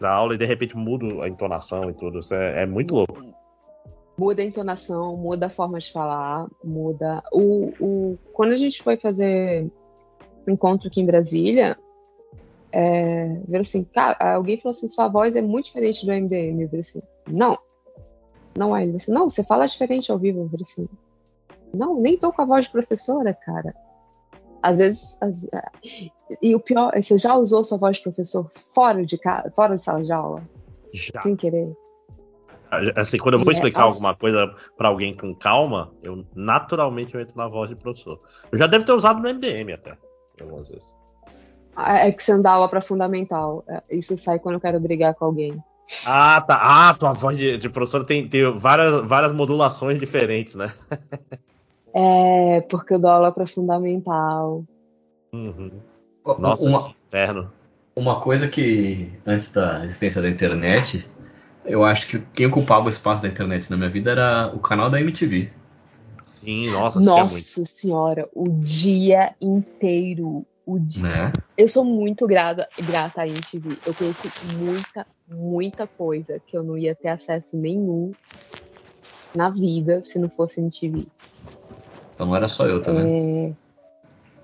dar 0.00 0.10
aula 0.12 0.34
e 0.34 0.38
de 0.38 0.44
repente 0.44 0.76
muda 0.76 1.24
a 1.24 1.28
entonação 1.28 1.90
e 1.90 1.94
tudo. 1.94 2.20
Isso 2.20 2.34
é, 2.34 2.62
é 2.62 2.66
muito 2.66 2.94
louco. 2.94 3.22
Muda 4.18 4.40
a 4.40 4.44
entonação, 4.44 5.16
muda 5.16 5.46
a 5.46 5.50
forma 5.50 5.78
de 5.78 5.92
falar, 5.92 6.46
muda. 6.64 7.22
O, 7.32 7.72
o... 7.80 8.18
Quando 8.32 8.52
a 8.52 8.56
gente 8.56 8.82
foi 8.82 8.96
fazer 8.96 9.70
um 10.46 10.52
encontro 10.52 10.88
aqui 10.88 11.00
em 11.00 11.06
Brasília, 11.06 11.76
é... 12.72 13.40
viram 13.46 13.60
assim, 13.60 13.84
cara, 13.84 14.16
alguém 14.34 14.56
falou 14.58 14.74
assim, 14.74 14.88
sua 14.88 15.08
voz 15.08 15.36
é 15.36 15.42
muito 15.42 15.66
diferente 15.66 16.06
do 16.06 16.12
MDM. 16.12 16.62
Eu 16.62 16.68
falei 16.68 16.80
assim, 16.80 17.02
não, 17.28 17.58
não 18.56 18.76
é. 18.76 18.82
Ele 18.82 18.92
falou 18.92 18.96
assim, 19.02 19.12
não, 19.12 19.28
você 19.30 19.44
fala 19.44 19.66
diferente 19.66 20.10
ao 20.10 20.18
vivo. 20.18 20.40
Eu 20.40 20.48
falei 20.48 20.62
assim, 20.62 20.88
não, 21.74 22.00
nem 22.00 22.16
tô 22.18 22.32
com 22.32 22.42
a 22.42 22.46
voz 22.46 22.66
de 22.66 22.72
professora, 22.72 23.34
cara. 23.34 23.74
Às 24.62 24.78
vezes, 24.78 25.16
às- 25.22 25.46
e 26.42 26.54
o 26.54 26.60
pior, 26.60 26.90
é, 26.94 27.00
você 27.02 27.18
já 27.18 27.34
usou 27.36 27.62
sua 27.62 27.78
voz 27.78 27.96
de 27.98 28.02
professor 28.02 28.48
fora 28.50 29.04
de 29.04 29.16
casa, 29.18 29.50
fora 29.52 29.76
de 29.76 29.82
sala 29.82 30.02
de 30.02 30.12
aula, 30.12 30.42
Já. 30.92 31.22
sem 31.22 31.36
querer? 31.36 31.76
Assim, 32.96 33.16
quando 33.18 33.34
eu 33.34 33.40
vou 33.44 33.52
é- 33.52 33.54
explicar 33.54 33.82
nossa. 33.82 33.94
alguma 33.94 34.14
coisa 34.16 34.52
pra 34.76 34.88
alguém 34.88 35.16
com 35.16 35.32
calma, 35.34 35.92
eu 36.02 36.26
naturalmente 36.34 37.14
eu 37.14 37.20
entro 37.20 37.36
na 37.36 37.46
voz 37.46 37.68
de 37.70 37.76
professor. 37.76 38.20
Eu 38.50 38.58
já 38.58 38.66
devo 38.66 38.84
ter 38.84 38.92
usado 38.92 39.20
no 39.20 39.28
MDM 39.28 39.72
até, 39.72 39.96
algumas 40.40 40.68
vezes. 40.68 40.84
É 41.78 42.10
que 42.10 42.22
você 42.22 42.32
anda 42.32 42.50
aula 42.50 42.68
para 42.68 42.80
fundamental. 42.80 43.62
É, 43.68 43.82
Isso 43.90 44.16
sai 44.16 44.38
quando 44.40 44.54
eu 44.56 44.60
quero 44.60 44.80
brigar 44.80 45.14
com 45.14 45.26
alguém. 45.26 45.62
Ah, 46.04 46.40
tá. 46.40 46.58
Ah, 46.60 46.94
tua 46.94 47.12
voz 47.12 47.36
de, 47.36 47.58
de 47.58 47.68
professor 47.68 48.04
tem, 48.04 48.28
tem 48.28 48.50
várias, 48.52 49.06
várias 49.06 49.32
modulações 49.32 49.98
diferentes, 49.98 50.54
né? 50.54 50.72
É, 51.94 52.60
porque 52.62 52.94
eu 52.94 52.98
dou 52.98 53.10
aula 53.10 53.32
para 53.32 53.46
fundamental. 53.46 54.64
Uhum. 55.32 55.70
Nossa, 56.38 56.64
uma, 56.64 56.94
inferno. 57.06 57.52
uma 57.94 58.20
coisa 58.20 58.48
que, 58.48 59.12
antes 59.24 59.50
da 59.52 59.84
existência 59.84 60.20
da 60.20 60.28
internet, 60.28 61.08
eu 61.64 61.84
acho 61.84 62.06
que 62.08 62.18
quem 62.34 62.46
ocupava 62.46 62.86
o 62.86 62.90
espaço 62.90 63.22
da 63.22 63.28
internet 63.28 63.70
na 63.70 63.76
minha 63.76 63.88
vida 63.88 64.10
era 64.10 64.52
o 64.54 64.58
canal 64.58 64.90
da 64.90 65.00
MTV. 65.00 65.50
Sim, 66.22 66.70
nossa, 66.70 66.98
assistia 66.98 67.22
Nossa 67.22 67.34
muito. 67.34 67.66
senhora, 67.66 68.28
o 68.34 68.44
dia 68.60 69.34
inteiro. 69.40 70.44
O 70.66 70.78
dia... 70.78 71.02
Né? 71.02 71.42
Eu 71.56 71.68
sou 71.68 71.84
muito 71.84 72.26
grata, 72.26 72.68
grata 72.86 73.22
à 73.22 73.26
MTV. 73.28 73.80
Eu 73.86 73.94
conheci 73.94 74.30
muita, 74.44 75.06
muita 75.26 75.86
coisa 75.86 76.38
que 76.46 76.54
eu 76.56 76.62
não 76.62 76.76
ia 76.76 76.94
ter 76.94 77.08
acesso 77.08 77.56
nenhum 77.56 78.14
na 79.34 79.48
vida 79.48 80.02
se 80.04 80.18
não 80.18 80.28
fosse 80.28 80.60
MTV. 80.60 81.06
Então 82.14 82.26
não 82.26 82.36
era 82.36 82.48
só 82.48 82.66
eu 82.66 82.82
também. 82.82 83.52
É, 83.52 83.66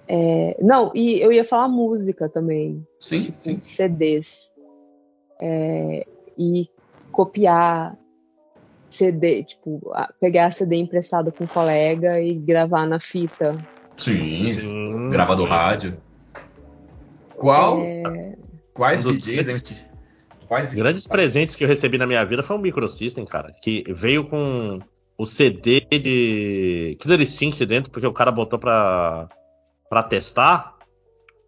É, 0.08 0.62
não, 0.62 0.90
e 0.94 1.20
eu 1.20 1.30
ia 1.32 1.44
falar 1.44 1.68
música 1.68 2.28
também. 2.28 2.86
Sim, 3.00 3.20
tipo, 3.20 3.40
sim. 3.40 3.60
CDs. 3.62 4.50
É, 5.40 6.06
e 6.38 6.68
copiar 7.12 7.96
CD, 8.90 9.44
tipo, 9.44 9.80
a- 9.92 10.12
pegar 10.20 10.52
CD 10.52 10.76
emprestado 10.76 11.32
com 11.32 11.44
um 11.44 11.48
colega 11.48 12.20
e 12.20 12.34
gravar 12.38 12.86
na 12.86 12.98
fita. 13.00 13.60
Sim, 13.98 14.52
Sim, 14.52 15.10
gravar 15.10 15.34
do 15.34 15.44
sim. 15.44 15.50
rádio. 15.50 15.98
Qual? 17.42 17.82
É, 17.82 18.36
Quais 18.72 19.04
Um 19.04 19.10
MTV? 19.10 19.74
Quais 20.46 20.72
Grandes 20.72 21.08
presentes 21.08 21.56
que 21.56 21.64
eu 21.64 21.68
recebi 21.68 21.98
na 21.98 22.06
minha 22.06 22.24
vida 22.24 22.40
foi 22.40 22.56
um 22.56 22.60
Microsystem, 22.60 23.24
cara, 23.24 23.52
que 23.60 23.82
veio 23.88 24.24
com 24.28 24.78
o 25.18 25.26
CD 25.26 25.80
de 25.80 26.96
Killer 27.00 27.20
Instinct 27.20 27.66
dentro, 27.66 27.90
porque 27.90 28.06
o 28.06 28.12
cara 28.12 28.30
botou 28.30 28.60
pra, 28.60 29.28
pra 29.90 30.04
testar. 30.04 30.76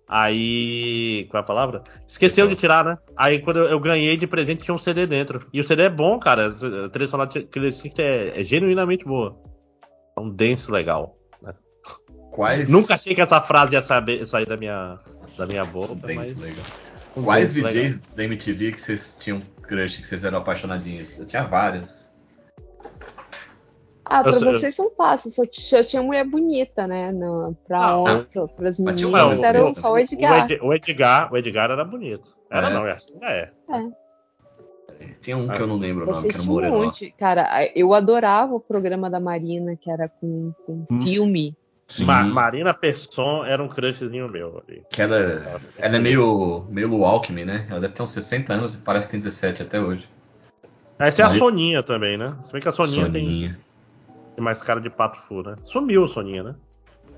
Aí. 0.08 1.28
Qual 1.31 1.40
é 1.40 1.44
a 1.44 1.47
palavra? 1.47 1.84
Esqueceu 2.08 2.48
de 2.48 2.56
tirar, 2.56 2.84
né? 2.84 2.98
Aí 3.16 3.39
quando 3.39 3.60
eu, 3.60 3.66
eu 3.66 3.78
ganhei 3.78 4.16
de 4.16 4.26
presente 4.26 4.64
tinha 4.64 4.74
um 4.74 4.78
CD 4.78 5.06
dentro. 5.06 5.47
E 5.52 5.60
o 5.60 5.64
CD 5.64 5.84
é 5.84 5.90
bom, 5.90 6.18
cara. 6.18 6.48
A 6.48 6.89
trilha 6.89 7.08
sonora 7.08 7.31
de 7.31 7.44
Killer 7.44 7.70
Instinct 7.70 8.02
é, 8.02 8.40
é 8.40 8.44
genuinamente 8.44 9.05
boa. 9.05 9.39
É 10.16 10.20
um 10.20 10.28
denso 10.28 10.73
legal. 10.73 11.16
Quais? 12.34 12.68
Nunca 12.68 12.94
achei 12.94 13.14
que 13.14 13.20
essa 13.20 13.40
frase 13.40 13.74
ia 13.74 13.80
saber- 13.80 14.26
sair 14.26 14.44
da 14.46 14.56
minha, 14.56 14.98
da 15.38 15.46
minha 15.46 15.64
boca, 15.64 15.94
Bem 15.94 16.16
mas. 16.16 16.36
legal. 16.36 16.64
Quais 17.22 17.54
denso 17.54 17.66
legal. 17.68 17.82
DJs 17.84 18.12
da 18.12 18.24
MTV 18.24 18.72
que 18.72 18.80
vocês 18.80 19.16
tinham 19.20 19.40
crush, 19.62 19.98
que 19.98 20.06
vocês 20.06 20.24
eram 20.24 20.38
apaixonadinhos? 20.38 21.16
Eu 21.16 21.26
tinha 21.26 21.44
vários. 21.44 22.10
Ah, 24.04 24.22
pra 24.22 24.32
Eu 24.32 24.40
vocês 24.52 24.74
são 24.74 24.90
fáceis, 24.90 25.34
só, 25.34 25.44
tinha 25.82 26.02
mulher 26.02 26.24
bonita, 26.26 26.86
né? 26.86 27.10
No, 27.12 27.56
pra 27.66 27.78
Ah, 27.86 27.96
homem, 27.96 28.26
pra, 28.32 28.48
pras 28.48 28.78
meninas 28.80 29.14
homem 29.14 29.44
era 29.44 29.60
bonito 29.62 29.80
só 29.80 29.92
o 29.92 29.98
Edgar. 29.98 30.44
Ed- 30.50 30.60
o 30.60 30.74
Edgar, 30.74 31.32
o 31.32 31.36
Edgar 31.38 31.70
era 31.70 31.84
bonito. 31.84 32.36
Era 32.50 32.68
É. 32.68 32.74
não, 32.74 32.86
é. 32.86 32.98
é. 33.22 33.50
Tinha 35.22 35.36
um 35.36 35.50
Ah, 35.50 35.54
que 35.54 35.62
eu 35.62 35.66
não 35.66 35.76
lembro 35.76 36.04
o 36.04 36.12
nome, 36.12 36.28
que 36.28 36.34
era 36.34 36.38
um 36.38 36.40
tinham 36.40 36.50
um 36.50 36.54
moreno. 36.54 36.78
monte. 36.84 37.14
Cara, 37.16 37.48
eu 37.74 37.94
adorava 37.94 38.54
o 38.54 38.60
programa 38.60 39.08
da 39.08 39.18
Marina, 39.20 39.74
que 39.76 39.90
era 39.90 40.08
com, 40.08 40.52
com 40.66 40.84
Hum. 40.90 41.00
filme. 41.02 41.56
Ma- 42.00 42.23
Marina 42.24 42.74
Persson 42.74 43.44
era 43.44 43.62
um 43.62 43.68
crushzinho 43.68 44.28
meu 44.28 44.62
ali. 44.66 44.82
que 44.90 45.02
ela, 45.02 45.16
ela 45.78 45.97
é 45.97 45.98
meio, 45.98 46.64
meio 46.70 46.89
Lu 46.89 47.05
Alckmin, 47.05 47.44
né? 47.44 47.66
Ela 47.70 47.81
deve 47.81 47.94
ter 47.94 48.02
uns 48.02 48.10
60 48.12 48.52
anos 48.55 48.74
e 48.74 48.78
parece 48.78 49.06
que 49.06 49.12
tem 49.12 49.20
17 49.20 49.62
até 49.62 49.81
hoje. 49.81 50.08
Essa 50.98 51.23
é 51.23 51.24
a 51.24 51.31
Soninha 51.31 51.82
também, 51.82 52.16
né? 52.16 52.36
Se 52.42 52.52
bem 52.52 52.62
que 52.62 52.68
a 52.68 52.73
Soninha 52.73 53.10
tem, 53.10 53.24
Soninha. 53.24 53.58
tem 54.36 54.44
mais 54.44 54.62
cara 54.62 54.81
de 54.81 54.89
pato 54.89 55.18
fu, 55.28 55.42
né? 55.42 55.56
Sumiu 55.64 56.05
a 56.05 56.08
Soninha, 56.08 56.42
né? 56.42 56.55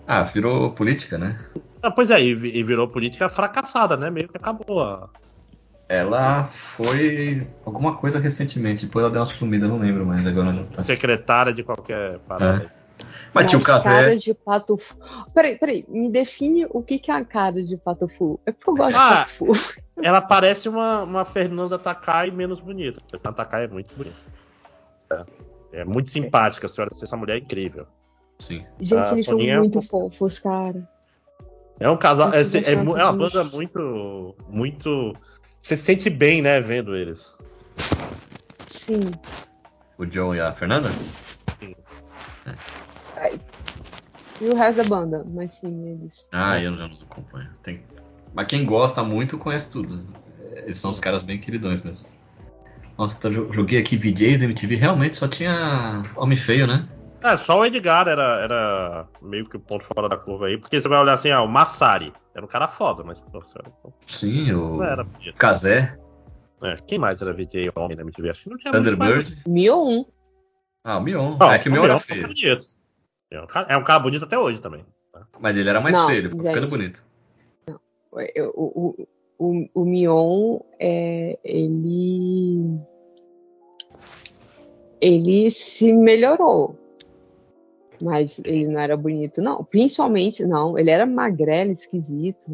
Ah, 0.06 0.22
virou 0.22 0.70
política, 0.70 1.18
né? 1.18 1.38
Ah, 1.82 1.90
pois 1.90 2.10
é, 2.10 2.20
e, 2.22 2.34
vi- 2.34 2.62
virou 2.62 2.88
política 2.88 3.28
fracassada, 3.28 3.96
né? 3.96 4.10
Meio 4.10 4.28
que 4.28 4.36
acabou. 4.36 4.82
a- 4.82 5.08
Ela 5.88 6.46
foi 6.46 7.46
alguma 7.64 7.94
coisa 7.96 8.18
recentemente, 8.18 8.86
depois 8.86 9.05
ela 9.05 9.12
deu 9.12 9.20
uma 9.20 9.26
sumida, 9.26 9.68
não 9.68 9.78
lembro 9.78 10.05
mais 10.05 10.26
agora 10.26 10.52
não 10.52 10.64
tá. 10.64 10.82
secretária 10.82 11.52
de 11.52 11.62
qualquer 11.62 12.18
parada. 12.20 12.70
Mas 13.34 13.50
tinha 13.50 13.58
o 13.58 13.62
Mas 13.62 13.83
cara 13.84 14.07
Casé. 14.07 14.16
de 14.16 14.33
pato 14.34 14.78
fu. 14.78 14.97
Peraí, 15.34 15.58
peraí, 15.58 15.84
me 15.89 16.08
define 16.10 16.66
o 16.70 16.83
que, 16.83 16.99
que 16.99 17.10
é 17.10 17.15
a 17.15 17.25
cara 17.25 17.62
de 17.62 17.76
pato 17.76 18.08
fu. 18.08 18.41
É 18.47 18.52
porque 18.52 18.70
eu 18.70 18.75
gosto 18.75 18.97
Ah. 18.97 19.08
de 19.10 19.15
pato 19.16 19.31
fu. 19.55 19.83
Ela 20.02 20.20
parece 20.20 20.68
uma, 20.68 21.02
uma 21.02 21.25
Fernanda 21.25 21.78
Takai 21.78 22.31
menos 22.31 22.60
bonita. 22.60 23.00
A 23.25 23.33
Takai 23.33 23.65
é 23.65 23.68
muito 23.68 23.94
bonita. 23.94 24.16
É, 25.10 25.81
é 25.81 25.84
muito 25.84 26.10
simpática, 26.10 26.66
a 26.66 26.68
senhora. 26.68 26.91
Essa 26.94 27.16
mulher 27.16 27.34
é 27.36 27.39
incrível. 27.41 27.86
Sim. 28.39 28.65
Gente, 28.81 28.94
Ah, 29.07 29.12
eles 29.12 29.26
são 29.26 29.34
Soninha- 29.36 29.58
muito 29.58 29.81
fofos, 29.83 30.39
cara. 30.39 30.86
É 31.81 31.89
um 31.91 31.97
casal. 31.97 32.33
É, 32.33 32.41
é, 32.41 32.73
é 32.73 32.76
uma 32.81 33.12
banda 33.12 33.44
muito. 33.44 34.34
Muito. 34.49 35.15
Você 35.60 35.76
se 35.76 35.83
sente 35.84 36.08
bem, 36.08 36.41
né, 36.41 36.60
vendo 36.60 36.94
eles. 36.97 37.34
Sim. 38.66 39.00
O 39.99 40.05
John 40.07 40.34
e 40.34 40.41
a 40.41 40.52
Fernanda? 40.52 40.89
E 44.40 44.44
o 44.44 44.54
resto 44.54 44.82
da 44.82 44.88
banda, 44.88 45.24
mas 45.26 45.54
sim, 45.54 45.88
eles. 45.88 46.28
Ah, 46.32 46.60
eu 46.60 46.76
já 46.76 46.88
não 46.88 46.96
acompanho. 46.96 47.50
Tem... 47.62 47.82
Mas 48.34 48.46
quem 48.46 48.66
gosta 48.66 49.02
muito 49.02 49.38
conhece 49.38 49.70
tudo. 49.70 50.04
Eles 50.52 50.78
são 50.78 50.90
os 50.90 51.00
caras 51.00 51.22
bem 51.22 51.40
queridões 51.40 51.82
mesmo. 51.82 52.06
Nossa, 52.98 53.18
tá, 53.20 53.28
jo- 53.28 53.52
joguei 53.52 53.78
aqui 53.78 53.96
VJs 53.96 54.38
da 54.38 54.44
MTV, 54.44 54.76
realmente 54.76 55.16
só 55.16 55.28
tinha 55.28 56.02
homem 56.16 56.36
feio, 56.36 56.66
né? 56.66 56.88
É, 57.22 57.36
só 57.36 57.58
o 57.58 57.64
Edgar 57.64 58.08
era, 58.08 58.40
era 58.40 59.08
meio 59.22 59.48
que 59.48 59.56
o 59.56 59.60
ponto 59.60 59.84
fora 59.84 60.08
da 60.08 60.16
curva 60.16 60.46
aí, 60.46 60.58
porque 60.58 60.80
você 60.80 60.88
vai 60.88 60.98
olhar 61.00 61.14
assim, 61.14 61.30
ah, 61.30 61.42
o 61.42 61.48
Massari. 61.48 62.12
Era 62.34 62.44
um 62.44 62.48
cara 62.48 62.68
foda, 62.68 63.02
mas 63.02 63.22
Sim, 64.06 64.52
o 64.52 64.82
era. 64.82 65.06
Casé, 65.38 65.96
É, 66.62 66.76
quem 66.86 66.98
mais 66.98 67.20
era 67.20 67.32
VJ 67.32 67.70
homem 67.74 67.96
na 67.96 68.02
MTV? 68.02 68.30
Acho 68.30 68.42
que 68.44 68.50
não 68.50 68.58
tinha. 68.58 68.72
Thunderbird. 68.72 69.42
Um. 69.46 70.04
Ah, 70.84 70.98
o 70.98 71.00
Mion. 71.02 71.36
Não, 71.38 71.50
é 71.52 71.58
que 71.58 71.68
o 71.68 71.72
Mion 71.72 71.84
era 71.84 71.94
Mion 71.94 72.00
feio. 72.00 72.28
É 73.30 73.40
um, 73.40 73.46
cara, 73.46 73.66
é 73.72 73.76
um 73.76 73.84
cara 73.84 73.98
bonito 73.98 74.24
até 74.24 74.38
hoje 74.38 74.60
também. 74.60 74.84
Mas 75.40 75.56
ele 75.56 75.68
era 75.68 75.80
mais 75.80 75.96
Não, 75.96 76.06
feio, 76.06 76.18
ele 76.18 76.28
ficou 76.28 76.44
ficando 76.44 76.66
gente. 76.66 76.70
bonito. 76.76 77.05
Eu- 78.34 78.52
O, 78.55 78.96
o, 78.98 79.08
o, 79.38 79.68
o 79.74 79.84
Mion, 79.84 80.60
é, 80.78 81.38
ele. 81.44 82.78
Ele 85.00 85.50
se 85.50 85.92
melhorou. 85.92 86.78
Mas 88.02 88.38
ele 88.44 88.68
não 88.68 88.78
era 88.80 88.96
bonito, 88.96 89.40
não. 89.42 89.64
Principalmente, 89.64 90.44
não. 90.44 90.78
Ele 90.78 90.90
era 90.90 91.06
magrelo, 91.06 91.70
esquisito. 91.72 92.46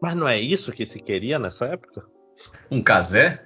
Mas 0.00 0.14
não 0.16 0.26
é 0.26 0.38
isso 0.40 0.72
que 0.72 0.86
se 0.86 0.98
queria 1.00 1.38
nessa 1.38 1.66
época? 1.66 2.04
Um 2.70 2.82
Casé. 2.82 3.42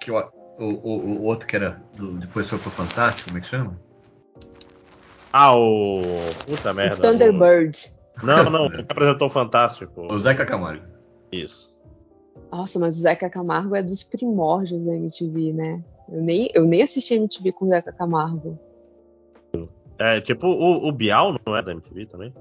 Que 0.00 0.10
o, 0.10 0.18
o, 0.18 0.64
o, 0.64 1.18
o 1.18 1.22
outro 1.24 1.46
que 1.46 1.56
era. 1.56 1.80
do- 1.94 2.18
depois 2.18 2.48
foi 2.48 2.58
pro 2.58 2.70
Fantástico, 2.70 3.28
como 3.28 3.38
é 3.38 3.40
que 3.42 3.46
chama? 3.48 3.78
Ah, 5.38 5.54
o. 5.54 6.00
Puta 6.46 6.72
merda. 6.72 6.96
o 6.96 7.10
Thunderbird. 7.12 7.94
o- 8.22 8.26
Não, 8.26 8.44
não, 8.50 8.66
o 8.66 8.70
que 8.70 8.80
apresentou 8.80 9.26
o 9.26 9.30
Fantástico. 9.30 10.06
O 10.10 10.18
Zeca 10.18 10.46
Camargo. 10.46 10.84
Isso. 11.30 11.74
Nossa, 12.50 12.78
mas 12.78 12.96
o 12.96 13.00
Zeca 13.00 13.28
Camargo 13.28 13.74
é 13.74 13.82
dos 13.82 14.02
primórdios 14.02 14.86
da 14.86 14.94
MTV, 14.94 15.52
né? 15.52 15.84
Eu 16.10 16.22
nem, 16.22 16.48
eu 16.54 16.64
nem 16.64 16.82
assisti 16.82 17.14
MTV 17.14 17.52
com 17.52 17.66
o 17.66 17.68
Zeca 17.68 17.92
Camargo. 17.92 18.58
É, 19.98 20.20
tipo, 20.20 20.46
o, 20.46 20.88
o 20.88 20.92
Bial 20.92 21.34
não 21.46 21.56
é 21.56 21.62
da 21.62 21.72
MTV 21.72 22.06
também? 22.06 22.32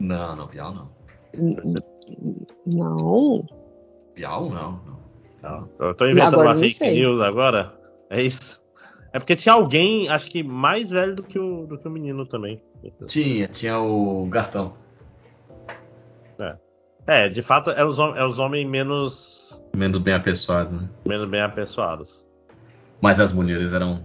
Não, 0.00 0.34
não, 0.34 0.46
Bial 0.46 0.74
não. 0.74 0.86
N- 1.34 1.56
Não. 2.66 3.46
Bial 4.14 4.48
não. 4.50 4.72
não. 4.72 5.00
Não. 5.42 5.68
Eu 5.78 5.94
tô 5.94 6.06
inventando 6.06 6.34
Agora 6.34 6.48
uma 6.50 6.56
fake 6.56 6.74
sei. 6.74 6.94
news 6.94 7.20
agora. 7.20 7.72
É 8.10 8.20
isso. 8.22 8.59
É 9.12 9.18
porque 9.18 9.34
tinha 9.34 9.54
alguém, 9.54 10.08
acho 10.08 10.30
que 10.30 10.42
mais 10.42 10.90
velho 10.90 11.14
do 11.14 11.22
que 11.22 11.38
o, 11.38 11.66
do 11.66 11.78
que 11.78 11.88
o 11.88 11.90
menino 11.90 12.24
também. 12.26 12.62
Tinha, 13.06 13.48
tinha 13.48 13.78
o 13.80 14.26
Gastão. 14.26 14.74
É, 17.06 17.28
de 17.28 17.42
fato, 17.42 17.70
é 17.70 17.84
os, 17.84 17.98
é 17.98 18.24
os 18.24 18.38
homens 18.38 18.68
menos, 18.68 19.60
Menos 19.74 19.98
bem 19.98 20.14
apessoado, 20.14 20.72
né? 20.72 20.88
menos 21.06 21.28
bem 21.28 21.40
apessoados. 21.40 22.24
Mas 23.00 23.18
as 23.18 23.32
mulheres 23.32 23.72
eram 23.72 24.04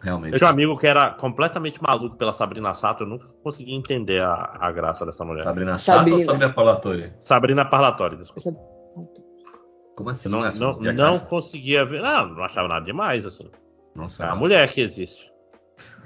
realmente. 0.00 0.34
Eu 0.34 0.38
tinha 0.38 0.48
um 0.48 0.52
amigo 0.52 0.78
que 0.78 0.86
era 0.86 1.10
completamente 1.10 1.82
maluco 1.82 2.16
pela 2.16 2.32
Sabrina 2.32 2.74
Sato, 2.74 3.02
eu 3.02 3.08
nunca 3.08 3.26
consegui 3.42 3.74
entender 3.74 4.22
a, 4.22 4.56
a 4.60 4.70
graça 4.70 5.04
dessa 5.04 5.24
mulher. 5.24 5.42
Sabrina 5.42 5.78
Sato 5.78 6.12
ou 6.12 6.18
Sabrina. 6.18 6.24
Sabrina 6.24 6.52
Parlatori? 6.52 7.12
Sabrina 7.18 7.64
Parlatório, 7.64 8.18
desculpa. 8.18 8.60
Como 9.96 10.10
assim? 10.10 10.28
Não, 10.28 10.44
é 10.44 10.52
não, 10.54 10.78
não 10.80 11.12
casa? 11.12 11.26
conseguia 11.26 11.84
ver. 11.84 12.02
Não, 12.02 12.28
não 12.28 12.44
achava 12.44 12.68
nada 12.68 12.84
demais, 12.84 13.24
assim. 13.24 13.50
Nossa, 13.94 14.22
É 14.22 14.26
a 14.26 14.28
nossa. 14.30 14.40
mulher 14.40 14.68
que 14.70 14.80
existe. 14.80 15.30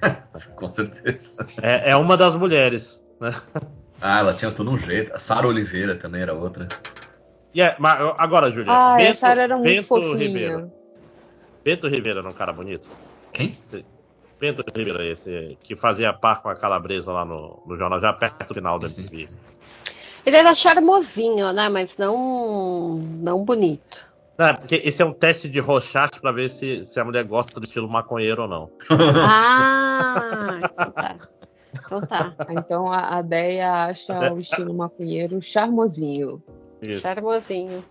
Com 0.57 0.69
certeza. 0.69 1.37
É, 1.63 1.91
é 1.91 1.97
uma 1.97 2.17
das 2.17 2.37
mulheres, 2.37 3.05
né? 3.21 3.35
Ah, 4.01 4.21
ela 4.21 4.35
tinha 4.35 4.51
todo 4.51 4.71
um 4.71 4.79
jeito. 4.79 5.13
A 5.15 5.19
Sara 5.19 5.47
Oliveira 5.47 5.97
também 5.97 6.23
era 6.23 6.33
outra. 6.35 6.69
E 7.55 7.61
é, 7.61 7.75
mas 7.79 7.99
agora, 8.19 8.51
Juliana. 8.51 8.95
Ah, 8.95 8.97
Bento, 8.97 9.11
essa 9.11 9.29
era 9.31 9.57
muito 9.57 9.69
Bento 9.69 9.87
fofinha. 9.89 10.17
Ribeiro. 10.17 10.73
Bento 11.65 11.89
Ribeiro 11.89 12.19
era 12.21 12.29
um 12.29 12.33
cara 12.33 12.53
bonito. 12.53 12.89
Quem? 13.33 13.59
Esse- 13.61 13.85
Bento 14.39 14.63
Ribeiro, 14.77 15.03
esse 15.03 15.59
que 15.65 15.75
fazia 15.75 16.13
par 16.13 16.41
com 16.43 16.49
a 16.49 16.55
calabresa 16.55 17.11
lá 17.11 17.25
no, 17.25 17.61
no 17.67 17.77
jornal, 17.77 18.01
já 18.01 18.13
perto 18.13 18.47
do 18.47 18.55
final 18.55 18.79
da. 18.79 18.87
MTV. 18.87 19.29
Ele 20.25 20.37
era 20.37 20.55
charmosinho, 20.55 21.53
né? 21.53 21.69
Mas 21.69 21.97
não, 21.99 22.99
não 23.21 23.45
bonito. 23.45 24.07
Não, 24.39 24.55
porque 24.55 24.77
esse 24.85 25.03
é 25.03 25.05
um 25.05 25.13
teste 25.13 25.49
de 25.49 25.59
rochate 25.59 26.21
pra 26.21 26.31
ver 26.31 26.49
se, 26.49 26.85
se 26.85 27.01
a 27.01 27.05
mulher 27.05 27.25
gosta 27.25 27.59
do 27.59 27.67
estilo 27.67 27.89
maconheiro 27.89 28.43
ou 28.43 28.49
não. 28.49 28.71
Ah, 29.21 30.61
então 30.63 30.91
tá. 30.93 31.17
Então 31.75 32.01
tá. 32.07 32.37
Então 32.51 32.93
a, 32.93 33.19
a 33.19 33.23
Deia 33.23 33.87
acha 33.87 34.33
o 34.33 34.39
estilo 34.39 34.73
maconheiro 34.73 35.43
charmosinho. 35.43 36.41
Isso. 36.81 37.01
Charmosinho. 37.01 37.85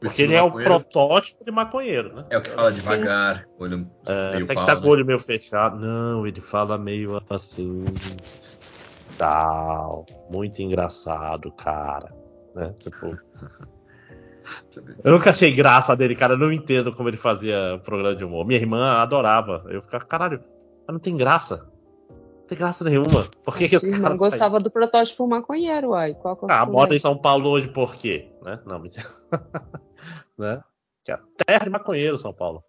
Porque 0.00 0.22
ele 0.22 0.34
é 0.34 0.42
o 0.42 0.50
protótipo 0.50 1.44
de 1.44 1.50
maconheiro, 1.50 2.14
né? 2.14 2.24
É 2.30 2.38
o 2.38 2.42
que 2.42 2.48
fala 2.50 2.72
devagar, 2.72 3.46
olho 3.58 3.86
É, 4.08 4.30
meio 4.30 4.46
tem 4.46 4.46
que 4.46 4.54
pau, 4.54 4.64
estar 4.64 4.76
com 4.76 4.80
o 4.80 4.84
né? 4.84 4.90
olho 4.92 5.04
meio 5.04 5.18
fechado. 5.18 5.78
Não, 5.78 6.26
ele 6.26 6.40
fala 6.40 6.78
meio 6.78 7.20
assim. 7.28 7.84
Tal. 9.18 10.06
Muito 10.32 10.62
engraçado, 10.62 11.52
cara. 11.52 12.10
Né? 12.54 12.74
Tipo, 12.78 13.14
eu 15.04 15.12
nunca 15.12 15.30
achei 15.30 15.52
graça 15.52 15.96
dele, 15.96 16.14
cara. 16.14 16.34
Eu 16.34 16.38
não 16.38 16.52
entendo 16.52 16.92
como 16.92 17.08
ele 17.08 17.16
fazia 17.16 17.80
programa 17.84 18.16
de 18.16 18.24
humor. 18.24 18.46
Minha 18.46 18.60
irmã 18.60 18.98
adorava. 18.98 19.64
Eu 19.68 19.82
ficava, 19.82 20.04
caralho, 20.04 20.42
mas 20.86 20.92
não 20.92 20.98
tem 20.98 21.16
graça. 21.16 21.66
Não 22.10 22.46
tem 22.46 22.58
graça 22.58 22.84
nenhuma. 22.84 23.28
Por 23.44 23.56
que, 23.56 23.68
que 23.68 23.76
esse 23.76 24.00
cara 24.00 24.16
gostava 24.16 24.60
do 24.60 24.70
protótipo 24.70 25.26
maconheiro, 25.26 25.90
uai. 25.90 26.14
Qual 26.14 26.36
que 26.36 26.44
é 26.44 26.48
o 26.48 26.52
Ah, 26.52 26.66
moda 26.66 26.94
em 26.94 27.00
São 27.00 27.16
Paulo 27.16 27.48
hoje 27.50 27.68
por 27.68 27.94
quê? 27.94 28.28
Né? 28.42 28.58
Não, 28.66 28.78
mentira. 28.78 29.06
né? 30.38 30.62
Que 31.04 31.12
é 31.12 31.14
a 31.14 31.20
terra 31.46 31.64
de 31.64 31.70
maconheiro, 31.70 32.18
São 32.18 32.32
Paulo. 32.32 32.62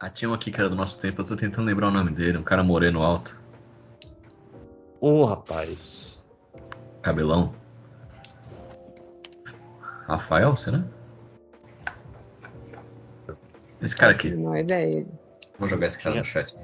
Ah, 0.00 0.10
tinha 0.10 0.30
um 0.30 0.34
aqui 0.34 0.50
que 0.50 0.58
era 0.58 0.68
do 0.68 0.76
nosso 0.76 1.00
tempo, 1.00 1.22
eu 1.22 1.26
tô 1.26 1.36
tentando 1.36 1.66
lembrar 1.66 1.88
o 1.88 1.90
nome 1.90 2.10
dele, 2.10 2.36
um 2.36 2.42
cara 2.42 2.62
moreno 2.62 3.02
alto, 3.02 3.36
Ô, 5.00 5.24
rapaz. 5.24 6.26
cabelão. 7.02 7.54
Rafael, 10.06 10.56
será? 10.56 10.84
Esse 13.80 13.96
cara 13.96 14.12
aqui. 14.12 14.30
Não 14.30 14.54
é 14.54 14.60
ideia. 14.60 15.06
Vou 15.58 15.68
jogar 15.68 15.86
esse 15.86 15.98
cara 15.98 16.16
no 16.16 16.24
chat. 16.24 16.54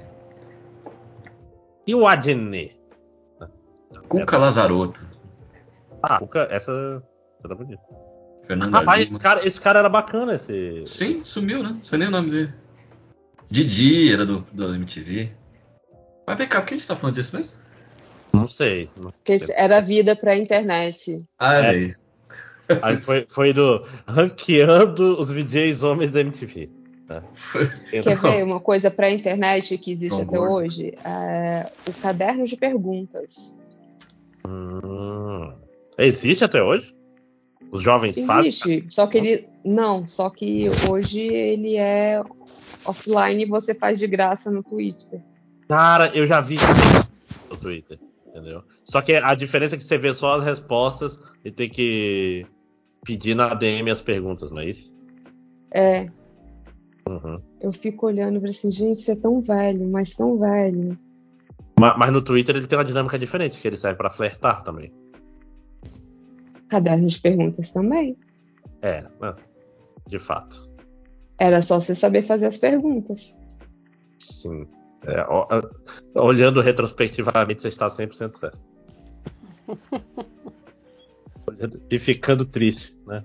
E 1.85 1.95
o 1.95 2.07
Adnet? 2.07 2.79
Cuca 4.07 4.37
Lazarotto. 4.37 5.09
Ah, 6.03 6.19
Cuca, 6.19 6.47
essa. 6.49 7.03
essa 7.37 7.45
era 7.47 7.55
bonita. 7.55 7.81
Fernanda 8.43 8.79
Rapaz, 8.79 9.07
esse 9.09 9.19
cara, 9.19 9.47
esse 9.47 9.61
cara 9.61 9.79
era 9.79 9.89
bacana, 9.89 10.35
esse. 10.35 10.83
Sim, 10.85 11.23
sumiu, 11.23 11.63
né? 11.63 11.69
Não 11.69 11.83
sei 11.83 11.99
nem 11.99 12.07
o 12.07 12.11
nome 12.11 12.31
dele. 12.31 12.53
Didi 13.49 14.11
era 14.11 14.25
do, 14.25 14.45
do 14.51 14.73
MTV. 14.75 15.31
Mas 16.25 16.37
vem 16.37 16.47
cá, 16.47 16.61
por 16.61 16.67
que 16.67 16.73
a 16.73 16.77
gente 16.77 16.87
tá 16.87 16.95
falando 16.95 17.15
disso 17.15 17.35
mesmo? 17.35 17.55
Não 18.33 18.47
sei. 18.47 18.89
não 18.95 19.11
Porque 19.11 19.39
sei. 19.39 19.55
era 19.57 19.81
vida 19.81 20.15
pra 20.15 20.35
internet. 20.35 21.17
Ah, 21.37 21.57
olha 21.57 21.87
É. 21.89 21.95
aí. 22.81 22.97
Foi, 22.97 23.21
foi 23.21 23.53
do 23.53 23.85
ranqueando 24.07 25.19
os 25.19 25.31
VJs 25.31 25.83
homens 25.83 26.11
da 26.11 26.21
MTV. 26.21 26.69
Quer 27.91 28.21
ver 28.21 28.43
uma 28.43 28.59
coisa 28.59 28.89
pra 28.89 29.11
internet 29.11 29.77
que 29.77 29.91
existe 29.91 30.17
Tom 30.17 30.27
até 30.27 30.39
hoje? 30.39 30.93
É, 31.03 31.69
o 31.87 31.93
caderno 32.01 32.45
de 32.45 32.55
perguntas. 32.55 33.57
Hum. 34.47 35.53
Existe 35.97 36.43
até 36.43 36.63
hoje? 36.63 36.95
Os 37.71 37.81
jovens 37.81 38.19
fazem? 38.25 38.49
Existe, 38.49 38.85
só 38.89 39.07
que 39.07 39.17
ele. 39.17 39.47
Não, 39.63 40.05
só 40.07 40.29
que 40.29 40.67
hoje 40.89 41.21
ele 41.21 41.77
é 41.77 42.21
offline 42.85 43.43
e 43.43 43.47
você 43.47 43.73
faz 43.73 43.99
de 43.99 44.07
graça 44.07 44.51
no 44.51 44.63
Twitter. 44.63 45.21
Cara, 45.69 46.11
eu 46.15 46.27
já 46.27 46.41
vi 46.41 46.55
no 47.49 47.57
Twitter, 47.57 47.99
entendeu? 48.27 48.63
Só 48.83 49.01
que 49.01 49.13
a 49.15 49.33
diferença 49.35 49.75
é 49.75 49.77
que 49.77 49.85
você 49.85 49.97
vê 49.97 50.13
só 50.13 50.35
as 50.37 50.43
respostas 50.43 51.17
e 51.45 51.51
tem 51.51 51.69
que 51.69 52.45
pedir 53.05 53.35
na 53.35 53.53
DM 53.53 53.89
as 53.91 54.01
perguntas, 54.01 54.51
não 54.51 54.59
é 54.59 54.65
isso? 54.69 54.91
É, 55.73 56.07
Uhum. 57.07 57.41
eu 57.59 57.73
fico 57.73 58.05
olhando 58.05 58.39
falo 58.39 58.51
assim, 58.51 58.71
gente, 58.71 59.01
você 59.01 59.13
é 59.13 59.15
tão 59.19 59.41
velho, 59.41 59.87
mas 59.89 60.15
tão 60.15 60.37
velho. 60.37 60.97
Ma- 61.79 61.97
Mas, 61.97 62.11
no 62.11 62.21
Twitter 62.21 62.55
ele 62.55 62.67
tem 62.67 62.77
uma 62.77 62.85
dinâmica 62.85 63.17
diferente, 63.17 63.59
que 63.59 63.67
ele 63.67 63.77
serve 63.77 63.97
pra 63.97 64.11
flertar 64.11 64.63
também. 64.63 64.93
Caderno 66.69 67.07
de 67.07 67.19
perguntas 67.19 67.71
também. 67.71 68.15
É, 68.81 69.01
né? 69.19 69.35
de 70.07 70.19
fato. 70.19 70.69
Era 71.39 71.61
só 71.61 71.79
você 71.79 71.95
saber 71.95 72.21
fazer 72.21 72.45
as 72.47 72.57
perguntas. 72.57 73.35
Sim. 74.19 74.67
É, 75.03 75.25
olhando 76.19 76.61
retrospectivamente, 76.61 77.61
você 77.61 77.69
está 77.69 77.87
100% 77.89 78.33
certo. 78.37 78.61
E 81.89 81.99
ficando 81.99 82.45
triste, 82.45 82.95
né? 83.05 83.23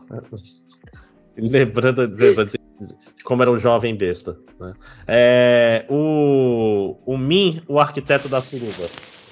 Lembrando, 1.37 2.03
lembrando 2.03 2.51
de 2.51 3.25
como 3.25 3.43
era 3.43 3.51
um 3.51 3.59
jovem 3.59 3.97
besta. 3.97 4.39
Né? 4.61 4.73
É, 5.07 5.87
o, 5.89 6.97
o 7.05 7.17
Min, 7.17 7.63
o 7.69 7.79
arquiteto 7.79 8.29
da 8.29 8.41
suruba. 8.41 8.87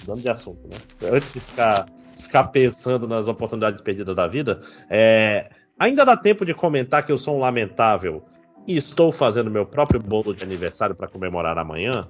Dando 0.07 0.21
de 0.21 0.31
assunto, 0.31 0.69
né? 0.69 0.77
Antes 1.11 1.33
de 1.33 1.41
ficar, 1.41 1.87
ficar 2.21 2.45
pensando 2.49 3.09
nas 3.09 3.27
oportunidades 3.27 3.81
perdidas 3.81 4.15
da 4.15 4.27
vida, 4.27 4.61
é, 4.91 5.51
ainda 5.79 6.05
dá 6.05 6.17
tempo 6.17 6.45
de 6.45 6.53
comentar 6.53 7.05
que 7.05 7.13
eu 7.13 7.19
sou 7.19 7.37
um 7.37 7.41
lamentável 7.41 8.23
e 8.67 8.77
estou 8.77 9.13
fazendo 9.13 9.51
meu 9.51 9.65
próprio 9.65 10.01
bolo 10.01 10.35
de 10.35 10.45
aniversário 10.45 10.95
para 10.95 11.09
comemorar 11.09 11.57
amanhã. 11.59 12.07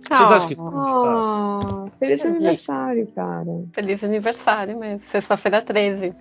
Vocês 0.00 0.20
acham 0.20 0.46
que 0.48 0.54
isso 0.54 0.68
Ah, 0.72 1.86
feliz 1.98 2.22
Uhum. 2.24 2.30
aniversário, 2.30 3.06
cara. 3.14 3.64
Feliz 3.72 4.04
aniversário 4.04 4.78
mesmo. 4.78 5.00
Sexta-feira 5.10 5.60
13. 5.62 6.14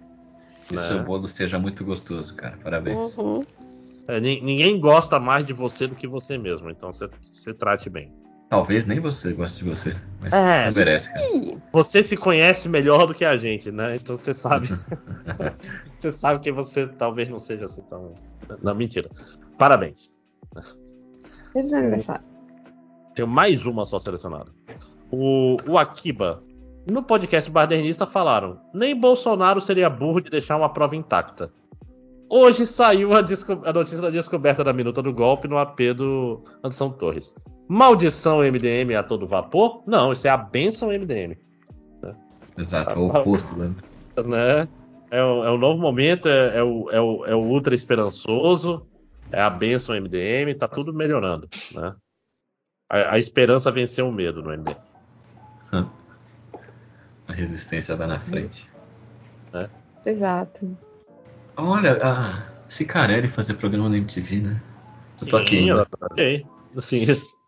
Que 0.67 0.75
Né? 0.75 0.81
seu 0.81 1.03
bolo 1.03 1.27
seja 1.27 1.59
muito 1.59 1.83
gostoso, 1.85 2.35
cara. 2.35 2.57
Parabéns. 2.63 3.17
Uhum. 3.17 3.41
É, 4.07 4.19
ni- 4.19 4.41
ninguém 4.41 4.79
gosta 4.79 5.19
mais 5.19 5.45
de 5.45 5.53
você 5.53 5.87
do 5.87 5.95
que 5.95 6.07
você 6.07 6.37
mesmo, 6.37 6.69
então 6.69 6.91
você, 6.93 7.09
você 7.31 7.53
trate 7.53 7.89
bem. 7.89 8.11
Talvez 8.49 8.85
nem 8.85 8.99
você 8.99 9.33
goste 9.33 9.63
de 9.63 9.69
você, 9.69 9.95
mas 10.21 10.31
É. 10.31 10.65
você 10.65 10.71
merece, 10.71 11.11
cara. 11.13 11.25
Você 11.73 12.03
se 12.03 12.15
conhece 12.15 12.69
melhor 12.69 13.07
do 13.07 13.13
que 13.15 13.25
a 13.25 13.35
gente, 13.37 13.71
né? 13.71 13.95
Então 13.95 14.15
você 14.15 14.33
sabe. 14.33 14.67
você 15.99 16.11
sabe 16.11 16.39
que 16.39 16.51
você 16.51 16.85
talvez 16.87 17.27
não 17.29 17.39
seja 17.39 17.65
assim 17.65 17.81
tão. 17.89 18.13
Não, 18.61 18.75
mentira. 18.75 19.09
Parabéns. 19.57 20.13
Feliz 21.53 21.73
aniversário. 21.73 22.23
Tenho 23.15 23.27
mais 23.27 23.65
uma 23.65 23.85
só 23.85 23.97
selecionada. 23.99 24.51
O, 25.09 25.55
o 25.67 25.77
Akiba. 25.77 26.43
No 26.91 27.01
podcast 27.01 27.49
Badernista 27.49 28.05
falaram: 28.05 28.59
nem 28.73 28.99
Bolsonaro 28.99 29.61
seria 29.61 29.89
burro 29.89 30.21
de 30.21 30.29
deixar 30.29 30.57
uma 30.57 30.69
prova 30.69 30.95
intacta. 30.95 31.51
Hoje 32.29 32.65
saiu 32.65 33.13
a, 33.13 33.19
a 33.19 33.73
notícia 33.73 34.01
da 34.01 34.09
descoberta 34.09 34.63
da 34.63 34.73
minuta 34.73 35.01
do 35.01 35.13
golpe 35.13 35.47
no 35.47 35.57
AP 35.57 35.79
do 35.95 36.43
Anderson 36.63 36.89
Torres. 36.89 37.33
Maldição 37.67 38.39
MDM 38.39 38.95
a 38.95 39.03
todo 39.03 39.25
vapor? 39.25 39.81
Não, 39.87 40.11
isso 40.11 40.27
é 40.27 40.29
a 40.29 40.37
benção 40.37 40.89
MDM. 40.89 41.37
Exato, 42.57 42.91
é 42.91 42.97
o 42.97 43.07
oposto, 43.07 43.57
né? 43.57 43.73
né? 44.25 44.67
É 45.11 45.23
o, 45.23 45.43
é 45.43 45.51
o 45.51 45.57
novo 45.57 45.79
momento, 45.79 46.27
é, 46.27 46.57
é 46.57 46.63
o, 46.63 46.89
é, 46.91 46.99
o, 46.99 47.25
é 47.25 47.35
o 47.35 47.39
ultra 47.39 47.75
esperançoso, 47.75 48.85
é 49.31 49.41
a 49.41 49.49
benção 49.49 49.95
MDM, 49.95 50.53
tá 50.57 50.67
tudo 50.67 50.93
melhorando, 50.93 51.47
né? 51.73 51.95
A, 52.95 53.13
a 53.15 53.19
esperança 53.19 53.69
venceu 53.71 54.07
o 54.07 54.11
medo 54.11 54.41
no 54.41 54.51
MDM. 54.51 54.77
A 57.27 57.33
resistência 57.33 57.95
vai 57.95 58.05
na 58.07 58.19
frente. 58.19 58.69
Exato. 60.05 60.77
Olha, 61.57 61.97
a 62.03 62.43
Cicarelli 62.69 63.27
fazer 63.27 63.55
programa 63.55 63.89
na 63.89 63.97
MTV, 63.97 64.41
né? 64.41 64.61
Eu 65.19 65.27
tô 65.27 65.37
aqui. 65.37 65.55
Sim, 65.55 65.61
ainda. 65.61 65.71
ela 65.71 65.85
tá 65.85 65.97
ok. 66.11 66.45
Assim, 66.77 67.03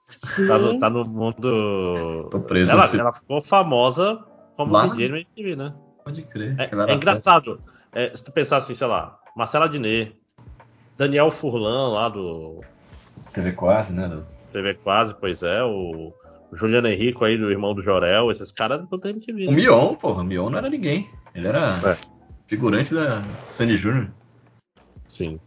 Sim. 0.08 0.48
tá, 0.48 0.58
no, 0.58 0.80
tá 0.80 0.90
no 0.90 1.06
mundo. 1.06 2.28
Tô 2.32 2.40
preso 2.40 2.72
Ela, 2.72 2.84
nesse- 2.84 3.00
ela 3.00 3.14
ficou 3.14 3.40
famosa 3.40 4.26
como 4.56 4.72
Lá? 4.72 4.88
DJ 4.88 5.10
no 5.10 5.18
MTV, 5.18 5.56
né? 5.56 5.74
Pode 6.04 6.24
crer. 6.24 6.56
É, 6.60 6.92
é 6.92 6.94
engraçado. 6.96 7.62
É, 7.94 8.18
se 8.18 8.24
tu 8.24 8.32
pensar 8.32 8.58
assim, 8.58 8.74
sei 8.74 8.88
lá, 8.88 9.20
Marcela 9.36 9.70
Diné, 9.70 10.12
Daniel 10.98 11.30
Furlan 11.30 11.90
lá 11.94 12.10
do 12.10 12.62
TV 13.32 13.52
quase, 13.52 13.94
né? 13.94 14.08
do- 14.08 14.26
TV 14.52 14.74
Quase, 14.76 15.14
pois 15.20 15.42
é, 15.44 15.64
o 15.64 16.14
Juliano 16.54 16.88
Henrico 16.88 17.26
aí, 17.26 17.38
do 17.38 17.52
irmão 17.52 17.74
do 17.76 17.82
Jorel, 17.84 18.32
esses 18.32 18.52
caras 18.52 18.88
do 18.88 19.08
MTV. 19.08 19.48
O 19.48 19.52
né? 19.52 19.56
Mion, 19.58 19.96
porra. 19.96 20.22
O 20.22 20.26
Mion 20.26 20.50
não 20.50 20.58
era 20.58 20.70
ninguém. 20.70 21.10
Ele 21.36 21.48
era 21.48 21.76
É. 21.92 21.98
figurante 22.48 22.94
da 22.94 23.22
Sandy 23.50 23.78
Júnior. 23.78 24.10
Sim, 25.08 25.40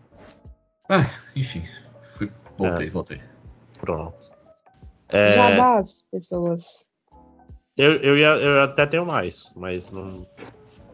Ah, 0.88 1.08
enfim. 1.36 1.62
Fui, 2.16 2.30
voltei, 2.58 2.86
É. 2.88 2.90
voltei. 2.90 3.20
pronto. 3.80 4.14
É, 5.08 5.32
Jabás, 5.32 6.08
pessoas. 6.10 6.88
eu, 7.76 7.94
eu, 7.96 8.16
ia, 8.18 8.28
eu 8.36 8.62
até 8.62 8.86
tenho 8.86 9.06
mais, 9.06 9.52
mas 9.56 9.90
não. 9.90 10.04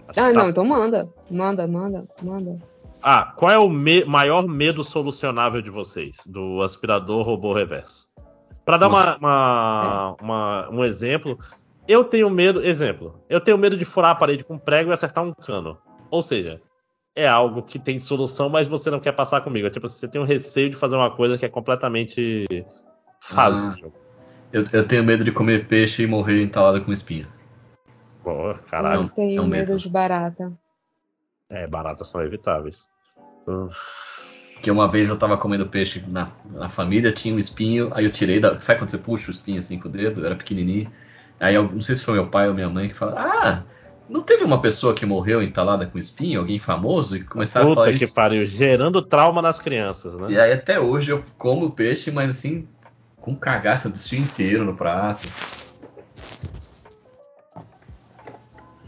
Ah, 0.09 0.12
tá- 0.15 0.33
não, 0.33 0.49
então 0.51 0.65
manda. 0.65 1.09
Manda, 1.31 1.67
manda, 1.67 2.07
manda. 2.23 2.57
Ah, 3.09 3.33
qual 3.36 3.52
é 3.52 3.57
o 3.57 3.68
me- 3.68 4.05
maior 4.05 4.49
medo 4.49 4.83
solucionável 4.83 5.62
de 5.62 5.70
vocês? 5.70 6.17
Do 6.26 6.60
aspirador 6.60 7.25
robô 7.25 7.52
reverso. 7.52 8.09
Pra 8.65 8.76
dar 8.76 8.89
uma, 8.89 9.17
uma- 9.17 10.17
uma- 10.20 10.68
um 10.73 10.85
exemplo, 10.85 11.39
eu 11.86 12.02
tenho 12.02 12.28
medo. 12.28 12.60
Exemplo, 12.67 13.23
eu 13.28 13.41
tenho 13.41 13.57
medo 13.57 13.76
de 13.76 13.85
furar 13.85 14.10
a 14.10 14.15
parede 14.17 14.43
com 14.43 14.59
prego 14.59 14.91
e 14.91 14.93
acertar 14.93 15.23
um 15.23 15.33
cano. 15.33 15.78
Ou 16.10 16.20
seja, 16.20 16.60
é 17.15 17.28
algo 17.28 17.62
que 17.62 17.78
tem 17.78 18.01
solução, 18.01 18.49
mas 18.49 18.67
você 18.67 18.91
não 18.91 18.99
quer 18.99 19.12
passar 19.12 19.41
comigo. 19.41 19.68
É 19.68 19.70
tipo, 19.70 19.89
você 19.89 20.09
tem 20.09 20.20
um 20.20 20.25
receio 20.25 20.70
de 20.70 20.75
fazer 20.76 20.97
uma 20.97 21.15
coisa 21.15 21.39
que 21.39 21.47
é 21.47 21.49
completamente 21.49 22.44
fácil. 23.20 23.93
Eu, 24.52 24.65
eu 24.73 24.85
tenho 24.85 25.05
medo 25.05 25.23
de 25.23 25.31
comer 25.31 25.68
peixe 25.68 26.02
e 26.02 26.07
morrer 26.09 26.43
entalado 26.43 26.85
com 26.85 26.93
espinha. 26.93 27.28
Pô, 28.25 28.52
caralho, 28.68 29.02
eu 29.05 29.09
tenho 29.10 29.43
é 29.43 29.44
um 29.44 29.47
medo 29.47 29.68
medo. 29.75 29.78
de 29.78 29.89
barata. 29.89 30.52
é, 31.49 31.68
baratas 31.68 32.09
são 32.09 32.20
evitáveis. 32.20 32.89
Porque 34.55 34.70
uma 34.70 34.89
vez 34.89 35.08
eu 35.08 35.16
tava 35.16 35.36
comendo 35.36 35.66
peixe 35.66 36.02
na, 36.08 36.28
na 36.50 36.68
família, 36.68 37.12
tinha 37.12 37.34
um 37.34 37.39
espinho, 37.39 37.89
aí 37.92 38.05
eu 38.05 38.10
tirei 38.10 38.41
da. 38.41 38.58
Sabe 38.58 38.81
quando 38.81 38.91
você 38.91 38.99
puxa 38.99 39.31
o 39.31 39.34
espinho 39.34 39.58
assim 39.58 39.78
com 39.78 39.89
o 39.89 39.91
dedo? 39.91 40.26
Era 40.26 40.34
pequenininho. 40.34 40.91
Aí 41.39 41.55
eu 41.55 41.70
não 41.70 41.83
sei 41.83 41.94
se 41.94 42.05
foi 42.05 42.15
meu 42.15 42.26
pai 42.26 42.49
ou 42.49 42.55
minha 42.55 42.68
mãe 42.68 42.89
que 42.89 42.94
falaram: 42.94 43.31
Ah, 43.31 43.62
não 44.08 44.23
teve 44.23 44.42
uma 44.42 44.60
pessoa 44.60 44.94
que 44.94 45.07
morreu 45.07 45.42
entalada 45.42 45.86
com 45.86 45.99
espinho, 45.99 46.41
alguém 46.41 46.58
famoso? 46.58 47.16
E 47.16 47.23
começaram 47.23 47.66
a 47.66 47.68
Puta 47.70 47.83
falar 47.83 47.97
que 47.97 48.05
isso. 48.05 48.15
pariu, 48.15 48.47
gerando 48.47 49.02
trauma 49.02 49.41
nas 49.41 49.60
crianças, 49.60 50.16
né? 50.16 50.28
E 50.31 50.41
aí 50.41 50.52
até 50.52 50.81
hoje 50.81 51.12
eu 51.12 51.23
como 51.39 51.70
peixe, 51.70 52.10
mas 52.10 52.31
assim, 52.31 52.66
com 53.20 53.36
cagaço 53.36 53.89
do 53.89 53.94
espinho 53.94 54.23
inteiro 54.23 54.65
no 54.65 54.75
prato. 54.75 55.28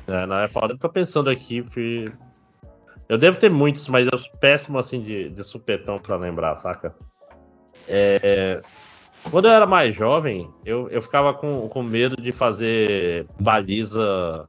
É, 0.07 0.27
não 0.27 0.39
é 0.39 0.49
foda. 0.49 0.73
Eu 0.73 0.79
tô 0.79 0.89
pensando 0.89 1.29
aqui, 1.29 1.63
que 1.63 2.11
eu 3.09 3.19
devo 3.19 3.39
ter 3.39 3.51
muitos, 3.51 3.89
mas 3.89 4.09
eu 4.11 4.19
sou 4.19 4.31
péssimo 4.39 4.79
assim 4.79 5.01
de, 5.03 5.31
de 5.31 5.45
supetão 5.45 5.99
pra 5.99 6.17
lembrar, 6.17 6.57
saca? 6.59 6.95
É, 7.89 8.61
Quando 9.31 9.47
eu 9.47 9.53
era 9.53 9.67
mais 9.67 9.95
jovem, 9.95 10.51
eu, 10.65 10.89
eu 10.91 11.01
ficava 11.03 11.33
com, 11.35 11.69
com 11.69 11.83
medo 11.83 12.21
de 12.21 12.33
fazer 12.33 13.27
baliza 13.41 14.47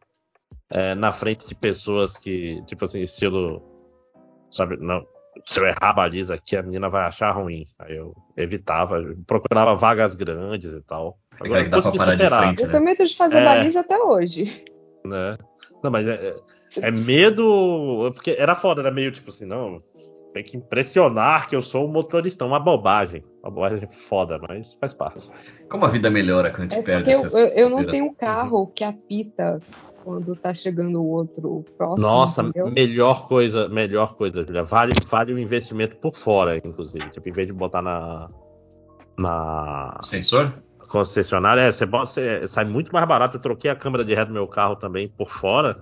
é, 0.69 0.93
na 0.95 1.11
frente 1.11 1.47
de 1.47 1.55
pessoas 1.55 2.17
que, 2.17 2.61
tipo 2.65 2.85
assim, 2.85 3.01
estilo. 3.01 3.61
Sabe, 4.51 4.77
não. 4.77 5.05
Se 5.47 5.59
eu 5.59 5.65
errar 5.67 5.89
a 5.89 5.93
baliza 5.93 6.33
aqui, 6.35 6.55
a 6.57 6.63
menina 6.63 6.89
vai 6.89 7.05
achar 7.05 7.31
ruim. 7.31 7.65
Aí 7.79 7.95
eu 7.95 8.13
evitava, 8.35 8.97
eu 8.97 9.15
procurava 9.25 9.75
vagas 9.75 10.15
grandes 10.15 10.73
e 10.73 10.81
tal. 10.81 11.17
Aquela 11.39 11.63
que 11.63 11.69
dá 11.69 11.77
eu 11.77 11.83
pra 11.83 11.91
parar 11.93 12.15
de 12.15 12.27
frente. 12.29 12.61
Eu 12.63 12.69
tenho 12.71 12.83
medo 12.83 13.05
de 13.05 13.15
fazer 13.15 13.37
É. 13.39 13.45
baliza 13.45 13.79
até 13.79 13.97
hoje. 13.97 14.65
né? 15.05 15.37
Não, 15.81 15.89
mas 15.91 16.05
é, 16.07 16.35
é- 16.77 16.91
medo. 16.91 18.11
Porque 18.13 18.35
era 18.37 18.55
foda, 18.55 18.81
era 18.81 18.91
meio 18.91 19.11
tipo 19.11 19.29
assim, 19.31 19.45
não. 19.45 19.81
Tem 20.33 20.43
que 20.43 20.55
impressionar 20.57 21.49
que 21.49 21.55
eu 21.55 21.61
sou 21.61 21.87
um 21.87 21.91
motorista. 21.91 22.45
Uma 22.45 22.59
bobagem. 22.59 23.23
Uma 23.41 23.51
bobagem 23.51 23.87
foda, 23.89 24.39
mas 24.47 24.75
faz 24.75 24.93
parte. 24.93 25.27
Como 25.67 25.85
a 25.85 25.89
vida 25.89 26.09
melhora 26.09 26.51
quando 26.51 26.71
a 26.71 26.75
gente 26.75 26.79
É 26.79 26.81
perde 26.83 27.11
essas 27.11 27.33
eu, 27.33 27.63
eu 27.63 27.69
não 27.69 27.85
tenho 27.85 28.13
carro 28.13 28.67
que 28.67 28.83
apita 28.83 29.59
quando 30.03 30.35
tá 30.35 30.53
chegando 30.53 31.01
o 31.01 31.07
outro 31.07 31.65
próximo. 31.77 32.07
Nossa, 32.07 32.41
entendeu? 32.43 32.69
melhor 32.71 33.27
coisa, 33.27 33.67
melhor 33.67 34.15
coisa, 34.15 34.45
Julia. 34.45 34.63
Vale, 34.63 34.91
vale 35.07 35.33
o 35.33 35.39
investimento 35.39 35.95
por 35.97 36.15
fora, 36.15 36.57
inclusive. 36.57 37.09
Tipo, 37.09 37.27
em 37.29 37.33
vez 37.33 37.47
de 37.47 37.53
botar 37.53 37.81
na. 37.81 38.29
Na 39.17 39.99
Sensor? 40.03 40.53
concessionária, 40.87 41.61
é, 41.61 41.71
você, 41.71 41.85
bota- 41.85 42.07
você- 42.11 42.47
sai 42.47 42.65
muito 42.65 42.91
mais 42.91 43.07
barato. 43.07 43.37
Eu 43.37 43.41
troquei 43.41 43.69
a 43.69 43.75
câmera 43.75 44.03
de 44.03 44.13
ré 44.13 44.25
do 44.25 44.33
meu 44.33 44.47
carro 44.47 44.75
também 44.75 45.07
por 45.07 45.29
fora. 45.29 45.77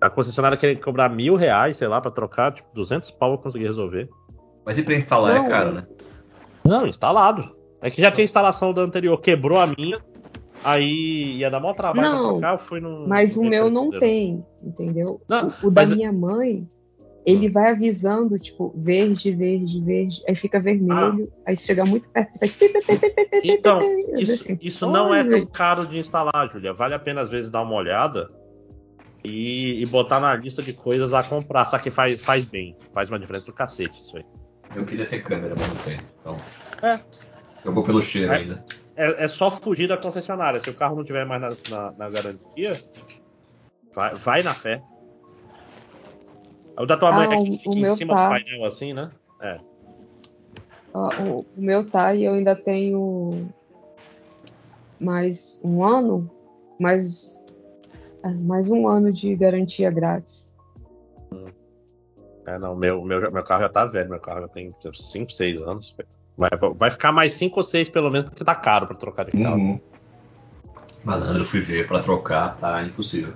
A 0.00 0.08
concessionária 0.08 0.56
queria 0.56 0.76
cobrar 0.76 1.08
mil 1.08 1.34
reais, 1.34 1.76
sei 1.76 1.88
lá, 1.88 2.00
pra 2.00 2.10
trocar, 2.10 2.52
tipo, 2.52 2.68
200 2.74 3.10
pau 3.10 3.32
eu 3.32 3.38
consegui 3.38 3.64
resolver. 3.64 4.08
Mas 4.64 4.78
e 4.78 4.82
pra 4.82 4.94
instalar 4.94 5.34
Não, 5.34 5.46
é 5.46 5.48
caro, 5.48 5.72
né? 5.72 5.86
Não, 6.64 6.86
instalado. 6.86 7.56
É 7.80 7.90
que 7.90 8.02
já 8.02 8.10
tinha 8.10 8.24
instalação 8.24 8.72
da 8.72 8.82
anterior, 8.82 9.20
quebrou 9.20 9.58
a 9.58 9.66
minha, 9.66 10.00
aí 10.64 11.38
ia 11.38 11.50
dar 11.50 11.60
maior 11.60 11.74
trabalho 11.74 12.08
Não, 12.08 12.20
pra 12.20 12.28
trocar, 12.30 12.52
eu 12.54 12.58
fui 12.58 12.80
no. 12.80 13.08
Mas 13.08 13.36
no 13.36 13.42
o 13.42 13.46
meu 13.46 13.70
não 13.70 13.90
tem, 13.90 14.44
entendeu? 14.62 15.20
Não, 15.28 15.52
o 15.62 15.68
o 15.68 15.70
da 15.70 15.86
minha 15.86 16.12
mãe, 16.12 16.68
ele 17.24 17.48
vai 17.48 17.70
avisando, 17.70 18.36
tipo, 18.36 18.72
verde, 18.76 19.30
verde, 19.32 19.80
verde, 19.82 20.22
aí 20.28 20.34
fica 20.34 20.60
vermelho, 20.60 21.32
aí 21.46 21.56
chega 21.56 21.84
muito 21.84 22.08
perto 22.10 22.36
e 22.36 22.38
faz 22.38 22.58
Então, 23.44 23.80
isso, 24.16 24.32
assim, 24.32 24.58
isso 24.60 24.86
não 24.90 25.14
é 25.14 25.20
"Olha, 25.20 25.30
tão 25.30 25.46
caro 25.46 25.86
de 25.86 25.98
instalar, 25.98 26.50
Julia. 26.52 26.72
Vale 26.72 26.94
a 26.94 26.98
pena 26.98 27.22
às 27.22 27.30
vezes 27.30 27.50
dar 27.50 27.62
uma 27.62 27.74
olhada 27.74 28.28
e, 29.24 29.82
e 29.82 29.86
botar 29.86 30.20
na 30.20 30.34
lista 30.36 30.62
de 30.62 30.72
coisas 30.72 31.12
a 31.12 31.22
comprar. 31.22 31.64
Só 31.66 31.78
que 31.78 31.90
faz, 31.90 32.20
faz 32.20 32.44
bem, 32.44 32.76
faz 32.92 33.08
uma 33.08 33.18
diferença 33.18 33.46
do 33.46 33.52
cacete 33.52 34.02
isso 34.02 34.16
aí. 34.16 34.24
Eu 34.74 34.84
queria 34.84 35.06
ter 35.06 35.22
câmera, 35.22 35.54
mas 35.56 35.68
não 35.68 35.76
tenho. 35.82 36.00
Então, 36.20 36.36
É. 36.82 37.00
eu 37.64 37.72
vou 37.72 37.82
pelo 37.84 38.02
cheiro 38.02 38.32
É. 38.32 38.36
ainda. 38.36 38.64
É, 38.96 39.24
é 39.24 39.28
só 39.28 39.50
fugir 39.50 39.86
da 39.88 39.96
concessionária. 39.96 40.60
Se 40.60 40.70
o 40.70 40.74
carro 40.74 40.96
não 40.96 41.04
tiver 41.04 41.24
mais 41.24 41.40
na, 41.40 41.48
na- 41.70 41.92
na 41.92 42.10
garantia, 42.10 42.72
vai, 43.94 44.14
vai 44.14 44.42
na 44.42 44.52
fé. 44.54 44.82
O 46.76 46.84
da 46.86 46.96
tua 46.96 47.10
mãe 47.12 47.26
Ah, 47.30 47.34
é 47.34 47.38
o- 47.38 47.44
que 47.44 47.58
fica 47.58 47.74
em 47.76 47.80
meu 47.80 47.96
cima 47.96 48.14
tá. 48.14 48.24
do 48.28 48.30
painel 48.44 48.64
assim, 48.64 48.92
né? 48.92 49.10
É. 49.40 49.58
o 50.94 51.44
meu 51.56 51.88
tá 51.88 52.12
e 52.14 52.24
eu 52.24 52.34
ainda 52.34 52.56
tenho 52.56 53.48
mais 55.00 55.60
um 55.62 55.84
ano, 55.84 56.28
mais, 56.78 57.37
é, 58.22 58.28
mais 58.28 58.70
um 58.70 58.86
ano 58.86 59.12
de 59.12 59.34
garantia 59.36 59.90
grátis. 59.90 60.52
É, 62.46 62.58
não, 62.58 62.74
meu, 62.74 63.04
meu, 63.04 63.30
meu 63.30 63.44
carro 63.44 63.62
já 63.62 63.68
tá 63.68 63.84
velho, 63.84 64.08
meu 64.08 64.20
carro 64.20 64.40
já 64.42 64.48
tem 64.48 64.74
5, 64.94 65.30
6 65.32 65.60
anos. 65.60 65.94
Vai, 66.36 66.50
vai 66.76 66.90
ficar 66.90 67.12
mais 67.12 67.34
5 67.34 67.60
ou 67.60 67.64
6 67.64 67.88
pelo 67.88 68.10
menos, 68.10 68.30
porque 68.30 68.44
tá 68.44 68.54
caro 68.54 68.86
pra 68.86 68.96
trocar 68.96 69.24
de 69.24 69.32
carro. 69.32 69.56
Uhum. 69.56 69.80
Malandro, 71.04 71.44
fui 71.44 71.60
ver 71.60 71.86
pra 71.86 72.02
trocar, 72.02 72.56
tá 72.56 72.82
impossível. 72.84 73.34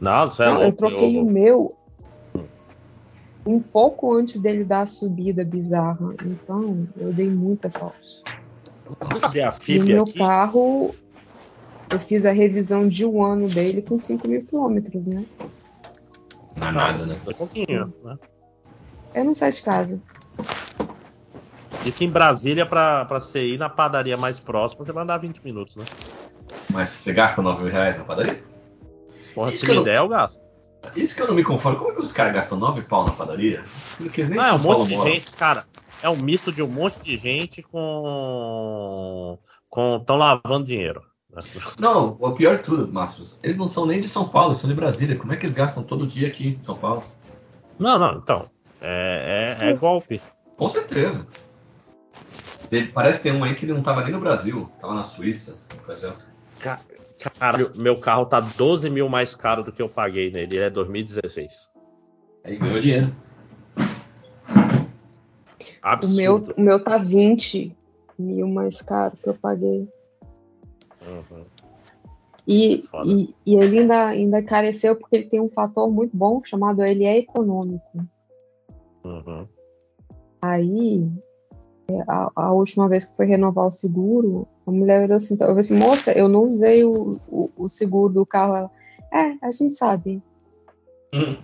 Não, 0.00 0.30
você 0.30 0.42
é 0.42 0.46
Não, 0.46 0.62
eu 0.62 0.72
troquei 0.72 1.16
eu- 1.16 1.22
o 1.22 1.30
meu 1.30 1.74
um 3.46 3.60
pouco 3.60 4.12
antes 4.14 4.42
dele 4.42 4.64
dar 4.64 4.82
a 4.82 4.86
subida 4.86 5.44
bizarra. 5.44 6.14
Então, 6.22 6.86
eu 6.96 7.12
dei 7.12 7.30
muita 7.30 7.70
sorte. 7.70 8.22
Eu 8.86 8.94
E 9.68 9.78
meu 9.80 10.02
aqui. 10.02 10.18
carro, 10.18 10.94
eu 11.90 11.98
fiz 12.00 12.24
a 12.26 12.32
revisão 12.32 12.86
de 12.88 13.04
um 13.04 13.22
ano 13.22 13.48
dele 13.48 13.82
com 13.82 13.98
5 13.98 14.28
mil 14.28 14.44
quilômetros, 14.46 15.06
né? 15.06 15.24
Não 16.56 16.68
é 16.68 16.72
nada, 16.72 17.06
né? 17.06 17.16
Um 17.26 17.32
pouquinho, 17.34 17.92
né? 18.04 18.16
Eu 19.14 19.24
não 19.24 19.34
saio 19.34 19.52
de 19.52 19.62
casa. 19.62 20.02
Diz 21.84 21.94
que 21.94 22.04
em 22.04 22.10
Brasília, 22.10 22.66
pra, 22.66 23.04
pra 23.04 23.20
você 23.20 23.46
ir 23.46 23.58
na 23.58 23.68
padaria 23.68 24.16
mais 24.16 24.38
próxima, 24.40 24.84
você 24.84 24.92
vai 24.92 25.04
andar 25.04 25.18
20 25.18 25.40
minutos, 25.44 25.76
né? 25.76 25.84
Mas 26.70 26.90
você 26.90 27.12
gasta 27.12 27.40
9 27.40 27.62
mil 27.62 27.72
reais 27.72 27.96
na 27.96 28.04
padaria? 28.04 28.40
Porra, 29.34 29.50
Isso 29.50 29.60
se 29.60 29.64
que 29.66 29.70
eu 29.70 29.74
me 29.74 29.78
não- 29.78 29.84
der, 29.84 29.98
eu 29.98 30.08
gasto. 30.08 30.38
Isso 30.94 31.14
que 31.16 31.22
eu 31.22 31.28
não 31.28 31.34
me 31.34 31.44
conformo. 31.44 31.78
Como 31.78 31.90
é 31.90 31.94
que 31.94 32.00
os 32.00 32.12
caras 32.12 32.34
gastam 32.34 32.58
9 32.58 32.82
pau 32.82 33.04
na 33.06 33.12
padaria? 33.12 33.64
Eles 34.00 34.28
nem 34.28 34.38
Não, 34.38 34.44
é 34.44 34.52
um 34.52 34.58
monte 34.58 34.88
de 34.88 34.94
moram. 34.96 35.12
gente, 35.12 35.30
cara. 35.32 35.64
É 36.02 36.08
um 36.08 36.16
misto 36.16 36.52
de 36.52 36.62
um 36.62 36.68
monte 36.68 37.02
de 37.02 37.16
gente 37.16 37.62
com. 37.62 39.38
com. 39.68 39.98
tão 40.00 40.16
lavando 40.16 40.66
dinheiro. 40.66 41.02
Não, 41.78 42.16
o 42.20 42.32
pior 42.34 42.56
de 42.56 42.62
tudo, 42.62 42.92
Márcio, 42.92 43.24
eles 43.42 43.56
não 43.56 43.68
são 43.68 43.86
nem 43.86 44.00
de 44.00 44.08
São 44.08 44.28
Paulo, 44.28 44.54
são 44.54 44.68
de 44.68 44.74
Brasília. 44.74 45.16
Como 45.16 45.32
é 45.32 45.36
que 45.36 45.42
eles 45.44 45.52
gastam 45.52 45.82
todo 45.82 46.06
dia 46.06 46.28
aqui 46.28 46.48
em 46.48 46.62
São 46.62 46.76
Paulo? 46.76 47.04
Não, 47.78 47.98
não, 47.98 48.18
então. 48.18 48.50
É, 48.80 49.56
é, 49.60 49.70
é 49.70 49.74
golpe. 49.74 50.20
Com 50.56 50.68
certeza. 50.68 51.26
Ele- 52.72 52.88
parece 52.88 53.18
que 53.20 53.28
tem 53.28 53.32
um 53.38 53.44
aí 53.44 53.54
que 53.54 53.64
ele 53.64 53.72
não 53.72 53.82
tava 53.82 54.02
nem 54.02 54.12
no 54.12 54.20
Brasil, 54.20 54.68
tava 54.80 54.94
na 54.94 55.04
Suíça. 55.04 55.56
por 55.84 55.92
exemplo. 55.94 56.18
Ca- 56.60 56.80
Caralho, 57.38 57.72
meu 57.76 57.98
carro 58.00 58.26
tá 58.26 58.38
12 58.40 58.88
mil 58.88 59.08
mais 59.08 59.34
caro 59.34 59.64
do 59.64 59.72
que 59.72 59.82
eu 59.82 59.88
paguei 59.88 60.30
nele. 60.30 60.56
Ele 60.56 60.64
é 60.64 60.70
2016. 60.70 61.68
Aí 62.44 62.56
ganhou 62.56 62.78
dinheiro. 62.80 63.14
O 63.76 64.52
Absurdo. 65.82 66.16
meu, 66.16 66.36
o 66.56 66.60
meu 66.60 66.82
tá 66.84 66.96
20 66.98 67.76
mil 68.18 68.46
mais 68.48 68.80
caro 68.82 69.16
que 69.16 69.28
eu 69.28 69.34
paguei. 69.34 69.88
Uhum. 71.08 71.44
E, 72.46 72.84
e, 73.04 73.34
e 73.44 73.54
ele 73.56 73.80
ainda, 73.80 74.06
ainda 74.06 74.42
careceu 74.42 74.96
porque 74.96 75.16
ele 75.16 75.28
tem 75.28 75.40
um 75.40 75.48
fator 75.48 75.90
muito 75.90 76.16
bom 76.16 76.42
chamado 76.42 76.82
ele 76.82 77.04
é 77.04 77.18
econômico. 77.18 77.84
Uhum. 79.04 79.46
Aí, 80.40 81.06
a, 82.06 82.30
a 82.34 82.52
última 82.52 82.88
vez 82.88 83.04
que 83.04 83.16
foi 83.16 83.26
renovar 83.26 83.66
o 83.66 83.70
seguro, 83.70 84.48
a 84.66 84.70
mulher 84.70 85.02
virou 85.02 85.16
assim, 85.16 85.34
eu 85.34 85.38
falei 85.38 85.60
assim, 85.60 85.78
moça, 85.78 86.12
eu 86.12 86.28
não 86.28 86.44
usei 86.44 86.84
o, 86.84 87.16
o, 87.28 87.50
o 87.56 87.68
seguro 87.68 88.14
do 88.14 88.24
carro. 88.24 88.54
Ela, 88.54 88.70
é, 89.12 89.46
a 89.46 89.50
gente 89.50 89.74
sabe. 89.74 90.22
Hum. 91.12 91.36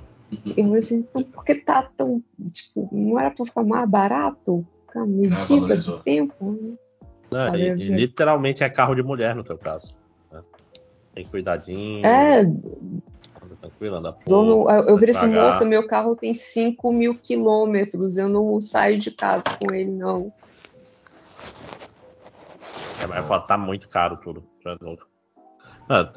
Eu 0.56 0.64
falei 0.64 0.78
assim, 0.78 0.98
então 0.98 1.22
por 1.22 1.44
que 1.44 1.54
tá 1.56 1.82
tão, 1.82 2.22
tipo, 2.50 2.88
não 2.90 3.18
era 3.18 3.30
pra 3.30 3.44
ficar 3.44 3.62
mais 3.62 3.88
barato? 3.88 4.66
Ficar 4.86 5.06
medida 5.06 5.60
valorizou. 5.60 5.98
do 5.98 6.02
tempo? 6.02 6.78
Não, 7.34 7.56
e- 7.56 7.72
e 7.72 7.88
literalmente 7.88 8.62
é 8.62 8.70
carro 8.70 8.94
de 8.94 9.02
mulher 9.02 9.34
no 9.34 9.42
teu 9.42 9.58
caso. 9.58 9.92
né? 10.30 10.40
Tem 11.12 11.26
cuidadinho. 11.26 12.06
É, 12.06 12.44
tranquilo, 13.60 13.96
anda 13.96 14.16
dono, 14.24 14.70
eu, 14.70 14.88
eu 14.90 14.96
virei 14.96 15.14
assim, 15.16 15.32
moça, 15.32 15.64
meu 15.64 15.84
carro 15.86 16.14
tem 16.14 16.32
5 16.32 16.92
mil 16.92 17.18
quilômetros, 17.20 18.16
eu 18.16 18.28
não 18.28 18.60
saio 18.60 18.98
de 18.98 19.10
casa 19.10 19.42
com 19.58 19.74
ele, 19.74 19.90
não. 19.90 20.32
É, 23.02 23.06
mas 23.06 23.46
tá 23.46 23.58
muito 23.58 23.88
caro 23.88 24.16
tudo. 24.18 24.44
tu 24.62 24.68
é 24.68 24.76
louco. 24.80 25.06
Ah, 25.88 26.08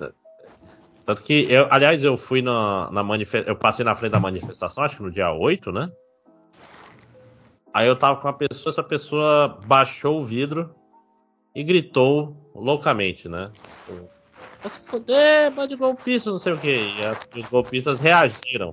Tanto 1.04 1.24
que 1.24 1.48
eu, 1.52 1.68
aliás, 1.72 2.04
eu 2.04 2.16
fui 2.16 2.44
na, 2.44 2.92
na 2.92 3.02
manifestação. 3.02 3.54
Eu 3.54 3.58
passei 3.58 3.84
na 3.84 3.96
frente 3.96 4.12
da 4.12 4.20
manifestação, 4.20 4.84
acho 4.84 4.98
que 4.98 5.04
no 5.04 5.12
dia 5.12 5.32
8, 5.32 5.72
né? 5.72 5.90
Aí 7.74 7.88
eu 7.88 7.96
tava 7.96 8.20
com 8.20 8.28
uma 8.28 8.34
pessoa, 8.34 8.72
essa 8.72 8.84
pessoa 8.84 9.58
baixou 9.66 10.20
o 10.20 10.24
vidro 10.24 10.74
e 11.58 11.64
gritou 11.64 12.36
loucamente, 12.54 13.28
né? 13.28 13.52
Tipo, 13.88 14.08
Vai 14.62 14.70
se 14.70 14.80
fuder, 14.88 15.52
bando 15.52 15.70
de 15.70 15.76
golpistas, 15.76 16.32
não 16.32 16.38
sei 16.40 16.54
o 16.54 16.60
que. 16.60 16.70
E 16.70 17.04
as- 17.04 17.28
os 17.36 17.50
golpistas 17.50 18.00
reagiram 18.00 18.72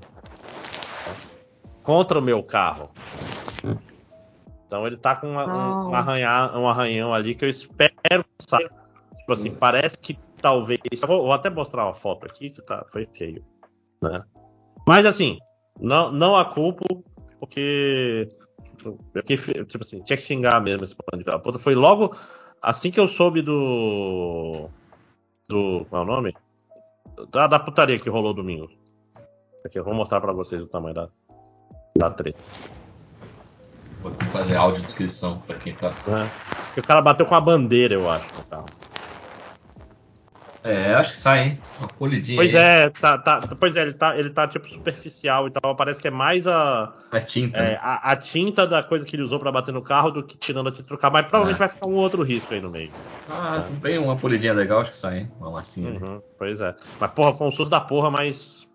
contra 1.82 2.18
o 2.18 2.22
meu 2.22 2.42
carro. 2.42 2.90
Então 4.66 4.86
ele 4.86 4.98
tá 4.98 5.16
com 5.16 5.30
uma- 5.30 5.46
um, 5.46 5.88
um, 5.88 5.94
arranhar, 5.94 6.54
arranhão 6.54 7.14
ali 7.14 7.34
que 7.34 7.46
eu 7.46 7.48
espero 7.48 8.22
que 8.22 8.44
saia. 8.50 8.68
Tipo 9.16 9.32
assim, 9.32 9.54
parece 9.54 9.96
que 9.96 10.18
talvez. 10.42 10.80
eu 11.00 11.08
Vou, 11.08 11.22
vou 11.22 11.32
até 11.32 11.48
mostrar 11.48 11.86
uma 11.86 11.94
foto 11.94 12.26
aqui 12.26 12.50
que 12.50 12.60
tá, 12.60 12.84
foi 12.92 13.06
feio. 13.16 13.42
Né? 14.02 14.22
Mas 14.86 15.06
assim, 15.06 15.38
não, 15.80 16.12
não 16.12 16.36
a 16.36 16.44
culpo, 16.44 17.02
porque. 17.40 18.28
porque, 19.14 19.36
tipo 19.64 19.82
assim, 19.82 20.02
tinha 20.02 20.18
que 20.18 20.22
xingar 20.22 20.60
mesmo 20.60 20.84
esse 20.84 20.94
plano 20.94 21.24
de. 21.24 21.58
Foi 21.58 21.74
logo 21.74 22.14
assim 22.65 22.91
que 22.91 22.99
eu 22.99 23.07
soube 23.07 23.43
do. 23.43 24.68
Do. 25.49 25.86
Qual 25.89 26.02
é 26.02 26.05
o 26.05 26.09
nome? 26.09 26.34
Da, 27.31 27.47
da 27.47 27.59
putaria 27.59 27.99
que 27.99 28.09
rolou 28.09 28.33
domingo. 28.33 28.70
Aqui, 29.65 29.78
eu 29.78 29.84
vou 29.84 29.94
mostrar 29.94 30.20
pra 30.20 30.33
vocês 30.33 30.60
o 30.62 30.67
tamanho 30.67 30.94
da, 30.94 31.09
da 31.97 32.10
treta. 32.10 32.39
Vou 34.02 34.12
fazer 34.33 34.57
áudio 34.57 34.83
descrição 34.83 35.39
pra 35.47 35.57
quem 35.57 35.75
tá. 35.75 35.91
Porque 36.67 36.81
o 36.81 36.84
cara 36.84 37.01
bateu 37.01 37.25
com 37.25 37.34
a 37.34 37.41
bandeira, 37.41 37.94
eu 37.94 38.10
acho, 38.10 38.26
no 38.36 38.44
carro. 38.44 38.67
É, 40.65 40.94
acho 40.94 41.12
que 41.12 41.18
sai, 41.18 41.49
hein? 41.49 41.59
Uma 41.78 41.89
polidinha. 41.89 42.39
Pois 42.39 42.55
aí. 42.55 42.60
é, 42.62 42.91
tá, 42.91 43.18
tá, 43.18 43.43
pois 43.60 43.76
é, 43.76 43.83
ele 43.83 43.93
tá, 43.93 44.18
ele 44.18 44.31
tá 44.31 44.49
tipo 44.49 44.67
superficial 44.67 45.47
e 45.47 45.51
tal. 45.51 45.76
Parece 45.76 46.01
que 46.01 46.09
é 46.09 46.10
mais 46.10 46.47
a, 46.47 46.91
Mais 47.12 47.26
tinta. 47.31 47.60
é, 47.60 47.73
né? 47.73 47.78
a, 47.83 48.12
a 48.12 48.17
tinta 48.17 48.67
da 48.67 48.83
coisa 48.83 49.05
que 49.05 49.15
ele 49.15 49.23
usou 49.23 49.39
pra 49.39 49.52
bater 49.52 49.73
no 49.73 49.83
carro 49.83 50.10
do 50.10 50.25
que 50.25 50.39
tirando 50.39 50.70
a 50.70 50.73
tinta 50.73 50.89
do 50.89 50.97
carro. 50.97 51.12
Mas 51.12 51.26
provavelmente 51.26 51.57
É. 51.57 51.59
vai 51.59 51.68
ficar 51.68 51.86
um 51.86 51.97
outro 51.97 52.23
risco 52.23 52.55
aí 52.55 52.62
no 52.62 52.70
meio. 52.70 52.93
Ah, 53.28 53.60
se 53.60 53.73
bem 53.75 53.99
uma 53.99 54.17
polidinha 54.17 54.55
legal, 54.55 54.81
acho 54.81 54.93
que 54.93 54.97
sai, 54.97 55.18
hein? 55.18 55.33
Uma 55.39 55.51
massinha. 55.51 55.91
Uhum, 55.91 56.23
pois 56.39 56.59
é. 56.60 56.75
Mas 56.99 57.10
porra, 57.12 57.34
foi 57.34 57.47
um 57.47 57.52
susto 57.52 57.70
da 57.70 57.81
porra, 57.81 58.10
mas 58.10 58.67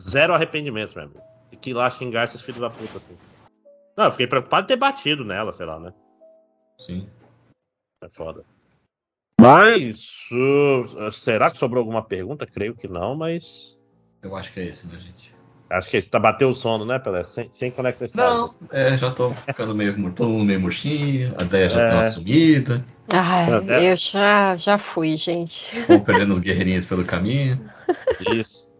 zero 0.00 0.34
arrependimentos, 0.34 0.94
meu 0.94 1.04
amigo. 1.04 1.22
Tem 1.48 1.58
que 1.58 1.70
ir 1.70 1.74
lá 1.74 1.88
xingar 1.88 2.24
esses 2.24 2.42
filhos 2.42 2.60
da 2.60 2.68
puta 2.68 2.98
assim. 2.98 3.16
Não, 3.96 4.04
eu 4.06 4.10
fiquei 4.10 4.26
preocupado 4.26 4.66
de 4.66 4.68
ter 4.68 4.76
batido 4.76 5.24
nela, 5.24 5.52
sei 5.52 5.64
lá, 5.64 5.78
né? 5.80 5.92
Sim. 6.78 7.08
É 8.02 8.08
foda. 8.10 8.42
Mas 9.44 10.08
uh, 10.32 11.12
será 11.12 11.50
que 11.50 11.58
sobrou 11.58 11.80
alguma 11.82 12.02
pergunta? 12.02 12.46
Creio 12.46 12.74
que 12.74 12.88
não, 12.88 13.14
mas 13.14 13.76
Eu 14.22 14.34
acho 14.34 14.50
que 14.52 14.60
é 14.60 14.64
esse, 14.66 14.86
né, 14.86 14.98
gente? 14.98 15.34
acho 15.68 15.90
que 15.90 15.96
é 15.96 16.00
isso. 16.00 16.10
Tá 16.10 16.18
bateu 16.18 16.48
o 16.48 16.54
sono, 16.54 16.86
né, 16.86 16.98
Pelé? 16.98 17.24
Sem, 17.24 17.50
sem 17.52 17.70
conectar 17.70 18.08
Não, 18.14 18.54
é, 18.70 18.96
já 18.96 19.10
tô 19.10 19.32
ficando 19.34 19.74
meio, 19.74 19.98
mundo 19.98 20.28
meio 20.44 20.60
murchinho, 20.60 21.34
a 21.38 21.42
ideia 21.42 21.68
já 21.68 21.80
É. 21.82 21.86
tá 21.88 22.00
assumida, 22.00 22.82
Ai, 23.12 23.50
É. 23.68 23.92
eu 23.92 23.96
já, 23.98 24.56
já 24.56 24.78
fui, 24.78 25.14
gente. 25.16 25.78
vão 25.82 26.00
perdendo 26.00 26.32
os 26.32 26.38
guerreirinhos 26.38 26.86
pelo 26.86 27.04
caminho. 27.04 27.60
Isso. 28.32 28.72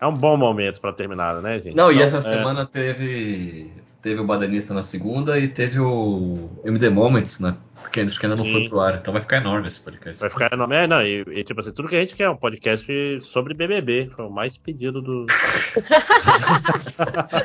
É 0.00 0.06
um 0.06 0.14
bom 0.14 0.36
momento 0.36 0.80
pra 0.80 0.92
terminar, 0.92 1.40
né, 1.40 1.58
gente? 1.58 1.74
Não, 1.74 1.90
e 1.90 1.94
Então, 1.94 2.04
essa 2.04 2.18
é, 2.18 2.20
semana 2.20 2.66
teve 2.66 3.72
teve 4.08 4.20
o 4.22 4.24
Badanista 4.24 4.72
na 4.72 4.82
segunda 4.82 5.38
e 5.38 5.46
teve 5.48 5.78
o 5.78 6.48
MD 6.64 6.88
Moments, 6.88 7.40
né? 7.40 7.54
Que 7.92 8.00
ainda, 8.00 8.10
acho 8.10 8.18
que 8.20 8.26
ainda 8.26 8.36
não 8.36 8.44
Sim. 8.44 8.52
foi 8.52 8.68
pro 8.68 8.80
ar, 8.80 8.98
então 8.98 9.12
vai 9.12 9.22
ficar 9.22 9.36
enorme 9.38 9.68
esse 9.68 9.80
podcast. 9.80 10.20
Vai 10.20 10.30
ficar 10.30 10.52
enorme. 10.52 10.74
É, 10.76 10.86
não, 10.86 11.02
e, 11.02 11.20
e, 11.28 11.44
tipo 11.44 11.60
assim, 11.60 11.72
tudo 11.72 11.88
que 11.88 11.96
a 11.96 12.00
gente 12.00 12.14
quer 12.14 12.24
é 12.24 12.30
um 12.30 12.36
podcast 12.36 13.20
sobre 13.22 13.54
BBB. 13.54 14.10
Foi 14.14 14.24
o 14.26 14.30
mais 14.30 14.56
pedido 14.56 15.00
do. 15.02 15.26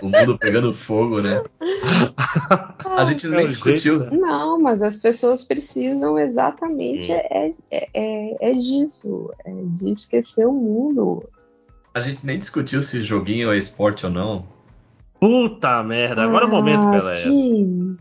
O 0.01 0.09
mundo 0.09 0.38
pegando 0.38 0.74
fogo, 0.74 1.22
né? 1.22 1.42
A 2.98 3.06
gente 3.06 3.27
É 3.27 3.30
nem 3.30 3.45
o 3.45 3.48
discutiu. 3.48 4.00
jeito, 4.00 4.14
né? 4.14 4.19
Não, 4.22 4.59
mas 4.59 4.82
as 4.82 4.98
pessoas 4.98 5.43
precisam 5.43 6.17
exatamente 6.17 7.11
é, 7.11 7.51
é, 7.72 7.88
é, 7.93 8.51
é 8.51 8.53
disso, 8.53 9.32
é 9.45 9.51
de 9.51 9.92
esquecer 9.92 10.45
o 10.45 10.53
mundo. 10.53 11.24
A 11.93 12.01
gente 12.01 12.25
nem 12.25 12.38
discutiu 12.40 12.82
se 12.82 13.01
joguinho 13.01 13.51
é 13.51 13.58
esporte 13.58 14.06
ou 14.06 14.11
não. 14.11 14.45
Puta 15.24 15.82
merda, 15.84 16.24
agora 16.24 16.43
é 16.43 16.48
o 16.48 16.52
momento, 16.52 16.85
Ah, 16.88 16.92
Pelé. 16.92 17.24
que- 17.24 17.95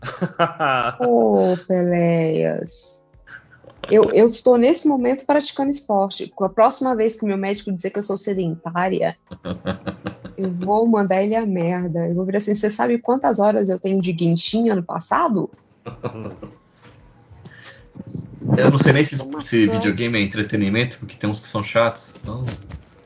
Ô, 1.07 1.55
Peleias. 1.65 3.01
Eu, 3.89 4.11
eu 4.11 4.25
estou 4.25 4.57
nesse 4.57 4.89
momento 4.89 5.25
praticando 5.25 5.69
esporte. 5.71 6.27
Com 6.35 6.43
a 6.43 6.49
próxima 6.49 6.93
vez 6.97 7.17
que 7.17 7.23
o 7.23 7.27
meu 7.29 7.37
médico 7.37 7.71
dizer 7.71 7.91
que 7.91 7.99
eu 7.99 8.03
sou 8.03 8.17
sedentária, 8.17 9.15
eu 10.37 10.51
vou 10.51 10.85
mandar 10.85 11.23
ele 11.23 11.33
a 11.33 11.45
merda. 11.45 12.07
Eu 12.07 12.13
vou 12.13 12.25
virar 12.25 12.39
assim: 12.39 12.53
você 12.55 12.69
sabe 12.69 12.97
quantas 12.97 13.39
horas 13.39 13.69
eu 13.69 13.79
tenho 13.79 14.01
de 14.01 14.11
guinchinho 14.11 14.73
ano 14.73 14.83
passado? 14.83 15.49
Eu 18.57 18.69
não 18.69 18.77
sei 18.77 18.91
nem 18.91 19.05
se, 19.05 19.15
se 19.43 19.67
videogame 19.67 20.17
é 20.19 20.21
entretenimento, 20.21 20.97
porque 20.97 21.15
tem 21.15 21.29
uns 21.29 21.39
que 21.39 21.47
são 21.47 21.63
chatos. 21.63 22.11
Então, 22.21 22.45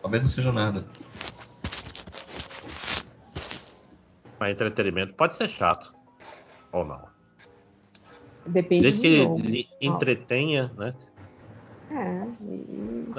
talvez 0.02 0.24
não 0.24 0.30
seja 0.32 0.52
nada. 0.52 0.86
Mas 4.40 4.52
entretenimento 4.54 5.14
pode 5.16 5.36
ser 5.36 5.50
chato. 5.50 5.94
Ou 6.72 6.86
não. 6.86 7.02
Depende 8.46 8.84
Desde 8.84 9.00
do 9.00 9.02
que 9.02 9.48
ele 9.48 9.68
entretenha, 9.82 10.72
né? 10.78 10.94
É, 11.90 12.44
e, 12.44 13.14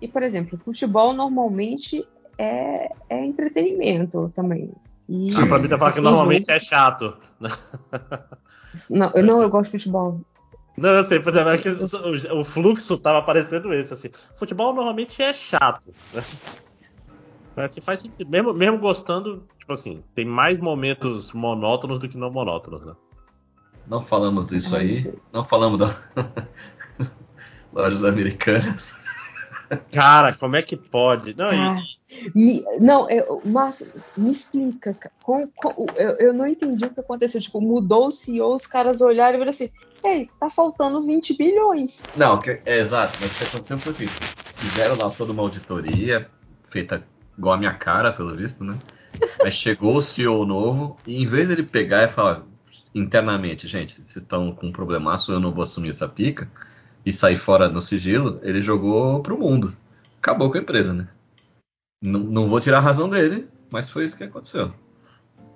e, 0.00 0.08
por 0.08 0.22
exemplo, 0.22 0.58
futebol 0.64 1.12
normalmente 1.12 2.06
é, 2.38 2.88
é 3.08 3.24
entretenimento 3.24 4.30
também. 4.34 4.70
E, 5.08 5.28
Ah, 5.36 5.46
pra 5.46 5.58
mim 5.58 5.68
tá 5.68 5.78
falando 5.78 5.94
que 5.94 6.00
normalmente 6.00 6.46
jogo- 6.46 6.52
é 6.52 6.60
chato. 6.60 7.16
Não, 8.90 9.12
eu, 9.14 9.22
não, 9.24 9.42
eu 9.42 9.50
gosto 9.50 9.72
de 9.72 9.78
futebol. 9.78 10.20
Não, 10.76 10.90
eu 10.90 11.04
sei, 11.04 11.20
por 11.20 11.32
exemplo, 11.32 11.50
é 11.50 11.58
que 11.58 11.68
o, 11.68 12.40
o 12.40 12.44
fluxo 12.44 12.96
tava 12.96 13.22
parecendo 13.22 13.72
esse, 13.74 13.92
assim. 13.92 14.08
Futebol 14.38 14.72
normalmente 14.72 15.22
é 15.22 15.32
chato, 15.34 15.92
né? 16.14 16.22
Mas 17.56 17.70
que 17.72 17.80
faz 17.80 18.00
sentido. 18.00 18.28
Mesmo, 18.30 18.52
mesmo 18.54 18.78
gostando, 18.78 19.46
tipo 19.58 19.72
assim, 19.72 20.02
tem 20.14 20.24
mais 20.24 20.58
momentos 20.58 21.32
monótonos 21.32 21.98
do 22.00 22.08
que 22.08 22.16
não 22.16 22.30
monótonos, 22.30 22.84
né? 22.84 22.94
Não 23.86 24.00
falamos 24.00 24.46
disso 24.46 24.74
aí. 24.76 25.12
Não 25.32 25.44
falamos 25.44 25.78
da 25.78 25.86
lojas 27.72 28.04
americanas. 28.04 28.94
Cara, 29.90 30.34
como 30.34 30.56
é 30.56 30.62
que 30.62 30.76
pode? 30.76 31.34
Não, 31.34 31.52
e- 31.52 31.56
Ah, 31.58 31.82
me- 32.34 32.64
não, 32.78 33.08
eu, 33.10 33.42
Márcio, 33.44 33.86
me 34.16 34.30
explica. 34.30 34.94
ca- 34.94 35.10
com- 35.22 35.48
com- 35.56 35.86
eu, 35.96 36.10
eu 36.18 36.32
não 36.34 36.46
entendi 36.46 36.84
o 36.84 36.92
que 36.94 37.00
aconteceu. 37.00 37.40
Tipo, 37.40 37.60
mudou 37.60 38.06
o 38.06 38.12
CEO, 38.12 38.54
os 38.54 38.66
caras 38.66 39.00
olharam 39.00 39.34
e 39.34 39.38
viram 39.38 39.50
assim: 39.50 39.70
ei, 40.04 40.28
tá 40.38 40.48
faltando 40.50 41.02
20 41.02 41.36
bilhões. 41.36 42.04
Não, 42.16 42.40
que- 42.40 42.60
é 42.64 42.78
exato, 42.78 43.16
mas 43.20 43.34
o 43.34 43.38
que 43.38 43.44
aconteceu 43.44 43.78
foi 43.78 43.92
assim: 43.92 44.06
fizeram 44.56 44.96
lá 44.96 45.10
toda 45.10 45.32
uma 45.32 45.42
auditoria, 45.42 46.30
feita 46.70 47.02
igual 47.36 47.54
a 47.54 47.58
minha 47.58 47.74
cara, 47.74 48.12
pelo 48.12 48.34
visto, 48.36 48.64
né? 48.64 48.78
Aí 49.42 49.52
chegou 49.52 49.96
o 49.96 50.02
CEO 50.02 50.46
novo, 50.46 50.96
e 51.06 51.22
em 51.22 51.26
vez 51.26 51.48
dele 51.48 51.62
pegar 51.62 52.04
e 52.04 52.08
falar 52.08 52.42
internamente, 52.94 53.66
gente, 53.66 53.92
vocês 53.94 54.16
estão 54.16 54.52
com 54.52 54.68
um 54.68 54.72
problemaço, 54.72 55.32
eu 55.32 55.40
não 55.40 55.52
vou 55.52 55.62
assumir 55.62 55.90
essa 55.90 56.08
pica, 56.08 56.48
e 57.04 57.12
sair 57.12 57.36
fora 57.36 57.68
no 57.68 57.82
sigilo, 57.82 58.38
ele 58.42 58.62
jogou 58.62 59.20
pro 59.20 59.38
mundo. 59.38 59.76
Acabou 60.18 60.50
com 60.50 60.58
a 60.58 60.60
empresa, 60.60 60.92
né? 60.92 61.08
Não, 62.02 62.20
não 62.20 62.48
vou 62.48 62.60
tirar 62.60 62.78
a 62.78 62.82
razão 62.82 63.08
dele, 63.08 63.48
mas 63.70 63.90
foi 63.90 64.04
isso 64.04 64.16
que 64.16 64.24
aconteceu. 64.24 64.72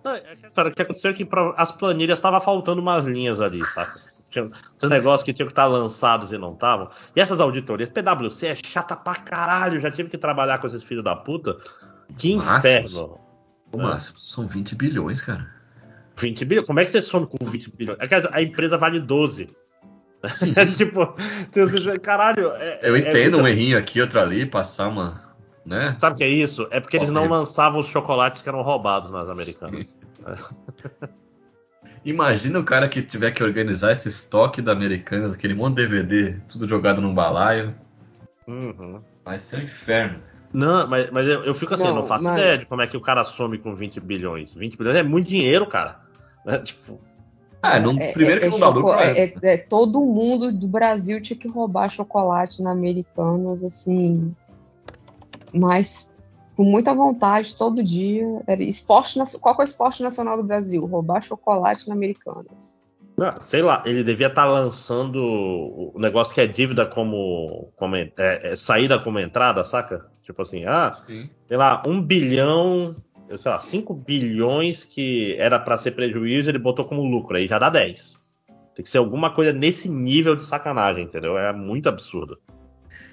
Não, 0.04 0.12
é 0.12 0.30
a 0.30 0.32
história- 0.34 0.70
que 0.70 0.82
aconteceu 0.82 1.10
é 1.10 1.14
que 1.14 1.28
as 1.56 1.72
planilhas 1.72 2.18
estavam 2.18 2.40
faltando 2.40 2.80
umas 2.80 3.06
linhas 3.06 3.40
ali, 3.40 3.64
saca? 3.64 4.00
Tinha 4.30 4.50
os 4.82 4.90
negócios 4.90 5.22
que 5.22 5.32
tinham 5.32 5.46
que 5.46 5.52
estar 5.52 5.66
lançados 5.66 6.32
e 6.32 6.38
não 6.38 6.52
estavam. 6.52 6.88
E 7.14 7.20
essas 7.20 7.40
auditorias, 7.40 7.88
PwC 7.88 8.46
é 8.48 8.54
chata 8.54 8.96
pra 8.96 9.14
caralho, 9.14 9.80
já 9.80 9.90
tive 9.90 10.08
que 10.10 10.18
trabalhar 10.18 10.58
com 10.58 10.66
esses 10.66 10.82
filhos 10.82 11.04
da 11.04 11.14
puta. 11.14 11.56
Que 12.18 12.32
inferno. 12.32 13.20
Ô, 13.72 13.78
Márcio, 13.78 14.14
são 14.18 14.46
20 14.46 14.74
bilhões, 14.74 15.20
cara. 15.20 15.48
20 16.18 16.44
bilhões? 16.44 16.66
Como 16.66 16.80
é 16.80 16.84
que 16.84 16.90
você 16.90 17.02
some 17.02 17.26
com 17.26 17.44
20 17.44 17.70
bilhões? 17.76 17.98
É 18.00 18.28
a 18.32 18.42
empresa 18.42 18.76
vale 18.78 19.00
12. 19.00 19.48
Sim. 20.28 20.52
É 20.56 20.66
tipo, 20.66 21.14
tipo, 21.52 22.00
caralho. 22.00 22.50
é- 22.56 22.80
Eu 22.82 22.96
é 22.96 22.98
entendo 22.98 23.34
muita- 23.34 23.44
um 23.44 23.48
errinho 23.48 23.78
aqui, 23.78 24.00
outro 24.00 24.18
ali, 24.18 24.44
passar 24.46 24.88
uma. 24.88 25.24
Né? 25.64 25.94
Sabe 25.98 26.14
o 26.14 26.18
que 26.18 26.24
é 26.24 26.28
isso? 26.28 26.66
É 26.70 26.78
porque 26.80 26.96
eles 26.96 27.10
não 27.10 27.28
lançavam 27.28 27.80
os 27.80 27.86
chocolates 27.88 28.40
que 28.40 28.48
eram 28.48 28.62
roubados 28.62 29.10
nas 29.10 29.28
americanas. 29.28 29.94
Imagina 32.06 32.60
o 32.60 32.64
cara 32.64 32.88
que 32.88 33.02
tiver 33.02 33.32
que 33.32 33.42
organizar 33.42 33.90
esse 33.90 34.08
estoque 34.08 34.62
da 34.62 34.70
Americanas, 34.70 35.34
aquele 35.34 35.54
monte 35.54 35.74
de 35.76 35.88
DVD, 35.88 36.36
tudo 36.48 36.68
jogado 36.68 37.00
num 37.00 37.12
balaio. 37.12 37.74
Uhum. 38.46 39.00
Vai 39.24 39.38
ser 39.40 39.58
um 39.58 39.62
inferno. 39.64 40.20
Não, 40.52 40.86
mas, 40.88 41.10
mas 41.10 41.26
eu, 41.26 41.42
eu 41.44 41.52
fico 41.52 41.74
assim, 41.74 41.82
não 41.82 41.96
Não, 41.96 42.06
faço 42.06 42.22
mas- 42.22 42.38
ideia 42.38 42.58
de 42.58 42.64
como 42.66 42.80
é 42.80 42.86
que 42.86 42.96
o 42.96 43.00
cara 43.00 43.24
some 43.24 43.58
com 43.58 43.74
20 43.74 43.98
bilhões. 43.98 44.54
20 44.54 44.78
bilhões 44.78 44.96
é 44.96 45.02
muito 45.02 45.26
dinheiro, 45.28 45.66
cara. 45.66 46.00
Né? 46.44 46.58
Tipo, 46.60 47.00
Ah, 47.60 47.80
não, 47.80 47.98
É- 47.98 48.12
primeiro 48.12 48.36
é- 48.38 48.40
que 48.42 48.46
é 48.46 48.50
não 48.50 48.60
dá 48.60 48.68
lucro 48.68 48.92
é- 48.92 49.10
antes. 49.24 49.42
é- 49.42 49.54
é 49.54 49.56
todo 49.56 50.00
mundo 50.00 50.52
do 50.52 50.68
Brasil 50.68 51.20
tinha 51.20 51.36
que 51.36 51.48
roubar 51.48 51.88
chocolate 51.90 52.62
na 52.62 52.70
Americanas, 52.70 53.64
assim. 53.64 54.32
Mas 55.52 56.14
com 56.56 56.64
muita 56.64 56.94
vontade, 56.94 57.56
todo 57.56 57.82
dia. 57.82 58.24
Era 58.46 58.62
esporte, 58.62 59.18
qual 59.40 59.54
que 59.54 59.60
é 59.60 59.64
o 59.64 59.68
esporte 59.68 60.02
nacional 60.02 60.36
do 60.36 60.42
Brasil? 60.42 60.84
Roubar 60.86 61.22
chocolate 61.22 61.88
na 61.88 61.94
Americanas. 61.94 62.78
ah, 63.20 63.36
sei 63.40 63.62
lá, 63.62 63.82
ele 63.86 64.02
devia 64.02 64.26
estar 64.28 64.46
lançando 64.46 65.22
o 65.22 65.98
negócio 65.98 66.34
que 66.34 66.40
é 66.40 66.46
dívida 66.46 66.86
como, 66.86 67.70
como 67.76 67.96
é, 67.96 68.10
é, 68.18 68.56
saída 68.56 68.98
como 68.98 69.18
entrada, 69.18 69.64
saca? 69.64 70.06
Tipo 70.22 70.42
assim, 70.42 70.64
ah, 70.64 70.92
Sim. 70.92 71.30
sei 71.46 71.56
lá, 71.56 71.82
um 71.86 72.00
bilhão, 72.00 72.96
eu 73.28 73.38
sei 73.38 73.50
lá, 73.50 73.58
5 73.58 73.94
bilhões 73.94 74.84
que 74.84 75.34
era 75.38 75.58
pra 75.58 75.78
ser 75.78 75.92
prejuízo, 75.92 76.48
ele 76.48 76.58
botou 76.58 76.84
como 76.84 77.04
lucro, 77.04 77.36
aí 77.36 77.46
já 77.46 77.58
dá 77.58 77.70
10. 77.70 78.16
Tem 78.74 78.84
que 78.84 78.90
ser 78.90 78.98
alguma 78.98 79.30
coisa 79.30 79.52
nesse 79.52 79.88
nível 79.88 80.36
de 80.36 80.42
sacanagem, 80.42 81.04
entendeu? 81.04 81.38
É 81.38 81.52
muito 81.52 81.88
absurdo. 81.88 82.38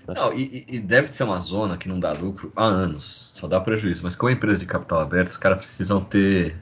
Não, 0.08 0.34
e- 0.34 0.66
e 0.68 0.80
deve 0.80 1.08
ser 1.08 1.24
uma 1.24 1.40
zona 1.40 1.78
que 1.78 1.88
não 1.88 1.98
dá 2.00 2.12
lucro 2.12 2.52
há 2.58 2.66
anos, 2.66 3.23
só 3.34 3.48
dá 3.48 3.60
prejuízo. 3.60 4.04
Mas 4.04 4.16
como 4.16 4.30
é 4.30 4.34
empresa 4.34 4.60
de 4.60 4.66
capital 4.68 5.00
aberto, 5.00 5.32
os 5.32 5.38
caras 5.38 5.58
precisam 5.58 6.00
ter 6.00 6.56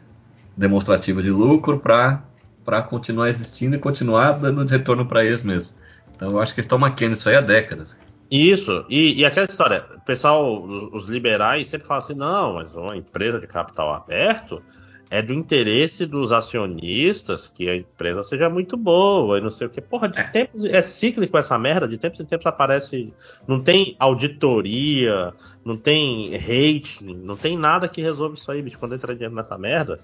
demonstrativa 0.56 1.22
de 1.22 1.30
lucro 1.30 1.78
para 1.78 2.82
continuar 2.84 3.28
existindo 3.28 3.76
e 3.76 3.80
continuar 3.80 4.34
dando 4.34 4.66
retorno 4.66 5.06
para 5.06 5.24
eles 5.24 5.44
mesmo. 5.44 5.74
Então 6.16 6.30
eu 6.30 6.40
acho 6.40 6.54
que 6.54 6.60
eles 6.60 6.66
estão 6.66 6.80
maquiando 6.80 7.16
isso 7.16 7.28
aí 7.28 7.36
há 7.36 7.42
décadas. 7.42 8.00
Isso, 8.32 8.86
e, 8.90 9.20
e 9.20 9.26
aquela 9.26 9.46
história, 9.46 9.86
o 9.98 10.00
pessoal, 10.06 10.64
os 10.94 11.10
liberais 11.10 11.68
sempre 11.68 11.86
falam 11.86 12.02
assim, 12.02 12.14
não, 12.14 12.54
mas 12.54 12.74
uma 12.74 12.96
empresa 12.96 13.42
de 13.42 13.48
capital 13.48 13.94
aberto 13.94 14.64
é 15.12 15.22
do 15.22 15.34
interesse 15.34 16.06
dos 16.06 16.32
acionistas 16.32 17.52
que 17.54 17.70
a 17.70 17.76
empresa 17.76 18.24
seja 18.24 18.50
muito 18.50 18.76
boa 18.78 19.38
e 19.38 19.42
não 19.42 19.52
sei 19.52 19.68
o 19.68 19.70
que. 19.70 19.82
Porra, 19.82 20.08
de 20.08 20.18
É. 20.18 20.24
tempos 20.24 20.64
é 20.66 20.82
cíclico 20.82 21.38
essa 21.38 21.60
merda, 21.60 21.88
de 21.88 21.98
tempos 21.98 22.20
em 22.22 22.26
tempos 22.26 22.46
aparece. 22.48 23.14
Não 23.46 23.62
tem 23.62 23.96
auditoria, 24.00 25.34
não 25.66 25.76
tem 25.78 26.36
rating, 26.38 27.14
não 27.24 27.36
tem 27.36 27.58
nada 27.58 27.88
que 27.88 28.02
resolva 28.02 28.36
isso 28.36 28.50
aí, 28.52 28.62
bicho. 28.62 28.80
Quando 28.80 28.96
entra 28.96 29.14
dinheiro 29.14 29.36
nessa 29.36 29.58
merda, 29.58 29.96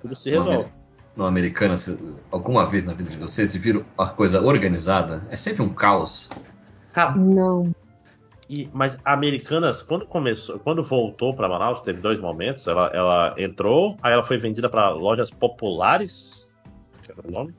tudo 0.00 0.14
se 0.14 0.30
resolve. 0.30 0.70
No 1.16 1.24
americano, 1.24 1.78
se- 1.78 1.98
alguma 2.30 2.66
vez 2.68 2.84
na 2.84 2.92
vida 2.92 3.08
de 3.10 3.16
vocês, 3.16 3.50
se 3.50 3.58
viram 3.58 3.84
uma 3.96 4.08
coisa 4.10 4.42
organizada? 4.42 5.26
É 5.30 5.36
sempre 5.36 5.62
um 5.62 5.70
caos. 5.70 6.28
Cara, 6.92 7.14
Não. 7.16 7.74
E- 8.48 8.68
mas 8.72 8.96
a 9.04 9.12
Americanas, 9.12 9.82
quando 9.82 10.06
começou, 10.06 10.58
quando 10.60 10.82
voltou 10.82 11.34
para 11.34 11.48
Manaus, 11.48 11.80
teve 11.80 12.00
dois 12.00 12.18
momentos. 12.20 12.66
Ela, 12.66 12.90
ela 12.94 13.34
entrou, 13.38 13.96
aí 14.02 14.12
ela 14.12 14.22
foi 14.22 14.38
vendida 14.38 14.68
para 14.68 14.90
lojas 14.90 15.30
populares, 15.30 16.50
que 17.02 17.10
era 17.10 17.26
o 17.26 17.30
nome, 17.30 17.54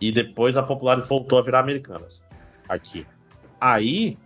e 0.00 0.10
depois 0.12 0.56
a 0.56 0.62
Populares 0.62 1.06
voltou 1.06 1.38
a 1.38 1.42
virar 1.42 1.60
Americanas 1.60 2.20
aqui. 2.68 3.06
Aí, 3.60 4.18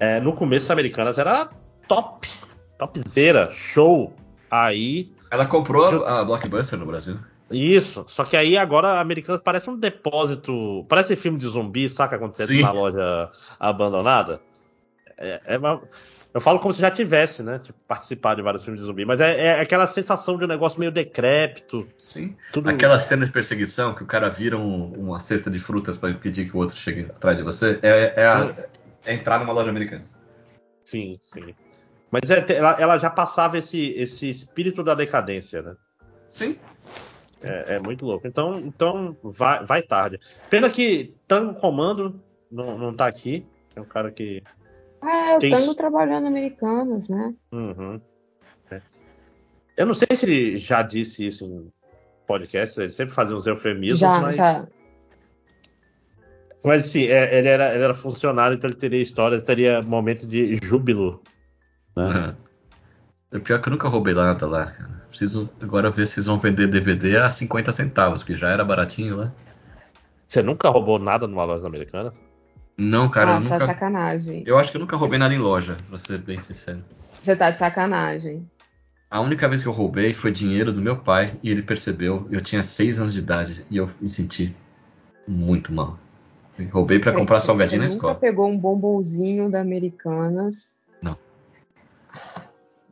é, 0.00 0.20
no 0.20 0.32
começo, 0.34 0.70
a 0.70 0.74
Americanas 0.74 1.16
era 1.16 1.48
top, 1.86 2.28
topzera, 2.76 3.50
show. 3.52 4.12
Aí, 4.50 5.12
Ela 5.30 5.46
comprou 5.46 6.04
a, 6.04 6.20
a 6.20 6.24
Blockbuster 6.24 6.78
no 6.78 6.84
Brasil. 6.86 7.16
isso. 7.50 8.04
Só 8.08 8.24
que 8.24 8.36
aí 8.36 8.58
agora 8.58 8.88
a 8.88 9.00
Americanas 9.00 9.40
parece 9.40 9.70
um 9.70 9.76
depósito, 9.78 10.84
parece 10.88 11.14
filme 11.16 11.38
de 11.38 11.48
zumbi, 11.48 11.88
saca 11.88 12.18
você 12.18 12.46
Sim. 12.46 12.62
na 12.62 12.72
loja 12.72 13.30
abandonada. 13.60 14.40
É, 15.18 15.40
é 15.44 15.58
uma- 15.58 15.82
eu 16.34 16.40
falo 16.40 16.58
como 16.58 16.72
se 16.72 16.80
já 16.80 16.90
tivesse, 16.90 17.42
né? 17.42 17.58
Tipo, 17.58 17.78
participado 17.86 18.36
de 18.36 18.42
vários 18.42 18.62
filmes 18.62 18.80
de 18.80 18.86
zumbi, 18.86 19.04
mas 19.04 19.20
é, 19.20 19.46
é 19.46 19.60
aquela 19.60 19.86
sensação 19.86 20.38
de 20.38 20.44
um 20.44 20.48
negócio 20.48 20.78
meio 20.80 20.90
decrépito. 20.90 21.86
Sim. 21.98 22.36
Tudo... 22.52 22.70
Aquela 22.70 22.98
cena 22.98 23.26
de 23.26 23.32
perseguição 23.32 23.94
que 23.94 24.02
o 24.02 24.06
cara 24.06 24.28
vira 24.28 24.56
um- 24.56 24.92
uma 24.94 25.20
cesta 25.20 25.50
de 25.50 25.58
frutas 25.58 25.96
para 25.96 26.10
impedir 26.10 26.48
que 26.50 26.56
o 26.56 26.60
outro 26.60 26.76
chegue 26.76 27.02
atrás 27.02 27.36
de 27.36 27.42
você. 27.42 27.78
É, 27.82 28.22
é 28.22 28.26
a- 28.26 28.54
é 29.04 29.14
entrar 29.14 29.38
numa 29.38 29.52
loja 29.52 29.70
americana. 29.70 30.04
Sim, 30.84 31.18
sim. 31.20 31.54
Mas 32.10 32.30
é- 32.30 32.44
ela, 32.54 32.76
ela 32.78 32.98
já 32.98 33.08
passava 33.10 33.58
esse, 33.58 33.90
esse 33.96 34.28
espírito 34.28 34.82
da 34.82 34.94
decadência, 34.94 35.62
né? 35.62 35.74
Sim. 36.30 36.56
É, 37.42 37.74
é 37.74 37.78
muito 37.80 38.06
louco. 38.06 38.26
Então, 38.26 38.58
então 38.58 39.16
vai, 39.22 39.64
vai 39.64 39.82
tarde. 39.82 40.20
Pena 40.48 40.70
que 40.70 41.14
Tango 41.26 41.54
Comando 41.54 42.20
não, 42.50 42.78
não 42.78 42.94
tá 42.94 43.06
aqui. 43.06 43.46
É 43.74 43.80
um 43.80 43.84
cara 43.84 44.10
que. 44.10 44.42
Ah, 45.02 45.32
eu 45.34 45.38
Tem 45.40 45.50
tango 45.50 45.74
trabalhando 45.74 46.28
americanas, 46.28 47.08
né? 47.08 47.34
Uhum. 47.50 48.00
É. 48.70 48.80
Eu 49.76 49.86
não 49.86 49.94
sei 49.94 50.16
se 50.16 50.24
ele 50.24 50.58
já 50.58 50.80
disse 50.82 51.26
isso 51.26 51.44
em 51.44 51.72
podcast, 52.26 52.80
ele 52.80 52.92
sempre 52.92 53.12
fazia 53.12 53.34
uns 53.34 53.46
eufemismos, 53.46 53.98
já, 53.98 54.20
mas, 54.20 54.36
já. 54.36 54.66
mas 56.64 56.86
sim, 56.86 57.06
é, 57.06 57.36
ele, 57.36 57.48
era, 57.48 57.74
ele 57.74 57.82
era 57.82 57.94
funcionário, 57.94 58.56
então 58.56 58.70
ele 58.70 58.78
teria 58.78 59.02
história, 59.02 59.40
teria 59.40 59.82
momento 59.82 60.24
de 60.24 60.56
júbilo. 60.62 61.20
Né? 61.96 62.04
Uhum. 62.04 62.34
É 63.32 63.38
pior 63.40 63.60
que 63.60 63.68
eu 63.68 63.72
nunca 63.72 63.88
roubei 63.88 64.14
nada 64.14 64.46
lá, 64.46 64.66
cara. 64.66 65.02
Preciso 65.08 65.50
agora 65.60 65.90
ver 65.90 66.06
se 66.06 66.20
eles 66.20 66.26
vão 66.26 66.38
vender 66.38 66.68
DVD 66.68 67.18
a 67.18 67.28
50 67.28 67.72
centavos, 67.72 68.20
porque 68.20 68.34
já 68.34 68.50
era 68.50 68.64
baratinho 68.64 69.16
lá. 69.16 69.32
Você 70.28 70.42
nunca 70.42 70.70
roubou 70.70 70.98
nada 70.98 71.26
numa 71.26 71.44
loja 71.44 71.66
americana? 71.66 72.14
Não, 72.76 73.08
cara, 73.10 73.30
eu 73.32 73.34
Nossa, 73.34 73.50
nunca. 73.54 73.66
sacanagem. 73.66 74.42
Eu 74.46 74.58
acho 74.58 74.70
que 74.70 74.76
eu 74.76 74.80
nunca 74.80 74.96
roubei 74.96 75.18
nada 75.18 75.34
em 75.34 75.38
loja, 75.38 75.76
pra 75.88 75.98
ser 75.98 76.18
bem 76.18 76.40
sincero. 76.40 76.82
Você 77.22 77.36
tá 77.36 77.50
de 77.50 77.58
sacanagem. 77.58 78.48
A 79.10 79.20
única 79.20 79.46
vez 79.48 79.60
que 79.60 79.68
eu 79.68 79.72
roubei 79.72 80.14
foi 80.14 80.32
dinheiro 80.32 80.72
do 80.72 80.80
meu 80.80 80.96
pai 80.96 81.38
e 81.42 81.50
ele 81.50 81.62
percebeu. 81.62 82.26
Eu 82.30 82.40
tinha 82.40 82.62
6 82.62 82.98
anos 82.98 83.12
de 83.12 83.20
idade 83.20 83.66
e 83.70 83.76
eu 83.76 83.90
me 84.00 84.08
senti 84.08 84.56
muito 85.28 85.72
mal. 85.72 85.98
Eu 86.58 86.68
roubei 86.70 86.98
pra 86.98 87.12
comprar 87.12 87.38
Você 87.38 87.46
salgadinho 87.46 87.80
na 87.82 87.86
nunca 87.86 87.96
escola. 87.96 88.14
pegou 88.14 88.48
um 88.48 88.58
bombonzinho 88.58 89.50
da 89.50 89.60
Americanas? 89.60 90.80
Não. 91.02 91.16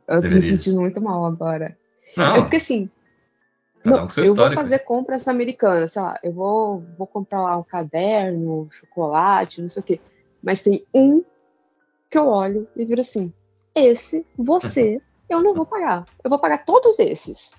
Eu 0.07 0.17
tô 0.17 0.21
me 0.21 0.29
Deveria. 0.29 0.51
sentindo 0.51 0.79
muito 0.79 1.01
mal 1.01 1.25
agora. 1.25 1.75
É 2.15 2.19
Não, 2.19 2.41
porque 2.43 2.57
assim, 2.57 2.89
cada 3.83 3.97
não, 3.97 4.05
um 4.05 4.09
eu 4.23 4.35
vou 4.35 4.51
fazer 4.51 4.79
compras 4.79 5.27
americanas, 5.27 5.91
sei 5.93 6.01
lá, 6.01 6.19
eu 6.23 6.31
vou, 6.31 6.81
vou 6.97 7.07
comprar 7.07 7.41
lá 7.41 7.57
um 7.57 7.63
caderno, 7.63 8.67
chocolate, 8.71 9.61
não 9.61 9.69
sei 9.69 9.81
o 9.81 9.85
quê. 9.85 10.01
Mas 10.41 10.61
tem 10.63 10.85
um 10.93 11.23
que 12.09 12.17
eu 12.17 12.27
olho 12.27 12.67
e 12.75 12.85
viro 12.85 13.01
assim: 13.01 13.33
esse, 13.73 14.25
você, 14.37 15.01
eu 15.29 15.41
não 15.41 15.53
vou 15.53 15.65
pagar. 15.65 16.05
Eu 16.23 16.29
vou 16.29 16.39
pagar 16.39 16.65
todos 16.65 16.99
esses. 16.99 17.55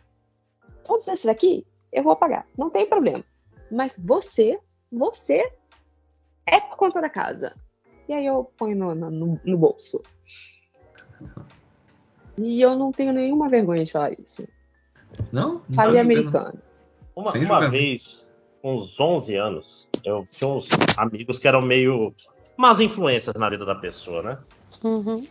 Todos 0.84 1.06
esses 1.08 1.26
aqui, 1.26 1.66
eu 1.92 2.02
vou 2.02 2.14
pagar. 2.16 2.46
Não 2.56 2.70
tem 2.70 2.86
problema. 2.86 3.22
Mas 3.70 3.98
você, 3.98 4.58
você 4.90 5.50
é 6.46 6.60
por 6.60 6.76
conta 6.76 7.00
da 7.00 7.08
casa. 7.08 7.54
E 8.08 8.12
aí 8.12 8.26
eu 8.26 8.44
ponho 8.58 8.76
no- 8.76 8.94
no- 8.94 9.40
no 9.44 9.58
bolso. 9.58 10.02
E 12.36 12.60
eu 12.60 12.76
não 12.76 12.92
tenho 12.92 13.12
nenhuma 13.12 13.48
vergonha 13.48 13.84
de 13.84 13.92
falar 13.92 14.12
isso. 14.18 14.46
Não, 15.30 15.54
não 15.54 15.60
Falei 15.72 16.00
americano. 16.00 16.58
Uma, 17.14 17.32
uma 17.32 17.68
vez, 17.68 18.26
com 18.60 18.76
uns 18.76 18.98
11 18.98 19.36
anos, 19.36 19.88
eu 20.04 20.24
tinha 20.28 20.48
uns 20.48 20.68
amigos 20.96 21.38
que 21.38 21.46
eram 21.46 21.62
meio 21.62 22.14
umas 22.56 22.80
influências 22.80 23.34
na 23.34 23.48
vida 23.50 23.64
da 23.64 23.74
pessoa, 23.74 24.22
né? 24.22 24.38
Uhum. 24.82 25.26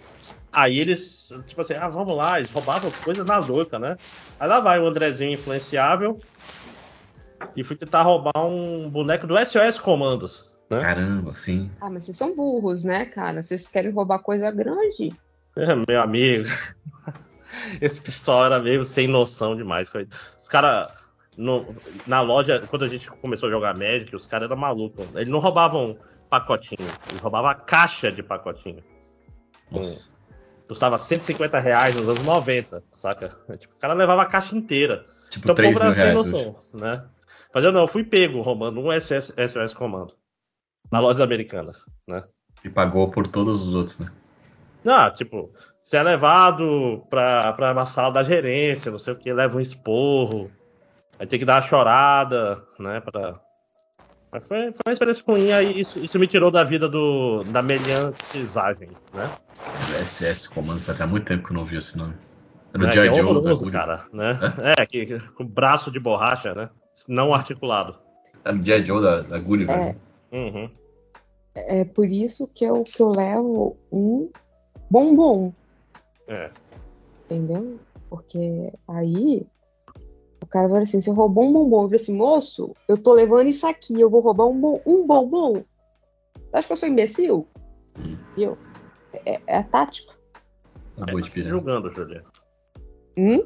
Aí 0.51 0.79
eles, 0.79 1.31
tipo 1.47 1.61
assim, 1.61 1.73
ah, 1.73 1.87
vamos 1.87 2.15
lá, 2.15 2.39
eles 2.39 2.51
roubavam 2.51 2.91
coisas 3.03 3.25
na 3.25 3.37
louca, 3.37 3.79
né? 3.79 3.97
Aí 4.39 4.47
lá 4.47 4.59
vai 4.59 4.79
o 4.79 4.85
Andrezinho 4.85 5.33
influenciável 5.33 6.19
e 7.55 7.63
fui 7.63 7.75
tentar 7.75 8.01
roubar 8.03 8.45
um 8.45 8.89
boneco 8.89 9.25
do 9.25 9.37
SOS 9.37 9.79
Comandos, 9.79 10.49
né? 10.69 10.81
Caramba, 10.81 11.33
sim. 11.33 11.71
Ah, 11.79 11.89
mas 11.89 12.03
vocês 12.03 12.17
são 12.17 12.35
burros, 12.35 12.83
né, 12.83 13.05
cara? 13.05 13.41
Vocês 13.41 13.65
querem 13.65 13.91
roubar 13.91 14.19
coisa 14.19 14.51
grande. 14.51 15.15
É, 15.55 15.73
meu 15.87 16.01
amigo. 16.01 16.49
Esse 17.79 17.99
pessoal 17.99 18.45
era 18.45 18.59
meio 18.59 18.83
sem 18.83 19.07
noção 19.07 19.55
demais. 19.55 19.91
Os 20.39 20.47
caras, 20.47 20.91
na 22.07 22.21
loja, 22.21 22.61
quando 22.67 22.85
a 22.85 22.87
gente 22.87 23.09
começou 23.09 23.49
a 23.49 23.51
jogar 23.51 23.73
Magic, 23.73 24.15
os 24.15 24.25
caras 24.25 24.49
eram 24.49 24.59
malucos. 24.59 25.07
Eles 25.15 25.29
não 25.29 25.39
roubavam 25.39 25.97
pacotinho, 26.29 26.87
eles 27.09 27.21
roubavam 27.21 27.49
a 27.49 27.55
caixa 27.55 28.11
de 28.11 28.23
pacotinho. 28.23 28.83
Nossa. 29.69 30.11
Custava 30.67 30.97
150 30.97 31.59
reais 31.59 31.95
nos 31.95 32.07
anos 32.07 32.23
90, 32.23 32.83
saca? 32.91 33.37
Tipo, 33.57 33.73
o 33.75 33.77
cara 33.77 33.93
levava 33.93 34.21
a 34.21 34.25
caixa 34.25 34.55
inteira. 34.55 35.05
Tipo, 35.29 35.45
Então 35.45 35.53
o 35.53 35.55
3 35.55 35.73
povo 35.73 35.85
mil 35.85 35.95
reais 35.95 36.15
noção, 36.15 36.55
né? 36.73 37.05
Mas 37.53 37.63
eu 37.65 37.71
não, 37.73 37.81
eu 37.81 37.87
fui 37.87 38.05
pego 38.05 38.41
roubando 38.41 38.79
um 38.79 38.91
SS, 38.91 39.33
SOS 39.49 39.73
Comando. 39.73 40.13
Na 40.89 40.99
loja 40.99 41.23
americanas, 41.23 41.85
né? 42.07 42.23
E 42.63 42.69
pagou 42.69 43.09
por 43.09 43.27
todos 43.27 43.61
os 43.65 43.75
outros, 43.75 43.99
né? 43.99 44.11
Não, 44.83 45.11
tipo, 45.11 45.53
você 45.81 45.97
é 45.97 46.03
levado 46.03 47.03
pra, 47.09 47.51
pra 47.53 47.71
uma 47.73 47.85
sala 47.85 48.13
da 48.13 48.23
gerência, 48.23 48.91
não 48.91 48.99
sei 48.99 49.13
o 49.13 49.17
que, 49.17 49.31
leva 49.33 49.57
um 49.57 49.61
esporro, 49.61 50.49
aí 51.19 51.25
tem 51.27 51.39
que 51.39 51.45
dar 51.45 51.55
uma 51.55 51.67
chorada, 51.67 52.63
né, 52.79 52.99
pra... 53.01 53.39
Mas 54.31 54.47
foi, 54.47 54.57
foi 54.71 54.81
uma 54.87 54.93
experiência 54.93 55.23
ruim, 55.27 55.51
aí 55.51 55.81
isso, 55.81 55.99
isso 55.99 56.17
me 56.17 56.25
tirou 56.27 56.49
da 56.49 56.63
vida 56.63 56.87
do, 56.87 57.43
da 57.45 57.61
meliantizagem, 57.61 58.87
né? 59.13 59.29
SS 59.99 60.47
Comando, 60.49 60.81
fazia 60.81 61.05
muito 61.05 61.25
tempo 61.25 61.45
que 61.45 61.51
eu 61.51 61.57
não 61.57 61.65
vi 61.65 61.77
esse 61.77 61.97
nome. 61.97 62.13
Era 62.73 62.83
o 62.83 62.85
Né, 62.87 62.91
é 62.91 62.93
Joe 62.93 63.05
da 63.09 63.21
horroroso, 63.23 63.63
Guri. 63.65 63.71
cara, 63.73 64.05
né? 64.13 64.39
É, 64.79 64.85
que, 64.85 65.05
que- 65.05 65.19
com 65.33 65.45
braço 65.45 65.91
de 65.91 65.99
borracha, 65.99 66.53
né? 66.55 66.69
Não 67.07 67.33
articulado. 67.33 67.97
Era 68.45 68.55
o 68.55 68.61
G.I. 68.65 68.85
Joe 68.85 69.01
da, 69.01 69.21
da 69.21 69.37
Gulliver. 69.39 69.75
É. 69.75 69.85
né? 69.87 69.95
Uhum. 70.31 70.69
É 71.53 71.83
por 71.83 72.05
isso 72.07 72.49
que 72.55 72.63
eu, 72.63 72.83
que 72.83 73.01
eu 73.01 73.09
levo 73.09 73.77
um 73.91 74.31
bombom, 74.89 75.53
É. 76.31 76.49
entendeu? 77.25 77.77
Porque 78.09 78.71
aí 78.87 79.45
o 80.41 80.47
cara 80.47 80.69
vai 80.69 80.83
assim, 80.83 81.01
se 81.01 81.09
eu 81.09 81.13
roubar 81.13 81.43
um 81.43 81.51
bombom, 81.51 81.83
eu 81.83 81.89
falo 81.89 81.95
assim, 81.95 82.15
moço, 82.15 82.73
eu 82.87 82.97
tô 82.97 83.13
levando 83.13 83.47
isso 83.47 83.67
aqui, 83.67 83.99
eu 83.99 84.09
vou 84.09 84.21
roubar 84.21 84.47
um, 84.47 84.59
bom, 84.59 84.81
um 84.85 85.05
bombom. 85.05 85.63
Você 86.35 86.57
acha 86.57 86.67
que 86.67 86.73
eu 86.73 86.77
sou 86.77 86.89
imbecil? 86.89 87.47
Viu? 88.35 88.57
É, 89.25 89.41
é 89.45 89.57
a 89.57 89.63
tática. 89.63 90.13
A 90.97 91.11
boi 91.11 91.21
de 91.21 91.29
Tá 91.29 91.49
julgando, 91.49 91.93
Julia. 91.93 92.23
Hum? 93.17 93.45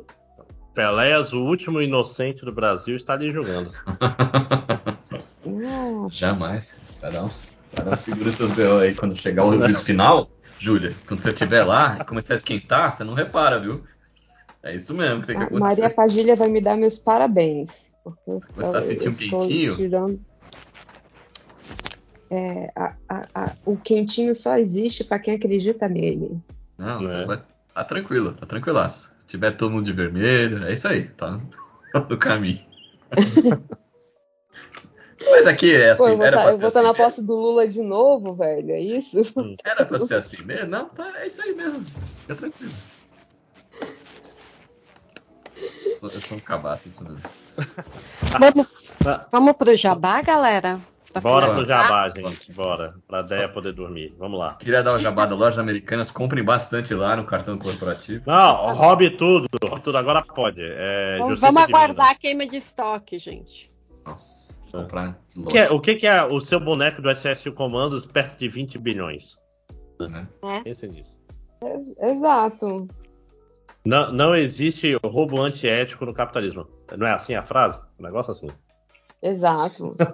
Peléas, 0.75 1.33
o 1.33 1.39
último 1.39 1.81
inocente 1.81 2.45
do 2.45 2.51
Brasil, 2.51 2.95
está 2.95 3.13
ali 3.13 3.31
julgando. 3.31 3.71
Jamais. 6.09 6.99
Vai 7.01 7.11
dar 7.11 7.23
uns, 7.23 7.55
Cara, 7.75 7.95
segura 7.95 8.31
seus 8.31 8.51
B.O. 8.51 8.79
aí 8.79 8.95
quando 8.95 9.15
chegar 9.15 9.45
o 9.45 9.57
juízo 9.57 9.81
final, 9.81 10.29
Júlia. 10.59 10.95
Quando 11.07 11.21
você 11.21 11.29
estiver 11.29 11.63
lá 11.63 11.97
e 11.99 12.05
começar 12.05 12.33
a 12.33 12.37
esquentar, 12.37 12.95
você 12.95 13.03
não 13.03 13.13
repara, 13.13 13.59
viu? 13.59 13.83
É 14.63 14.75
isso 14.75 14.93
mesmo 14.93 15.21
que 15.21 15.27
tem 15.27 15.35
que 15.37 15.43
A 15.43 15.45
acontecer. 15.45 15.81
Maria 15.81 15.95
Padilha 15.95 16.35
vai 16.35 16.49
me 16.49 16.61
dar 16.61 16.75
meus 16.75 16.97
parabéns. 16.97 17.93
Porque 18.03 18.19
eu, 18.29 18.39
Começar 18.53 18.77
a 18.77 18.81
sentir 18.81 19.07
um 19.07 19.11
estou 19.11 19.39
quentinho? 19.39 19.75
tirando. 19.75 20.19
É, 22.29 22.71
a- 22.75 22.95
a- 23.07 23.27
a- 23.35 23.55
o 23.65 23.77
quentinho 23.77 24.33
só 24.33 24.57
existe 24.57 25.03
para 25.03 25.19
quem 25.19 25.35
acredita 25.35 25.87
nele. 25.87 26.39
Não, 26.77 26.95
É. 26.95 27.03
você 27.03 27.25
vai... 27.25 27.41
tá 27.73 27.83
tranquilo, 27.83 28.33
tá 28.33 28.45
tranquilaço. 28.45 29.11
Se 29.19 29.25
tiver 29.27 29.51
todo 29.51 29.71
mundo 29.71 29.85
de 29.85 29.93
vermelho, 29.93 30.63
é 30.65 30.73
isso 30.73 30.87
aí, 30.87 31.07
tá 31.09 31.39
no 32.09 32.17
caminho. 32.17 32.59
Mas 35.29 35.47
aqui 35.47 35.75
é 35.75 35.91
assim, 35.91 36.03
Pô, 36.03 36.09
eu 36.09 36.17
vou 36.17 36.25
era 36.25 36.37
tá- 36.37 36.43
pra 36.43 36.51
eu 36.51 36.55
ser 36.55 36.61
vou 36.61 36.67
estar 36.67 36.79
assim 36.79 36.87
na 36.87 36.93
mesmo. 36.93 37.05
posse 37.05 37.25
do 37.25 37.35
Lula 37.35 37.67
de 37.67 37.81
novo, 37.81 38.33
velho. 38.33 38.71
É 38.71 38.79
isso? 38.79 39.21
Era 39.63 39.85
pra 39.85 39.99
ser 39.99 40.15
assim 40.15 40.41
mesmo? 40.43 40.69
Não, 40.69 40.89
tá, 40.89 41.11
é 41.21 41.27
isso 41.27 41.41
aí 41.41 41.53
mesmo. 41.55 41.83
Fica 42.21 42.35
tranquilo. 42.35 42.71
Eu 45.85 45.95
sou, 45.97 46.09
eu 46.11 46.21
sou 46.21 46.37
um 46.37 46.41
cabaço, 46.41 46.87
isso 46.87 47.03
mesmo. 47.03 47.21
Vamos, 48.39 48.83
Tá. 49.03 49.27
vamos 49.31 49.53
pro 49.53 49.75
jabá, 49.75 50.21
galera? 50.21 50.79
Tá 51.13 51.21
Bora 51.21 51.53
pro 51.53 51.63
jabá, 51.65 52.09
gente. 52.09 52.51
Bora. 52.51 52.93
Pra 53.07 53.21
Deia 53.21 53.47
poder 53.47 53.71
dormir. 53.71 54.13
Vamos 54.19 54.37
lá. 54.37 54.55
Queria 54.55 54.83
dar 54.83 54.93
o 54.95 54.99
jabá 54.99 55.25
da 55.25 55.33
Lojas 55.33 55.57
Americanas, 55.57 56.11
comprem 56.11 56.43
bastante 56.43 56.93
lá 56.93 57.15
no 57.15 57.23
cartão 57.25 57.57
corporativo. 57.57 58.23
Não, 58.27 58.73
roube 58.75 59.11
tudo. 59.11 59.47
Roube 59.63 59.81
tudo. 59.81 59.97
Agora 59.97 60.21
pode. 60.21 60.59
É, 60.61 61.17
Vamos, 61.19 61.39
vamos 61.39 61.63
aguardar 61.63 62.09
a 62.11 62.15
queima 62.15 62.45
de 62.45 62.57
estoque, 62.57 63.17
gente. 63.17 63.69
Nossa, 64.05 64.44
comprar 64.83 65.19
O 65.35 65.45
que, 65.45 65.57
é, 65.57 65.71
o 65.71 65.79
que 65.79 65.95
que 65.95 66.07
é 66.07 66.23
o 66.23 66.39
seu 66.39 66.59
boneco 66.59 67.01
do 67.01 67.13
SS 67.13 67.51
Comandos 67.51 68.05
perto 68.05 68.37
de 68.37 68.47
20 68.47 68.77
bilhões? 68.77 69.37
né? 69.99 70.27
Pense 70.63 70.87
nisso. 70.87 71.19
Exato. 71.99 72.87
Não, 73.85 74.11
não 74.11 74.35
existe 74.35 74.97
roubo 75.03 75.41
antiético 75.41 76.05
no 76.05 76.13
capitalismo. 76.13 76.67
Não 76.97 77.05
é 77.07 77.13
assim 77.13 77.35
a 77.35 77.43
frase? 77.43 77.79
Um 77.99 78.03
negócio 78.03 78.31
assim. 78.31 78.49
Exato. 79.21 79.95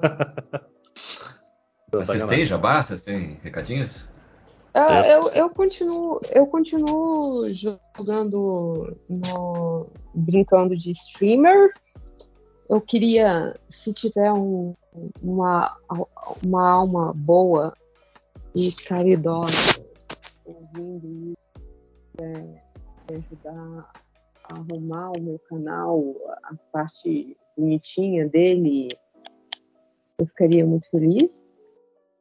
Vocês 1.92 2.24
têm 2.26 2.46
jabá? 2.46 2.84
Vocês 2.84 3.04
têm 3.04 3.38
recadinhos? 3.42 4.10
Eu, 4.74 4.84
É. 4.84 5.16
eu, 5.16 5.30
eu 5.30 5.50
continuo, 5.50 6.20
eu 6.34 6.48
continuo 6.48 7.50
jogando 7.54 8.98
no 9.10 9.90
brincando 10.14 10.76
de 10.78 10.92
streamer. 10.92 11.74
Eu 12.72 12.80
queria, 12.80 13.54
se 13.70 13.94
tiver 13.94 14.32
um- 14.32 14.74
uma, 15.22 15.78
uma 16.42 16.72
alma 16.72 17.14
boa 17.14 17.76
e 18.56 18.72
caridosa 18.88 19.86
ouvindo 20.46 21.06
isso, 21.32 22.22
é, 22.22 23.14
ajudar 23.14 23.92
a 24.46 24.54
arrumar 24.56 25.12
o 25.18 25.22
meu 25.22 25.38
canal, 25.50 26.02
a 26.44 26.56
parte 26.72 27.38
bonitinha 27.58 28.30
dele, 28.30 28.88
eu 30.18 30.26
ficaria 30.28 30.66
muito 30.66 30.90
feliz 30.90 31.50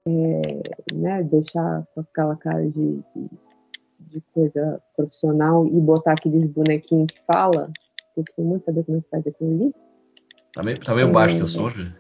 né, 0.04 1.22
deixar 1.22 1.86
com 1.94 2.00
aquela 2.00 2.34
cara 2.36 2.68
de, 2.68 3.04
de, 3.14 3.30
de 4.00 4.20
coisa 4.32 4.82
profissional 4.96 5.64
e 5.64 5.80
botar 5.80 6.12
aqueles 6.14 6.46
bonequinhos 6.46 7.06
que 7.12 7.20
fala. 7.32 7.70
Eu 8.16 8.24
queria 8.24 8.44
muito 8.50 8.64
saber 8.64 8.84
como 8.84 8.98
é 8.98 9.00
que 9.00 9.08
faz 9.10 9.26
aquilo 9.28 9.50
ali. 9.54 9.74
Tá 10.52 10.62
meio, 10.64 10.78
tá 10.78 10.94
meio 10.94 11.10
baixo 11.12 11.36
teu 11.36 11.46
som, 11.46 11.70
Júlio? 11.70 11.92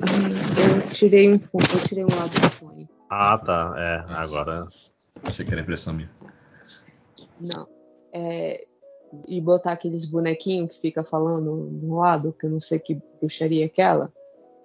Eu 0.00 0.90
tirei 0.92 1.32
um 1.32 1.38
fone, 1.38 1.64
eu 1.72 1.88
tirei 1.88 2.04
um 2.04 2.08
lado 2.08 2.40
do 2.40 2.50
fone. 2.50 2.88
Ah, 3.08 3.38
tá. 3.38 3.74
É, 3.76 4.04
agora. 4.14 4.66
Achei 5.22 5.44
que 5.44 5.52
era 5.52 5.62
impressão 5.62 5.94
minha. 5.94 6.10
Não. 7.40 7.66
É, 8.12 8.64
e 9.26 9.40
botar 9.40 9.72
aqueles 9.72 10.04
bonequinhos 10.04 10.72
que 10.72 10.80
fica 10.80 11.04
falando 11.04 11.68
no 11.72 11.98
lado, 11.98 12.34
que 12.38 12.46
eu 12.46 12.50
não 12.50 12.60
sei 12.60 12.78
que 12.78 13.00
bruxaria 13.20 13.64
é 13.64 13.66
aquela. 13.66 14.12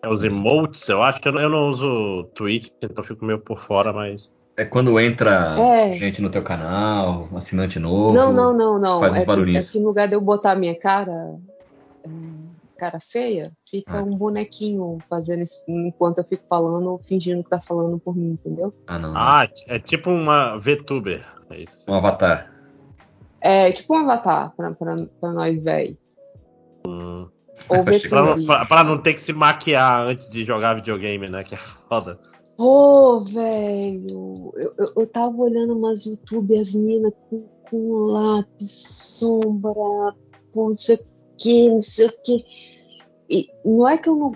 É 0.02 0.10
os 0.10 0.24
emotes, 0.24 0.88
eu 0.90 1.02
acho. 1.04 1.20
Eu 1.26 1.32
não, 1.32 1.42
eu 1.42 1.50
não 1.50 1.70
uso 1.70 2.24
Twitch, 2.36 2.70
então 2.82 3.04
fico 3.04 3.24
meio 3.26 3.40
por 3.40 3.60
fora, 3.60 3.94
mas. 3.94 4.30
É 4.58 4.66
quando 4.66 5.00
entra 5.00 5.58
É. 5.58 5.94
gente 5.94 6.22
no 6.22 6.30
teu 6.30 6.44
canal, 6.44 7.30
assinante 7.34 7.80
novo. 7.80 8.14
Não, 8.14 8.34
não, 8.34 8.54
não, 8.54 8.80
não. 8.80 9.00
Faz 9.00 9.14
uns 9.14 9.20
é, 9.20 9.20
que, 9.20 9.24
é 9.24 9.28
barulhinhos. 9.28 9.70
que 9.70 9.80
no 9.80 9.88
lugar 9.88 10.08
de 10.08 10.16
eu 10.16 10.22
botar 10.22 10.52
a 10.52 10.56
minha 10.56 10.78
cara, 10.78 11.38
é, 12.04 12.10
cara 12.80 13.00
feia, 13.00 13.52
fica 13.70 14.00
Ah. 14.00 14.04
um 14.04 14.12
bonequinho 14.18 14.98
fazendo 15.10 15.44
isso 15.44 15.64
enquanto 15.68 16.20
eu 16.20 16.24
fico 16.24 16.44
falando, 16.48 16.98
fingindo 17.04 17.44
que 17.44 17.50
tá 17.50 17.60
falando 17.62 18.00
por 18.00 18.16
mim, 18.16 18.32
entendeu? 18.32 18.74
Ah, 18.88 18.98
não. 18.98 19.12
não. 19.12 19.20
Ah, 19.20 19.48
é 19.68 19.78
tipo 19.80 20.10
uma 20.10 20.58
VTuber. 20.58 21.26
É 21.50 21.62
isso. 21.64 21.78
Um 21.88 21.94
avatar. 21.96 22.52
É 23.42 23.72
tipo 23.72 23.94
um 23.94 23.98
avatar 24.00 24.54
pra, 24.56 24.72
pra, 24.74 24.96
pra 25.20 25.34
nós, 25.34 25.62
velho. 25.62 25.98
Hum. 26.88 27.28
Ou 27.70 27.84
que 27.86 28.08
Pra, 28.46 28.66
pra- 28.66 28.84
não 28.84 29.02
ter 29.02 29.14
que 29.14 29.22
se 29.22 29.34
maquiar 29.34 30.08
antes 30.08 30.30
de 30.30 30.46
jogar 30.46 30.76
videogame, 30.76 31.28
né? 31.30 31.44
Que 31.44 31.56
é 31.56 31.58
foda. 31.58 32.18
Ô, 32.58 33.20
velho, 33.22 34.52
eu, 34.56 34.74
eu, 34.78 34.94
eu 34.98 35.08
tava 35.08 35.36
olhando 35.38 35.78
umas 35.78 36.06
YouTube, 36.06 36.58
as 36.60 36.74
minas 36.76 37.14
com, 37.30 37.46
com 37.70 37.94
lápis, 38.12 38.72
sombra, 39.20 39.74
pô, 40.54 40.74
que, 41.40 41.70
não 41.70 41.82
sei 41.82 42.08
o 42.08 42.14
que. 42.24 42.46
E 43.30 43.50
não 43.64 43.88
é 43.88 43.98
que 43.98 44.10
eu 44.10 44.16
não. 44.16 44.32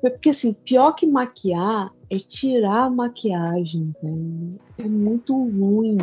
Porque 0.00 0.30
assim, 0.30 0.52
pior 0.52 0.92
que 0.92 1.06
maquiar 1.06 1.90
é 2.10 2.16
tirar 2.18 2.84
a 2.84 2.90
maquiagem, 2.90 3.94
velho. 4.02 4.58
É 4.78 4.82
muito 4.82 5.32
ruim. 5.32 5.98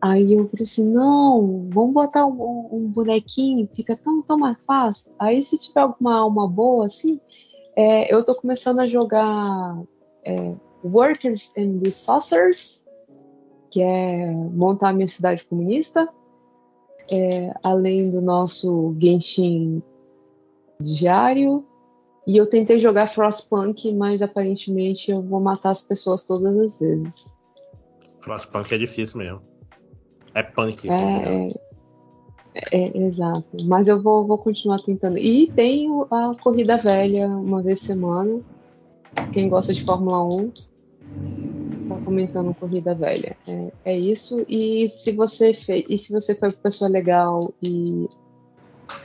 Aí 0.00 0.34
eu 0.34 0.46
falei 0.46 0.62
assim, 0.62 0.92
não, 0.92 1.66
vamos 1.72 1.94
botar 1.94 2.26
um, 2.26 2.68
um 2.70 2.86
bonequinho, 2.88 3.68
fica 3.74 3.96
tão, 3.96 4.20
tão 4.20 4.38
mais 4.38 4.58
fácil. 4.66 5.10
Aí 5.18 5.42
se 5.42 5.56
tiver 5.58 5.80
alguma 5.80 6.16
alma 6.16 6.46
boa, 6.46 6.84
assim, 6.84 7.18
é, 7.74 8.14
eu 8.14 8.22
tô 8.22 8.34
começando 8.34 8.80
a 8.80 8.86
jogar 8.86 9.82
é, 10.24 10.54
Workers 10.84 11.54
and 11.56 11.80
Resourcers, 11.82 12.84
que 13.70 13.80
é 13.80 14.30
montar 14.30 14.90
a 14.90 14.92
minha 14.92 15.08
cidade 15.08 15.42
comunista, 15.44 16.06
é, 17.10 17.52
além 17.62 18.10
do 18.10 18.20
nosso 18.20 18.94
Genshin 19.00 19.82
diário. 20.80 21.64
E 22.26 22.36
eu 22.36 22.48
tentei 22.48 22.78
jogar 22.78 23.06
Frostpunk, 23.06 23.92
mas 23.92 24.22
aparentemente 24.22 25.10
eu 25.10 25.22
vou 25.22 25.40
matar 25.40 25.70
as 25.70 25.82
pessoas 25.82 26.24
todas 26.24 26.56
as 26.58 26.78
vezes. 26.78 27.36
Frostpunk 28.20 28.74
é 28.74 28.78
difícil 28.78 29.18
mesmo. 29.18 29.42
É 30.34 30.42
punk. 30.42 30.88
É, 30.88 31.48
é, 32.54 32.78
é, 32.78 32.98
exato. 32.98 33.44
Mas 33.64 33.88
eu 33.88 34.02
vou, 34.02 34.26
vou 34.26 34.38
continuar 34.38 34.78
tentando. 34.80 35.18
E 35.18 35.50
tenho 35.52 36.06
a 36.10 36.34
corrida 36.34 36.76
velha 36.76 37.28
uma 37.28 37.62
vez 37.62 37.80
semana. 37.80 38.40
Quem 39.32 39.48
gosta 39.48 39.72
de 39.72 39.84
Fórmula 39.84 40.24
1 40.24 40.48
tá 40.48 40.62
comentando 42.04 42.54
corrida 42.54 42.94
velha. 42.94 43.36
É, 43.46 43.72
é 43.84 43.98
isso. 43.98 44.44
E 44.48 44.88
se 44.88 45.12
você 45.12 45.52
fez, 45.54 45.84
e 45.88 45.98
se 45.98 46.12
você 46.12 46.34
foi 46.34 46.50
pessoa 46.52 46.88
legal 46.90 47.52
e 47.62 48.08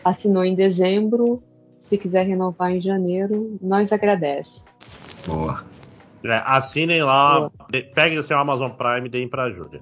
assinou 0.03 0.43
em 0.43 0.55
dezembro, 0.55 1.41
se 1.81 1.97
quiser 1.97 2.25
renovar 2.27 2.71
em 2.71 2.81
janeiro, 2.81 3.57
nós 3.61 3.91
agradece. 3.91 4.61
Boa. 5.25 5.63
É, 6.23 6.41
assinem 6.45 7.01
lá, 7.03 7.49
de- 7.69 7.83
peguem 7.83 8.17
o 8.17 8.23
seu 8.23 8.37
Amazon 8.37 8.71
Prime 8.71 9.07
e 9.07 9.09
deem 9.09 9.27
pra 9.27 9.49
Júlia. 9.49 9.81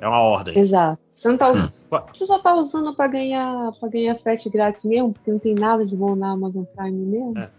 É 0.00 0.08
uma 0.08 0.20
ordem. 0.20 0.58
Exato. 0.58 0.98
Você, 1.14 1.28
não 1.28 1.36
tá, 1.36 1.52
você 2.12 2.24
só 2.24 2.38
tá 2.38 2.54
usando 2.54 2.94
para 2.94 3.06
ganhar 3.08 3.70
para 3.78 3.88
ganhar 3.90 4.16
frete 4.16 4.48
grátis 4.48 4.84
mesmo, 4.84 5.12
porque 5.12 5.30
não 5.30 5.38
tem 5.38 5.54
nada 5.54 5.84
de 5.84 5.94
bom 5.94 6.16
na 6.16 6.32
Amazon 6.32 6.64
Prime 6.74 6.96
mesmo. 7.04 7.38
É. 7.38 7.50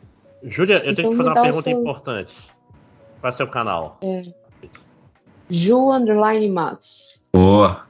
Júlia, 0.43 0.77
eu 0.77 0.95
tenho 0.95 1.09
Então 1.09 1.11
que 1.11 1.17
fazer 1.17 1.29
me 1.29 1.35
uma 1.35 1.41
pergunta 1.43 1.63
seu- 1.69 1.79
importante. 1.79 2.35
Qual 3.19 3.29
é 3.29 3.33
o 3.33 3.37
seu 3.37 3.47
canal? 3.47 3.99
Ju 5.51 5.91
Underline 5.91 6.49
Matos. 6.49 7.21
Boa. 7.33 7.85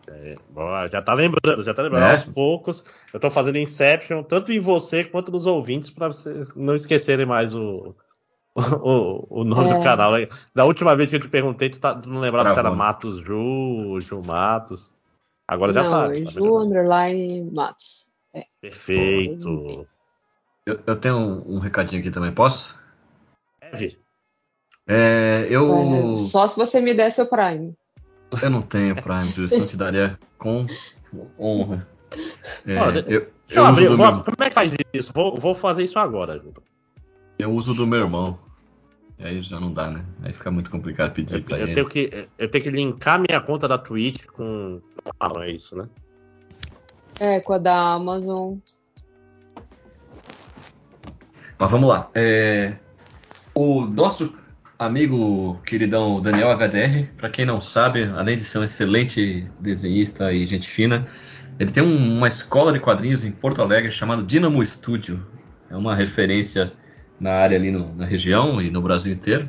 Boa, 0.49 0.87
já 0.87 1.01
tá 1.01 1.13
lembrando, 1.13 1.63
já 1.63 1.73
tá 1.73 1.81
lembrando. 1.81 2.03
É. 2.03 2.11
Aos 2.11 2.25
poucos, 2.25 2.83
eu 3.13 3.19
tô 3.19 3.29
fazendo 3.31 3.57
Inception, 3.57 4.23
tanto 4.23 4.51
em 4.51 4.59
você 4.59 5.03
quanto 5.03 5.31
nos 5.31 5.45
ouvintes, 5.45 5.89
pra 5.89 6.07
vocês 6.07 6.53
não 6.55 6.75
esquecerem 6.75 7.25
mais 7.25 7.55
o, 7.55 7.95
o, 8.55 9.41
o 9.41 9.43
nome 9.43 9.71
É. 9.71 9.73
do 9.77 9.83
canal. 9.83 10.13
Da 10.53 10.65
última 10.65 10.95
vez 10.95 11.09
que 11.09 11.15
eu 11.15 11.19
te 11.21 11.27
perguntei, 11.27 11.69
tu, 11.69 11.79
tá, 11.79 11.95
tu 11.95 12.09
não 12.09 12.19
lembrava 12.19 12.53
se 12.53 12.59
era? 12.59 12.71
Matos 12.71 13.17
Ju, 13.21 13.99
Ju 13.99 14.21
Matos. 14.25 14.91
Agora 15.47 15.73
já 15.73 15.83
não, 15.83 15.89
sabe. 15.89 16.21
é 16.21 16.25
tá 16.25 16.31
Ju 16.31 16.39
vendo? 16.39 16.57
Underline 16.57 17.51
Matos. 17.55 18.11
Perfeito. 18.61 19.87
Eu, 20.65 20.79
eu 20.85 20.95
tenho 20.99 21.15
um, 21.17 21.55
um 21.55 21.59
recadinho 21.59 22.01
aqui 22.01 22.11
também, 22.11 22.31
posso? 22.31 22.77
Deve. 23.59 24.00
É, 24.87 25.47
eu, 25.49 26.13
É, 26.13 26.17
só 26.17 26.47
se 26.47 26.57
você 26.57 26.81
me 26.81 26.93
der 26.93 27.11
seu 27.11 27.25
Prime. 27.27 27.73
eu 28.41 28.49
não 28.49 28.61
tenho 28.61 28.95
Prime, 29.01 29.31
Júlio, 29.31 29.47
senão 29.49 29.63
eu 29.63 29.69
te 29.69 29.77
daria 29.77 30.19
com 30.37 30.67
honra. 31.39 31.87
É, 32.65 32.79
Ó, 32.79 32.89
eu, 32.91 33.01
Deixa 33.01 33.29
eu 33.49 33.65
abrir, 33.65 33.87
vou- 33.89 33.97
meu, 33.97 34.23
como 34.23 34.35
é 34.41 34.49
que 34.49 34.55
faz 34.55 34.71
isso? 34.93 35.11
Vou, 35.13 35.35
vou 35.37 35.53
fazer 35.53 35.83
isso 35.83 35.99
agora, 35.99 36.39
Ju. 36.39 36.53
eu 37.39 37.51
uso 37.53 37.73
do 37.73 37.85
meu 37.87 37.99
irmão. 37.99 38.39
E 39.19 39.23
aí 39.25 39.41
já 39.43 39.59
não 39.59 39.71
dá, 39.71 39.89
né? 39.91 40.05
Aí 40.23 40.33
fica 40.33 40.49
muito 40.49 40.71
complicado 40.71 41.13
pedir 41.13 41.35
Eu, 41.35 41.43
pra 41.43 41.57
eu 41.59 41.63
ele. 41.65 41.75
tenho 41.75 41.87
que, 41.87 42.27
eu 42.37 42.49
tenho 42.49 42.63
que 42.63 42.69
linkar 42.71 43.19
minha 43.19 43.39
conta 43.39 43.67
da 43.67 43.77
Twitch 43.77 44.25
com. 44.25 44.81
Ah, 45.19 45.31
é 45.45 45.51
isso, 45.51 45.75
né? 45.75 45.87
É, 47.19 47.39
com 47.39 47.53
a 47.53 47.57
da 47.59 47.93
Amazon. 47.93 48.57
Mas 51.59 51.69
vamos 51.69 51.87
lá. 51.87 52.09
É, 52.15 52.77
O 53.53 53.81
nosso 53.81 54.33
amigo 54.85 55.61
queridão 55.63 56.19
Daniel 56.19 56.49
HDR, 56.49 57.07
para 57.15 57.29
quem 57.29 57.45
não 57.45 57.61
sabe, 57.61 58.03
além 58.03 58.35
de 58.35 58.43
ser 58.43 58.57
um 58.57 58.63
excelente 58.63 59.47
desenhista 59.59 60.33
e 60.33 60.45
gente 60.47 60.67
fina, 60.67 61.05
ele 61.59 61.71
tem 61.71 61.83
um- 61.83 62.17
uma 62.17 62.27
escola 62.27 62.73
de 62.73 62.79
quadrinhos 62.79 63.23
em 63.23 63.31
Porto 63.31 63.61
Alegre 63.61 63.91
chamada 63.91 64.23
Dynamo 64.23 64.65
Studio. 64.65 65.23
É 65.69 65.75
uma 65.75 65.93
referência 65.93 66.73
na 67.19 67.31
área 67.31 67.55
ali 67.55 67.69
no- 67.69 67.93
na 67.95 68.05
região 68.05 68.59
e 68.59 68.71
no 68.71 68.81
Brasil 68.81 69.13
inteiro. 69.13 69.47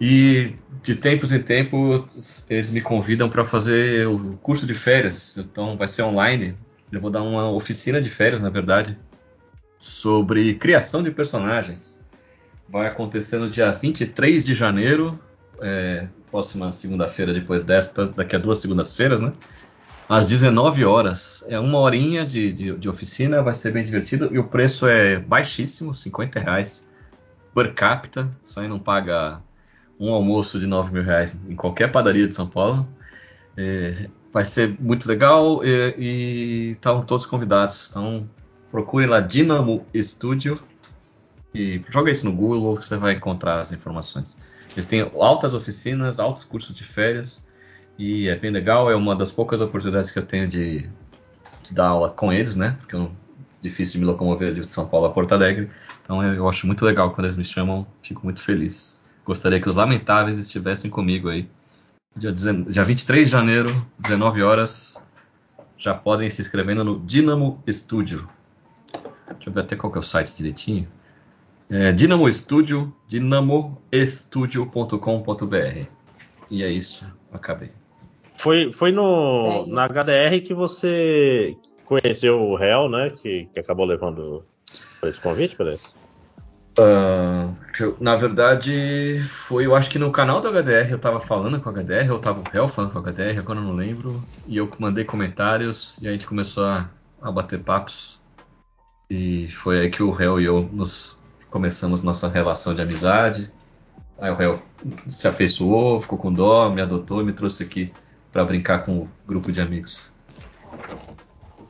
E 0.00 0.54
de 0.84 0.94
tempos 0.94 1.32
em 1.32 1.42
tempos 1.42 2.46
eles 2.48 2.70
me 2.70 2.80
convidam 2.80 3.28
para 3.28 3.44
fazer 3.44 4.06
o 4.06 4.38
curso 4.38 4.66
de 4.66 4.74
férias. 4.74 5.36
Então 5.36 5.76
vai 5.76 5.88
ser 5.88 6.02
online. 6.02 6.56
Eu 6.92 7.00
vou 7.00 7.10
dar 7.10 7.22
uma 7.22 7.50
oficina 7.50 8.00
de 8.00 8.08
férias, 8.08 8.40
na 8.40 8.50
verdade, 8.50 8.96
sobre 9.78 10.54
criação 10.54 11.02
de 11.02 11.10
personagens. 11.10 12.01
Vai 12.68 12.86
acontecer 12.86 13.38
no 13.38 13.50
dia 13.50 13.70
23 13.72 14.42
de 14.42 14.54
janeiro, 14.54 15.18
é, 15.60 16.06
próxima 16.30 16.72
segunda-feira 16.72 17.34
depois 17.34 17.62
desta, 17.62 18.06
daqui 18.06 18.34
a 18.34 18.38
duas 18.38 18.58
segundas-feiras, 18.58 19.20
né? 19.20 19.32
Às 20.08 20.26
19 20.26 20.84
horas. 20.84 21.44
É 21.48 21.58
uma 21.58 21.78
horinha 21.78 22.24
de, 22.24 22.52
de, 22.52 22.76
de 22.76 22.88
oficina, 22.88 23.42
vai 23.42 23.54
ser 23.54 23.70
bem 23.70 23.84
divertido. 23.84 24.28
E 24.32 24.38
o 24.38 24.44
preço 24.44 24.86
é 24.86 25.18
baixíssimo, 25.18 25.94
50 25.94 26.40
reais 26.40 26.86
per 27.54 27.74
capita. 27.74 28.30
Só 28.42 28.60
aí 28.60 28.68
não 28.68 28.78
paga 28.78 29.40
um 30.00 30.12
almoço 30.12 30.58
de 30.58 30.66
9 30.66 30.92
mil 30.92 31.02
reais 31.02 31.38
em 31.48 31.54
qualquer 31.54 31.92
padaria 31.92 32.26
de 32.26 32.32
São 32.32 32.48
Paulo. 32.48 32.88
É, 33.56 34.08
vai 34.32 34.44
ser 34.44 34.74
muito 34.80 35.06
legal 35.06 35.64
e 35.64 35.94
e 35.98 36.70
estavam 36.72 37.02
todos 37.04 37.26
convidados. 37.26 37.90
Então 37.90 38.28
procure 38.70 39.06
lá 39.06 39.20
Dynamo 39.20 39.86
Studio 39.94 40.58
e 41.54 41.82
joga 41.88 42.10
isso 42.10 42.24
no 42.24 42.32
Google 42.32 42.76
que 42.76 42.86
você 42.86 42.96
vai 42.96 43.14
encontrar 43.14 43.60
as 43.60 43.72
informações. 43.72 44.38
Eles 44.72 44.86
têm 44.86 45.00
altas 45.18 45.54
oficinas, 45.54 46.18
altos 46.18 46.44
cursos 46.44 46.74
de 46.74 46.84
férias 46.84 47.46
e 47.98 48.28
é 48.28 48.36
bem 48.36 48.50
legal. 48.50 48.90
É 48.90 48.96
uma 48.96 49.14
das 49.14 49.30
poucas 49.30 49.60
oportunidades 49.60 50.10
que 50.10 50.18
eu 50.18 50.24
tenho 50.24 50.48
de, 50.48 50.88
de 51.62 51.74
dar 51.74 51.88
aula 51.88 52.08
com 52.08 52.32
eles, 52.32 52.56
né? 52.56 52.76
Porque 52.80 52.96
é 52.96 53.08
difícil 53.60 53.94
de 53.94 54.00
me 54.00 54.06
locomover 54.06 54.54
de 54.54 54.66
São 54.66 54.88
Paulo 54.88 55.06
a 55.06 55.10
Porto 55.10 55.32
Alegre. 55.32 55.70
Então 56.02 56.22
eu 56.34 56.48
acho 56.48 56.66
muito 56.66 56.84
legal 56.84 57.12
quando 57.12 57.26
eles 57.26 57.36
me 57.36 57.44
chamam, 57.44 57.86
fico 58.02 58.22
muito 58.24 58.42
feliz. 58.42 59.02
Gostaria 59.24 59.60
que 59.60 59.68
os 59.68 59.76
lamentáveis 59.76 60.38
estivessem 60.38 60.90
comigo 60.90 61.28
aí. 61.28 61.48
Dia, 62.16 62.32
19 62.32 62.70
dia 62.70 62.84
23 62.84 63.24
de 63.24 63.30
janeiro, 63.30 63.86
19 63.98 64.42
horas, 64.42 65.02
já 65.78 65.94
podem 65.94 66.28
se 66.28 66.40
inscrevendo 66.40 66.84
no 66.84 66.98
Dynamo 66.98 67.62
Studio. 67.68 68.28
Deixa 69.28 69.48
eu 69.48 69.52
ver 69.52 69.60
até 69.60 69.76
qual 69.76 69.90
que 69.90 69.98
é 69.98 70.00
o 70.00 70.04
site 70.04 70.36
direitinho. 70.36 70.88
É 71.70 71.92
Dynamo 71.92 72.30
Studio, 72.30 72.94
dinamoestudio.com.br. 73.08 75.86
E 76.50 76.62
é 76.62 76.70
isso, 76.70 77.10
acabei. 77.32 77.70
Foi, 78.36 78.72
foi 78.72 78.92
no, 78.92 79.46
É, 79.46 79.66
na 79.68 79.86
HDR 79.86 80.40
que 80.44 80.52
você 80.52 81.56
conheceu 81.84 82.40
o 82.40 82.56
réu, 82.56 82.88
né? 82.88 83.10
Que, 83.22 83.48
que 83.52 83.60
acabou 83.60 83.86
levando 83.86 84.44
por 85.00 85.08
esse 85.08 85.20
convite, 85.20 85.54
parece. 85.56 85.86
Ah, 86.78 87.52
que 87.74 87.84
eu- 87.84 87.96
na 88.00 88.16
verdade, 88.16 89.18
foi, 89.20 89.66
eu 89.66 89.74
acho 89.74 89.90
que 89.90 89.98
no 89.98 90.10
canal 90.10 90.40
do 90.40 90.48
HDR 90.48 90.90
eu 90.90 90.98
tava 90.98 91.20
falando 91.20 91.60
com 91.60 91.68
o 91.68 91.72
HDR, 91.72 92.08
eu 92.08 92.18
tava 92.18 92.40
o 92.40 92.50
réu 92.50 92.66
falando 92.68 92.92
com 92.92 92.98
o 92.98 93.02
HDR, 93.02 93.38
agora 93.38 93.58
eu 93.58 93.64
não 93.64 93.74
lembro. 93.74 94.22
E 94.46 94.56
eu 94.56 94.70
mandei 94.78 95.04
comentários 95.04 95.98
e 96.00 96.08
a 96.08 96.12
gente 96.12 96.26
começou 96.26 96.64
a, 96.64 96.90
a 97.20 97.30
bater 97.30 97.62
papos. 97.62 98.18
E 99.10 99.48
foi 99.48 99.80
aí 99.80 99.90
que 99.90 100.02
o 100.02 100.10
réu 100.10 100.40
e 100.40 100.44
eu 100.44 100.62
nos 100.72 101.20
começamos 101.52 102.02
nossa 102.02 102.26
relação 102.28 102.74
de 102.74 102.80
amizade. 102.80 103.52
Aí 104.18 104.30
o 104.30 104.34
réu 104.34 104.62
se 105.06 105.28
afeiçoou, 105.28 106.00
ficou 106.00 106.18
com 106.18 106.32
dó, 106.32 106.70
me 106.70 106.80
adotou 106.80 107.20
e 107.20 107.24
me 107.24 107.32
trouxe 107.32 107.62
aqui 107.62 107.92
pra 108.32 108.44
brincar 108.44 108.84
com 108.84 109.00
o 109.00 109.08
grupo 109.26 109.52
de 109.52 109.60
amigos. 109.60 110.10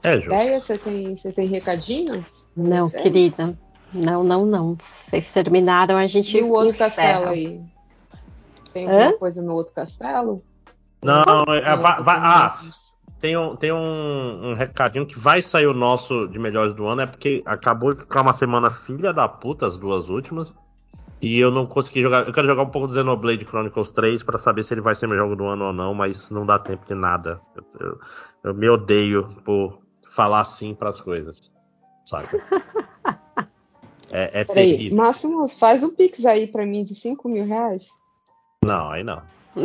É, 0.02 0.18
Ju. 0.20 0.26
Ideia, 0.26 0.60
você 0.60 0.78
tem, 0.78 1.16
você 1.16 1.32
tem 1.32 1.48
recadinhos? 1.48 2.46
Não, 2.56 2.88
Sério? 2.88 3.02
querida. 3.02 3.58
Não, 3.92 4.22
não, 4.24 4.46
não. 4.46 4.76
Vocês 5.06 5.30
terminaram, 5.32 5.96
a 5.96 6.06
gente. 6.06 6.36
E 6.38 6.42
o 6.42 6.48
outro 6.50 6.74
encerra. 6.74 6.88
castelo 6.88 7.28
aí? 7.28 7.60
Tem 8.72 8.88
Hã? 8.88 8.92
alguma 8.94 9.18
coisa 9.18 9.42
no 9.42 9.52
outro 9.52 9.74
castelo? 9.74 10.42
Não, 11.02 11.44
é, 11.48 11.76
Não, 11.76 11.82
vai- 11.82 12.02
ah. 12.18 12.48
Tem, 13.22 13.36
um, 13.36 13.54
tem 13.54 13.72
um, 13.72 14.50
um 14.50 14.54
recadinho 14.54 15.06
que 15.06 15.16
vai 15.18 15.40
sair 15.40 15.66
o 15.68 15.72
nosso 15.72 16.26
de 16.26 16.38
melhores 16.40 16.74
do 16.74 16.86
ano, 16.86 17.02
é 17.02 17.06
porque 17.06 17.40
acabou 17.46 17.94
de 17.94 18.00
ficar 18.00 18.20
uma 18.22 18.32
semana 18.32 18.68
filha 18.68 19.12
da 19.12 19.28
puta, 19.28 19.64
as 19.64 19.78
duas 19.78 20.08
últimas. 20.08 20.52
E 21.20 21.38
eu 21.38 21.52
não 21.52 21.64
consegui 21.64 22.02
jogar. 22.02 22.26
Eu 22.26 22.32
quero 22.32 22.48
jogar 22.48 22.62
um 22.64 22.70
pouco 22.70 22.88
do 22.88 22.94
Xenoblade 22.94 23.44
Chronicles 23.44 23.92
3 23.92 24.24
pra 24.24 24.40
saber 24.40 24.64
se 24.64 24.74
ele 24.74 24.80
vai 24.80 24.96
ser 24.96 25.06
meu 25.06 25.16
jogo 25.16 25.36
do 25.36 25.44
ano 25.46 25.66
ou 25.66 25.72
não, 25.72 25.94
mas 25.94 26.28
não 26.30 26.44
dá 26.44 26.58
tempo 26.58 26.84
de 26.84 26.96
nada. 26.96 27.40
Eu, 27.54 27.64
eu- 27.80 28.00
eu 28.42 28.54
me 28.54 28.68
odeio 28.68 29.28
por 29.44 29.78
falar 30.10 30.40
assim 30.40 30.74
pras 30.74 31.00
coisas. 31.00 31.52
Sabe? 32.04 32.26
É, 34.14 34.40
é 34.40 34.44
Peraí, 34.44 34.76
terrível. 34.76 34.98
Máximos, 34.98 35.58
faz 35.58 35.82
um 35.82 35.88
pix 35.94 36.26
aí 36.26 36.46
pra 36.46 36.66
mim 36.66 36.84
de 36.84 36.94
5 36.94 37.30
mil 37.30 37.46
reais. 37.46 37.88
Não, 38.62 38.90
aí 38.90 39.02
não. 39.02 39.22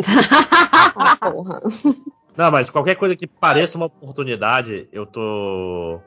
Ah, 0.95 1.18
porra. 1.18 1.61
Não, 2.38 2.52
mas 2.52 2.70
qualquer 2.70 2.96
coisa 2.96 3.16
que 3.16 3.26
pareça 3.26 3.78
uma 3.78 3.88
oportunidade, 3.88 4.88
eu 4.92 5.08
tô. 5.08 6.00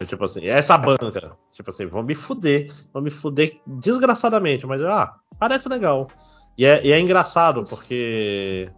eu, 0.00 0.06
tipo 0.06 0.24
assim, 0.24 0.44
essa 0.44 0.76
banca. 0.76 1.30
Tipo 1.52 1.70
assim, 1.70 1.86
vão 1.86 2.02
me 2.02 2.14
fuder. 2.14 2.72
Vão 2.92 3.00
me 3.00 3.10
fuder 3.10 3.52
desgraçadamente, 3.64 4.66
mas 4.66 4.82
ah, 4.82 5.14
parece 5.38 5.68
legal. 5.68 6.10
E 6.58 6.66
é, 6.66 6.84
e 6.84 6.92
é 6.92 6.98
engraçado, 6.98 7.62
porque. 7.62 8.68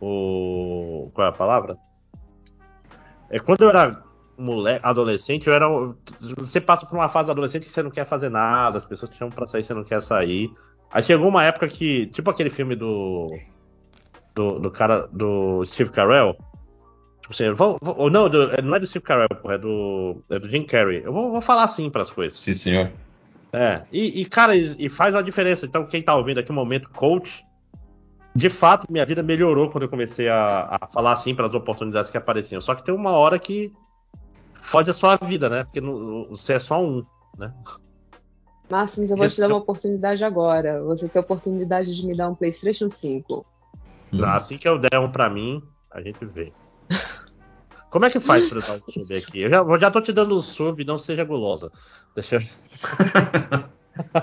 O. 0.00 1.10
Qual 1.14 1.26
é 1.26 1.30
a 1.30 1.32
palavra? 1.32 1.78
É 3.30 3.38
quando 3.38 3.62
eu 3.62 3.70
era 3.70 4.04
moleque, 4.36 4.84
adolescente, 4.84 5.46
eu 5.46 5.54
era. 5.54 5.66
Você 6.36 6.60
passa 6.60 6.84
por 6.84 6.96
uma 6.96 7.08
fase 7.08 7.30
adolescente 7.30 7.64
que 7.64 7.72
você 7.72 7.82
não 7.82 7.90
quer 7.90 8.04
fazer 8.04 8.28
nada, 8.28 8.76
as 8.76 8.84
pessoas 8.84 9.10
te 9.10 9.16
chamam 9.16 9.34
pra 9.34 9.46
sair, 9.46 9.64
você 9.64 9.72
não 9.72 9.82
quer 9.82 10.02
sair. 10.02 10.52
Aí 10.90 11.02
chegou 11.02 11.26
uma 11.26 11.44
época 11.44 11.68
que. 11.68 12.06
Tipo 12.08 12.30
aquele 12.30 12.50
filme 12.50 12.76
do 12.76 13.28
do, 14.38 14.58
do 14.60 14.70
cara 14.70 15.08
do 15.12 15.64
Steve 15.66 15.90
Carell. 15.90 16.34
Tipo 17.20 17.30
assim, 17.32 17.52
vou, 17.52 17.76
vou- 17.82 17.96
ou 17.98 18.10
não, 18.10 18.28
do- 18.28 18.48
não 18.62 18.76
é 18.76 18.80
do 18.80 18.86
Steve 18.86 19.04
Carell, 19.04 19.28
porra, 19.28 19.54
é 19.54 19.58
do, 19.58 20.22
é 20.30 20.38
do 20.38 20.48
Jim 20.48 20.64
Carrey. 20.64 21.02
Eu 21.04 21.12
vou, 21.12 21.30
vou 21.32 21.40
falar 21.40 21.64
assim 21.64 21.90
pras 21.90 22.10
coisas. 22.10 22.38
Sim, 22.38 22.54
senhor. 22.54 22.90
É, 23.52 23.82
e, 23.92 24.20
e, 24.20 24.24
cara, 24.24 24.54
e, 24.56 24.74
e 24.78 24.88
faz 24.88 25.14
uma 25.14 25.22
diferença. 25.22 25.66
Então, 25.66 25.84
quem 25.86 26.02
tá 26.02 26.14
ouvindo 26.14 26.38
aqui 26.38 26.50
o 26.50 26.54
momento 26.54 26.88
coach, 26.90 27.44
de 28.34 28.48
fato, 28.48 28.86
minha 28.90 29.04
vida 29.04 29.22
melhorou 29.22 29.68
quando 29.70 29.82
eu 29.84 29.88
comecei 29.88 30.28
a, 30.28 30.78
a 30.80 30.86
falar 30.86 31.12
assim 31.12 31.34
para 31.34 31.46
as 31.46 31.54
oportunidades 31.54 32.10
que 32.10 32.16
apareciam. 32.16 32.60
Só 32.60 32.74
que 32.74 32.84
tem 32.84 32.94
uma 32.94 33.12
hora 33.12 33.38
que 33.38 33.72
fode 34.62 34.90
a 34.90 34.94
sua 34.94 35.16
vida, 35.16 35.48
né? 35.48 35.64
Porque 35.64 35.80
não- 35.80 36.26
você 36.30 36.54
é 36.54 36.58
só 36.58 36.80
um, 36.82 37.04
né? 37.36 37.52
Máximos, 38.70 39.10
eu 39.10 39.16
vou 39.16 39.26
te 39.26 39.40
dar 39.40 39.48
uma 39.48 39.56
oportunidade 39.56 40.22
agora. 40.22 40.82
Você 40.84 41.08
tem 41.08 41.18
a 41.20 41.24
oportunidade 41.24 41.94
de 41.94 42.06
me 42.06 42.14
dar 42.14 42.28
um 42.28 42.34
PlayStation 42.34 42.90
5. 42.90 43.44
Hum. 44.12 44.24
Assim 44.24 44.56
que 44.58 44.68
eu 44.68 44.78
der 44.78 44.98
um 44.98 45.10
pra 45.10 45.28
mim, 45.28 45.62
a 45.90 46.00
gente 46.00 46.24
vê. 46.24 46.52
Como 47.90 48.04
é 48.04 48.10
que 48.10 48.20
faz 48.20 48.48
pra 48.48 48.58
eu 48.58 48.62
dar 48.62 48.74
um 48.74 48.92
sub 48.92 49.16
aqui? 49.16 49.40
Eu 49.40 49.50
já, 49.50 49.56
eu 49.58 49.80
já 49.80 49.90
tô 49.90 50.00
te 50.00 50.12
dando 50.12 50.34
o 50.36 50.42
sub, 50.42 50.84
não 50.84 50.98
seja 50.98 51.24
gulosa. 51.24 51.72
Deixa 52.14 52.36
eu. 52.36 52.40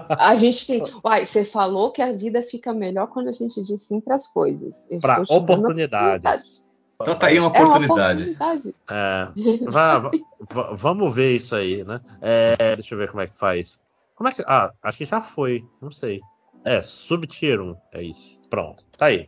A 0.09 0.35
gente 0.35 0.67
tem. 0.67 0.83
Uai, 1.03 1.25
você 1.25 1.43
falou 1.43 1.91
que 1.91 2.01
a 2.01 2.11
vida 2.11 2.41
fica 2.41 2.73
melhor 2.73 3.07
quando 3.07 3.27
a 3.27 3.31
gente 3.31 3.63
diz 3.63 3.81
sim 3.81 4.01
coisas. 4.33 4.87
Pra 5.01 5.21
estou 5.21 5.25
te 5.25 5.45
dando 5.45 5.59
oportunidades. 5.59 6.71
Então 7.01 7.15
tá 7.15 7.27
aí 7.27 7.39
uma 7.39 7.51
É 7.53 7.59
uma 7.63 7.75
oportunidade. 7.77 8.31
oportunidade. 8.31 8.75
É, 8.89 9.27
vá- 9.69 9.99
vá- 9.99 10.11
vá- 10.39 10.73
vamos 10.73 11.13
ver 11.13 11.35
isso 11.35 11.55
aí, 11.55 11.83
né? 11.83 11.99
É, 12.21 12.75
deixa 12.75 12.93
eu 12.93 12.99
ver 12.99 13.09
como 13.09 13.21
é 13.21 13.27
que 13.27 13.37
faz. 13.37 13.79
Como 14.15 14.29
é 14.29 14.31
que. 14.31 14.43
Ah, 14.47 14.71
acho 14.83 14.97
que 14.97 15.05
já 15.05 15.21
foi. 15.21 15.65
Não 15.81 15.91
sei. 15.91 16.21
É, 16.63 16.81
sub-tier 16.81 17.59
1. 17.59 17.75
É 17.91 18.01
isso. 18.03 18.39
Pronto. 18.49 18.85
Tá 18.97 19.07
aí. 19.07 19.27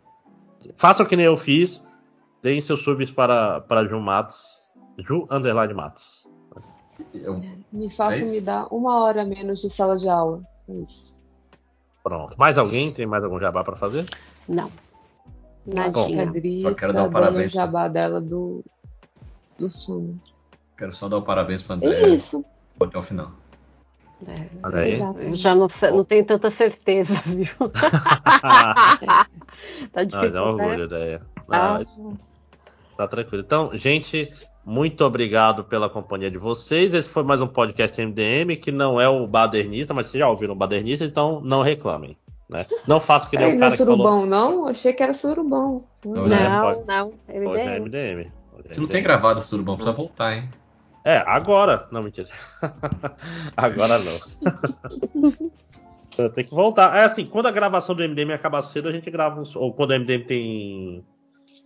Façam 0.76 1.06
que 1.06 1.16
nem 1.16 1.26
eu 1.26 1.38
fiz. 1.38 1.84
Deem 2.42 2.62
seus 2.62 2.82
subs 2.84 3.12
para, 3.12 3.62
para 3.62 3.86
Ju 3.88 4.00
Matos. 4.00 4.68
Ju 5.00 5.28
Underline 5.30 5.74
Matos. 5.74 6.28
Eu- 7.14 7.42
Me 7.72 7.92
faça 7.92 8.18
É 8.20 8.26
me 8.26 8.42
dar 8.42 8.68
uma 8.74 9.02
hora 9.04 9.24
menos 9.26 9.62
de 9.62 9.70
sala 9.70 9.98
de 9.98 10.08
aula. 10.10 10.42
É 10.70 10.74
isso. 10.74 11.20
Pronto. 12.04 12.36
Mais 12.38 12.58
alguém? 12.58 12.92
Tem 12.92 13.06
mais 13.06 13.24
algum 13.24 13.40
jabá 13.40 13.64
para 13.64 13.76
fazer? 13.76 14.06
Não. 14.48 14.72
Nadinha. 15.66 16.24
a 16.24 16.30
Adri 16.30 16.62
Só 16.62 16.74
quero 16.74 16.94
tá 16.94 17.02
dar 17.02 17.10
um 17.10 17.12
parabéns. 17.12 17.52
jabá 17.52 17.88
dela 17.90 18.22
do, 18.22 18.64
do 19.60 19.70
sono. 19.70 20.20
Quero 20.78 20.94
só 20.94 21.10
dar 21.10 21.18
o 21.18 21.22
parabéns 21.24 21.62
para 21.62 21.76
É 21.76 21.78
André 21.78 22.10
isso. 22.10 22.46
até 22.82 22.98
o 22.98 23.04
final. 23.04 23.32
É, 24.26 24.96
já 25.36 25.54
não, 25.54 25.70
sei- 25.70 25.92
não 25.92 26.04
tenho 26.04 26.26
tanta 26.26 26.50
certeza, 26.50 27.14
viu? 27.26 27.48
tá 29.92 30.04
difícil, 30.04 30.22
Mas 30.22 30.36
é 30.36 30.42
um 30.42 30.56
né? 30.56 30.64
orgulho, 30.66 30.86
ideia. 30.86 31.22
Ah, 31.50 31.80
Tá 32.98 33.08
tranquilo. 33.08 33.44
Então, 33.46 33.70
gente, 33.78 34.28
muito 34.66 35.06
obrigado 35.06 35.64
pela 35.64 35.88
companhia 35.88 36.32
de 36.32 36.38
vocês. 36.40 36.94
Esse 36.96 37.08
foi 37.08 37.22
mais 37.24 37.42
um 37.42 37.48
podcast 37.48 38.00
MDM, 38.04 38.56
que 38.60 38.72
não 38.72 39.00
é 39.00 39.08
o 39.08 39.28
badernista, 39.28 39.94
mas 39.94 40.08
vocês 40.08 40.20
já 40.20 40.28
ouviram 40.28 40.54
o 40.54 40.58
badernista, 40.58 41.06
então 41.06 41.40
não 41.42 41.62
reclamem. 41.62 42.18
Né? 42.50 42.66
Não 42.88 43.00
faça 43.00 43.30
que 43.30 43.36
nem 43.38 43.46
É, 43.46 43.48
o 43.50 43.52
não 43.52 43.58
é 43.58 43.60
cara 43.60 43.72
que 43.72 43.78
falou. 43.78 43.98
surubão, 43.98 44.26
não? 44.26 44.68
Achei 44.68 44.94
que 44.94 45.04
era 45.04 45.14
surubão. 45.14 45.84
Não, 46.04 46.26
né? 46.28 46.50
não, 46.50 46.86
não. 46.86 47.08
Hoje 47.52 47.62
é 47.62 47.80
MDM. 47.80 47.86
MDM. 47.86 48.32
Hoje 48.54 48.68
é 48.70 48.74
Tu 48.74 48.82
não 48.82 48.88
tem 48.88 49.02
MDM. 49.02 49.04
gravado 49.04 49.40
esse 49.42 49.50
turbão, 49.50 49.76
precisa 49.76 49.96
voltar, 49.96 50.34
hein? 50.36 50.50
É, 51.08 51.24
agora. 51.26 51.88
Não, 51.90 52.04
mentira. 52.04 52.28
agora 53.56 53.98
não. 54.00 54.20
tem 56.36 56.44
que 56.44 56.54
voltar. 56.54 56.98
É 56.98 57.06
assim, 57.06 57.26
quando 57.26 57.46
a 57.46 57.52
gravação 57.52 57.96
do 57.96 58.04
MDM 58.04 58.34
acaba 58.34 58.62
cedo, 58.62 58.90
a 58.90 58.92
gente 58.92 59.10
grava 59.10 59.40
um. 59.40 59.44
Ou 59.56 59.74
quando 59.74 59.92
o 59.92 59.94
MDM 60.00 60.26
tem. 60.26 61.06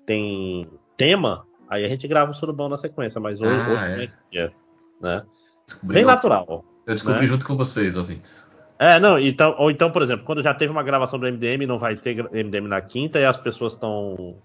tem 0.05 0.69
tema, 0.95 1.43
aí 1.67 1.83
a 1.83 1.87
gente 1.89 2.07
grava 2.07 2.29
um 2.29 2.35
surubão 2.35 2.69
na 2.69 2.77
sequência, 2.77 3.19
mas 3.19 3.41
hoje, 3.41 3.51
Ah, 3.51 3.67
hoje 3.69 3.83
é. 3.83 3.99
é 3.99 4.03
esse 4.03 4.17
dia, 4.31 4.53
né? 5.01 5.23
Descobri- 5.65 5.95
Bem 5.95 6.05
natural. 6.05 6.63
Eu 6.85 6.93
descobri 6.93 7.21
né? 7.21 7.27
junto 7.27 7.47
com 7.47 7.57
vocês, 7.57 7.97
ouvintes. 7.97 8.45
É, 8.77 8.99
não, 8.99 9.17
então, 9.17 9.55
ou 9.57 9.71
então, 9.71 9.89
por 9.89 10.03
exemplo, 10.03 10.23
quando 10.23 10.43
já 10.43 10.53
teve 10.53 10.71
uma 10.71 10.83
gravação 10.83 11.17
do 11.17 11.25
MDM, 11.25 11.65
não 11.65 11.79
vai 11.79 11.95
ter 11.95 12.29
MDM 12.31 12.67
na 12.67 12.79
quinta 12.79 13.19
e 13.19 13.25
as 13.25 13.37
pessoas 13.37 13.73
estão. 13.73 14.37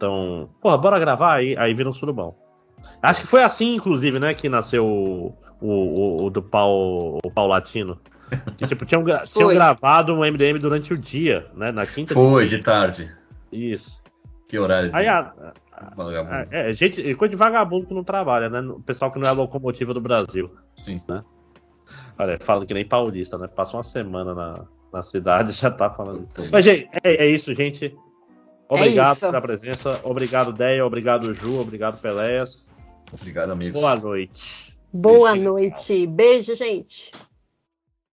Tão. 0.00 0.50
Porra, 0.60 0.76
bora 0.78 0.98
gravar 0.98 1.34
aí, 1.34 1.56
aí 1.56 1.72
vira 1.74 1.88
um 1.88 1.92
surubão. 1.92 2.34
Acho 3.02 3.22
que 3.22 3.26
foi 3.26 3.42
assim, 3.42 3.74
inclusive, 3.74 4.18
né, 4.18 4.34
que 4.34 4.48
nasceu 4.48 4.84
o, 4.86 5.34
o, 5.60 6.24
o- 6.26 6.30
do 6.30 6.42
pau, 6.42 7.18
o 7.24 7.30
pau 7.34 7.46
latino. 7.46 7.98
Que, 8.56 8.66
tipo, 8.66 8.84
tinham, 8.86 9.02
tinham 9.24 9.48
gravado 9.48 10.14
um 10.14 10.20
MDM 10.24 10.58
durante 10.60 10.92
o 10.92 10.96
dia, 10.98 11.48
né? 11.54 11.72
Na 11.72 11.84
quinta 11.84 12.14
Foi, 12.14 12.46
de 12.46 12.58
tarde. 12.58 13.12
Isso. 13.50 14.00
Que 14.46 14.56
horário? 14.58 14.90
Aí 14.92 15.08
a, 15.08 15.32
Vagabundo. 15.96 16.34
a- 16.34 16.44
é, 16.52 16.72
gente, 16.74 17.14
coisa 17.16 17.30
de 17.30 17.36
vagabundo 17.36 17.86
que 17.86 17.94
não 17.94 18.04
trabalha, 18.04 18.48
né? 18.48 18.60
O 18.60 18.80
pessoal 18.80 19.10
que 19.10 19.18
não 19.18 19.26
é 19.26 19.30
a 19.30 19.32
locomotiva 19.34 19.92
do 19.92 20.00
Brasil. 20.00 20.50
Sim. 20.76 21.00
Olha, 22.18 22.38
falando 22.40 22.66
que 22.66 22.74
nem 22.74 22.86
paulista, 22.86 23.36
né? 23.38 23.48
Passa 23.48 23.76
uma 23.76 23.82
semana 23.82 24.34
na, 24.34 24.64
na 24.92 25.02
cidade 25.02 25.50
já 25.58 25.70
tá 25.70 25.90
falando. 25.90 26.28
Bom. 26.36 26.46
Mas, 26.52 26.64
gente, 26.64 26.88
é, 27.02 27.24
é 27.24 27.26
isso, 27.26 27.52
gente. 27.54 27.96
Obrigado 28.68 29.16
isso. 29.16 29.26
pela 29.26 29.40
presença. 29.40 30.00
Obrigado, 30.04 30.52
Deia. 30.52 30.86
Obrigado, 30.86 31.34
Ju. 31.34 31.60
Obrigado, 31.60 32.00
Peléas. 32.00 32.69
Obrigado, 33.12 33.52
amigo. 33.52 33.80
Boa 33.80 33.96
noite. 33.96 34.76
Boa 34.92 35.30
Beijinho. 35.30 35.52
noite. 35.52 36.06
Beijo, 36.06 36.54
gente. 36.54 37.12